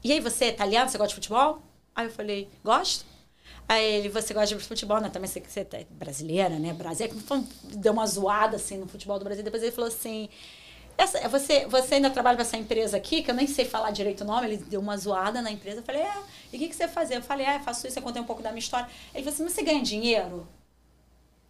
E 0.04 0.12
aí, 0.14 0.20
você 0.22 0.46
é 0.46 0.50
italiano? 0.50 0.90
Você 0.90 0.98
gosta 0.98 1.10
de 1.10 1.16
futebol? 1.16 1.62
Aí 1.94 2.06
eu 2.08 2.12
falei: 2.12 2.48
Gosto. 2.64 3.06
Aí 3.68 3.84
ele, 3.84 4.09
você 4.09 4.34
gosta 4.34 4.55
de 4.55 4.64
futebol, 4.64 4.99
né? 4.99 5.09
Também 5.09 5.30
você, 5.30 5.39
você 5.39 5.61
é 5.61 5.86
brasileira, 5.89 6.59
né? 6.59 6.74
Brasil. 6.74 7.09
Deu 7.64 7.93
uma 7.93 8.05
zoada, 8.05 8.57
assim, 8.57 8.78
no 8.78 8.88
futebol 8.88 9.18
do 9.18 9.26
Brasil. 9.26 9.43
Depois 9.43 9.64
ele 9.64 9.72
falou 9.72 9.88
assim... 9.88 10.30
Essa, 10.95 11.28
você, 11.28 11.66
você 11.66 11.95
ainda 11.95 12.11
trabalha 12.11 12.36
para 12.36 12.45
essa 12.45 12.55
empresa 12.55 12.95
aqui, 12.95 13.24
que 13.24 13.32
eu 13.32 13.34
nem 13.34 13.47
sei 13.47 13.66
falar 13.66 13.89
direito 13.89 14.22
o 14.22 14.28
nome, 14.28 14.45
ele 14.45 14.57
deu 14.57 14.80
uma 14.80 14.95
zoada 14.95 15.41
na 15.41 15.51
empresa. 15.51 15.80
Eu 15.80 15.84
falei, 15.84 16.01
é, 16.03 16.14
e 16.51 16.55
o 16.55 16.59
que, 16.59 16.68
que 16.68 16.76
você 16.76 16.88
fazia? 16.88 17.16
Eu 17.18 17.22
falei, 17.24 17.47
é, 17.47 17.57
faço 17.59 17.88
isso, 17.88 17.97
eu 17.97 18.03
contei 18.03 18.22
um 18.22 18.26
pouco 18.26 18.43
da 18.43 18.49
minha 18.51 18.59
história. 18.59 18.88
Ele 19.11 19.24
falou 19.24 19.34
assim, 19.34 19.43
mas 19.43 19.53
você 19.53 19.64
ganha 19.64 19.82
dinheiro? 19.82 20.47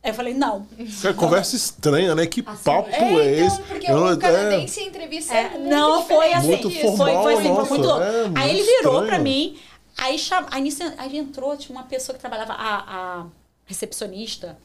Aí 0.01 0.11
eu 0.11 0.14
falei, 0.14 0.34
não. 0.34 0.66
Cara, 1.01 1.14
conversa 1.14 1.57
estranha, 1.57 2.16
né? 2.16 2.26
Que 2.26 2.41
Assim, 2.45 2.64
papo 2.64 2.89
É, 2.89 2.93
é, 2.93 3.36
então, 3.36 3.47
esse? 3.47 3.61
porque 3.64 3.91
Eu 3.91 3.99
não- 3.99 4.14
o 4.14 4.18
canadense 4.18 4.80
em 4.80 4.88
entrevista 4.88 5.34
é, 5.34 5.41
É, 5.43 5.57
não, 5.57 6.05
foi 6.05 6.28
diferente 6.30 6.38
assim. 6.38 6.47
Muito 6.47 6.82
formal, 6.97 6.97
foi, 6.97 7.24
foi, 7.24 7.34
assim, 7.34 7.43
foi 7.43 7.51
nossa, 7.53 7.70
muito 7.70 7.86
louco. 7.86 8.01
é, 8.03 8.22
muito 8.24 8.38
aí 8.39 8.49
ele 8.49 8.64
virou 8.64 8.78
estranho. 8.93 9.07
pra 9.07 9.20
mim, 9.20 9.59
aí, 9.98 10.18
cham... 10.18 10.46
aí, 10.52 10.62
nisso, 10.62 10.84
aí 10.98 11.18
entrou, 11.18 11.56
tinha 11.58 11.78
uma 11.78 11.86
pessoa 11.86 12.16
que 12.16 12.20
trabalhava, 12.22 12.54
a, 12.54 13.22
a 13.22 13.26
recepcionista. 13.66 14.58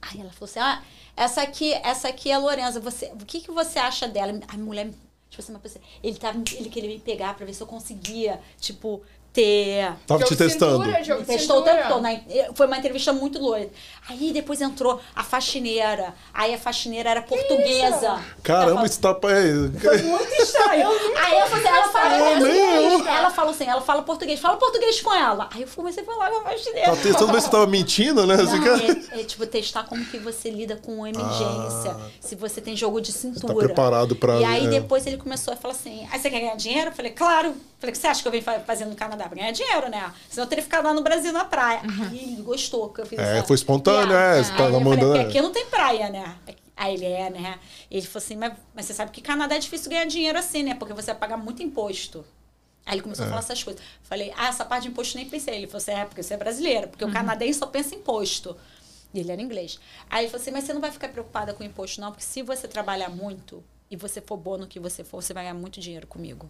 Aí 0.00 0.20
ela 0.20 0.30
falou 0.32 0.44
assim: 0.44 0.60
ah, 0.60 0.82
essa 1.16 1.42
aqui, 1.42 1.72
essa 1.72 2.08
aqui 2.08 2.30
é 2.30 2.34
a 2.34 2.38
Lorenza. 2.38 2.80
Você, 2.80 3.06
o 3.06 3.24
que, 3.24 3.40
que 3.40 3.50
você 3.50 3.78
acha 3.78 4.06
dela? 4.06 4.38
A 4.48 4.56
mulher, 4.56 4.90
tipo 5.30 5.42
assim, 5.42 5.52
uma 5.52 5.58
pessoa, 5.58 5.82
ele, 6.02 6.16
tava, 6.18 6.38
ele 6.52 6.68
queria 6.68 6.90
me 6.90 6.98
pegar 6.98 7.34
pra 7.34 7.46
ver 7.46 7.54
se 7.54 7.62
eu 7.62 7.66
conseguia, 7.66 8.40
tipo, 8.60 9.02
ter. 9.36 9.94
Tava 10.06 10.24
te 10.24 10.34
testando. 10.34 10.84
cintura, 10.84 11.24
Testou 11.24 11.60
o 11.60 11.62
tempo 11.62 11.88
todo. 11.88 12.00
né? 12.00 12.24
Foi 12.54 12.66
uma 12.66 12.78
entrevista 12.78 13.12
muito 13.12 13.38
louca. 13.38 13.68
Aí 14.08 14.32
depois 14.32 14.60
entrou 14.60 15.00
a 15.14 15.22
faxineira. 15.24 16.14
Aí 16.32 16.54
a 16.54 16.58
faxineira 16.58 17.10
era 17.10 17.22
portuguesa. 17.22 18.06
Ela 18.06 18.22
Caramba, 18.42 18.70
falou- 18.70 18.86
esse 18.86 19.00
tapa 19.00 19.32
é. 19.32 19.42
foi 19.80 20.02
muito 20.02 20.32
estranho. 20.42 20.88
Aí 21.16 21.40
eu 21.40 21.46
falei, 21.48 21.66
ela 21.66 21.88
fala 21.88 22.14
É, 22.14 22.18
nem 22.18 22.38
português. 22.38 23.06
Ela 23.16 23.30
falou 23.30 23.50
assim, 23.50 23.64
ela 23.66 23.80
fala 23.80 24.02
português. 24.02 24.40
Fala 24.40 24.56
português 24.56 25.00
com 25.00 25.12
ela. 25.14 25.48
Aí 25.52 25.62
eu 25.62 25.68
comecei 25.74 26.02
a 26.02 26.06
falar 26.06 26.30
com 26.30 26.36
a 26.38 26.42
faxineira. 26.42 26.90
Tá 26.90 26.96
testando 26.96 27.32
ver 27.32 27.40
se 27.42 27.50
tava 27.50 27.66
mentindo, 27.66 28.26
né? 28.26 28.34
Assim. 28.34 28.58
Não, 28.60 29.16
é, 29.16 29.20
é, 29.20 29.24
tipo 29.24 29.46
testar 29.46 29.84
como 29.84 30.04
que 30.04 30.18
você 30.18 30.50
lida 30.50 30.76
com 30.76 31.06
emergência, 31.06 31.92
Ah. 31.92 32.08
se 32.20 32.34
você 32.34 32.60
tem 32.60 32.76
jogo 32.76 33.00
de 33.00 33.12
cintura. 33.12 33.54
preparado 33.66 34.14
pra- 34.16 34.40
E 34.40 34.44
aí 34.44 34.66
é. 34.66 34.68
depois 34.68 35.06
ele 35.06 35.16
começou 35.16 35.52
a 35.52 35.56
falar 35.56 35.74
assim: 35.74 36.06
aí 36.12 36.18
você 36.20 36.30
quer 36.30 36.40
ganhar 36.40 36.56
dinheiro? 36.56 36.90
Eu 36.90 36.94
falei, 36.94 37.12
claro. 37.12 37.54
Falei, 37.78 37.90
o 37.90 37.92
que 37.92 37.98
você 37.98 38.06
acha 38.06 38.22
que 38.22 38.28
eu 38.28 38.32
venho 38.32 38.42
fa- 38.42 38.60
fazendo 38.60 38.88
no 38.88 38.96
Canadá? 38.96 39.26
Pra 39.26 39.36
ganhar 39.36 39.50
dinheiro, 39.52 39.90
né? 39.90 40.10
Senão 40.30 40.44
eu 40.44 40.48
teria 40.48 40.64
ficado 40.64 40.84
lá 40.86 40.94
no 40.94 41.02
Brasil 41.02 41.30
na 41.30 41.44
praia. 41.44 41.82
Aí 42.10 42.18
ele 42.32 42.42
gostou 42.42 42.88
que 42.88 43.02
eu 43.02 43.06
fiz 43.06 43.18
É, 43.18 43.36
essa 43.38 43.46
foi 43.46 43.54
espontâneo, 43.54 43.95
piada. 44.04 44.14
é, 44.14 44.42
você 44.42 44.50
tava 44.50 44.62
falei, 44.64 44.84
mandando, 44.84 45.06
porque 45.06 45.18
é. 45.18 45.28
aqui 45.28 45.40
não 45.40 45.52
tem 45.52 45.66
praia, 45.66 46.10
né? 46.10 46.36
Aí 46.76 46.94
ele 46.94 47.06
é, 47.06 47.30
né? 47.30 47.58
Ele 47.90 48.06
falou 48.06 48.24
assim, 48.24 48.36
mas, 48.36 48.52
mas 48.74 48.84
você 48.84 48.92
sabe 48.94 49.10
que 49.10 49.22
Canadá 49.22 49.54
é 49.54 49.58
difícil 49.58 49.90
ganhar 49.90 50.04
dinheiro 50.04 50.38
assim, 50.38 50.62
né? 50.62 50.74
Porque 50.74 50.92
você 50.92 51.06
vai 51.12 51.16
pagar 51.20 51.36
muito 51.38 51.62
imposto. 51.62 52.24
Aí 52.84 52.94
ele 52.94 53.02
começou 53.02 53.24
É. 53.24 53.28
a 53.28 53.30
falar 53.30 53.40
essas 53.42 53.62
coisas. 53.64 53.82
Falei, 54.02 54.32
ah, 54.36 54.48
essa 54.48 54.64
parte 54.64 54.82
de 54.84 54.88
imposto 54.90 55.16
eu 55.16 55.22
nem 55.22 55.30
pensei. 55.30 55.54
Ele 55.56 55.66
falou 55.66 55.78
assim, 55.78 55.92
é, 55.92 56.04
porque 56.04 56.22
você 56.22 56.34
é 56.34 56.36
brasileiro. 56.36 56.82
Uhum. 56.84 56.88
Porque 56.90 57.04
o 57.04 57.12
canadense 57.12 57.58
só 57.58 57.66
pensa 57.66 57.94
em 57.94 57.98
imposto. 57.98 58.56
E 59.14 59.20
ele 59.20 59.32
era 59.32 59.40
inglês. 59.40 59.80
Aí 60.10 60.24
ele 60.24 60.30
falou 60.30 60.42
assim, 60.42 60.50
mas 60.50 60.64
você 60.64 60.72
não 60.74 60.80
vai 60.80 60.90
ficar 60.90 61.08
preocupada 61.08 61.54
com 61.54 61.64
imposto, 61.64 62.00
não. 62.00 62.10
Porque 62.12 62.24
se 62.24 62.42
você 62.42 62.68
trabalhar 62.68 63.08
muito 63.08 63.64
e 63.90 63.96
você 63.96 64.20
for 64.20 64.36
bom 64.36 64.58
no 64.58 64.66
que 64.66 64.78
você 64.78 65.02
for, 65.02 65.22
você 65.22 65.32
vai 65.32 65.44
ganhar 65.44 65.54
muito 65.54 65.80
dinheiro 65.80 66.06
comigo. 66.06 66.46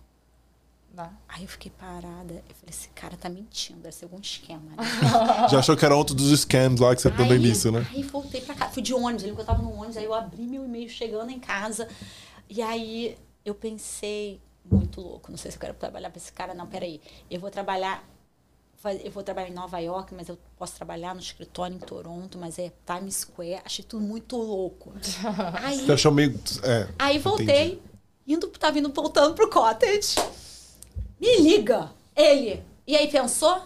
Tá. 0.96 1.12
Aí 1.28 1.42
eu 1.42 1.48
fiquei 1.48 1.70
parada. 1.70 2.32
Eu 2.32 2.54
falei, 2.54 2.70
esse 2.70 2.88
cara 2.88 3.16
tá 3.18 3.28
mentindo. 3.28 3.80
Deve 3.80 3.94
ser 3.94 4.06
algum 4.06 4.18
esquema, 4.18 4.62
né? 4.70 4.76
Já 5.50 5.58
achou 5.58 5.76
que 5.76 5.84
era 5.84 5.94
outro 5.94 6.14
dos 6.14 6.40
scams 6.40 6.80
lá 6.80 6.96
que 6.96 7.02
você 7.02 7.10
no 7.10 7.22
Aí- 7.22 7.34
início, 7.36 7.70
né? 7.70 7.86
Aí 7.92 8.02
voltei 8.02 8.40
pra 8.40 8.54
casa. 8.54 8.72
Fui 8.72 8.82
de 8.82 8.94
ônibus, 8.94 9.22
eu 9.22 9.28
lembro 9.28 9.44
que 9.44 9.50
eu 9.50 9.54
tava 9.54 9.62
no 9.62 9.72
ônibus, 9.74 9.96
aí 9.98 10.04
eu 10.04 10.14
abri 10.14 10.42
meu 10.46 10.64
e-mail 10.64 10.88
chegando 10.88 11.30
em 11.30 11.38
casa. 11.38 11.86
E 12.48 12.62
aí 12.62 13.16
eu 13.44 13.54
pensei, 13.54 14.40
muito 14.64 15.00
louco, 15.00 15.30
não 15.30 15.36
sei 15.36 15.50
se 15.50 15.56
eu 15.56 15.60
quero 15.60 15.74
trabalhar 15.74 16.08
pra 16.10 16.16
esse 16.18 16.32
cara, 16.32 16.54
não, 16.54 16.66
peraí. 16.66 17.00
Eu 17.30 17.38
vou 17.40 17.50
trabalhar. 17.50 18.02
Eu 19.04 19.10
vou 19.10 19.22
trabalhar 19.22 19.48
em 19.48 19.52
Nova 19.54 19.78
York, 19.80 20.14
mas 20.14 20.28
eu 20.28 20.38
posso 20.56 20.76
trabalhar 20.76 21.12
no 21.12 21.20
escritório 21.20 21.74
em 21.74 21.78
Toronto, 21.78 22.38
mas 22.38 22.56
é 22.58 22.72
Times 22.86 23.16
Square. 23.16 23.60
Achei 23.64 23.84
tudo 23.84 24.02
muito 24.02 24.36
louco. 24.36 24.92
Aí, 25.62 25.84
Você 25.84 25.92
achou 25.92 26.12
meio. 26.12 26.38
É, 26.62 26.86
aí 26.98 27.18
voltei, 27.18 27.66
entendi. 27.72 27.80
indo, 28.28 28.46
tava 28.48 28.78
indo 28.78 28.92
voltando 28.92 29.34
pro 29.34 29.50
cottage. 29.50 30.14
Me 31.20 31.38
liga, 31.40 31.90
ele. 32.14 32.62
E 32.86 32.96
aí 32.96 33.08
pensou? 33.08 33.62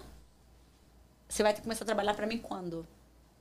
Você 1.29 1.43
vai 1.43 1.53
ter 1.53 1.59
que 1.59 1.63
começar 1.65 1.85
a 1.85 1.87
trabalhar 1.87 2.15
pra 2.15 2.27
mim 2.27 2.39
quando? 2.39 2.87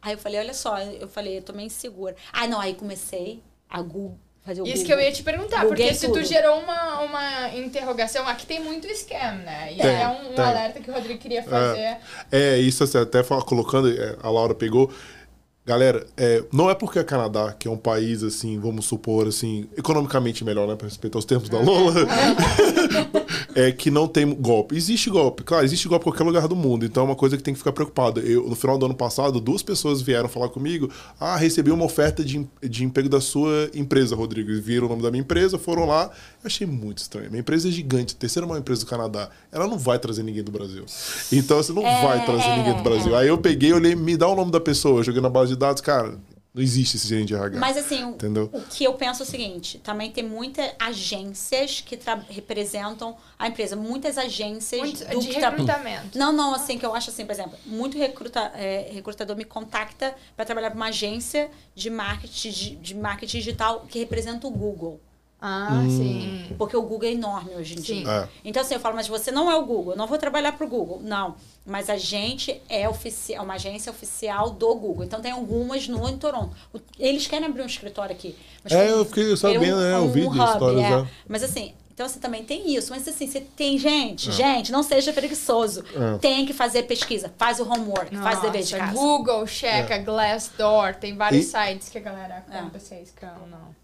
Aí 0.02 0.14
eu 0.14 0.18
falei, 0.18 0.40
olha 0.40 0.54
só, 0.54 0.78
eu 0.80 1.08
falei, 1.08 1.38
eu 1.38 1.42
tô 1.42 1.54
meio 1.54 1.68
insegura. 1.68 2.16
Ah, 2.32 2.48
não, 2.48 2.60
aí 2.60 2.74
comecei 2.74 3.42
a 3.70 3.82
Google, 3.82 4.18
fazer 4.42 4.62
o 4.62 4.66
Isso 4.66 4.78
Google. 4.78 4.86
que 4.86 4.94
eu 4.94 5.00
ia 5.02 5.12
te 5.12 5.24
perguntar, 5.24 5.66
Googlei 5.66 5.88
porque 5.88 5.94
se 6.00 6.08
tu 6.08 6.14
tudo. 6.14 6.24
gerou 6.26 6.60
uma, 6.60 7.00
uma 7.02 7.50
interrogação, 7.56 8.28
aqui 8.28 8.46
tem 8.46 8.62
muito 8.64 8.88
scam, 8.88 9.38
né? 9.44 9.74
E 9.74 9.78
Tem, 9.78 10.02
é 10.02 10.08
um, 10.08 10.34
um 10.34 10.42
alerta 10.42 10.80
que 10.80 10.90
o 10.90 10.94
Rodrigo 10.94 11.20
queria 11.20 11.44
fazer. 11.44 11.98
É, 12.32 12.58
isso 12.58 12.84
assim, 12.84 12.98
até 12.98 13.22
colocando, 13.24 13.90
é, 13.92 14.16
a 14.22 14.30
Laura 14.30 14.56
pegou. 14.56 14.92
Galera, 15.66 16.08
é, 16.18 16.44
não 16.52 16.68
é 16.70 16.74
porque 16.74 16.98
é 16.98 17.04
Canadá, 17.04 17.54
que 17.54 17.68
é 17.68 17.72
um 17.72 17.78
país, 17.78 18.24
assim, 18.24 18.58
vamos 18.60 18.86
supor, 18.86 19.28
assim, 19.28 19.70
economicamente 19.78 20.44
melhor, 20.44 20.68
né, 20.68 20.76
para 20.76 20.88
respeitar 20.88 21.20
os 21.20 21.26
termos 21.26 21.48
da 21.48 21.60
Lola, 21.60 21.94
é 23.60 23.72
que 23.72 23.92
não 23.92 24.08
tem 24.08 24.34
golpe. 24.34 24.76
Existe 24.76 25.10
golpe, 25.10 25.44
claro, 25.44 25.66
existe 25.66 25.88
golpe 25.88 26.04
em 26.04 26.12
qualquer 26.12 26.24
lugar 26.24 26.48
do 26.48 26.56
mundo, 26.56 26.86
então 26.86 27.04
é 27.04 27.06
uma 27.08 27.16
coisa 27.16 27.36
que 27.36 27.44
tem 27.44 27.54
que 27.54 27.58
ficar 27.58 27.72
preocupado. 27.74 28.20
Eu, 28.22 28.48
no 28.48 28.56
final 28.56 28.78
do 28.78 28.86
ano 28.86 28.96
passado, 28.96 29.40
duas 29.40 29.62
pessoas 29.62 30.02
vieram 30.02 30.30
falar 30.30 30.50
comigo, 30.50 30.90
ah, 31.20 31.36
recebi 31.36 31.70
uma 31.72 31.84
oferta 31.86 32.24
de, 32.24 32.48
de 32.62 32.84
emprego 32.86 33.10
da 33.10 33.20
sua 33.20 33.70
empresa, 33.74 34.16
Rodrigo, 34.16 34.52
e 34.52 34.62
viram 34.62 34.86
o 34.88 34.90
nome 34.90 35.02
da 35.02 35.12
minha 35.12 35.22
empresa, 35.22 35.58
foram 35.58 35.86
lá, 35.86 36.06
eu 36.06 36.48
achei 36.48 36.66
muito 36.66 37.00
estranho. 37.00 37.30
Minha 37.30 37.42
empresa 37.42 37.68
é 37.68 37.72
gigante, 37.72 38.16
terceira 38.16 38.48
maior 38.48 38.60
empresa 38.60 38.82
do 38.82 38.88
Canadá, 38.88 39.30
ela 39.52 39.68
não 39.68 39.78
vai 39.78 40.00
trazer 40.00 40.24
ninguém 40.24 40.44
do 40.44 40.52
Brasil. 40.52 40.86
Então, 41.32 41.58
você 41.58 41.74
não 41.74 41.86
É, 41.86 42.02
vai 42.02 42.26
trazer 42.26 42.48
é, 42.48 42.58
ninguém 42.58 42.76
do 42.76 42.84
Brasil. 42.84 43.16
Aí 43.16 43.28
eu 43.28 43.38
peguei, 43.38 43.74
olhei, 43.74 43.96
me 43.96 44.16
dá 44.16 44.28
o 44.28 44.36
nome 44.36 44.52
da 44.52 44.60
pessoa, 44.60 45.00
eu 45.00 45.04
joguei 45.04 45.22
na 45.22 45.30
base 45.30 45.52
de 45.52 45.58
dados, 45.58 45.82
cara, 45.82 46.18
não 46.54 46.62
existe 46.64 46.98
esse 46.98 47.08
gerente 47.08 47.28
de 47.28 47.36
RH. 47.36 47.60
Mas 47.60 47.78
assim, 47.78 48.04
o- 48.04 48.10
Entendeu? 48.12 48.50
o 48.52 48.62
que 48.62 48.84
eu 48.84 48.94
penso 48.96 49.22
é 49.22 49.26
o 49.26 49.30
seguinte, 49.30 49.80
também 49.80 50.12
tem 50.12 50.24
muitas 50.24 50.72
agências 50.80 51.82
que 51.82 51.98
representam 52.30 53.16
a 53.38 53.48
empresa, 53.48 53.76
muitas 53.76 54.18
agências 54.18 54.82
Muito, 54.82 55.06
do 55.06 55.20
de 55.20 55.28
que 55.28 55.40
tra- 55.40 55.50
recrutamento. 55.52 56.18
Não, 56.18 56.32
não, 56.34 56.54
assim, 56.54 56.78
que 56.78 56.86
eu 56.86 56.94
acho 56.96 57.10
assim, 57.10 57.26
por 57.26 57.32
exemplo, 57.32 57.58
muito 57.66 57.98
recruta, 57.98 58.52
é, 58.56 58.90
recrutador 58.92 59.36
me 59.36 59.46
contacta 59.46 60.16
para 60.36 60.46
trabalhar 60.46 60.70
para 60.72 60.78
uma 60.78 60.88
agência 60.88 61.50
de 61.76 61.90
marketing, 61.90 62.50
de, 62.52 62.76
de 62.78 62.96
marketing 62.96 63.38
digital 63.38 63.86
que 63.88 64.00
representa 64.00 64.48
o 64.48 64.52
Google. 64.52 65.00
Ah, 65.42 65.70
Hum. 65.72 65.90
sim. 65.90 66.56
Porque 66.58 66.76
o 66.76 66.82
Google 66.82 67.08
é 67.08 67.14
enorme 67.14 67.56
hoje 67.56 67.76
em 67.76 67.78
Sim. 67.82 68.04
dia. 68.04 68.12
É. 68.12 68.28
Então, 68.44 68.62
assim, 68.62 68.74
eu 68.74 68.80
falo, 68.80 68.96
mas 68.96 69.08
você 69.08 69.32
não 69.32 69.50
é 69.50 69.56
o 69.56 69.66
Google, 69.66 69.94
eu 69.94 69.98
não 69.98 70.06
vou 70.06 70.18
trabalhar 70.18 70.52
para 70.52 70.66
o 70.66 70.70
Google. 70.70 71.00
Não. 71.02 71.36
Mas 71.66 71.90
a 71.90 71.96
gente 71.98 72.62
é, 72.68 72.90
ofici 72.90 73.34
é 73.34 73.40
uma 73.42 73.54
agência 73.54 73.90
oficial 73.90 74.50
do 74.50 74.76
Google. 74.76 75.06
Então, 75.06 75.22
tem 75.22 75.32
algumas 75.32 75.88
no 75.88 76.10
em 76.10 76.18
Toronto. 76.18 76.56
Eles 77.00 77.26
querem 77.28 77.46
abrir 77.48 77.62
um 77.62 77.66
escritório 77.68 78.14
aqui. 78.14 78.36
Mas 78.64 78.74
É, 78.74 78.92
eu 78.92 79.06
fiquei 79.06 79.36
sabendo, 79.38 79.62
tem 79.62 79.72
né, 79.76 79.96
eu 79.96 80.10
vi 80.10 80.28
de 80.28 80.38
histórias, 80.38 80.84
é. 80.84 80.90
né? 80.90 81.08
Mas 81.28 81.44
assim, 81.44 81.74
então 81.94 82.08
você 82.10 82.20
também 82.20 82.44
tem 82.44 82.76
isso. 82.76 82.92
Mas 82.92 83.08
assim, 83.08 83.26
você 83.26 83.40
tem 83.40 83.78
gente, 83.78 84.30
É. 84.30 84.34
gente, 84.34 84.72
não 84.74 84.84
seja 84.84 85.14
preguiçoso. 85.14 85.84
É. 85.96 86.18
Tem 86.18 86.46
que 86.46 86.52
fazer 86.52 86.84
pesquisa, 86.84 87.32
faz 87.38 87.60
o 87.62 87.64
homework, 87.64 88.14
faz 88.18 88.40
o 88.40 88.42
dever 88.44 88.64
de 88.64 88.74
Nossa, 88.74 88.86
casa. 88.88 88.98
Google, 89.00 89.48
checa, 89.48 89.98
Glassdoor, 90.00 90.96
tem 90.96 91.16
vários 91.16 91.46
E- 91.46 91.50
sites 91.50 91.88
que 91.88 91.98
a 91.98 92.02
galera 92.02 92.44
É. 92.52 92.80
se 92.80 92.94
é 92.94 93.04
ou 93.42 93.48
não. 93.48 93.79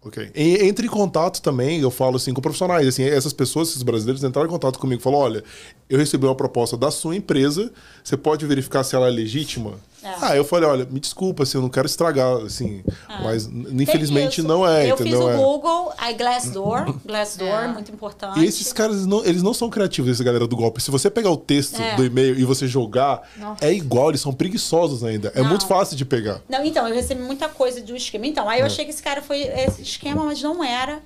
Ok. 0.00 0.30
E, 0.34 0.66
entre 0.66 0.86
em 0.86 0.90
contato 0.90 1.42
também, 1.42 1.80
eu 1.80 1.90
falo 1.90 2.16
assim, 2.16 2.32
com 2.32 2.40
profissionais. 2.40 2.86
Assim, 2.86 3.02
essas 3.02 3.32
pessoas, 3.32 3.70
esses 3.70 3.82
brasileiros, 3.82 4.22
entraram 4.22 4.48
em 4.48 4.52
contato 4.52 4.78
comigo 4.78 5.00
e 5.00 5.02
falaram: 5.02 5.24
olha, 5.24 5.44
eu 5.88 5.98
recebi 5.98 6.24
uma 6.24 6.34
proposta 6.34 6.76
da 6.76 6.90
sua 6.90 7.16
empresa, 7.16 7.72
você 8.02 8.16
pode 8.16 8.46
verificar 8.46 8.84
se 8.84 8.94
ela 8.94 9.08
é 9.08 9.10
legítima? 9.10 9.74
Ah, 10.20 10.36
eu 10.36 10.44
falei, 10.44 10.68
olha, 10.68 10.84
me 10.86 11.00
desculpa, 11.00 11.42
assim, 11.42 11.58
eu 11.58 11.62
não 11.62 11.68
quero 11.68 11.86
estragar, 11.86 12.36
assim, 12.38 12.82
mas 13.22 13.46
n- 13.46 13.82
infelizmente 13.82 14.42
não 14.42 14.66
é, 14.66 14.90
Eu 14.90 14.94
entendeu? 14.94 15.18
fiz 15.20 15.26
o 15.28 15.30
É. 15.30 15.36
Google, 15.36 15.92
aí 15.98 16.14
Glassdoor, 16.14 16.92
Glassdoor, 17.04 17.64
É. 17.64 17.68
muito 17.68 17.90
importante. 17.92 18.40
E 18.40 18.44
esses 18.44 18.72
caras, 18.72 19.06
não, 19.06 19.24
eles 19.24 19.42
não 19.42 19.52
são 19.54 19.68
criativos, 19.70 20.10
essa 20.10 20.24
galera 20.24 20.46
do 20.46 20.56
golpe. 20.56 20.82
Se 20.82 20.90
você 20.90 21.10
pegar 21.10 21.30
o 21.30 21.36
texto 21.36 21.80
É. 21.80 21.96
do 21.96 22.04
e-mail 22.04 22.38
e 22.38 22.44
você 22.44 22.66
jogar, 22.66 23.28
Nossa. 23.36 23.64
é 23.64 23.72
igual, 23.72 24.10
eles 24.10 24.20
são 24.20 24.32
preguiçosos 24.32 25.02
ainda. 25.04 25.32
É 25.34 25.42
Não. 25.42 25.48
muito 25.48 25.66
fácil 25.66 25.96
de 25.96 26.04
pegar. 26.04 26.40
Não, 26.48 26.64
então, 26.64 26.86
eu 26.88 26.94
recebi 26.94 27.20
muita 27.22 27.48
coisa 27.48 27.80
do 27.80 27.94
esquema. 27.96 28.26
Então, 28.26 28.50
É. 28.50 28.54
aí 28.54 28.60
eu 28.60 28.66
achei 28.66 28.84
que 28.84 28.90
esse 28.90 29.02
cara 29.02 29.22
foi 29.22 29.42
esse 29.42 29.82
esquema, 29.82 30.24
mas 30.24 30.42
não 30.42 30.62
era. 30.64 31.00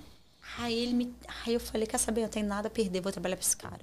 Aí 0.59 0.78
ele 0.82 0.92
me. 0.92 1.14
Aí 1.46 1.55
eu 1.55 1.61
falei, 1.61 1.86
quer 1.86 1.98
saber, 1.98 2.22
eu 2.24 2.28
tenho 2.28 2.46
nada 2.46 2.68
a 2.68 2.70
perder, 2.70 3.00
vou 3.00 3.11
trabalhar 3.11 3.36
pra 3.36 3.44
esse 3.44 3.57
cara. 3.57 3.80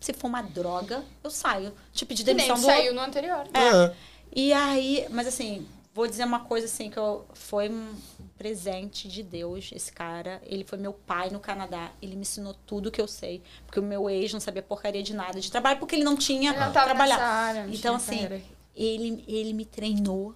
Se 0.00 0.12
for 0.12 0.26
uma 0.28 0.42
droga, 0.42 1.02
eu 1.22 1.30
saio. 1.30 1.72
Tipo, 1.92 2.12
de 2.14 2.24
Que 2.24 2.34
nem 2.34 2.46
demissão 2.46 2.56
do 2.60 2.66
saiu 2.66 2.92
no 2.94 3.00
anterior. 3.00 3.44
É. 3.54 3.92
E 4.34 4.52
aí, 4.52 5.06
mas 5.10 5.26
assim, 5.26 5.66
vou 5.94 6.06
dizer 6.06 6.24
uma 6.24 6.40
coisa 6.40 6.66
assim, 6.66 6.88
que 6.90 6.98
eu, 6.98 7.24
foi 7.34 7.68
um 7.68 7.94
presente 8.38 9.06
de 9.08 9.22
Deus, 9.22 9.70
esse 9.74 9.92
cara. 9.92 10.40
Ele 10.46 10.64
foi 10.64 10.78
meu 10.78 10.92
pai 10.92 11.30
no 11.30 11.38
Canadá. 11.38 11.92
Ele 12.00 12.16
me 12.16 12.22
ensinou 12.22 12.54
tudo 12.66 12.90
que 12.90 13.00
eu 13.00 13.06
sei. 13.06 13.42
Porque 13.66 13.78
o 13.78 13.82
meu 13.82 14.08
ex 14.10 14.32
não 14.32 14.40
sabia 14.40 14.62
porcaria 14.62 15.02
de 15.02 15.14
nada 15.14 15.40
de 15.40 15.50
trabalho, 15.50 15.78
porque 15.78 15.94
ele 15.94 16.04
não 16.04 16.16
tinha 16.16 16.50
Ele 16.50 16.58
não 16.60 16.72
trabalhar. 16.72 17.18
área, 17.20 17.66
não 17.66 17.72
então, 17.74 17.96
tinha 17.98 18.16
assim, 18.16 18.22
carreira. 18.22 18.42
ele, 18.74 19.24
ele 19.28 19.52
me 19.52 19.64
treinou. 19.64 20.34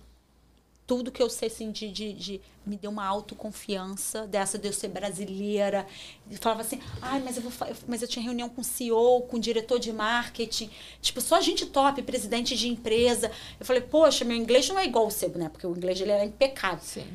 Tudo 0.87 1.11
que 1.11 1.21
eu 1.21 1.29
sei, 1.29 1.49
assim, 1.49 1.73
de, 1.73 1.91
de, 1.91 2.41
Me 2.65 2.77
deu 2.77 2.91
uma 2.91 3.05
autoconfiança 3.05 4.27
dessa 4.27 4.57
de 4.57 4.69
eu 4.69 4.73
ser 4.73 4.89
brasileira. 4.89 5.87
Ele 6.29 6.39
falava 6.39 6.61
assim, 6.61 6.81
ai, 7.03 7.21
mas 7.21 7.37
eu 7.37 7.43
vou 7.43 7.53
mas 7.89 8.03
eu 8.03 8.09
tinha 8.09 8.23
reunião 8.23 8.49
com 8.49 8.63
CEO, 8.63 9.23
com 9.23 9.39
diretor 9.39 9.81
de 9.81 9.93
marketing. 9.93 10.71
Tipo, 11.03 11.21
só 11.21 11.41
gente 11.41 11.67
top, 11.67 12.03
presidente 12.03 12.57
de 12.57 12.69
empresa. 12.69 13.33
Eu 13.59 13.67
falei, 13.67 13.83
poxa, 13.83 14.25
meu 14.25 14.37
inglês 14.37 14.69
não 14.69 14.79
é 14.79 14.85
igual 14.85 15.07
o 15.09 15.11
seu, 15.11 15.31
né? 15.31 15.49
Porque 15.49 15.67
o 15.67 15.77
inglês 15.77 15.99
dele 15.99 16.13
era 16.13 16.25
impecável. 16.25 16.81
Sim. 16.83 17.07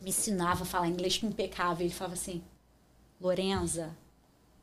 Me 0.00 0.10
ensinava 0.10 0.62
a 0.62 0.66
falar 0.66 0.88
inglês 0.88 1.20
impecável. 1.22 1.84
Ele 1.84 1.94
falava 1.94 2.14
assim, 2.14 2.42
Lorenza, 3.20 3.94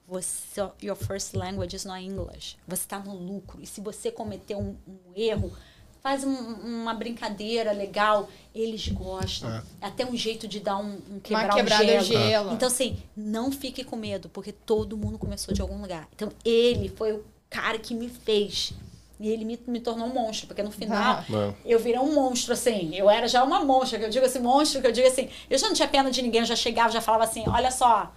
você, 0.08 0.62
your 0.84 0.96
first 0.96 1.34
language 1.36 1.74
is 1.74 1.86
not 1.86 2.04
English. 2.04 2.58
Você 2.68 2.84
está 2.84 3.00
no 3.00 3.16
lucro. 3.16 3.62
E 3.62 3.66
se 3.66 3.80
você 3.80 4.12
cometer 4.12 4.56
um, 4.56 4.76
um 4.86 5.14
erro, 5.16 5.56
faz 6.02 6.24
um- 6.24 6.54
uma 6.82 6.93
brincadeira 6.93 7.72
legal. 7.72 8.28
Eles 8.54 8.88
gostam. 8.89 9.49
É. 9.49 9.62
Até 9.82 10.06
um 10.06 10.16
jeito 10.16 10.47
de 10.47 10.60
dar 10.60 10.78
um, 10.78 10.99
um 11.10 11.20
quebrar 11.20 11.54
quebrada 11.54 11.84
um 11.84 11.88
gelo. 11.88 12.04
gelo. 12.04 12.54
Então, 12.54 12.68
assim, 12.68 12.97
não 13.16 13.52
fique 13.52 13.84
com 13.84 13.95
medo, 13.95 14.28
porque 14.30 14.52
todo 14.52 14.97
mundo 14.97 15.18
começou 15.18 15.54
de 15.54 15.62
algum 15.62 15.80
lugar. 15.82 16.08
Então, 16.16 16.30
ele 16.43 16.89
foi 16.89 17.14
o 17.14 17.24
cara 17.49 17.78
que 17.80 17.93
me 17.93 18.10
fez. 18.10 18.74
E 19.20 19.30
ele 19.30 19.45
me, 19.45 19.60
me 19.68 19.80
tornou 19.80 20.08
um 20.08 20.14
monstro, 20.14 20.47
porque 20.47 20.64
no 20.64 20.72
final 20.72 21.20
É. 21.30 21.54
eu 21.64 21.78
virei 21.80 21.99
um 21.99 22.12
monstro, 22.16 22.54
assim. 22.54 22.95
Eu 22.95 23.08
era 23.08 23.28
já 23.28 23.43
uma 23.43 23.64
monstra, 23.64 23.99
que 23.99 24.06
eu 24.06 24.10
digo 24.10 24.26
assim, 24.26 24.39
monstro, 24.39 24.82
que 24.82 24.88
eu 24.88 24.91
digo 24.91 25.08
assim. 25.08 25.30
Eu 25.47 25.60
já 25.60 25.68
não 25.68 25.76
tinha 25.76 25.88
pena 25.88 26.10
de 26.10 26.22
ninguém, 26.24 26.41
eu 26.41 26.45
já 26.47 26.56
chegava, 26.56 26.91
já 26.91 27.02
falava 27.02 27.24
assim: 27.26 27.43
olha 27.47 27.70
só, 27.70 28.12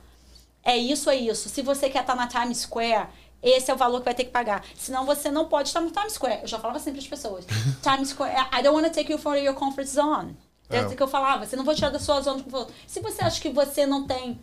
é 0.65 0.77
isso, 0.79 1.11
é 1.11 1.17
isso. 1.17 1.51
Se 1.51 1.61
você 1.61 1.91
quer 1.91 2.01
estar 2.01 2.17
na 2.17 2.27
Times 2.27 2.59
Square, 2.63 3.09
esse 3.45 3.71
é 3.71 3.75
o 3.75 3.77
valor 3.77 3.99
que 3.99 4.07
vai 4.07 4.15
ter 4.15 4.25
que 4.25 4.31
pagar. 4.31 4.65
Senão 4.75 5.05
você 5.05 5.31
não 5.31 5.47
pode 5.47 5.69
estar 5.69 5.81
no 5.81 5.91
Times 5.91 6.15
Square. 6.15 6.41
Eu 6.43 6.49
já 6.49 6.59
falava 6.59 6.79
sempre 6.79 7.01
para 7.01 7.17
as 7.17 7.23
pessoas: 7.23 7.45
Times 7.83 8.09
Square, 8.09 8.49
I 8.53 8.63
don't 8.63 8.75
want 8.75 8.87
to 8.87 8.93
take 8.93 9.13
you 9.13 9.19
for 9.19 9.37
your 9.37 9.55
comfort 9.55 9.87
zone. 9.87 10.37
É 10.71 10.81
isso 10.81 10.97
que 10.97 11.03
eu 11.03 11.09
falava. 11.09 11.47
Você 11.47 11.57
não 11.57 11.65
vou 11.65 11.75
tirar 11.75 11.91
da 11.91 11.99
sua 11.99 12.21
zona 12.21 12.39
de 12.39 12.45
conforto. 12.45 12.73
Se 12.87 13.01
você 13.01 13.23
acha 13.23 13.41
que 13.41 13.51
você 13.51 13.87
não 13.87 14.07
tem 14.07 14.41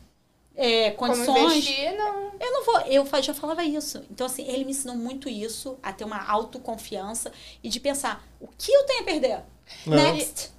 é, 0.56 0.92
Como 0.92 1.14
condições. 1.14 1.54
investir, 1.54 1.98
não. 1.98 2.32
Eu 2.40 2.52
não 2.52 2.66
vou, 2.66 2.80
eu 2.82 3.24
já 3.24 3.34
falava 3.34 3.64
isso. 3.64 4.04
Então, 4.10 4.28
assim, 4.28 4.44
ele 4.48 4.64
me 4.64 4.72
ensinou 4.72 4.96
muito 4.96 5.28
isso, 5.28 5.78
a 5.82 5.92
ter 5.92 6.04
uma 6.04 6.24
autoconfiança 6.30 7.32
e 7.64 7.70
de 7.70 7.80
pensar, 7.80 8.24
o 8.40 8.48
que 8.48 8.72
eu 8.72 8.86
tenho 8.86 9.02
a 9.02 9.04
perder? 9.04 9.44
Next. 9.86 10.52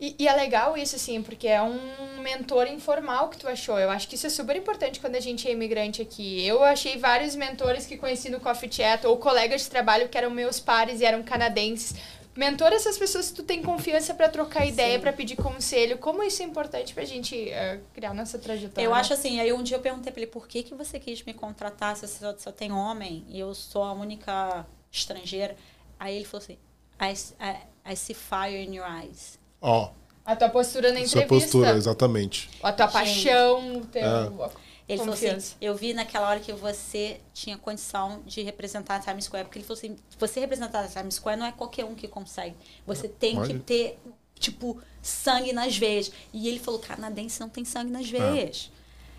E, 0.00 0.16
e 0.18 0.28
é 0.28 0.34
legal 0.34 0.76
isso, 0.76 0.96
assim, 0.96 1.22
porque 1.22 1.48
é 1.48 1.62
um 1.62 1.78
mentor 2.22 2.66
informal 2.66 3.28
que 3.28 3.38
tu 3.38 3.48
achou. 3.48 3.78
Eu 3.78 3.90
acho 3.90 4.08
que 4.08 4.14
isso 4.14 4.26
é 4.26 4.30
super 4.30 4.56
importante 4.56 5.00
quando 5.00 5.16
a 5.16 5.20
gente 5.20 5.48
é 5.48 5.52
imigrante 5.52 6.02
aqui. 6.02 6.46
Eu 6.46 6.62
achei 6.62 6.98
vários 6.98 7.34
mentores 7.34 7.86
que 7.86 7.96
conheci 7.96 8.28
no 8.28 8.40
Coffee 8.40 8.72
Chat, 8.72 9.06
ou 9.06 9.16
colegas 9.16 9.62
de 9.62 9.70
trabalho 9.70 10.08
que 10.08 10.18
eram 10.18 10.30
meus 10.30 10.60
pares 10.60 11.00
e 11.00 11.04
eram 11.04 11.22
canadenses. 11.22 11.94
Mentor 12.36 12.72
essas 12.72 12.96
pessoas 12.96 13.28
que 13.30 13.36
tu 13.36 13.42
tem 13.42 13.60
confiança 13.60 14.14
pra 14.14 14.28
trocar 14.28 14.64
ideia, 14.64 15.00
pra 15.00 15.12
pedir 15.12 15.36
conselho. 15.36 15.98
Como 15.98 16.22
isso 16.22 16.42
é 16.42 16.46
importante 16.46 16.94
pra 16.94 17.04
gente 17.04 17.50
eh, 17.50 17.80
criar 17.92 18.14
nossa 18.14 18.38
trajetória. 18.38 18.86
Eu 18.86 18.94
acho 18.94 19.12
assim, 19.12 19.40
aí 19.40 19.52
um 19.52 19.62
dia 19.62 19.76
eu 19.76 19.80
perguntei 19.80 20.12
pra 20.12 20.22
ele, 20.22 20.30
por 20.30 20.46
que, 20.46 20.62
que 20.62 20.74
você 20.74 21.00
quis 21.00 21.22
me 21.24 21.34
contratar 21.34 21.96
se 21.96 22.06
você 22.06 22.18
só, 22.20 22.34
só 22.38 22.52
tem 22.52 22.70
homem 22.70 23.24
e 23.28 23.40
eu 23.40 23.52
sou 23.52 23.82
a 23.82 23.92
única 23.92 24.64
estrangeira? 24.92 25.56
Aí 25.98 26.14
ele 26.14 26.24
falou 26.24 26.44
assim, 26.44 26.56
I, 27.00 27.12
I, 27.42 27.92
I 27.92 27.96
see 27.96 28.14
fire 28.14 28.56
in 28.56 28.76
your 28.76 28.86
eyes. 28.86 29.39
Ó, 29.60 29.90
A 30.24 30.36
tua 30.36 30.48
postura 30.48 30.88
na 30.92 30.96
sua 31.06 31.22
entrevista. 31.22 31.28
postura, 31.28 31.70
exatamente. 31.76 32.48
A 32.62 32.72
tua 32.72 32.86
Gente. 32.86 32.92
paixão, 32.92 33.76
o 33.78 33.86
teu... 33.86 34.02
É. 34.02 34.50
Ele 34.88 34.98
falou 34.98 35.14
assim, 35.14 35.26
Confiança. 35.26 35.54
eu 35.60 35.74
vi 35.76 35.92
naquela 35.94 36.28
hora 36.28 36.40
que 36.40 36.52
você 36.52 37.20
tinha 37.32 37.56
condição 37.56 38.22
de 38.26 38.42
representar 38.42 38.96
a 38.96 38.98
Times 38.98 39.26
Square, 39.26 39.44
porque 39.44 39.58
ele 39.60 39.64
falou 39.64 39.78
assim, 39.78 39.96
você 40.18 40.40
representar 40.40 40.80
a 40.80 40.88
Times 40.88 41.14
Square 41.14 41.38
não 41.38 41.46
é 41.46 41.52
qualquer 41.52 41.84
um 41.84 41.94
que 41.94 42.08
consegue. 42.08 42.56
Você 42.84 43.06
tem 43.06 43.38
Olha. 43.38 43.46
que 43.46 43.60
ter, 43.60 43.98
tipo, 44.36 44.82
sangue 45.00 45.52
nas 45.52 45.76
veias. 45.76 46.10
E 46.32 46.48
ele 46.48 46.58
falou, 46.58 46.80
canadense 46.80 47.38
não 47.40 47.48
tem 47.48 47.64
sangue 47.64 47.92
nas 47.92 48.08
veias. 48.10 48.68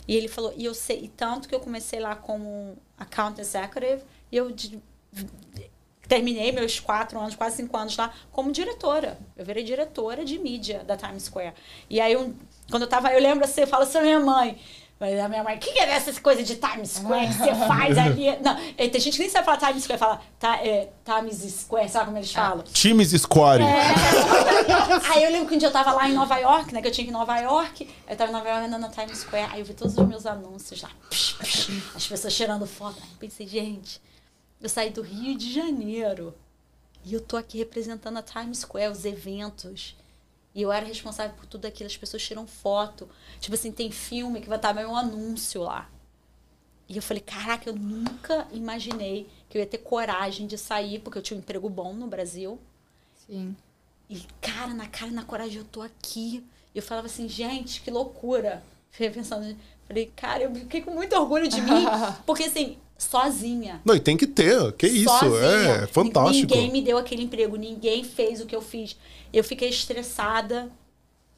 E 0.05 0.13
ele 0.13 0.27
falou, 0.27 0.53
e 0.57 0.65
eu 0.65 0.73
sei, 0.73 1.03
e 1.03 1.07
tanto 1.07 1.47
que 1.47 1.55
eu 1.55 1.59
comecei 1.61 2.01
lá 2.01 2.17
como 2.17 2.77
account 2.97 3.39
executive, 3.39 4.01
e 4.29 4.35
eu 4.35 4.51
de- 4.51 4.77
terminei 6.07 6.51
meus 6.51 6.79
quatro 6.79 7.19
anos, 7.19 7.35
quase 7.35 7.57
cinco 7.57 7.75
anos 7.77 7.95
lá, 7.97 8.11
como 8.31 8.51
diretora. 8.51 9.17
Eu 9.37 9.45
virei 9.45 9.63
diretora 9.63 10.25
de 10.25 10.37
mídia 10.37 10.83
da 10.85 10.97
Times 10.97 11.23
Square. 11.23 11.53
E 11.89 11.99
aí, 12.01 12.15
um- 12.17 12.33
quando 12.69 12.83
eu 12.83 12.89
tava, 12.89 13.11
eu 13.13 13.21
lembro 13.21 13.43
assim, 13.45 13.61
eu 13.61 13.67
falo 13.67 13.83
assim 13.83 13.99
minha 14.01 14.19
mãe. 14.19 14.57
Mas 14.99 15.19
a 15.19 15.27
minha 15.27 15.43
mãe, 15.43 15.55
o 15.55 15.59
que, 15.59 15.71
que 15.71 15.79
é 15.79 15.89
essa 15.89 16.13
coisa 16.21 16.43
de 16.43 16.57
Times 16.57 16.91
Square 16.91 17.27
que 17.29 17.33
você 17.33 17.55
faz 17.65 17.97
ali? 17.97 18.27
Não, 18.39 18.55
tem 18.77 19.01
gente 19.01 19.13
que 19.13 19.19
nem 19.19 19.29
sabe 19.29 19.45
falar 19.45 19.57
Times 19.57 19.83
Square, 19.83 19.99
fala 19.99 20.21
tá, 20.37 20.57
é, 20.57 20.89
Times 21.03 21.37
Square, 21.61 21.89
sabe 21.89 22.05
como 22.05 22.17
eles 22.19 22.31
falam? 22.31 22.63
Times 22.65 23.09
Square. 23.19 23.63
Aí 25.11 25.23
eu 25.23 25.31
lembro 25.31 25.47
que 25.49 25.55
um 25.55 25.57
dia 25.57 25.67
eu 25.69 25.71
tava 25.71 25.91
lá 25.93 26.07
em 26.07 26.13
Nova 26.13 26.37
York, 26.37 26.71
né? 26.73 26.81
Que 26.81 26.87
eu 26.87 26.91
tinha 26.91 27.05
que 27.05 27.09
ir 27.11 27.15
em 27.15 27.17
Nova 27.17 27.35
York. 27.39 27.89
Eu 28.07 28.15
tava 28.15 28.29
em 28.29 28.33
Nova 28.33 28.47
York 28.47 28.65
andando 28.67 28.81
na 28.81 28.89
Times 28.89 29.17
Square. 29.17 29.47
Aí 29.51 29.59
eu 29.61 29.65
vi 29.65 29.73
todos 29.73 29.97
os 29.97 30.07
meus 30.07 30.25
anúncios 30.27 30.81
lá. 30.83 30.89
psh, 31.09 31.33
psh, 31.39 31.71
as 31.95 32.07
pessoas 32.07 32.35
tirando 32.35 32.67
foto. 32.67 32.97
Aí 33.01 33.09
eu 33.11 33.17
pensei, 33.19 33.47
gente, 33.47 33.99
eu 34.61 34.69
saí 34.69 34.89
do 34.91 35.01
Rio 35.01 35.37
de 35.37 35.51
Janeiro. 35.51 36.33
E 37.03 37.13
eu 37.13 37.21
tô 37.21 37.35
aqui 37.35 37.57
representando 37.57 38.17
a 38.17 38.21
Times 38.21 38.59
Square, 38.59 38.91
os 38.91 39.05
eventos. 39.05 39.95
E 40.53 40.61
eu 40.61 40.71
era 40.71 40.85
responsável 40.85 41.35
por 41.35 41.45
tudo 41.45 41.65
aquilo. 41.65 41.87
As 41.87 41.97
pessoas 41.97 42.23
tiram 42.23 42.45
foto. 42.45 43.09
Tipo 43.39 43.55
assim, 43.55 43.71
tem 43.71 43.91
filme 43.91 44.41
que 44.41 44.49
vai 44.49 44.57
estar 44.57 44.73
meu 44.73 44.95
anúncio 44.95 45.63
lá. 45.63 45.89
E 46.87 46.97
eu 46.97 47.01
falei, 47.01 47.21
caraca, 47.21 47.69
eu 47.69 47.75
nunca 47.75 48.47
imaginei 48.51 49.27
que 49.49 49.57
eu 49.57 49.61
ia 49.61 49.65
ter 49.65 49.77
coragem 49.77 50.45
de 50.45 50.57
sair, 50.57 50.99
porque 50.99 51.17
eu 51.17 51.21
tinha 51.21 51.37
um 51.37 51.39
emprego 51.39 51.69
bom 51.69 51.93
no 51.93 52.05
Brasil. 52.05 52.59
Sim. 53.25 53.55
E, 54.09 54.25
cara, 54.41 54.73
na 54.73 54.87
cara 54.87 55.09
e 55.09 55.13
na 55.13 55.23
coragem, 55.23 55.57
eu 55.57 55.63
tô 55.63 55.81
aqui. 55.81 56.45
E 56.75 56.77
eu 56.77 56.83
falava 56.83 57.07
assim, 57.07 57.29
gente, 57.29 57.81
que 57.81 57.89
loucura. 57.89 58.61
Fiquei 58.89 59.09
pensando, 59.09 59.57
falei, 59.87 60.11
cara, 60.13 60.43
eu 60.43 60.53
fiquei 60.53 60.81
com 60.81 60.91
muito 60.91 61.15
orgulho 61.15 61.47
de 61.47 61.61
mim. 61.61 61.85
Porque, 62.27 62.43
assim, 62.43 62.77
sozinha. 63.01 63.81
Não, 63.83 63.95
e 63.95 63.99
tem 63.99 64.15
que 64.15 64.27
ter. 64.27 64.71
Que 64.73 64.87
isso, 64.87 65.09
sozinha. 65.09 65.83
é 65.83 65.87
fantástico. 65.87 66.53
Ninguém 66.53 66.71
me 66.71 66.81
deu 66.81 66.97
aquele 66.97 67.23
emprego, 67.23 67.55
ninguém 67.55 68.03
fez 68.03 68.39
o 68.41 68.45
que 68.45 68.55
eu 68.55 68.61
fiz. 68.61 68.95
Eu 69.33 69.43
fiquei 69.43 69.69
estressada. 69.69 70.71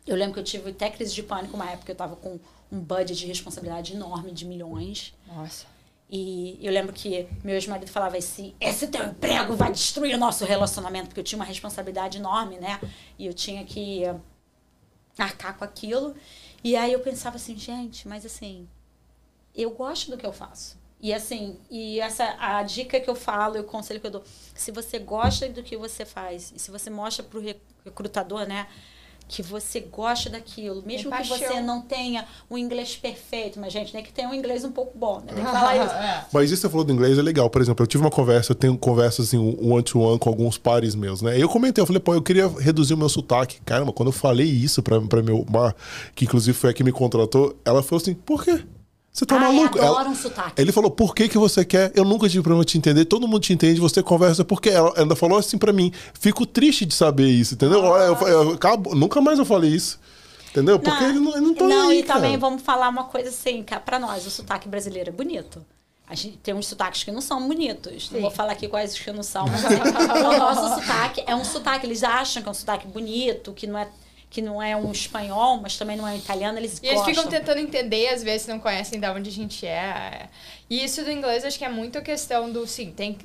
Eu 0.06 0.16
lembro 0.18 0.34
que 0.34 0.40
eu 0.42 0.44
tive 0.44 0.72
até 0.72 0.90
crise 0.90 1.14
de 1.14 1.24
pânico 1.24 1.56
uma 1.56 1.70
época, 1.70 1.92
eu 1.92 1.96
tava 1.96 2.18
com 2.18 2.38
um 2.70 2.80
budget 2.80 3.18
de 3.18 3.26
responsabilidade 3.26 3.94
enorme 3.94 4.32
de 4.32 4.46
milhões. 4.46 5.14
Nossa. 5.26 5.66
E 6.10 6.60
eu 6.62 6.72
lembro 6.72 6.92
que 6.92 7.28
meu 7.44 7.56
ex-marido 7.56 7.90
falava 7.90 8.18
assim: 8.18 8.54
esse 8.60 8.88
teu 8.88 9.06
emprego 9.06 9.56
vai 9.56 9.72
destruir 9.72 10.14
o 10.16 10.18
nosso 10.18 10.44
relacionamento, 10.44 11.08
porque 11.08 11.22
eu 11.22 11.24
tinha 11.24 11.40
uma 11.40 11.46
responsabilidade 11.46 12.18
enorme, 12.18 12.58
né? 12.58 12.80
E 13.18 13.26
eu 13.26 13.34
tinha 13.34 13.64
que 13.64 14.04
arcar 15.18 15.58
com 15.58 15.64
aquilo. 15.64 16.14
E 16.62 16.76
aí 16.76 16.92
eu 16.92 17.00
pensava 17.00 17.38
assim, 17.38 17.58
gente, 17.58 18.08
mas 18.08 18.26
assim, 18.26 18.68
eu 19.56 19.72
gosto 19.72 20.12
do 20.12 20.18
que 20.18 20.26
eu 20.26 20.34
faço. 20.34 20.83
E 21.04 21.14
assim, 21.14 21.58
e 21.70 22.00
essa 22.00 22.34
a 22.40 22.64
dica 22.64 22.98
que 22.98 23.10
eu 23.10 23.16
falo, 23.16 23.58
e 23.58 23.60
o 23.60 23.66
conselho 23.66 24.00
que 24.00 24.08
eu 24.08 24.12
dou, 24.12 24.24
se 24.56 24.72
você 24.72 24.98
gosta 24.98 25.50
do 25.50 25.62
que 25.62 25.76
você 25.76 26.06
faz, 26.06 26.54
e 26.56 26.60
se 26.60 26.72
você 26.72 26.90
mostra 26.90 27.22
pro 27.26 27.42
re- 27.42 27.58
recrutador, 27.84 28.48
né, 28.48 28.68
que 29.28 29.42
você 29.42 29.82
gosta 29.82 30.30
daquilo, 30.30 30.82
mesmo 30.86 31.12
que 31.12 31.24
você 31.28 31.60
não 31.60 31.82
tenha 31.82 32.26
um 32.50 32.58
inglês 32.58 32.96
perfeito, 32.96 33.60
mas 33.60 33.74
gente, 33.74 33.92
tem 33.92 34.02
que 34.02 34.14
ter 34.14 34.26
um 34.26 34.34
inglês 34.34 34.64
um 34.64 34.72
pouco 34.72 34.98
bom, 34.98 35.20
né? 35.26 35.34
Tem 35.34 35.44
que 35.44 35.52
falar 35.52 35.76
isso. 35.84 35.94
É. 35.94 36.26
Mas 36.32 36.46
isso 36.52 36.56
que 36.62 36.68
você 36.68 36.70
falou 36.70 36.86
do 36.86 36.94
inglês 36.94 37.18
é 37.18 37.22
legal. 37.22 37.50
Por 37.50 37.62
exemplo, 37.62 37.84
eu 37.84 37.88
tive 37.88 38.04
uma 38.04 38.12
conversa, 38.12 38.52
eu 38.52 38.56
tenho 38.56 38.78
conversas 38.78 39.28
assim, 39.28 39.38
um 39.38 39.74
one-to-one 39.74 40.18
com 40.20 40.30
alguns 40.30 40.58
pares 40.58 40.96
meus, 40.96 41.22
né? 41.22 41.38
E 41.38 41.42
eu 41.42 41.50
comentei, 41.50 41.82
eu 41.82 41.86
falei, 41.86 42.00
pô, 42.02 42.14
eu 42.14 42.22
queria 42.22 42.48
reduzir 42.48 42.94
o 42.94 42.98
meu 42.98 43.10
sotaque. 43.10 43.60
Caramba, 43.66 43.92
quando 43.92 44.08
eu 44.10 44.14
falei 44.14 44.48
isso 44.48 44.82
pra, 44.84 45.02
pra 45.02 45.22
meu 45.24 45.46
mar, 45.50 45.76
que 46.16 46.24
inclusive 46.26 46.56
foi 46.58 46.70
a 46.70 46.74
que 46.74 46.84
me 46.84 46.92
contratou, 46.92 47.58
ela 47.66 47.82
falou 47.84 48.02
assim, 48.02 48.14
por 48.14 48.44
quê? 48.44 48.64
Você 49.14 49.26
tá 49.28 49.36
Ai, 49.36 49.42
maluco? 49.42 49.78
adoro 49.80 50.00
Ela- 50.02 50.10
um 50.10 50.16
sotaque. 50.16 50.60
Ele 50.60 50.72
falou, 50.72 50.90
por 50.90 51.14
que, 51.14 51.30
que 51.30 51.38
você 51.38 51.64
quer? 51.64 51.92
Eu 51.94 52.04
nunca 52.04 52.28
tive 52.28 52.42
problema 52.42 52.66
te 52.66 52.78
entender, 52.80 53.06
todo 53.06 53.28
mundo 53.28 53.42
te 53.42 53.54
entende, 53.54 53.80
você 53.80 54.02
conversa, 54.02 54.44
porque 54.44 54.70
ela 54.70 54.92
ainda 54.98 55.16
falou 55.16 55.38
assim 55.38 55.58
pra 55.58 55.72
mim. 55.72 55.92
Fico 56.20 56.48
triste 56.48 56.84
de 56.84 56.96
saber 56.96 57.28
isso, 57.30 57.54
entendeu? 57.54 57.84
Olha, 57.84 58.06
eu, 58.06 58.28
eu, 58.28 58.52
acabo- 58.54 58.96
nunca 58.96 59.22
mais 59.22 59.38
eu 59.38 59.46
falei 59.46 59.70
isso. 59.70 60.00
Entendeu? 60.50 60.80
Porque 60.80 61.04
ele 61.04 61.20
não, 61.20 61.32
ele 61.32 61.42
não 61.42 61.54
tá 61.54 61.68
não, 61.68 61.90
aí, 61.90 62.00
e 62.00 62.04
cara. 62.04 62.20
também 62.22 62.38
vamos 62.38 62.62
falar 62.64 62.90
uma 62.90 63.04
coisa 63.06 63.30
assim, 63.30 63.64
que 63.64 63.76
pra 63.80 63.98
nós, 64.00 64.26
o 64.26 64.30
sotaque 64.32 64.68
brasileiro 64.68 65.10
é 65.10 65.14
bonito. 65.14 65.64
A 66.08 66.16
gente 66.16 66.38
tem 66.38 66.54
uns 66.54 66.68
sotaques 66.68 67.04
que 67.04 67.12
não 67.12 67.22
são 67.22 67.48
bonitos. 67.48 68.10
Não 68.12 68.18
Sim. 68.18 68.22
vou 68.22 68.30
falar 68.32 68.52
aqui 68.54 68.68
quais 68.68 68.98
que 68.98 69.12
não 69.12 69.24
são, 69.24 69.46
mas 69.48 69.64
assim, 69.66 69.76
o 70.26 70.38
nosso 70.38 70.80
sotaque 70.82 71.24
é 71.26 71.36
um 71.36 71.44
sotaque. 71.46 71.86
Eles 71.88 72.04
acham 72.04 72.42
que 72.44 72.48
é 72.50 72.52
um 72.52 72.54
sotaque 72.54 72.88
bonito, 72.88 73.52
que 73.54 73.66
não 73.66 73.80
é, 73.80 73.88
que 74.34 74.42
não 74.42 74.62
é 74.62 74.76
um 74.76 74.92
espanhol, 74.92 75.62
mas 75.62 75.78
também 75.78 75.96
não 75.96 76.08
é 76.08 76.14
um 76.14 76.18
italiano, 76.18 76.58
eles 76.58 76.80
E 76.82 76.88
eles 76.88 77.04
gostam. 77.04 77.14
ficam 77.14 77.30
tentando 77.30 77.60
entender, 77.60 78.08
às 78.10 78.24
vezes 78.24 78.48
não 78.48 78.60
conhecem 78.60 79.00
de 79.00 79.08
onde 79.08 79.30
a 79.30 79.32
gente 79.32 79.64
é. 79.66 80.28
E 80.68 80.84
isso 80.84 81.04
do 81.04 81.12
inglês, 81.12 81.46
acho 81.46 81.58
que 81.60 81.64
é 81.64 81.70
muito 81.70 82.00
a 82.00 82.02
questão 82.02 82.52
do, 82.52 82.66
sim, 82.66 82.92
tem. 82.92 83.16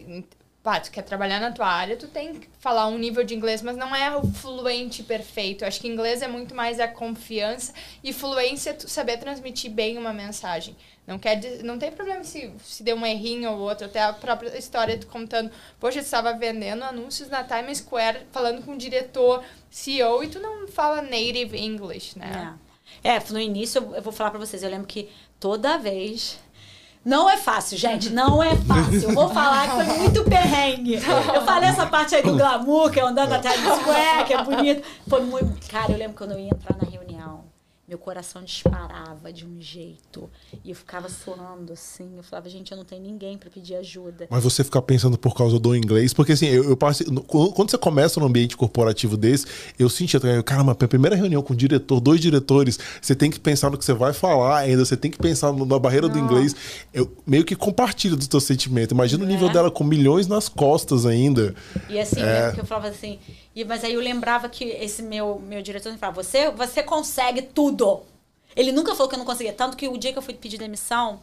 Pá, 0.68 0.78
tu 0.80 0.90
quer 0.90 1.00
trabalhar 1.00 1.40
na 1.40 1.50
tua 1.50 1.66
área, 1.66 1.96
tu 1.96 2.06
tem 2.08 2.34
que 2.34 2.46
falar 2.60 2.88
um 2.88 2.98
nível 2.98 3.24
de 3.24 3.34
inglês, 3.34 3.62
mas 3.62 3.74
não 3.74 3.96
é 3.96 4.14
o 4.14 4.22
fluente 4.30 5.02
perfeito. 5.02 5.64
Eu 5.64 5.68
acho 5.68 5.80
que 5.80 5.88
inglês 5.88 6.20
é 6.20 6.28
muito 6.28 6.54
mais 6.54 6.78
a 6.78 6.86
confiança 6.86 7.72
e 8.04 8.12
fluência 8.12 8.68
é 8.68 8.72
tu 8.74 8.86
saber 8.86 9.16
transmitir 9.16 9.70
bem 9.70 9.96
uma 9.96 10.12
mensagem. 10.12 10.76
Não 11.06 11.18
quer 11.18 11.40
não 11.64 11.78
tem 11.78 11.90
problema 11.90 12.22
se, 12.22 12.52
se 12.62 12.82
deu 12.82 12.96
um 12.96 13.06
errinho 13.06 13.50
ou 13.52 13.60
outro, 13.60 13.86
até 13.86 14.02
a 14.02 14.12
própria 14.12 14.58
história 14.58 14.98
tu 14.98 15.06
contando, 15.06 15.50
poxa, 15.80 16.00
tu 16.00 16.04
estava 16.04 16.34
vendendo 16.34 16.82
anúncios 16.84 17.30
na 17.30 17.42
Times 17.42 17.78
Square, 17.78 18.26
falando 18.30 18.62
com 18.62 18.72
o 18.74 18.76
diretor, 18.76 19.42
CEO, 19.70 20.22
e 20.22 20.28
tu 20.28 20.38
não 20.38 20.68
fala 20.68 21.00
native 21.00 21.56
English, 21.56 22.18
né? 22.18 22.54
É. 23.02 23.16
É, 23.16 23.22
no 23.30 23.40
início 23.40 23.78
eu- 23.94 24.02
vou 24.02 24.12
falar 24.12 24.32
pra 24.32 24.38
vocês, 24.38 24.62
eu 24.62 24.68
lembro 24.68 24.86
que 24.86 25.08
toda 25.40 25.78
vez. 25.78 26.38
Não 27.08 27.30
é 27.30 27.38
fácil, 27.38 27.78
gente, 27.78 28.10
não 28.10 28.42
é 28.42 28.54
fácil. 28.54 29.08
Eu 29.08 29.14
vou 29.14 29.30
falar 29.30 29.66
que 29.66 29.82
foi 29.82 29.98
muito 29.98 30.24
perrengue. 30.24 30.96
Eu 31.34 31.40
falei 31.40 31.70
essa 31.70 31.86
parte 31.86 32.14
aí 32.14 32.22
do 32.22 32.36
glamour, 32.36 32.90
que 32.90 33.00
é 33.00 33.02
andando 33.02 33.30
na 33.30 33.38
Times 33.38 33.78
Square, 33.80 34.24
que 34.26 34.34
é 34.34 34.44
bonito. 34.44 34.86
Foi 35.08 35.22
muito. 35.22 35.70
Cara, 35.70 35.90
eu 35.90 35.96
lembro 35.96 36.14
quando 36.18 36.32
eu 36.32 36.38
ia 36.38 36.50
entrar 36.50 36.76
na 36.76 36.86
reunião, 36.86 37.07
meu 37.88 37.96
coração 37.98 38.44
disparava 38.44 39.32
de 39.32 39.46
um 39.46 39.58
jeito. 39.58 40.28
E 40.62 40.68
eu 40.70 40.76
ficava 40.76 41.08
suando 41.08 41.72
assim. 41.72 42.16
Eu 42.18 42.22
falava, 42.22 42.48
gente, 42.50 42.70
eu 42.70 42.76
não 42.76 42.84
tenho 42.84 43.02
ninguém 43.02 43.38
pra 43.38 43.48
pedir 43.48 43.76
ajuda. 43.76 44.26
Mas 44.28 44.44
você 44.44 44.62
ficar 44.62 44.82
pensando 44.82 45.16
por 45.16 45.34
causa 45.34 45.58
do 45.58 45.74
inglês, 45.74 46.12
porque 46.12 46.32
assim, 46.32 46.46
eu, 46.46 46.64
eu 46.68 46.76
passei. 46.76 47.06
Quando 47.26 47.70
você 47.70 47.78
começa 47.78 48.20
num 48.20 48.26
ambiente 48.26 48.56
corporativo 48.58 49.16
desse, 49.16 49.46
eu 49.78 49.88
sentia, 49.88 50.20
caramba, 50.42 50.72
a 50.72 50.88
primeira 50.88 51.16
reunião 51.16 51.40
com 51.42 51.54
o 51.54 51.56
diretor, 51.56 51.98
dois 52.00 52.20
diretores, 52.20 52.78
você 53.00 53.14
tem 53.14 53.30
que 53.30 53.40
pensar 53.40 53.70
no 53.70 53.78
que 53.78 53.84
você 53.84 53.94
vai 53.94 54.12
falar 54.12 54.58
ainda, 54.58 54.84
você 54.84 54.96
tem 54.96 55.10
que 55.10 55.18
pensar 55.18 55.50
na 55.52 55.78
barreira 55.78 56.08
do 56.10 56.18
inglês. 56.18 56.54
Eu 56.92 57.10
meio 57.26 57.44
que 57.44 57.56
compartilho 57.56 58.16
do 58.16 58.26
teu 58.26 58.40
sentimento. 58.40 58.92
Imagina 58.92 59.24
o 59.24 59.26
nível 59.26 59.48
É. 59.48 59.52
dela 59.52 59.70
com 59.70 59.82
milhões 59.82 60.26
nas 60.26 60.46
costas 60.48 61.06
ainda. 61.06 61.54
E 61.88 61.98
assim, 61.98 62.20
É. 62.20 62.52
que 62.52 62.60
eu 62.60 62.66
falava 62.66 62.88
assim, 62.88 63.18
e, 63.58 63.64
mas 63.64 63.82
aí 63.82 63.94
eu 63.94 64.00
lembrava 64.00 64.48
que 64.48 64.62
esse 64.64 65.02
meu, 65.02 65.40
meu 65.40 65.60
diretor 65.60 65.90
me 65.90 65.98
falava, 65.98 66.22
você, 66.22 66.48
você 66.48 66.80
consegue 66.80 67.42
tudo. 67.42 68.04
Ele 68.54 68.70
nunca 68.70 68.94
falou 68.94 69.08
que 69.08 69.16
eu 69.16 69.18
não 69.18 69.26
conseguia. 69.26 69.52
Tanto 69.52 69.76
que 69.76 69.88
o 69.88 69.98
dia 69.98 70.12
que 70.12 70.18
eu 70.18 70.22
fui 70.22 70.32
pedir 70.32 70.58
demissão, 70.58 71.20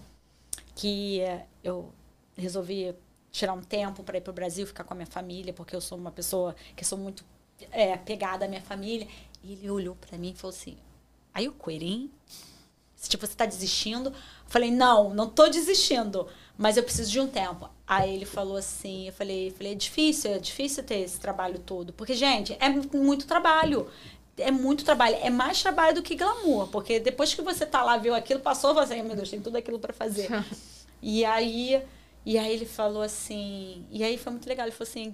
que 0.76 1.22
eh, 1.22 1.46
eu 1.64 1.94
resolvi 2.36 2.94
tirar 3.32 3.54
um 3.54 3.62
tempo 3.62 4.04
para 4.04 4.18
ir 4.18 4.22
pro 4.22 4.34
Brasil, 4.34 4.68
ficar 4.68 4.84
com 4.84 4.94
a 4.94 4.98
minha 4.98 5.08
família, 5.08 5.54
porque 5.54 5.74
eu 5.74 5.80
sou 5.80 5.98
uma 5.98 6.12
pessoa 6.12 6.54
que 6.76 6.84
sou 6.84 6.98
muito 6.98 7.24
eh, 7.72 7.96
pegada 8.00 8.44
à 8.44 8.50
minha 8.50 8.62
família. 8.62 9.08
E 9.42 9.54
ele 9.54 9.72
olhou 9.72 9.96
para 9.96 10.18
mim 10.18 10.32
e 10.32 10.36
falou 10.36 10.54
assim, 10.54 10.76
aí 11.34 11.48
o 11.48 11.54
quitting? 11.54 12.12
Tipo, 13.08 13.26
você 13.26 13.34
tá 13.34 13.46
desistindo? 13.46 14.10
Eu 14.10 14.16
falei, 14.50 14.72
não, 14.72 15.14
não 15.14 15.30
tô 15.30 15.48
desistindo, 15.48 16.28
mas 16.58 16.78
eu 16.78 16.84
preciso 16.84 17.12
de 17.12 17.20
um 17.20 17.28
tempo. 17.28 17.70
Aí 17.88 18.16
ele 18.16 18.26
falou 18.26 18.58
assim, 18.58 19.08
eu 19.08 19.14
falei, 19.14 19.52
falei, 19.52 19.74
é 19.74 19.76
difícil, 19.76 20.32
é 20.32 20.40
difícil 20.40 20.84
ter 20.84 21.00
esse 21.02 21.20
trabalho 21.20 21.60
todo. 21.60 21.94
Porque, 21.94 22.14
gente, 22.14 22.56
é 22.60 22.70
mu- 22.70 22.90
muito 22.94 23.26
trabalho. 23.28 23.88
É 24.38 24.50
muito 24.52 24.84
trabalho. 24.84 25.16
É 25.22 25.30
mais 25.30 25.62
trabalho 25.62 25.96
do 25.96 26.02
que 26.04 26.16
glamour. 26.16 26.68
Porque 26.70 27.00
depois 27.00 27.34
que 27.34 27.42
você 27.42 27.66
tá 27.66 27.84
lá, 27.84 27.98
viu 27.98 28.16
aquilo, 28.16 28.40
passou, 28.40 28.74
você, 28.74 29.02
meu 29.04 29.16
Deus, 29.16 29.30
tem 29.30 29.40
tudo 29.42 29.58
aquilo 29.58 29.78
para 29.80 29.94
fazer. 29.94 30.30
e 31.02 31.24
aí, 31.26 31.82
e 32.26 32.38
aí 32.38 32.52
ele 32.54 32.66
falou 32.66 33.02
assim, 33.04 33.86
e 33.92 34.04
aí 34.04 34.18
foi 34.18 34.32
muito 34.32 34.48
legal. 34.50 34.66
Ele 34.66 34.76
falou 34.76 34.90
assim, 34.90 35.14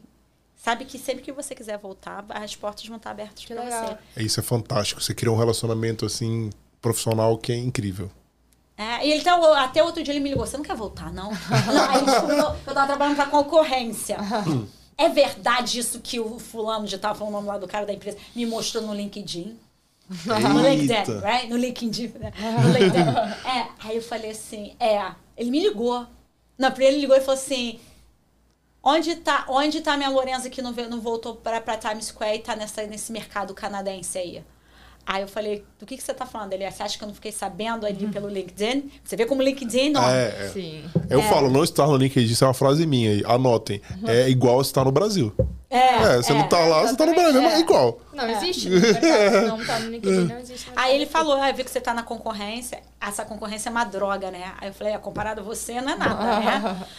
sabe 0.56 0.86
que 0.86 0.98
sempre 0.98 1.24
que 1.24 1.32
você 1.32 1.54
quiser 1.54 1.78
voltar, 1.78 2.24
as 2.30 2.56
portas 2.56 2.86
vão 2.88 2.98
estar 2.98 3.12
abertas 3.12 3.44
Que 3.46 3.54
para 3.54 3.64
legal. 3.64 4.00
você. 4.16 4.24
Isso 4.24 4.40
é 4.40 4.44
fantástico. 4.44 5.02
Você 5.02 5.14
cria 5.14 5.32
um 5.32 5.38
relacionamento 5.38 6.06
assim 6.06 6.50
profissional 6.82 7.38
que 7.38 7.52
é 7.52 7.58
incrível. 7.58 8.10
É, 8.82 9.06
e 9.08 9.12
ele 9.12 9.22
tá, 9.24 9.36
até 9.64 9.84
outro 9.84 10.02
dia 10.04 10.12
ele 10.14 10.20
me 10.22 10.30
ligou, 10.30 10.46
você 10.46 10.58
não 10.58 10.64
quer 10.64 10.76
voltar, 10.76 11.12
não? 11.14 11.30
não 11.32 11.90
aí 11.92 12.04
descobriu 12.04 12.52
que 12.64 12.70
eu 12.70 12.74
tava 12.74 12.88
trabalhando 12.88 13.16
pra 13.16 13.26
concorrência. 13.28 14.18
é 14.98 15.08
verdade 15.10 15.78
isso 15.80 16.00
que 16.00 16.20
o 16.20 16.40
fulano 16.40 16.88
de 16.88 16.98
tal, 16.98 17.14
falando 17.14 17.34
o 17.34 17.38
nome 17.38 17.48
lá 17.48 17.58
do 17.60 17.68
cara 17.68 17.86
da 17.86 17.94
empresa, 17.94 18.18
me 18.36 18.46
mostrou 18.46 18.84
no 18.84 18.94
LinkedIn? 18.94 19.56
No 20.26 20.62
LinkedIn, 20.62 21.20
right? 21.22 21.48
No 21.48 21.58
LinkedIn, 21.58 22.08
né? 22.20 22.34
No 22.64 22.70
LinkedIn. 22.70 23.10
É, 23.48 23.68
aí 23.80 23.96
eu 23.98 24.02
falei 24.02 24.32
assim, 24.32 24.76
é, 24.80 25.12
ele 25.38 25.52
me 25.52 25.60
ligou. 25.62 26.06
Não, 26.58 26.70
primeiro 26.72 26.96
ele 26.96 27.02
ligou 27.02 27.16
e 27.16 27.22
falou 27.22 27.40
assim, 27.40 27.80
onde 28.84 29.16
tá, 29.18 29.46
onde 29.48 29.82
tá 29.82 29.96
minha 29.96 30.10
Lorenza 30.10 30.50
que 30.50 30.62
não, 30.62 30.74
veio- 30.74 30.90
não 30.90 31.00
voltou 31.00 31.36
pra, 31.36 31.62
pra 31.62 31.78
Times 31.78 32.06
Square 32.08 32.38
e 32.38 32.40
tá 32.40 32.56
nessa, 32.56 32.84
nesse 32.88 33.12
mercado 33.12 33.54
canadense 33.54 34.18
aí? 34.18 34.44
Aí 35.06 35.22
eu 35.24 35.28
falei, 35.28 35.66
do 35.80 35.86
que, 35.86 35.98
que 35.98 36.04
você 36.04 36.14
tá 36.14 36.26
falando? 36.26 36.54
Ele, 36.54 36.70
você 36.70 36.84
acha 36.84 36.98
que 36.98 37.04
eu 37.04 37.08
não 37.08 37.16
fiquei 37.16 37.32
sabendo 37.32 37.86
ali 37.86 38.08
pelo 38.08 38.28
LinkedIn? 38.28 38.92
Você 39.04 39.16
vê 39.16 39.26
como 39.26 39.42
o 39.42 39.44
LinkedIn 39.44 39.80
é 39.80 39.86
enorme. 39.88 40.12
É, 40.12 40.46
é. 40.46 40.50
Sim. 40.50 40.84
Eu 41.10 41.22
falo, 41.24 41.50
não 41.50 41.64
estar 41.64 41.88
no 41.88 41.98
LinkedIn, 41.98 42.32
isso 42.32 42.44
é 42.44 42.48
uma 42.48 42.54
frase 42.54 42.86
minha 42.86 43.12
aí. 43.12 43.24
Anotem. 43.26 43.82
É 44.08 44.30
igual 44.30 44.62
estar 44.62 44.86
no 44.86 44.92
Brasil. 44.92 45.34
É, 45.70 46.18
você 46.18 46.34
não 46.34 46.48
tá 46.50 46.60
lá, 46.60 46.82
você 46.82 46.96
tá 46.96 47.06
no 47.06 47.16
Brasil, 47.16 47.42
mas 47.42 47.54
é. 47.54 47.56
é 47.56 47.60
igual. 47.60 48.00
Não 48.14 48.30
existe 48.30 48.70
mercado. 48.70 49.48
Não 49.48 49.66
tá 49.66 49.80
no 49.80 49.90
LinkedIn, 49.90 50.26
não 50.26 50.40
existe. 50.40 50.70
no 50.70 50.74
Aí 50.76 50.96
ele 50.96 51.06
falou, 51.06 51.36
ah, 51.36 51.50
eu 51.50 51.56
vi 51.56 51.64
que 51.64 51.72
você 51.72 51.82
tá 51.82 51.94
na 51.94 52.04
concorrência, 52.04 52.82
essa 53.00 53.24
concorrência 53.26 53.70
é 53.70 53.72
uma 53.72 53.86
droga, 53.86 54.30
né? 54.30 54.54
Aí 54.60 54.70
eu 54.70 54.74
falei, 54.74 54.94
ah, 54.94 55.00
comparado 55.00 55.42
a 55.42 55.44
você, 55.44 55.82
não 55.82 55.94
é 55.94 55.96
nada, 55.96 56.40
né? 56.40 56.86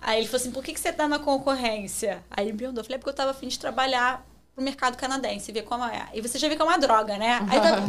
Aí 0.00 0.18
ele 0.20 0.26
falou 0.26 0.40
assim, 0.40 0.52
por 0.52 0.62
que, 0.62 0.72
que 0.72 0.78
você 0.78 0.92
tá 0.92 1.08
na 1.08 1.18
concorrência? 1.18 2.22
Aí 2.30 2.44
ele 2.44 2.52
me 2.52 2.58
perguntou, 2.58 2.80
eu 2.80 2.84
falei, 2.84 2.96
"É 2.96 2.98
porque 2.98 3.10
eu 3.10 3.14
tava 3.14 3.32
afim 3.32 3.48
de 3.48 3.58
trabalhar 3.58 4.24
pro 4.58 4.64
mercado 4.64 4.96
canadense, 4.96 5.52
ver 5.52 5.62
como 5.62 5.84
é. 5.84 6.08
E 6.12 6.20
você 6.20 6.36
já 6.36 6.48
viu 6.48 6.56
que 6.56 6.62
é 6.62 6.64
uma 6.64 6.78
droga, 6.78 7.16
né? 7.16 7.38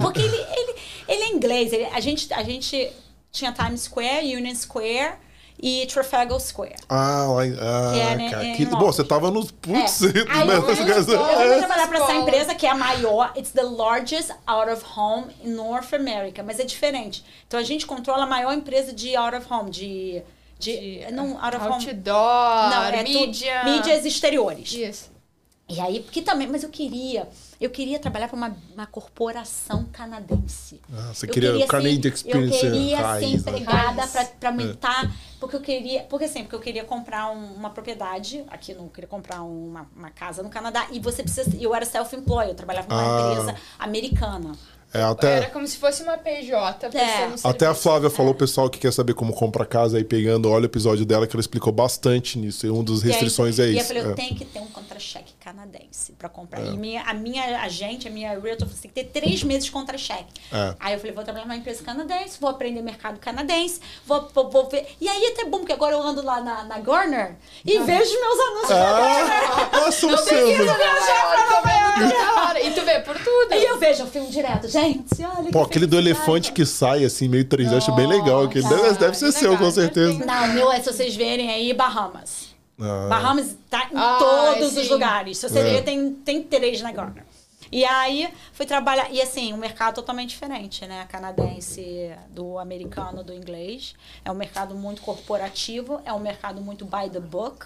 Porque 0.02 0.20
ele, 0.22 0.38
ele, 0.38 0.76
ele 1.08 1.24
é 1.24 1.30
inglês, 1.30 1.74
ele- 1.74 1.86
a, 1.86 2.00
gente, 2.00 2.32
a 2.32 2.44
gente 2.44 2.92
tinha 3.32 3.52
Times 3.52 3.82
Square, 3.82 4.36
Union 4.36 4.54
Square 4.54 5.16
e 5.62 5.88
Trafalgar 5.88 6.40
Square. 6.40 6.76
Ah, 6.88 7.26
lá 7.28 7.46
em- 7.48 7.58
ah, 7.60 7.92
Que 7.94 8.00
é, 8.00 8.16
né, 8.16 8.30
cara. 8.30 8.44
que- 8.54 8.66
Londres. 8.66 8.80
Bom, 8.80 8.86
você 8.94 9.04
tava 9.04 9.32
nos 9.32 9.50
putz, 9.52 10.04
É. 10.04 10.06
né? 10.14 10.26
Aí 10.30 10.48
eu 10.50 10.62
fui- 10.64 10.74
É. 10.74 11.58
trabalhar 11.58 11.88
para 11.88 11.98
essa 12.04 12.14
empresa 12.14 12.54
que 12.56 12.66
é 12.68 12.70
a 12.70 12.76
maior, 12.76 13.34
it's 13.36 13.52
the 13.52 13.64
largest 13.64 14.32
out 14.46 14.70
of 14.72 14.84
home 14.96 15.26
in 15.44 15.50
North 15.50 15.92
America, 15.94 16.44
mas 16.44 16.60
é 16.60 16.64
diferente. 16.64 17.26
Então 17.48 17.60
a 17.60 17.64
gente 17.64 17.86
controla 17.88 18.24
a 18.24 18.28
maior 18.28 18.54
empresa 18.54 18.94
de 18.94 19.16
out 19.16 19.36
of 19.36 19.52
home, 19.52 19.72
de 19.72 20.22
de, 20.60 21.06
De- 21.06 21.12
não 21.14 21.42
out 21.44 21.56
of 21.56 21.66
home. 21.66 21.86
Outdoor, 21.88 22.70
Não, 22.70 22.84
é 22.84 23.02
tu- 23.04 23.10
mídia. 23.12 23.64
mídias 23.64 24.06
exteriores. 24.06 24.74
Isso. 24.74 25.10
E 25.70 25.80
aí, 25.80 26.00
porque 26.00 26.22
também, 26.24 26.48
mas 26.48 26.64
eu 26.64 26.70
queria, 26.70 27.30
eu 27.62 27.70
queria 27.70 28.00
trabalhar 28.00 28.28
para 28.28 28.36
uma, 28.36 28.58
uma 28.74 28.88
corporação 28.88 29.86
canadense. 29.92 30.82
Ah, 30.92 31.12
você 31.14 31.28
Eu 31.28 31.30
queria 31.32 31.56
o 31.56 31.60
ser- 31.60 31.68
Canadian 31.68 32.12
Experience 32.12 32.56
Eu 32.66 32.72
queria 32.72 32.98
ser 32.98 33.04
raiz, 33.04 33.44
né? 33.46 33.52
empregada 33.52 34.02
Raiz. 34.02 34.12
pra, 34.12 34.26
pra 34.26 34.52
me 34.52 34.74
tá, 34.76 35.12
porque 35.40 35.56
eu 35.56 35.62
queria, 35.62 36.02
porque 36.04 36.26
assim, 36.26 36.42
porque 36.42 36.56
eu 36.56 36.60
queria 36.60 36.84
comprar 36.84 37.30
um- 37.32 37.54
uma 37.54 37.70
propriedade 37.70 38.44
aqui 38.50 38.74
no, 38.74 38.86
eu 38.86 38.90
queria 38.90 39.08
comprar 39.08 39.44
uma, 39.44 39.88
uma 39.96 40.10
casa 40.10 40.42
no 40.42 40.50
Canadá 40.50 40.88
e 40.92 41.00
você 41.00 41.22
precisa, 41.22 41.56
eu 41.60 41.76
era 41.76 41.86
self-employed, 41.86 42.50
eu 42.50 42.56
trabalhava 42.56 42.88
numa 42.90 43.02
Ah. 43.30 43.32
empresa 43.34 43.56
americana. 43.78 44.52
É, 44.92 44.98
Era 45.02 45.10
até, 45.12 45.42
como 45.52 45.68
se 45.68 45.78
fosse 45.78 46.02
uma 46.02 46.18
PJ 46.18 46.90
prestando 46.90 47.36
até 47.44 47.68
a. 47.68 47.76
Flávia 47.76 48.10
falou, 48.10 48.34
pessoal 48.34 48.68
que 48.72 48.80
quer 48.80 48.92
saber 48.92 49.14
como 49.14 49.32
comprar 49.34 49.68
casa 49.68 49.98
aí 49.98 50.04
pegando, 50.04 50.50
olha 50.50 50.64
o 50.64 50.66
episódio 50.66 51.06
dela 51.06 51.28
que 51.28 51.36
ela 51.36 51.42
explicou 51.42 51.72
bastante 51.72 52.40
nisso. 52.40 52.66
E 52.66 52.72
uma 52.72 52.84
das 52.84 53.02
E 53.02 53.06
aí- 53.06 53.10
restrições 53.12 53.60
é 53.60 53.68
E 53.68 53.74
eu 53.74 53.78
isso. 53.78 53.88
falei, 53.90 54.02
eu 54.04 54.10
é. 54.10 54.14
tenho 54.16 54.36
que 54.36 54.46
ter 54.46 54.58
um 54.60 54.66
contra-cheque 54.66 55.34
canadense 55.50 56.14
pra 56.14 56.30
comprar. 56.30 56.62
É. 56.62 56.68
E 56.68 56.78
minha, 56.78 57.02
a 57.04 57.14
minha 57.14 57.62
agente, 57.62 58.08
a 58.08 58.12
minha 58.12 58.30
realtor, 58.30 58.68
falou, 58.68 58.76
você 58.76 58.88
tem 58.88 58.92
que 58.92 59.04
ter 59.04 59.20
três 59.20 59.44
meses 59.44 59.66
de 59.66 59.72
contra-cheque. 59.72 60.26
É. 60.52 60.76
Aí 60.80 60.94
eu 60.94 61.00
falei, 61.00 61.14
vou 61.14 61.24
trabalhar 61.24 61.46
numa 61.46 61.56
empresa 61.56 61.84
canadense, 61.84 62.40
vou 62.40 62.50
aprender 62.50 62.82
mercado 62.82 63.20
canadense, 63.20 63.82
vou, 64.06 64.30
vou, 64.34 64.50
vou 64.50 64.70
ver. 64.70 64.88
E 65.02 65.08
aí 65.08 65.24
é 65.26 65.28
até 65.30 65.46
bom, 65.46 65.60
porque 65.60 65.74
agora 65.74 65.94
eu 65.94 66.02
ando 66.02 66.24
lá 66.24 66.40
na, 66.42 66.64
na 66.64 66.80
Garner 66.80 67.36
e 67.66 67.80
vejo 67.80 68.20
meus 68.20 68.40
anúncios 68.40 68.70
na 68.70 68.92
Garner. 68.92 69.50
Ah, 69.72 69.92
são 69.92 70.10
Não 70.10 70.26
né? 70.26 70.76
viajar 70.76 71.32
pra 71.32 71.50
Nova 71.50 71.72
York. 71.72 72.68
E 72.68 72.72
tu 72.72 72.82
vê 72.82 73.00
por 73.00 73.18
tudo. 73.18 73.54
E 73.54 73.66
eu 73.66 73.78
vejo 73.80 74.04
o 74.04 74.08
filme 74.08 74.30
direto. 74.30 74.68
Gente, 74.68 75.24
olha 75.24 75.52
Pô, 75.52 75.60
que 75.62 75.72
aquele 75.72 75.88
do 75.88 75.98
elefante 75.98 76.52
que 76.52 76.66
sai 76.66 77.04
assim, 77.04 77.28
meio 77.28 77.46
3D, 77.46 77.78
acho 77.78 77.92
bem 77.94 78.08
legal. 78.08 78.44
Aquele 78.44 78.68
deve, 78.68 78.94
deve 78.94 79.18
ser 79.18 79.32
seu, 79.32 79.58
com 79.58 79.72
certeza. 79.72 80.18
perfeito. 80.18 80.26
Não, 80.26 80.46
o 80.46 80.54
meu 80.54 80.72
é, 80.72 80.80
se 80.80 80.92
vocês 80.92 81.16
verem 81.16 81.50
aí, 81.50 81.74
Bahamas. 81.74 82.49
Ah. 82.80 83.08
Bahamas 83.10 83.58
tá 83.70 83.90
em 83.92 83.96
Ai, 83.98 84.20
todos 84.20 84.78
os 84.78 84.84
sim. 84.86 84.90
lugares. 84.90 85.38
Se 85.38 85.50
você 85.50 85.60
É. 85.60 85.82
tem, 85.82 86.14
tem 86.14 86.42
três 86.44 86.82
na 86.82 86.92
Garner. 86.92 87.26
E 87.72 87.86
aí 87.86 88.28
fui 88.54 88.66
trabalhar. 88.66 89.12
E 89.12 89.22
assim, 89.22 89.54
um 89.54 89.58
mercado 89.58 89.96
totalmente 89.96 90.30
diferente, 90.30 90.88
né? 90.88 91.06
Canadense 91.10 92.12
do 92.30 92.58
americano, 92.58 93.24
do 93.24 93.34
inglês. 93.34 93.94
É 94.26 94.32
um 94.32 94.36
mercado 94.36 94.74
muito 94.76 95.02
corporativo, 95.02 96.02
é 96.06 96.12
um 96.14 96.20
mercado 96.20 96.62
muito 96.62 96.86
by 96.86 97.10
the 97.12 97.20
book. 97.20 97.66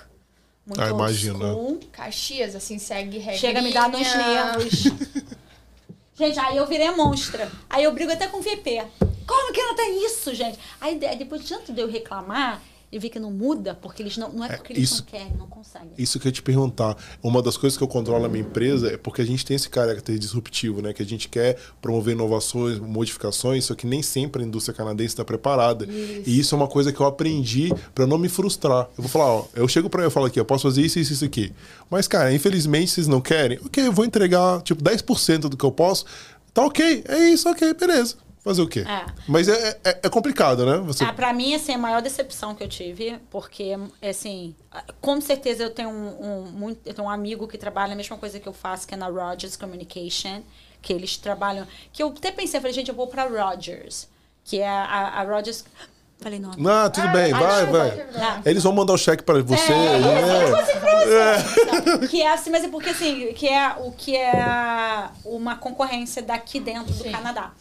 Muito 0.66 0.82
Ah, 0.82 0.90
imagina. 0.90 1.40
school. 1.54 1.80
Caxias, 1.92 2.56
assim, 2.56 2.80
segue 2.80 3.18
regrinha. 3.18 3.38
Chega 3.38 3.60
a 3.60 3.62
me 3.62 3.72
dar 3.74 3.90
nos 3.90 4.16
nervos. 4.16 4.84
gente, 6.16 6.40
aí 6.40 6.58
eu 6.58 6.66
virei 6.68 6.90
monstra. 6.92 7.52
Aí 7.70 7.84
eu 7.84 7.92
brigo 7.94 8.12
até 8.12 8.28
com 8.28 8.38
o 8.38 8.42
VP. 8.42 8.84
Como 9.26 9.54
que 9.54 9.60
ela 9.60 9.76
tem 9.76 10.06
isso, 10.06 10.34
gente? 10.34 10.60
Aí 10.82 10.98
de- 10.98 11.16
depois 11.16 11.42
de 11.44 11.50
tanto 11.50 11.72
de 11.74 11.80
eu 11.82 11.90
reclamar, 11.90 12.62
eu 12.96 13.02
vi 13.02 13.10
que 13.10 13.20
não 13.20 13.32
muda, 13.32 13.74
porque 13.76 14.02
eles 14.04 14.16
não. 14.18 14.32
Não 14.32 14.46
é 14.46 14.56
porque 14.56 14.74
eles 14.74 14.84
isso- 14.92 14.98
não 15.02 15.06
querem, 15.06 15.34
não 15.38 15.48
conseguem. 15.48 15.90
Isso 15.98 16.20
que 16.20 16.28
eu 16.28 16.30
ia 16.30 16.34
te 16.34 16.42
perguntar. 16.42 16.96
Uma 17.22 17.42
das 17.42 17.58
coisas 17.58 17.76
que 17.78 17.84
eu 17.84 17.88
controlo 17.88 18.22
na 18.24 18.30
minha 18.30 18.44
empresa 18.44 18.92
é 18.92 18.98
porque 18.98 19.22
a 19.22 19.26
gente 19.26 19.46
tem 19.46 19.56
esse 19.56 19.70
caráter 19.70 20.18
disruptivo, 20.20 20.82
né? 20.82 20.94
Que 20.94 21.02
a 21.02 21.06
gente 21.06 21.28
quer 21.30 21.58
promover 21.82 22.14
inovações, 22.14 22.80
modificações, 22.80 23.66
só 23.66 23.76
que 23.76 23.86
nem 23.88 24.02
sempre 24.02 24.44
a 24.44 24.46
indústria 24.46 24.76
canadense 24.76 25.08
está 25.14 25.26
preparada. 25.26 25.86
E 25.90 26.40
isso 26.40 26.54
é 26.54 26.58
uma 26.58 26.68
coisa 26.68 26.92
que 26.94 27.00
eu 27.00 27.06
aprendi 27.06 27.74
para 27.94 28.06
não 28.08 28.18
me 28.18 28.30
frustrar. 28.30 28.88
Eu 28.98 29.04
vou 29.04 29.08
falar, 29.10 29.26
ó, 29.34 29.46
eu 29.56 29.68
chego 29.68 29.90
para 29.90 30.04
eu 30.04 30.12
falo 30.12 30.28
aqui, 30.28 30.40
eu 30.40 30.46
posso 30.46 30.64
fazer 30.64 30.82
isso, 30.82 31.00
isso, 31.00 31.14
isso 31.14 31.26
aqui. 31.26 31.52
Mas, 31.90 32.08
cara, 32.08 32.34
infelizmente 32.34 32.92
vocês 32.92 33.08
não 33.08 33.22
querem. 33.22 33.60
Ok, 33.66 33.86
eu 33.86 33.92
vou 33.92 34.06
entregar 34.06 34.62
tipo 34.62 34.84
10% 34.84 35.50
do 35.50 35.58
que 35.58 35.64
eu 35.66 35.72
posso. 35.72 36.06
Tá 36.54 36.64
ok, 36.66 37.04
é 37.08 37.30
isso, 37.30 37.50
ok, 37.50 37.74
beleza. 37.74 38.16
Fazer 38.44 38.62
o 38.62 38.68
quê? 38.68 38.82
É. 38.82 39.06
Mas 39.26 39.48
é, 39.48 39.80
é, 39.86 40.00
é 40.04 40.10
complicado, 40.10 40.66
né? 40.66 40.78
Você... 40.80 41.06
Ah, 41.06 41.14
pra 41.14 41.32
mim, 41.32 41.56
assim, 41.56 41.74
a 41.74 41.78
maior 41.78 42.02
decepção 42.02 42.54
que 42.54 42.62
eu 42.62 42.68
tive, 42.68 43.18
porque, 43.30 43.74
assim, 44.02 44.54
com 45.00 45.22
certeza 45.22 45.64
eu 45.64 45.70
tenho 45.70 45.90
um, 45.90 46.42
um, 46.42 46.42
muito, 46.52 46.82
eu 46.86 46.94
tenho 46.94 47.08
um 47.08 47.10
amigo 47.10 47.48
que 47.48 47.58
trabalha 47.58 47.94
a 47.94 47.96
mesma 47.96 48.18
coisa 48.18 48.42
que 48.42 48.48
eu 48.48 48.52
faço, 48.52 48.86
que 48.86 48.94
é 48.94 48.98
na 48.98 49.08
Rogers 49.08 49.56
Communication, 49.56 50.44
que 50.82 50.92
eles 50.92 51.16
trabalham. 51.16 51.66
Que 51.94 52.04
eu 52.04 52.10
até 52.10 52.34
pensei, 52.34 52.60
falei, 52.60 52.74
gente, 52.74 52.90
eu 52.90 52.96
vou 52.96 53.08
pra 53.08 53.24
Rogers, 53.24 54.10
que 54.44 54.60
é 54.60 54.68
a, 54.68 55.22
a 55.22 55.24
Rogers. 55.24 55.64
Falei, 56.20 56.38
não. 56.38 56.52
Ah, 56.70 56.90
tudo 56.90 57.08
bem, 57.10 57.32
vai, 57.32 57.66
vai. 57.66 58.08
Não. 58.12 58.42
Eles 58.46 58.64
vão 58.64 58.74
mandar 58.74 58.92
o 58.92 58.98
cheque 58.98 59.24
para 59.24 59.42
você. 59.42 59.72
É, 59.72 59.96
é. 61.06 61.98
Não, 61.98 62.08
que 62.08 62.22
é 62.22 62.34
assim, 62.34 62.50
mas 62.50 62.66
é 62.66 62.68
porque 62.68 62.90
assim, 62.90 63.32
que 63.34 63.48
é 63.48 63.74
o 63.80 63.92
que 63.94 64.18
é 64.18 65.10
uma 65.24 65.56
concorrência 65.56 66.22
daqui 66.22 66.60
dentro 66.60 66.92
do 66.92 67.04
Sim. 67.04 67.12
Canadá. 67.12 67.54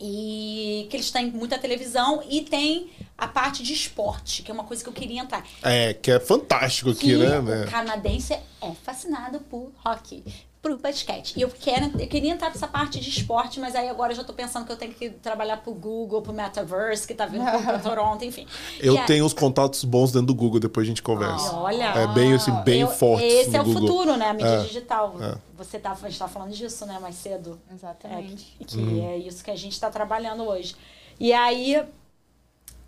E 0.00 0.86
que 0.90 0.96
eles 0.96 1.10
têm 1.10 1.30
muita 1.30 1.58
televisão 1.58 2.22
e 2.28 2.42
tem 2.42 2.90
a 3.16 3.26
parte 3.26 3.64
de 3.64 3.72
esporte, 3.72 4.42
que 4.42 4.50
é 4.50 4.54
uma 4.54 4.62
coisa 4.62 4.82
que 4.82 4.88
eu 4.88 4.92
queria 4.92 5.20
entrar. 5.20 5.44
É, 5.62 5.92
que 5.92 6.10
é 6.10 6.20
fantástico 6.20 6.90
aqui, 6.90 7.00
que 7.00 7.16
né? 7.16 7.38
o 7.40 7.42
né? 7.42 7.66
canadense 7.68 8.32
é 8.32 8.72
fascinado 8.84 9.40
por 9.40 9.72
hockey, 9.84 10.22
por 10.60 10.76
basquete. 10.76 11.34
E 11.36 11.42
eu, 11.42 11.48
quero, 11.48 11.86
eu 12.00 12.06
queria 12.08 12.32
entrar 12.32 12.48
nessa 12.48 12.66
parte 12.66 12.98
de 12.98 13.08
esporte, 13.08 13.60
mas 13.60 13.74
aí 13.76 13.88
agora 13.88 14.12
eu 14.12 14.16
já 14.16 14.24
tô 14.24 14.32
pensando 14.32 14.66
que 14.66 14.72
eu 14.72 14.76
tenho 14.76 14.92
que 14.92 15.08
trabalhar 15.10 15.58
pro 15.58 15.72
Google, 15.72 16.20
pro 16.20 16.32
Metaverse, 16.32 17.06
que 17.06 17.14
tá 17.14 17.26
vindo 17.26 17.44
pro 17.44 17.78
Toronto, 17.82 18.24
enfim. 18.24 18.46
Eu 18.80 18.94
E 18.94 18.98
aí- 18.98 19.06
tenho 19.06 19.24
uns 19.24 19.32
contatos 19.32 19.84
bons 19.84 20.10
dentro 20.10 20.26
do 20.26 20.34
Google, 20.34 20.58
depois 20.58 20.84
a 20.84 20.88
gente 20.88 21.02
conversa. 21.02 21.54
Olha. 21.54 21.84
É 21.94 22.06
bem 22.08 22.34
assim, 22.34 22.52
bem 22.64 22.80
Eu- 22.80 22.88
forte. 22.88 23.24
Esse 23.24 23.50
no 23.50 23.56
é 23.56 23.60
o 23.60 23.64
Google. 23.64 23.80
futuro, 23.82 24.16
né? 24.16 24.28
A 24.30 24.32
mídia 24.32 24.48
É, 24.48 24.62
digital. 24.64 25.14
é. 25.20 25.36
Você 25.56 25.78
tá, 25.78 25.92
a 25.92 26.08
gente 26.08 26.18
tá 26.18 26.28
falando 26.28 26.50
disso, 26.52 26.84
né, 26.86 26.98
mais 27.00 27.14
cedo. 27.14 27.58
É, 27.70 27.74
Exatamente. 27.74 28.56
que 28.58 28.64
que 28.64 28.78
Uhum. 28.78 29.08
é 29.10 29.16
isso 29.16 29.44
que 29.44 29.50
a 29.50 29.56
gente 29.56 29.72
está 29.72 29.90
trabalhando 29.90 30.42
hoje. 30.44 30.74
E 31.20 31.32
aí, 31.32 31.82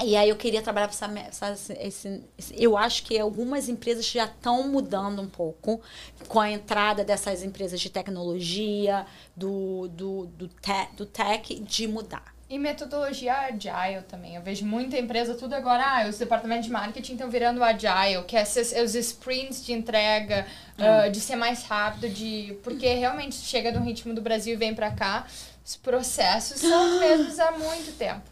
e 0.04 0.16
aí 0.16 0.28
eu 0.28 0.36
queria 0.36 0.62
trabalhar 0.62 0.88
para 0.88 0.94
essa, 1.28 1.48
essa 1.50 1.72
esse, 1.74 2.22
esse- 2.38 2.54
eu 2.62 2.76
acho 2.76 3.02
que 3.04 3.18
algumas 3.18 3.68
empresas 3.68 4.06
já 4.06 4.24
estão 4.24 4.68
mudando 4.68 5.20
um 5.22 5.28
pouco 5.28 5.80
com 6.28 6.40
a 6.40 6.50
entrada 6.50 7.04
dessas 7.04 7.42
empresas 7.42 7.80
de 7.80 7.90
tecnologia, 7.90 9.06
do, 9.36 9.88
do, 9.88 10.26
do, 10.26 10.48
te, 10.48 10.88
do 10.96 11.06
tech, 11.06 11.54
de 11.60 11.86
mudar. 11.88 12.34
E 12.48 12.58
metodologia 12.58 13.32
agile 13.42 14.02
também. 14.08 14.34
Eu 14.34 14.42
vejo 14.42 14.66
muita 14.66 14.98
empresa, 14.98 15.34
tudo 15.34 15.54
agora, 15.54 15.84
ah, 15.84 16.08
os 16.08 16.18
departamentos 16.18 16.66
de 16.66 16.72
marketing 16.72 17.12
estão 17.12 17.30
virando 17.30 17.62
agile, 17.62 18.24
que 18.26 18.36
é 18.36 18.42
os 18.42 18.94
sprints 18.96 19.64
de 19.64 19.72
entrega, 19.72 20.46
ah, 20.78 21.08
de 21.08 21.20
ser 21.20 21.36
mais 21.36 21.62
rápido, 21.62 22.08
de 22.08 22.58
porque 22.64 22.92
realmente 22.94 23.36
chega 23.36 23.70
no 23.70 23.80
ritmo 23.84 24.12
do 24.14 24.20
Brasil 24.20 24.54
e 24.54 24.56
vem 24.56 24.74
pra 24.74 24.90
cá, 24.90 25.26
os 25.64 25.76
processos 25.76 26.60
são 26.60 26.94
os 26.94 27.00
mesmos 27.00 27.38
há 27.38 27.52
muito 27.52 27.96
tempo. 27.96 28.22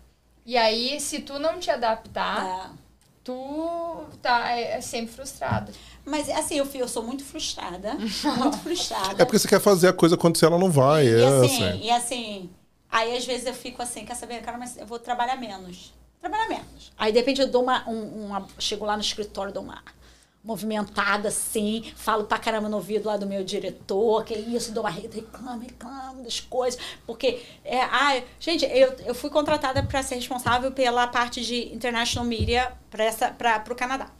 E 0.48 0.56
aí, 0.56 0.98
se 0.98 1.18
tu 1.20 1.38
não 1.38 1.58
te 1.60 1.70
adaptar, 1.70 2.46
É. 2.46 2.70
tu 3.22 4.06
tá 4.22 4.50
é, 4.56 4.78
é 4.78 4.80
sempre 4.80 5.12
frustrado. 5.14 5.70
Mas 6.06 6.26
assim, 6.30 6.54
eu, 6.54 6.64
fui- 6.64 6.80
eu 6.80 6.88
sou 6.88 7.02
muito 7.02 7.22
frustrada, 7.22 7.94
muito 8.38 8.56
frustrada. 8.60 9.22
É 9.22 9.26
porque 9.26 9.38
você 9.38 9.46
quer 9.46 9.60
fazer 9.60 9.88
a 9.88 9.92
coisa 9.92 10.14
acontecer, 10.14 10.46
ela 10.46 10.56
não 10.58 10.70
vai. 10.70 11.06
E 11.06 11.20
é 11.20 11.26
assim, 11.26 11.64
assim. 11.64 11.80
e 11.82 11.90
assim, 11.90 12.50
aí 12.90 13.14
às 13.14 13.26
vezes 13.26 13.46
eu 13.46 13.52
fico 13.52 13.82
assim, 13.82 14.06
quer 14.06 14.14
saber, 14.14 14.40
cara, 14.40 14.56
mas 14.56 14.78
eu 14.78 14.86
vou 14.86 14.98
trabalhar 14.98 15.36
menos. 15.36 15.92
Trabalhar 16.18 16.48
menos. 16.48 16.92
Aí 16.96 17.12
de 17.12 17.18
repente 17.18 17.42
eu 17.42 17.48
dou 17.48 17.62
uma, 17.62 17.86
um- 17.86 18.24
uma 18.26 18.46
chego 18.58 18.86
lá 18.86 18.96
no 18.96 19.02
escritório, 19.02 19.52
dou 19.52 19.62
uma 19.62 19.82
movimentada 20.42 21.28
assim, 21.28 21.92
falo 21.96 22.24
pra 22.24 22.38
caramba 22.38 22.68
no 22.68 22.76
ouvido 22.76 23.06
lá 23.06 23.16
do 23.16 23.26
meu 23.26 23.44
diretor, 23.44 24.24
que 24.24 24.34
isso, 24.34 24.72
dou 24.72 24.82
uma 24.84 24.90
re- 24.90 25.08
reclamo, 25.12 25.60
reclamo 25.60 26.22
das 26.22 26.40
coisas, 26.40 26.80
porque 27.06 27.42
é, 27.64 27.82
ah, 27.82 28.22
gente, 28.40 28.64
eu, 28.64 28.92
eu 29.04 29.14
fui 29.14 29.28
contratada 29.30 29.82
para 29.82 30.02
ser 30.02 30.14
responsável 30.14 30.70
pela 30.72 31.06
parte 31.06 31.44
de 31.44 31.72
international 31.74 32.26
media 32.26 32.72
para 32.90 33.04
essa 33.04 33.28
para 33.30 33.58
pro 33.60 33.74
Canadá. 33.74 34.10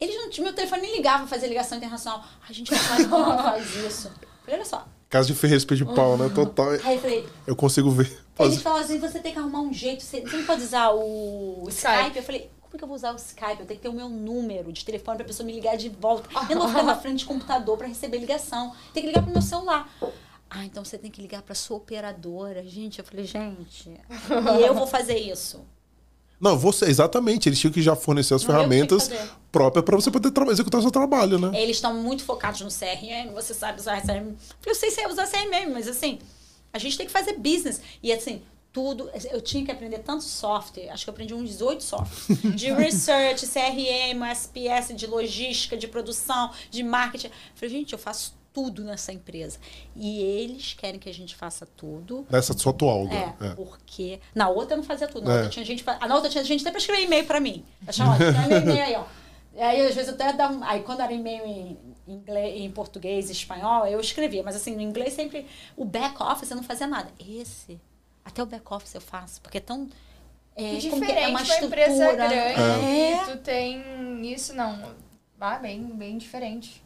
Eles 0.00 0.14
não 0.16 0.30
tinham 0.30 0.44
meu 0.46 0.54
telefone 0.54 0.82
nem 0.82 0.96
ligava 0.96 1.18
pra 1.20 1.26
fazer 1.26 1.48
ligação 1.48 1.76
internacional. 1.78 2.22
A 2.48 2.52
gente 2.52 2.70
não 2.70 2.78
faz, 2.78 3.06
não 3.08 3.38
faz 3.42 3.74
isso. 3.76 4.08
Falei, 4.44 4.56
olha 4.60 4.64
só. 4.64 4.86
Casa 5.08 5.26
de 5.26 5.34
Ferreira 5.34 5.64
de 5.64 5.84
pau, 5.86 6.16
né? 6.16 6.28
Total. 6.32 6.70
Aí 6.84 6.94
eu 6.96 7.00
falei, 7.00 7.28
Eu 7.46 7.56
consigo 7.56 7.90
ver. 7.90 8.04
eles 8.06 8.22
Fazer. 8.36 8.58
falam 8.60 8.80
assim, 8.80 8.98
você 9.00 9.18
tem 9.18 9.32
que 9.32 9.38
arrumar 9.38 9.60
um 9.60 9.72
jeito, 9.72 10.04
você, 10.04 10.20
você 10.20 10.36
não 10.36 10.44
pode 10.44 10.62
usar 10.62 10.90
o 10.90 11.64
Skype. 11.68 11.94
Skype. 11.96 12.16
Eu 12.18 12.22
falei, 12.22 12.50
como 12.68 12.78
que 12.78 12.84
eu 12.84 12.88
vou 12.88 12.96
usar 12.96 13.12
o 13.12 13.16
Skype? 13.16 13.60
Eu 13.60 13.66
tenho 13.66 13.78
que 13.78 13.80
ter 13.80 13.88
o 13.88 13.92
meu 13.92 14.08
número 14.08 14.72
de 14.72 14.84
telefone 14.84 15.16
pra 15.16 15.26
pessoa 15.26 15.46
me 15.46 15.52
ligar 15.52 15.76
de 15.76 15.88
volta. 15.88 16.28
Eu 16.48 16.56
não 16.56 16.62
vou 16.62 16.68
ficar 16.68 16.82
na 16.82 16.96
frente 17.00 17.20
de 17.20 17.24
computador 17.24 17.78
pra 17.78 17.86
receber 17.86 18.18
ligação. 18.18 18.74
Tem 18.92 19.02
que 19.02 19.08
ligar 19.08 19.22
pro 19.22 19.32
meu 19.32 19.42
celular. 19.42 19.88
Ah, 20.50 20.64
então 20.64 20.84
você 20.84 20.98
tem 20.98 21.10
que 21.10 21.20
ligar 21.20 21.42
pra 21.42 21.54
sua 21.54 21.78
operadora. 21.78 22.62
Gente, 22.66 22.98
eu 22.98 23.04
falei, 23.04 23.24
gente, 23.24 23.90
e 23.90 24.62
eu 24.62 24.74
vou 24.74 24.86
fazer 24.86 25.16
isso. 25.18 25.60
Não, 26.40 26.56
você, 26.56 26.84
exatamente. 26.84 27.48
Eles 27.48 27.58
tinham 27.58 27.72
que 27.72 27.82
já 27.82 27.96
fornecer 27.96 28.34
as 28.34 28.44
Não, 28.44 28.54
ferramentas 28.54 29.10
próprias 29.50 29.84
para 29.84 29.96
você 29.96 30.10
poder 30.10 30.32
executar 30.50 30.78
o 30.78 30.82
seu 30.82 30.90
trabalho, 30.90 31.38
né? 31.38 31.50
Eles 31.60 31.76
estão 31.76 31.94
muito 31.94 32.22
focados 32.22 32.60
no 32.60 32.68
CRM, 32.68 33.32
você 33.34 33.52
sabe 33.54 33.80
usar 33.80 34.00
CRM. 34.02 34.34
Eu 34.64 34.74
sei 34.74 34.90
se 34.90 35.00
é 35.00 35.08
usar 35.08 35.26
CRM, 35.26 35.72
mas 35.72 35.88
assim, 35.88 36.18
a 36.72 36.78
gente 36.78 36.96
tem 36.96 37.06
que 37.06 37.12
fazer 37.12 37.32
business. 37.38 37.80
E 38.02 38.12
assim, 38.12 38.42
tudo. 38.72 39.10
Eu 39.30 39.40
tinha 39.40 39.64
que 39.64 39.70
aprender 39.70 39.98
tanto 40.00 40.22
software, 40.24 40.90
acho 40.90 41.04
que 41.04 41.10
eu 41.10 41.12
aprendi 41.12 41.34
uns 41.34 41.48
18 41.50 41.82
softwares. 41.82 42.26
De 42.56 42.72
research, 42.72 43.46
CRM, 43.46 44.22
SPS, 44.32 44.94
de 44.94 45.06
logística, 45.06 45.76
de 45.76 45.88
produção, 45.88 46.50
de 46.70 46.82
marketing. 46.82 47.26
Eu 47.28 47.32
falei, 47.54 47.70
gente, 47.74 47.92
eu 47.92 47.98
faço 47.98 48.36
tudo 48.52 48.82
nessa 48.82 49.12
empresa. 49.12 49.58
E 49.94 50.20
eles 50.20 50.74
querem 50.74 50.98
que 50.98 51.08
a 51.08 51.14
gente 51.14 51.34
faça 51.36 51.66
tudo. 51.76 52.26
Nessa 52.30 52.56
sua 52.56 52.72
atual. 52.72 53.06
É, 53.08 53.34
né? 53.40 53.52
porque 53.56 54.20
na 54.34 54.48
outra 54.48 54.74
eu 54.74 54.78
não 54.78 54.84
fazia 54.84 55.06
tudo. 55.08 55.24
Na 55.26 55.32
É. 55.32 55.36
outra 55.36 55.50
tinha 55.50 55.64
gente. 55.64 55.84
Na 55.84 56.14
outra 56.14 56.28
tinha 56.30 56.42
gente 56.44 56.60
até 56.62 56.70
pra 56.70 56.78
escrever 56.80 57.02
e-mail 57.04 57.24
pra 57.26 57.40
mim. 57.40 57.64
Eu 57.86 57.92
chamava, 57.92 58.22
escreve 58.24 58.48
meu 58.48 58.60
e-mail 58.62 58.82
aí, 58.84 58.94
ó. 58.96 59.04
Aí 59.60 59.80
às 59.86 59.94
vezes 59.94 60.08
eu 60.08 60.14
até 60.14 60.32
dava. 60.32 60.54
um- 60.54 60.64
Aí 60.64 60.82
quando 60.82 61.00
era 61.00 61.12
e-mail 61.12 61.44
em 61.44 61.76
inglês, 62.06 62.60
em 62.60 62.70
português 62.70 63.28
espanhol, 63.30 63.86
eu 63.86 64.00
escrevia. 64.00 64.42
Mas 64.42 64.56
assim, 64.56 64.74
no 64.74 64.80
inglês 64.82 65.12
sempre. 65.14 65.46
O 65.76 65.84
back 65.84 66.20
office 66.22 66.50
eu 66.50 66.56
não 66.56 66.64
fazia 66.64 66.86
nada. 66.86 67.10
Esse. 67.20 67.78
Até 68.28 68.42
o 68.42 68.46
back 68.46 68.64
office 68.70 68.94
eu 68.94 69.00
faço, 69.00 69.40
porque 69.40 69.56
é 69.56 69.60
tão. 69.60 69.88
É, 70.54 70.74
diferente, 70.74 71.12
é 71.12 71.28
uma 71.28 71.40
uma 71.40 71.42
empresa 71.42 71.92
estrutura. 71.92 72.28
grande 72.28 72.34
É. 72.34 73.22
e 73.22 73.24
tu 73.26 73.38
tem 73.38 74.32
isso, 74.32 74.52
não. 74.54 74.94
Ah, 75.40 75.58
bem, 75.58 75.82
bem 75.84 76.18
diferente. 76.18 76.82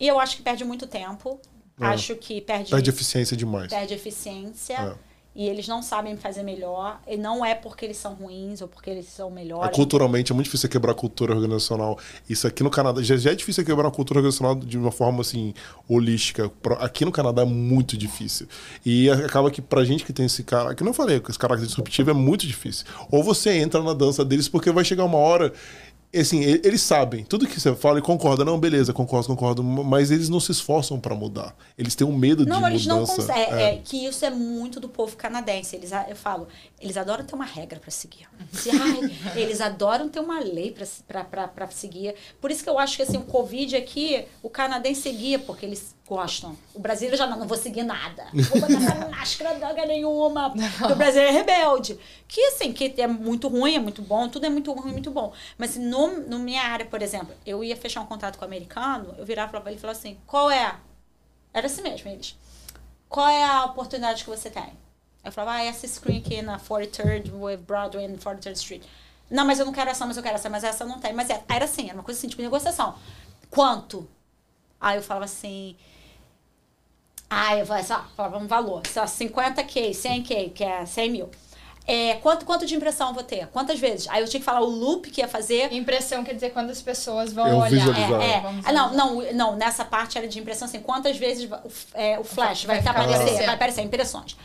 E 0.00 0.08
eu 0.08 0.18
acho 0.18 0.36
que 0.36 0.42
perde 0.42 0.64
muito 0.64 0.86
tempo. 0.86 1.40
É. 1.80 1.86
Acho 1.86 2.16
que 2.16 2.40
perde. 2.40 2.70
Perde 2.70 2.90
eficiência 2.90 3.36
demais. 3.36 3.68
perde 3.68 3.94
eficiência. 3.94 4.74
É. 4.74 5.11
E 5.34 5.48
eles 5.48 5.66
não 5.66 5.82
sabem 5.82 6.14
fazer 6.16 6.42
melhor. 6.42 7.00
E 7.06 7.16
não 7.16 7.42
é 7.44 7.54
porque 7.54 7.86
eles 7.86 7.96
são 7.96 8.12
ruins 8.12 8.60
ou 8.60 8.68
porque 8.68 8.90
eles 8.90 9.06
são 9.06 9.28
É, 9.28 9.32
melhores. 9.32 9.74
culturalmente 9.74 10.30
é 10.30 10.34
muito 10.34 10.44
difícil 10.44 10.68
quebrar 10.68 10.92
a 10.92 10.94
cultura 10.94 11.34
organizacional. 11.34 11.98
Isso 12.28 12.46
aqui 12.46 12.62
no 12.62 12.68
Canadá 12.70 13.02
já, 13.02 13.16
já 13.16 13.30
é 13.32 13.34
difícil 13.34 13.64
quebrar 13.64 13.88
a 13.88 13.90
cultura 13.90 14.18
organizacional 14.18 14.54
de 14.54 14.76
uma 14.76 14.92
forma 14.92 15.22
assim 15.22 15.54
holística. 15.88 16.50
Aqui 16.80 17.04
no 17.06 17.12
Canadá 17.12 17.42
é 17.42 17.46
muito 17.46 17.96
difícil. 17.96 18.46
E 18.84 19.08
acaba 19.08 19.50
que 19.50 19.62
pra 19.62 19.84
gente 19.84 20.04
que 20.04 20.12
tem 20.12 20.26
esse 20.26 20.42
cara, 20.44 20.74
que 20.74 20.84
não 20.84 20.92
falei, 20.92 21.22
esse 21.26 21.38
caráter 21.38 21.64
disruptivo 21.66 22.10
é 22.10 22.14
muito 22.14 22.46
difícil. 22.46 22.84
Ou 23.10 23.22
você 23.24 23.56
entra 23.56 23.82
na 23.82 23.94
dança 23.94 24.24
deles 24.24 24.48
porque 24.48 24.70
vai 24.70 24.84
chegar 24.84 25.04
uma 25.04 25.18
hora 25.18 25.52
assim, 26.20 26.42
eles 26.42 26.82
sabem, 26.82 27.24
tudo 27.24 27.46
que 27.46 27.58
você 27.58 27.74
fala 27.74 27.98
e 27.98 28.02
concorda, 28.02 28.44
não, 28.44 28.58
beleza, 28.58 28.92
concordo, 28.92 29.28
concordo, 29.28 29.62
mas 29.62 30.10
eles 30.10 30.28
não 30.28 30.40
se 30.40 30.52
esforçam 30.52 31.00
pra 31.00 31.14
mudar. 31.14 31.56
Eles 31.76 31.94
têm 31.94 32.06
um 32.06 32.16
medo 32.16 32.44
Não, 32.44 32.60
de 32.60 32.66
eles 32.66 32.86
não 32.86 33.00
mudança. 33.00 33.16
conseguem. 33.16 33.54
É. 33.54 33.74
É, 33.74 33.80
que 33.82 34.04
isso 34.04 34.24
é 34.24 34.30
muito 34.30 34.78
do 34.78 34.88
povo 34.88 35.16
canadense. 35.16 35.74
Eles, 35.74 35.90
eu 36.08 36.16
falo, 36.16 36.48
eles 36.80 36.96
adoram 36.96 37.24
ter 37.24 37.34
uma 37.34 37.44
regra 37.44 37.80
para 37.80 37.90
seguir. 37.90 38.26
Ai, 38.68 39.40
eles 39.40 39.60
adoram 39.60 40.08
ter 40.08 40.20
uma 40.20 40.40
lei 40.40 40.74
para 41.08 41.70
seguir. 41.70 42.14
Por 42.40 42.50
isso 42.50 42.62
que 42.62 42.68
eu 42.68 42.78
acho 42.78 42.96
que 42.96 43.02
assim, 43.02 43.16
o 43.16 43.22
Covid 43.24 43.74
aqui, 43.76 44.24
o 44.42 44.50
canadense 44.50 45.00
seguia, 45.00 45.38
porque 45.38 45.64
eles 45.64 45.94
gostam. 46.12 46.56
O 46.74 46.78
brasileiro 46.78 47.16
já 47.16 47.26
não, 47.26 47.38
não 47.38 47.46
vou 47.48 47.56
seguir 47.56 47.82
nada. 47.82 48.26
Não 48.32 48.44
vou 48.44 48.60
botar 48.60 48.74
essa 48.74 49.08
máscara 49.08 49.54
droga 49.54 49.86
nenhuma. 49.86 50.50
Porque 50.50 50.92
o 50.92 50.96
brasileiro 50.96 51.30
é 51.30 51.38
rebelde. 51.38 51.98
Que 52.28 52.40
assim, 52.48 52.72
que 52.72 52.94
é 53.00 53.06
muito 53.06 53.48
ruim, 53.48 53.76
é 53.76 53.78
muito 53.78 54.02
bom, 54.02 54.28
tudo 54.28 54.46
é 54.46 54.50
muito 54.50 54.72
ruim, 54.72 54.92
muito 54.92 55.10
bom. 55.10 55.32
Mas 55.56 55.76
no, 55.76 56.20
no 56.20 56.38
minha 56.38 56.62
área, 56.62 56.84
por 56.84 57.00
exemplo, 57.00 57.34
eu 57.46 57.64
ia 57.64 57.76
fechar 57.76 58.02
um 58.02 58.06
contrato 58.06 58.36
com 58.38 58.44
o 58.44 58.48
americano, 58.48 59.14
eu 59.16 59.24
virava 59.24 59.60
pra 59.60 59.70
ele 59.70 59.78
e 59.78 59.80
falava 59.80 59.98
assim, 59.98 60.18
qual 60.26 60.50
é? 60.50 60.76
Era 61.54 61.66
assim 61.66 61.82
mesmo, 61.82 62.10
eles. 62.10 62.36
Qual 63.08 63.28
é 63.28 63.44
a 63.44 63.64
oportunidade 63.64 64.24
que 64.24 64.30
você 64.30 64.50
tem? 64.50 64.72
Eu 65.24 65.30
falava, 65.30 65.58
ah, 65.58 65.64
essa 65.64 65.86
screen 65.86 66.18
aqui 66.18 66.42
na 66.42 66.58
43rd 66.58 67.32
with 67.32 67.58
Broadway 67.58 68.06
and 68.06 68.16
43rd 68.16 68.56
Street. 68.56 68.82
Não, 69.30 69.46
mas 69.46 69.58
eu 69.58 69.64
não 69.64 69.72
quero 69.72 69.88
essa, 69.88 70.04
mas 70.04 70.16
eu 70.16 70.22
quero 70.22 70.34
essa, 70.34 70.50
mas 70.50 70.64
essa 70.64 70.84
não 70.84 70.98
tem. 70.98 71.12
Mas 71.12 71.30
é, 71.30 71.42
era 71.48 71.64
assim, 71.64 71.86
era 71.86 71.94
uma 71.94 72.02
coisa 72.02 72.18
assim, 72.18 72.28
tipo 72.28 72.42
negociação. 72.42 72.94
Quanto? 73.48 74.08
Aí 74.80 74.96
eu 74.98 75.02
falava 75.02 75.24
assim. 75.24 75.76
Ah, 77.34 77.56
eu 77.56 77.64
falava, 77.64 78.04
falava 78.14 78.38
um 78.38 78.46
valor, 78.46 78.82
só 78.86 79.04
50k, 79.04 79.90
100k, 79.90 80.52
que 80.52 80.62
é 80.62 80.84
100 80.84 81.10
mil. 81.10 81.30
É, 81.86 82.14
quanto, 82.16 82.44
quanto 82.44 82.64
de 82.64 82.76
impressão 82.76 83.08
eu 83.08 83.14
vou 83.14 83.22
ter? 83.24 83.46
Quantas 83.48 83.80
vezes? 83.80 84.06
Aí 84.08 84.22
eu 84.22 84.28
tinha 84.28 84.38
que 84.38 84.44
falar 84.44 84.60
o 84.60 84.66
loop 84.66 85.10
que 85.10 85.20
ia 85.20 85.26
fazer. 85.26 85.72
Impressão 85.72 86.22
quer 86.22 86.34
dizer 86.34 86.50
quantas 86.50 86.80
pessoas 86.80 87.32
vão 87.32 87.48
Eu 87.48 87.56
olhar. 87.56 87.88
É, 88.22 88.24
é. 88.34 88.42
Ah, 88.64 88.72
não, 88.72 88.92
não, 88.92 89.32
não, 89.32 89.56
nessa 89.56 89.84
parte 89.84 90.16
era 90.16 90.28
de 90.28 90.38
impressão 90.38 90.68
assim, 90.68 90.80
quantas 90.80 91.16
vezes 91.16 91.50
o, 91.50 91.58
é, 91.94 92.18
o 92.20 92.24
flash 92.24 92.64
vai, 92.64 92.80
Vai 92.80 92.90
aparecer, 92.92 93.16
aparecendo. 93.16 93.46
vai 93.46 93.54
aparecer, 93.54 93.82
impressões. 93.82 94.36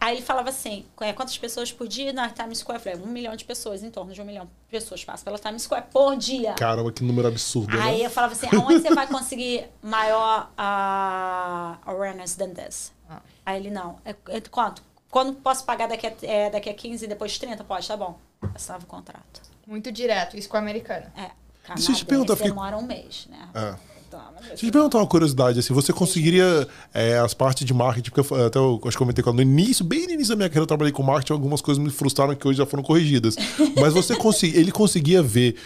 Aí 0.00 0.16
ele 0.16 0.22
falava 0.22 0.48
assim, 0.48 0.86
é, 1.02 1.12
quantas 1.12 1.36
pessoas 1.36 1.70
por 1.70 1.86
dia 1.86 2.10
na 2.10 2.30
Times 2.30 2.58
Square? 2.58 2.78
Eu 2.78 2.82
falei, 2.82 3.06
um 3.06 3.12
milhão 3.12 3.36
de 3.36 3.44
pessoas, 3.44 3.82
em 3.82 3.90
torno 3.90 4.14
de 4.14 4.22
um 4.22 4.24
milhão 4.24 4.46
de 4.46 4.50
pessoas 4.70 5.04
passam 5.04 5.24
pela 5.24 5.38
Times 5.38 5.62
Square 5.62 5.84
por 5.92 6.16
dia. 6.16 6.54
Caramba, 6.54 6.90
que 6.90 7.04
número 7.04 7.28
absurdo, 7.28 7.78
Aí 7.78 7.98
né? 7.98 8.06
eu 8.06 8.10
falava 8.10 8.32
assim, 8.32 8.48
aonde 8.56 8.80
você 8.80 8.94
vai 8.94 9.06
conseguir 9.06 9.68
maior 9.82 10.50
ah, 10.56 11.76
awareness 11.84 12.34
than 12.34 12.54
this? 12.54 12.92
Ah. 13.10 13.20
Aí 13.44 13.60
ele, 13.60 13.70
não. 13.70 13.98
É, 14.02 14.16
é 14.28 14.40
quanto? 14.40 14.82
Quando 15.10 15.34
posso 15.34 15.64
pagar 15.64 15.86
daqui 15.86 16.06
a, 16.06 16.12
é, 16.22 16.48
daqui 16.48 16.70
a 16.70 16.74
15 16.74 17.04
e 17.04 17.08
depois 17.08 17.36
30? 17.38 17.62
Pode, 17.64 17.86
tá 17.86 17.96
bom. 17.96 18.18
Assinava 18.54 18.84
o 18.84 18.86
contrato. 18.86 19.42
Muito 19.66 19.92
direto, 19.92 20.34
isso 20.34 20.48
com 20.48 20.56
a 20.56 20.60
americana. 20.60 21.12
É. 21.14 21.30
Canadense 21.62 22.04
demora 22.42 22.78
um 22.78 22.82
mês, 22.82 23.26
né? 23.30 23.48
É. 23.54 23.89
Mas 24.18 24.46
Deixa 24.48 24.52
eu 24.66 24.70
te 24.70 24.72
perguntar 24.72 24.98
uma 24.98 25.06
curiosidade, 25.06 25.58
assim, 25.58 25.72
você 25.74 25.92
conseguiria 25.92 26.66
é, 26.94 27.18
as 27.18 27.34
partes 27.34 27.64
de 27.64 27.72
marketing, 27.74 28.10
porque 28.10 28.32
eu, 28.34 28.46
até 28.46 28.58
eu 28.58 28.80
acho 28.84 28.90
que 28.92 28.98
comentei 28.98 29.22
com 29.22 29.30
ela 29.30 29.36
no 29.36 29.42
início, 29.42 29.84
bem 29.84 30.06
no 30.06 30.12
início 30.12 30.30
da 30.30 30.36
minha 30.36 30.48
carreira, 30.48 30.62
eu 30.64 30.66
trabalhei 30.66 30.92
com 30.92 31.02
marketing, 31.02 31.32
algumas 31.32 31.60
coisas 31.60 31.82
me 31.82 31.90
frustraram 31.90 32.34
que 32.34 32.46
hoje 32.48 32.58
já 32.58 32.66
foram 32.66 32.82
corrigidas. 32.82 33.36
Mas 33.80 33.92
você 33.92 34.14
consegui, 34.16 34.56
ele 34.58 34.72
conseguia 34.72 35.22
ver 35.22 35.56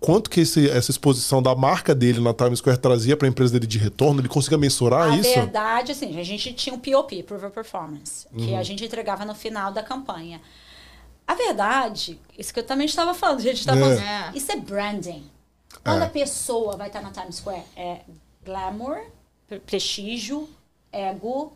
quanto 0.00 0.28
que 0.28 0.40
esse- 0.40 0.68
essa 0.68 0.90
exposição 0.90 1.42
da 1.42 1.54
marca 1.54 1.94
dele 1.94 2.20
na 2.20 2.34
Times 2.34 2.58
Square 2.58 2.78
trazia 2.78 3.16
para 3.16 3.26
a 3.26 3.30
empresa 3.30 3.52
dele 3.54 3.66
de 3.66 3.78
retorno? 3.78 4.20
Ele 4.20 4.28
conseguia 4.28 4.58
mensurar 4.58 5.10
A 5.12 5.16
isso? 5.16 5.32
verdade, 5.34 5.92
assim, 5.92 6.18
a 6.20 6.22
gente 6.24 6.52
tinha 6.52 6.74
um 6.74 6.78
POP, 6.78 7.22
Proof 7.22 7.42
of 7.44 7.54
Performance, 7.54 8.26
que 8.36 8.50
Uhum. 8.50 8.58
a 8.58 8.62
gente 8.62 8.84
entregava 8.84 9.24
no 9.24 9.34
final 9.34 9.72
da 9.72 9.82
campanha. 9.82 10.40
A 11.26 11.34
verdade, 11.34 12.18
isso 12.38 12.52
que 12.52 12.60
eu 12.60 12.64
também 12.64 12.84
estava 12.84 13.14
falando, 13.14 13.38
a 13.38 13.42
gente 13.42 13.60
estava 13.60 13.78
É. 13.80 13.96
falando, 13.96 14.36
isso 14.36 14.52
é 14.52 14.56
branding. 14.56 15.24
Quando 15.84 16.02
É. 16.02 16.06
a 16.06 16.10
pessoa 16.10 16.76
vai 16.76 16.86
estar 16.88 17.02
na 17.02 17.10
Times 17.10 17.36
Square, 17.36 17.62
é 17.76 18.00
glamour, 18.44 19.04
pre- 19.46 19.60
prestígio, 19.60 20.48
ego 20.90 21.52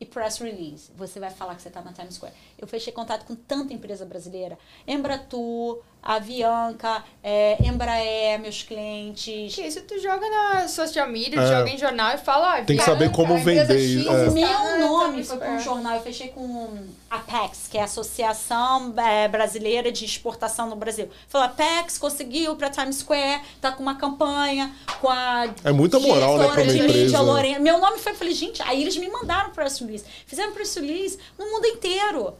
e 0.00 0.06
press 0.06 0.38
release. 0.38 0.90
Você 0.96 1.20
vai 1.20 1.30
falar 1.30 1.54
que 1.54 1.62
você 1.62 1.68
está 1.68 1.82
na 1.82 1.92
Times 1.92 2.14
Square. 2.14 2.34
Eu 2.58 2.66
fechei 2.66 2.92
contato 2.92 3.24
com 3.26 3.34
tanta 3.34 3.72
empresa 3.74 4.04
brasileira. 4.04 4.58
Embratur, 4.86 5.82
Avianca, 6.06 7.02
é, 7.22 7.56
Embraer, 7.66 8.38
meus 8.40 8.62
clientes. 8.62 9.54
Que 9.54 9.62
isso 9.62 9.80
tu 9.82 9.98
joga 10.00 10.28
na 10.28 10.68
social 10.68 11.08
media, 11.08 11.40
É. 11.40 11.46
joga 11.46 11.68
em 11.70 11.76
jornal 11.78 12.14
e 12.14 12.18
fala, 12.18 12.60
ó, 12.60 12.64
Tem 12.64 12.76
que 12.76 12.84
saber 12.84 13.10
como 13.10 13.34
a 13.34 13.36
vender, 13.38 13.78
X 13.78 14.06
é. 14.06 14.26
está 14.26 14.30
Meu 14.30 14.48
na 14.48 14.78
nome 14.78 15.24
foi 15.24 15.36
para 15.36 15.48
um 15.48 15.58
Square. 15.58 15.64
jornal, 15.64 15.94
eu 15.96 16.02
fechei 16.02 16.28
com 16.28 16.78
a 17.10 17.16
Apex, 17.16 17.66
que 17.70 17.76
é 17.78 17.82
a 17.82 17.84
Associação 17.84 18.94
é, 18.96 19.28
Brasileira 19.28 19.90
de 19.90 20.04
Exportação 20.04 20.68
no 20.68 20.76
Brasil. 20.76 21.08
Falou, 21.28 21.46
Apex 21.48 21.98
conseguiu 21.98 22.54
para 22.56 22.70
Times 22.70 22.96
Square, 22.96 23.40
tá 23.60 23.72
com 23.72 23.82
uma 23.82 23.96
campanha 23.96 24.72
com 25.00 25.08
a 25.08 25.46
É 25.64 25.72
muita 25.72 25.98
moral, 25.98 26.38
né, 26.38 26.44
pra 26.48 26.62
uma 26.62 26.72
de 26.72 26.78
empresa. 26.78 26.98
mídia, 26.98 27.20
Lorena. 27.20 27.58
Meu 27.58 27.78
nome 27.80 27.98
foi, 27.98 28.12
eu 28.12 28.16
falei, 28.16 28.34
gente, 28.34 28.62
aí 28.62 28.80
eles 28.82 28.96
me 28.96 29.08
mandaram 29.08 29.50
press 29.50 29.78
release. 29.80 30.04
Fizeram 30.26 30.52
press 30.52 30.74
release 30.76 31.18
no 31.38 31.46
mundo 31.50 31.66
inteiro. 31.66 32.34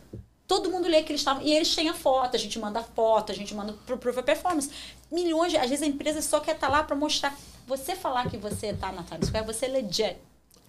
Todo 0.47 0.71
mundo 0.71 0.87
lê 0.89 1.03
que 1.03 1.11
eles 1.13 1.21
estavam. 1.21 1.43
E 1.43 1.53
eles 1.53 1.75
têm 1.75 1.89
a 1.89 1.95
foto, 1.95 2.37
a 2.37 2.39
gente 2.39 2.59
manda 2.59 2.83
foto, 2.83 3.33
a 3.33 3.35
gente 3.35 3.55
manda 3.55 3.73
pro 3.85 3.99
Proof 3.99 4.17
of 4.19 4.25
Performance. 4.27 4.71
Milhões, 5.11 5.51
de, 5.53 5.59
às 5.59 5.69
vezes 5.69 5.83
a 5.83 5.87
empresa 5.87 6.23
só 6.23 6.39
quer 6.41 6.55
estar 6.55 6.69
lá 6.69 6.83
para 6.85 6.95
mostrar. 6.95 7.37
Você 7.67 7.97
falar 7.97 8.31
que 8.31 8.37
você 8.37 8.73
tá 8.73 8.93
na 8.93 9.03
Times 9.03 9.27
Square, 9.27 9.45
você 9.47 9.67
é 9.67 9.69
legit. 9.69 10.17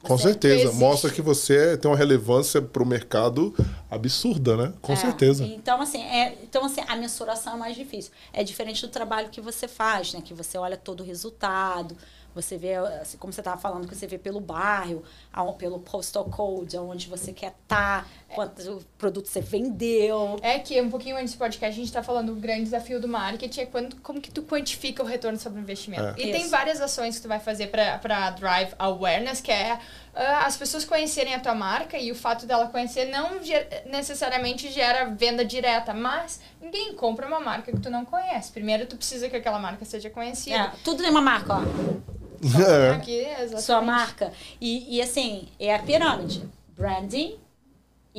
Com 0.01 0.15
Você- 0.15 0.23
certeza. 0.29 0.55
existe. 0.63 0.77
Mostra 0.77 1.11
que 1.11 1.21
você 1.23 1.75
tem 1.77 1.89
uma 1.89 1.97
relevância 1.97 2.61
para 2.61 2.83
o 2.83 2.85
mercado 2.85 3.53
absurda, 3.89 4.55
né? 4.55 4.73
Com 4.81 4.93
É, 4.93 4.95
certeza. 4.95 5.43
Então, 5.43 5.81
assim, 5.81 6.01
é, 6.03 6.37
então, 6.43 6.65
assim, 6.65 6.81
a 6.87 6.95
mensuração 6.95 7.53
é 7.55 7.57
mais 7.57 7.75
difícil. 7.75 8.11
É 8.31 8.43
diferente 8.43 8.81
do 8.85 8.89
trabalho 8.91 9.29
que 9.29 9.41
você 9.41 9.67
faz, 9.67 10.13
né? 10.13 10.21
Que 10.23 10.33
você 10.33 10.57
olha 10.57 10.77
todo 10.77 11.01
o 11.01 11.03
resultado, 11.03 11.97
você 12.35 12.57
vê, 12.57 12.75
assim, 12.75 13.17
como 13.17 13.33
você 13.33 13.41
estava 13.41 13.59
falando, 13.59 13.87
que 13.87 13.95
você 13.95 14.05
vê 14.05 14.19
pelo 14.19 14.39
bairro, 14.39 15.01
ao- 15.33 15.53
pelo 15.53 15.79
postal 15.79 16.25
code, 16.25 16.77
onde 16.77 17.07
você 17.09 17.33
quer 17.33 17.55
estar, 17.63 18.07
quanto 18.35 18.85
produto 18.97 19.27
você 19.27 19.41
vendeu. 19.41 20.37
É 20.41 20.59
que 20.59 20.79
um 20.81 20.89
pouquinho 20.89 21.17
antes 21.17 21.33
do 21.33 21.37
podcast 21.37 21.79
a 21.79 21.83
gente 21.83 21.91
tá 21.91 22.03
falando 22.03 22.31
o 22.31 22.35
grande 22.35 22.63
desafio 22.63 22.99
do 22.99 23.07
marketing 23.07 23.61
é 23.61 23.65
quando, 23.65 23.95
como 23.97 24.19
que 24.19 24.31
tu 24.31 24.43
quantifica 24.43 25.01
o 25.01 25.05
retorno 25.05 25.39
sobre 25.39 25.59
o 25.59 25.61
investimento. 25.61 26.03
É. 26.03 26.11
E 26.17 26.31
tem 26.31 26.41
Isso. 26.41 26.49
várias 26.49 26.81
ações 26.81 27.15
que 27.15 27.21
tu 27.21 27.27
vai 27.27 27.39
fazer 27.39 27.67
para 27.67 28.29
drive 28.31 28.73
awareness, 28.77 29.41
que 29.41 29.51
é 29.51 29.79
ah, 30.13 30.45
as 30.45 30.57
pessoas 30.57 30.83
conhecerem 30.83 31.33
a 31.35 31.39
tua 31.39 31.55
marca 31.55 31.97
e 31.97 32.11
o 32.11 32.15
fato 32.15 32.45
dela 32.45 32.67
conhecer 32.67 33.05
não 33.05 33.41
ger- 33.43 33.83
necessariamente 33.85 34.69
gera 34.71 35.05
venda 35.05 35.45
direta, 35.45 35.93
mas 35.93 36.39
ninguém 36.61 36.93
compra 36.93 37.27
uma 37.27 37.39
marca 37.39 37.71
que 37.71 37.79
tu 37.79 37.89
não 37.89 38.03
conhece. 38.03 38.51
Primeiro 38.51 38.85
tu 38.85 38.97
precisa 38.97 39.29
que 39.29 39.35
aquela 39.35 39.59
marca 39.59 39.85
seja 39.85 40.09
conhecida. 40.09 40.55
É, 40.55 40.71
tudo 40.83 41.01
tem 41.01 41.09
uma 41.09 41.21
marca, 41.21 41.53
ó. 41.55 41.61
É. 42.39 42.91
Aqui, 42.91 43.17
exatamente. 43.21 43.61
Sua 43.63 43.81
marca. 43.81 44.31
E, 44.61 44.95
e, 44.97 45.01
assim, 45.01 45.47
é 45.59 45.73
a 45.73 45.79
pirâmide. 45.79 46.47
Branding 46.77 47.35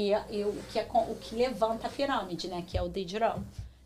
e, 0.00 0.12
e 0.30 0.44
o, 0.44 0.52
que 0.70 0.78
é, 0.78 0.86
o 0.92 1.14
que 1.16 1.34
levanta 1.34 1.88
a 1.88 1.90
pirâmide, 1.90 2.46
né? 2.46 2.62
Que 2.66 2.78
é 2.78 2.82
o 2.82 2.88
digital. 2.88 3.40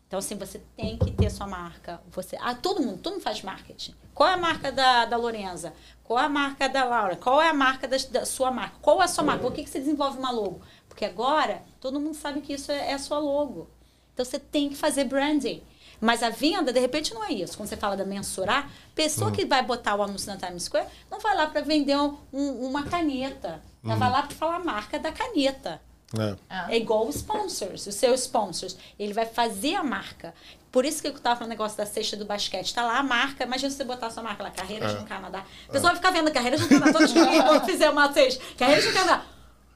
Então, 0.07 0.19
assim, 0.19 0.35
você 0.35 0.61
tem 0.77 0.95
que 0.95 1.09
ter 1.09 1.31
sua 1.31 1.47
marca. 1.47 1.99
Você, 2.11 2.37
ah, 2.39 2.53
todo 2.53 2.83
mundo, 2.83 2.99
todo 2.99 3.13
mundo 3.13 3.23
faz 3.23 3.41
marketing. 3.41 3.95
Qual 4.13 4.29
é 4.29 4.33
a 4.33 4.37
marca 4.37 4.71
da, 4.71 5.05
da 5.05 5.17
Lorenza? 5.17 5.73
Qual 6.03 6.19
é 6.19 6.25
a 6.25 6.29
marca 6.29 6.69
da 6.69 6.83
Laura? 6.83 7.15
Qual 7.15 7.41
é 7.41 7.49
a 7.49 7.53
marca 7.53 7.87
da, 7.87 7.97
da 8.11 8.25
sua 8.25 8.51
marca? 8.51 8.75
Qual 8.79 9.01
é 9.01 9.05
a 9.05 9.07
sua 9.07 9.23
marca? 9.23 9.41
Por 9.41 9.51
que, 9.53 9.63
que 9.63 9.69
você 9.71 9.79
desenvolve 9.79 10.19
uma 10.19 10.29
logo? 10.29 10.61
Porque 10.87 11.03
agora 11.03 11.63
todo 11.81 11.99
mundo 11.99 12.13
sabe 12.13 12.41
que 12.41 12.53
isso 12.53 12.71
é, 12.71 12.91
é 12.91 12.93
a 12.93 12.99
sua 12.99 13.17
logo. 13.17 13.67
Então 14.13 14.23
você 14.23 14.37
tem 14.37 14.69
que 14.69 14.75
fazer 14.75 15.05
branding. 15.05 15.63
Mas 15.99 16.21
a 16.21 16.29
venda, 16.29 16.71
de 16.71 16.79
repente, 16.79 17.11
não 17.11 17.23
é 17.23 17.31
isso. 17.31 17.57
Quando 17.57 17.69
você 17.69 17.77
fala 17.77 17.97
da 17.97 18.05
mensurar, 18.05 18.69
pessoa 18.93 19.31
que 19.31 19.45
vai 19.45 19.63
botar 19.63 19.95
o 19.95 20.03
anúncio 20.03 20.27
na 20.31 20.37
Times 20.37 20.63
Square 20.65 20.85
não 21.09 21.19
vai 21.19 21.35
lá 21.35 21.47
para 21.47 21.61
vender 21.61 21.97
um- 21.97 22.17
um- 22.31 22.67
uma 22.67 22.83
caneta. 22.83 23.63
Ela 23.83 23.95
vai 23.95 24.11
lá 24.11 24.21
para 24.21 24.35
falar 24.35 24.55
a 24.57 24.63
marca 24.63 24.99
da 24.99 25.11
caneta. 25.11 25.81
É. 26.17 26.73
É 26.75 26.77
igual 26.77 27.07
os 27.07 27.15
sponsors, 27.15 27.87
os 27.87 27.95
seus 27.95 28.21
sponsors. 28.21 28.77
Ele 28.99 29.13
vai 29.13 29.25
fazer 29.25 29.75
a 29.75 29.83
marca. 29.83 30.33
Por 30.71 30.85
isso 30.85 31.01
que 31.01 31.07
eu 31.07 31.13
tava 31.19 31.35
falando 31.35 31.51
o 31.51 31.53
negócio 31.53 31.77
da 31.77 31.85
cesta 31.85 32.17
do 32.17 32.25
basquete. 32.25 32.73
Tá 32.73 32.83
lá 32.83 32.97
a 32.97 33.03
marca, 33.03 33.43
imagina 33.43 33.69
você 33.71 33.83
botar 33.83 34.07
a 34.07 34.09
sua 34.09 34.23
marca 34.23 34.43
lá, 34.43 34.51
Carreiras 34.51 34.91
É. 34.93 34.99
no 34.99 35.05
Canadá. 35.05 35.45
O 35.67 35.71
pessoal 35.71 35.93
vai 35.93 35.95
ficar 35.97 36.11
vendo 36.11 36.31
Carreiras 36.31 36.61
no 36.61 36.67
Canadá. 36.69 36.93
Todos 36.93 37.11
que 37.13 37.19
fizer 37.71 37.89
uma 37.89 38.11
cesta, 38.11 38.43
Carreiras 38.57 38.85
no 38.85 38.93
Canadá. 38.93 39.25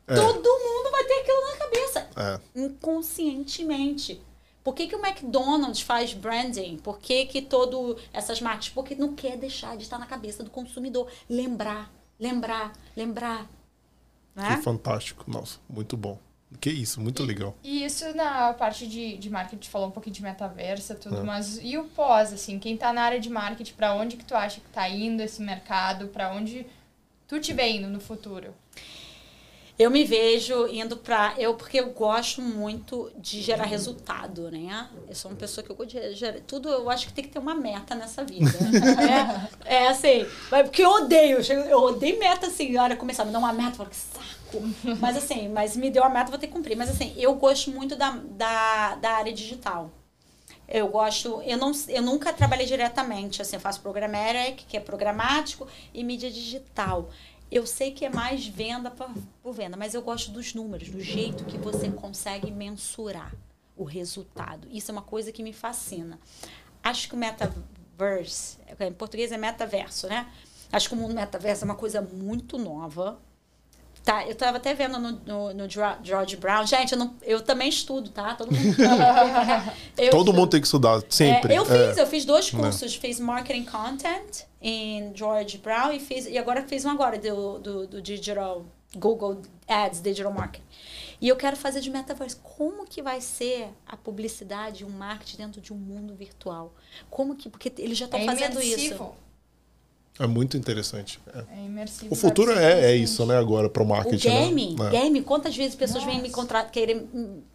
É. 0.08 0.16
Todo 0.16 0.38
mundo 0.38 0.92
vai 0.92 1.04
ter 1.04 1.14
aquilo 1.20 1.46
na 1.46 1.58
cabeça. 1.58 2.08
É. 2.16 2.62
Inconscientemente. 2.62 4.22
Por 4.64 4.74
que, 4.76 4.88
que 4.88 4.96
o 4.96 5.06
McDonald's 5.06 5.82
faz 5.82 6.14
branding? 6.14 6.78
Por 6.78 6.98
que, 7.00 7.26
que 7.26 7.42
todo 7.42 7.98
essas 8.12 8.42
marcas? 8.42 8.70
Porque 8.70 8.96
não 8.96 9.14
quer 9.14 9.38
deixar 9.38 9.78
de 9.78 9.84
estar 9.84 9.98
na 9.98 10.06
cabeça 10.06 10.44
do 10.44 10.50
consumidor. 10.50 11.08
Lembrar, 11.30 11.90
lembrar, 12.20 12.74
lembrar. 12.96 13.48
Né? 14.36 14.56
Que 14.58 14.62
fantástico. 14.64 15.24
Nossa, 15.28 15.58
muito 15.70 15.96
bom. 15.96 16.20
Que 16.62 16.70
isso, 16.70 17.02
muito 17.02 17.24
legal. 17.24 17.56
E 17.64 17.84
isso 17.84 18.06
na 18.16 18.54
parte 18.54 18.88
de, 18.88 19.18
de 19.18 19.30
marketing, 19.30 19.56
a 19.56 19.60
gente 19.60 19.70
falou 19.70 19.90
um 19.90 19.92
pouquinho 19.92 20.16
de 20.16 20.24
metaverso, 20.24 20.96
tudo, 20.96 21.18
É. 21.18 21.24
mas 21.24 21.60
e 21.62 21.78
o 21.78 21.84
pós, 21.86 22.32
assim, 22.32 22.58
quem 22.58 22.78
tá 22.78 22.94
na 22.94 23.02
área 23.02 23.20
de 23.20 23.30
marketing, 23.30 23.74
pra 23.74 23.94
onde 23.94 24.16
que 24.16 24.24
tu 24.26 24.34
acha 24.34 24.62
que 24.62 24.70
tá 24.70 24.88
indo 24.90 25.22
esse 25.22 25.42
mercado, 25.42 26.08
pra 26.08 26.32
onde 26.32 26.66
tu 27.28 27.40
te 27.40 27.52
vê 27.54 27.70
indo 27.72 27.88
no 27.90 28.00
futuro? 28.00 28.54
Eu 29.78 29.92
me 29.92 30.04
vejo 30.04 30.68
indo 30.70 30.98
pra. 30.98 31.36
Eu, 31.38 31.54
porque 31.54 31.80
eu 31.80 31.92
gosto 31.92 32.42
muito 32.42 33.12
de 33.16 33.42
gerar 33.44 33.66
resultado, 33.66 34.50
né? 34.50 34.88
Eu 35.08 35.14
sou 35.14 35.30
uma 35.30 35.38
pessoa 35.38 35.64
que 35.64 35.70
eu 35.72 35.76
gosto 35.76 35.92
de 35.92 36.16
gerar. 36.16 36.40
Tudo 36.48 36.68
eu 36.68 36.90
acho 36.90 37.06
que 37.06 37.14
tem 37.14 37.24
que 37.24 37.30
ter 37.30 37.38
uma 37.38 37.54
meta 37.54 37.94
nessa 37.94 38.24
vida. 38.24 38.50
é, 39.70 39.76
é 39.84 39.88
assim. 39.90 40.26
mas 40.50 40.64
Porque 40.64 40.82
eu 40.82 40.90
odeio. 40.90 41.38
eu 41.70 41.78
odeio 41.80 42.18
meta 42.18 42.48
assim. 42.48 42.76
A 42.76 42.84
hora 42.86 42.94
de 42.96 43.00
começar 43.00 43.22
a 43.22 43.26
me 43.28 43.32
dar 43.32 43.38
uma 43.38 43.54
meta, 43.54 43.70
eu 43.70 43.76
falo 43.76 43.90
que 43.92 43.96
saco. 43.98 44.26
Mas 45.00 45.18
assim, 45.18 45.50
mas 45.50 45.76
me 45.76 45.90
deu 45.90 46.04
a 46.04 46.10
meta, 46.10 46.30
vou 46.30 46.40
ter 46.40 46.48
que 46.48 46.54
cumprir. 46.54 46.76
Mas 46.76 46.90
assim, 46.90 47.14
eu 47.18 47.34
gosto 47.36 47.72
muito 47.72 47.96
da, 47.96 48.12
da, 48.12 48.96
da 48.96 49.12
área 49.12 49.34
digital. 49.34 49.92
Eu 50.68 50.90
gosto, 50.90 51.42
eu, 51.44 51.58
não, 51.58 51.72
eu 51.88 52.02
nunca 52.02 52.34
trabalhei 52.34 52.66
diretamente, 52.66 53.42
assim, 53.42 53.56
eu 53.56 53.60
faço 53.60 53.80
programmatic, 53.80 54.66
que 54.68 54.76
é 54.76 54.82
programático, 54.82 55.66
e 55.94 56.04
mídia 56.04 56.30
digital. 56.30 57.10
Eu 57.50 57.66
sei 57.66 57.92
que 57.92 58.04
é 58.04 58.10
mais 58.10 58.46
venda 58.46 58.92
por, 58.92 59.10
por 59.42 59.54
venda, 59.54 59.78
mas 59.78 59.94
eu 59.94 60.02
gosto 60.02 60.30
dos 60.30 60.54
números, 60.54 60.90
do 60.90 61.00
jeito 61.00 61.46
que 61.46 61.58
você 61.58 61.90
consegue 61.90 62.52
mensurar 62.52 63.34
o 63.78 63.86
resultado. 63.86 64.68
Isso 64.70 64.92
é 64.92 64.94
uma 64.94 65.02
coisa 65.02 65.32
que 65.32 65.42
me 65.42 65.54
fascina. 65.54 66.20
Acho 66.84 67.08
que 67.08 67.16
o 67.16 67.18
metaverse, 67.18 68.58
em 68.80 68.92
português 68.92 69.32
é 69.32 69.38
metaverso, 69.38 70.08
né? 70.08 70.30
Acho 70.72 70.90
que 70.90 70.96
o 70.96 70.98
mundo 70.98 71.14
metaverso 71.14 71.64
é 71.64 71.66
uma 71.66 71.76
coisa 71.76 72.02
muito 72.02 72.58
nova. 72.58 73.18
Tá, 74.08 74.26
eu 74.26 74.32
estava 74.32 74.56
até 74.56 74.74
vendo 74.74 74.98
no, 74.98 75.12
no, 75.12 75.54
no, 75.54 75.70
George 75.70 76.38
Brown. 76.38 76.66
Gente, 76.66 76.94
eu, 76.94 76.98
não, 76.98 77.14
eu 77.24 77.42
também 77.42 77.68
estudo, 77.68 78.10
tá? 78.10 78.36
Todo 78.36 78.56
mundo, 78.56 78.78
Todo 80.10 80.32
mundo 80.32 80.50
tem 80.50 80.62
que 80.62 80.66
estudar, 80.66 81.02
sempre. 81.10 81.54
É, 81.54 81.58
eu 81.58 81.66
fiz, 81.66 81.98
é. 81.98 82.02
eu 82.02 82.08
fiz 82.08 82.24
dois 82.24 82.54
né. 82.54 82.62
cursos. 82.62 82.96
Fiz 82.96 83.20
Marketing 83.20 83.66
Content 83.66 84.46
em 84.62 85.12
George 85.14 85.58
Brown 85.58 85.92
e, 85.92 86.00
fiz, 86.00 86.26
e 86.26 86.38
agora 86.38 86.64
fiz 86.64 86.86
um 86.86 86.90
agora 86.90 87.20
do, 87.20 87.60
do, 87.60 87.88
do 87.88 88.02
Digital, 88.02 88.66
Google 88.96 89.42
Ads, 89.68 90.02
Digital 90.02 90.32
Marketing. 90.32 90.64
E 91.20 91.28
eu 91.28 91.36
quero 91.36 91.58
fazer 91.58 91.82
de 91.82 91.90
metaverse. 91.90 92.38
Como 92.42 92.86
que 92.86 93.02
vai 93.02 93.20
ser 93.20 93.68
a 93.86 93.98
publicidade 93.98 94.84
e 94.84 94.86
o 94.86 94.90
marketing 94.90 95.36
dentro 95.36 95.60
de 95.60 95.74
um 95.74 95.78
mundo 95.78 96.16
virtual? 96.16 96.74
Como 97.10 97.36
que... 97.36 97.50
Porque 97.50 97.74
eles 97.78 97.98
já 97.98 98.06
estão 98.06 98.22
é 98.22 98.24
fazendo 98.24 98.62
imersivo. 98.62 99.04
isso. 99.04 99.27
É 100.20 100.26
muito 100.26 100.58
interessante. 100.58 101.20
É, 101.34 101.44
é 101.60 101.66
imersivo. 101.66 102.14
O 102.14 102.16
futuro 102.16 102.52
é, 102.52 102.92
é 102.92 102.96
isso, 102.96 103.26
né, 103.26 103.38
agora, 103.38 103.70
para 103.70 103.84
o 103.84 103.86
marketing. 103.86 104.28
O 104.28 104.32
game, 104.32 104.76
né? 104.76 104.90
game, 104.90 105.22
quantas 105.22 105.56
vezes 105.56 105.76
pessoas 105.76 106.04
Nossa. 106.04 106.16
vêm 106.16 106.22
me 106.22 106.30
contratar, 106.30 106.72
querem 106.72 107.08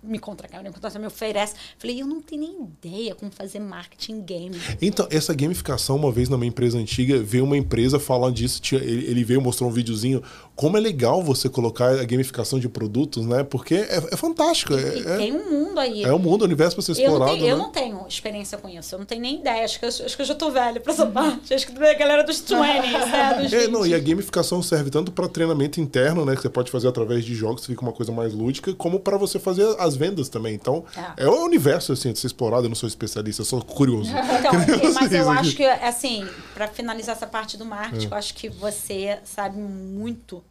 me 0.03 0.19
contratar, 0.19 0.63
me 0.63 0.71
contratar, 0.71 1.01
me 1.01 1.07
oferece. 1.07 1.55
Falei, 1.79 2.01
eu 2.01 2.07
não 2.07 2.21
tenho 2.23 2.43
nem 2.43 2.63
ideia 2.63 3.15
como 3.15 3.31
fazer 3.33 3.59
marketing 3.59 4.23
game. 4.23 4.57
Então, 4.81 5.07
essa 5.11 5.35
gamificação, 5.35 5.97
uma 5.97 6.13
vez 6.13 6.29
na 6.29 6.37
minha 6.39 6.49
empresa 6.49 6.79
antiga, 6.79 7.19
veio 7.19 7.45
uma 7.45 7.57
empresa 7.57 7.99
falando 7.99 8.35
disso, 8.35 8.61
tinha, 8.61 8.81
ele, 8.81 9.07
ele, 9.07 9.25
veio 9.25 9.41
mostrou 9.41 9.69
um 9.69 9.73
videozinho, 9.73 10.23
como 10.55 10.77
é 10.77 10.81
legal 10.81 11.23
você 11.23 11.49
colocar 11.49 12.01
a 12.01 12.05
gamificação 12.05 12.61
de 12.61 12.69
produtos, 12.69 13.27
né? 13.27 13.43
Porque 13.43 13.75
é, 13.75 14.03
é 14.13 14.17
fantástico. 14.17 14.75
E, 14.75 15.01
é, 15.01 15.17
tem 15.17 15.33
um 15.33 15.51
mundo 15.51 15.81
aí. 15.81 16.05
É 16.05 16.13
um 16.13 16.19
mundo, 16.19 16.43
um 16.43 16.45
universo 16.45 16.77
para 16.77 16.85
ser 16.85 16.93
explorado. 16.93 17.33
Eu 17.33 17.37
não, 17.37 17.37
tenho, 17.37 17.47
né? 17.47 17.53
eu 17.53 17.59
não 17.59 17.71
tenho 17.71 18.07
experiência 18.09 18.59
com 18.59 18.69
isso, 18.69 18.95
eu 18.95 18.99
não 18.99 19.07
tenho 19.07 19.21
nem 19.21 19.41
ideia. 19.41 19.65
Acho 19.65 19.79
que 19.79 19.85
eu, 19.85 19.89
acho 19.89 20.17
que 20.17 20.23
eu 20.23 20.27
já 20.27 20.35
tô 20.35 20.51
velha 20.51 20.81
para 20.81 20.93
essa 20.93 21.07
parte. 21.11 21.55
Acho 21.55 21.67
que 21.67 21.85
a 21.85 21.95
galera 21.95 22.23
dos 22.23 22.41
20, 22.55 22.93
né? 22.93 23.35
Dos 23.43 23.53
é, 23.55 23.69
não, 23.69 23.87
e 23.87 23.95
a 23.95 23.99
gamificação 23.99 24.63
serve 24.63 24.91
tanto 24.91 25.13
para 25.13 25.29
treinamento 25.29 25.81
interno, 25.81 26.25
né? 26.25 26.35
Que 26.35 26.43
você 26.43 26.49
pode 26.49 26.71
fazer 26.71 26.89
através 26.89 27.25
de 27.25 27.35
jogos, 27.35 27.67
fica 27.67 27.83
uma 27.83 27.93
coisa 27.93 28.13
mais 28.13 28.33
lúdica, 28.33 28.73
como 28.75 29.01
para 29.01 29.17
você 29.17 29.39
fazer 29.39 29.67
as 29.79 29.97
vendas 29.97 30.29
também. 30.29 30.55
Então, 30.55 30.85
é, 31.17 31.25
é 31.25 31.29
o 31.29 31.45
universo 31.45 31.93
assim, 31.93 32.13
de 32.13 32.19
ser 32.19 32.27
explorado. 32.29 32.65
Eu 32.65 32.69
não 32.69 32.77
sou 32.77 32.89
especialista, 32.89 33.43
eu 33.43 33.47
sou 33.47 33.63
curioso. 33.65 34.11
Então, 34.11 34.93
mas 34.95 35.13
eu 35.13 35.31
acho 35.31 35.57
que, 35.57 35.65
assim, 35.65 36.27
para 36.55 36.69
finalizar 36.69 37.17
essa 37.17 37.27
parte 37.27 37.57
do 37.57 37.65
marketing, 37.65 38.07
é. 38.07 38.09
eu 38.11 38.15
acho 38.15 38.35
que 38.35 38.49
você 38.49 39.19
sabe 39.25 39.59
muito 39.59 40.43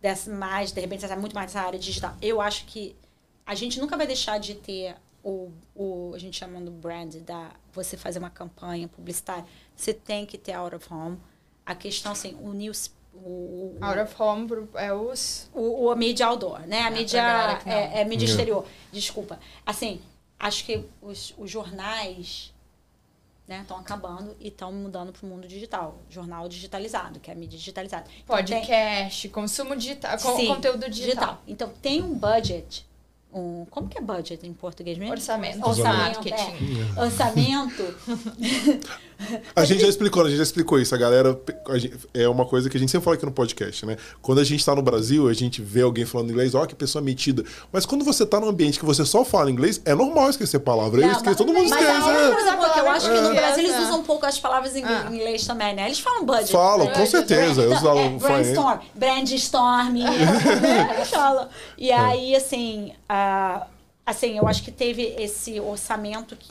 dessa 0.00 0.30
mais, 0.30 0.72
de 0.72 0.80
repente, 0.80 1.00
você 1.00 1.08
sabe 1.08 1.20
muito 1.20 1.34
mais 1.34 1.52
dessa 1.52 1.66
área 1.66 1.78
digital. 1.78 2.16
Eu 2.22 2.40
acho 2.40 2.64
que 2.66 2.94
a 3.44 3.54
gente 3.54 3.80
nunca 3.80 3.96
vai 3.96 4.06
deixar 4.06 4.38
de 4.38 4.54
ter 4.54 4.94
o, 5.22 5.50
o 5.74 6.12
a 6.14 6.18
gente 6.18 6.38
chamando 6.38 6.70
brand 6.70 7.16
da 7.16 7.50
você 7.72 7.96
fazer 7.96 8.18
uma 8.18 8.30
campanha 8.30 8.88
publicitária, 8.88 9.44
você 9.74 9.92
tem 9.92 10.24
que 10.24 10.38
ter 10.38 10.52
out 10.52 10.74
of 10.74 10.92
home 10.92 11.18
a 11.68 11.74
questão, 11.74 12.12
assim, 12.12 12.34
o 12.40 12.52
news... 12.52 12.90
O, 13.12 13.76
o 13.78 13.78
Out 13.80 14.00
of 14.00 14.22
home 14.22 14.68
é 14.74 14.92
os... 14.92 15.50
O, 15.52 15.84
o 15.84 15.90
a 15.90 15.96
mídia 15.96 16.26
outdoor, 16.26 16.60
né? 16.60 16.82
A 16.82 16.86
é, 16.86 16.90
mídia, 16.90 17.60
é, 17.66 18.00
é, 18.00 18.04
mídia 18.04 18.24
é. 18.24 18.30
exterior. 18.30 18.64
Desculpa. 18.90 19.38
Assim, 19.66 20.00
acho 20.38 20.64
que 20.64 20.82
os, 21.02 21.34
os 21.36 21.50
jornais 21.50 22.54
estão 23.46 23.76
né, 23.78 23.82
acabando 23.82 24.34
e 24.40 24.48
estão 24.48 24.72
mudando 24.72 25.12
para 25.12 25.26
o 25.26 25.28
mundo 25.28 25.46
digital. 25.46 25.98
Jornal 26.08 26.48
digitalizado, 26.48 27.20
que 27.20 27.30
é 27.30 27.34
a 27.34 27.36
mídia 27.36 27.58
digitalizada. 27.58 28.06
Então, 28.22 28.36
Podcast, 28.36 29.22
tem... 29.22 29.30
consumo 29.30 29.76
digital, 29.76 30.18
Sim, 30.18 30.46
conteúdo 30.46 30.88
digital. 30.88 30.94
digital. 30.94 31.42
Então, 31.46 31.68
tem 31.82 32.02
um 32.02 32.14
budget 32.14 32.86
um. 33.32 33.66
Como 33.70 33.88
que 33.88 33.98
é 33.98 34.00
budget 34.00 34.46
em 34.46 34.52
português 34.52 34.96
mesmo? 34.96 35.12
Orçamento. 35.12 35.66
Orçamento. 35.66 36.14
Marketing. 36.14 36.80
É. 36.96 37.02
Orçamento. 37.02 37.82
a 39.54 39.64
gente 39.64 39.80
já 39.80 39.88
explicou, 39.88 40.22
a 40.24 40.28
gente 40.28 40.36
já 40.36 40.42
explicou 40.42 40.78
isso. 40.78 40.94
A 40.94 40.98
galera. 40.98 41.38
A 41.68 41.78
gente, 41.78 41.96
é 42.14 42.28
uma 42.28 42.44
coisa 42.44 42.70
que 42.70 42.76
a 42.76 42.80
gente 42.80 42.90
sempre 42.90 43.04
fala 43.04 43.16
aqui 43.16 43.26
no 43.26 43.32
podcast, 43.32 43.84
né? 43.84 43.96
Quando 44.22 44.40
a 44.40 44.44
gente 44.44 44.60
está 44.60 44.74
no 44.74 44.82
Brasil, 44.82 45.28
a 45.28 45.32
gente 45.32 45.60
vê 45.60 45.82
alguém 45.82 46.04
falando 46.04 46.30
inglês, 46.30 46.54
ó, 46.54 46.62
oh, 46.62 46.66
que 46.66 46.74
pessoa 46.74 47.02
metida. 47.02 47.44
Mas 47.72 47.84
quando 47.84 48.04
você 48.04 48.22
está 48.22 48.38
num 48.38 48.48
ambiente 48.48 48.78
que 48.78 48.84
você 48.84 49.04
só 49.04 49.24
fala 49.24 49.50
inglês, 49.50 49.80
é 49.84 49.94
normal 49.94 50.30
esquecer 50.30 50.60
palavras. 50.60 51.02
Eu 51.02 51.12
esqueço, 51.12 51.36
todo 51.36 51.52
mundo 51.52 51.66
esquece. 51.66 51.84
Mas 51.84 52.06
é. 52.06 52.34
coisa 52.34 52.56
boa 52.56 52.70
que 52.70 52.78
eu 52.80 52.90
acho 52.90 53.10
que 53.10 53.20
no 53.20 53.34
Brasil 53.34 53.64
eles 53.64 53.78
usam 53.78 54.00
um 54.00 54.04
pouco 54.04 54.26
as 54.26 54.38
palavras 54.38 54.76
em 54.76 54.84
ah. 54.84 55.08
inglês 55.10 55.46
também, 55.46 55.74
né? 55.74 55.86
Eles 55.86 55.98
falam 55.98 56.24
budget. 56.24 56.52
Falam, 56.52 56.86
com 56.88 57.06
certeza. 57.06 57.62
Eu 57.62 57.72
então, 57.72 58.70
é, 58.70 58.80
brainstorm, 58.94 59.92
né? 59.94 60.94
Eles 60.96 61.10
falam. 61.10 61.48
E 61.76 61.90
aí, 61.90 62.34
assim. 62.34 62.92
Uh, 63.10 63.66
assim, 64.06 64.38
eu 64.38 64.46
acho 64.48 64.62
que 64.62 64.70
teve 64.70 65.14
esse 65.18 65.60
orçamento 65.60 66.34
que 66.36 66.48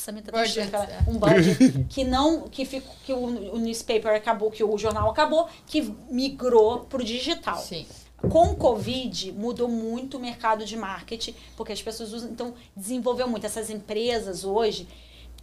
orçamento 0.00 0.30
é 0.30 0.32
budget, 0.32 0.70
um 1.06 1.18
budget 1.18 1.84
que 1.88 2.04
não 2.04 2.48
que 2.48 2.64
ficou 2.64 2.94
que 3.04 3.12
o, 3.12 3.54
o 3.54 3.58
newspaper 3.58 4.14
acabou, 4.14 4.50
que 4.50 4.64
o 4.64 4.78
jornal 4.78 5.10
acabou, 5.10 5.48
que 5.66 5.82
migrou 6.10 6.80
para 6.80 7.00
o 7.00 7.04
digital. 7.04 7.58
Sim. 7.58 7.86
Com 8.28 8.50
o 8.50 8.56
Covid, 8.56 9.32
mudou 9.32 9.66
muito 9.66 10.18
o 10.18 10.20
mercado 10.20 10.64
de 10.64 10.76
marketing, 10.76 11.34
porque 11.56 11.72
as 11.72 11.80
pessoas 11.80 12.12
usam. 12.12 12.30
Então, 12.30 12.54
desenvolveu 12.76 13.26
muito. 13.26 13.46
Essas 13.46 13.70
empresas 13.70 14.44
hoje, 14.44 14.86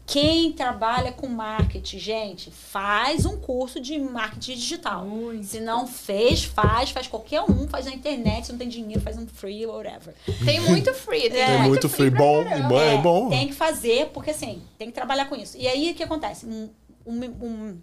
quem 0.08 0.54
trabalha 0.54 1.12
com 1.12 1.28
marketing, 1.28 2.00
gente, 2.00 2.50
faz 2.50 3.26
um 3.26 3.38
curso 3.38 3.82
de 3.82 4.00
marketing 4.00 4.54
digital. 4.54 5.06
Muito. 5.06 5.46
Se 5.46 5.60
não 5.60 5.86
fez, 5.86 6.46
faz, 6.46 6.92
faz 6.92 7.08
qualquer 7.08 7.42
um, 7.42 7.68
faz 7.68 7.86
na 7.86 7.92
internet, 7.92 8.46
se 8.46 8.52
não 8.54 8.58
tem 8.58 8.70
dinheiro, 8.70 9.02
faz 9.02 9.18
um 9.18 9.28
free, 9.28 9.66
whatever. 9.66 10.16
Tem 10.46 10.62
muito 10.62 10.94
free, 10.94 11.30
tem, 11.30 11.42
é. 11.42 11.58
muito 11.58 11.90
free, 11.90 12.10
free 12.10 12.18
bom, 12.18 12.42
bom, 12.70 12.80
é, 12.80 12.94
é 12.94 12.98
bom. 12.98 13.30
Tem 13.30 13.50
que 13.50 13.54
fazer, 13.54 14.08
porque 14.14 14.32
assim, 14.32 14.64
tem 14.78 14.88
que 14.88 14.94
trabalhar 14.94 15.26
com 15.26 15.36
isso. 15.36 15.58
E 15.58 15.68
aí 15.68 15.92
o 15.92 15.94
que 15.94 16.04
acontece? 16.04 16.46
Um, 16.46 16.70
um, 17.06 17.82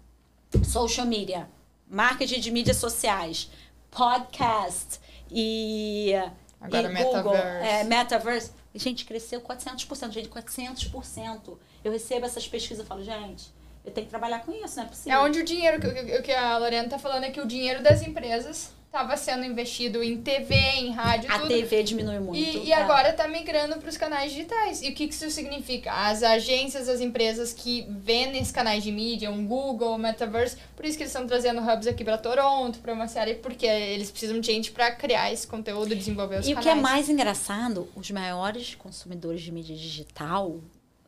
um 0.51 0.63
social 0.63 1.05
media, 1.05 1.47
marketing 1.87 2.39
de 2.39 2.49
mídias 2.49 2.77
sociais, 2.77 3.51
podcast 3.91 4.99
e, 5.29 6.11
Agora 6.59 6.89
e 6.89 6.91
metaverse. 6.91 7.23
Google, 7.23 7.35
é, 7.35 7.83
metaverse. 7.83 8.51
Gente, 8.73 9.05
cresceu 9.05 9.39
400%, 9.41 10.11
gente, 10.11 10.27
400%. 10.27 11.57
Eu 11.85 11.91
recebo 11.91 12.25
essas 12.25 12.47
pesquisas 12.47 12.83
e 12.83 12.87
falo, 12.87 13.03
gente, 13.03 13.53
eu 13.85 13.91
tenho 13.91 14.07
que 14.07 14.09
trabalhar 14.09 14.39
com 14.39 14.51
isso, 14.51 14.75
não 14.75 14.85
é 14.85 14.87
possível. 14.87 15.13
É 15.13 15.21
onde 15.21 15.39
o 15.39 15.45
dinheiro, 15.45 15.77
o 15.77 16.23
que 16.23 16.31
a 16.31 16.57
Lorena 16.57 16.85
está 16.85 16.97
falando 16.97 17.25
é 17.25 17.29
que 17.29 17.39
o 17.39 17.45
dinheiro 17.45 17.83
das 17.83 18.01
empresas 18.01 18.71
estava 18.95 19.17
sendo 19.17 19.43
investido 19.43 20.01
em 20.01 20.21
TV, 20.21 20.55
em 20.55 20.91
rádio, 20.91 21.29
A 21.29 21.39
tudo. 21.39 21.49
TV 21.49 21.83
diminui 21.83 22.19
muito. 22.19 22.39
E, 22.39 22.67
e 22.67 22.71
é. 22.71 22.81
agora 22.81 23.09
está 23.09 23.27
migrando 23.27 23.77
para 23.77 23.89
os 23.89 23.97
canais 23.97 24.31
digitais. 24.31 24.81
E 24.81 24.89
o 24.89 24.95
que, 24.95 25.07
que 25.07 25.13
isso 25.13 25.29
significa? 25.29 25.91
As 25.91 26.23
agências, 26.23 26.87
as 26.87 27.01
empresas 27.01 27.53
que 27.53 27.85
vendem 27.89 28.41
esses 28.41 28.53
canais 28.53 28.83
de 28.83 28.91
mídia, 28.91 29.29
um 29.29 29.45
Google, 29.45 29.97
Metaverse, 29.97 30.57
por 30.75 30.85
isso 30.85 30.97
que 30.97 31.03
eles 31.03 31.13
estão 31.13 31.27
trazendo 31.27 31.61
hubs 31.61 31.87
aqui 31.87 32.05
para 32.05 32.17
Toronto, 32.17 32.79
para 32.79 32.93
uma 32.93 33.07
série, 33.07 33.35
porque 33.35 33.65
eles 33.65 34.09
precisam 34.09 34.39
de 34.39 34.47
gente 34.47 34.71
para 34.71 34.89
criar 34.91 35.31
esse 35.31 35.45
conteúdo, 35.45 35.93
desenvolver 35.93 36.39
os 36.39 36.47
e 36.47 36.53
canais. 36.53 36.65
E 36.65 36.69
o 36.69 36.73
que 36.73 36.79
é 36.79 36.81
mais 36.81 37.09
engraçado, 37.09 37.87
os 37.95 38.09
maiores 38.11 38.75
consumidores 38.75 39.41
de 39.41 39.51
mídia 39.51 39.75
digital 39.75 40.59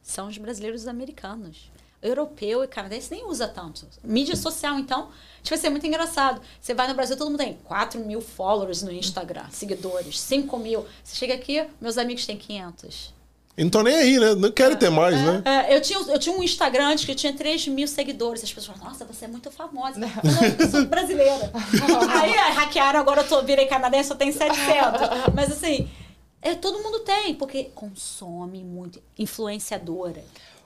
são 0.07 0.27
os 0.27 0.37
brasileiros 0.37 0.81
e 0.81 0.83
os 0.85 0.87
americanos 0.87 1.69
europeu 2.01 2.63
e 2.63 2.67
canadense 2.67 3.11
nem 3.11 3.25
usa 3.25 3.47
tanto. 3.47 3.85
Mídia 4.03 4.35
social, 4.35 4.77
então, 4.79 5.09
acho 5.41 5.49
vai 5.49 5.57
ser 5.57 5.69
muito 5.69 5.85
engraçado. 5.85 6.41
Você 6.61 6.73
vai 6.73 6.87
no 6.87 6.93
Brasil, 6.93 7.17
todo 7.17 7.29
mundo 7.29 7.39
tem 7.39 7.57
4 7.65 7.99
mil 7.99 8.21
followers 8.21 8.81
no 8.81 8.91
Instagram, 8.91 9.45
seguidores, 9.51 10.19
5 10.19 10.57
mil. 10.59 10.85
Você 11.03 11.15
chega 11.15 11.33
aqui, 11.33 11.65
meus 11.81 11.97
amigos 11.97 12.25
têm 12.25 12.37
500. 12.37 13.17
E 13.57 13.63
não 13.63 13.71
tô 13.71 13.81
nem 13.81 13.95
aí, 13.95 14.19
né? 14.19 14.35
Não 14.35 14.51
querem 14.51 14.73
é, 14.73 14.75
ter 14.75 14.91
mais, 14.91 15.15
é, 15.15 15.23
né? 15.23 15.41
É, 15.43 15.75
eu, 15.75 15.81
tinha, 15.81 15.99
eu 15.99 16.19
tinha 16.19 16.35
um 16.35 16.43
Instagram 16.43 16.89
antes 16.89 17.03
que 17.03 17.11
eu 17.11 17.15
tinha 17.15 17.33
3 17.33 17.67
mil 17.69 17.87
seguidores. 17.87 18.43
As 18.43 18.53
pessoas 18.53 18.77
falam, 18.77 18.93
nossa, 18.93 19.03
você 19.03 19.25
é 19.25 19.27
muito 19.27 19.49
famosa. 19.49 19.99
Não, 19.99 20.07
eu 20.59 20.69
sou 20.69 20.85
brasileira. 20.85 21.51
aí 22.21 22.31
hackearam, 22.53 22.99
agora 22.99 23.21
eu 23.21 23.27
tô, 23.27 23.41
virei 23.41 23.65
canadense, 23.65 24.11
eu 24.11 24.15
tenho 24.15 24.31
700. 24.31 25.33
Mas 25.33 25.51
assim, 25.51 25.89
é, 26.47 26.55
todo 26.55 26.81
mundo 26.81 26.99
tem, 26.99 27.33
porque 27.35 27.65
consome 27.75 28.63
muito. 28.63 29.01
Influenciadora. 29.17 30.23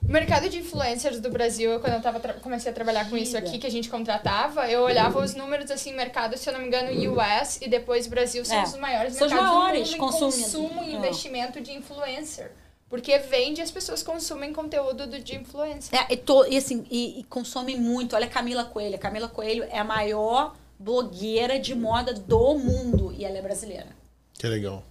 O 0.07 0.11
mercado 0.11 0.49
de 0.49 0.57
influencers 0.57 1.19
do 1.19 1.29
Brasil, 1.29 1.79
quando 1.79 1.93
eu 1.93 2.01
tava 2.01 2.19
comecei 2.39 2.71
a 2.71 2.73
trabalhar 2.73 3.09
com 3.09 3.15
isso 3.15 3.37
aqui, 3.37 3.59
que 3.59 3.67
a 3.67 3.71
gente 3.71 3.87
contratava, 3.87 4.67
eu 4.67 4.81
olhava 4.81 5.23
os 5.23 5.35
números, 5.35 5.69
assim, 5.69 5.93
mercado, 5.93 6.35
se 6.37 6.49
eu 6.49 6.53
não 6.53 6.59
me 6.59 6.67
engano, 6.67 6.89
US 7.13 7.59
e 7.61 7.67
depois 7.67 8.07
Brasil 8.07 8.43
são 8.43 8.57
é. 8.57 8.63
os 8.63 8.75
maiores 8.77 9.13
são 9.13 9.27
mercados 9.27 9.53
maiores, 9.53 9.89
do 9.91 9.97
mundo 9.97 10.07
em 10.07 10.19
consumo 10.19 10.83
e 10.83 10.91
é. 10.91 10.95
investimento 10.95 11.61
de 11.61 11.71
influencer. 11.71 12.51
Porque 12.89 13.17
vende 13.19 13.61
as 13.61 13.71
pessoas 13.71 14.03
consumem 14.03 14.51
conteúdo 14.51 15.07
do, 15.07 15.19
de 15.19 15.35
influencer. 15.35 15.97
É, 15.97 16.13
e, 16.13 16.17
to, 16.17 16.45
e 16.47 16.57
assim, 16.57 16.85
e, 16.91 17.19
e 17.19 17.23
consomem 17.23 17.79
muito. 17.79 18.15
Olha 18.15 18.25
a 18.25 18.29
Camila 18.29 18.65
Coelho. 18.65 18.95
A 18.95 18.99
Camila 18.99 19.29
Coelho 19.29 19.63
é 19.63 19.79
a 19.79 19.83
maior 19.83 20.55
blogueira 20.77 21.57
de 21.57 21.73
moda 21.73 22.13
do 22.13 22.55
mundo 22.55 23.13
e 23.17 23.23
ela 23.23 23.37
é 23.37 23.41
brasileira. 23.41 23.87
Que 24.33 24.47
legal. 24.47 24.83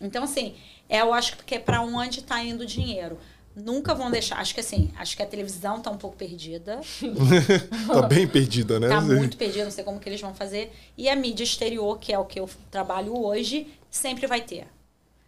Então, 0.00 0.24
assim, 0.24 0.54
é, 0.88 1.00
eu 1.00 1.12
acho 1.12 1.36
que 1.38 1.54
é 1.54 1.58
para 1.58 1.80
onde 1.82 2.20
está 2.20 2.42
indo 2.42 2.62
o 2.62 2.66
dinheiro 2.66 3.18
nunca 3.56 3.94
vão 3.94 4.10
deixar. 4.10 4.38
Acho 4.38 4.52
que 4.52 4.60
assim, 4.60 4.92
acho 4.96 5.16
que 5.16 5.22
a 5.22 5.26
televisão 5.26 5.80
tá 5.80 5.90
um 5.90 5.96
pouco 5.96 6.16
perdida. 6.16 6.80
tá 7.88 8.02
bem 8.02 8.28
perdida, 8.28 8.78
né? 8.78 8.88
Tá 8.88 9.00
muito 9.00 9.36
perdida, 9.38 9.64
não 9.64 9.70
sei 9.70 9.82
como 9.82 9.98
que 9.98 10.08
eles 10.08 10.20
vão 10.20 10.34
fazer. 10.34 10.72
E 10.96 11.08
a 11.08 11.16
mídia 11.16 11.42
exterior, 11.42 11.98
que 11.98 12.12
é 12.12 12.18
o 12.18 12.26
que 12.26 12.38
eu 12.38 12.48
trabalho 12.70 13.18
hoje, 13.18 13.66
sempre 13.90 14.26
vai 14.26 14.42
ter. 14.42 14.68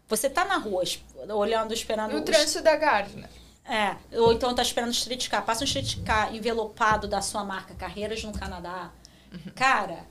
Você 0.07 0.29
tá 0.29 0.45
na 0.45 0.59
rua, 0.59 0.83
olhando, 1.31 1.73
esperando... 1.73 2.13
No 2.13 2.21
trânsito 2.21 2.63
da 2.63 2.77
Gardner. 2.77 3.29
É, 3.65 3.97
ou 4.19 4.33
então 4.33 4.55
tá 4.55 4.63
esperando 4.63 4.93
street 4.93 5.29
car. 5.29 5.45
Passa 5.45 5.63
um 5.63 5.67
street 5.67 5.99
car 6.03 6.35
envelopado 6.35 7.07
da 7.07 7.21
sua 7.21 7.45
marca 7.45 7.75
Carreiras 7.75 8.23
no 8.25 8.33
Canadá. 8.33 8.91
Uhum. 9.31 9.53
Cara, 9.55 10.07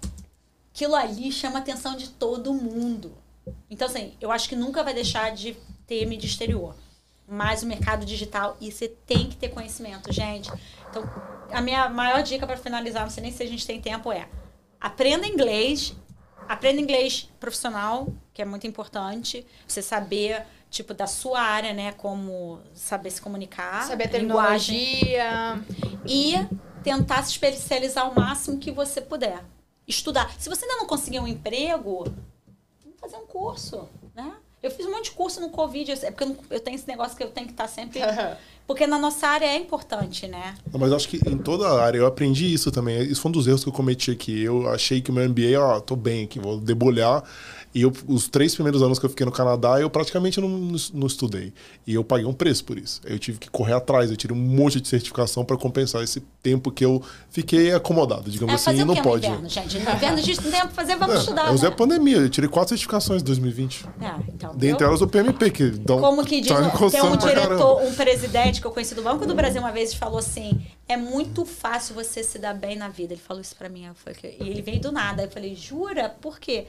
aquilo 0.71 0.95
ali 0.95 1.31
chama 1.31 1.57
a 1.57 1.61
atenção 1.61 1.95
de 1.95 2.09
todo 2.09 2.53
mundo. 2.53 3.17
Então, 3.69 3.87
assim, 3.87 4.13
eu 4.19 4.31
acho 4.31 4.47
que 4.49 4.55
nunca 4.55 4.83
vai 4.83 4.93
deixar 4.93 5.31
de 5.31 5.57
ter 5.85 6.05
mídia 6.05 6.27
exterior. 6.27 6.75
Mas 7.27 7.61
o 7.61 7.65
mercado 7.65 8.05
digital, 8.05 8.55
e 8.61 8.71
você 8.71 8.87
tem 8.87 9.27
que 9.27 9.35
ter 9.35 9.49
conhecimento, 9.49 10.11
gente. 10.13 10.49
Então, 10.89 11.03
a 11.51 11.61
minha 11.61 11.89
maior 11.89 12.23
dica 12.23 12.47
para 12.47 12.57
finalizar, 12.57 13.03
não 13.03 13.09
sei 13.09 13.23
nem 13.23 13.31
se 13.31 13.43
a 13.43 13.47
gente 13.47 13.67
tem 13.67 13.81
tempo, 13.81 14.11
é 14.11 14.29
aprenda 14.79 15.27
inglês, 15.27 15.93
aprenda 16.47 16.79
inglês 16.79 17.29
profissional, 17.39 18.07
que 18.33 18.41
é 18.41 18.45
muito 18.45 18.65
importante. 18.65 19.45
Você 19.67 19.81
saber 19.81 20.45
tipo, 20.69 20.93
da 20.93 21.07
sua 21.07 21.41
área, 21.41 21.73
né? 21.73 21.91
Como 21.93 22.59
saber 22.73 23.11
se 23.11 23.21
comunicar. 23.21 23.83
Saber 23.83 24.05
a 24.05 24.09
tecnologia. 24.09 25.63
E 26.05 26.33
tentar 26.83 27.23
se 27.23 27.31
especializar 27.31 28.09
o 28.09 28.15
máximo 28.15 28.57
que 28.57 28.71
você 28.71 29.01
puder. 29.01 29.43
Estudar. 29.87 30.33
Se 30.39 30.49
você 30.49 30.65
ainda 30.65 30.77
não 30.77 30.87
conseguir 30.87 31.19
um 31.19 31.27
emprego, 31.27 32.05
fazer 32.99 33.17
um 33.17 33.25
curso, 33.25 33.87
né? 34.15 34.33
Eu 34.61 34.71
fiz 34.71 34.85
um 34.85 34.91
monte 34.91 35.05
de 35.05 35.11
curso 35.11 35.39
no 35.39 35.49
Covid, 35.49 35.91
é 35.91 36.11
porque 36.11 36.23
eu, 36.23 36.29
não, 36.29 36.37
eu 36.49 36.59
tenho 36.59 36.75
esse 36.75 36.87
negócio 36.87 37.15
que 37.15 37.23
eu 37.23 37.29
tenho 37.29 37.45
que 37.45 37.53
estar 37.53 37.67
sempre. 37.67 37.99
Porque 38.67 38.85
na 38.85 38.99
nossa 38.99 39.25
área 39.25 39.45
é 39.45 39.55
importante, 39.55 40.27
né? 40.27 40.53
Mas 40.73 40.91
acho 40.91 41.07
que 41.07 41.17
em 41.25 41.37
toda 41.37 41.69
a 41.69 41.81
área 41.81 41.99
eu 41.99 42.05
aprendi 42.05 42.53
isso 42.53 42.69
também. 42.69 43.01
Isso 43.01 43.21
foi 43.21 43.29
um 43.29 43.31
dos 43.31 43.47
erros 43.47 43.63
que 43.63 43.69
eu 43.69 43.73
cometi 43.73 44.11
aqui. 44.11 44.43
Eu 44.43 44.69
achei 44.69 44.99
que 44.99 45.09
o 45.09 45.13
meu 45.13 45.23
MBA, 45.29 45.57
ó, 45.57 45.79
tô 45.79 45.95
bem 45.95 46.25
aqui, 46.25 46.37
vou 46.37 46.59
debulhar. 46.59 47.23
E 47.77 47.83
eu, 47.83 47.93
os 48.07 48.27
três 48.27 48.55
primeiros 48.55 48.81
anos 48.81 48.97
que 48.97 49.05
eu 49.05 49.09
fiquei 49.11 49.23
no 49.23 49.31
Canadá, 49.31 49.79
eu 49.79 49.87
praticamente 49.87 50.41
não, 50.41 50.49
não, 50.49 51.05
estudei. 51.05 51.53
E 51.85 51.93
eu 51.93 52.03
paguei 52.03 52.25
um 52.25 52.33
preço 52.33 52.65
por 52.65 52.75
isso. 52.75 52.99
Eu 53.05 53.19
tive 53.19 53.37
que 53.37 53.51
correr 53.51 53.73
atrás, 53.73 54.09
eu 54.09 54.17
tirei 54.17 54.35
um 54.35 54.39
monte 54.39 54.81
de 54.81 54.87
certificação 54.87 55.45
para 55.45 55.55
compensar 55.55 56.01
esse 56.01 56.19
tempo 56.41 56.71
que 56.71 56.83
eu 56.83 57.03
fiquei 57.29 57.71
acomodado, 57.71 58.31
digamos 58.31 58.51
é, 58.51 58.71
assim, 58.71 58.81
e 58.81 58.83
não 58.83 58.95
pode. 58.95 59.27
No 59.27 59.33
inverno, 59.35 59.47
gente. 59.47 59.77
No 59.77 59.91
inverno 59.91 60.17
a 60.17 60.21
gente 60.21 60.43
não 60.43 60.49
tem 60.49 60.59
pra 60.61 60.69
fazer, 60.69 60.95
vamos 60.95 61.17
é, 61.17 61.19
estudar. 61.19 61.47
Eu 61.49 61.53
usei 61.53 61.69
né? 61.69 61.75
a 61.75 61.77
pandemia, 61.77 62.17
eu 62.17 62.29
tirei 62.31 62.49
quatro 62.49 62.69
certificações 62.69 63.21
em 63.21 63.25
2020. 63.25 63.85
É, 64.01 64.15
então, 64.33 64.55
Dentre 64.55 64.83
eu... 64.83 64.87
elas 64.87 65.01
o 65.01 65.07
PMP, 65.07 65.51
que 65.51 65.69
dá 65.69 65.97
Como 65.97 66.25
que 66.25 66.41
diz, 66.41 66.51
tem 66.91 67.03
um 67.03 67.15
diretor, 67.15 67.83
um 67.83 67.93
presidente 67.93 68.59
que 68.59 68.65
eu 68.65 68.71
conheci 68.71 68.95
do 68.95 69.03
Banco 69.03 69.27
do 69.27 69.35
Brasil 69.35 69.61
uma 69.61 69.71
vez, 69.71 69.93
falou 69.93 70.17
assim: 70.17 70.59
é 70.89 70.97
muito 70.97 71.45
fácil 71.45 71.93
você 71.93 72.23
se 72.23 72.39
dar 72.39 72.55
bem 72.55 72.75
na 72.75 72.89
vida. 72.89 73.13
Ele 73.13 73.21
falou 73.21 73.39
isso 73.39 73.55
para 73.55 73.69
mim. 73.69 73.85
e 73.85 74.49
ele 74.49 74.63
veio 74.63 74.79
do 74.79 74.91
nada. 74.91 75.21
Eu 75.21 75.29
falei, 75.29 75.53
jura? 75.53 76.09
Por 76.09 76.39
quê? 76.39 76.65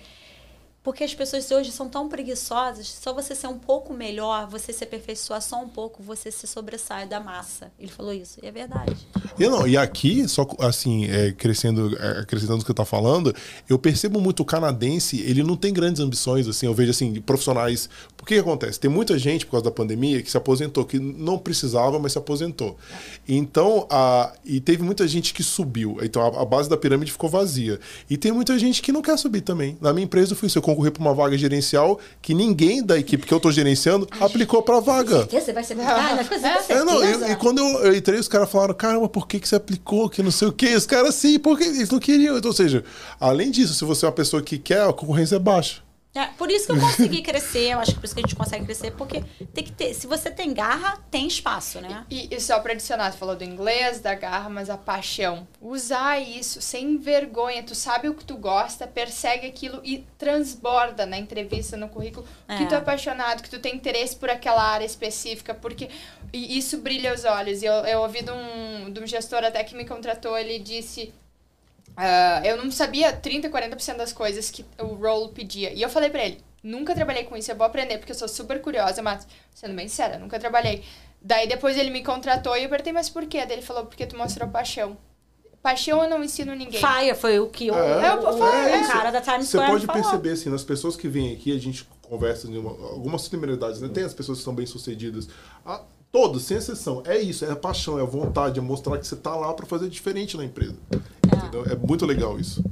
Porque 0.88 1.04
as 1.04 1.12
pessoas 1.12 1.50
hoje 1.50 1.70
são 1.70 1.86
tão 1.86 2.08
preguiçosas, 2.08 2.88
só 2.88 3.12
você 3.12 3.34
ser 3.34 3.46
um 3.46 3.58
pouco 3.58 3.92
melhor, 3.92 4.48
você 4.48 4.72
se 4.72 4.82
aperfeiçoar 4.82 5.42
só 5.42 5.62
um 5.62 5.68
pouco, 5.68 6.02
você 6.02 6.30
se 6.30 6.46
sobressai 6.46 7.06
da 7.06 7.20
massa. 7.20 7.70
Ele 7.78 7.92
falou 7.92 8.10
isso, 8.10 8.38
e 8.42 8.46
é 8.46 8.50
verdade. 8.50 8.96
E, 9.38 9.46
não, 9.46 9.68
e 9.68 9.76
aqui, 9.76 10.26
só 10.26 10.48
assim, 10.60 11.04
é, 11.04 11.30
crescendo, 11.32 11.94
é, 11.98 12.20
acrescentando 12.20 12.60
o 12.60 12.60
que 12.60 12.68
você 12.68 12.72
está 12.72 12.86
falando, 12.86 13.34
eu 13.68 13.78
percebo 13.78 14.18
muito 14.18 14.40
o 14.40 14.46
canadense, 14.46 15.20
ele 15.20 15.42
não 15.42 15.58
tem 15.58 15.74
grandes 15.74 16.00
ambições, 16.00 16.48
assim, 16.48 16.64
eu 16.64 16.72
vejo 16.72 16.90
assim, 16.90 17.20
profissionais. 17.20 17.90
Por 18.16 18.26
que, 18.26 18.36
acontece? 18.36 18.80
Tem 18.80 18.90
muita 18.90 19.18
gente, 19.18 19.44
por 19.44 19.52
causa 19.52 19.64
da 19.64 19.70
pandemia, 19.70 20.22
que 20.22 20.30
se 20.30 20.38
aposentou, 20.38 20.86
que 20.86 20.98
não 20.98 21.36
precisava, 21.36 21.98
mas 21.98 22.12
se 22.12 22.18
aposentou. 22.18 22.78
Então, 23.28 23.86
a, 23.90 24.32
e 24.42 24.58
teve 24.58 24.82
muita 24.82 25.06
gente 25.06 25.34
que 25.34 25.42
subiu. 25.42 25.98
Então, 26.00 26.22
a, 26.22 26.40
a 26.40 26.44
base 26.46 26.66
da 26.66 26.78
pirâmide 26.78 27.12
ficou 27.12 27.28
vazia. 27.28 27.78
E 28.08 28.16
tem 28.16 28.32
muita 28.32 28.58
gente 28.58 28.80
que 28.80 28.90
não 28.90 29.02
quer 29.02 29.18
subir 29.18 29.42
também. 29.42 29.76
Na 29.82 29.92
minha 29.92 30.06
empresa, 30.06 30.32
eu 30.32 30.36
fui 30.36 30.46
isso, 30.46 30.56
eu 30.56 30.77
concorrer 30.78 30.92
para 30.92 31.00
uma 31.00 31.14
vaga 31.14 31.36
gerencial 31.36 31.98
que 32.22 32.32
ninguém 32.32 32.82
da 32.82 32.96
equipe 32.96 33.26
que 33.26 33.34
eu 33.34 33.38
estou 33.38 33.50
gerenciando 33.50 34.06
Ai, 34.12 34.26
aplicou 34.26 34.62
para 34.62 34.76
a 34.76 34.80
vaga. 34.80 35.28
Você 35.30 35.52
vai 35.52 35.64
ser 35.64 35.76
ah, 35.80 36.18
é, 36.68 36.84
não, 36.84 37.02
eu, 37.02 37.32
E 37.32 37.36
quando 37.36 37.58
eu, 37.58 37.66
eu, 37.86 37.96
entrei, 37.96 38.18
os 38.18 38.28
caras 38.28 38.50
falaram, 38.50 38.74
caramba, 38.74 39.08
por 39.08 39.26
que, 39.26 39.40
que 39.40 39.48
você 39.48 39.56
aplicou? 39.56 40.08
Que 40.08 40.22
não 40.22 40.30
sei 40.30 40.48
o 40.48 40.52
quê. 40.52 40.74
Os 40.74 40.86
caras, 40.86 41.14
sim, 41.16 41.38
porque 41.38 41.64
eles 41.64 41.90
não 41.90 41.98
queriam. 41.98 42.38
Então, 42.38 42.50
ou 42.50 42.56
seja, 42.56 42.84
além 43.18 43.50
disso, 43.50 43.74
se 43.74 43.84
você 43.84 44.06
é 44.06 44.08
uma 44.08 44.14
pessoa 44.14 44.40
que 44.40 44.58
quer, 44.58 44.82
a 44.82 44.92
concorrência 44.92 45.36
é 45.36 45.40
baixa. 45.40 45.87
É, 46.14 46.26
por 46.38 46.50
isso 46.50 46.66
que 46.66 46.72
eu 46.72 46.80
consegui 46.80 47.22
crescer, 47.22 47.72
eu 47.72 47.78
acho 47.78 47.92
que 47.92 48.00
por 48.00 48.06
isso 48.06 48.14
que 48.14 48.20
a 48.20 48.26
gente 48.26 48.34
consegue 48.34 48.64
crescer, 48.64 48.92
porque 48.92 49.22
tem 49.52 49.62
que 49.62 49.72
ter, 49.72 49.94
se 49.94 50.06
você 50.06 50.30
tem 50.30 50.52
garra, 50.54 50.98
tem 51.10 51.26
espaço, 51.26 51.80
né? 51.80 52.06
E, 52.10 52.34
e 52.34 52.40
só 52.40 52.58
para 52.60 52.72
adicionar, 52.72 53.12
você 53.12 53.18
falou 53.18 53.36
do 53.36 53.44
inglês, 53.44 54.00
da 54.00 54.14
garra, 54.14 54.48
mas 54.48 54.70
a 54.70 54.76
paixão. 54.76 55.46
Usar 55.60 56.18
isso 56.18 56.60
sem 56.60 56.96
vergonha, 56.96 57.62
tu 57.62 57.74
sabe 57.74 58.08
o 58.08 58.14
que 58.14 58.24
tu 58.24 58.36
gosta, 58.36 58.86
persegue 58.86 59.46
aquilo 59.46 59.80
e 59.84 60.06
transborda 60.16 61.04
na 61.04 61.18
entrevista, 61.18 61.76
no 61.76 61.88
currículo, 61.88 62.26
é. 62.48 62.56
que 62.56 62.66
tu 62.66 62.74
é 62.74 62.78
apaixonado, 62.78 63.42
que 63.42 63.50
tu 63.50 63.58
tem 63.58 63.74
interesse 63.74 64.16
por 64.16 64.30
aquela 64.30 64.62
área 64.62 64.86
específica, 64.86 65.54
porque 65.54 65.88
isso 66.32 66.78
brilha 66.78 67.14
os 67.14 67.24
olhos. 67.24 67.62
E 67.62 67.66
eu, 67.66 67.74
eu 67.84 68.00
ouvi 68.00 68.22
de 68.22 68.30
um, 68.30 68.90
de 68.90 69.00
um 69.00 69.06
gestor 69.06 69.44
até 69.44 69.62
que 69.62 69.76
me 69.76 69.84
contratou, 69.84 70.36
ele 70.36 70.58
disse 70.58 71.12
Uh, 71.98 72.46
eu 72.46 72.56
não 72.56 72.70
sabia 72.70 73.12
30, 73.12 73.50
40% 73.50 73.96
das 73.96 74.12
coisas 74.12 74.50
que 74.50 74.64
o 74.78 74.94
role 74.94 75.32
pedia. 75.32 75.72
E 75.72 75.82
eu 75.82 75.88
falei 75.88 76.08
pra 76.08 76.24
ele, 76.24 76.38
nunca 76.62 76.94
trabalhei 76.94 77.24
com 77.24 77.36
isso, 77.36 77.50
eu 77.50 77.56
vou 77.56 77.66
aprender, 77.66 77.98
porque 77.98 78.12
eu 78.12 78.16
sou 78.16 78.28
super 78.28 78.60
curiosa, 78.60 79.02
mas, 79.02 79.26
sendo 79.52 79.74
bem 79.74 79.88
sincera, 79.88 80.16
nunca 80.16 80.38
trabalhei. 80.38 80.84
Daí 81.20 81.48
depois 81.48 81.76
ele 81.76 81.90
me 81.90 82.04
contratou 82.04 82.56
e 82.56 82.62
eu 82.62 82.68
perguntei, 82.68 82.92
mas 82.92 83.10
por 83.10 83.26
quê? 83.26 83.44
Daí 83.44 83.56
ele 83.56 83.66
falou, 83.66 83.86
porque 83.86 84.06
tu 84.06 84.16
mostrou 84.16 84.48
paixão. 84.48 84.96
Paixão 85.60 86.00
eu 86.00 86.08
não 86.08 86.22
ensino 86.22 86.54
ninguém. 86.54 86.80
Faia 86.80 87.16
foi 87.16 87.40
o 87.40 87.48
que 87.48 87.68
o, 87.68 87.74
é, 87.74 88.14
o, 88.14 88.22
o, 88.22 88.46
é, 88.46 88.80
o 88.80 88.86
cara 88.86 89.10
da 89.10 89.20
Times 89.20 89.48
Square 89.48 89.66
Você 89.66 89.72
pode 89.72 89.86
falou. 89.86 90.02
perceber, 90.02 90.30
assim, 90.30 90.50
nas 90.50 90.62
pessoas 90.62 90.94
que 90.94 91.08
vêm 91.08 91.34
aqui, 91.34 91.54
a 91.54 91.58
gente 91.58 91.84
conversa 92.02 92.46
de 92.46 92.56
uma, 92.56 92.70
algumas 92.70 93.22
similaridades, 93.22 93.80
né? 93.80 93.88
Tem 93.88 94.04
as 94.04 94.14
pessoas 94.14 94.38
que 94.38 94.44
são 94.44 94.54
bem-sucedidas. 94.54 95.28
Ah, 95.66 95.82
todos, 96.12 96.44
sem 96.44 96.58
exceção. 96.58 97.02
É 97.04 97.18
isso, 97.18 97.44
é 97.44 97.50
a 97.50 97.56
paixão, 97.56 97.98
é 97.98 98.02
a 98.02 98.06
vontade, 98.06 98.60
é 98.60 98.62
mostrar 98.62 98.96
que 98.98 99.06
você 99.06 99.16
tá 99.16 99.34
lá 99.34 99.52
para 99.52 99.66
fazer 99.66 99.88
diferente 99.88 100.36
na 100.36 100.44
empresa. 100.44 100.76
É. 101.66 101.72
é 101.72 101.76
muito 101.76 102.04
legal 102.06 102.38
isso. 102.38 102.64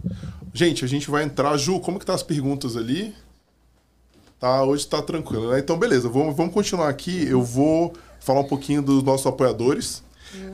Gente, 0.53 0.85
a 0.85 0.89
gente 0.89 1.11
vai 1.11 1.23
entrar. 1.23 1.57
Ju, 1.57 1.81
como 1.81 1.99
que 1.99 2.07
tá 2.07 2.15
as 2.15 2.23
perguntas 2.23 2.77
ali? 2.77 3.15
Tá, 4.39 4.63
hoje 4.65 4.87
tá 4.87 5.01
tranquilo, 5.01 5.51
né? 5.51 5.59
Então, 5.59 5.79
beleza, 5.79 6.09
vamos, 6.09 6.37
vamos 6.37 6.53
continuar 6.53 6.89
aqui. 6.89 7.27
Eu 7.27 7.43
vou 7.43 7.93
falar 8.21 8.41
um 8.41 8.49
pouquinho 8.49 8.83
dos 8.83 9.03
nossos 9.03 9.27
apoiadores. 9.27 10.03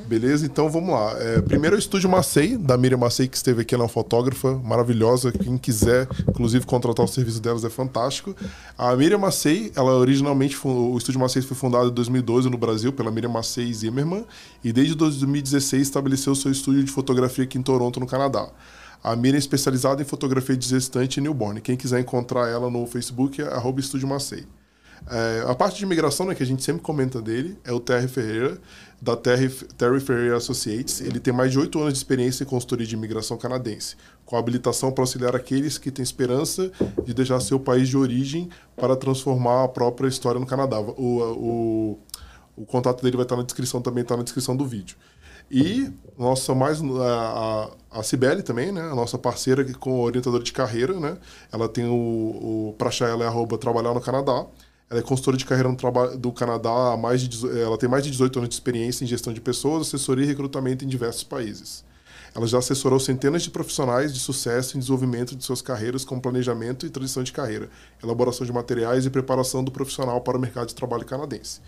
Beleza? 0.07 0.45
Então 0.45 0.69
vamos 0.69 0.91
lá. 0.91 1.17
É, 1.19 1.41
primeiro 1.41 1.77
é 1.77 1.79
o 1.79 1.81
Estúdio 1.81 2.09
Macei, 2.09 2.57
da 2.57 2.77
Miriam 2.77 2.99
Macei, 2.99 3.27
que 3.27 3.37
esteve 3.37 3.63
aqui, 3.63 3.75
ela 3.75 3.85
é 3.85 3.87
uma 3.87 3.89
fotógrafa 3.89 4.55
maravilhosa. 4.59 5.33
Quem 5.33 5.57
quiser, 5.57 6.09
inclusive, 6.29 6.67
contratar 6.67 7.05
o 7.05 7.09
serviço 7.09 7.41
delas 7.41 7.65
é 7.65 7.71
fantástico. 7.71 8.37
A 8.77 8.95
Miriam 8.95 9.19
Macei, 9.19 9.73
ela 9.75 9.93
originalmente, 9.93 10.59
o 10.65 10.97
Estúdio 10.99 11.21
Macei 11.21 11.41
foi 11.43 11.57
fundado 11.57 11.89
em 11.89 11.95
2012 11.95 12.51
no 12.51 12.59
Brasil 12.59 12.93
pela 12.93 13.11
Miriam 13.11 13.31
Macei 13.31 13.73
Zimmerman 13.73 14.25
e 14.63 14.73
desde 14.73 14.95
2016 14.95 15.83
estabeleceu 15.83 16.35
seu 16.35 16.51
estúdio 16.51 16.85
de 16.85 16.91
fotografia 16.91 17.45
aqui 17.45 17.59
em 17.59 17.63
Toronto, 17.63 17.99
no 17.99 18.07
Canadá. 18.07 18.49
A 19.03 19.17
Miriam 19.17 19.37
é 19.37 19.39
especializada 19.39 20.01
em 20.01 20.05
fotografia 20.05 20.57
de 20.57 20.69
gestante 20.69 21.19
e 21.19 21.21
newborn. 21.21 21.61
Quem 21.61 21.77
quiser 21.77 22.01
encontrar 22.01 22.49
ela 22.49 22.71
no 22.71 22.87
Facebook 22.87 23.41
é 23.41 23.47
arroba 23.47 23.81
Estúdio 23.81 24.07
Macei. 24.07 24.45
É, 25.11 25.45
a 25.49 25.55
parte 25.55 25.79
de 25.79 25.85
imigração, 25.85 26.27
né, 26.27 26.35
que 26.35 26.43
a 26.43 26.47
gente 26.47 26.63
sempre 26.63 26.83
comenta 26.83 27.21
dele, 27.21 27.59
é 27.65 27.73
o 27.73 27.81
Terry 27.81 28.07
Ferreira, 28.07 28.59
da 29.03 29.17
Terry, 29.17 29.49
Terry 29.77 29.99
Ferreira 29.99 30.37
Associates. 30.37 31.01
Ele 31.01 31.19
tem 31.19 31.35
mais 31.35 31.51
de 31.51 31.59
oito 31.59 31.81
anos 31.81 31.95
de 31.95 31.99
experiência 31.99 32.45
em 32.45 32.47
consultoria 32.47 32.87
de 32.87 32.95
imigração 32.95 33.37
canadense, 33.37 33.97
com 34.25 34.37
habilitação 34.37 34.93
para 34.93 35.03
auxiliar 35.03 35.35
aqueles 35.35 35.77
que 35.77 35.91
têm 35.91 36.05
esperança 36.05 36.71
de 37.05 37.13
deixar 37.13 37.41
seu 37.41 37.59
país 37.59 37.89
de 37.89 37.97
origem 37.97 38.49
para 38.77 38.95
transformar 38.95 39.65
a 39.65 39.69
própria 39.69 40.07
história 40.07 40.39
no 40.39 40.47
Canadá. 40.47 40.79
O, 40.79 41.19
o, 41.21 41.99
o 42.57 42.65
contato 42.65 43.03
dele 43.03 43.17
vai 43.17 43.25
estar 43.25 43.37
na 43.37 43.43
descrição, 43.43 43.83
também 43.83 44.03
está 44.03 44.17
na 44.17 44.23
descrição 44.23 44.57
do 44.57 44.65
vídeo. 44.65 44.97
E 45.51 45.91
nossa 46.17 46.55
mais 46.55 46.81
a, 46.81 47.71
a 47.91 48.03
Cibele 48.05 48.43
também, 48.45 48.71
né? 48.71 48.83
A 48.83 48.95
nossa 48.95 49.19
parceira 49.19 49.65
com 49.75 50.01
orientadora 50.01 50.45
de 50.45 50.53
carreira, 50.53 50.99
né? 51.01 51.19
Ela 51.51 51.69
tem 51.69 51.87
o, 51.87 52.71
o 52.71 52.75
para 52.79 52.89
achar 52.89 53.09
ela 53.09 53.25
é 53.25 53.27
arroba 53.27 53.59
trabalhar 53.59 53.93
no 53.93 54.01
Canadá. 54.01 54.47
Ela 54.93 55.01
é 55.01 55.03
consultora 55.03 55.39
de 55.39 55.47
carreira 55.47 55.71
no 55.71 55.75
trabalho 55.75 56.19
do 56.19 56.31
Canadá 56.31 56.99
mais 56.99 57.23
de 57.27 57.61
ela 57.63 57.79
tem 57.79 57.89
mais 57.89 58.05
de 58.05 58.11
18 58.11 58.41
anos 58.41 58.49
de 58.51 58.55
experiência 58.55 59.05
em 59.05 59.07
gestão 59.07 59.33
de 59.33 59.41
pessoas, 59.41 59.89
assessoria 59.89 60.27
e 60.27 60.29
recrutamento 60.29 60.85
em 60.85 60.89
diversos 60.89 61.25
países. 61.25 61.83
Ela 62.35 62.47
já 62.47 62.59
assessorou 62.59 63.01
centenas 63.01 63.43
de 63.43 63.49
profissionais 63.49 64.13
de 64.13 64.21
sucesso 64.21 64.77
em 64.77 64.81
desenvolvimento 64.81 65.35
de 65.35 65.43
suas 65.43 65.63
carreiras 65.63 66.05
com 66.05 66.21
planejamento 66.21 66.85
e 66.85 66.91
transição 66.91 67.23
de 67.23 67.33
carreira, 67.33 67.71
elaboração 68.05 68.47
de 68.47 68.53
materiais 68.53 69.07
e 69.07 69.11
preparação 69.11 69.65
do 69.65 69.73
profissional 69.73 70.21
para 70.21 70.37
o 70.37 70.41
mercado 70.41 70.69
de 70.69 70.75
trabalho 70.75 71.07
canadense. 71.07 71.63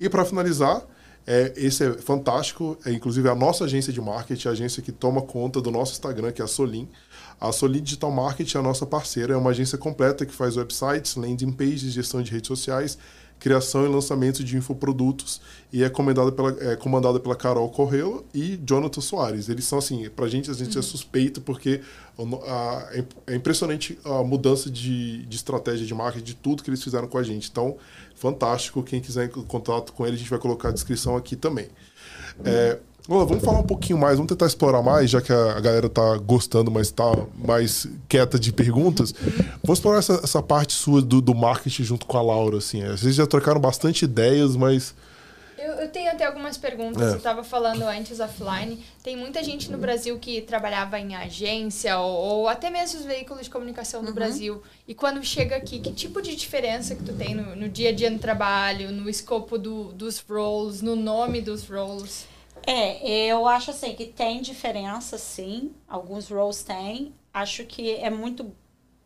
E 0.00 0.08
para 0.08 0.24
finalizar, 0.24 0.82
é, 1.26 1.52
esse 1.56 1.84
é 1.84 1.92
fantástico, 1.92 2.78
é 2.86 2.92
inclusive 2.92 3.28
a 3.28 3.34
nossa 3.34 3.64
agência 3.64 3.92
de 3.92 4.00
marketing, 4.00 4.48
a 4.48 4.50
agência 4.52 4.82
que 4.82 4.90
toma 4.90 5.20
conta 5.20 5.60
do 5.60 5.70
nosso 5.70 5.92
Instagram, 5.92 6.32
que 6.32 6.40
é 6.40 6.44
a 6.46 6.48
Solim. 6.48 6.88
A 7.40 7.50
Solid 7.52 7.80
Digital 7.80 8.10
Marketing 8.10 8.58
é 8.58 8.60
a 8.60 8.62
nossa 8.62 8.84
parceira, 8.84 9.32
é 9.32 9.36
uma 9.36 9.50
agência 9.50 9.78
completa 9.78 10.26
que 10.26 10.32
faz 10.32 10.56
websites, 10.56 11.16
landing 11.16 11.52
pages, 11.52 11.92
gestão 11.92 12.22
de 12.22 12.30
redes 12.30 12.48
sociais, 12.48 12.98
criação 13.40 13.86
e 13.86 13.88
lançamento 13.88 14.44
de 14.44 14.56
infoprodutos 14.58 15.40
e 15.72 15.82
é 15.82 15.88
comandada 15.88 16.30
pela, 16.30 16.50
é 16.60 16.76
comandada 16.76 17.18
pela 17.18 17.34
Carol 17.34 17.68
Correlo 17.70 18.26
e 18.34 18.60
Jonathan 18.64 19.00
Soares. 19.00 19.48
Eles 19.48 19.64
são 19.64 19.78
assim, 19.78 20.08
pra 20.10 20.28
gente 20.28 20.50
a 20.50 20.54
gente 20.54 20.78
é 20.78 20.82
suspeito 20.82 21.40
porque 21.40 21.80
a, 22.46 22.88
é 23.26 23.34
impressionante 23.34 23.98
a 24.04 24.22
mudança 24.22 24.70
de, 24.70 25.24
de 25.24 25.36
estratégia 25.36 25.86
de 25.86 25.94
marketing, 25.94 26.24
de 26.24 26.34
tudo 26.34 26.62
que 26.62 26.68
eles 26.68 26.84
fizeram 26.84 27.08
com 27.08 27.16
a 27.16 27.22
gente. 27.22 27.48
Então, 27.50 27.78
fantástico. 28.14 28.82
Quem 28.82 29.00
quiser 29.00 29.24
em 29.24 29.28
contato 29.30 29.94
com 29.94 30.06
ele, 30.06 30.16
a 30.16 30.18
gente 30.18 30.28
vai 30.28 30.38
colocar 30.38 30.68
a 30.68 30.72
descrição 30.72 31.16
aqui 31.16 31.34
também. 31.34 31.68
É, 32.44 32.78
vamos 33.10 33.44
falar 33.44 33.58
um 33.58 33.66
pouquinho 33.66 33.98
mais, 33.98 34.16
vamos 34.16 34.28
tentar 34.28 34.46
explorar 34.46 34.82
mais, 34.82 35.10
já 35.10 35.20
que 35.20 35.32
a 35.32 35.58
galera 35.60 35.88
tá 35.88 36.16
gostando, 36.18 36.70
mas 36.70 36.90
tá 36.90 37.12
mais 37.36 37.86
quieta 38.08 38.38
de 38.38 38.52
perguntas. 38.52 39.12
Vamos 39.62 39.78
explorar 39.78 39.98
essa, 39.98 40.20
essa 40.22 40.42
parte 40.42 40.72
sua 40.72 41.02
do, 41.02 41.20
do 41.20 41.34
marketing 41.34 41.82
junto 41.82 42.06
com 42.06 42.16
a 42.16 42.22
Laura, 42.22 42.58
assim. 42.58 42.86
Vocês 42.86 43.14
já 43.14 43.26
trocaram 43.26 43.60
bastante 43.60 44.04
ideias, 44.04 44.54
mas 44.54 44.94
eu, 45.60 45.72
eu, 45.72 45.88
tenho 45.88 46.10
até 46.10 46.24
algumas 46.24 46.56
perguntas. 46.56 47.02
É. 47.02 47.10
Eu 47.10 47.16
estava 47.18 47.44
falando 47.44 47.82
antes 47.82 48.18
offline. 48.18 48.82
Tem 49.02 49.14
muita 49.14 49.44
gente 49.44 49.70
no 49.70 49.76
Brasil 49.76 50.18
que 50.18 50.40
trabalhava 50.40 50.98
em 50.98 51.14
agência 51.14 51.98
ou, 51.98 52.14
ou 52.14 52.48
até 52.48 52.70
mesmo 52.70 52.98
os 52.98 53.04
veículos 53.04 53.44
de 53.44 53.50
comunicação 53.50 54.00
no 54.00 54.08
uhum. 54.08 54.14
Brasil. 54.14 54.62
E 54.88 54.94
quando 54.94 55.22
chega 55.22 55.56
aqui, 55.56 55.78
que 55.78 55.92
tipo 55.92 56.22
de 56.22 56.34
diferença 56.34 56.94
que 56.94 57.02
tu 57.02 57.12
tem 57.12 57.34
no, 57.34 57.54
no 57.54 57.68
dia 57.68 57.90
a 57.90 57.92
dia 57.92 58.08
no 58.08 58.18
trabalho, 58.18 58.90
no 58.90 59.08
escopo 59.08 59.58
do, 59.58 59.92
dos 59.92 60.18
roles, 60.18 60.80
no 60.80 60.96
nome 60.96 61.42
dos 61.42 61.68
roles? 61.68 62.29
É, 62.66 63.26
eu 63.30 63.46
acho 63.46 63.70
assim 63.70 63.94
que 63.94 64.06
tem 64.06 64.40
diferença, 64.42 65.18
sim. 65.18 65.72
Alguns 65.88 66.30
roles 66.30 66.62
têm. 66.62 67.14
Acho 67.32 67.64
que 67.64 67.96
é 67.96 68.10
muito 68.10 68.52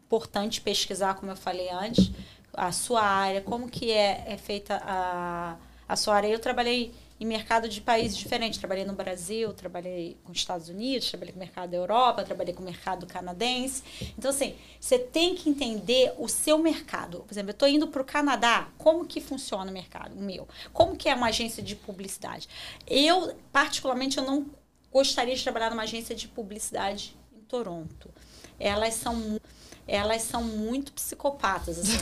importante 0.06 0.60
pesquisar, 0.60 1.14
como 1.14 1.32
eu 1.32 1.36
falei 1.36 1.68
antes, 1.70 2.10
a 2.52 2.72
sua 2.72 3.02
área, 3.02 3.40
como 3.40 3.68
que 3.68 3.90
é, 3.90 4.24
é 4.26 4.36
feita 4.36 4.80
a 4.84 5.56
a 5.88 5.96
sua 5.96 6.16
área. 6.16 6.28
Eu 6.28 6.38
trabalhei 6.38 6.92
em 7.24 7.28
mercado 7.28 7.68
de 7.68 7.80
países 7.80 8.16
diferentes. 8.16 8.58
Trabalhei 8.58 8.84
no 8.84 8.92
Brasil, 8.92 9.52
trabalhei 9.54 10.16
com 10.22 10.30
os 10.30 10.38
Estados 10.38 10.68
Unidos, 10.68 11.08
trabalhei 11.08 11.32
com 11.32 11.38
o 11.38 11.40
mercado 11.40 11.70
da 11.70 11.76
Europa, 11.76 12.22
trabalhei 12.22 12.52
com 12.52 12.62
o 12.62 12.64
mercado 12.64 13.06
canadense. 13.06 13.82
Então, 14.16 14.30
assim, 14.30 14.54
você 14.78 14.98
tem 14.98 15.34
que 15.34 15.48
entender 15.48 16.12
o 16.18 16.28
seu 16.28 16.58
mercado. 16.58 17.20
Por 17.20 17.32
exemplo, 17.32 17.50
eu 17.50 17.54
estou 17.54 17.68
indo 17.68 17.88
para 17.88 18.02
o 18.02 18.04
Canadá, 18.04 18.68
como 18.76 19.06
que 19.06 19.20
funciona 19.20 19.70
o 19.70 19.74
mercado 19.74 20.14
o 20.16 20.22
meu? 20.22 20.46
Como 20.72 20.96
que 20.96 21.08
é 21.08 21.14
uma 21.14 21.28
agência 21.28 21.62
de 21.62 21.74
publicidade? 21.74 22.48
Eu, 22.86 23.34
particularmente, 23.50 24.18
eu 24.18 24.24
não 24.24 24.46
gostaria 24.92 25.34
de 25.34 25.42
trabalhar 25.42 25.70
numa 25.70 25.82
agência 25.82 26.14
de 26.14 26.28
publicidade 26.28 27.16
em 27.34 27.40
Toronto. 27.40 28.10
Elas 28.60 28.94
são 28.94 29.40
elas 29.86 30.22
são 30.22 30.42
muito 30.42 30.92
psicopatas. 30.92 31.78
Assim, 31.78 31.98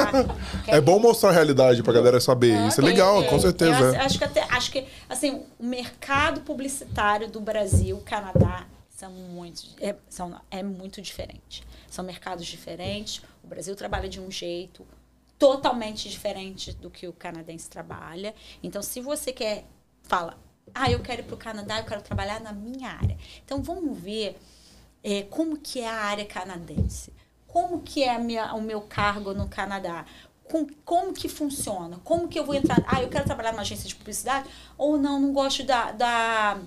é 0.68 0.80
bom 0.80 0.98
mostrar 0.98 1.30
a 1.30 1.32
realidade 1.32 1.82
para 1.82 1.92
a 1.92 1.94
galera 1.94 2.20
saber. 2.20 2.52
É, 2.52 2.68
Isso 2.68 2.80
é 2.80 2.84
legal, 2.84 3.22
é, 3.22 3.26
com 3.26 3.38
certeza. 3.38 3.96
Eu 3.96 4.00
acho 4.00 4.18
que, 4.18 4.24
até, 4.24 4.42
acho 4.50 4.70
que 4.70 4.86
assim, 5.08 5.42
o 5.58 5.64
mercado 5.64 6.40
publicitário 6.42 7.28
do 7.28 7.40
Brasil, 7.40 8.00
Canadá, 8.04 8.66
são 8.90 9.10
muito, 9.10 9.62
é, 9.80 9.94
são, 10.08 10.40
é 10.50 10.62
muito 10.62 11.02
diferente. 11.02 11.64
São 11.88 12.04
mercados 12.04 12.46
diferentes. 12.46 13.22
O 13.44 13.46
Brasil 13.46 13.74
trabalha 13.76 14.08
de 14.08 14.20
um 14.20 14.30
jeito 14.30 14.86
totalmente 15.38 16.08
diferente 16.08 16.72
do 16.72 16.90
que 16.90 17.06
o 17.06 17.12
canadense 17.12 17.68
trabalha. 17.68 18.34
Então, 18.62 18.82
se 18.82 19.00
você 19.00 19.32
quer, 19.32 19.64
fala, 20.02 20.38
ah, 20.74 20.90
eu 20.90 21.00
quero 21.00 21.22
ir 21.22 21.24
para 21.24 21.34
o 21.34 21.38
Canadá, 21.38 21.78
eu 21.78 21.84
quero 21.84 22.02
trabalhar 22.02 22.40
na 22.40 22.52
minha 22.52 22.90
área. 22.90 23.16
Então, 23.44 23.62
vamos 23.62 23.98
ver 23.98 24.38
é, 25.06 25.22
como 25.22 25.56
que 25.56 25.80
é 25.80 25.88
a 25.88 25.94
área 25.94 26.24
canadense, 26.24 27.12
como 27.46 27.80
que 27.80 28.02
é 28.02 28.18
minha, 28.18 28.52
o 28.54 28.60
meu 28.60 28.80
cargo 28.80 29.32
no 29.32 29.48
Canadá, 29.48 30.04
com, 30.50 30.66
como 30.84 31.12
que 31.12 31.28
funciona, 31.28 32.00
como 32.02 32.26
que 32.26 32.36
eu 32.36 32.44
vou 32.44 32.56
entrar, 32.56 32.82
ah, 32.88 33.00
eu 33.00 33.08
quero 33.08 33.24
trabalhar 33.24 33.52
numa 33.52 33.62
agência 33.62 33.88
de 33.88 33.94
publicidade, 33.94 34.48
ou 34.76 34.98
não, 34.98 35.20
não 35.20 35.32
gosto 35.32 35.62
da, 35.62 35.92
da 35.92 36.58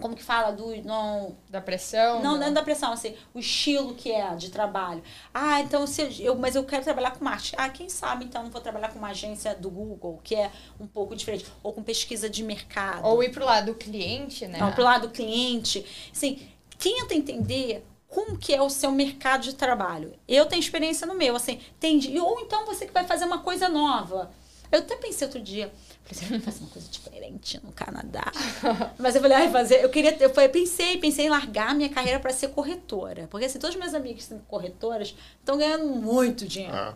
como 0.00 0.16
que 0.16 0.22
fala? 0.22 0.52
Do 0.52 0.74
não 0.82 1.36
da 1.50 1.60
pressão 1.60 2.22
não, 2.22 2.38
não 2.38 2.46
é 2.46 2.50
da 2.50 2.62
pressão 2.62 2.92
assim 2.92 3.14
o 3.34 3.38
estilo 3.38 3.94
que 3.94 4.10
é 4.10 4.34
de 4.34 4.50
trabalho. 4.50 5.02
Ah 5.32 5.60
então 5.60 5.86
se 5.86 6.22
eu 6.22 6.34
mas 6.34 6.56
eu 6.56 6.64
quero 6.64 6.82
trabalhar 6.82 7.10
com 7.12 7.22
marketing. 7.22 7.56
Ah 7.58 7.68
quem 7.68 7.88
sabe 7.88 8.24
então 8.24 8.42
não 8.42 8.50
vou 8.50 8.60
trabalhar 8.60 8.88
com 8.88 8.98
uma 8.98 9.10
agência 9.10 9.54
do 9.54 9.70
Google 9.70 10.18
que 10.24 10.34
é 10.34 10.50
um 10.80 10.86
pouco 10.86 11.14
diferente 11.14 11.46
ou 11.62 11.72
com 11.72 11.82
pesquisa 11.82 12.28
de 12.28 12.42
mercado. 12.42 13.06
Ou 13.06 13.22
ir 13.22 13.30
pro 13.30 13.44
lado 13.44 13.66
do 13.66 13.74
cliente 13.74 14.46
né? 14.46 14.58
Não 14.58 14.72
pro 14.72 14.82
lado 14.82 15.08
do 15.08 15.12
cliente. 15.12 15.84
Assim 16.10 16.40
tenta 16.82 17.14
entender 17.14 17.84
como 18.08 18.36
que 18.36 18.52
é 18.52 18.60
o 18.60 18.68
seu 18.68 18.90
mercado 18.90 19.44
de 19.44 19.54
trabalho. 19.54 20.12
Eu 20.28 20.44
tenho 20.46 20.60
experiência 20.60 21.06
no 21.06 21.14
meu, 21.14 21.36
assim, 21.36 21.60
tem, 21.78 22.00
ou 22.20 22.40
então 22.40 22.66
você 22.66 22.84
que 22.86 22.92
vai 22.92 23.06
fazer 23.06 23.24
uma 23.24 23.38
coisa 23.38 23.68
nova. 23.68 24.30
Eu 24.70 24.80
até 24.80 24.96
pensei 24.96 25.26
outro 25.26 25.40
dia, 25.40 25.70
falei, 26.02 26.40
fazer 26.40 26.60
uma 26.60 26.70
coisa 26.70 26.88
diferente 26.88 27.60
no 27.62 27.72
Canadá. 27.72 28.24
Mas 28.98 29.14
eu 29.14 29.20
falei, 29.20 29.36
ai, 29.36 29.50
fazer, 29.50 29.84
eu 29.84 29.88
queria, 29.90 30.16
eu 30.18 30.30
falei, 30.30 30.48
pensei, 30.48 30.98
pensei 30.98 31.26
em 31.26 31.30
largar 31.30 31.74
minha 31.74 31.88
carreira 31.88 32.18
para 32.18 32.32
ser 32.32 32.48
corretora, 32.48 33.28
porque 33.30 33.46
assim, 33.46 33.58
todos 33.58 33.76
os 33.76 33.80
meus 33.80 33.94
amigos 33.94 34.22
que 34.22 34.28
são 34.30 34.38
corretoras 34.40 35.14
estão 35.38 35.56
ganhando 35.56 35.86
muito 35.86 36.46
dinheiro. 36.46 36.74
Ah. 36.74 36.94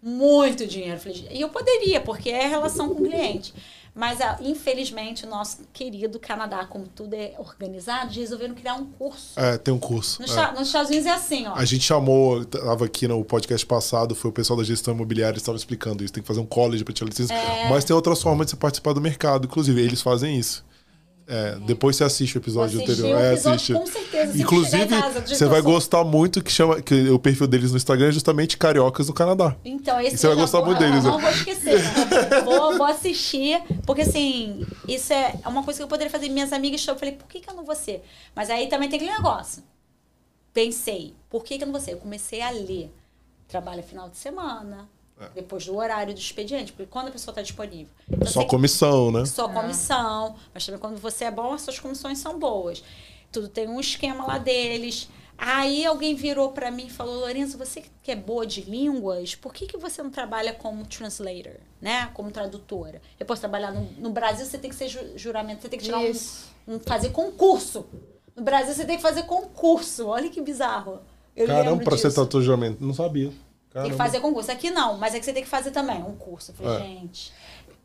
Muito 0.00 0.64
dinheiro. 0.64 1.00
E 1.30 1.40
eu 1.40 1.48
poderia, 1.48 2.00
porque 2.00 2.30
é 2.30 2.46
relação 2.46 2.88
com 2.94 3.02
o 3.02 3.08
cliente. 3.08 3.52
Mas, 3.98 4.20
ah, 4.20 4.38
infelizmente, 4.40 5.26
o 5.26 5.28
nosso 5.28 5.58
querido 5.72 6.20
Canadá, 6.20 6.64
como 6.64 6.86
tudo 6.86 7.14
é 7.14 7.34
organizado, 7.36 8.14
resolveram 8.14 8.54
criar 8.54 8.74
um 8.74 8.86
curso. 8.86 9.32
É, 9.34 9.58
tem 9.58 9.74
um 9.74 9.78
curso. 9.78 10.22
Nos, 10.22 10.36
é. 10.36 10.52
nos 10.52 10.68
Estados 10.68 10.88
Unidos 10.88 11.06
é 11.08 11.10
assim, 11.10 11.48
ó. 11.48 11.54
A 11.56 11.64
gente 11.64 11.82
chamou, 11.82 12.42
estava 12.42 12.84
aqui 12.84 13.08
no 13.08 13.24
podcast 13.24 13.66
passado, 13.66 14.14
foi 14.14 14.30
o 14.30 14.32
pessoal 14.32 14.56
da 14.56 14.62
gestão 14.62 14.94
imobiliária 14.94 15.32
que 15.32 15.40
estava 15.40 15.58
explicando 15.58 16.04
isso. 16.04 16.12
Tem 16.12 16.22
que 16.22 16.28
fazer 16.28 16.38
um 16.38 16.46
college 16.46 16.84
para 16.84 16.94
tirar 16.94 17.08
licença. 17.08 17.34
É... 17.34 17.68
Mas 17.68 17.82
tem 17.82 17.96
outras 17.96 18.22
formas 18.22 18.46
de 18.46 18.52
você 18.52 18.56
participar 18.56 18.92
do 18.92 19.00
mercado. 19.00 19.46
Inclusive, 19.46 19.80
eles 19.82 20.00
fazem 20.00 20.38
isso. 20.38 20.64
É, 21.30 21.56
depois 21.66 21.94
você 21.94 22.04
assiste 22.04 22.36
o 22.36 22.38
episódio 22.38 22.80
anterior. 22.80 23.20
é, 23.20 23.32
assiste. 23.34 23.74
Com 23.74 23.86
certeza. 23.86 24.38
Inclusive, 24.40 24.94
você 25.26 25.44
vai 25.44 25.60
gostar 25.60 26.02
muito 26.02 26.42
que 26.42 26.50
chama 26.50 26.80
que 26.80 27.10
o 27.10 27.18
perfil 27.18 27.46
deles 27.46 27.70
no 27.70 27.76
Instagram 27.76 28.08
é 28.08 28.12
justamente 28.12 28.56
Cariocas 28.56 29.08
no 29.08 29.12
Canadá. 29.12 29.54
Então, 29.62 30.00
esse 30.00 30.14
e 30.14 30.18
você 30.18 30.26
vai 30.26 30.36
gostar 30.36 30.60
vou, 30.60 30.68
muito 30.68 30.78
deles. 30.78 31.04
Não, 31.04 31.12
não 31.12 31.20
vou 31.20 31.30
esquecer. 31.30 31.82
vou, 32.46 32.78
vou 32.78 32.86
assistir, 32.86 33.62
porque 33.84 34.02
assim, 34.02 34.66
isso 34.88 35.12
é 35.12 35.34
uma 35.44 35.62
coisa 35.62 35.78
que 35.78 35.84
eu 35.84 35.88
poderia 35.88 36.10
fazer. 36.10 36.30
Minhas 36.30 36.50
amigas 36.50 36.86
eu 36.86 36.96
falei, 36.96 37.14
por 37.14 37.28
que, 37.28 37.40
que 37.40 37.50
eu 37.50 37.54
não 37.54 37.64
vou 37.64 37.76
ser? 37.76 38.02
Mas 38.34 38.48
aí 38.48 38.66
também 38.66 38.88
tem 38.88 38.98
aquele 38.98 39.12
negócio. 39.12 39.62
Pensei, 40.54 41.14
por 41.28 41.44
que, 41.44 41.58
que 41.58 41.64
eu 41.64 41.66
não 41.66 41.72
vou 41.72 41.80
ser? 41.82 41.92
Eu 41.92 41.98
comecei 41.98 42.40
a 42.40 42.50
ler. 42.50 42.90
Trabalho 43.46 43.82
final 43.82 44.08
de 44.08 44.16
semana, 44.16 44.88
é. 45.20 45.28
Depois 45.34 45.66
do 45.66 45.76
horário 45.76 46.14
do 46.14 46.20
expediente, 46.20 46.72
porque 46.72 46.88
quando 46.88 47.08
a 47.08 47.10
pessoa 47.10 47.32
está 47.32 47.42
disponível. 47.42 47.92
Então, 48.08 48.26
só 48.28 48.44
comissão, 48.44 49.10
né? 49.10 49.24
Só 49.24 49.48
comissão. 49.48 50.36
Mas 50.54 50.64
também 50.64 50.80
quando 50.80 50.96
você 50.96 51.24
é 51.24 51.30
bom, 51.30 51.52
as 51.52 51.62
suas 51.62 51.78
comissões 51.78 52.18
são 52.18 52.38
boas. 52.38 52.84
Tudo 53.32 53.48
tem 53.48 53.68
um 53.68 53.80
esquema 53.80 54.24
lá 54.26 54.38
deles. 54.38 55.08
Aí 55.36 55.84
alguém 55.84 56.14
virou 56.14 56.52
para 56.52 56.70
mim 56.70 56.86
e 56.86 56.90
falou: 56.90 57.20
Lourenço, 57.20 57.58
você 57.58 57.84
que 58.02 58.10
é 58.10 58.16
boa 58.16 58.46
de 58.46 58.62
línguas, 58.62 59.34
por 59.34 59.52
que, 59.52 59.66
que 59.66 59.76
você 59.76 60.02
não 60.02 60.10
trabalha 60.10 60.52
como 60.52 60.86
translator, 60.86 61.56
né? 61.80 62.10
Como 62.14 62.30
tradutora? 62.30 63.02
Eu 63.18 63.26
posso 63.26 63.40
trabalhar 63.40 63.72
no, 63.72 63.88
no 63.98 64.10
Brasil, 64.10 64.46
você 64.46 64.58
tem 64.58 64.70
que 64.70 64.76
ser 64.76 64.88
juramento, 65.16 65.62
você 65.62 65.68
tem 65.68 65.78
que 65.78 65.84
tirar 65.84 66.00
um, 66.00 66.74
um, 66.74 66.80
fazer 66.80 67.10
concurso. 67.10 67.86
No 68.34 68.42
Brasil, 68.42 68.72
você 68.72 68.84
tem 68.84 68.96
que 68.96 69.02
fazer 69.02 69.24
concurso. 69.24 70.06
Olha 70.06 70.28
que 70.28 70.40
bizarro. 70.40 71.00
Eu 71.36 71.46
Caramba, 71.46 71.84
para 71.84 71.96
ser 71.96 72.12
tradutor 72.12 72.42
não 72.80 72.94
sabia. 72.94 73.32
Caramba. 73.70 73.88
Tem 73.88 73.90
que 73.90 73.96
fazer 73.96 74.20
concurso. 74.20 74.50
Aqui 74.50 74.70
não, 74.70 74.96
mas 74.96 75.14
é 75.14 75.18
que 75.18 75.24
você 75.24 75.32
tem 75.32 75.42
que 75.42 75.48
fazer 75.48 75.70
também 75.70 76.02
um 76.02 76.16
curso. 76.16 76.52
Eu 76.52 76.54
falei, 76.54 76.76
é. 76.76 76.80
gente. 76.80 77.32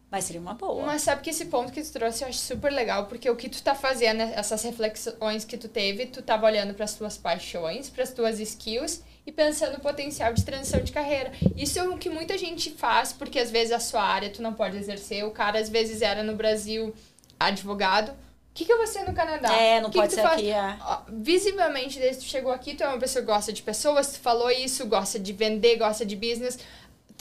Mas 0.10 0.26
seria 0.26 0.40
uma 0.40 0.54
boa. 0.54 0.86
Mas 0.86 1.02
sabe 1.02 1.24
que 1.24 1.32
esse 1.32 1.46
ponto 1.46 1.72
que 1.72 1.82
tu 1.82 1.92
trouxe 1.92 2.24
eu 2.24 2.30
acho 2.30 2.38
super 2.38 2.72
legal, 2.72 3.08
porque 3.08 3.28
o 3.30 3.36
que 3.36 3.50
tu 3.50 3.64
tá 3.64 3.74
fazendo, 3.74 4.22
essas 4.22 4.62
reflexões 4.62 5.44
que 5.44 5.58
tu 5.58 5.68
teve, 5.68 6.06
tu 6.06 6.22
tava 6.22 6.46
olhando 6.46 6.76
para 6.76 6.86
as 6.86 6.94
tuas 6.94 7.18
paixões, 7.18 7.90
para 7.90 8.04
as 8.04 8.12
tuas 8.12 8.40
skills 8.40 9.02
e 9.26 9.32
pensando 9.32 9.74
no 9.74 9.80
potencial 9.80 10.32
de 10.32 10.46
transição 10.46 10.82
de 10.82 10.92
carreira. 10.92 11.32
Isso 11.56 11.80
é 11.80 11.84
o 11.84 11.98
que 11.98 12.12
muita 12.12 12.38
gente 12.38 12.70
faz, 12.70 13.12
porque 13.12 13.40
às 13.40 13.50
vezes 13.50 13.72
a 13.72 13.80
sua 13.80 14.04
área 14.04 14.30
tu 14.30 14.40
não 14.42 14.54
pode 14.54 14.78
exercer. 14.78 15.26
O 15.26 15.32
cara 15.32 15.58
às 15.58 15.68
vezes 15.68 16.04
era 16.04 16.22
no 16.22 16.36
Brasil 16.36 16.94
advogado, 17.40 18.12
o 18.12 18.16
que, 18.54 18.66
que 18.66 18.72
eu 18.72 18.78
vou 18.78 18.86
ser 18.86 19.04
no 19.04 19.16
Canadá? 19.16 19.52
É, 19.52 19.82
não 19.82 19.90
que 19.90 19.98
pode 19.98 20.10
que 20.10 20.16
ser 20.16 20.22
faz? 20.22 20.36
aqui. 20.36 20.52
É. 20.52 20.78
Visivelmente, 21.22 22.00
desde 22.00 22.22
que 22.22 22.26
tu 22.26 22.32
chegou 22.32 22.52
aqui, 22.52 22.74
tu 22.76 22.84
é 22.84 22.88
uma 22.88 22.98
pessoa 22.98 23.24
que 23.24 23.32
gosta 23.32 23.54
de 23.54 23.62
pessoas, 23.62 24.14
tu 24.14 24.20
falou 24.20 24.50
isso, 24.50 24.86
gosta 24.86 25.20
de 25.20 25.32
vender, 25.34 25.78
gosta 25.78 26.06
de 26.06 26.16
business. 26.16 26.58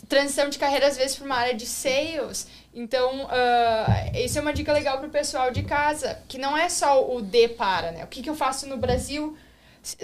Transição 0.08 0.48
de 0.48 0.58
carreira, 0.58 0.86
às 0.86 0.96
vezes, 0.96 1.16
para 1.16 1.26
uma 1.26 1.36
área 1.36 1.54
de 1.54 1.66
sales. 1.66 2.46
Então, 2.74 3.24
uh, 3.24 4.16
isso 4.16 4.38
é 4.38 4.40
uma 4.40 4.52
dica 4.52 4.72
legal 4.72 4.98
para 4.98 5.06
o 5.06 5.10
pessoal 5.10 5.50
de 5.50 5.62
casa, 5.62 6.18
que 6.28 6.38
não 6.38 6.56
é 6.56 6.68
só 6.68 7.14
o 7.14 7.20
D 7.20 7.48
para, 7.48 7.92
né? 7.92 8.04
O 8.04 8.06
que, 8.06 8.22
que 8.22 8.30
eu 8.30 8.34
faço 8.34 8.66
no 8.66 8.76
Brasil 8.76 9.36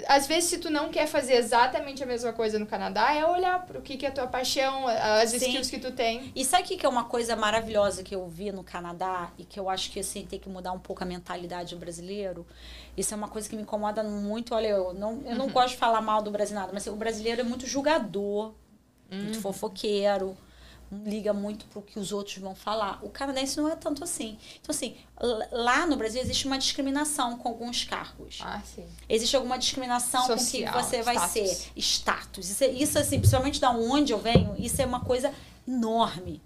às 0.07 0.27
vezes, 0.27 0.49
se 0.49 0.57
tu 0.57 0.69
não 0.69 0.89
quer 0.89 1.07
fazer 1.07 1.35
exatamente 1.35 2.03
a 2.03 2.05
mesma 2.05 2.33
coisa 2.33 2.59
no 2.59 2.65
Canadá, 2.65 3.13
é 3.13 3.25
olhar 3.25 3.65
para 3.65 3.79
o 3.79 3.81
que, 3.81 3.95
que 3.95 4.05
é 4.05 4.09
a 4.09 4.11
tua 4.11 4.27
paixão, 4.27 4.85
as 4.87 5.29
Sim. 5.29 5.37
skills 5.37 5.69
que 5.69 5.79
tu 5.79 5.91
tem. 5.91 6.33
E 6.35 6.43
sabe 6.43 6.63
o 6.63 6.65
que 6.65 6.85
é 6.85 6.89
uma 6.89 7.05
coisa 7.05 7.33
maravilhosa 7.35 8.03
que 8.03 8.13
eu 8.13 8.27
vi 8.27 8.51
no 8.51 8.61
Canadá 8.61 9.31
e 9.37 9.45
que 9.45 9.57
eu 9.57 9.69
acho 9.69 9.89
que 9.89 10.01
assim, 10.01 10.25
tem 10.25 10.37
que 10.37 10.49
mudar 10.49 10.73
um 10.73 10.79
pouco 10.79 11.01
a 11.01 11.05
mentalidade 11.05 11.75
do 11.75 11.79
brasileiro? 11.79 12.45
Isso 12.97 13.13
é 13.13 13.17
uma 13.17 13.29
coisa 13.29 13.47
que 13.47 13.55
me 13.55 13.61
incomoda 13.61 14.03
muito. 14.03 14.53
Olha, 14.53 14.67
eu 14.67 14.93
não, 14.93 15.21
eu 15.25 15.35
não 15.35 15.45
uhum. 15.45 15.51
gosto 15.51 15.69
de 15.69 15.77
falar 15.77 16.01
mal 16.01 16.21
do 16.21 16.29
brasileiro, 16.29 16.71
mas 16.73 16.83
assim, 16.83 16.93
o 16.93 16.97
brasileiro 16.97 17.39
é 17.39 17.43
muito 17.45 17.65
julgador, 17.65 18.53
uhum. 19.09 19.17
muito 19.17 19.39
fofoqueiro 19.39 20.37
liga 20.91 21.31
muito 21.33 21.65
pro 21.65 21.81
que 21.81 21.99
os 21.99 22.11
outros 22.11 22.37
vão 22.37 22.55
falar. 22.55 22.99
O 23.03 23.09
canadense 23.09 23.57
não 23.57 23.69
é 23.69 23.75
tanto 23.75 24.03
assim. 24.03 24.37
Então, 24.59 24.73
assim, 24.73 24.95
lá 25.51 25.85
no 25.85 25.95
Brasil 25.95 26.21
existe 26.21 26.47
uma 26.47 26.57
discriminação 26.57 27.37
com 27.37 27.47
alguns 27.47 27.83
cargos. 27.83 28.39
Ah, 28.41 28.61
sim. 28.61 28.85
Existe 29.07 29.35
alguma 29.35 29.57
discriminação 29.59 30.25
Social, 30.25 30.73
com 30.73 30.79
que 30.79 30.85
você 30.85 31.01
vai 31.03 31.15
status. 31.15 31.31
ser. 31.33 31.71
Status. 31.75 32.49
Isso, 32.49 32.63
é- 32.63 32.71
isso, 32.71 32.97
assim, 32.99 33.19
principalmente 33.19 33.59
da 33.61 33.71
onde 33.71 34.11
eu 34.11 34.19
venho, 34.19 34.55
isso 34.57 34.81
é 34.81 34.85
uma 34.85 35.01
coisa 35.01 35.31
enorme. 35.67 36.41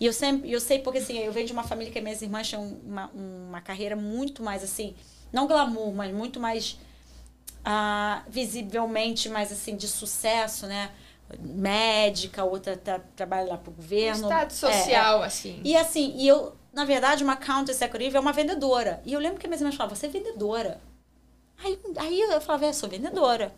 E 0.00 0.06
eu 0.06 0.12
sempre, 0.12 0.50
eu 0.50 0.60
sei 0.60 0.78
porque 0.78 0.98
assim, 0.98 1.18
eu 1.18 1.32
venho 1.32 1.46
de 1.46 1.52
uma 1.52 1.62
família 1.62 1.92
que 1.92 2.00
minhas 2.00 2.22
irmãs 2.22 2.48
tinham 2.48 2.64
uma, 2.84 3.10
uma 3.14 3.60
carreira 3.60 3.94
muito 3.94 4.42
mais 4.42 4.62
assim, 4.64 4.94
não 5.32 5.46
glamour, 5.46 5.92
mas 5.92 6.14
muito 6.14 6.40
mais 6.40 6.78
ah, 7.64 8.22
visivelmente 8.28 9.28
mais 9.28 9.52
assim 9.52 9.76
de 9.76 9.86
sucesso, 9.86 10.66
né? 10.66 10.90
Médica, 11.40 12.44
outra 12.44 12.76
tra 12.76 13.00
trabalha 13.16 13.48
lá 13.50 13.56
pro 13.58 13.72
governo. 13.72 14.24
Status 14.28 14.62
É, 14.64 14.68
é. 14.68 14.72
social, 14.82 15.22
assim. 15.22 15.60
E 15.64 15.76
assim, 15.76 16.14
e 16.16 16.26
eu, 16.28 16.52
na 16.72 16.84
verdade, 16.84 17.22
uma 17.24 17.34
account 17.34 17.70
executive 17.70 18.16
é 18.16 18.20
uma 18.20 18.32
vendedora. 18.32 19.00
E 19.04 19.12
eu 19.12 19.20
lembro 19.20 19.38
que 19.38 19.46
minhas 19.46 19.60
irmãs 19.60 19.74
falavam, 19.74 19.96
você 19.96 20.06
é 20.06 20.08
vendedora. 20.10 20.80
Aí, 21.64 21.78
aí 21.96 22.20
eu 22.20 22.40
falava, 22.40 22.66
é, 22.66 22.72
sou 22.72 22.88
vendedora. 22.88 23.52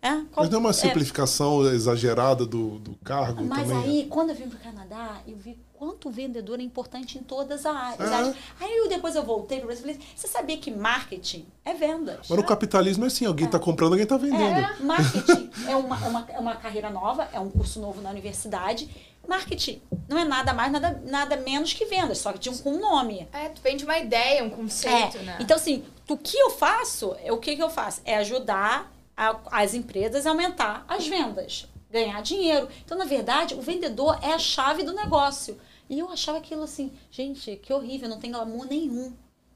É, 0.00 0.10
qual- 0.10 0.26
Mas 0.36 0.50
não 0.50 0.58
é 0.58 0.60
uma 0.60 0.70
é, 0.70 0.72
simplificação 0.72 1.66
exagerada 1.72 2.46
do, 2.46 2.78
do 2.78 2.94
cargo 3.04 3.44
mas 3.44 3.66
também? 3.68 3.82
aí, 3.82 4.06
quando 4.08 4.30
eu 4.30 4.36
vim 4.36 4.48
para 4.48 4.56
o 4.58 4.60
Canadá, 4.60 5.20
eu 5.26 5.36
vi 5.36 5.58
quanto 5.78 6.08
o 6.08 6.10
vendedor 6.10 6.58
é 6.58 6.62
importante 6.62 7.16
em 7.18 7.22
todas 7.22 7.64
as 7.64 7.74
áreas. 8.00 8.10
É. 8.28 8.34
Aí 8.60 8.76
eu, 8.78 8.88
depois 8.88 9.14
eu 9.14 9.22
voltei 9.22 9.58
para 9.58 9.64
o 9.64 9.66
Brasil 9.68 9.86
e 9.88 9.94
falei, 9.94 10.08
você 10.16 10.26
sabia 10.26 10.56
que 10.58 10.70
marketing 10.70 11.46
é 11.64 11.72
vendas? 11.74 12.26
Mas 12.28 12.38
no 12.38 12.44
capitalismo 12.44 13.04
é 13.04 13.06
assim, 13.06 13.24
alguém 13.26 13.46
está 13.46 13.58
comprando, 13.58 13.92
alguém 13.92 14.02
está 14.04 14.16
vendendo. 14.16 14.58
É, 14.58 14.76
marketing 14.80 15.50
é 15.68 15.76
uma, 15.76 16.04
é, 16.04 16.08
uma, 16.08 16.26
é 16.30 16.38
uma 16.38 16.56
carreira 16.56 16.90
nova, 16.90 17.28
é 17.32 17.38
um 17.38 17.48
curso 17.48 17.80
novo 17.80 18.00
na 18.02 18.10
universidade. 18.10 18.88
Marketing 19.28 19.80
não 20.08 20.18
é 20.18 20.24
nada 20.24 20.52
mais, 20.54 20.72
nada, 20.72 21.02
nada 21.04 21.36
menos 21.36 21.72
que 21.74 21.84
vendas, 21.84 22.18
só 22.18 22.32
que 22.32 22.38
de 22.38 22.48
um, 22.50 22.56
com 22.58 22.70
um 22.72 22.80
nome. 22.80 23.28
É, 23.32 23.48
tu 23.50 23.60
vende 23.62 23.84
uma 23.84 23.98
ideia, 23.98 24.42
um 24.42 24.50
conceito, 24.50 25.18
É. 25.18 25.22
né? 25.22 25.36
Então, 25.38 25.56
assim, 25.56 25.84
o 26.08 26.16
que 26.16 26.36
eu 26.36 26.50
faço, 26.50 27.14
é 27.22 27.30
o 27.30 27.36
que, 27.38 27.54
que 27.54 27.62
eu 27.62 27.68
faço? 27.70 28.00
É 28.04 28.16
ajudar 28.16 28.90
a- 29.16 29.36
as 29.52 29.74
empresas 29.74 30.26
a 30.26 30.30
aumentar 30.30 30.84
as 30.88 31.06
vendas, 31.06 31.66
ganhar 31.90 32.22
dinheiro. 32.22 32.68
Então, 32.84 32.96
na 32.96 33.04
verdade, 33.04 33.54
o 33.54 33.60
vendedor 33.60 34.18
é 34.22 34.32
a 34.32 34.38
chave 34.38 34.82
do 34.82 34.94
negócio. 34.94 35.58
E 35.88 35.98
eu 35.98 36.08
achava 36.10 36.38
aquilo 36.38 36.62
assim, 36.62 36.92
gente, 37.10 37.56
que 37.56 37.72
horrível, 37.72 38.08
não 38.08 38.18
tem 38.18 38.30
glamour 38.30 38.66
nenhum 38.66 39.12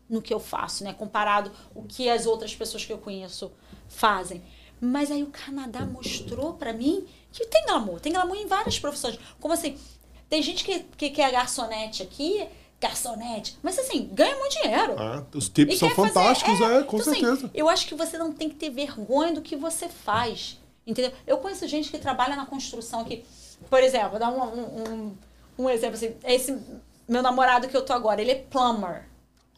no 0.08 0.20
que 0.22 0.32
eu 0.32 0.40
faço, 0.40 0.84
né? 0.84 0.92
Comparado 0.92 1.50
o 1.74 1.82
que 1.82 2.08
as 2.08 2.26
outras 2.26 2.54
pessoas 2.54 2.84
que 2.84 2.92
eu 2.92 2.98
conheço 2.98 3.50
fazem. 3.88 4.42
Mas 4.80 5.10
aí 5.10 5.22
o 5.22 5.26
Canadá 5.28 5.80
mostrou 5.86 6.54
pra 6.54 6.72
mim 6.72 7.06
que 7.30 7.46
tem 7.46 7.64
glamour, 7.66 8.00
tem 8.00 8.12
glamour 8.12 8.36
em 8.36 8.46
várias 8.46 8.78
profissões. 8.78 9.18
Como 9.40 9.54
assim, 9.54 9.78
tem 10.28 10.42
gente 10.42 10.64
que, 10.64 10.80
que, 10.96 11.10
que 11.10 11.22
é 11.22 11.30
garçonete 11.30 12.02
aqui, 12.02 12.46
garçonete, 12.80 13.56
mas 13.62 13.78
assim, 13.78 14.08
ganha 14.12 14.36
muito 14.38 14.60
dinheiro. 14.60 14.96
Ah, 14.98 15.24
os 15.34 15.48
tips 15.48 15.76
E 15.76 15.78
são 15.78 15.88
quer 15.88 15.94
fazer- 15.94 16.08
fantásticos, 16.12 16.60
é, 16.60 16.82
com 16.82 16.96
então, 16.98 17.12
assim, 17.12 17.20
certeza. 17.20 17.50
eu 17.54 17.68
acho 17.68 17.86
que 17.86 17.94
você 17.94 18.18
não 18.18 18.32
tem 18.32 18.48
que 18.48 18.56
ter 18.56 18.70
vergonha 18.70 19.32
do 19.32 19.40
que 19.40 19.54
você 19.54 19.88
faz. 19.88 20.58
Entendeu? 20.84 21.12
Eu 21.26 21.38
conheço 21.38 21.66
gente 21.68 21.90
que 21.90 21.98
trabalha 21.98 22.34
na 22.34 22.44
construção 22.44 23.00
aqui. 23.02 23.24
Por 23.70 23.80
exemplo, 23.80 24.18
dar 24.18 24.30
um, 24.32 24.42
um, 24.42 24.82
um, 24.92 25.14
um 25.58 25.68
exemplo 25.68 25.94
assim. 25.96 26.14
Esse 26.24 26.58
meu 27.08 27.22
namorado 27.22 27.68
que 27.68 27.76
eu 27.76 27.82
tô 27.82 27.92
agora, 27.92 28.20
ele 28.20 28.30
é 28.32 28.36
plumber. 28.36 29.04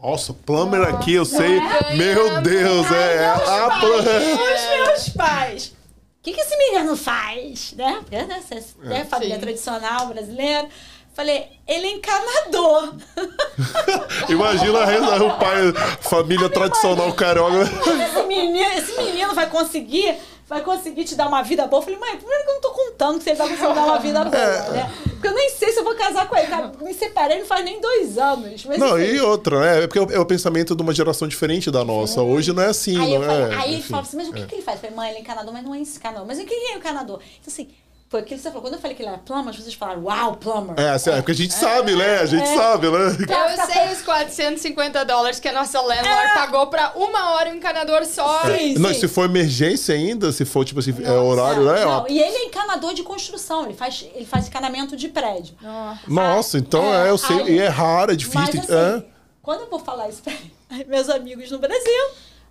Nossa, 0.03 0.35
plumber 0.35 0.83
aqui, 0.83 1.15
eu 1.15 1.25
sei. 1.25 1.61
ganha 1.61 1.97
Meu 1.97 2.41
Deus, 2.43 2.91
é. 2.91 3.27
a 3.29 3.81
plumber. 3.81 4.21
Os 4.35 4.87
meus 4.89 5.09
pais. 5.11 5.67
O 5.69 6.23
que, 6.25 6.33
que 6.33 6.41
esse 6.41 6.57
menino 6.57 6.97
faz? 6.97 7.73
Né? 7.77 7.99
Porque, 8.01 8.23
né, 8.23 8.43
cê- 8.47 8.63
né, 8.79 9.05
família 9.05 9.35
Sim. 9.37 9.41
tradicional 9.43 10.07
brasileira. 10.07 10.69
Falei, 11.15 11.47
ele 11.69 11.87
é 11.87 11.91
encanador. 11.93 12.95
Imagina 14.29 14.79
o 15.25 15.39
pai, 15.39 15.73
família 16.01 16.49
tradicional 16.49 17.13
carioca. 17.15 17.63
esse 17.63 18.23
menino, 18.27 18.59
esse 18.77 18.97
menino 19.01 19.33
vai 19.35 19.49
conseguir, 19.49 20.17
vai 20.55 20.63
conseguir 20.65 21.05
te 21.05 21.15
dar 21.15 21.29
uma 21.29 21.43
vida 21.43 21.67
boa. 21.67 21.81
Eu 21.81 21.85
falei, 21.85 21.99
mãe, 21.99 22.17
primeiro 22.17 22.45
que 22.45 22.51
eu 22.51 22.55
não 22.55 22.61
tô 22.61 22.71
contando 22.71 23.19
que 23.19 23.25
você 23.25 23.35
vai 23.35 23.49
conseguir 23.49 23.75
dar 23.75 23.85
uma 23.85 23.99
vida 23.99 24.25
boa, 24.25 24.37
É. 24.37 24.71
né? 24.71 24.93
Porque 25.05 25.29
eu 25.29 25.35
nem 25.35 25.51
sei 25.51 25.73
se 25.73 25.79
eu 25.81 25.85
vou 25.85 25.95
casar 25.95 26.29
com 26.29 26.37
ele. 26.37 26.47
cara. 26.47 26.73
Me 26.81 26.93
separei 26.95 27.39
não 27.39 27.47
faz 27.47 27.65
nem 27.65 27.81
dois 27.81 28.19
anos. 28.19 28.65
Mas, 28.65 28.79
Não, 28.79 28.99
e 29.01 29.21
outra, 29.21 29.61
né? 29.61 29.85
É 29.85 29.87
porque 29.87 30.15
é 30.15 30.19
o 30.19 30.27
pensamento 30.27 30.75
de 30.77 30.83
uma 30.83 30.93
geração 30.95 31.27
diferente 31.27 31.71
da 31.71 31.85
nossa. 31.85 32.23
Hoje 32.23 32.53
não 32.53 32.63
é 32.63 32.67
assim, 32.67 32.99
Aí, 33.01 33.15
não 33.19 33.25
falei, 33.27 33.43
é? 33.43 33.55
aí 33.57 33.73
ele 33.75 33.83
falava 33.83 34.07
assim, 34.07 34.17
mas 34.17 34.29
o 34.29 34.33
que, 34.33 34.43
é. 34.43 34.47
que 34.47 34.55
ele 34.57 34.63
faz? 34.63 34.77
Eu 34.77 34.81
falei, 34.83 34.97
mãe, 34.97 35.09
ele 35.11 35.19
é 35.19 35.21
encanador, 35.23 35.53
mas 35.53 35.63
não 35.65 35.75
é 35.75 35.81
esse 35.81 35.97
encanador. 35.99 36.27
Mas 36.27 36.39
o 36.39 36.45
que 36.45 36.55
é 36.55 36.75
encanador? 36.77 37.21
Então, 37.41 37.53
assim, 37.53 37.69
foi 38.15 38.21
aquilo 38.21 38.37
que 38.39 38.43
você 38.45 38.49
falou. 38.51 38.63
Quando 38.63 38.75
eu 38.75 38.81
falei 38.81 38.97
que 38.97 39.03
ele 39.03 39.09
era 39.09 39.19
plumber, 39.19 39.49
as 39.51 39.57
pessoas 39.57 39.75
falaram, 39.75 40.05
uau, 40.05 40.37
plumber. 40.37 40.79
É, 40.79 40.91
assim, 40.91 41.11
é 41.11 41.17
porque 41.17 41.33
a 41.33 41.35
gente 41.35 41.53
sabe, 41.53 41.97
né? 41.97 42.21
A 42.21 42.27
gente 42.27 42.47
sabe, 42.47 42.89
né? 42.89 42.99
Eu 43.09 43.67
sei 43.67 43.93
os 43.93 44.03
450 44.03 45.05
dólares 45.05 45.41
que 45.41 45.49
a 45.49 45.53
nossa 45.53 45.81
landlord 45.81 46.35
pagou 46.35 46.69
pra 46.69 46.93
uma 46.95 47.33
hora 47.33 47.51
um 47.51 47.55
encanador 47.57 48.05
só. 48.05 48.43
Sim, 48.45 48.75
Não, 48.79 48.91
sim. 48.95 49.01
se 49.01 49.09
for 49.09 49.25
emergência 49.25 49.97
ainda, 49.97 50.31
se 50.31 50.45
for, 50.45 50.65
tipo 50.65 50.79
assim, 50.79 50.95
é 51.03 51.11
horário, 51.11 51.65
né? 51.65 51.85
Não, 51.85 52.07
e 52.09 52.21
ele 52.21 52.37
é 52.37 52.45
encanador 52.45 52.95
de 52.95 53.03
construção, 53.03 53.65
ele 53.65 53.75
faz, 53.75 54.07
ele 54.15 54.25
faz 54.27 54.47
encanamento 54.47 54.97
de 54.97 55.09
prédio. 55.09 55.57
Nossa. 55.61 56.01
Nossa, 56.07 56.59
então 56.59 56.85
É, 56.95 57.09
é, 57.09 57.11
eu 57.11 57.19
sei. 57.19 57.37
aí- 57.43 57.55
E 57.57 57.59
é 57.59 57.67
raro, 57.69 58.13
é 58.13 58.17
difícil. 58.17 58.41
Mas 58.41 58.71
assim, 58.71 58.99
é. 59.01 59.05
quando 59.43 59.63
eu 59.63 59.71
vou 59.71 59.81
falar 59.81 60.09
isso 60.09 60.23
pra 60.23 60.33
meus 60.87 61.09
amigos 61.09 61.51
no 61.51 61.59
Brasil, 61.59 62.05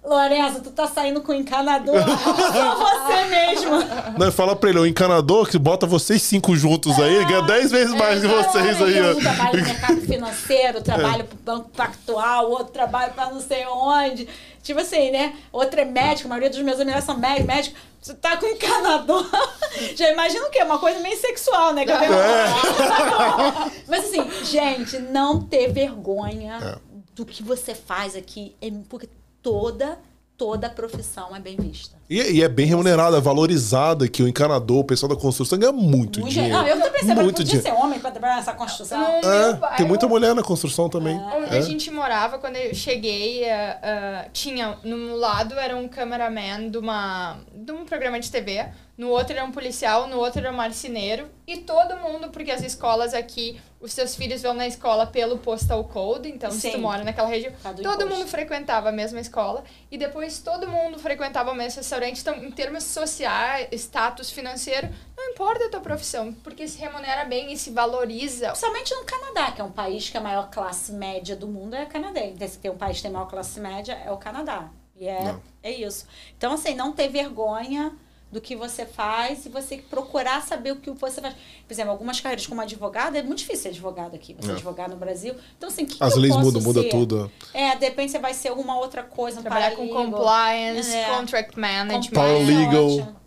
Lorenza, 0.06 0.60
tu 0.60 0.70
tá 0.70 0.86
saindo 0.86 1.22
com 1.22 1.34
encanador, 1.34 1.96
só 2.04 2.76
você 2.76 3.24
mesma. 3.30 4.14
Não, 4.18 4.32
fala 4.34 4.54
pra 4.54 4.70
ele, 4.70 4.80
o 4.80 4.86
encanador 4.86 5.48
que 5.50 5.58
bota 5.58 5.86
vocês 5.88 6.22
cinco 6.22 6.56
juntos 6.58 7.00
aí, 7.00 7.24
ganha 7.26 7.42
dez 7.44 7.72
vezes 7.72 7.94
mais 7.96 8.20
que 8.20 8.28
vocês 8.28 8.82
aí, 8.82 9.02
Um 9.02 9.20
trabalho 9.20 9.60
no 9.60 9.66
mercado 9.66 10.02
financeiro, 10.02 10.82
trabalho 10.82 11.24
pro 11.24 11.38
Banco 11.38 11.70
Pactual, 11.70 12.50
outro 12.50 12.74
trabalho 12.74 13.14
pra 13.14 13.30
não 13.32 13.40
sei 13.40 13.66
onde. 13.66 14.28
Tipo 14.62 14.82
assim, 14.82 15.10
né? 15.12 15.34
Outro 15.54 15.80
é 15.80 15.86
médico, 15.86 16.28
a 16.28 16.30
maioria 16.30 16.50
dos 16.50 16.60
meus 16.62 16.80
amigos 16.80 17.04
são 17.06 17.18
mé- 17.18 17.40
médicos. 17.44 17.80
Você 18.02 18.14
tá 18.14 18.36
com 18.36 18.46
encanador. 18.46 19.26
Já 19.96 20.12
imagina 20.12 20.46
o 20.48 20.50
quê? 20.50 20.62
Uma 20.64 20.80
coisa 20.80 21.00
meio 21.00 21.18
sexual, 21.18 21.74
né? 21.74 21.86
Que 21.86 21.92
eu 21.92 22.00
tenho- 22.00 22.14
Mas 23.88 24.06
assim, 24.06 24.30
gente, 24.46 25.00
não 25.00 25.42
ter 25.42 25.72
vergonha 25.72 26.60
É. 26.62 26.78
do 27.16 27.26
que 27.26 27.42
você 27.44 27.74
faz 27.74 28.16
aqui. 28.16 28.56
É 28.62 28.70
porque 28.90 29.08
toda, 29.44 30.00
toda 30.38 30.70
profissão 30.70 31.36
é 31.36 31.40
bem 31.40 31.56
vista. 31.56 31.96
E, 32.10 32.20
e 32.38 32.42
é 32.44 32.48
bem 32.50 32.66
remunerada, 32.66 33.20
valorizada, 33.22 34.08
que 34.08 34.24
o 34.24 34.28
encanador, 34.28 34.80
o 34.80 34.84
pessoal 34.84 35.10
da 35.14 35.20
construção 35.20 35.58
ganha 35.60 35.72
muito, 35.72 36.20
Muito 36.22 36.34
dinheiro. 36.34 36.54
Não, 36.58 36.68
eu 36.68 36.82
tô 36.82 36.90
pensando, 36.90 37.08
mas 37.16 37.24
muito 37.26 37.38
podia 37.38 37.60
dinheiro. 37.60 37.78
ser 37.78 37.84
homem 37.84 38.00
pra 38.00 38.12
trabalhar 38.12 38.36
nessa 38.38 38.54
construção. 38.54 39.02
É, 39.04 39.78
tem 39.78 39.86
muita 39.86 40.08
mulher 40.08 40.34
na 40.34 40.42
construção 40.44 40.90
também. 40.90 41.16
Onde 41.18 41.56
É. 41.56 41.58
a 41.58 41.62
gente 41.62 41.90
morava, 41.92 42.40
quando 42.40 42.56
eu 42.56 42.74
cheguei, 42.74 43.50
ah, 43.50 44.26
tinha 44.34 44.78
no 44.84 45.16
lado 45.16 45.56
era 45.56 45.76
um 45.76 45.88
cameraman 45.88 46.70
de, 46.70 46.78
uma, 46.78 47.38
de 47.54 47.72
um 47.72 47.86
programa 47.86 48.20
de 48.20 48.30
TV, 48.32 48.66
no 48.96 49.10
outro 49.10 49.34
era 49.34 49.44
um 49.44 49.52
policial, 49.52 50.08
no 50.08 50.18
outro 50.20 50.40
era 50.40 50.52
um 50.52 50.56
marceneiro, 50.56 51.28
e 51.48 51.58
todo 51.58 51.98
mundo, 51.98 52.30
porque 52.30 52.52
as 52.52 52.62
escolas 52.62 53.14
aqui, 53.14 53.60
os 53.82 53.92
seus 53.92 54.16
filhos 54.16 54.42
vão 54.44 54.54
na 54.54 54.68
escola 54.68 55.08
pelo 55.08 55.40
postal 55.40 55.84
code, 55.86 56.30
então 56.30 56.52
se 56.52 56.62
Sim. 56.62 56.72
tu 56.74 56.78
mora 56.80 57.04
naquela 57.04 57.28
região, 57.28 57.52
Cada 57.64 57.82
todo 57.82 58.04
imposto. 58.04 58.16
mundo 58.16 58.28
frequentava 58.28 58.90
a 58.90 58.92
mesma 58.92 59.20
escola, 59.20 59.64
e 59.90 59.98
depois 59.98 60.40
todo 60.40 60.68
mundo 60.68 61.00
frequentava 61.00 61.52
o 61.52 61.56
mesmo 61.56 61.80
restaurante, 61.80 62.22
então 62.22 62.36
em 62.36 62.52
termos 62.52 62.84
sociais, 62.84 63.68
status 63.74 64.30
financeiro, 64.30 64.88
não 65.18 65.32
importa 65.32 65.66
a 65.66 65.70
tua 65.70 65.82
profissão, 65.82 66.32
porque 66.44 66.68
se 66.68 66.78
remunera 66.80 67.26
bem 67.26 67.52
e 67.52 67.58
se 67.58 67.72
valoriza. 67.72 68.50
Principalmente 68.50 68.94
no 68.94 69.04
Canadá, 69.06 69.52
que 69.52 69.62
é 69.62 69.64
um 69.64 69.72
país 69.72 70.10
que 70.10 70.18
a 70.18 70.22
maior 70.22 70.50
classe 70.52 70.92
média 70.92 71.36
do 71.36 71.48
mundo 71.48 71.76
é 71.76 71.86
canadense. 71.86 72.48
Se 72.48 72.60
tem 72.60 72.70
um 72.70 72.78
país 72.78 72.98
que 72.98 73.04
tem 73.04 73.12
maior 73.12 73.28
classe 73.28 73.60
média, 73.60 73.94
é 74.06 74.12
o 74.12 74.18
Canadá. 74.18 74.70
E 74.96 75.08
é, 75.08 75.24
Não. 75.24 75.42
é 75.64 75.72
isso. 75.72 76.06
Então, 76.38 76.54
assim, 76.54 76.76
não 76.76 76.92
ter 76.94 77.08
vergonha 77.08 77.92
do 78.34 78.42
que 78.42 78.56
você 78.56 78.86
faz 78.86 79.46
e 79.46 79.50
você 79.50 79.78
procurar 79.78 80.42
saber 80.42 80.72
o 80.72 80.76
que 80.78 80.90
você 80.90 81.22
faz. 81.22 81.36
Por 81.68 81.74
exemplo, 81.74 81.92
algumas 81.92 82.20
carreiras 82.20 82.48
como 82.48 82.60
advogado, 82.62 83.16
é 83.16 83.22
muito 83.22 83.38
difícil 83.40 83.64
ser 83.64 83.70
advogado 83.70 84.16
aqui, 84.16 84.34
você 84.38 84.50
é 84.50 84.52
É. 84.52 84.56
advogado 84.56 84.92
no 84.92 84.98
Brasil. 84.98 85.36
Então, 85.58 85.70
assim, 85.70 85.84
o 85.84 85.88
que, 85.88 85.98
As 86.04 86.14
que 86.14 86.20
leis 86.20 86.36
mudam, 86.36 86.62
muda 86.62 86.84
tudo. 86.90 87.32
É, 87.54 87.76
de 87.76 87.86
repente 87.86 88.12
você 88.12 88.20
vai 88.20 88.34
ser 88.34 88.50
alguma 88.50 88.78
outra 88.78 89.04
coisa, 89.04 89.40
um 89.40 89.44
Trabalhar 89.44 89.76
com 89.76 89.88
compliance, 89.88 90.94
É. 90.94 91.06
contract 91.16 91.58
management, 91.58 92.12
Paralegal. 92.12 92.88
Ótimo. 92.88 93.23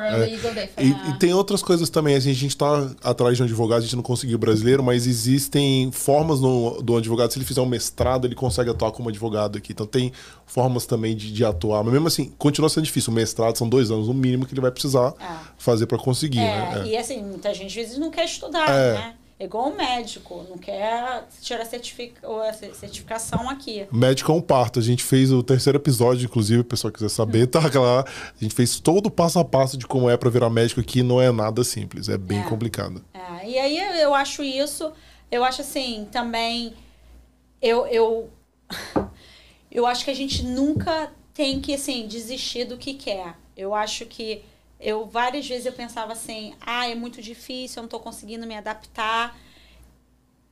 Paralegal, 0.00 0.54
daí 0.54 0.68
E, 0.78 0.92
fala, 0.92 1.10
e 1.10 1.18
tem 1.18 1.34
outras 1.34 1.62
coisas 1.62 1.90
também. 1.90 2.14
Assim, 2.16 2.30
a 2.30 2.34
gente 2.34 2.56
tá 2.56 2.90
atrás 3.02 3.36
de 3.36 3.42
um 3.42 3.46
advogado, 3.46 3.78
a 3.78 3.82
gente 3.82 3.96
não 3.96 4.02
conseguiu 4.02 4.38
brasileiro, 4.38 4.82
mas 4.82 5.06
existem 5.06 5.90
formas 5.92 6.40
no, 6.40 6.80
do 6.82 6.96
advogado. 6.96 7.30
Se 7.32 7.38
ele 7.38 7.44
fizer 7.44 7.60
um 7.60 7.66
mestrado, 7.66 8.26
ele 8.26 8.34
consegue 8.34 8.70
atuar 8.70 8.92
como 8.92 9.08
advogado 9.08 9.58
aqui. 9.58 9.72
Então 9.72 9.86
tem 9.86 10.12
formas 10.46 10.86
também 10.86 11.14
de, 11.16 11.32
de 11.32 11.44
atuar. 11.44 11.82
Mas 11.84 11.92
mesmo 11.92 12.08
assim, 12.08 12.32
continua 12.38 12.68
sendo 12.68 12.84
difícil. 12.84 13.12
O 13.12 13.14
mestrado 13.14 13.56
são 13.56 13.68
dois 13.68 13.90
anos, 13.90 14.08
no 14.08 14.14
mínimo, 14.14 14.46
que 14.46 14.54
ele 14.54 14.60
vai 14.60 14.70
precisar 14.70 15.14
É. 15.20 15.26
fazer 15.58 15.86
para 15.86 15.98
conseguir. 15.98 16.40
É, 16.40 16.42
né? 16.42 16.82
É. 16.84 16.88
e 16.88 16.96
assim, 16.96 17.22
muita 17.22 17.52
gente 17.52 17.66
às 17.66 17.74
vezes 17.74 17.98
não 17.98 18.10
quer 18.10 18.24
estudar, 18.24 18.68
É. 18.70 18.92
né? 18.94 19.14
É 19.42 19.44
igual 19.44 19.70
um 19.70 19.74
médico, 19.74 20.46
não 20.48 20.56
quer 20.56 21.26
tirar 21.40 21.64
certific... 21.64 22.14
a 22.22 22.52
certificação 22.52 23.50
aqui. 23.50 23.88
Médico 23.90 24.30
é 24.30 24.34
um 24.36 24.40
parto. 24.40 24.78
A 24.78 24.82
gente 24.82 25.02
fez 25.02 25.32
o 25.32 25.42
terceiro 25.42 25.78
episódio, 25.78 26.26
inclusive, 26.26 26.60
o 26.60 26.64
pessoal 26.64 26.92
quiser 26.92 27.08
saber, 27.08 27.48
tá 27.48 27.58
lá. 27.58 28.02
A 28.02 28.38
gente 28.40 28.54
fez 28.54 28.78
todo 28.78 29.08
o 29.08 29.10
passo 29.10 29.40
a 29.40 29.44
passo 29.44 29.76
de 29.76 29.84
como 29.84 30.08
é 30.08 30.16
para 30.16 30.30
virar 30.30 30.48
médico 30.48 30.80
aqui. 30.80 31.02
Não 31.02 31.20
é 31.20 31.32
nada 31.32 31.64
simples, 31.64 32.08
é 32.08 32.16
bem 32.16 32.38
É. 32.38 32.44
complicado. 32.44 33.04
É, 33.12 33.50
e 33.50 33.58
aí 33.58 34.00
eu 34.00 34.14
acho 34.14 34.44
isso, 34.44 34.92
eu 35.28 35.42
acho 35.42 35.62
assim, 35.62 36.06
também, 36.12 36.74
eu, 37.60 37.84
eu, 37.88 38.30
eu 39.72 39.84
acho 39.86 40.04
que 40.04 40.10
a 40.12 40.16
gente 40.16 40.44
nunca 40.44 41.10
tem 41.34 41.60
que, 41.60 41.74
assim, 41.74 42.06
desistir 42.06 42.64
do 42.64 42.76
que 42.76 42.94
quer. 42.94 43.34
Eu 43.56 43.74
acho 43.74 44.06
que, 44.06 44.44
eu, 44.82 45.06
várias 45.06 45.46
vezes 45.48 45.64
eu 45.66 45.72
pensava 45.72 46.12
assim, 46.12 46.54
ah, 46.60 46.88
é 46.88 46.94
muito 46.94 47.22
difícil, 47.22 47.78
eu 47.78 47.82
não 47.82 47.88
tô 47.88 48.00
conseguindo 48.00 48.46
me 48.46 48.54
adaptar. 48.56 49.34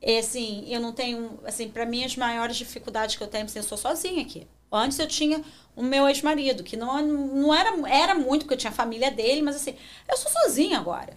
É 0.01 0.17
assim, 0.17 0.65
eu 0.67 0.79
não 0.79 0.91
tenho, 0.93 1.39
assim, 1.45 1.69
para 1.69 1.85
mim 1.85 2.03
as 2.03 2.15
maiores 2.15 2.55
dificuldades 2.57 3.15
que 3.15 3.21
eu 3.23 3.27
tenho, 3.27 3.45
assim, 3.45 3.59
eu 3.59 3.63
sou 3.63 3.77
sozinha 3.77 4.21
aqui. 4.23 4.47
Antes 4.71 4.97
eu 4.97 5.07
tinha 5.07 5.43
o 5.75 5.83
meu 5.83 6.07
ex-marido, 6.07 6.63
que 6.63 6.75
não, 6.77 7.01
não 7.05 7.53
era, 7.53 7.69
era 7.89 8.15
muito, 8.15 8.41
porque 8.43 8.53
eu 8.55 8.57
tinha 8.57 8.71
a 8.71 8.75
família 8.75 9.11
dele, 9.11 9.41
mas 9.41 9.57
assim, 9.57 9.75
eu 10.09 10.17
sou 10.17 10.31
sozinha 10.31 10.79
agora. 10.79 11.13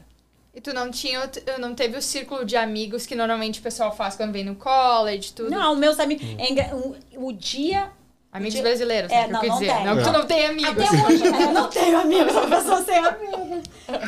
E 0.52 0.60
tu 0.60 0.72
não 0.74 0.90
tinha, 0.90 1.30
eu 1.46 1.58
não 1.58 1.74
teve 1.74 1.96
o 1.96 2.02
círculo 2.02 2.44
de 2.44 2.56
amigos 2.56 3.06
que 3.06 3.14
normalmente 3.14 3.58
o 3.60 3.62
pessoal 3.62 3.94
faz 3.94 4.16
quando 4.16 4.32
vem 4.32 4.44
no 4.44 4.54
college, 4.56 5.32
tudo. 5.32 5.50
Não, 5.50 5.74
meus 5.76 5.98
amigos. 5.98 6.24
é 6.38 6.50
engra- 6.50 6.76
o, 6.76 6.96
o 7.28 7.32
dia. 7.32 7.90
Amigos 8.34 8.54
de- 8.56 8.62
brasileiros, 8.62 9.10
É, 9.12 9.14
né? 9.14 9.24
que 9.26 9.32
não, 9.32 9.38
eu 9.38 9.40
quis 9.40 9.50
não 9.50 9.58
dizer. 9.60 9.72
tem. 9.74 9.84
Não 9.86 9.96
que 9.96 10.02
tu 10.02 10.12
não 10.12 10.26
tem 10.26 10.46
amigos. 10.46 10.84
Até 10.84 11.06
hoje, 11.06 11.30
né? 11.30 11.42
eu 11.44 11.52
não 11.52 11.68
tenho 11.70 11.98
amigos, 12.00 12.32
uma 12.34 12.48
pessoa 12.56 12.82
sem 12.84 12.96
amigos. 12.98 13.62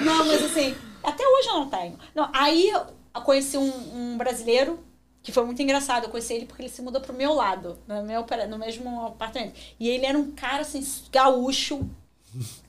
Não, 0.05 0.25
mas 0.27 0.45
assim, 0.45 0.77
até 1.03 1.25
hoje 1.27 1.49
eu 1.49 1.55
não 1.55 1.71
tenho. 1.71 1.99
Não, 2.15 2.29
aí 2.35 2.69
eu 2.69 3.23
conheci 3.23 3.57
um, 3.57 3.73
um 3.95 4.19
brasileiro 4.19 4.81
que 5.23 5.31
foi 5.33 5.45
muito 5.45 5.63
engraçado. 5.63 6.05
Eu 6.05 6.11
conheci 6.11 6.35
ele 6.35 6.47
porque 6.47 6.63
ele 6.63 6.69
se 6.69 6.83
mudou 6.83 7.01
pro 7.01 7.15
meu 7.15 7.33
lado, 7.35 7.79
no, 7.87 8.03
meu, 8.03 8.25
no 8.49 8.59
mesmo 8.59 9.07
apartamento. 9.07 9.55
E 9.79 9.89
ele 9.89 10.05
era 10.05 10.19
um 10.19 10.33
cara 10.33 10.63
assim, 10.63 10.85
gaúcho. 11.13 11.89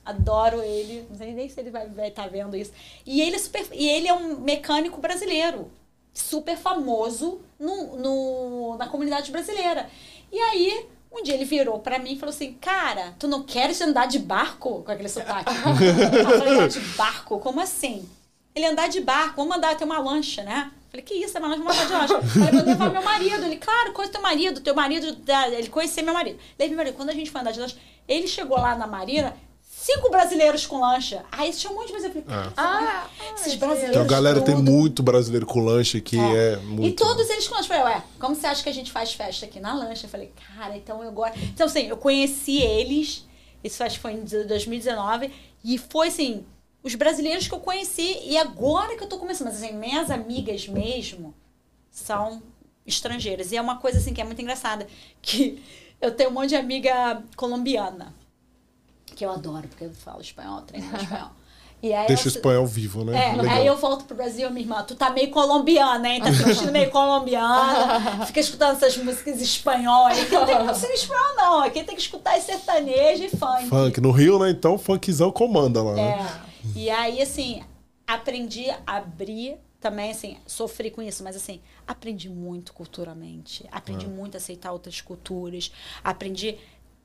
Adoro 0.04 0.62
ele. 0.62 1.06
Não 1.10 1.16
sei 1.16 1.32
nem 1.32 1.48
se 1.48 1.60
ele 1.60 1.70
vai 1.70 2.08
estar 2.08 2.28
vendo 2.28 2.56
isso. 2.56 2.72
E 3.04 3.20
ele, 3.20 3.36
é 3.36 3.38
super, 3.38 3.66
e 3.72 3.88
ele 3.88 4.08
é 4.08 4.14
um 4.14 4.38
mecânico 4.40 5.00
brasileiro. 5.00 5.70
Super 6.14 6.56
famoso 6.56 7.40
no, 7.58 7.96
no, 7.96 8.76
na 8.76 8.88
comunidade 8.88 9.30
brasileira. 9.30 9.88
E 10.32 10.38
aí, 10.38 10.86
um 11.10 11.22
dia 11.22 11.34
ele 11.34 11.44
virou 11.44 11.78
pra 11.78 11.98
mim 11.98 12.12
e 12.12 12.18
falou 12.18 12.34
assim: 12.34 12.54
Cara, 12.54 13.14
tu 13.18 13.26
não 13.26 13.42
queres 13.42 13.80
andar 13.80 14.06
de 14.06 14.18
barco? 14.18 14.82
Com 14.82 14.92
aquele 14.92 15.08
sotaque. 15.08 15.50
eu 15.54 16.38
falei: 16.38 16.54
Andar 16.54 16.68
de 16.68 16.80
barco? 16.80 17.38
Como 17.38 17.60
assim? 17.60 18.08
Ele 18.54 18.66
andar 18.66 18.88
de 18.88 19.00
barco, 19.00 19.36
vamos 19.36 19.56
andar, 19.56 19.76
tem 19.76 19.86
uma 19.86 19.98
lancha, 20.00 20.42
né? 20.42 20.70
Falei, 20.90 21.04
que 21.04 21.14
isso, 21.14 21.36
é 21.36 21.40
uma 21.40 21.48
lancha, 21.48 21.62
vamos 21.62 21.78
andar 21.78 21.86
de 21.86 22.12
lancha. 22.12 22.28
Falei, 22.28 22.50
vou 22.50 22.64
levar 22.64 22.90
meu 22.90 23.02
marido. 23.02 23.44
Ele, 23.44 23.56
claro, 23.56 23.92
conhece 23.92 24.12
teu 24.12 24.22
marido, 24.22 24.60
teu 24.60 24.74
marido, 24.74 25.16
ele 25.52 25.68
conhecia 25.68 26.02
meu 26.02 26.14
marido. 26.14 26.38
Levei 26.58 26.68
meu 26.74 26.78
marido. 26.78 26.96
Quando 26.96 27.10
a 27.10 27.14
gente 27.14 27.30
foi 27.30 27.40
andar 27.40 27.52
de 27.52 27.60
lancha, 27.60 27.76
ele 28.08 28.26
chegou 28.26 28.58
lá 28.58 28.74
na 28.74 28.86
marina, 28.86 29.36
cinco 29.88 30.10
brasileiros 30.10 30.66
com 30.66 30.80
lancha. 30.80 31.24
Aí 31.32 31.50
tinha 31.50 31.72
um 31.72 31.76
monte 31.76 31.86
de 31.86 31.92
brasileiro. 31.92 32.18
Eu 32.18 32.24
falei, 32.24 32.50
Ah, 32.56 33.08
esses 33.34 33.54
ah, 33.54 33.56
brasileiros. 33.56 33.96
Então, 33.96 34.06
galera, 34.06 34.40
tem 34.42 34.54
muito 34.54 35.02
brasileiro 35.02 35.46
com 35.46 35.60
lanche 35.60 36.00
que 36.00 36.18
é, 36.18 36.56
muito. 36.56 36.88
E 36.88 36.92
todos 36.92 37.30
eles 37.30 37.48
com 37.48 37.54
lancha. 37.54 37.72
Eu 37.72 37.78
falei, 37.78 37.94
ué, 37.94 38.02
como 38.20 38.34
você 38.34 38.46
acha 38.46 38.62
que 38.62 38.68
a 38.68 38.74
gente 38.74 38.92
faz 38.92 39.14
festa 39.14 39.46
aqui 39.46 39.58
na 39.58 39.72
lancha? 39.72 40.04
Eu 40.04 40.10
falei, 40.10 40.30
cara, 40.54 40.76
então 40.76 41.02
eu 41.02 41.10
gosto. 41.10 41.38
Então, 41.38 41.66
assim, 41.66 41.86
eu 41.86 41.96
conheci 41.96 42.58
eles, 42.58 43.26
isso 43.64 43.82
acho 43.82 43.96
que 43.96 44.02
foi 44.02 44.12
em 44.12 44.24
2019, 44.24 45.32
e 45.64 45.78
foi 45.78 46.08
assim, 46.08 46.44
os 46.82 46.94
brasileiros 46.94 47.48
que 47.48 47.54
eu 47.54 47.60
conheci, 47.60 48.18
e 48.24 48.36
agora 48.36 48.94
que 48.94 49.02
eu 49.02 49.08
tô 49.08 49.18
começando, 49.18 49.48
mas 49.48 49.62
assim, 49.62 49.72
minhas 49.72 50.10
amigas 50.10 50.68
mesmo 50.68 51.34
são 51.90 52.42
estrangeiras. 52.86 53.52
E 53.52 53.56
é 53.56 53.60
uma 53.60 53.78
coisa 53.78 53.98
assim 53.98 54.12
que 54.12 54.20
é 54.20 54.24
muito 54.24 54.42
engraçada, 54.42 54.86
que 55.22 55.62
eu 55.98 56.10
tenho 56.14 56.28
um 56.28 56.34
monte 56.34 56.50
de 56.50 56.56
amiga 56.56 57.22
colombiana, 57.36 58.14
que 59.18 59.24
eu 59.26 59.30
adoro, 59.32 59.66
porque 59.68 59.84
eu 59.84 59.90
falo 59.92 60.20
espanhol, 60.20 60.62
treino 60.62 60.86
espanhol. 60.96 61.30
E 61.80 61.94
aí 61.94 62.08
Deixa 62.08 62.24
o 62.24 62.26
eu- 62.26 62.32
espanhol 62.34 62.66
vivo, 62.66 63.04
né? 63.04 63.28
é, 63.30 63.36
Legal. 63.36 63.54
aí 63.54 63.64
eu 63.64 63.76
volto 63.76 64.04
pro 64.04 64.16
Brasil, 64.16 64.50
minha 64.50 64.62
irmã, 64.62 64.82
tu 64.82 64.96
tá 64.96 65.10
meio 65.10 65.30
colombiana, 65.30 66.08
hein? 66.08 66.20
Tá 66.20 66.32
se 66.32 66.42
vestindo 66.42 66.72
meio 66.72 66.90
colombiana, 66.90 68.24
fica 68.26 68.40
escutando 68.40 68.72
essas 68.76 68.96
músicas 68.96 69.38
em 69.38 69.44
espanhol 69.44 70.06
aí. 70.06 70.22
Aqui 70.22 70.34
não 70.34 70.44
tem 70.44 70.64
música 70.64 70.88
em 70.90 70.94
espanhol, 70.96 71.36
não. 71.36 71.60
Aqui 71.62 71.84
tem 71.84 71.94
que 71.94 72.00
escutar 72.02 72.36
esse 72.36 72.46
sertanejo 72.46 73.22
e 73.22 73.28
funk. 73.28 73.68
Funk. 73.68 74.00
No 74.00 74.10
Rio, 74.10 74.40
né? 74.40 74.50
Então, 74.50 74.76
funkzão 74.76 75.30
comanda 75.30 75.80
lá, 75.80 75.94
né? 75.94 76.02
É. 76.20 76.78
E 76.78 76.90
aí, 76.90 77.22
assim, 77.22 77.62
aprendi 78.08 78.68
a 78.70 78.96
abrir 78.96 79.56
também, 79.80 80.10
assim, 80.10 80.36
sofri 80.48 80.90
com 80.90 81.00
isso, 81.00 81.22
mas 81.22 81.36
assim, 81.36 81.60
aprendi 81.86 82.28
muito 82.28 82.72
culturalmente. 82.72 83.64
Aprendi 83.70 84.08
muito 84.08 84.34
a 84.34 84.38
aceitar 84.38 84.72
outras 84.72 85.00
culturas. 85.00 85.70
Aprendi 86.02 86.56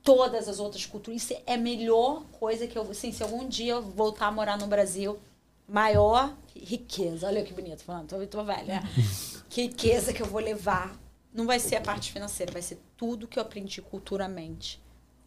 todas 0.04 0.48
as 0.48 0.60
outras 0.60 0.84
culturas. 0.84 1.22
Isso 1.22 1.34
é 1.46 1.54
a 1.54 1.58
melhor 1.58 2.22
coisa 2.38 2.66
que 2.66 2.76
eu, 2.76 2.82
assim, 2.90 3.10
se 3.10 3.22
algum 3.22 3.48
dia 3.48 3.72
eu 3.72 3.82
voltar 3.82 4.26
a 4.26 4.30
morar 4.30 4.58
no 4.58 4.66
Brasil, 4.66 5.18
maior 5.66 6.36
riqueza. 6.54 7.26
Olha 7.26 7.42
que 7.42 7.54
bonito, 7.54 7.82
falando, 7.82 8.08
tô, 8.08 8.26
tô 8.26 8.44
velha. 8.44 8.80
né? 8.80 8.82
que 9.48 9.62
riqueza 9.62 10.12
que 10.12 10.22
eu 10.22 10.26
vou 10.26 10.40
levar. 10.40 10.94
Não 11.32 11.46
vai 11.46 11.58
ser 11.58 11.76
a 11.76 11.80
parte 11.80 12.12
financeira, 12.12 12.52
vai 12.52 12.62
ser 12.62 12.78
tudo 12.96 13.26
que 13.26 13.38
eu 13.38 13.42
aprendi 13.42 13.82
culturalmente 13.82 14.80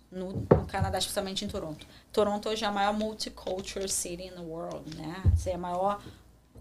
no, 0.10 0.32
no 0.32 0.66
Canadá, 0.68 0.98
especialmente 1.00 1.44
em 1.44 1.50
Toronto. 1.50 1.86
Toronto 2.14 2.48
hoje 2.48 2.64
é 2.64 2.68
a 2.68 2.72
maior 2.72 2.94
multicultural 2.94 3.90
city 3.90 4.28
in 4.28 4.32
the 4.32 4.40
world, 4.40 4.96
né? 4.96 5.22
Assim, 5.34 5.50
é 5.50 5.56
a 5.56 5.58
maior 5.58 6.02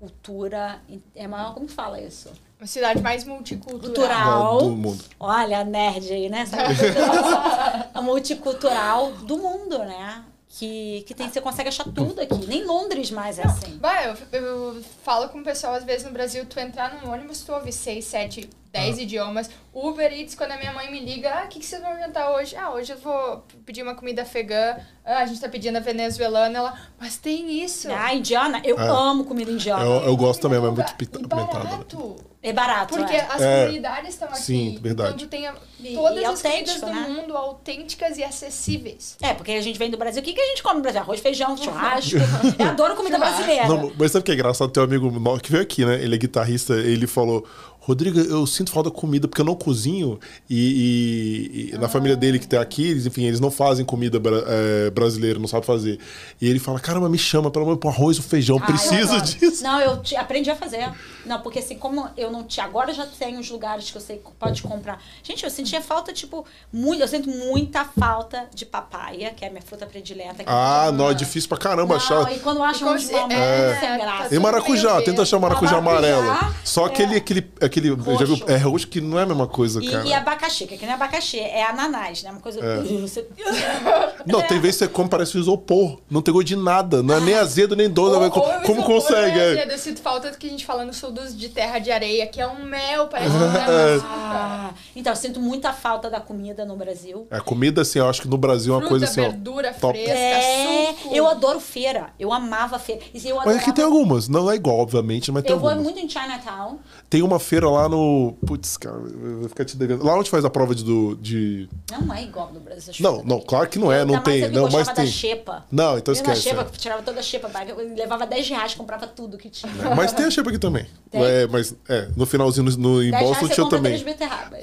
cultura, 0.01 0.83
é 1.15 1.25
a 1.25 1.29
maior, 1.29 1.55
como 1.55 1.69
fala 1.69 2.01
isso? 2.01 2.33
Uma 2.59 2.66
cidade 2.66 3.03
mais 3.03 3.24
multicultural. 3.24 3.83
Cultural. 3.83 4.59
Do 4.59 4.70
mundo. 4.70 5.05
Olha, 5.20 5.61
a 5.61 5.65
nerd 5.65 6.11
aí, 6.11 6.28
né? 6.28 6.45
A 7.93 8.01
multicultural 8.01 9.12
do 9.12 9.37
mundo, 9.37 9.78
né? 9.81 10.24
Que, 10.49 11.05
que 11.07 11.15
tem, 11.15 11.28
você 11.28 11.39
consegue 11.41 11.69
achar 11.69 11.85
tudo 11.85 12.19
aqui. 12.19 12.47
Nem 12.47 12.65
Londres 12.65 13.11
mais 13.11 13.39
é 13.39 13.43
assim. 13.43 13.78
Vai, 13.78 14.09
eu, 14.11 14.16
eu 14.41 14.83
falo 15.05 15.28
com 15.28 15.41
o 15.41 15.45
pessoal, 15.45 15.74
às 15.74 15.85
vezes, 15.85 16.07
no 16.07 16.12
Brasil, 16.12 16.47
tu 16.47 16.59
entrar 16.59 16.95
num 16.95 17.12
ônibus, 17.12 17.43
tu 17.43 17.53
ouve 17.53 17.70
seis, 17.70 18.07
sete, 18.07 18.49
dez 18.77 18.98
idiomas. 18.98 19.51
Uber 19.73 20.11
Eats, 20.12 20.35
quando 20.35 20.53
a 20.53 20.57
minha 20.57 20.73
mãe 20.73 20.90
me 20.90 21.01
liga, 21.01 21.31
ah, 21.31 21.44
o 21.44 21.48
que, 21.48 21.59
que 21.61 21.66
vocês 21.66 21.82
vão 21.82 21.98
jantar 21.98 22.31
hoje? 22.31 22.57
Ah, 22.57 22.70
hoje 22.70 22.93
eu 22.93 22.98
vou 22.98 23.44
pedir 23.66 23.82
uma 23.82 23.94
comida 23.94 24.23
afegã. 24.23 24.77
Ah, 25.05 25.19
a 25.19 25.27
gente 25.27 25.40
tá 25.40 25.48
pedindo 25.48 25.77
a 25.77 25.81
venezuelana. 25.81 26.59
Ela, 26.59 26.74
mas 26.98 27.16
tem 27.19 27.62
isso. 27.62 27.89
Ah, 27.90 28.15
indiana, 28.15 28.61
eu 28.65 28.78
É. 28.78 28.89
amo 28.89 29.24
comida 29.24 29.51
indiana. 29.51 29.85
Eu, 29.85 30.03
eu 30.07 30.16
gosto 30.16 30.40
também, 30.40 30.59
mas 30.59 30.69
é 30.69 30.73
muito 30.73 30.90
E 31.03 31.07
pimentada. 31.07 31.36
né? 31.36 31.70
barato. 31.70 32.16
É 32.43 32.53
barato, 32.53 32.94
Porque 32.97 33.12
é. 33.12 33.27
as 33.28 33.43
É. 33.43 33.61
comunidades 33.65 34.11
estão 34.11 34.28
aqui. 34.28 34.40
Sim, 34.40 34.78
verdade. 34.81 35.15
Então 35.15 35.27
tu 35.27 35.28
tem 35.28 35.48
a- 35.48 35.55
E- 35.81 35.94
todas 35.94 36.23
e 36.23 36.24
as 36.24 36.40
comidas 36.43 36.81
do 36.81 36.86
né? 36.86 37.07
mundo 37.09 37.36
autênticas 37.36 38.16
e 38.19 38.23
acessíveis. 38.23 39.16
É, 39.20 39.35
porque 39.35 39.51
a 39.53 39.61
gente 39.61 39.77
vem 39.78 39.90
do 39.90 39.97
Brasil. 39.97 40.23
O 40.23 40.24
que, 40.24 40.32
que 40.32 40.40
a 40.40 40.47
gente 40.47 40.62
come 40.62 40.77
no 40.77 40.82
Brasil? 40.82 41.01
Arroz, 41.01 41.19
feijão, 41.20 41.57
churrasco. 41.57 42.16
Eu 42.59 42.66
adoro 42.69 42.94
comida 42.94 43.19
brasileira. 43.19 43.66
Não, 43.66 43.93
mas 43.98 44.12
sabe 44.12 44.23
o 44.23 44.24
que 44.24 44.31
é 44.31 44.35
engraçado? 44.35 44.70
Tem 44.70 44.81
um 44.81 44.86
amigo 44.86 45.39
que 45.40 45.51
veio 45.51 45.62
aqui, 45.65 45.85
né? 45.85 45.97
Ele 46.01 46.15
é 46.15 46.19
guitarrista, 46.19 46.74
ele 46.74 47.07
falou. 47.09 47.44
Rodrigo, 47.87 48.19
eu 48.19 48.45
sinto 48.49 48.73
falta 48.73 48.91
da 48.91 48.97
comida 48.97 49.29
porque 49.29 49.41
eu 49.41 49.45
não 49.45 49.55
cozinho 49.55 50.19
e, 50.51 51.71
e- 51.71 51.75
e 51.75 51.79
na 51.79 51.89
família 51.89 52.17
dele 52.17 52.39
que 52.41 52.49
tá 52.49 52.61
aqui, 52.61 52.85
eles, 52.91 53.07
enfim, 53.07 53.25
eles 53.27 53.39
não 53.39 53.49
fazem 53.51 53.85
comida 53.85 54.19
bra- 54.19 54.43
é, 54.45 54.91
brasileira, 54.91 55.39
não 55.39 55.47
sabem 55.47 55.65
fazer. 55.67 55.99
E 56.41 56.49
ele 56.49 56.59
fala, 56.59 56.81
caramba, 56.81 57.09
me 57.09 57.17
chama, 57.17 57.49
pelo 57.49 57.65
menos 57.65 57.79
pro 57.79 57.89
arroz, 57.89 58.19
o 58.19 58.23
feijão, 58.23 58.59
Ah, 58.61 58.67
preciso 58.67 59.21
disso. 59.23 59.63
Não, 59.63 59.81
eu 59.81 60.03
aprendi 60.19 60.51
a 60.51 60.57
fazer. 60.57 60.91
Não, 61.27 61.40
porque 61.40 61.59
assim, 61.59 61.77
como 61.77 62.09
eu 62.16 62.31
não 62.31 62.44
tinha. 62.44 62.65
Agora 62.66 62.93
já 62.94 63.05
tem 63.07 63.39
os 63.39 63.51
lugares 63.51 63.90
que 63.90 63.97
eu 63.97 64.01
sei 64.01 64.19
que 64.19 64.31
pode 64.39 64.62
comprar. 64.62 65.03
Gente, 65.23 65.44
eu 65.44 65.51
sentia 65.51 65.81
falta, 65.81 66.12
tipo, 66.12 66.44
muito. 66.73 67.01
Eu 67.03 67.09
sinto 67.09 67.28
muita 67.28 67.85
falta 67.85 68.47
de 68.55 68.65
papaya, 68.65 69.31
que 69.32 69.44
é 69.44 69.48
a 69.48 69.51
minha 69.51 69.62
fruta 69.62 69.86
predileta. 69.86 70.44
que 70.44 70.44
Ah, 70.47 70.90
não, 70.93 71.11
é 71.11 71.15
difícil 71.15 71.48
pra 71.48 71.59
caramba 71.59 71.94
Não, 71.94 72.01
achar. 72.03 72.32
e 72.32 72.39
quando 72.39 72.59
eu 72.59 72.65
acho 72.65 72.85
E 72.85 72.89
um 72.89 72.97
de 72.97 73.12
mamão 73.12 73.32
é, 73.32 73.77
sem 73.81 73.89
tá 73.89 73.97
graça. 73.98 74.35
E 74.35 74.39
maracujá, 74.39 75.03
tenta 75.03 75.23
achar 75.23 75.39
maracujá, 75.39 75.81
Maracujá, 75.81 76.16
amarelo. 76.19 76.55
Só 76.65 76.85
é. 76.85 76.86
aquele, 76.90 77.16
aquele, 77.16 77.51
aquele. 77.61 77.89
Já 77.89 77.94
viu? 78.24 78.35
Roxo. 78.36 78.44
É 78.51 78.57
roxo 78.57 78.86
que 78.89 79.01
não 79.01 79.19
é 79.19 79.23
a 79.23 79.27
mesma 79.27 79.47
coisa, 79.47 79.82
E, 79.82 79.90
cara. 79.90 80.05
e 80.07 80.12
abacaxi, 80.12 80.66
que 80.66 80.74
aqui 80.74 80.85
não 80.85 80.93
é 80.93 80.94
abacaxi, 80.94 81.39
é 81.40 81.65
ananás, 81.65 82.23
né? 82.23 82.31
Uma 82.31 82.40
coisa. 82.40 82.61
Você- 83.01 83.27
Não, 84.27 84.43
tem 84.43 84.59
vezes 84.61 84.78
que 84.78 84.85
você 84.86 84.89
come, 84.89 85.09
parece 85.09 85.39
isopor. 85.39 85.98
Não 86.11 86.20
tem 86.20 86.32
gosto 86.35 86.47
de 86.47 86.57
nada. 86.57 87.03
Não 87.03 87.15
é 87.15 87.20
nem 87.20 87.35
azedo, 87.35 87.77
nem 87.77 87.89
doce. 87.89 88.31
Como 88.31 88.31
como 88.31 88.81
isopor, 88.81 88.85
consegue? 88.85 89.39
é? 89.39 89.73
Eu 89.73 89.78
sinto 89.78 90.01
falta 90.01 90.31
do 90.31 90.39
que 90.39 90.47
a 90.47 90.51
gente 90.51 90.65
fala 90.66 90.85
no 90.85 90.93
sul 91.17 91.25
dos 91.25 91.37
de 91.37 91.49
terra 91.49 91.79
de 91.79 91.91
areia, 91.91 92.27
que 92.27 92.41
é 92.41 92.47
um 92.47 92.65
mel, 92.65 93.07
parece 93.09 93.31
que 93.31 93.37
É. 93.37 93.39
não 93.41 93.57
é 93.57 94.01
Ah, 94.05 94.71
então, 94.95 95.13
eu 95.13 95.17
sinto 95.17 95.41
muita 95.41 95.73
falta 95.73 96.11
da 96.11 96.21
comida 96.21 96.65
no 96.65 96.77
Brasil. 96.77 97.27
A 97.31 97.41
comida, 97.41 97.83
assim, 97.83 97.99
eu 97.99 98.09
acho 98.09 98.23
que 98.23 98.29
no 98.29 98.37
Brasil 98.37 98.75
é 98.75 98.79
uma 98.79 98.89
coisa 98.89 99.05
assim, 99.07 99.21
ó. 99.21 99.25
verdura 99.25 99.73
top. 99.73 99.95
fresca, 99.99 100.13
É, 100.15 100.95
suco. 100.95 101.15
eu 101.15 101.27
adoro 101.27 101.61
feira. 101.61 102.11
Eu 102.19 102.33
amava 102.33 102.79
feira. 102.79 103.01
Eu 103.25 103.37
Mas 103.45 103.57
aqui 103.57 103.73
tem 103.73 103.85
algumas. 103.85 104.29
Não 104.29 104.51
é 104.51 104.55
igual, 104.57 104.79
obviamente, 104.79 105.31
mas 105.33 105.43
tem 105.43 105.53
Eu 105.53 105.59
vou 105.59 105.69
algumas. 105.71 105.93
muito 105.93 106.05
em 106.05 106.09
Chinatown. 106.09 106.79
Tem 107.09 107.23
uma 107.23 107.39
feira 107.39 107.69
lá 107.71 107.89
no. 107.89 108.35
Putz, 108.47 108.77
cara, 108.77 108.97
eu 108.97 109.41
vou 109.41 109.49
ficar 109.49 109.65
te 109.65 109.77
devendo. 109.77 110.05
Lá 110.05 110.15
onde 110.19 110.29
faz 110.31 110.45
a 110.45 110.51
prova 110.51 110.75
de. 110.75 110.85
do- 110.85 111.17
de... 111.17 111.69
Não 111.91 112.13
é 112.15 112.23
igual 112.23 112.53
no 112.53 112.61
Brasil. 112.61 112.93
Não, 113.01 113.23
não, 113.25 113.41
claro 113.41 113.69
que 113.69 113.79
não 113.79 113.93
é, 113.93 114.03
Eu- 114.03 114.07
não 114.07 114.21
tem. 114.23 114.49
Não, 114.51 114.69
mas 114.71 114.87
tem. 114.89 115.05
da 115.05 115.11
xepa. 115.11 115.67
Não, 115.71 115.99
então 115.99 116.15
Eu 116.15 116.23
na 116.23 116.33
esquece. 116.33 116.43
xepa, 116.43 116.63
é. 116.63 116.79
tirava 116.79 117.03
toda 117.03 117.21
a 117.21 117.23
xepa, 117.23 117.51
levava 117.97 118.27
10 118.27 118.49
reais, 118.49 118.75
comprava 118.75 119.07
tudo 119.07 119.39
que 119.39 119.49
tinha. 119.49 119.73
Mas 119.97 120.13
tem 120.13 120.27
a 120.27 120.31
xepa 120.31 120.51
aqui 120.51 120.59
também. 120.59 120.87
É, 121.12 121.47
mas 121.47 121.74
é, 121.89 122.09
no 122.16 122.27
finalzinho 122.27 122.69
no, 122.77 123.03
em 123.03 123.11
Boston 123.11 123.49
tinha 123.49 123.69
também. 123.69 124.05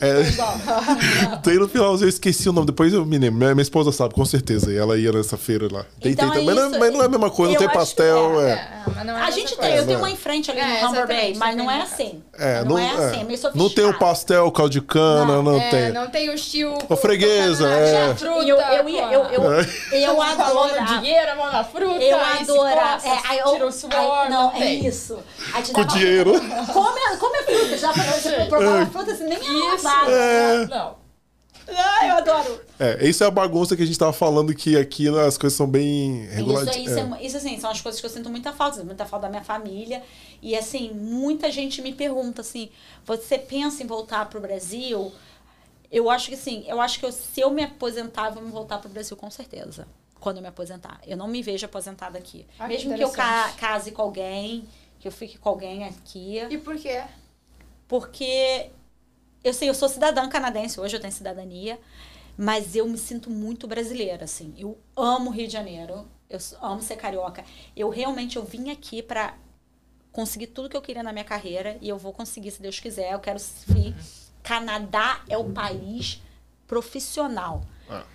É, 0.02 0.24
tem 1.42 1.58
no 1.58 1.70
finalzinho, 1.70 2.06
eu 2.06 2.10
esqueci 2.10 2.50
o 2.50 2.54
nome, 2.54 2.68
depois 2.68 2.94
eu 2.94 3.06
me 3.06 3.18
lembro. 3.18 3.40
Minha, 3.40 3.56
minha 3.56 3.62
esposa 3.62 3.92
sabe, 3.92 4.14
com 4.14 4.26
certeza. 4.26 4.72
E 4.72 4.78
ela 4.78 4.98
ia 4.98 5.12
nessa 5.12 5.38
feira 5.38 5.68
lá. 5.72 5.86
Tem, 6.02 6.12
então 6.12 6.30
tem, 6.32 6.42
é 6.42 6.46
mas, 6.46 6.56
não, 6.56 6.76
é, 6.76 6.80
mas, 6.80 6.94
não, 6.94 7.02
é 7.02 7.06
a 7.06 7.10
mesma 7.10 7.30
coisa, 7.30 7.54
não 7.54 7.60
tem 7.60 7.70
pastel. 7.70 8.42
É. 8.42 8.52
é. 8.52 9.04
Não 9.06 9.18
é 9.18 9.22
a 9.22 9.32
gente 9.32 9.58
tem, 9.58 9.76
eu 9.76 9.86
tenho 9.86 10.00
uma 10.00 10.10
em 10.10 10.16
frente 10.16 10.52
ali 10.52 10.62
no 10.82 10.90
Humber 10.90 11.08
Bay, 11.08 11.34
mas 11.36 11.56
não 11.56 11.72
é 11.72 11.82
assim. 11.82 12.22
É, 12.38 12.64
não, 12.64 12.78
é 12.78 12.90
assim, 12.90 13.28
Não 13.56 13.70
tem 13.70 13.86
o 13.86 13.98
pastel, 13.98 14.46
o 14.46 14.52
caldo 14.52 14.72
de 14.72 14.82
cana, 14.82 15.42
não, 15.42 15.60
tem. 15.70 15.92
Não 15.92 16.10
tem 16.10 16.30
o 16.30 16.36
tio. 16.36 16.74
O 16.90 16.96
freguesa, 16.96 17.70
é. 17.70 18.16
Fruta, 18.16 18.44
eu, 18.44 18.58
eu, 18.58 18.90
eu, 18.90 19.24
eu, 19.32 20.00
eu 20.00 20.22
adoro. 20.22 20.86
dinheiro, 21.00 21.32
a 21.32 21.36
mão 21.36 21.52
na 21.52 21.64
fruta. 21.64 22.04
Eu 22.04 22.20
adoro. 22.20 23.54
Tira 23.54 23.68
o 23.68 23.72
suor. 23.72 24.30
Não, 24.30 24.52
é 24.56 24.74
isso. 24.74 25.18
Com 25.72 25.86
dinheiro. 25.86 26.33
Come 26.40 27.18
come 27.18 27.44
fruta. 27.44 27.78
Já 27.78 27.94
pra 27.94 28.46
provar 28.48 28.76
uma 28.76 28.86
fruta 28.86 29.12
assim, 29.12 29.26
nem 29.26 29.38
é 29.38 29.72
lavada. 29.72 30.12
É. 30.12 30.68
Não. 30.68 31.04
Ah, 31.68 32.08
eu 32.08 32.16
adoro. 32.18 32.62
É, 32.80 33.08
isso 33.08 33.24
é 33.24 33.28
a 33.28 33.32
bagunça 33.32 33.76
que 33.76 33.84
a 33.84 33.86
gente 33.86 33.98
tava 33.98 34.12
falando 34.12 34.54
que 34.54 34.78
aqui 34.78 35.08
as 35.08 35.38
coisas 35.38 35.56
são 35.56 35.68
bem 35.68 36.26
reguladas. 36.28 36.76
Isso, 36.76 36.90
isso, 36.90 37.00
é. 37.00 37.02
é. 37.02 37.26
isso, 37.26 37.38
assim, 37.38 37.60
são 37.60 37.70
as 37.70 37.80
coisas 37.80 38.00
que 38.02 38.06
eu 38.06 38.10
sinto 38.10 38.30
muita 38.30 38.52
falta, 38.52 38.84
muita 38.84 39.06
falta 39.06 39.28
da 39.28 39.30
minha 39.30 39.44
família. 39.44 40.04
E 40.42 40.56
assim, 40.56 40.92
muita 40.92 41.52
gente 41.52 41.82
me 41.82 41.94
pergunta 41.94 42.42
assim: 42.42 42.70
você 43.06 43.38
pensa 43.38 43.84
em 43.84 43.88
voltar 43.88 44.30
pro 44.30 44.42
Brasil? 44.42 45.12
Eu 45.92 46.10
acho 46.10 46.30
que 46.30 46.36
sim, 46.36 46.64
eu 46.68 46.82
acho 46.82 47.00
que 47.00 47.06
eu, 47.06 47.12
se 47.12 47.40
eu 47.40 47.52
me 47.52 47.64
aposentar, 47.64 48.28
eu 48.28 48.34
vou 48.34 48.44
me 48.44 48.52
voltar 48.52 48.80
pro 48.80 48.90
Brasil 48.90 49.16
com 49.16 49.30
certeza. 49.30 49.88
Quando 50.20 50.38
eu 50.38 50.42
me 50.42 50.48
aposentar. 50.48 51.02
Eu 51.06 51.18
não 51.18 51.28
me 51.28 51.42
vejo 51.42 51.66
aposentada 51.66 52.18
aqui. 52.18 52.48
Ah, 52.58 52.68
Mesmo 52.68 52.92
que, 52.92 52.98
que 52.98 53.04
eu 53.04 53.10
ca 53.10 53.52
case 53.58 53.92
com 53.92 54.02
alguém, 54.02 54.66
que 55.04 55.08
eu 55.10 55.12
fique 55.12 55.38
com 55.38 55.50
alguém 55.50 55.84
aqui. 55.84 56.40
E 56.50 56.58
por 56.58 56.78
quê? 56.78 57.04
Porque 57.90 58.70
eu 59.44 59.54
sei, 59.54 59.68
eu 59.68 59.74
sou 59.74 59.90
cidadã 59.90 60.30
canadense, 60.30 60.80
hoje 60.80 60.96
eu 60.96 61.00
tenho 61.02 61.12
cidadania, 61.12 61.78
mas 62.38 62.74
eu 62.74 62.88
me 62.88 62.98
sinto 62.98 63.30
muito 63.30 63.68
brasileira, 63.68 64.24
assim. 64.24 64.54
Eu 64.58 64.78
amo 64.96 65.30
Rio 65.30 65.46
de 65.46 65.52
Janeiro, 65.52 66.08
eu 66.30 66.40
amo 66.62 66.82
ser 66.82 66.96
carioca. 66.96 67.44
Eu 67.76 67.90
realmente 67.90 68.38
eu 68.38 68.46
vim 68.46 68.72
aqui 68.72 69.04
para 69.04 69.38
conseguir 70.14 70.48
tudo 70.48 70.70
que 70.70 70.78
eu 70.78 70.82
queria 70.82 71.04
na 71.04 71.12
minha 71.12 71.26
carreira 71.26 71.78
e 71.82 71.90
eu 71.90 71.98
vou 71.98 72.14
conseguir 72.14 72.52
se 72.52 72.62
Deus 72.62 72.80
quiser. 72.80 73.12
Eu 73.12 73.20
quero 73.20 73.40
vir. 73.68 73.94
Canadá 74.42 75.22
é 75.28 75.38
o 75.38 75.52
país 75.52 76.22
profissional. 76.66 77.62
Ah. 77.90 78.06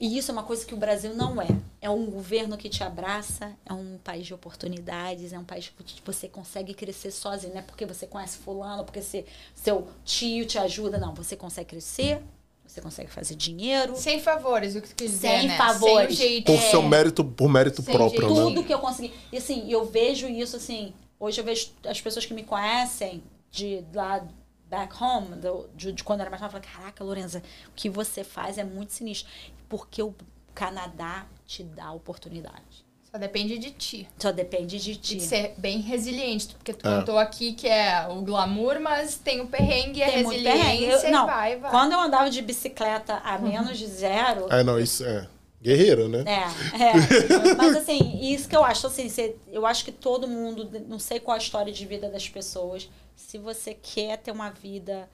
E 0.00 0.18
isso 0.18 0.32
é 0.32 0.34
uma 0.34 0.42
coisa 0.42 0.66
que 0.66 0.74
o 0.74 0.76
Brasil 0.76 1.14
não 1.14 1.40
é. 1.40 1.46
É 1.84 1.90
um 1.90 2.06
governo 2.06 2.56
que 2.56 2.70
te 2.70 2.82
abraça, 2.82 3.54
é 3.66 3.70
um 3.74 3.98
país 4.02 4.26
de 4.26 4.32
oportunidades, 4.32 5.34
é 5.34 5.38
um 5.38 5.44
país 5.44 5.70
que 5.84 6.00
você 6.02 6.26
consegue 6.26 6.72
crescer 6.72 7.10
sozinho, 7.10 7.52
não 7.52 7.60
é 7.60 7.62
porque 7.62 7.84
você 7.84 8.06
conhece 8.06 8.38
fulano, 8.38 8.84
porque 8.84 9.02
você, 9.02 9.26
seu 9.54 9.86
tio 10.02 10.46
te 10.46 10.56
ajuda, 10.56 10.96
não. 10.96 11.14
Você 11.14 11.36
consegue 11.36 11.68
crescer, 11.68 12.22
você 12.66 12.80
consegue 12.80 13.10
fazer 13.10 13.34
dinheiro. 13.34 13.94
Sem 13.96 14.18
favores, 14.18 14.74
o 14.74 14.80
que 14.80 14.88
tu 14.88 14.94
quis 14.94 15.10
dizer, 15.10 15.40
Sem 15.40 15.48
né? 15.48 15.58
favores. 15.58 16.16
Sem 16.16 16.40
por 16.40 16.58
seu 16.58 16.80
mérito, 16.80 17.22
por 17.22 17.50
mérito 17.50 17.82
Sem 17.82 17.94
próprio, 17.94 18.28
jeito. 18.28 18.34
né? 18.34 18.42
Tudo 18.44 18.64
que 18.64 18.72
eu 18.72 18.78
consegui. 18.78 19.12
E 19.30 19.36
assim, 19.36 19.70
eu 19.70 19.84
vejo 19.84 20.26
isso 20.26 20.56
assim, 20.56 20.94
hoje 21.20 21.38
eu 21.38 21.44
vejo 21.44 21.70
as 21.86 22.00
pessoas 22.00 22.24
que 22.24 22.32
me 22.32 22.44
conhecem 22.44 23.22
de 23.50 23.84
lá 23.92 24.26
back 24.70 24.94
home, 24.98 25.36
do, 25.36 25.68
de, 25.76 25.92
de, 25.92 26.02
quando 26.02 26.20
eu 26.20 26.22
era 26.22 26.30
mais 26.30 26.40
nova, 26.40 26.56
eu 26.56 26.62
falei, 26.62 26.76
caraca, 26.76 27.04
Lorenza, 27.04 27.42
o 27.68 27.72
que 27.76 27.90
você 27.90 28.24
faz 28.24 28.56
é 28.56 28.64
muito 28.64 28.94
sinistro 28.94 29.30
porque 29.68 30.02
o 30.02 30.14
Canadá 30.54 31.26
te 31.46 31.62
dá 31.62 31.92
oportunidade. 31.92 32.84
Só 33.10 33.18
depende 33.18 33.58
de 33.58 33.70
ti. 33.70 34.08
Só 34.18 34.32
depende 34.32 34.78
de 34.78 34.96
ti. 34.96 35.16
De 35.16 35.22
ser 35.22 35.54
bem 35.56 35.80
resiliente, 35.80 36.54
porque 36.54 36.72
tu 36.72 36.88
é. 36.88 36.98
contou 36.98 37.16
aqui 37.16 37.52
que 37.52 37.68
é 37.68 38.08
o 38.08 38.22
glamour, 38.22 38.80
mas 38.80 39.14
tem 39.14 39.40
o 39.40 39.46
perrengue, 39.46 40.00
tem 40.00 40.02
a 40.02 40.08
resiliência 40.08 40.64
perrengue. 40.64 40.84
Eu, 40.86 41.10
não, 41.12 41.26
vai, 41.26 41.56
vai. 41.56 41.70
Quando 41.70 41.92
eu 41.92 42.00
andava 42.00 42.28
de 42.28 42.42
bicicleta 42.42 43.14
a 43.24 43.36
uhum. 43.36 43.42
menos 43.42 43.78
de 43.78 43.86
zero... 43.86 44.52
É, 44.52 44.64
não, 44.64 44.80
isso 44.80 45.04
é... 45.04 45.28
Guerreira, 45.62 46.08
né? 46.08 46.24
É, 46.26 46.82
é. 46.82 47.54
Mas 47.56 47.76
assim, 47.76 48.18
isso 48.20 48.48
que 48.48 48.54
eu 48.54 48.62
acho, 48.62 48.86
assim, 48.86 49.08
eu 49.50 49.64
acho 49.64 49.82
que 49.84 49.92
todo 49.92 50.28
mundo, 50.28 50.68
não 50.86 50.98
sei 50.98 51.18
qual 51.18 51.36
a 51.36 51.38
história 51.38 51.72
de 51.72 51.86
vida 51.86 52.10
das 52.10 52.28
pessoas, 52.28 52.90
se 53.16 53.38
você 53.38 53.72
quer 53.72 54.18
ter 54.18 54.30
uma 54.30 54.50
vida, 54.50 55.08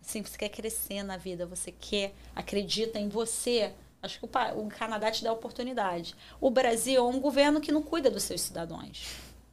assim, 0.00 0.22
você 0.22 0.36
quer 0.36 0.48
crescer 0.48 1.04
na 1.04 1.16
vida, 1.16 1.46
você 1.46 1.70
quer, 1.70 2.14
acredita 2.34 2.98
em 2.98 3.08
você, 3.08 3.72
Acho 4.02 4.18
que 4.18 4.24
o, 4.24 4.28
o 4.60 4.68
Canadá 4.68 5.10
te 5.10 5.22
dá 5.22 5.32
oportunidade. 5.32 6.14
O 6.40 6.50
Brasil 6.50 6.96
é 6.96 7.02
um 7.02 7.20
governo 7.20 7.60
que 7.60 7.70
não 7.70 7.82
cuida 7.82 8.10
dos 8.10 8.24
seus 8.24 8.40
cidadãos. 8.40 9.06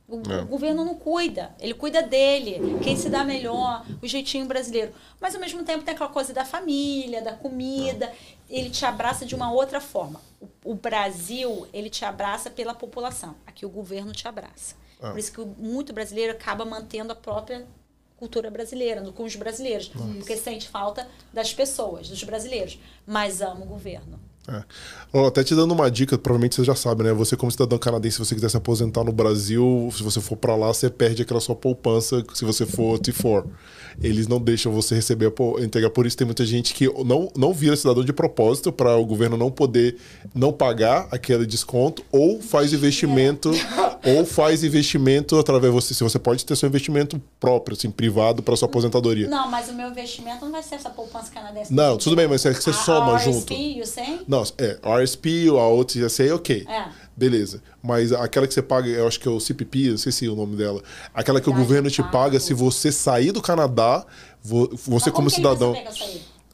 O, 0.08 0.16
é. 0.32 0.42
o, 0.42 0.46
governo 0.48 0.84
não 0.84 0.96
cuida, 0.96 1.56
ele 1.60 1.76
cuida 1.76 2.02
dele, 2.02 2.80
quem 2.84 2.96
se 2.96 3.10
dá 3.10 3.24
melhor, 3.24 3.86
o 4.02 4.08
jeitinho 4.08 4.48
brasileiro. 4.48 4.92
Mas 5.22 5.36
ao 5.36 5.42
mesmo 5.42 5.64
tempo 5.64 5.84
tem 5.84 5.94
aquela 5.94 6.10
coisa 6.10 6.34
da 6.34 6.44
família, 6.44 7.22
da 7.22 7.34
comida, 7.34 8.12
ele 8.50 8.72
te 8.72 8.84
abraça 8.86 9.24
de 9.24 9.36
uma 9.36 9.52
outra 9.52 9.80
forma. 9.80 10.20
O, 10.42 10.72
o 10.72 10.74
Brasil, 10.74 11.68
ele 11.72 11.92
te 11.92 12.04
abraça 12.04 12.50
pela 12.50 12.74
população, 12.74 13.36
aqui 13.46 13.68
o 13.68 13.70
governo 13.70 14.12
te 14.12 14.28
abraça. 14.28 14.76
É. 15.00 15.12
Por 15.12 15.20
isso 15.20 15.32
que 15.32 15.42
muito 15.42 15.94
brasileiro 15.94 16.34
acaba 16.34 16.66
mantendo 16.66 17.14
a 17.14 17.16
própria 17.16 17.68
cultura 18.18 18.50
brasileira, 18.50 19.02
com 19.12 19.24
os 19.24 19.36
brasileiros, 19.36 19.94
Nossa. 19.94 20.14
porque 20.16 20.36
sente 20.36 20.68
falta 20.68 21.08
das 21.32 21.54
pessoas, 21.54 22.10
dos 22.10 22.22
brasileiros, 22.24 22.80
mas 23.06 23.42
ama 23.42 23.62
o 23.62 23.68
governo. 23.68 24.20
É. 24.50 24.64
Oh, 25.12 25.26
até 25.26 25.44
te 25.44 25.56
dando 25.56 25.72
uma 25.74 25.90
dica, 25.90 26.18
provavelmente 26.18 26.56
você 26.56 26.64
já 26.64 26.76
sabe, 26.76 27.04
né? 27.04 27.14
Você, 27.14 27.36
como 27.36 27.52
cidadão 27.52 27.78
canadense, 27.78 28.18
se 28.18 28.26
você 28.26 28.36
quiser 28.36 28.50
se 28.50 28.58
aposentar 28.58 29.04
no 29.04 29.12
Brasil, 29.12 29.90
se 29.96 30.04
você 30.04 30.20
for 30.20 30.36
para 30.36 30.56
lá, 30.56 30.68
você 30.68 30.90
perde 30.90 31.22
aquela 31.22 31.40
sua 31.40 31.56
poupança 31.56 32.24
se 32.34 32.46
você 32.46 32.66
for 32.66 33.00
T4 33.00 33.46
eles 34.02 34.28
não 34.28 34.40
deixam 34.40 34.72
você 34.72 34.96
receber 34.96 35.28
a 35.28 35.64
entregar. 35.64 35.90
Por 35.90 36.06
isso 36.06 36.18
tem 36.18 36.26
muita 36.26 36.46
gente 36.46 36.74
que 36.74 36.88
não, 37.04 37.32
não 37.36 37.54
vira 37.54 37.76
cidadão 37.76 38.04
de 38.04 38.14
propósito 38.14 38.72
para 38.72 38.96
o 38.96 39.06
governo 39.06 39.38
não 39.38 39.52
poder 39.52 39.98
não 40.34 40.52
pagar 40.52 41.08
aquele 41.12 41.46
desconto 41.46 42.04
ou 42.12 42.42
faz 42.42 42.72
investimento 42.74 43.52
ou 44.06 44.26
faz 44.26 44.64
investimento 44.64 45.38
através 45.38 45.74
de 45.74 45.82
você. 45.82 45.94
Se 45.94 46.04
você 46.04 46.18
pode 46.18 46.46
ter 46.46 46.56
seu 46.56 46.68
investimento 46.68 47.22
próprio, 47.40 47.76
assim, 47.78 47.92
privado 47.92 48.42
para 48.42 48.56
sua 48.56 48.68
aposentadoria. 48.68 49.28
Não, 49.28 49.50
mas 49.50 49.70
o 49.70 49.74
meu 49.74 49.90
investimento 49.90 50.46
não 50.46 50.52
vai 50.52 50.64
ser 50.64 50.76
essa 50.76 50.90
poupança 50.90 51.32
canadense. 51.32 51.74
Não, 51.74 51.98
tudo 51.98 52.16
bem, 52.16 52.28
mas 52.28 52.46
é 52.46 52.54
que 52.54 52.64
você 52.64 52.70
a, 52.70 52.74
soma 52.74 53.16
a 53.16 53.18
junto. 53.18 53.54
RSP, 53.54 53.86
sei? 53.86 54.22
Não, 54.28 54.39
é, 54.58 54.80
RSP, 55.04 55.48
a 55.50 55.68
outra, 55.68 56.00
já 56.00 56.10
sei, 56.10 56.32
ok. 56.32 56.66
É. 56.68 56.86
Beleza. 57.16 57.62
Mas 57.84 58.14
aquela 58.14 58.48
que 58.48 58.54
você 58.54 58.62
paga, 58.62 58.88
eu 58.88 59.08
acho 59.08 59.20
que 59.20 59.28
é 59.28 59.32
o 59.32 59.40
CPP, 59.40 59.90
eu 59.90 59.98
sei 59.98 60.12
se 60.12 60.26
é 60.26 60.30
o 60.30 60.36
nome 60.36 60.56
dela. 60.56 60.82
Aquela 61.14 61.42
que 61.42 61.50
o 61.50 61.54
governo 61.54 61.90
te 61.90 62.02
paga 62.02 62.40
se 62.40 62.54
você 62.54 62.92
sair 62.92 63.32
do 63.32 63.42
Canadá, 63.42 64.06
você 64.42 65.12
como, 65.12 65.28
como 65.28 65.30
cidadão. 65.30 65.76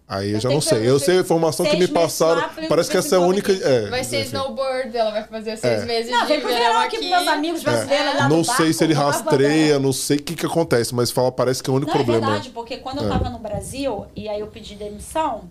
Aí 0.07 0.34
eu, 0.34 0.40
já 0.40 0.49
não 0.49 0.62
sei. 0.62 0.88
Eu 0.88 0.99
sei 0.99 1.18
a 1.18 1.22
informação 1.22 1.66
que 1.66 1.78
me 1.78 1.88
passaram. 1.88 2.48
Parece 2.70 2.91
que 2.91 2.98
essa 2.98 3.16
é 3.16 3.18
a 3.18 3.22
única. 3.22 3.52
É, 3.52 3.90
vai 3.90 4.03
ser 4.03 4.22
snowboard, 4.22 4.95
ela 4.95 5.12
vai 5.12 5.24
fazer 5.24 5.57
seis 5.57 5.82
é. 5.82 5.86
meses 5.86 6.12
não, 6.12 6.26
de 6.28 6.38
verão 6.38 6.80
aqui. 6.82 6.98
aqui 6.98 7.10
meus 7.10 7.28
amigos 7.28 7.64
brasileiros 7.64 8.16
é. 8.16 8.28
Não 8.28 8.44
sei 8.44 8.72
se 8.72 8.84
ele 8.84 8.94
rastreia, 8.94 9.80
não 9.80 9.91
sei 9.91 10.18
o 10.18 10.24
que, 10.24 10.36
que 10.36 10.45
acontece, 10.45 10.94
mas 10.94 11.10
fala, 11.10 11.32
parece 11.32 11.64
que 11.64 11.70
é 11.70 11.74
o 11.74 11.76
único 11.76 11.90
não, 11.90 11.98
problema. 11.98 12.26
É 12.26 12.30
verdade, 12.30 12.49
porque 12.52 12.78
quando 12.78 13.02
eu 13.02 13.10
tava 13.10 13.30
no 13.30 13.40
Brasil 13.40 14.06
e 14.16 14.30
aí 14.30 14.40
eu 14.40 14.48
pedi 14.48 14.76
demissão, 14.76 15.49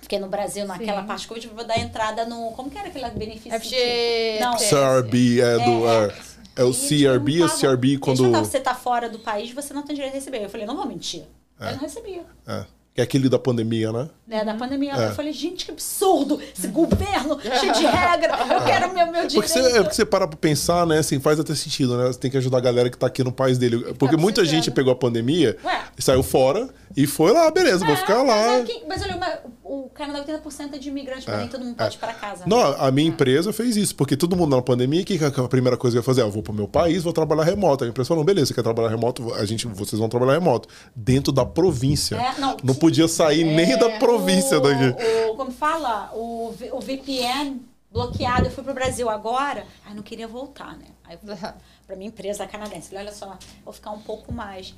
Fiquei 0.00 0.18
no 0.18 0.28
Brasil, 0.28 0.66
naquela 0.66 1.02
Sim. 1.02 1.06
parte 1.06 1.28
que 1.28 1.46
eu 1.46 1.54
vou 1.54 1.64
dar 1.64 1.78
entrada 1.78 2.24
no. 2.24 2.52
Como 2.52 2.70
que 2.70 2.78
era 2.78 2.88
aquele 2.88 3.08
benefício? 3.10 3.58
FG. 3.60 4.38
Não. 4.40 4.56
CRB, 4.56 5.40
é 5.40 5.58
do. 5.58 5.88
É, 5.88 6.06
é, 6.56 6.62
é 6.62 6.64
o 6.64 6.72
CRB 6.72 7.42
ou 7.42 7.48
CRB 7.48 7.98
quando. 7.98 8.30
Você 8.30 8.60
tá 8.60 8.74
fora 8.74 9.08
do 9.08 9.18
país, 9.18 9.52
você 9.52 9.72
não 9.72 9.82
tem 9.82 9.94
direito 9.94 10.14
a 10.14 10.16
receber. 10.16 10.42
Eu 10.42 10.50
falei, 10.50 10.66
não 10.66 10.76
vou 10.76 10.86
mentir. 10.86 11.24
É. 11.60 11.68
Eu 11.68 11.72
não 11.72 11.80
recebia. 11.80 12.24
É. 12.46 12.64
Que 12.92 13.00
é 13.00 13.04
aquele 13.04 13.28
da 13.28 13.38
pandemia, 13.38 13.92
né? 13.92 14.08
É, 14.28 14.44
da 14.44 14.54
pandemia. 14.54 14.94
É. 14.94 15.06
Eu 15.06 15.14
falei, 15.14 15.32
gente, 15.32 15.64
que 15.64 15.70
absurdo! 15.70 16.40
Esse 16.42 16.66
governo 16.66 17.38
cheio 17.40 17.72
de 17.72 17.86
regra, 17.86 18.36
eu 18.52 18.64
quero 18.64 18.92
meu, 18.92 19.06
meu 19.06 19.26
direito. 19.28 19.34
Porque 19.34 19.48
você, 19.48 19.60
é 19.60 19.82
porque 19.82 19.94
você 19.94 20.04
para 20.04 20.26
pra 20.26 20.36
pensar, 20.36 20.84
né? 20.86 20.98
Assim, 20.98 21.20
faz 21.20 21.38
até 21.38 21.54
sentido, 21.54 21.96
né? 21.96 22.08
Você 22.08 22.18
tem 22.18 22.30
que 22.30 22.36
ajudar 22.36 22.58
a 22.58 22.60
galera 22.60 22.90
que 22.90 22.98
tá 22.98 23.06
aqui 23.06 23.22
no 23.22 23.30
país 23.30 23.58
dele. 23.58 23.94
Porque 23.94 24.16
tá 24.16 24.20
muita 24.20 24.44
gente 24.44 24.72
pegou 24.72 24.92
a 24.92 24.96
pandemia, 24.96 25.56
Ué. 25.64 25.84
saiu 25.98 26.24
fora 26.24 26.68
e 26.96 27.06
foi 27.06 27.32
lá, 27.32 27.48
beleza, 27.52 27.84
é, 27.84 27.86
vou 27.86 27.96
ficar 27.96 28.22
lá. 28.22 28.58
Mas, 28.58 28.68
é 28.68 28.86
mas 28.88 29.02
olha, 29.02 29.42
o 29.70 29.88
Canadá 29.88 30.24
80% 30.24 30.74
é 30.74 30.78
de 30.78 30.88
imigrantes, 30.88 31.28
é, 31.28 31.36
nem 31.36 31.46
todo 31.46 31.64
mundo 31.64 31.76
pode 31.76 31.94
é. 31.94 31.96
ir 31.96 32.00
para 32.00 32.12
casa. 32.12 32.44
Não, 32.44 32.70
né? 32.70 32.76
a 32.76 32.90
minha 32.90 33.08
é. 33.08 33.12
empresa 33.12 33.52
fez 33.52 33.76
isso, 33.76 33.94
porque 33.94 34.16
todo 34.16 34.36
mundo 34.36 34.56
na 34.56 34.60
pandemia, 34.60 35.02
o 35.02 35.04
que, 35.04 35.16
a 35.24 35.48
primeira 35.48 35.76
coisa 35.76 35.94
que 35.94 35.98
eu 35.98 36.00
ia 36.00 36.04
fazer? 36.04 36.22
Ah, 36.22 36.24
eu 36.24 36.30
vou 36.30 36.42
pro 36.42 36.52
meu 36.52 36.66
país, 36.66 37.04
vou 37.04 37.12
trabalhar 37.12 37.44
remoto. 37.44 37.84
A 37.84 37.86
empresa 37.86 38.08
falou, 38.08 38.24
beleza, 38.24 38.46
você 38.46 38.54
quer 38.54 38.64
trabalhar 38.64 38.88
remoto? 38.88 39.32
A 39.34 39.44
gente, 39.44 39.68
vocês 39.68 40.00
vão 40.00 40.08
trabalhar 40.08 40.32
remoto. 40.32 40.68
Dentro 40.94 41.32
da 41.32 41.46
província. 41.46 42.16
É, 42.16 42.40
não, 42.40 42.56
não 42.64 42.74
podia 42.74 43.06
sair 43.06 43.44
nem 43.44 43.78
da 43.78 43.90
província 43.90 44.58
o, 44.58 44.60
daqui. 44.60 45.28
O, 45.30 45.36
como 45.36 45.52
fala, 45.52 46.10
o, 46.14 46.52
o 46.72 46.80
VPN 46.80 47.60
bloqueado. 47.92 48.46
Eu 48.46 48.50
fui 48.50 48.64
pro 48.64 48.74
Brasil 48.74 49.08
agora, 49.08 49.64
aí 49.86 49.94
não 49.94 50.02
queria 50.02 50.26
voltar, 50.26 50.76
né? 50.76 50.86
Aí 51.04 51.16
eu 51.22 51.36
pra 51.86 51.96
minha 51.96 52.08
empresa 52.08 52.46
canadense, 52.46 52.88
falei, 52.88 53.04
olha 53.04 53.14
só, 53.14 53.38
vou 53.64 53.72
ficar 53.72 53.90
um 53.92 54.00
pouco 54.00 54.32
mais. 54.32 54.74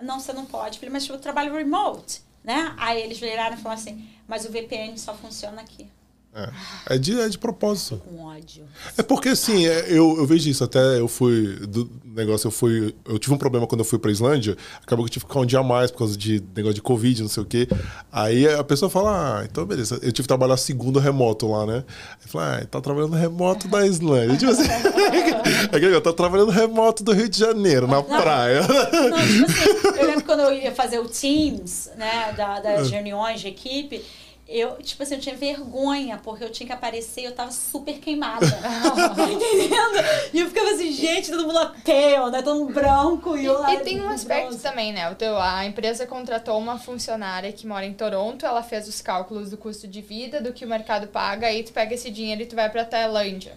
Não, 0.00 0.18
você 0.20 0.32
não 0.32 0.46
pode. 0.46 0.78
falei, 0.78 0.92
mas 0.92 1.08
eu 1.08 1.18
trabalho 1.18 1.54
remote, 1.54 2.22
né? 2.44 2.74
Aí 2.76 3.02
eles 3.02 3.18
viraram 3.18 3.56
e 3.56 3.60
falaram 3.60 3.80
assim, 3.80 4.08
mas 4.26 4.44
o 4.44 4.50
VPN 4.50 4.98
só 4.98 5.14
funciona 5.14 5.60
aqui. 5.60 5.86
É, 6.34 6.94
é, 6.94 6.98
de, 6.98 7.20
é 7.20 7.28
de 7.28 7.36
propósito. 7.36 7.98
Com 7.98 8.24
ódio. 8.24 8.64
É 8.96 9.02
porque, 9.02 9.28
assim, 9.28 9.66
é, 9.66 9.90
eu, 9.90 10.16
eu 10.16 10.26
vejo 10.26 10.48
isso. 10.48 10.64
Até 10.64 10.98
eu 10.98 11.06
fui. 11.06 11.58
Do 11.66 11.90
negócio, 12.06 12.46
eu 12.46 12.50
fui. 12.50 12.94
Eu 13.06 13.18
tive 13.18 13.34
um 13.34 13.38
problema 13.38 13.66
quando 13.66 13.82
eu 13.82 13.84
fui 13.84 13.98
pra 13.98 14.10
Islândia. 14.10 14.56
Acabou 14.82 15.04
que 15.04 15.10
eu 15.10 15.12
tive 15.12 15.26
que 15.26 15.30
ficar 15.30 15.40
um 15.40 15.46
dia 15.46 15.58
a 15.58 15.62
mais 15.62 15.90
por 15.90 15.98
causa 15.98 16.16
de 16.16 16.42
negócio 16.56 16.74
de 16.74 16.80
Covid, 16.80 17.20
não 17.20 17.28
sei 17.28 17.42
o 17.42 17.46
quê. 17.46 17.68
Aí 18.10 18.48
a 18.48 18.64
pessoa 18.64 18.88
fala: 18.88 19.40
Ah, 19.40 19.44
então 19.44 19.66
beleza. 19.66 19.96
Eu 19.96 20.10
tive 20.10 20.22
que 20.22 20.28
trabalhar 20.28 20.56
segundo 20.56 20.98
remoto 20.98 21.46
lá, 21.50 21.66
né? 21.66 21.84
Aí 22.22 22.30
fala: 22.30 22.56
Ah, 22.56 22.64
tá 22.64 22.80
trabalhando 22.80 23.14
remoto 23.14 23.68
da 23.68 23.86
Islândia. 23.86 24.38
Tipo 24.38 24.52
assim. 24.52 24.62
é 25.72 25.78
que 25.78 25.84
eu 25.86 26.00
tô 26.00 26.12
trabalhando 26.12 26.50
remoto 26.50 27.02
do 27.02 27.12
Rio 27.12 27.28
de 27.28 27.38
Janeiro, 27.38 27.86
na 27.86 27.96
Não. 27.96 28.04
praia. 28.04 28.60
Não, 28.62 29.18
tipo 29.18 29.44
assim, 29.44 29.98
eu 29.98 30.06
lembro 30.06 30.24
quando 30.24 30.40
eu 30.40 30.52
ia 30.52 30.72
fazer 30.72 30.98
o 30.98 31.08
Teams, 31.08 31.90
né, 31.96 32.32
da, 32.36 32.60
das 32.60 32.90
reuniões 32.90 33.40
de 33.40 33.48
equipe, 33.48 34.04
eu, 34.52 34.76
tipo 34.82 35.02
assim, 35.02 35.14
eu 35.14 35.20
tinha 35.20 35.34
vergonha, 35.34 36.20
porque 36.22 36.44
eu 36.44 36.50
tinha 36.50 36.66
que 36.66 36.72
aparecer 36.72 37.22
e 37.22 37.24
eu 37.24 37.32
tava 37.32 37.50
super 37.50 37.98
queimada. 37.98 38.46
tá 39.16 39.30
entendendo? 39.30 40.04
E 40.32 40.40
eu 40.40 40.48
ficava 40.48 40.70
assim, 40.70 40.92
gente, 40.92 41.30
todo 41.30 41.46
mundo 41.46 41.72
pale, 41.84 42.30
né? 42.30 42.42
Todo 42.42 42.58
mundo 42.60 42.74
branco 42.74 43.36
e 43.36 43.46
eu 43.46 43.58
lá. 43.58 43.74
E 43.74 43.80
tem 43.80 44.00
um 44.00 44.08
aspecto 44.10 44.48
bronze. 44.48 44.62
também, 44.62 44.92
né? 44.92 45.10
O 45.10 45.14
teu, 45.14 45.38
a 45.38 45.64
empresa 45.64 46.06
contratou 46.06 46.58
uma 46.58 46.78
funcionária 46.78 47.50
que 47.50 47.66
mora 47.66 47.86
em 47.86 47.94
Toronto, 47.94 48.44
ela 48.44 48.62
fez 48.62 48.86
os 48.86 49.00
cálculos 49.00 49.50
do 49.50 49.56
custo 49.56 49.88
de 49.88 50.02
vida, 50.02 50.40
do 50.40 50.52
que 50.52 50.64
o 50.64 50.68
mercado 50.68 51.06
paga, 51.06 51.46
aí 51.46 51.62
tu 51.62 51.72
pega 51.72 51.94
esse 51.94 52.10
dinheiro 52.10 52.42
e 52.42 52.46
tu 52.46 52.54
vai 52.54 52.68
pra 52.68 52.84
Tailândia. 52.84 53.54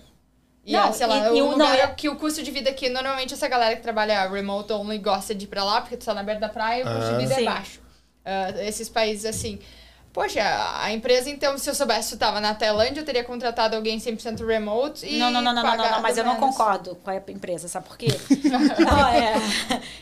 E, 0.65 0.73
Não, 0.73 0.89
ah, 0.89 0.91
sei 0.91 1.05
lá, 1.05 1.29
e- 1.31 1.37
e 1.37 1.41
o 1.41 1.45
o- 1.45 1.51
lugar 1.51 1.77
não, 1.77 1.83
é 1.83 1.87
que 1.87 2.09
o 2.09 2.15
custo 2.15 2.41
de 2.41 2.49
vida 2.49 2.71
aqui, 2.71 2.89
normalmente 2.89 3.33
essa 3.33 3.47
galera 3.47 3.75
que 3.75 3.83
trabalha 3.83 4.27
remote 4.27 4.73
only 4.73 4.97
gosta 4.97 5.35
de 5.35 5.45
ir 5.45 5.47
pra 5.47 5.63
lá, 5.63 5.79
porque 5.81 5.95
tu 5.95 6.03
tá 6.05 6.13
na 6.13 6.23
beira 6.23 6.39
da 6.39 6.49
praia 6.49 6.79
e 6.79 6.83
o 6.83 6.85
custo 6.87 7.11
Ah. 7.11 7.17
de 7.17 7.17
vida 7.23 7.33
é 7.33 7.37
Sim. 7.37 7.45
baixo. 7.45 7.79
Ah, 8.25 8.49
esses 8.63 8.89
países 8.89 9.25
assim. 9.25 9.59
Poxa, 10.15 10.41
a 10.81 10.93
empresa, 10.93 11.29
então, 11.29 11.57
se 11.57 11.69
eu 11.69 11.75
soubesse 11.75 12.11
que 12.11 12.15
tu 12.15 12.19
tava 12.19 12.39
na 12.39 12.55
Tailândia, 12.55 13.01
eu 13.01 13.05
teria 13.05 13.21
contratado 13.21 13.75
alguém 13.75 13.99
100% 13.99 14.45
remote 14.47 15.05
e 15.05 15.19
Não, 15.19 15.29
não, 15.29 15.41
não, 15.41 15.53
não, 15.53 15.61
não, 15.61 15.75
não, 15.75 15.91
não, 15.91 16.01
mas 16.01 16.17
eu 16.17 16.23
não 16.23 16.37
concordo 16.37 16.95
com 17.03 17.09
a 17.09 17.17
empresa, 17.17 17.67
sabe 17.67 17.85
por 17.85 17.97
quê? 17.97 18.07
não, 18.79 19.07
é. 19.09 19.33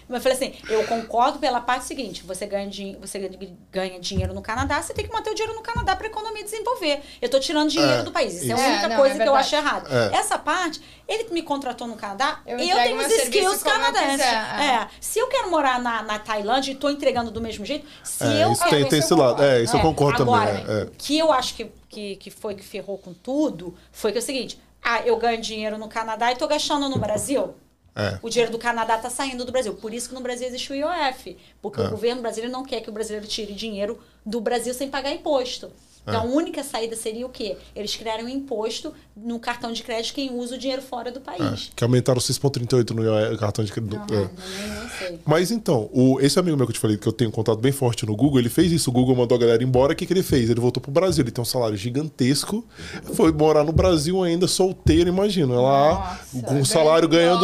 Mas 0.07 0.18
eu 0.18 0.22
falei 0.22 0.38
assim, 0.38 0.53
eu 0.69 0.84
concordo 0.85 1.40
pela 1.40 1.60
parte 1.60 1.85
seguinte: 1.85 2.22
você 2.23 2.45
ganha, 2.45 2.69
você 3.02 3.27
ganha 3.72 3.99
dinheiro 3.99 4.35
no 4.35 4.41
Canadá, 4.44 4.80
você 4.84 4.94
tem 4.94 5.03
que 5.07 5.11
manter 5.11 5.31
o 5.31 5.34
dinheiro 5.34 5.56
no 5.56 5.64
Canadá 5.64 5.95
para 5.95 6.06
a 6.06 6.10
economia 6.11 6.44
desenvolver. 6.44 7.02
Eu 7.19 7.27
tô 7.27 7.40
tirando 7.40 7.72
dinheiro 7.72 7.94
É, 7.94 8.03
do 8.03 8.11
país. 8.11 8.35
Isso 8.35 8.52
é 8.52 8.53
a 8.53 8.57
única 8.57 8.85
É, 8.85 8.90
não, 8.90 8.95
coisa 8.98 9.15
é 9.15 9.23
que 9.23 9.27
eu 9.30 9.35
acho 9.35 9.56
errado. 9.56 9.88
É. 9.91 10.15
Essa 10.15 10.38
parte, 10.38 10.80
ele 11.07 11.27
me 11.31 11.41
contratou 11.41 11.88
no 11.88 11.95
Canadá, 11.95 12.40
Eu 12.45 12.60
eu, 12.60 12.65
entrego 12.65 12.84
tenho 12.84 12.99
os 12.99 13.23
skills 13.23 13.64
canadenses. 13.64 14.22
é. 14.27 14.84
É. 14.84 14.88
Se 15.02 15.18
eu 15.18 15.27
quero 15.27 15.49
morar 15.49 15.80
na, 15.81 16.03
na 16.03 16.19
Tailândia 16.19 16.72
e 16.72 16.76
tô 16.76 16.88
entregando 16.91 17.31
do 17.31 17.41
mesmo 17.41 17.65
jeito, 17.65 17.88
se 18.03 18.23
É, 18.23 18.44
eu 18.44 18.52
isso 18.52 18.61
quero 18.64 18.76
tem, 18.76 18.90
tem 18.90 18.99
isso 18.99 19.07
esse 19.07 19.14
eu 19.14 19.18
lado. 19.18 19.30
concordo. 19.38 19.52
É, 19.52 19.64
isso 19.64 19.76
eu 19.76 19.80
é, 19.80 19.81
agora, 20.09 20.59
também. 20.59 20.75
é, 20.75 20.81
é. 20.84 20.89
que 20.97 21.17
eu 21.17 21.31
acho 21.31 21.55
que, 21.55 21.71
que, 21.89 22.15
que 22.17 22.31
foi 22.31 22.55
que 22.55 22.63
ferrou 22.63 22.97
com 22.97 23.13
tudo 23.13 23.75
foi 23.91 24.11
que 24.11 24.17
é 24.17 24.21
o 24.21 24.23
seguinte: 24.23 24.59
ah, 24.81 25.01
eu 25.05 25.17
ganho 25.17 25.41
dinheiro 25.41 25.77
no 25.77 25.88
Canadá 25.88 26.31
e 26.31 26.35
tô 26.35 26.47
gastando 26.47 26.89
no 26.89 26.97
Brasil. 26.97 27.53
É. 27.95 28.17
O 28.23 28.30
dinheiro 28.30 28.51
do 28.51 28.57
Canadá 28.57 28.97
tá 28.97 29.09
saindo 29.09 29.45
do 29.45 29.51
Brasil. 29.51 29.75
Por 29.75 29.93
isso 29.93 30.09
que 30.09 30.15
no 30.15 30.21
Brasil 30.21 30.47
existe 30.47 30.71
o 30.71 30.75
IOF. 30.75 31.38
Porque 31.61 31.80
É. 31.80 31.85
o 31.85 31.91
governo 31.91 32.23
brasileiro 32.23 32.51
não 32.51 32.63
quer 32.63 32.81
que 32.81 32.89
o 32.89 32.93
brasileiro 32.93 33.27
tire 33.27 33.53
dinheiro 33.53 33.99
do 34.25 34.41
Brasil 34.41 34.73
sem 34.73 34.89
pagar 34.89 35.11
imposto. 35.11 35.71
Então, 36.05 36.21
a 36.21 36.23
única 36.25 36.63
saída 36.63 36.95
seria 36.95 37.25
o 37.25 37.30
quê? 37.30 37.55
Eles 37.75 37.95
criarem 37.95 38.25
um 38.25 38.30
imposto 38.30 38.93
no 39.15 39.39
cartão 39.39 39.71
de 39.71 39.81
crédito 39.84 40.13
quem 40.13 40.34
usa 40.34 40.55
o 40.55 40.57
dinheiro 40.57 40.81
fora 40.81 41.11
do 41.11 41.19
É, 41.19 41.21
país. 41.21 41.71
que 41.75 41.84
aumentaram 41.84 42.19
6,38 42.19 42.89
no 42.91 43.03
IOE, 43.03 43.38
cartão 43.38 43.63
de 43.63 43.71
crédito. 43.71 43.95
Não, 43.95 44.17
é. 44.19 44.21
não, 44.23 44.89
sei. 44.99 45.19
Mas 45.25 45.51
então, 45.51 45.89
o, 45.93 46.19
esse 46.19 46.38
amigo 46.38 46.57
meu 46.57 46.65
que 46.65 46.71
eu 46.71 46.75
te 46.75 46.80
falei 46.80 46.97
que 46.97 47.07
eu 47.07 47.13
tenho 47.13 47.30
um 47.30 47.34
contato 47.34 47.59
bem 47.59 47.71
forte 47.71 48.05
no 48.05 48.15
Google, 48.15 48.39
ele 48.39 48.49
fez 48.49 48.71
isso. 48.71 48.89
O 48.89 48.93
Google 48.93 49.15
mandou 49.15 49.35
a 49.35 49.39
galera 49.39 49.63
embora. 49.63 49.93
O 49.93 49.95
que, 49.95 50.05
que 50.05 50.11
ele 50.13 50.23
fez? 50.23 50.49
Ele 50.49 50.59
voltou 50.59 50.81
pro 50.81 50.91
Brasil. 50.91 51.23
Ele 51.23 51.31
tem 51.31 51.41
um 51.41 51.45
salário 51.45 51.77
gigantesco. 51.77 52.65
Foi 53.13 53.31
morar 53.31 53.63
no 53.63 53.71
Brasil 53.71 54.21
ainda 54.23 54.47
solteiro, 54.47 55.07
imagina. 55.09 55.59
Lá, 55.59 56.19
Nossa, 56.34 56.47
com 56.47 56.55
um 56.55 56.65
salário 56.65 57.07
ganhando 57.07 57.39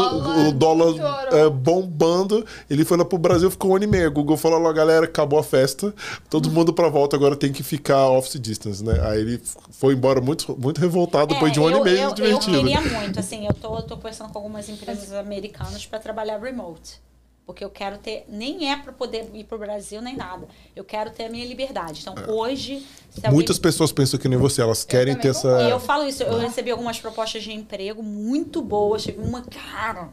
dólar 0.54 0.88
o 0.90 0.94
dólar 0.94 1.28
é, 1.34 1.50
bombando. 1.50 2.46
Ele 2.70 2.84
foi 2.84 2.98
lá 2.98 3.06
pro 3.06 3.18
Brasil, 3.18 3.50
ficou 3.50 3.72
um 3.72 3.76
ano 3.76 3.86
e 3.86 3.88
meio. 3.88 4.10
O 4.10 4.12
Google 4.12 4.36
falou: 4.38 4.62
"Ó, 4.62 4.74
galera, 4.74 5.06
acabou 5.06 5.40
a 5.40 5.44
festa. 5.44 5.94
Todo 6.30 6.50
mundo 6.52 6.74
pra 6.74 6.90
volta 6.90 7.16
agora 7.16 7.36
tem 7.36 7.52
que 7.52 7.64
ficar 7.64 8.10
office 8.10 8.40
distance, 8.50 8.84
né? 8.84 9.00
Aí 9.08 9.22
ele 9.22 9.42
foi 9.72 9.94
embora 9.94 10.20
muito, 10.20 10.58
muito 10.60 10.82
revoltado 10.82 11.34
depois 11.34 11.52
de 11.52 11.60
um 11.60 11.68
ano 11.68 11.78
É, 11.78 11.80
eu, 11.80 11.82
e 11.82 11.90
meio 11.92 12.10
eu, 12.10 12.14
divertido. 12.14 12.58
Eu 12.58 12.64
queria 12.64 12.82
muito, 13.00 13.20
assim, 13.20 13.46
eu 13.46 13.54
tô, 13.54 13.82
tô 13.84 13.96
conversando 13.96 14.32
com 14.32 14.40
algumas 14.40 14.68
empresas 14.68 15.12
americanas 15.14 15.86
para 15.86 16.00
trabalhar 16.00 16.40
remote. 16.40 17.00
Porque 17.46 17.64
eu 17.66 17.70
quero 17.72 17.98
ter, 17.98 18.26
nem 18.30 18.72
é 18.72 18.78
para 18.78 18.94
poder 18.94 19.28
ir 19.34 19.44
pro 19.44 19.58
Brasil 19.58 20.02
nem 20.04 20.16
nada. 20.16 20.48
Eu 20.76 20.84
quero 20.84 21.10
ter 21.10 21.26
a 21.26 21.30
minha 21.30 21.44
liberdade. 21.46 22.02
Então, 22.02 22.14
hoje, 22.28 22.86
se 23.10 23.18
alguém- 23.26 23.32
Muitas 23.34 23.58
pessoas 23.58 23.92
pensam 23.92 24.20
que 24.20 24.28
nem 24.28 24.38
você, 24.38 24.62
elas 24.62 24.84
querem 24.84 25.16
ter 25.16 25.30
essa. 25.30 25.64
E 25.64 25.70
eu 25.72 25.80
falo 25.80 26.08
isso, 26.08 26.22
eu 26.22 26.38
recebi 26.38 26.70
algumas 26.70 27.00
propostas 27.00 27.42
de 27.42 27.52
emprego 27.52 28.04
muito 28.04 28.62
boas. 28.62 29.02
Tive 29.02 29.20
uma, 29.24 29.42
cara, 29.42 30.10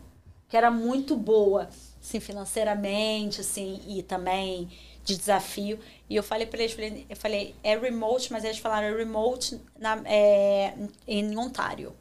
que 0.49 0.57
era 0.57 0.71
muito 0.71 1.15
boa, 1.15 1.69
assim, 2.03 2.21
financeiramente, 2.21 3.43
assim, 3.43 3.81
e 3.87 4.03
também 4.03 4.69
de 5.05 5.17
desafio. 5.17 5.79
E 6.09 6.15
eu 6.16 6.23
falei 6.23 6.47
para 6.47 6.61
eles, 6.61 6.73
falei- 6.73 7.07
eu 7.09 7.16
falei, 7.16 7.55
é 7.62 7.77
remote, 7.77 8.33
mas 8.33 8.45
eles 8.45 8.59
falaram 8.59 8.87
é 8.89 8.97
remote 8.97 9.61
na, 9.78 10.01
é, 10.05 10.74
em 11.07 11.37
Ontário. 11.37 11.93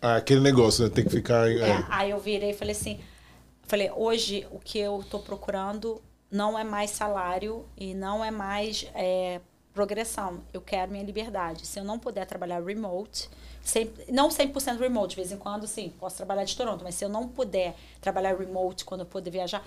Ah, 0.00 0.16
aquele 0.16 0.40
negócio, 0.40 0.84
né? 0.84 0.90
Tem 0.90 1.04
que 1.04 1.10
ficar. 1.10 1.50
É, 1.50 1.70
é. 1.70 1.84
aí 1.88 2.10
eu 2.10 2.18
virei 2.18 2.50
e 2.50 2.54
falei 2.54 2.72
assim, 2.72 3.00
falei, 3.66 3.90
hoje 3.90 4.46
o 4.50 4.58
que 4.58 4.78
eu 4.78 5.04
tô 5.10 5.18
procurando 5.18 6.00
não 6.30 6.58
é 6.58 6.64
mais 6.64 6.90
salário 6.90 7.64
e 7.76 7.94
não 7.94 8.24
é 8.24 8.30
mais 8.30 8.86
é, 8.94 9.40
progressão. 9.72 10.40
Eu 10.52 10.60
quero 10.60 10.90
minha 10.90 11.04
liberdade. 11.04 11.66
Se 11.66 11.78
eu 11.78 11.84
não 11.84 11.98
puder 11.98 12.26
trabalhar 12.26 12.62
remote, 12.62 13.28
100, 13.62 13.92
não 14.10 14.28
100% 14.28 14.78
remote, 14.78 15.10
de 15.10 15.16
vez 15.16 15.32
em 15.32 15.38
quando, 15.38 15.66
sim, 15.66 15.92
posso 15.98 16.16
trabalhar 16.16 16.44
de 16.44 16.56
Toronto, 16.56 16.84
mas 16.84 16.94
se 16.94 17.04
eu 17.04 17.08
não 17.08 17.28
puder 17.28 17.74
trabalhar 18.00 18.36
remote 18.36 18.84
quando 18.84 19.00
eu 19.00 19.06
puder 19.06 19.30
viajar, 19.30 19.66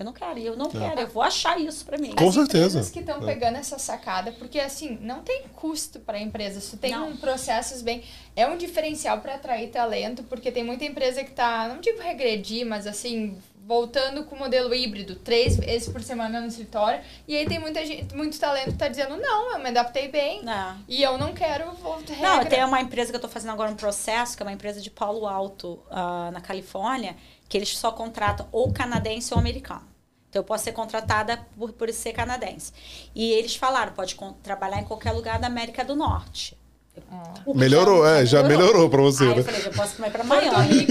eu 0.00 0.04
não 0.04 0.12
quero, 0.12 0.38
e 0.38 0.46
eu 0.46 0.56
não 0.56 0.70
quero, 0.70 1.00
eu 1.00 1.06
vou 1.08 1.22
achar 1.22 1.60
isso 1.60 1.84
pra 1.84 1.98
mim. 1.98 2.14
Com 2.14 2.28
As 2.28 2.34
certeza. 2.34 2.66
empresas 2.78 2.90
que 2.90 3.00
estão 3.00 3.22
É. 3.22 3.26
pegando 3.26 3.56
essa 3.58 3.78
sacada, 3.78 4.32
porque 4.32 4.58
assim, 4.58 4.98
não 5.02 5.20
tem 5.22 5.42
custo 5.54 6.00
para 6.00 6.16
a 6.16 6.20
empresa. 6.20 6.58
Se 6.60 6.76
tem 6.78 6.92
Não. 6.92 7.10
um 7.10 7.16
processos 7.16 7.82
bem. 7.82 8.02
É 8.34 8.46
um 8.46 8.56
diferencial 8.56 9.20
para 9.20 9.34
atrair 9.34 9.68
talento, 9.70 10.22
porque 10.24 10.50
tem 10.50 10.64
muita 10.64 10.84
empresa 10.84 11.22
que 11.22 11.30
tá, 11.32 11.68
não 11.68 11.80
digo 11.80 12.00
regredir, 12.00 12.64
mas 12.66 12.86
assim, 12.86 13.36
voltando 13.66 14.24
com 14.24 14.34
o 14.34 14.38
modelo 14.38 14.74
híbrido, 14.74 15.14
três 15.16 15.56
vezes 15.56 15.88
por 15.88 16.02
semana 16.02 16.40
no 16.40 16.46
escritório. 16.48 17.00
E 17.28 17.36
aí 17.36 17.46
tem 17.46 17.58
muita 17.60 17.84
gente, 17.86 18.14
muito 18.16 18.38
talento 18.40 18.70
que 18.72 18.76
tá 18.78 18.88
dizendo, 18.88 19.16
não, 19.16 19.52
eu 19.52 19.58
me 19.60 19.68
adaptei 19.68 20.08
bem. 20.08 20.42
Não. 20.42 20.76
E 20.88 21.02
eu 21.02 21.16
não 21.18 21.32
quero 21.34 21.70
voltar 21.74 22.16
Não, 22.16 22.44
tem 22.46 22.64
uma 22.64 22.80
empresa 22.80 23.10
que 23.10 23.16
eu 23.16 23.18
estou 23.18 23.30
fazendo 23.30 23.52
agora 23.52 23.70
um 23.70 23.76
processo, 23.76 24.36
que 24.36 24.42
é 24.42 24.46
uma 24.46 24.52
empresa 24.52 24.80
de 24.80 24.90
Palo 24.90 25.26
Alto, 25.26 25.78
ah, 25.90 26.30
na 26.32 26.40
Califórnia, 26.40 27.14
que 27.48 27.56
eles 27.56 27.76
só 27.76 27.92
contratam 27.92 28.46
ou 28.50 28.72
canadense 28.72 29.32
ou 29.34 29.38
americano. 29.38 29.89
Então, 30.30 30.40
eu 30.40 30.44
posso 30.44 30.62
ser 30.64 30.72
contratada 30.72 31.40
por, 31.58 31.72
por 31.72 31.92
ser 31.92 32.12
canadense. 32.12 32.72
E 33.14 33.32
eles 33.32 33.56
falaram, 33.56 33.92
pode 33.92 34.16
trabalhar 34.42 34.80
em 34.80 34.84
qualquer 34.84 35.10
lugar 35.10 35.40
da 35.40 35.48
América 35.48 35.84
do 35.84 35.96
Norte. 35.96 36.56
Que 36.94 37.54
Melhorou, 37.54 38.04
já- 38.04 38.10
é, 38.18 38.26
já 38.26 38.42
melhorou 38.42 38.88
pra 38.90 39.00
você, 39.00 39.24
Aí 39.24 39.30
né? 39.30 39.38
eu 39.40 39.44
falei, 39.44 39.60
já 39.60 39.70
posso 39.70 39.92
ir 39.94 40.10
para 40.10 40.24
Porto 40.24 40.26
Miami. 40.26 40.86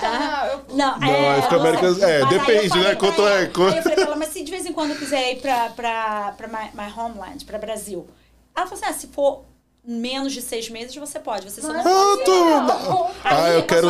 Tá, 0.00 0.48
eu- 0.52 0.76
Não, 0.76 0.98
Não, 0.98 1.06
é, 1.08 1.30
aí 1.36 1.42
fica 1.42 1.54
não 1.54 1.60
América- 1.60 2.06
é, 2.06 2.20
eu 2.22 2.28
depende, 2.28 2.68
falei 2.68 2.84
né? 2.84 2.88
pra 2.90 2.96
Quanto 2.96 3.26
é, 3.28 3.46
quanto- 3.46 3.76
eu 3.76 3.82
falei 3.82 3.94
pra 3.96 4.04
ela, 4.04 4.16
mas 4.16 4.28
se 4.30 4.42
de 4.42 4.50
vez 4.50 4.66
em 4.66 4.72
quando 4.72 4.90
eu 4.90 4.96
quiser 4.96 5.32
ir 5.32 5.40
pra, 5.40 5.68
pra, 5.70 6.34
pra 6.36 6.48
my, 6.48 6.70
my 6.74 6.92
homeland, 7.00 7.44
pra 7.44 7.58
Brasil. 7.58 8.06
Ela 8.56 8.66
falou 8.66 8.82
assim, 8.82 8.92
ah, 8.94 8.98
se 8.98 9.06
for 9.08 9.44
menos 9.86 10.32
de 10.32 10.42
seis 10.42 10.68
meses, 10.68 10.94
você 10.96 11.18
pode. 11.20 11.50
Você 11.50 11.60
só 11.60 11.68
não 11.72 11.80
Ah, 11.80 11.82
pode. 11.84 12.24
tô- 12.24 13.04
Ah, 13.24 13.44
Aí, 13.44 13.54
eu 13.54 13.62
quero. 13.66 13.88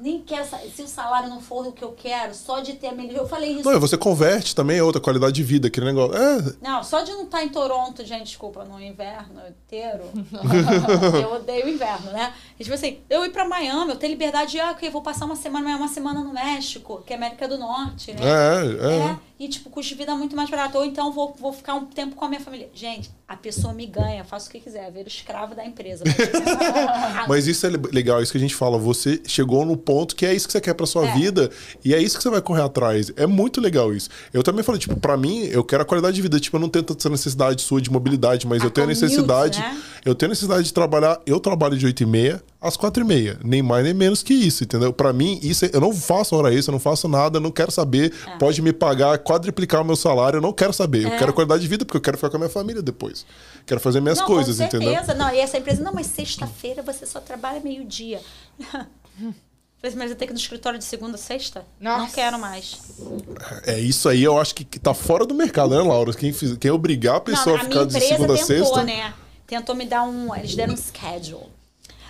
É. 0.00 0.02
Nem 0.02 0.20
quero, 0.22 0.48
sa- 0.48 0.58
se 0.74 0.82
o 0.82 0.88
salário 0.88 1.28
não 1.28 1.40
for 1.40 1.66
o 1.66 1.72
que 1.72 1.82
eu 1.84 1.92
quero, 1.92 2.34
só 2.34 2.60
de 2.60 2.74
ter 2.74 2.88
a 2.88 2.92
melhor. 2.92 3.18
Eu 3.18 3.28
falei 3.28 3.52
isso. 3.52 3.70
Não, 3.70 3.78
você 3.78 3.96
converte 3.96 4.54
também 4.54 4.78
é 4.78 4.82
outra 4.82 5.00
qualidade 5.00 5.32
de 5.34 5.42
vida, 5.42 5.68
aquele 5.68 5.86
negócio. 5.86 6.16
É, 6.16 6.54
Não, 6.62 6.82
só 6.82 7.02
de 7.02 7.12
não 7.12 7.24
estar 7.24 7.42
em 7.44 7.48
Toronto, 7.48 8.04
gente, 8.04 8.24
desculpa, 8.26 8.64
no 8.64 8.80
inverno 8.80 9.40
inteiro. 9.48 10.04
eu 11.22 11.34
odeio 11.34 11.66
o 11.66 11.68
inverno, 11.68 12.10
né? 12.12 12.32
E, 12.58 12.62
tipo 12.64 12.74
assim, 12.74 12.98
eu 13.08 13.24
ir 13.24 13.30
pra 13.30 13.44
Miami, 13.46 13.90
eu 13.90 13.96
ter 13.96 14.08
liberdade 14.08 14.52
de, 14.52 14.60
ah, 14.60 14.70
ok, 14.72 14.88
vou 14.90 15.02
passar 15.02 15.24
uma 15.26 15.36
semana, 15.36 15.76
uma 15.76 15.88
semana 15.88 16.22
no 16.22 16.32
México, 16.32 17.02
que 17.06 17.12
é 17.12 17.16
América 17.16 17.46
do 17.46 17.58
Norte, 17.58 18.12
né? 18.12 18.20
é, 18.22 18.86
é. 18.86 18.96
É, 19.10 19.16
e 19.38 19.48
tipo, 19.48 19.70
custo 19.70 19.90
de 19.94 19.98
vida 19.98 20.14
muito 20.14 20.36
mais 20.36 20.50
barato. 20.50 20.76
Ou 20.78 20.84
então 20.84 21.10
vou, 21.12 21.34
vou 21.38 21.52
ficar 21.52 21.74
um 21.74 21.86
tempo 21.86 22.14
com 22.14 22.24
a 22.24 22.28
minha 22.28 22.40
família. 22.40 22.68
Gente, 22.74 23.10
a 23.26 23.36
pessoa 23.36 23.72
me 23.72 23.86
ganha, 23.86 24.22
faço 24.24 24.48
o 24.48 24.52
que 24.52 24.60
quiser, 24.60 24.90
vira 24.92 25.08
escravo 25.08 25.54
da 25.54 25.64
empresa. 25.64 26.04
Mas, 27.16 27.28
Mas 27.28 27.46
isso 27.46 27.66
é 27.66 27.70
legal, 27.70 28.22
isso 28.22 28.32
que 28.32 28.38
a 28.38 28.40
gente 28.40 28.54
fala. 28.54 28.76
Você 28.78 29.22
chegou 29.26 29.64
no 29.64 29.76
ponto 29.76 29.89
que 30.14 30.24
é 30.26 30.34
isso 30.34 30.46
que 30.46 30.52
você 30.52 30.60
quer 30.60 30.74
pra 30.74 30.86
sua 30.86 31.06
É. 31.08 31.14
vida 31.14 31.50
e 31.84 31.94
é 31.94 32.00
isso 32.00 32.16
que 32.16 32.22
você 32.22 32.30
vai 32.30 32.40
correr 32.40 32.62
atrás. 32.62 33.12
É 33.16 33.26
muito 33.26 33.60
legal 33.60 33.92
isso. 33.94 34.08
Eu 34.32 34.42
também 34.42 34.62
falei, 34.62 34.80
tipo, 34.80 34.96
pra 34.98 35.16
mim, 35.16 35.44
eu 35.44 35.62
quero 35.64 35.82
a 35.82 35.86
qualidade 35.86 36.14
de 36.16 36.22
vida. 36.22 36.38
Tipo, 36.40 36.56
eu 36.56 36.60
não 36.60 36.68
tenho 36.68 36.84
tanta 36.84 37.08
necessidade 37.08 37.62
sua 37.62 37.80
de 37.80 37.90
mobilidade, 37.90 38.46
mas 38.46 38.62
A 38.62 38.66
eu 38.66 38.70
tenho 38.70 38.86
a 38.86 38.88
commute, 38.88 39.02
necessidade. 39.04 39.58
né? 39.58 39.82
Eu 40.04 40.14
tenho 40.14 40.30
necessidade 40.30 40.62
de 40.64 40.72
trabalhar, 40.72 41.20
eu 41.26 41.38
trabalho 41.40 41.76
de 41.76 41.84
8 41.86 42.02
e 42.02 42.06
meia 42.06 42.42
às 42.60 42.76
4 42.76 43.02
e 43.02 43.06
meia. 43.06 43.38
Nem 43.44 43.62
mais 43.62 43.84
nem 43.84 43.92
menos 43.94 44.22
que 44.22 44.32
isso, 44.34 44.64
entendeu? 44.64 44.92
Para 44.92 45.12
mim, 45.12 45.38
isso 45.42 45.64
é, 45.64 45.70
eu 45.72 45.80
não 45.80 45.92
faço 45.94 46.34
hora 46.36 46.52
extra, 46.54 46.70
eu 46.70 46.74
não 46.74 46.80
faço 46.80 47.06
nada, 47.08 47.38
não 47.40 47.50
quero 47.50 47.70
saber. 47.70 48.12
É. 48.26 48.36
Pode 48.38 48.60
me 48.62 48.72
pagar, 48.72 49.18
quadriplicar 49.18 49.82
o 49.82 49.84
meu 49.84 49.96
salário, 49.96 50.38
eu 50.38 50.40
não 50.42 50.52
quero 50.52 50.72
saber. 50.72 51.04
É. 51.06 51.14
Eu 51.14 51.18
quero 51.18 51.32
qualidade 51.32 51.62
de 51.62 51.68
vida, 51.68 51.84
porque 51.84 51.96
eu 51.96 52.00
quero 52.02 52.16
ficar 52.16 52.30
com 52.30 52.36
a 52.36 52.40
minha 52.40 52.50
família 52.50 52.82
depois. 52.82 53.24
Quero 53.66 53.80
fazer 53.80 54.00
minhas 54.00 54.18
não, 54.18 54.26
coisas, 54.26 54.56
com 54.56 54.62
certeza. 54.70 54.82
entendeu? 54.92 55.14
Não, 55.16 55.34
e 55.34 55.38
essa 55.38 55.58
empresa, 55.58 55.82
não, 55.82 55.92
mas 55.92 56.06
sexta-feira 56.06 56.82
você 56.82 57.04
só 57.06 57.20
trabalha 57.20 57.60
meio-dia. 57.60 58.20
Falei, 59.80 59.96
mas 59.96 60.10
eu 60.10 60.16
tenho 60.16 60.28
que 60.28 60.32
ir 60.32 60.36
no 60.36 60.40
escritório 60.40 60.78
de 60.78 60.84
segunda 60.84 61.14
a 61.14 61.18
sexta? 61.18 61.64
Nossa. 61.80 62.02
Não 62.02 62.10
quero 62.10 62.38
mais. 62.38 62.78
É 63.66 63.78
isso 63.78 64.08
aí, 64.08 64.22
eu 64.22 64.38
acho 64.38 64.54
que 64.54 64.78
tá 64.78 64.92
fora 64.92 65.24
do 65.24 65.34
mercado, 65.34 65.74
né, 65.74 65.80
Laura? 65.80 66.12
Quem, 66.12 66.32
fiz, 66.32 66.56
quem 66.58 66.70
obrigar 66.70 67.16
a 67.16 67.20
pessoa 67.20 67.56
não, 67.56 67.62
a, 67.62 67.64
a 67.64 67.64
ficar 67.64 67.84
de 67.86 67.92
segunda 67.92 68.34
tentou, 68.34 68.34
a 68.34 68.44
sexta. 68.44 68.84
Né? 68.84 69.14
Tentou 69.46 69.74
me 69.74 69.86
dar 69.86 70.02
um. 70.02 70.34
Eles 70.34 70.54
deram 70.54 70.74
um 70.74 70.76
schedule. 70.76 71.46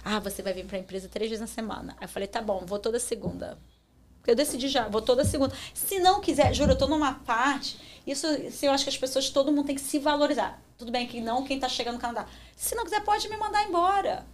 Ah, 0.04 0.18
você 0.18 0.42
vai 0.42 0.52
vir 0.52 0.64
pra 0.64 0.78
empresa 0.78 1.08
três 1.08 1.30
vezes 1.30 1.40
na 1.40 1.46
semana. 1.46 1.94
Aí 1.98 2.04
eu 2.04 2.08
falei, 2.08 2.26
tá 2.26 2.42
bom, 2.42 2.64
vou 2.66 2.78
toda 2.78 2.98
segunda. 2.98 3.56
Eu 4.26 4.34
decidi 4.34 4.68
já, 4.68 4.88
vou 4.88 5.00
toda 5.00 5.24
segunda. 5.24 5.54
Se 5.72 5.98
não 6.00 6.20
quiser, 6.20 6.52
juro, 6.54 6.72
eu 6.72 6.78
tô 6.78 6.86
numa 6.86 7.14
parte. 7.14 7.78
Isso, 8.06 8.26
isso 8.26 8.66
eu 8.66 8.72
acho 8.72 8.84
que 8.84 8.90
as 8.90 8.98
pessoas, 8.98 9.30
todo 9.30 9.52
mundo 9.52 9.66
tem 9.66 9.74
que 9.74 9.80
se 9.80 9.98
valorizar. 9.98 10.60
Tudo 10.76 10.90
bem 10.90 11.06
que 11.06 11.20
não 11.20 11.44
quem 11.44 11.58
tá 11.58 11.68
chegando 11.68 11.94
no 11.94 12.00
Canadá. 12.00 12.26
Se 12.56 12.74
não 12.74 12.84
quiser, 12.84 13.00
pode 13.02 13.28
me 13.28 13.36
mandar 13.36 13.64
embora. 13.64 14.26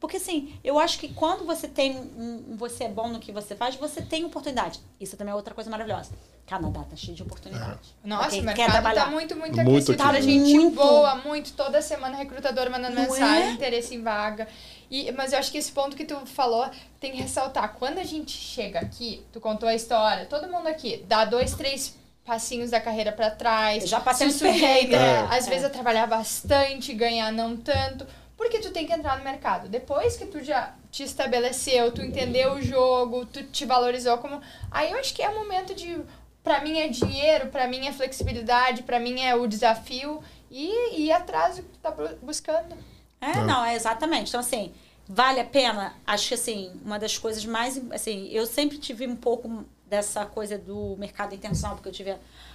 Porque 0.00 0.16
assim, 0.16 0.58
eu 0.64 0.78
acho 0.78 0.98
que 0.98 1.12
quando 1.12 1.44
você 1.44 1.68
tem 1.68 1.94
um, 1.98 2.56
você 2.56 2.84
é 2.84 2.88
bom 2.88 3.08
no 3.08 3.20
que 3.20 3.30
você 3.30 3.54
faz, 3.54 3.76
você 3.76 4.00
tem 4.00 4.24
oportunidade. 4.24 4.80
Isso 4.98 5.14
também 5.14 5.32
é 5.32 5.34
outra 5.34 5.52
coisa 5.52 5.70
maravilhosa. 5.70 6.12
Canadá 6.46 6.82
tá 6.82 6.96
cheio 6.96 7.14
de 7.14 7.22
oportunidade. 7.22 7.94
É. 8.02 8.08
Nossa, 8.08 8.36
o 8.36 8.42
mercado 8.42 8.82
tá 8.94 9.06
muito, 9.06 9.36
muito, 9.36 9.56
muito 9.56 9.92
aquecido. 9.92 9.98
Tá 9.98 10.20
gente 10.20 10.58
muito. 10.58 10.74
boa, 10.74 11.14
muito. 11.16 11.52
Toda 11.52 11.82
semana 11.82 12.16
recrutador 12.16 12.68
mandando 12.70 12.96
Não 12.96 13.02
mensagem, 13.02 13.50
é? 13.50 13.52
interesse 13.52 13.94
em 13.94 14.02
vaga. 14.02 14.48
E, 14.90 15.12
mas 15.12 15.32
eu 15.32 15.38
acho 15.38 15.52
que 15.52 15.58
esse 15.58 15.70
ponto 15.70 15.94
que 15.94 16.04
tu 16.04 16.16
falou 16.26 16.68
tem 16.98 17.12
que 17.12 17.18
ressaltar. 17.18 17.74
Quando 17.78 17.98
a 17.98 18.04
gente 18.04 18.32
chega 18.32 18.80
aqui, 18.80 19.22
tu 19.32 19.38
contou 19.38 19.68
a 19.68 19.74
história, 19.74 20.26
todo 20.26 20.50
mundo 20.50 20.66
aqui 20.66 21.04
dá 21.06 21.24
dois, 21.24 21.54
três 21.54 21.94
passinhos 22.24 22.70
da 22.70 22.80
carreira 22.80 23.12
para 23.12 23.30
trás. 23.30 23.82
Eu 23.82 23.88
já 23.88 24.00
passei 24.00 24.26
um 24.26 24.30
sujeito. 24.30 24.94
É. 24.94 25.28
Às 25.30 25.46
vezes 25.46 25.64
a 25.64 25.70
trabalhar 25.70 26.06
bastante, 26.06 26.92
ganhar 26.94 27.30
não 27.30 27.56
tanto. 27.56 28.06
Porque 28.40 28.58
tu 28.58 28.70
tem 28.70 28.86
que 28.86 28.92
entrar 28.94 29.18
no 29.18 29.22
mercado. 29.22 29.68
Depois 29.68 30.16
que 30.16 30.24
tu 30.24 30.42
já 30.42 30.74
te 30.90 31.02
estabeleceu, 31.02 31.92
tu 31.92 32.00
entendeu 32.00 32.54
o 32.54 32.62
jogo, 32.62 33.26
tu 33.26 33.42
te 33.42 33.66
valorizou 33.66 34.16
como. 34.16 34.40
Aí 34.70 34.90
eu 34.90 34.98
acho 34.98 35.12
que 35.12 35.22
é 35.22 35.28
o 35.28 35.34
momento 35.34 35.74
de. 35.74 36.00
Pra 36.42 36.62
mim 36.62 36.78
é 36.78 36.88
dinheiro, 36.88 37.48
pra 37.48 37.68
mim 37.68 37.86
é 37.86 37.92
flexibilidade, 37.92 38.82
pra 38.82 38.98
mim 38.98 39.20
é 39.20 39.34
o 39.34 39.46
desafio 39.46 40.22
e 40.50 41.02
ir 41.02 41.12
atrás 41.12 41.56
do 41.56 41.64
que 41.64 41.68
tu 41.68 41.78
tá 41.80 41.94
buscando. 42.22 42.74
É, 43.20 43.32
é, 43.32 43.44
não, 43.44 43.62
é 43.62 43.74
exatamente. 43.74 44.30
Então, 44.30 44.40
assim, 44.40 44.72
vale 45.06 45.38
a 45.38 45.44
pena. 45.44 45.94
Acho 46.06 46.28
que, 46.28 46.34
assim, 46.34 46.72
uma 46.82 46.98
das 46.98 47.18
coisas 47.18 47.44
mais. 47.44 47.78
Assim, 47.92 48.30
eu 48.32 48.46
sempre 48.46 48.78
tive 48.78 49.06
um 49.06 49.16
pouco 49.16 49.66
dessa 49.90 50.24
coisa 50.24 50.56
do 50.56 50.96
mercado 50.96 51.34
internacional, 51.34 51.74
porque 51.76 51.88
eu 51.88 51.92
tive 51.92 52.12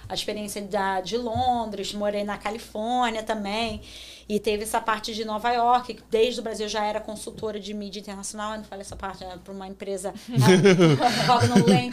a, 0.08 0.14
experiência 0.14 0.62
da, 0.62 1.02
de 1.02 1.18
Londres, 1.18 1.92
morei 1.92 2.24
na 2.24 2.38
Califórnia 2.38 3.22
também. 3.22 3.82
E 4.26 4.40
teve 4.40 4.62
essa 4.62 4.80
parte 4.80 5.14
de 5.14 5.22
Nova 5.24 5.52
York, 5.52 5.94
que 5.94 6.02
desde 6.10 6.40
o 6.40 6.42
Brasil 6.42 6.66
já 6.66 6.82
era 6.82 6.98
consultora 6.98 7.60
de 7.60 7.74
mídia 7.74 8.00
internacional. 8.00 8.52
Eu 8.52 8.58
não 8.58 8.64
falei 8.64 8.80
essa 8.80 8.96
parte, 8.96 9.22
era 9.22 9.36
para 9.36 9.52
uma 9.52 9.68
empresa 9.68 10.14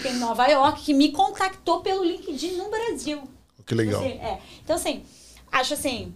em 0.07 0.17
Nova 0.17 0.47
York, 0.47 0.81
que 0.81 0.93
me 0.93 1.11
contactou 1.11 1.81
pelo 1.81 2.05
LinkedIn 2.05 2.55
no 2.55 2.69
Brasil. 2.69 3.21
Que 3.65 3.75
legal. 3.75 3.99
Assim, 3.99 4.11
é. 4.13 4.39
Então, 4.63 4.77
assim, 4.77 5.03
acho 5.51 5.73
assim, 5.73 6.13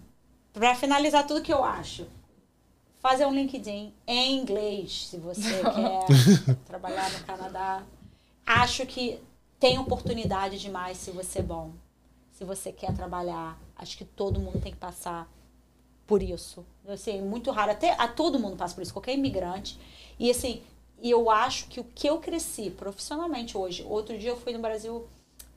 para 0.54 0.74
finalizar 0.74 1.28
tudo 1.28 1.42
que 1.42 1.52
eu 1.52 1.64
acho, 1.64 2.08
fazer 3.02 3.26
um 3.26 3.34
LinkedIn 3.34 3.94
em 4.08 4.40
inglês, 4.40 5.08
se 5.10 5.18
você 5.18 5.62
quer 5.76 6.56
trabalhar 6.66 7.12
no 7.12 7.20
Canadá. 7.26 7.84
Acho 8.48 8.86
que 8.86 9.20
tem 9.60 9.78
oportunidade 9.78 10.58
demais 10.58 10.98
se 10.98 11.12
você 11.12 11.40
é 11.40 11.44
bom. 11.44 11.74
Se 12.32 12.46
você 12.46 12.72
quer 12.72 12.96
trabalhar, 12.96 13.60
acho 13.76 13.98
que 13.98 14.06
todo 14.06 14.40
mundo 14.40 14.62
tem 14.62 14.72
que 14.72 14.78
passar 14.78 15.30
por 16.06 16.24
isso. 16.24 16.66
Assim, 16.88 17.22
muito 17.22 17.52
raro, 17.52 17.74
até 17.74 17.92
a 18.00 18.08
todo 18.08 18.40
mundo 18.40 18.56
passa 18.56 18.74
por 18.74 18.82
isso, 18.82 18.94
qualquer 18.94 19.16
imigrante. 19.16 19.78
E 20.18 20.32
assim, 20.32 20.64
eu 21.04 21.30
acho 21.30 21.68
que 21.68 21.82
o 21.82 21.84
que 21.84 22.08
eu 22.08 22.20
cresci 22.20 22.70
profissionalmente 22.70 23.58
hoje, 23.58 23.84
outro 23.84 24.18
dia 24.18 24.30
eu 24.30 24.38
fui 24.38 24.54
no 24.54 24.60
Brasil, 24.60 25.06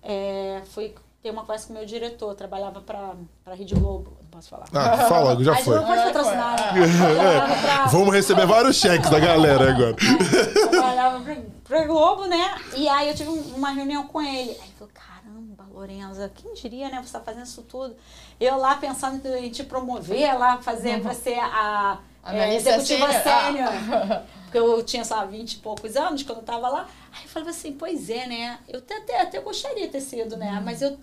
é, 0.03 0.61
fui 0.67 0.93
ter 1.23 1.31
uma 1.31 1.43
conversa 1.43 1.67
com 1.67 1.75
o 1.75 1.77
meu 1.77 1.85
diretor, 1.85 2.35
trabalhava 2.35 2.81
para 2.81 3.13
a 3.45 3.55
Rede 3.55 3.75
Globo, 3.75 4.17
não 4.23 4.31
posso 4.31 4.49
falar. 4.49 4.65
Ah, 4.73 4.97
fala, 5.07 5.43
já 5.45 5.55
foi. 5.57 5.77
Não 5.77 5.87
pode 5.87 6.03
patrocinar. 6.03 6.75
É, 6.77 7.89
Vamos 7.91 8.15
receber 8.15 8.47
vários 8.47 8.77
cheques 8.77 9.11
da 9.11 9.21
galera 9.21 9.71
agora. 9.71 9.97
É, 10.01 10.69
trabalhava 10.69 11.23
para 11.65 11.85
Globo, 11.85 12.27
né? 12.27 12.55
E 12.75 12.89
aí 12.89 13.09
eu 13.09 13.15
tive 13.15 13.29
uma 13.29 13.71
reunião 13.71 14.07
com 14.07 14.21
ele. 14.23 14.51
Aí 14.51 14.69
ele 14.69 14.75
falou, 14.79 14.93
caramba, 14.95 15.67
Lorenza, 15.73 16.31
quem 16.35 16.55
diria, 16.55 16.89
né? 16.89 16.97
Você 16.97 17.07
está 17.07 17.21
fazendo 17.21 17.45
isso 17.45 17.63
tudo. 17.63 17.95
Eu 18.41 18.57
lá 18.57 18.77
pensando 18.77 19.27
em 19.37 19.51
te 19.51 19.63
promover, 19.63 20.39
lá 20.39 20.57
fazer 20.63 20.97
uhum. 20.97 21.03
você 21.03 21.35
a, 21.35 21.99
a 22.23 22.35
é, 22.35 22.57
executiva 22.57 23.09
sênior. 23.13 23.69
Ah. 23.93 24.23
Porque 24.51 24.59
eu 24.59 24.83
tinha, 24.83 25.05
lá, 25.09 25.25
20 25.25 25.53
e 25.53 25.57
poucos 25.59 25.97
anos 25.97 26.25
quando 26.25 26.39
eu 26.39 26.43
estava 26.43 26.69
lá. 26.69 26.89
Aí 27.13 27.23
eu 27.23 27.29
falava 27.29 27.51
assim, 27.51 27.73
pois 27.73 28.11
é, 28.11 28.27
né? 28.27 28.59
Eu 28.69 28.81
até, 28.81 28.97
até, 28.97 29.21
até 29.21 29.41
gostaria 29.41 29.87
de 29.87 29.93
ter 29.93 30.01
sido, 30.01 30.37
né? 30.37 30.55
Uhum. 30.55 30.63
Mas 30.65 30.83
eu, 30.83 30.99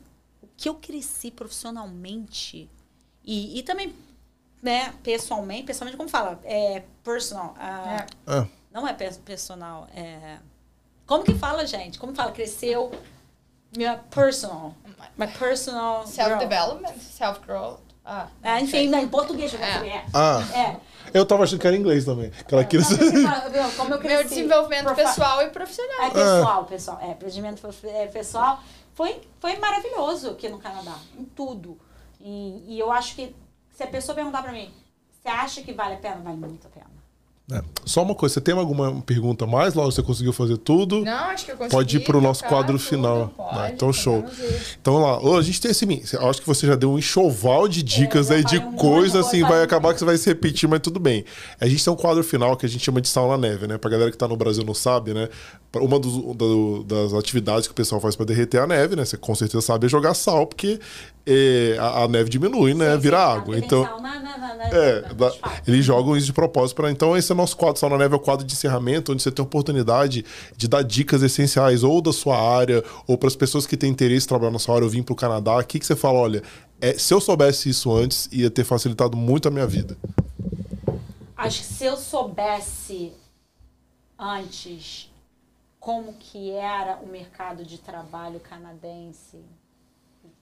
que 0.58 0.68
eu 0.68 0.76
cresci 0.76 1.32
profissionalmente 1.32 2.70
e, 3.24 3.60
e 3.60 3.64
também, 3.64 3.94
né, 4.62 4.94
pessoalmente, 5.04 5.64
pessoalmente, 5.64 5.96
como 5.96 6.10
fala? 6.10 6.40
É 6.44 6.84
personal. 7.04 7.56
Uh, 7.56 8.32
é. 8.32 8.48
Não 8.72 8.88
é 8.88 8.94
personal, 8.94 9.88
é 9.96 10.40
como 11.08 11.24
que 11.24 11.34
fala, 11.34 11.66
gente? 11.66 11.98
Como 11.98 12.14
fala? 12.14 12.34
Cresceu. 12.34 12.92
Minha 13.76 13.98
personal. 13.98 14.76
My 15.18 15.28
personal. 15.28 16.06
Self-development? 16.06 16.94
Self-growth? 17.00 17.80
Ah, 18.04 18.28
ah, 18.42 18.62
enfim, 18.62 18.88
não, 18.88 19.00
em 19.00 19.08
português 19.08 19.54
eu 19.54 19.60
é. 19.60 19.88
é. 19.88 20.06
Ah. 20.14 20.42
É. 20.54 20.78
Eu 21.14 21.26
tava 21.26 21.44
achando 21.44 21.60
que 21.60 21.68
era 21.68 21.76
inglês 21.76 22.06
também. 22.06 22.30
Que 22.30 22.54
ela 22.54 22.64
queria... 22.64 22.86
Não, 22.86 23.72
como 23.72 23.94
eu 23.94 24.00
cresci, 24.00 24.16
Meu 24.16 24.24
desenvolvimento 24.24 24.86
profa... 24.86 25.04
pessoal 25.04 25.42
e 25.42 25.50
profissional. 25.50 26.02
É 26.02 26.10
pessoal, 26.10 26.66
pessoal. 26.66 27.00
É, 27.02 27.14
procedimento 27.14 27.68
é, 27.84 28.08
pessoal. 28.08 28.64
Foi, 28.98 29.22
foi 29.40 29.56
maravilhoso 29.57 30.32
aqui 30.32 30.49
no 30.49 30.57
Canadá. 30.57 30.98
Em 31.15 31.24
tudo. 31.24 31.78
E, 32.19 32.64
e 32.68 32.80
eu 32.80 32.91
acho 32.91 33.14
que 33.14 33.36
se 33.72 33.84
a 33.84 33.88
pessoa 33.88 34.15
perguntar 34.15 34.41
pra 34.41 34.52
mim, 34.52 34.74
você 35.11 35.30
acha 35.30 35.61
que 35.61 35.72
vale 35.72 35.94
a 35.94 35.98
pena? 35.98 36.15
Vale 36.15 36.38
muito 36.38 36.65
a 36.65 36.69
pena. 36.72 36.98
É. 37.49 37.61
Só 37.86 38.03
uma 38.03 38.14
coisa, 38.14 38.34
você 38.34 38.41
tem 38.41 38.53
alguma 38.53 39.02
pergunta 39.03 39.45
mais, 39.48 39.74
Laura? 39.74 39.90
Você 39.90 40.03
conseguiu 40.03 40.34
fazer 40.34 40.57
tudo? 40.57 41.06
Não, 41.06 41.14
acho 41.30 41.45
que 41.45 41.52
eu 41.52 41.57
consegui. 41.57 41.76
Pode 41.76 41.98
ir 41.98 41.99
para 42.02 42.18
o 42.18 42.22
nosso 42.22 42.44
quadro 42.44 42.78
final. 42.78 43.32
Pode, 43.38 43.60
ah, 43.60 43.69
então, 43.72 43.94
show. 43.94 44.26
Então, 44.82 44.98
lá, 44.98 45.38
a 45.38 45.41
gente 45.41 45.61
tem 45.61 45.72
esse. 45.72 45.86
Acho 46.18 46.41
que 46.41 46.48
você 46.48 46.68
já 46.68 46.76
deu 46.76 46.91
um 46.91 46.98
enxoval 46.98 47.69
de 47.69 47.82
dicas 47.84 48.32
é, 48.32 48.36
aí, 48.38 48.44
de 48.44 48.60
coisas, 48.76 49.28
assim, 49.28 49.44
vai 49.44 49.64
acabar 49.64 49.94
que 49.94 49.99
você 49.99 50.06
vai 50.06 50.18
se 50.18 50.28
repetir, 50.28 50.68
mas 50.68 50.82
tudo 50.82 50.99
bem. 50.99 51.24
A 51.61 51.68
gente 51.69 51.82
tem 51.82 51.94
um 51.94 51.95
quadro 51.95 52.22
final 52.22 52.57
que 52.57 52.65
a 52.65 52.69
gente 52.69 52.84
chama 52.84 52.99
de 52.99 53.07
sal 53.07 53.30
na 53.30 53.38
neve, 53.38 53.65
né? 53.65 53.78
Pra 53.78 53.91
galera 53.91 54.11
que 54.11 54.18
tá 54.18 54.28
no 54.28 54.36
Brasil 54.36 54.65
não 54.65 54.74
sabe, 54.74 55.14
né? 55.14 55.30
Uma 55.76 55.99
dos, 55.99 56.14
do, 56.35 56.84
das 56.84 57.14
atividades 57.14 57.68
que 57.68 57.72
o 57.72 57.76
pessoal 57.76 57.99
faz 57.99 58.15
para 58.15 58.26
derreter 58.26 58.60
a 58.60 58.65
neve, 58.65 58.95
né? 58.95 59.03
Você 59.03 59.18
com 59.18 59.35
certeza 59.35 59.61
sabe 59.61 59.85
é 59.85 59.89
jogar 59.89 60.14
sal, 60.14 60.48
porque 60.48 60.80
é, 61.26 61.76
a, 61.77 62.03
a, 62.03 62.07
neve 62.07 62.30
diminui, 62.30 62.73
né? 62.73 62.94
Sim, 62.94 62.99
Vira 62.99 63.19
água. 63.19 63.57
Então, 63.57 63.84
na, 64.02 64.19
na, 64.19 64.38
na, 64.38 64.64
é, 64.64 65.02
da, 65.14 65.34
eles 65.68 65.85
jogam 65.85 66.15
isso 66.15 66.26
de 66.26 66.34
propósito 66.34 66.77
para. 66.77 66.89
Então, 66.89 67.15
esse 67.18 67.31
é 67.31 67.35
o 67.35 67.38
nosso 67.38 67.57
quadro 67.57 67.80
Sal 67.80 67.89
na 67.89 67.98
Neve, 67.98 68.14
é 68.14 68.18
o 68.18 68.19
quadro 68.19 68.45
de 68.45 68.53
encerramento, 68.53 69.11
onde 69.11 69.22
você 69.22 69.30
tem 69.30 69.44
a 69.44 69.45
oportunidade 69.45 70.26
de 70.56 70.68
dar 70.68 70.84
dicas 70.84 71.22
essenciais 71.22 71.84
ou 71.84 72.02
da 72.02 72.14
sua 72.14 72.39
área, 72.39 72.84
ou 73.06 73.18
para 73.18 73.27
as 73.27 73.35
pessoas 73.35 73.68
que 73.68 73.76
têm 73.76 73.91
interesse 73.91 74.26
em 74.26 74.30
trabalhar 74.30 74.52
na 74.52 74.60
sua 74.60 74.76
área, 74.76 74.85
ou 74.85 74.89
vir 74.89 75.03
para 75.03 75.14
o 75.14 75.15
Canadá. 75.15 75.57
O 75.57 75.64
que, 75.64 75.80
que 75.80 75.85
você 75.85 75.95
fala? 75.95 76.18
Olha, 76.18 76.41
é, 76.80 76.94
se 76.94 77.14
eu 77.14 77.19
soubesse 77.19 77.69
isso 77.69 77.94
antes, 77.94 78.30
ia 78.31 78.49
ter 78.49 78.64
facilitado 78.64 79.18
muito 79.18 79.48
a 79.48 79.52
minha 79.52 79.68
vida. 79.68 79.98
Acho 81.35 81.60
que 81.60 81.65
se 81.65 81.85
eu 81.85 81.98
soubesse 81.98 83.11
antes 84.18 85.11
como 85.88 86.15
que 86.15 86.51
era 86.51 86.97
o 86.97 87.07
mercado 87.07 87.64
de 87.64 87.77
trabalho 87.77 88.41
canadense, 88.41 89.41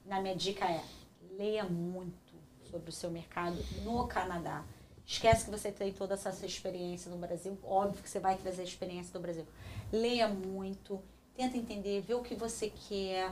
na 0.03 0.19
minha 0.19 0.35
dica 0.35 0.65
é 0.65 0.83
leia 1.37 1.63
muito 1.63 2.33
sobre 2.67 2.89
o 2.89 2.91
seu 2.91 3.11
mercado 3.11 3.55
no 3.83 4.07
Canadá. 4.07 4.65
Esquece 5.05 5.45
que 5.45 5.51
você 5.51 5.71
tem 5.71 5.93
toda 5.93 6.15
essa 6.15 6.31
experiência 6.43 7.11
no 7.11 7.17
Brasil. 7.19 7.55
Óbvio 7.63 8.01
que 8.01 8.09
você 8.09 8.19
vai 8.19 8.35
trazer 8.37 8.63
a 8.63 8.65
experiência 8.65 9.13
do 9.13 9.19
Brasil. 9.19 9.45
Leia 9.93 10.27
muito, 10.27 10.99
tenta 11.35 11.55
entender, 11.57 12.01
vê 12.01 12.15
o 12.15 12.23
que 12.23 12.33
você 12.33 12.73
quer. 12.89 13.31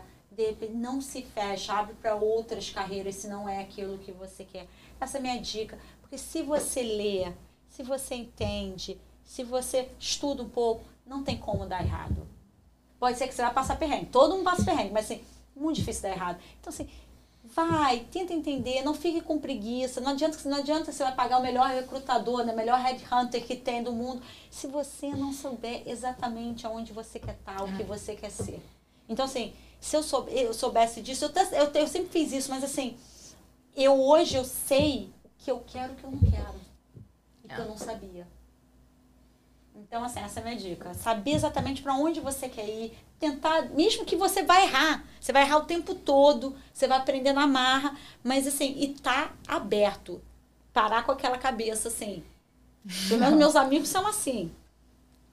não 0.69 1.01
se 1.01 1.23
fecha, 1.23 1.73
abre 1.73 1.95
para 1.95 2.13
outras 2.13 2.69
carreiras 2.69 3.15
se 3.15 3.27
não 3.27 3.49
é 3.49 3.59
aquilo 3.59 3.97
que 3.97 4.11
você 4.11 4.45
quer. 4.45 4.67
Essa 5.01 5.17
é 5.17 5.19
a 5.19 5.21
minha 5.23 5.41
dica. 5.41 5.79
Porque 5.99 6.19
se 6.19 6.43
você 6.43 6.83
lê, 6.83 7.33
se 7.67 7.81
você 7.81 8.13
entende, 8.13 9.01
se 9.23 9.43
você 9.43 9.89
estuda 9.97 10.43
um 10.43 10.49
pouco, 10.49 10.92
não 11.05 11.23
tem 11.23 11.37
como 11.37 11.65
dar 11.65 11.83
errado. 11.83 12.27
Pode 12.99 13.17
ser 13.17 13.27
que 13.27 13.33
você 13.33 13.41
vai 13.41 13.53
passar 13.53 13.77
perrengue. 13.77 14.05
Todo 14.07 14.35
mundo 14.35 14.43
passa 14.43 14.63
perrengue, 14.63 14.93
mas 14.93 15.05
assim, 15.05 15.23
muito 15.55 15.77
difícil 15.77 16.03
dar 16.03 16.09
errado. 16.09 16.39
Então, 16.59 16.71
assim, 16.71 16.87
Vai, 17.45 18.07
tenta 18.09 18.33
entender, 18.33 18.83
não 18.83 18.93
fique 18.93 19.19
com 19.19 19.37
preguiça. 19.37 19.99
Não 19.99 20.11
adianta, 20.11 20.37
não 20.47 20.57
adianta 20.57 20.91
você 20.91 21.03
vai 21.03 21.13
pagar 21.13 21.39
o 21.39 21.43
melhor 21.43 21.67
recrutador, 21.67 22.45
né, 22.45 22.53
o 22.53 22.55
melhor 22.55 22.79
headhunter 22.79 23.45
que 23.45 23.55
tem 23.55 23.83
do 23.83 23.91
mundo, 23.91 24.23
se 24.49 24.65
você 24.65 25.09
não 25.09 25.33
souber 25.33 25.83
exatamente 25.85 26.65
aonde 26.65 26.93
você 26.93 27.19
quer 27.19 27.33
estar, 27.33 27.61
o 27.61 27.75
que 27.75 27.83
você 27.83 28.15
quer 28.15 28.31
ser. 28.31 28.61
Então, 29.09 29.25
assim, 29.25 29.53
se 29.81 29.95
eu, 29.95 30.01
soube, 30.01 30.31
eu 30.31 30.53
soubesse 30.53 31.01
disso, 31.01 31.25
eu, 31.25 31.31
eu, 31.51 31.71
eu 31.73 31.87
sempre 31.87 32.09
fiz 32.09 32.31
isso, 32.31 32.49
mas 32.49 32.63
assim, 32.63 32.97
eu 33.75 34.01
hoje 34.01 34.37
eu 34.37 34.45
sei 34.45 35.11
que 35.37 35.51
eu 35.51 35.59
quero 35.67 35.91
o 35.91 35.95
que 35.97 36.03
eu 36.05 36.11
não 36.11 36.19
quero. 36.19 36.55
E 37.43 37.47
que 37.49 37.59
eu 37.59 37.65
não 37.65 37.77
sabia. 37.77 38.25
Então, 39.93 40.03
assim, 40.03 40.21
essa 40.21 40.39
é 40.39 40.41
a 40.41 40.45
minha 40.47 40.57
dica. 40.57 40.91
Saber 40.95 41.33
exatamente 41.35 41.83
para 41.83 41.93
onde 41.93 42.19
você 42.19 42.49
quer 42.49 42.67
ir. 42.67 42.97
Tentar, 43.19 43.69
mesmo 43.69 44.03
que 44.05 44.15
você 44.15 44.41
vai 44.41 44.63
errar. 44.63 45.05
Você 45.21 45.31
vai 45.31 45.43
errar 45.43 45.57
o 45.57 45.65
tempo 45.65 45.93
todo. 45.93 46.55
Você 46.73 46.87
vai 46.87 46.97
aprender 46.97 47.31
na 47.31 47.45
marra. 47.45 47.95
Mas, 48.23 48.47
assim, 48.47 48.73
e 48.75 48.87
tá 48.87 49.33
aberto. 49.47 50.19
Parar 50.73 51.05
com 51.05 51.11
aquela 51.11 51.37
cabeça, 51.37 51.89
assim. 51.89 52.23
Pelo 53.07 53.19
menos 53.19 53.37
meus 53.37 53.55
amigos 53.55 53.87
são 53.87 54.07
assim. 54.07 54.51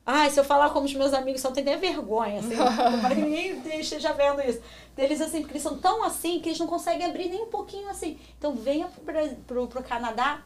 Ai, 0.05 0.29
se 0.29 0.39
eu 0.39 0.45
falar 0.45 0.69
como 0.75 0.85
os 0.85 0.93
meus 0.93 1.15
amigos 1.15 1.41
são, 1.41 1.53
tem 1.53 1.63
até 1.63 1.79
vergonha, 1.79 2.41
assim. 2.41 2.57
para 3.01 3.15
que 3.15 3.23
ninguém 3.23 3.81
esteja 3.81 4.13
vendo 4.13 4.43
isso. 4.43 4.61
Eles, 4.95 5.23
assim, 5.23 5.41
porque 5.41 5.55
eles 5.55 5.63
são 5.63 5.79
tão 5.79 6.05
assim 6.05 6.39
que 6.39 6.51
eles 6.51 6.59
não 6.59 6.67
conseguem 6.67 7.07
abrir 7.07 7.31
nem 7.31 7.45
um 7.45 7.51
pouquinho 7.51 7.89
assim. 7.89 8.19
Então, 8.37 8.55
venha 8.55 8.89
pro, 8.89 9.37
pro, 9.47 9.69
pro 9.69 9.83
Canadá 9.83 10.43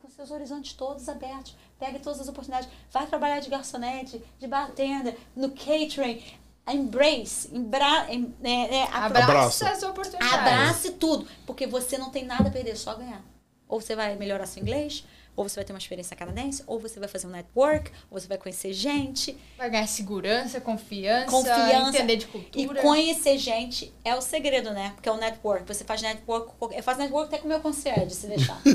com 0.00 0.08
seus 0.08 0.30
horizontes 0.30 0.72
todos 0.74 1.08
abertos 1.08 1.56
Pegue 1.80 1.98
todas 1.98 2.20
as 2.20 2.28
oportunidades. 2.28 2.68
Vai 2.92 3.06
trabalhar 3.06 3.40
de 3.40 3.48
garçonete, 3.48 4.22
de 4.38 4.46
bartender, 4.46 5.16
no 5.34 5.50
catering. 5.50 6.22
Embrace, 6.68 7.48
embra, 7.52 8.06
em, 8.10 8.32
é, 8.44 8.76
é, 8.76 8.82
abrace 8.92 9.64
as 9.64 9.82
oportunidades. 9.82 10.32
Abrace 10.32 10.90
tudo, 10.92 11.26
porque 11.44 11.66
você 11.66 11.98
não 11.98 12.10
tem 12.10 12.24
nada 12.24 12.48
a 12.48 12.52
perder, 12.52 12.76
só 12.76 12.94
ganhar. 12.94 13.24
Ou 13.66 13.80
você 13.80 13.96
vai 13.96 14.14
melhorar 14.14 14.46
seu 14.46 14.62
inglês, 14.62 15.04
ou 15.40 15.48
você 15.48 15.56
vai 15.56 15.64
ter 15.64 15.72
uma 15.72 15.78
experiência 15.78 16.14
canadense, 16.14 16.62
ou 16.66 16.78
você 16.78 17.00
vai 17.00 17.08
fazer 17.08 17.26
um 17.26 17.30
network, 17.30 17.90
ou 18.10 18.20
você 18.20 18.28
vai 18.28 18.36
conhecer 18.36 18.74
gente. 18.74 19.34
Vai 19.56 19.70
ganhar 19.70 19.86
segurança, 19.86 20.60
confiança, 20.60 21.30
confiança 21.30 21.96
entender 21.96 22.16
de 22.16 22.26
cultura. 22.26 22.78
E 22.78 22.82
conhecer 22.82 23.38
gente 23.38 23.90
é 24.04 24.14
o 24.14 24.20
segredo, 24.20 24.72
né? 24.72 24.92
Porque 24.94 25.08
é 25.08 25.12
o 25.12 25.16
network. 25.16 25.66
Você 25.66 25.82
faz 25.82 26.02
network. 26.02 26.52
Eu 26.76 26.82
faço 26.82 26.98
network 27.00 27.28
até 27.28 27.38
com 27.38 27.46
o 27.46 27.48
meu 27.48 27.60
concierge, 27.60 28.14
se 28.14 28.26
deixar. 28.26 28.60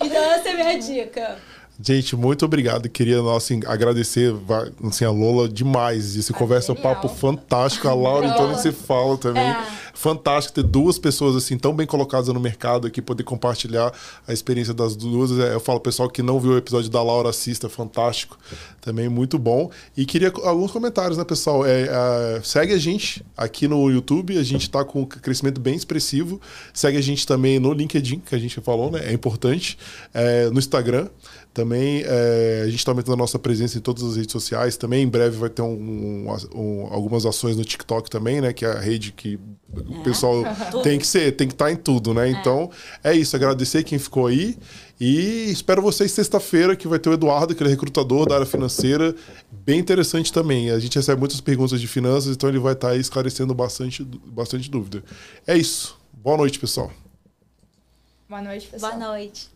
então, 0.00 0.32
essa 0.32 0.48
é 0.48 0.52
a 0.52 0.54
minha 0.54 0.78
dica. 0.78 1.38
Gente, 1.80 2.14
muito 2.14 2.44
obrigado. 2.44 2.88
Queria 2.88 3.20
assim, 3.36 3.60
agradecer 3.66 4.32
assim, 4.88 5.04
a 5.04 5.10
Lola 5.10 5.48
demais. 5.48 6.14
Esse 6.14 6.32
ah, 6.32 6.36
conversa 6.36 6.72
genial. 6.72 6.94
papo 6.94 7.08
fantástico. 7.08 7.88
A 7.88 7.94
Laura, 7.94 8.28
então, 8.28 8.56
se 8.56 8.70
fala 8.70 9.18
também. 9.18 9.42
É. 9.42 9.81
Fantástico 9.94 10.54
ter 10.54 10.62
duas 10.62 10.98
pessoas 10.98 11.36
assim 11.36 11.58
tão 11.58 11.74
bem 11.74 11.86
colocadas 11.86 12.28
no 12.28 12.40
mercado 12.40 12.86
aqui, 12.86 13.02
poder 13.02 13.22
compartilhar 13.22 13.92
a 14.26 14.32
experiência 14.32 14.74
das 14.74 14.96
duas. 14.96 15.38
É, 15.38 15.54
eu 15.54 15.60
falo, 15.60 15.80
pessoal 15.80 16.08
que 16.08 16.22
não 16.22 16.40
viu 16.40 16.52
o 16.52 16.58
episódio 16.58 16.90
da 16.90 17.02
Laura, 17.02 17.30
assista, 17.30 17.68
fantástico. 17.68 18.38
Também 18.80 19.08
muito 19.08 19.38
bom. 19.38 19.70
E 19.96 20.04
queria 20.04 20.32
alguns 20.42 20.70
comentários, 20.70 21.16
né, 21.16 21.24
pessoal? 21.24 21.64
É, 21.64 21.82
é, 21.82 22.40
segue 22.42 22.72
a 22.72 22.78
gente 22.78 23.24
aqui 23.36 23.68
no 23.68 23.90
YouTube, 23.90 24.36
a 24.38 24.42
gente 24.42 24.62
está 24.62 24.84
com 24.84 25.02
um 25.02 25.06
crescimento 25.06 25.60
bem 25.60 25.74
expressivo. 25.74 26.40
Segue 26.72 26.98
a 26.98 27.02
gente 27.02 27.26
também 27.26 27.58
no 27.58 27.72
LinkedIn, 27.72 28.20
que 28.20 28.34
a 28.34 28.38
gente 28.38 28.60
falou, 28.60 28.90
né? 28.90 29.00
É 29.04 29.12
importante. 29.12 29.78
É, 30.12 30.50
no 30.50 30.58
Instagram. 30.58 31.08
Também 31.54 32.02
é, 32.06 32.62
a 32.62 32.66
gente 32.66 32.78
está 32.78 32.92
aumentando 32.92 33.14
a 33.14 33.16
nossa 33.16 33.38
presença 33.38 33.76
em 33.76 33.80
todas 33.80 34.02
as 34.02 34.16
redes 34.16 34.32
sociais. 34.32 34.76
Também 34.78 35.02
em 35.02 35.08
breve 35.08 35.36
vai 35.36 35.50
ter 35.50 35.60
um, 35.60 35.74
um, 35.74 36.36
um, 36.54 36.86
algumas 36.90 37.26
ações 37.26 37.58
no 37.58 37.64
TikTok 37.64 38.08
também, 38.08 38.40
né? 38.40 38.54
Que 38.54 38.64
é 38.64 38.70
a 38.70 38.80
rede 38.80 39.12
que 39.12 39.38
é. 39.76 39.78
o 39.80 40.02
pessoal 40.02 40.42
tem 40.82 40.98
que 40.98 41.06
ser, 41.06 41.32
tem 41.32 41.46
que 41.46 41.52
estar 41.52 41.66
tá 41.66 41.72
em 41.72 41.76
tudo, 41.76 42.14
né? 42.14 42.28
É. 42.28 42.30
Então 42.30 42.70
é 43.04 43.14
isso. 43.14 43.36
Agradecer 43.36 43.84
quem 43.84 43.98
ficou 43.98 44.28
aí. 44.28 44.56
E 44.98 45.50
espero 45.50 45.82
vocês 45.82 46.10
sexta-feira, 46.12 46.74
que 46.74 46.88
vai 46.88 46.98
ter 46.98 47.10
o 47.10 47.12
Eduardo, 47.12 47.54
que 47.54 47.62
ele 47.62 47.68
é 47.68 47.72
recrutador 47.72 48.26
da 48.26 48.36
área 48.36 48.46
financeira. 48.46 49.14
Bem 49.50 49.78
interessante 49.78 50.32
também. 50.32 50.70
A 50.70 50.78
gente 50.78 50.96
recebe 50.96 51.18
muitas 51.18 51.40
perguntas 51.40 51.80
de 51.80 51.86
finanças, 51.86 52.34
então 52.34 52.48
ele 52.48 52.58
vai 52.58 52.72
estar 52.72 52.88
tá 52.88 52.94
aí 52.94 53.00
esclarecendo 53.00 53.52
bastante, 53.52 54.02
bastante 54.04 54.70
dúvida. 54.70 55.04
É 55.46 55.54
isso. 55.54 55.98
Boa 56.14 56.38
noite, 56.38 56.58
pessoal. 56.58 56.90
Boa 58.26 58.40
noite, 58.40 58.68
pessoal. 58.68 58.92
Boa 58.96 59.08
noite. 59.08 59.51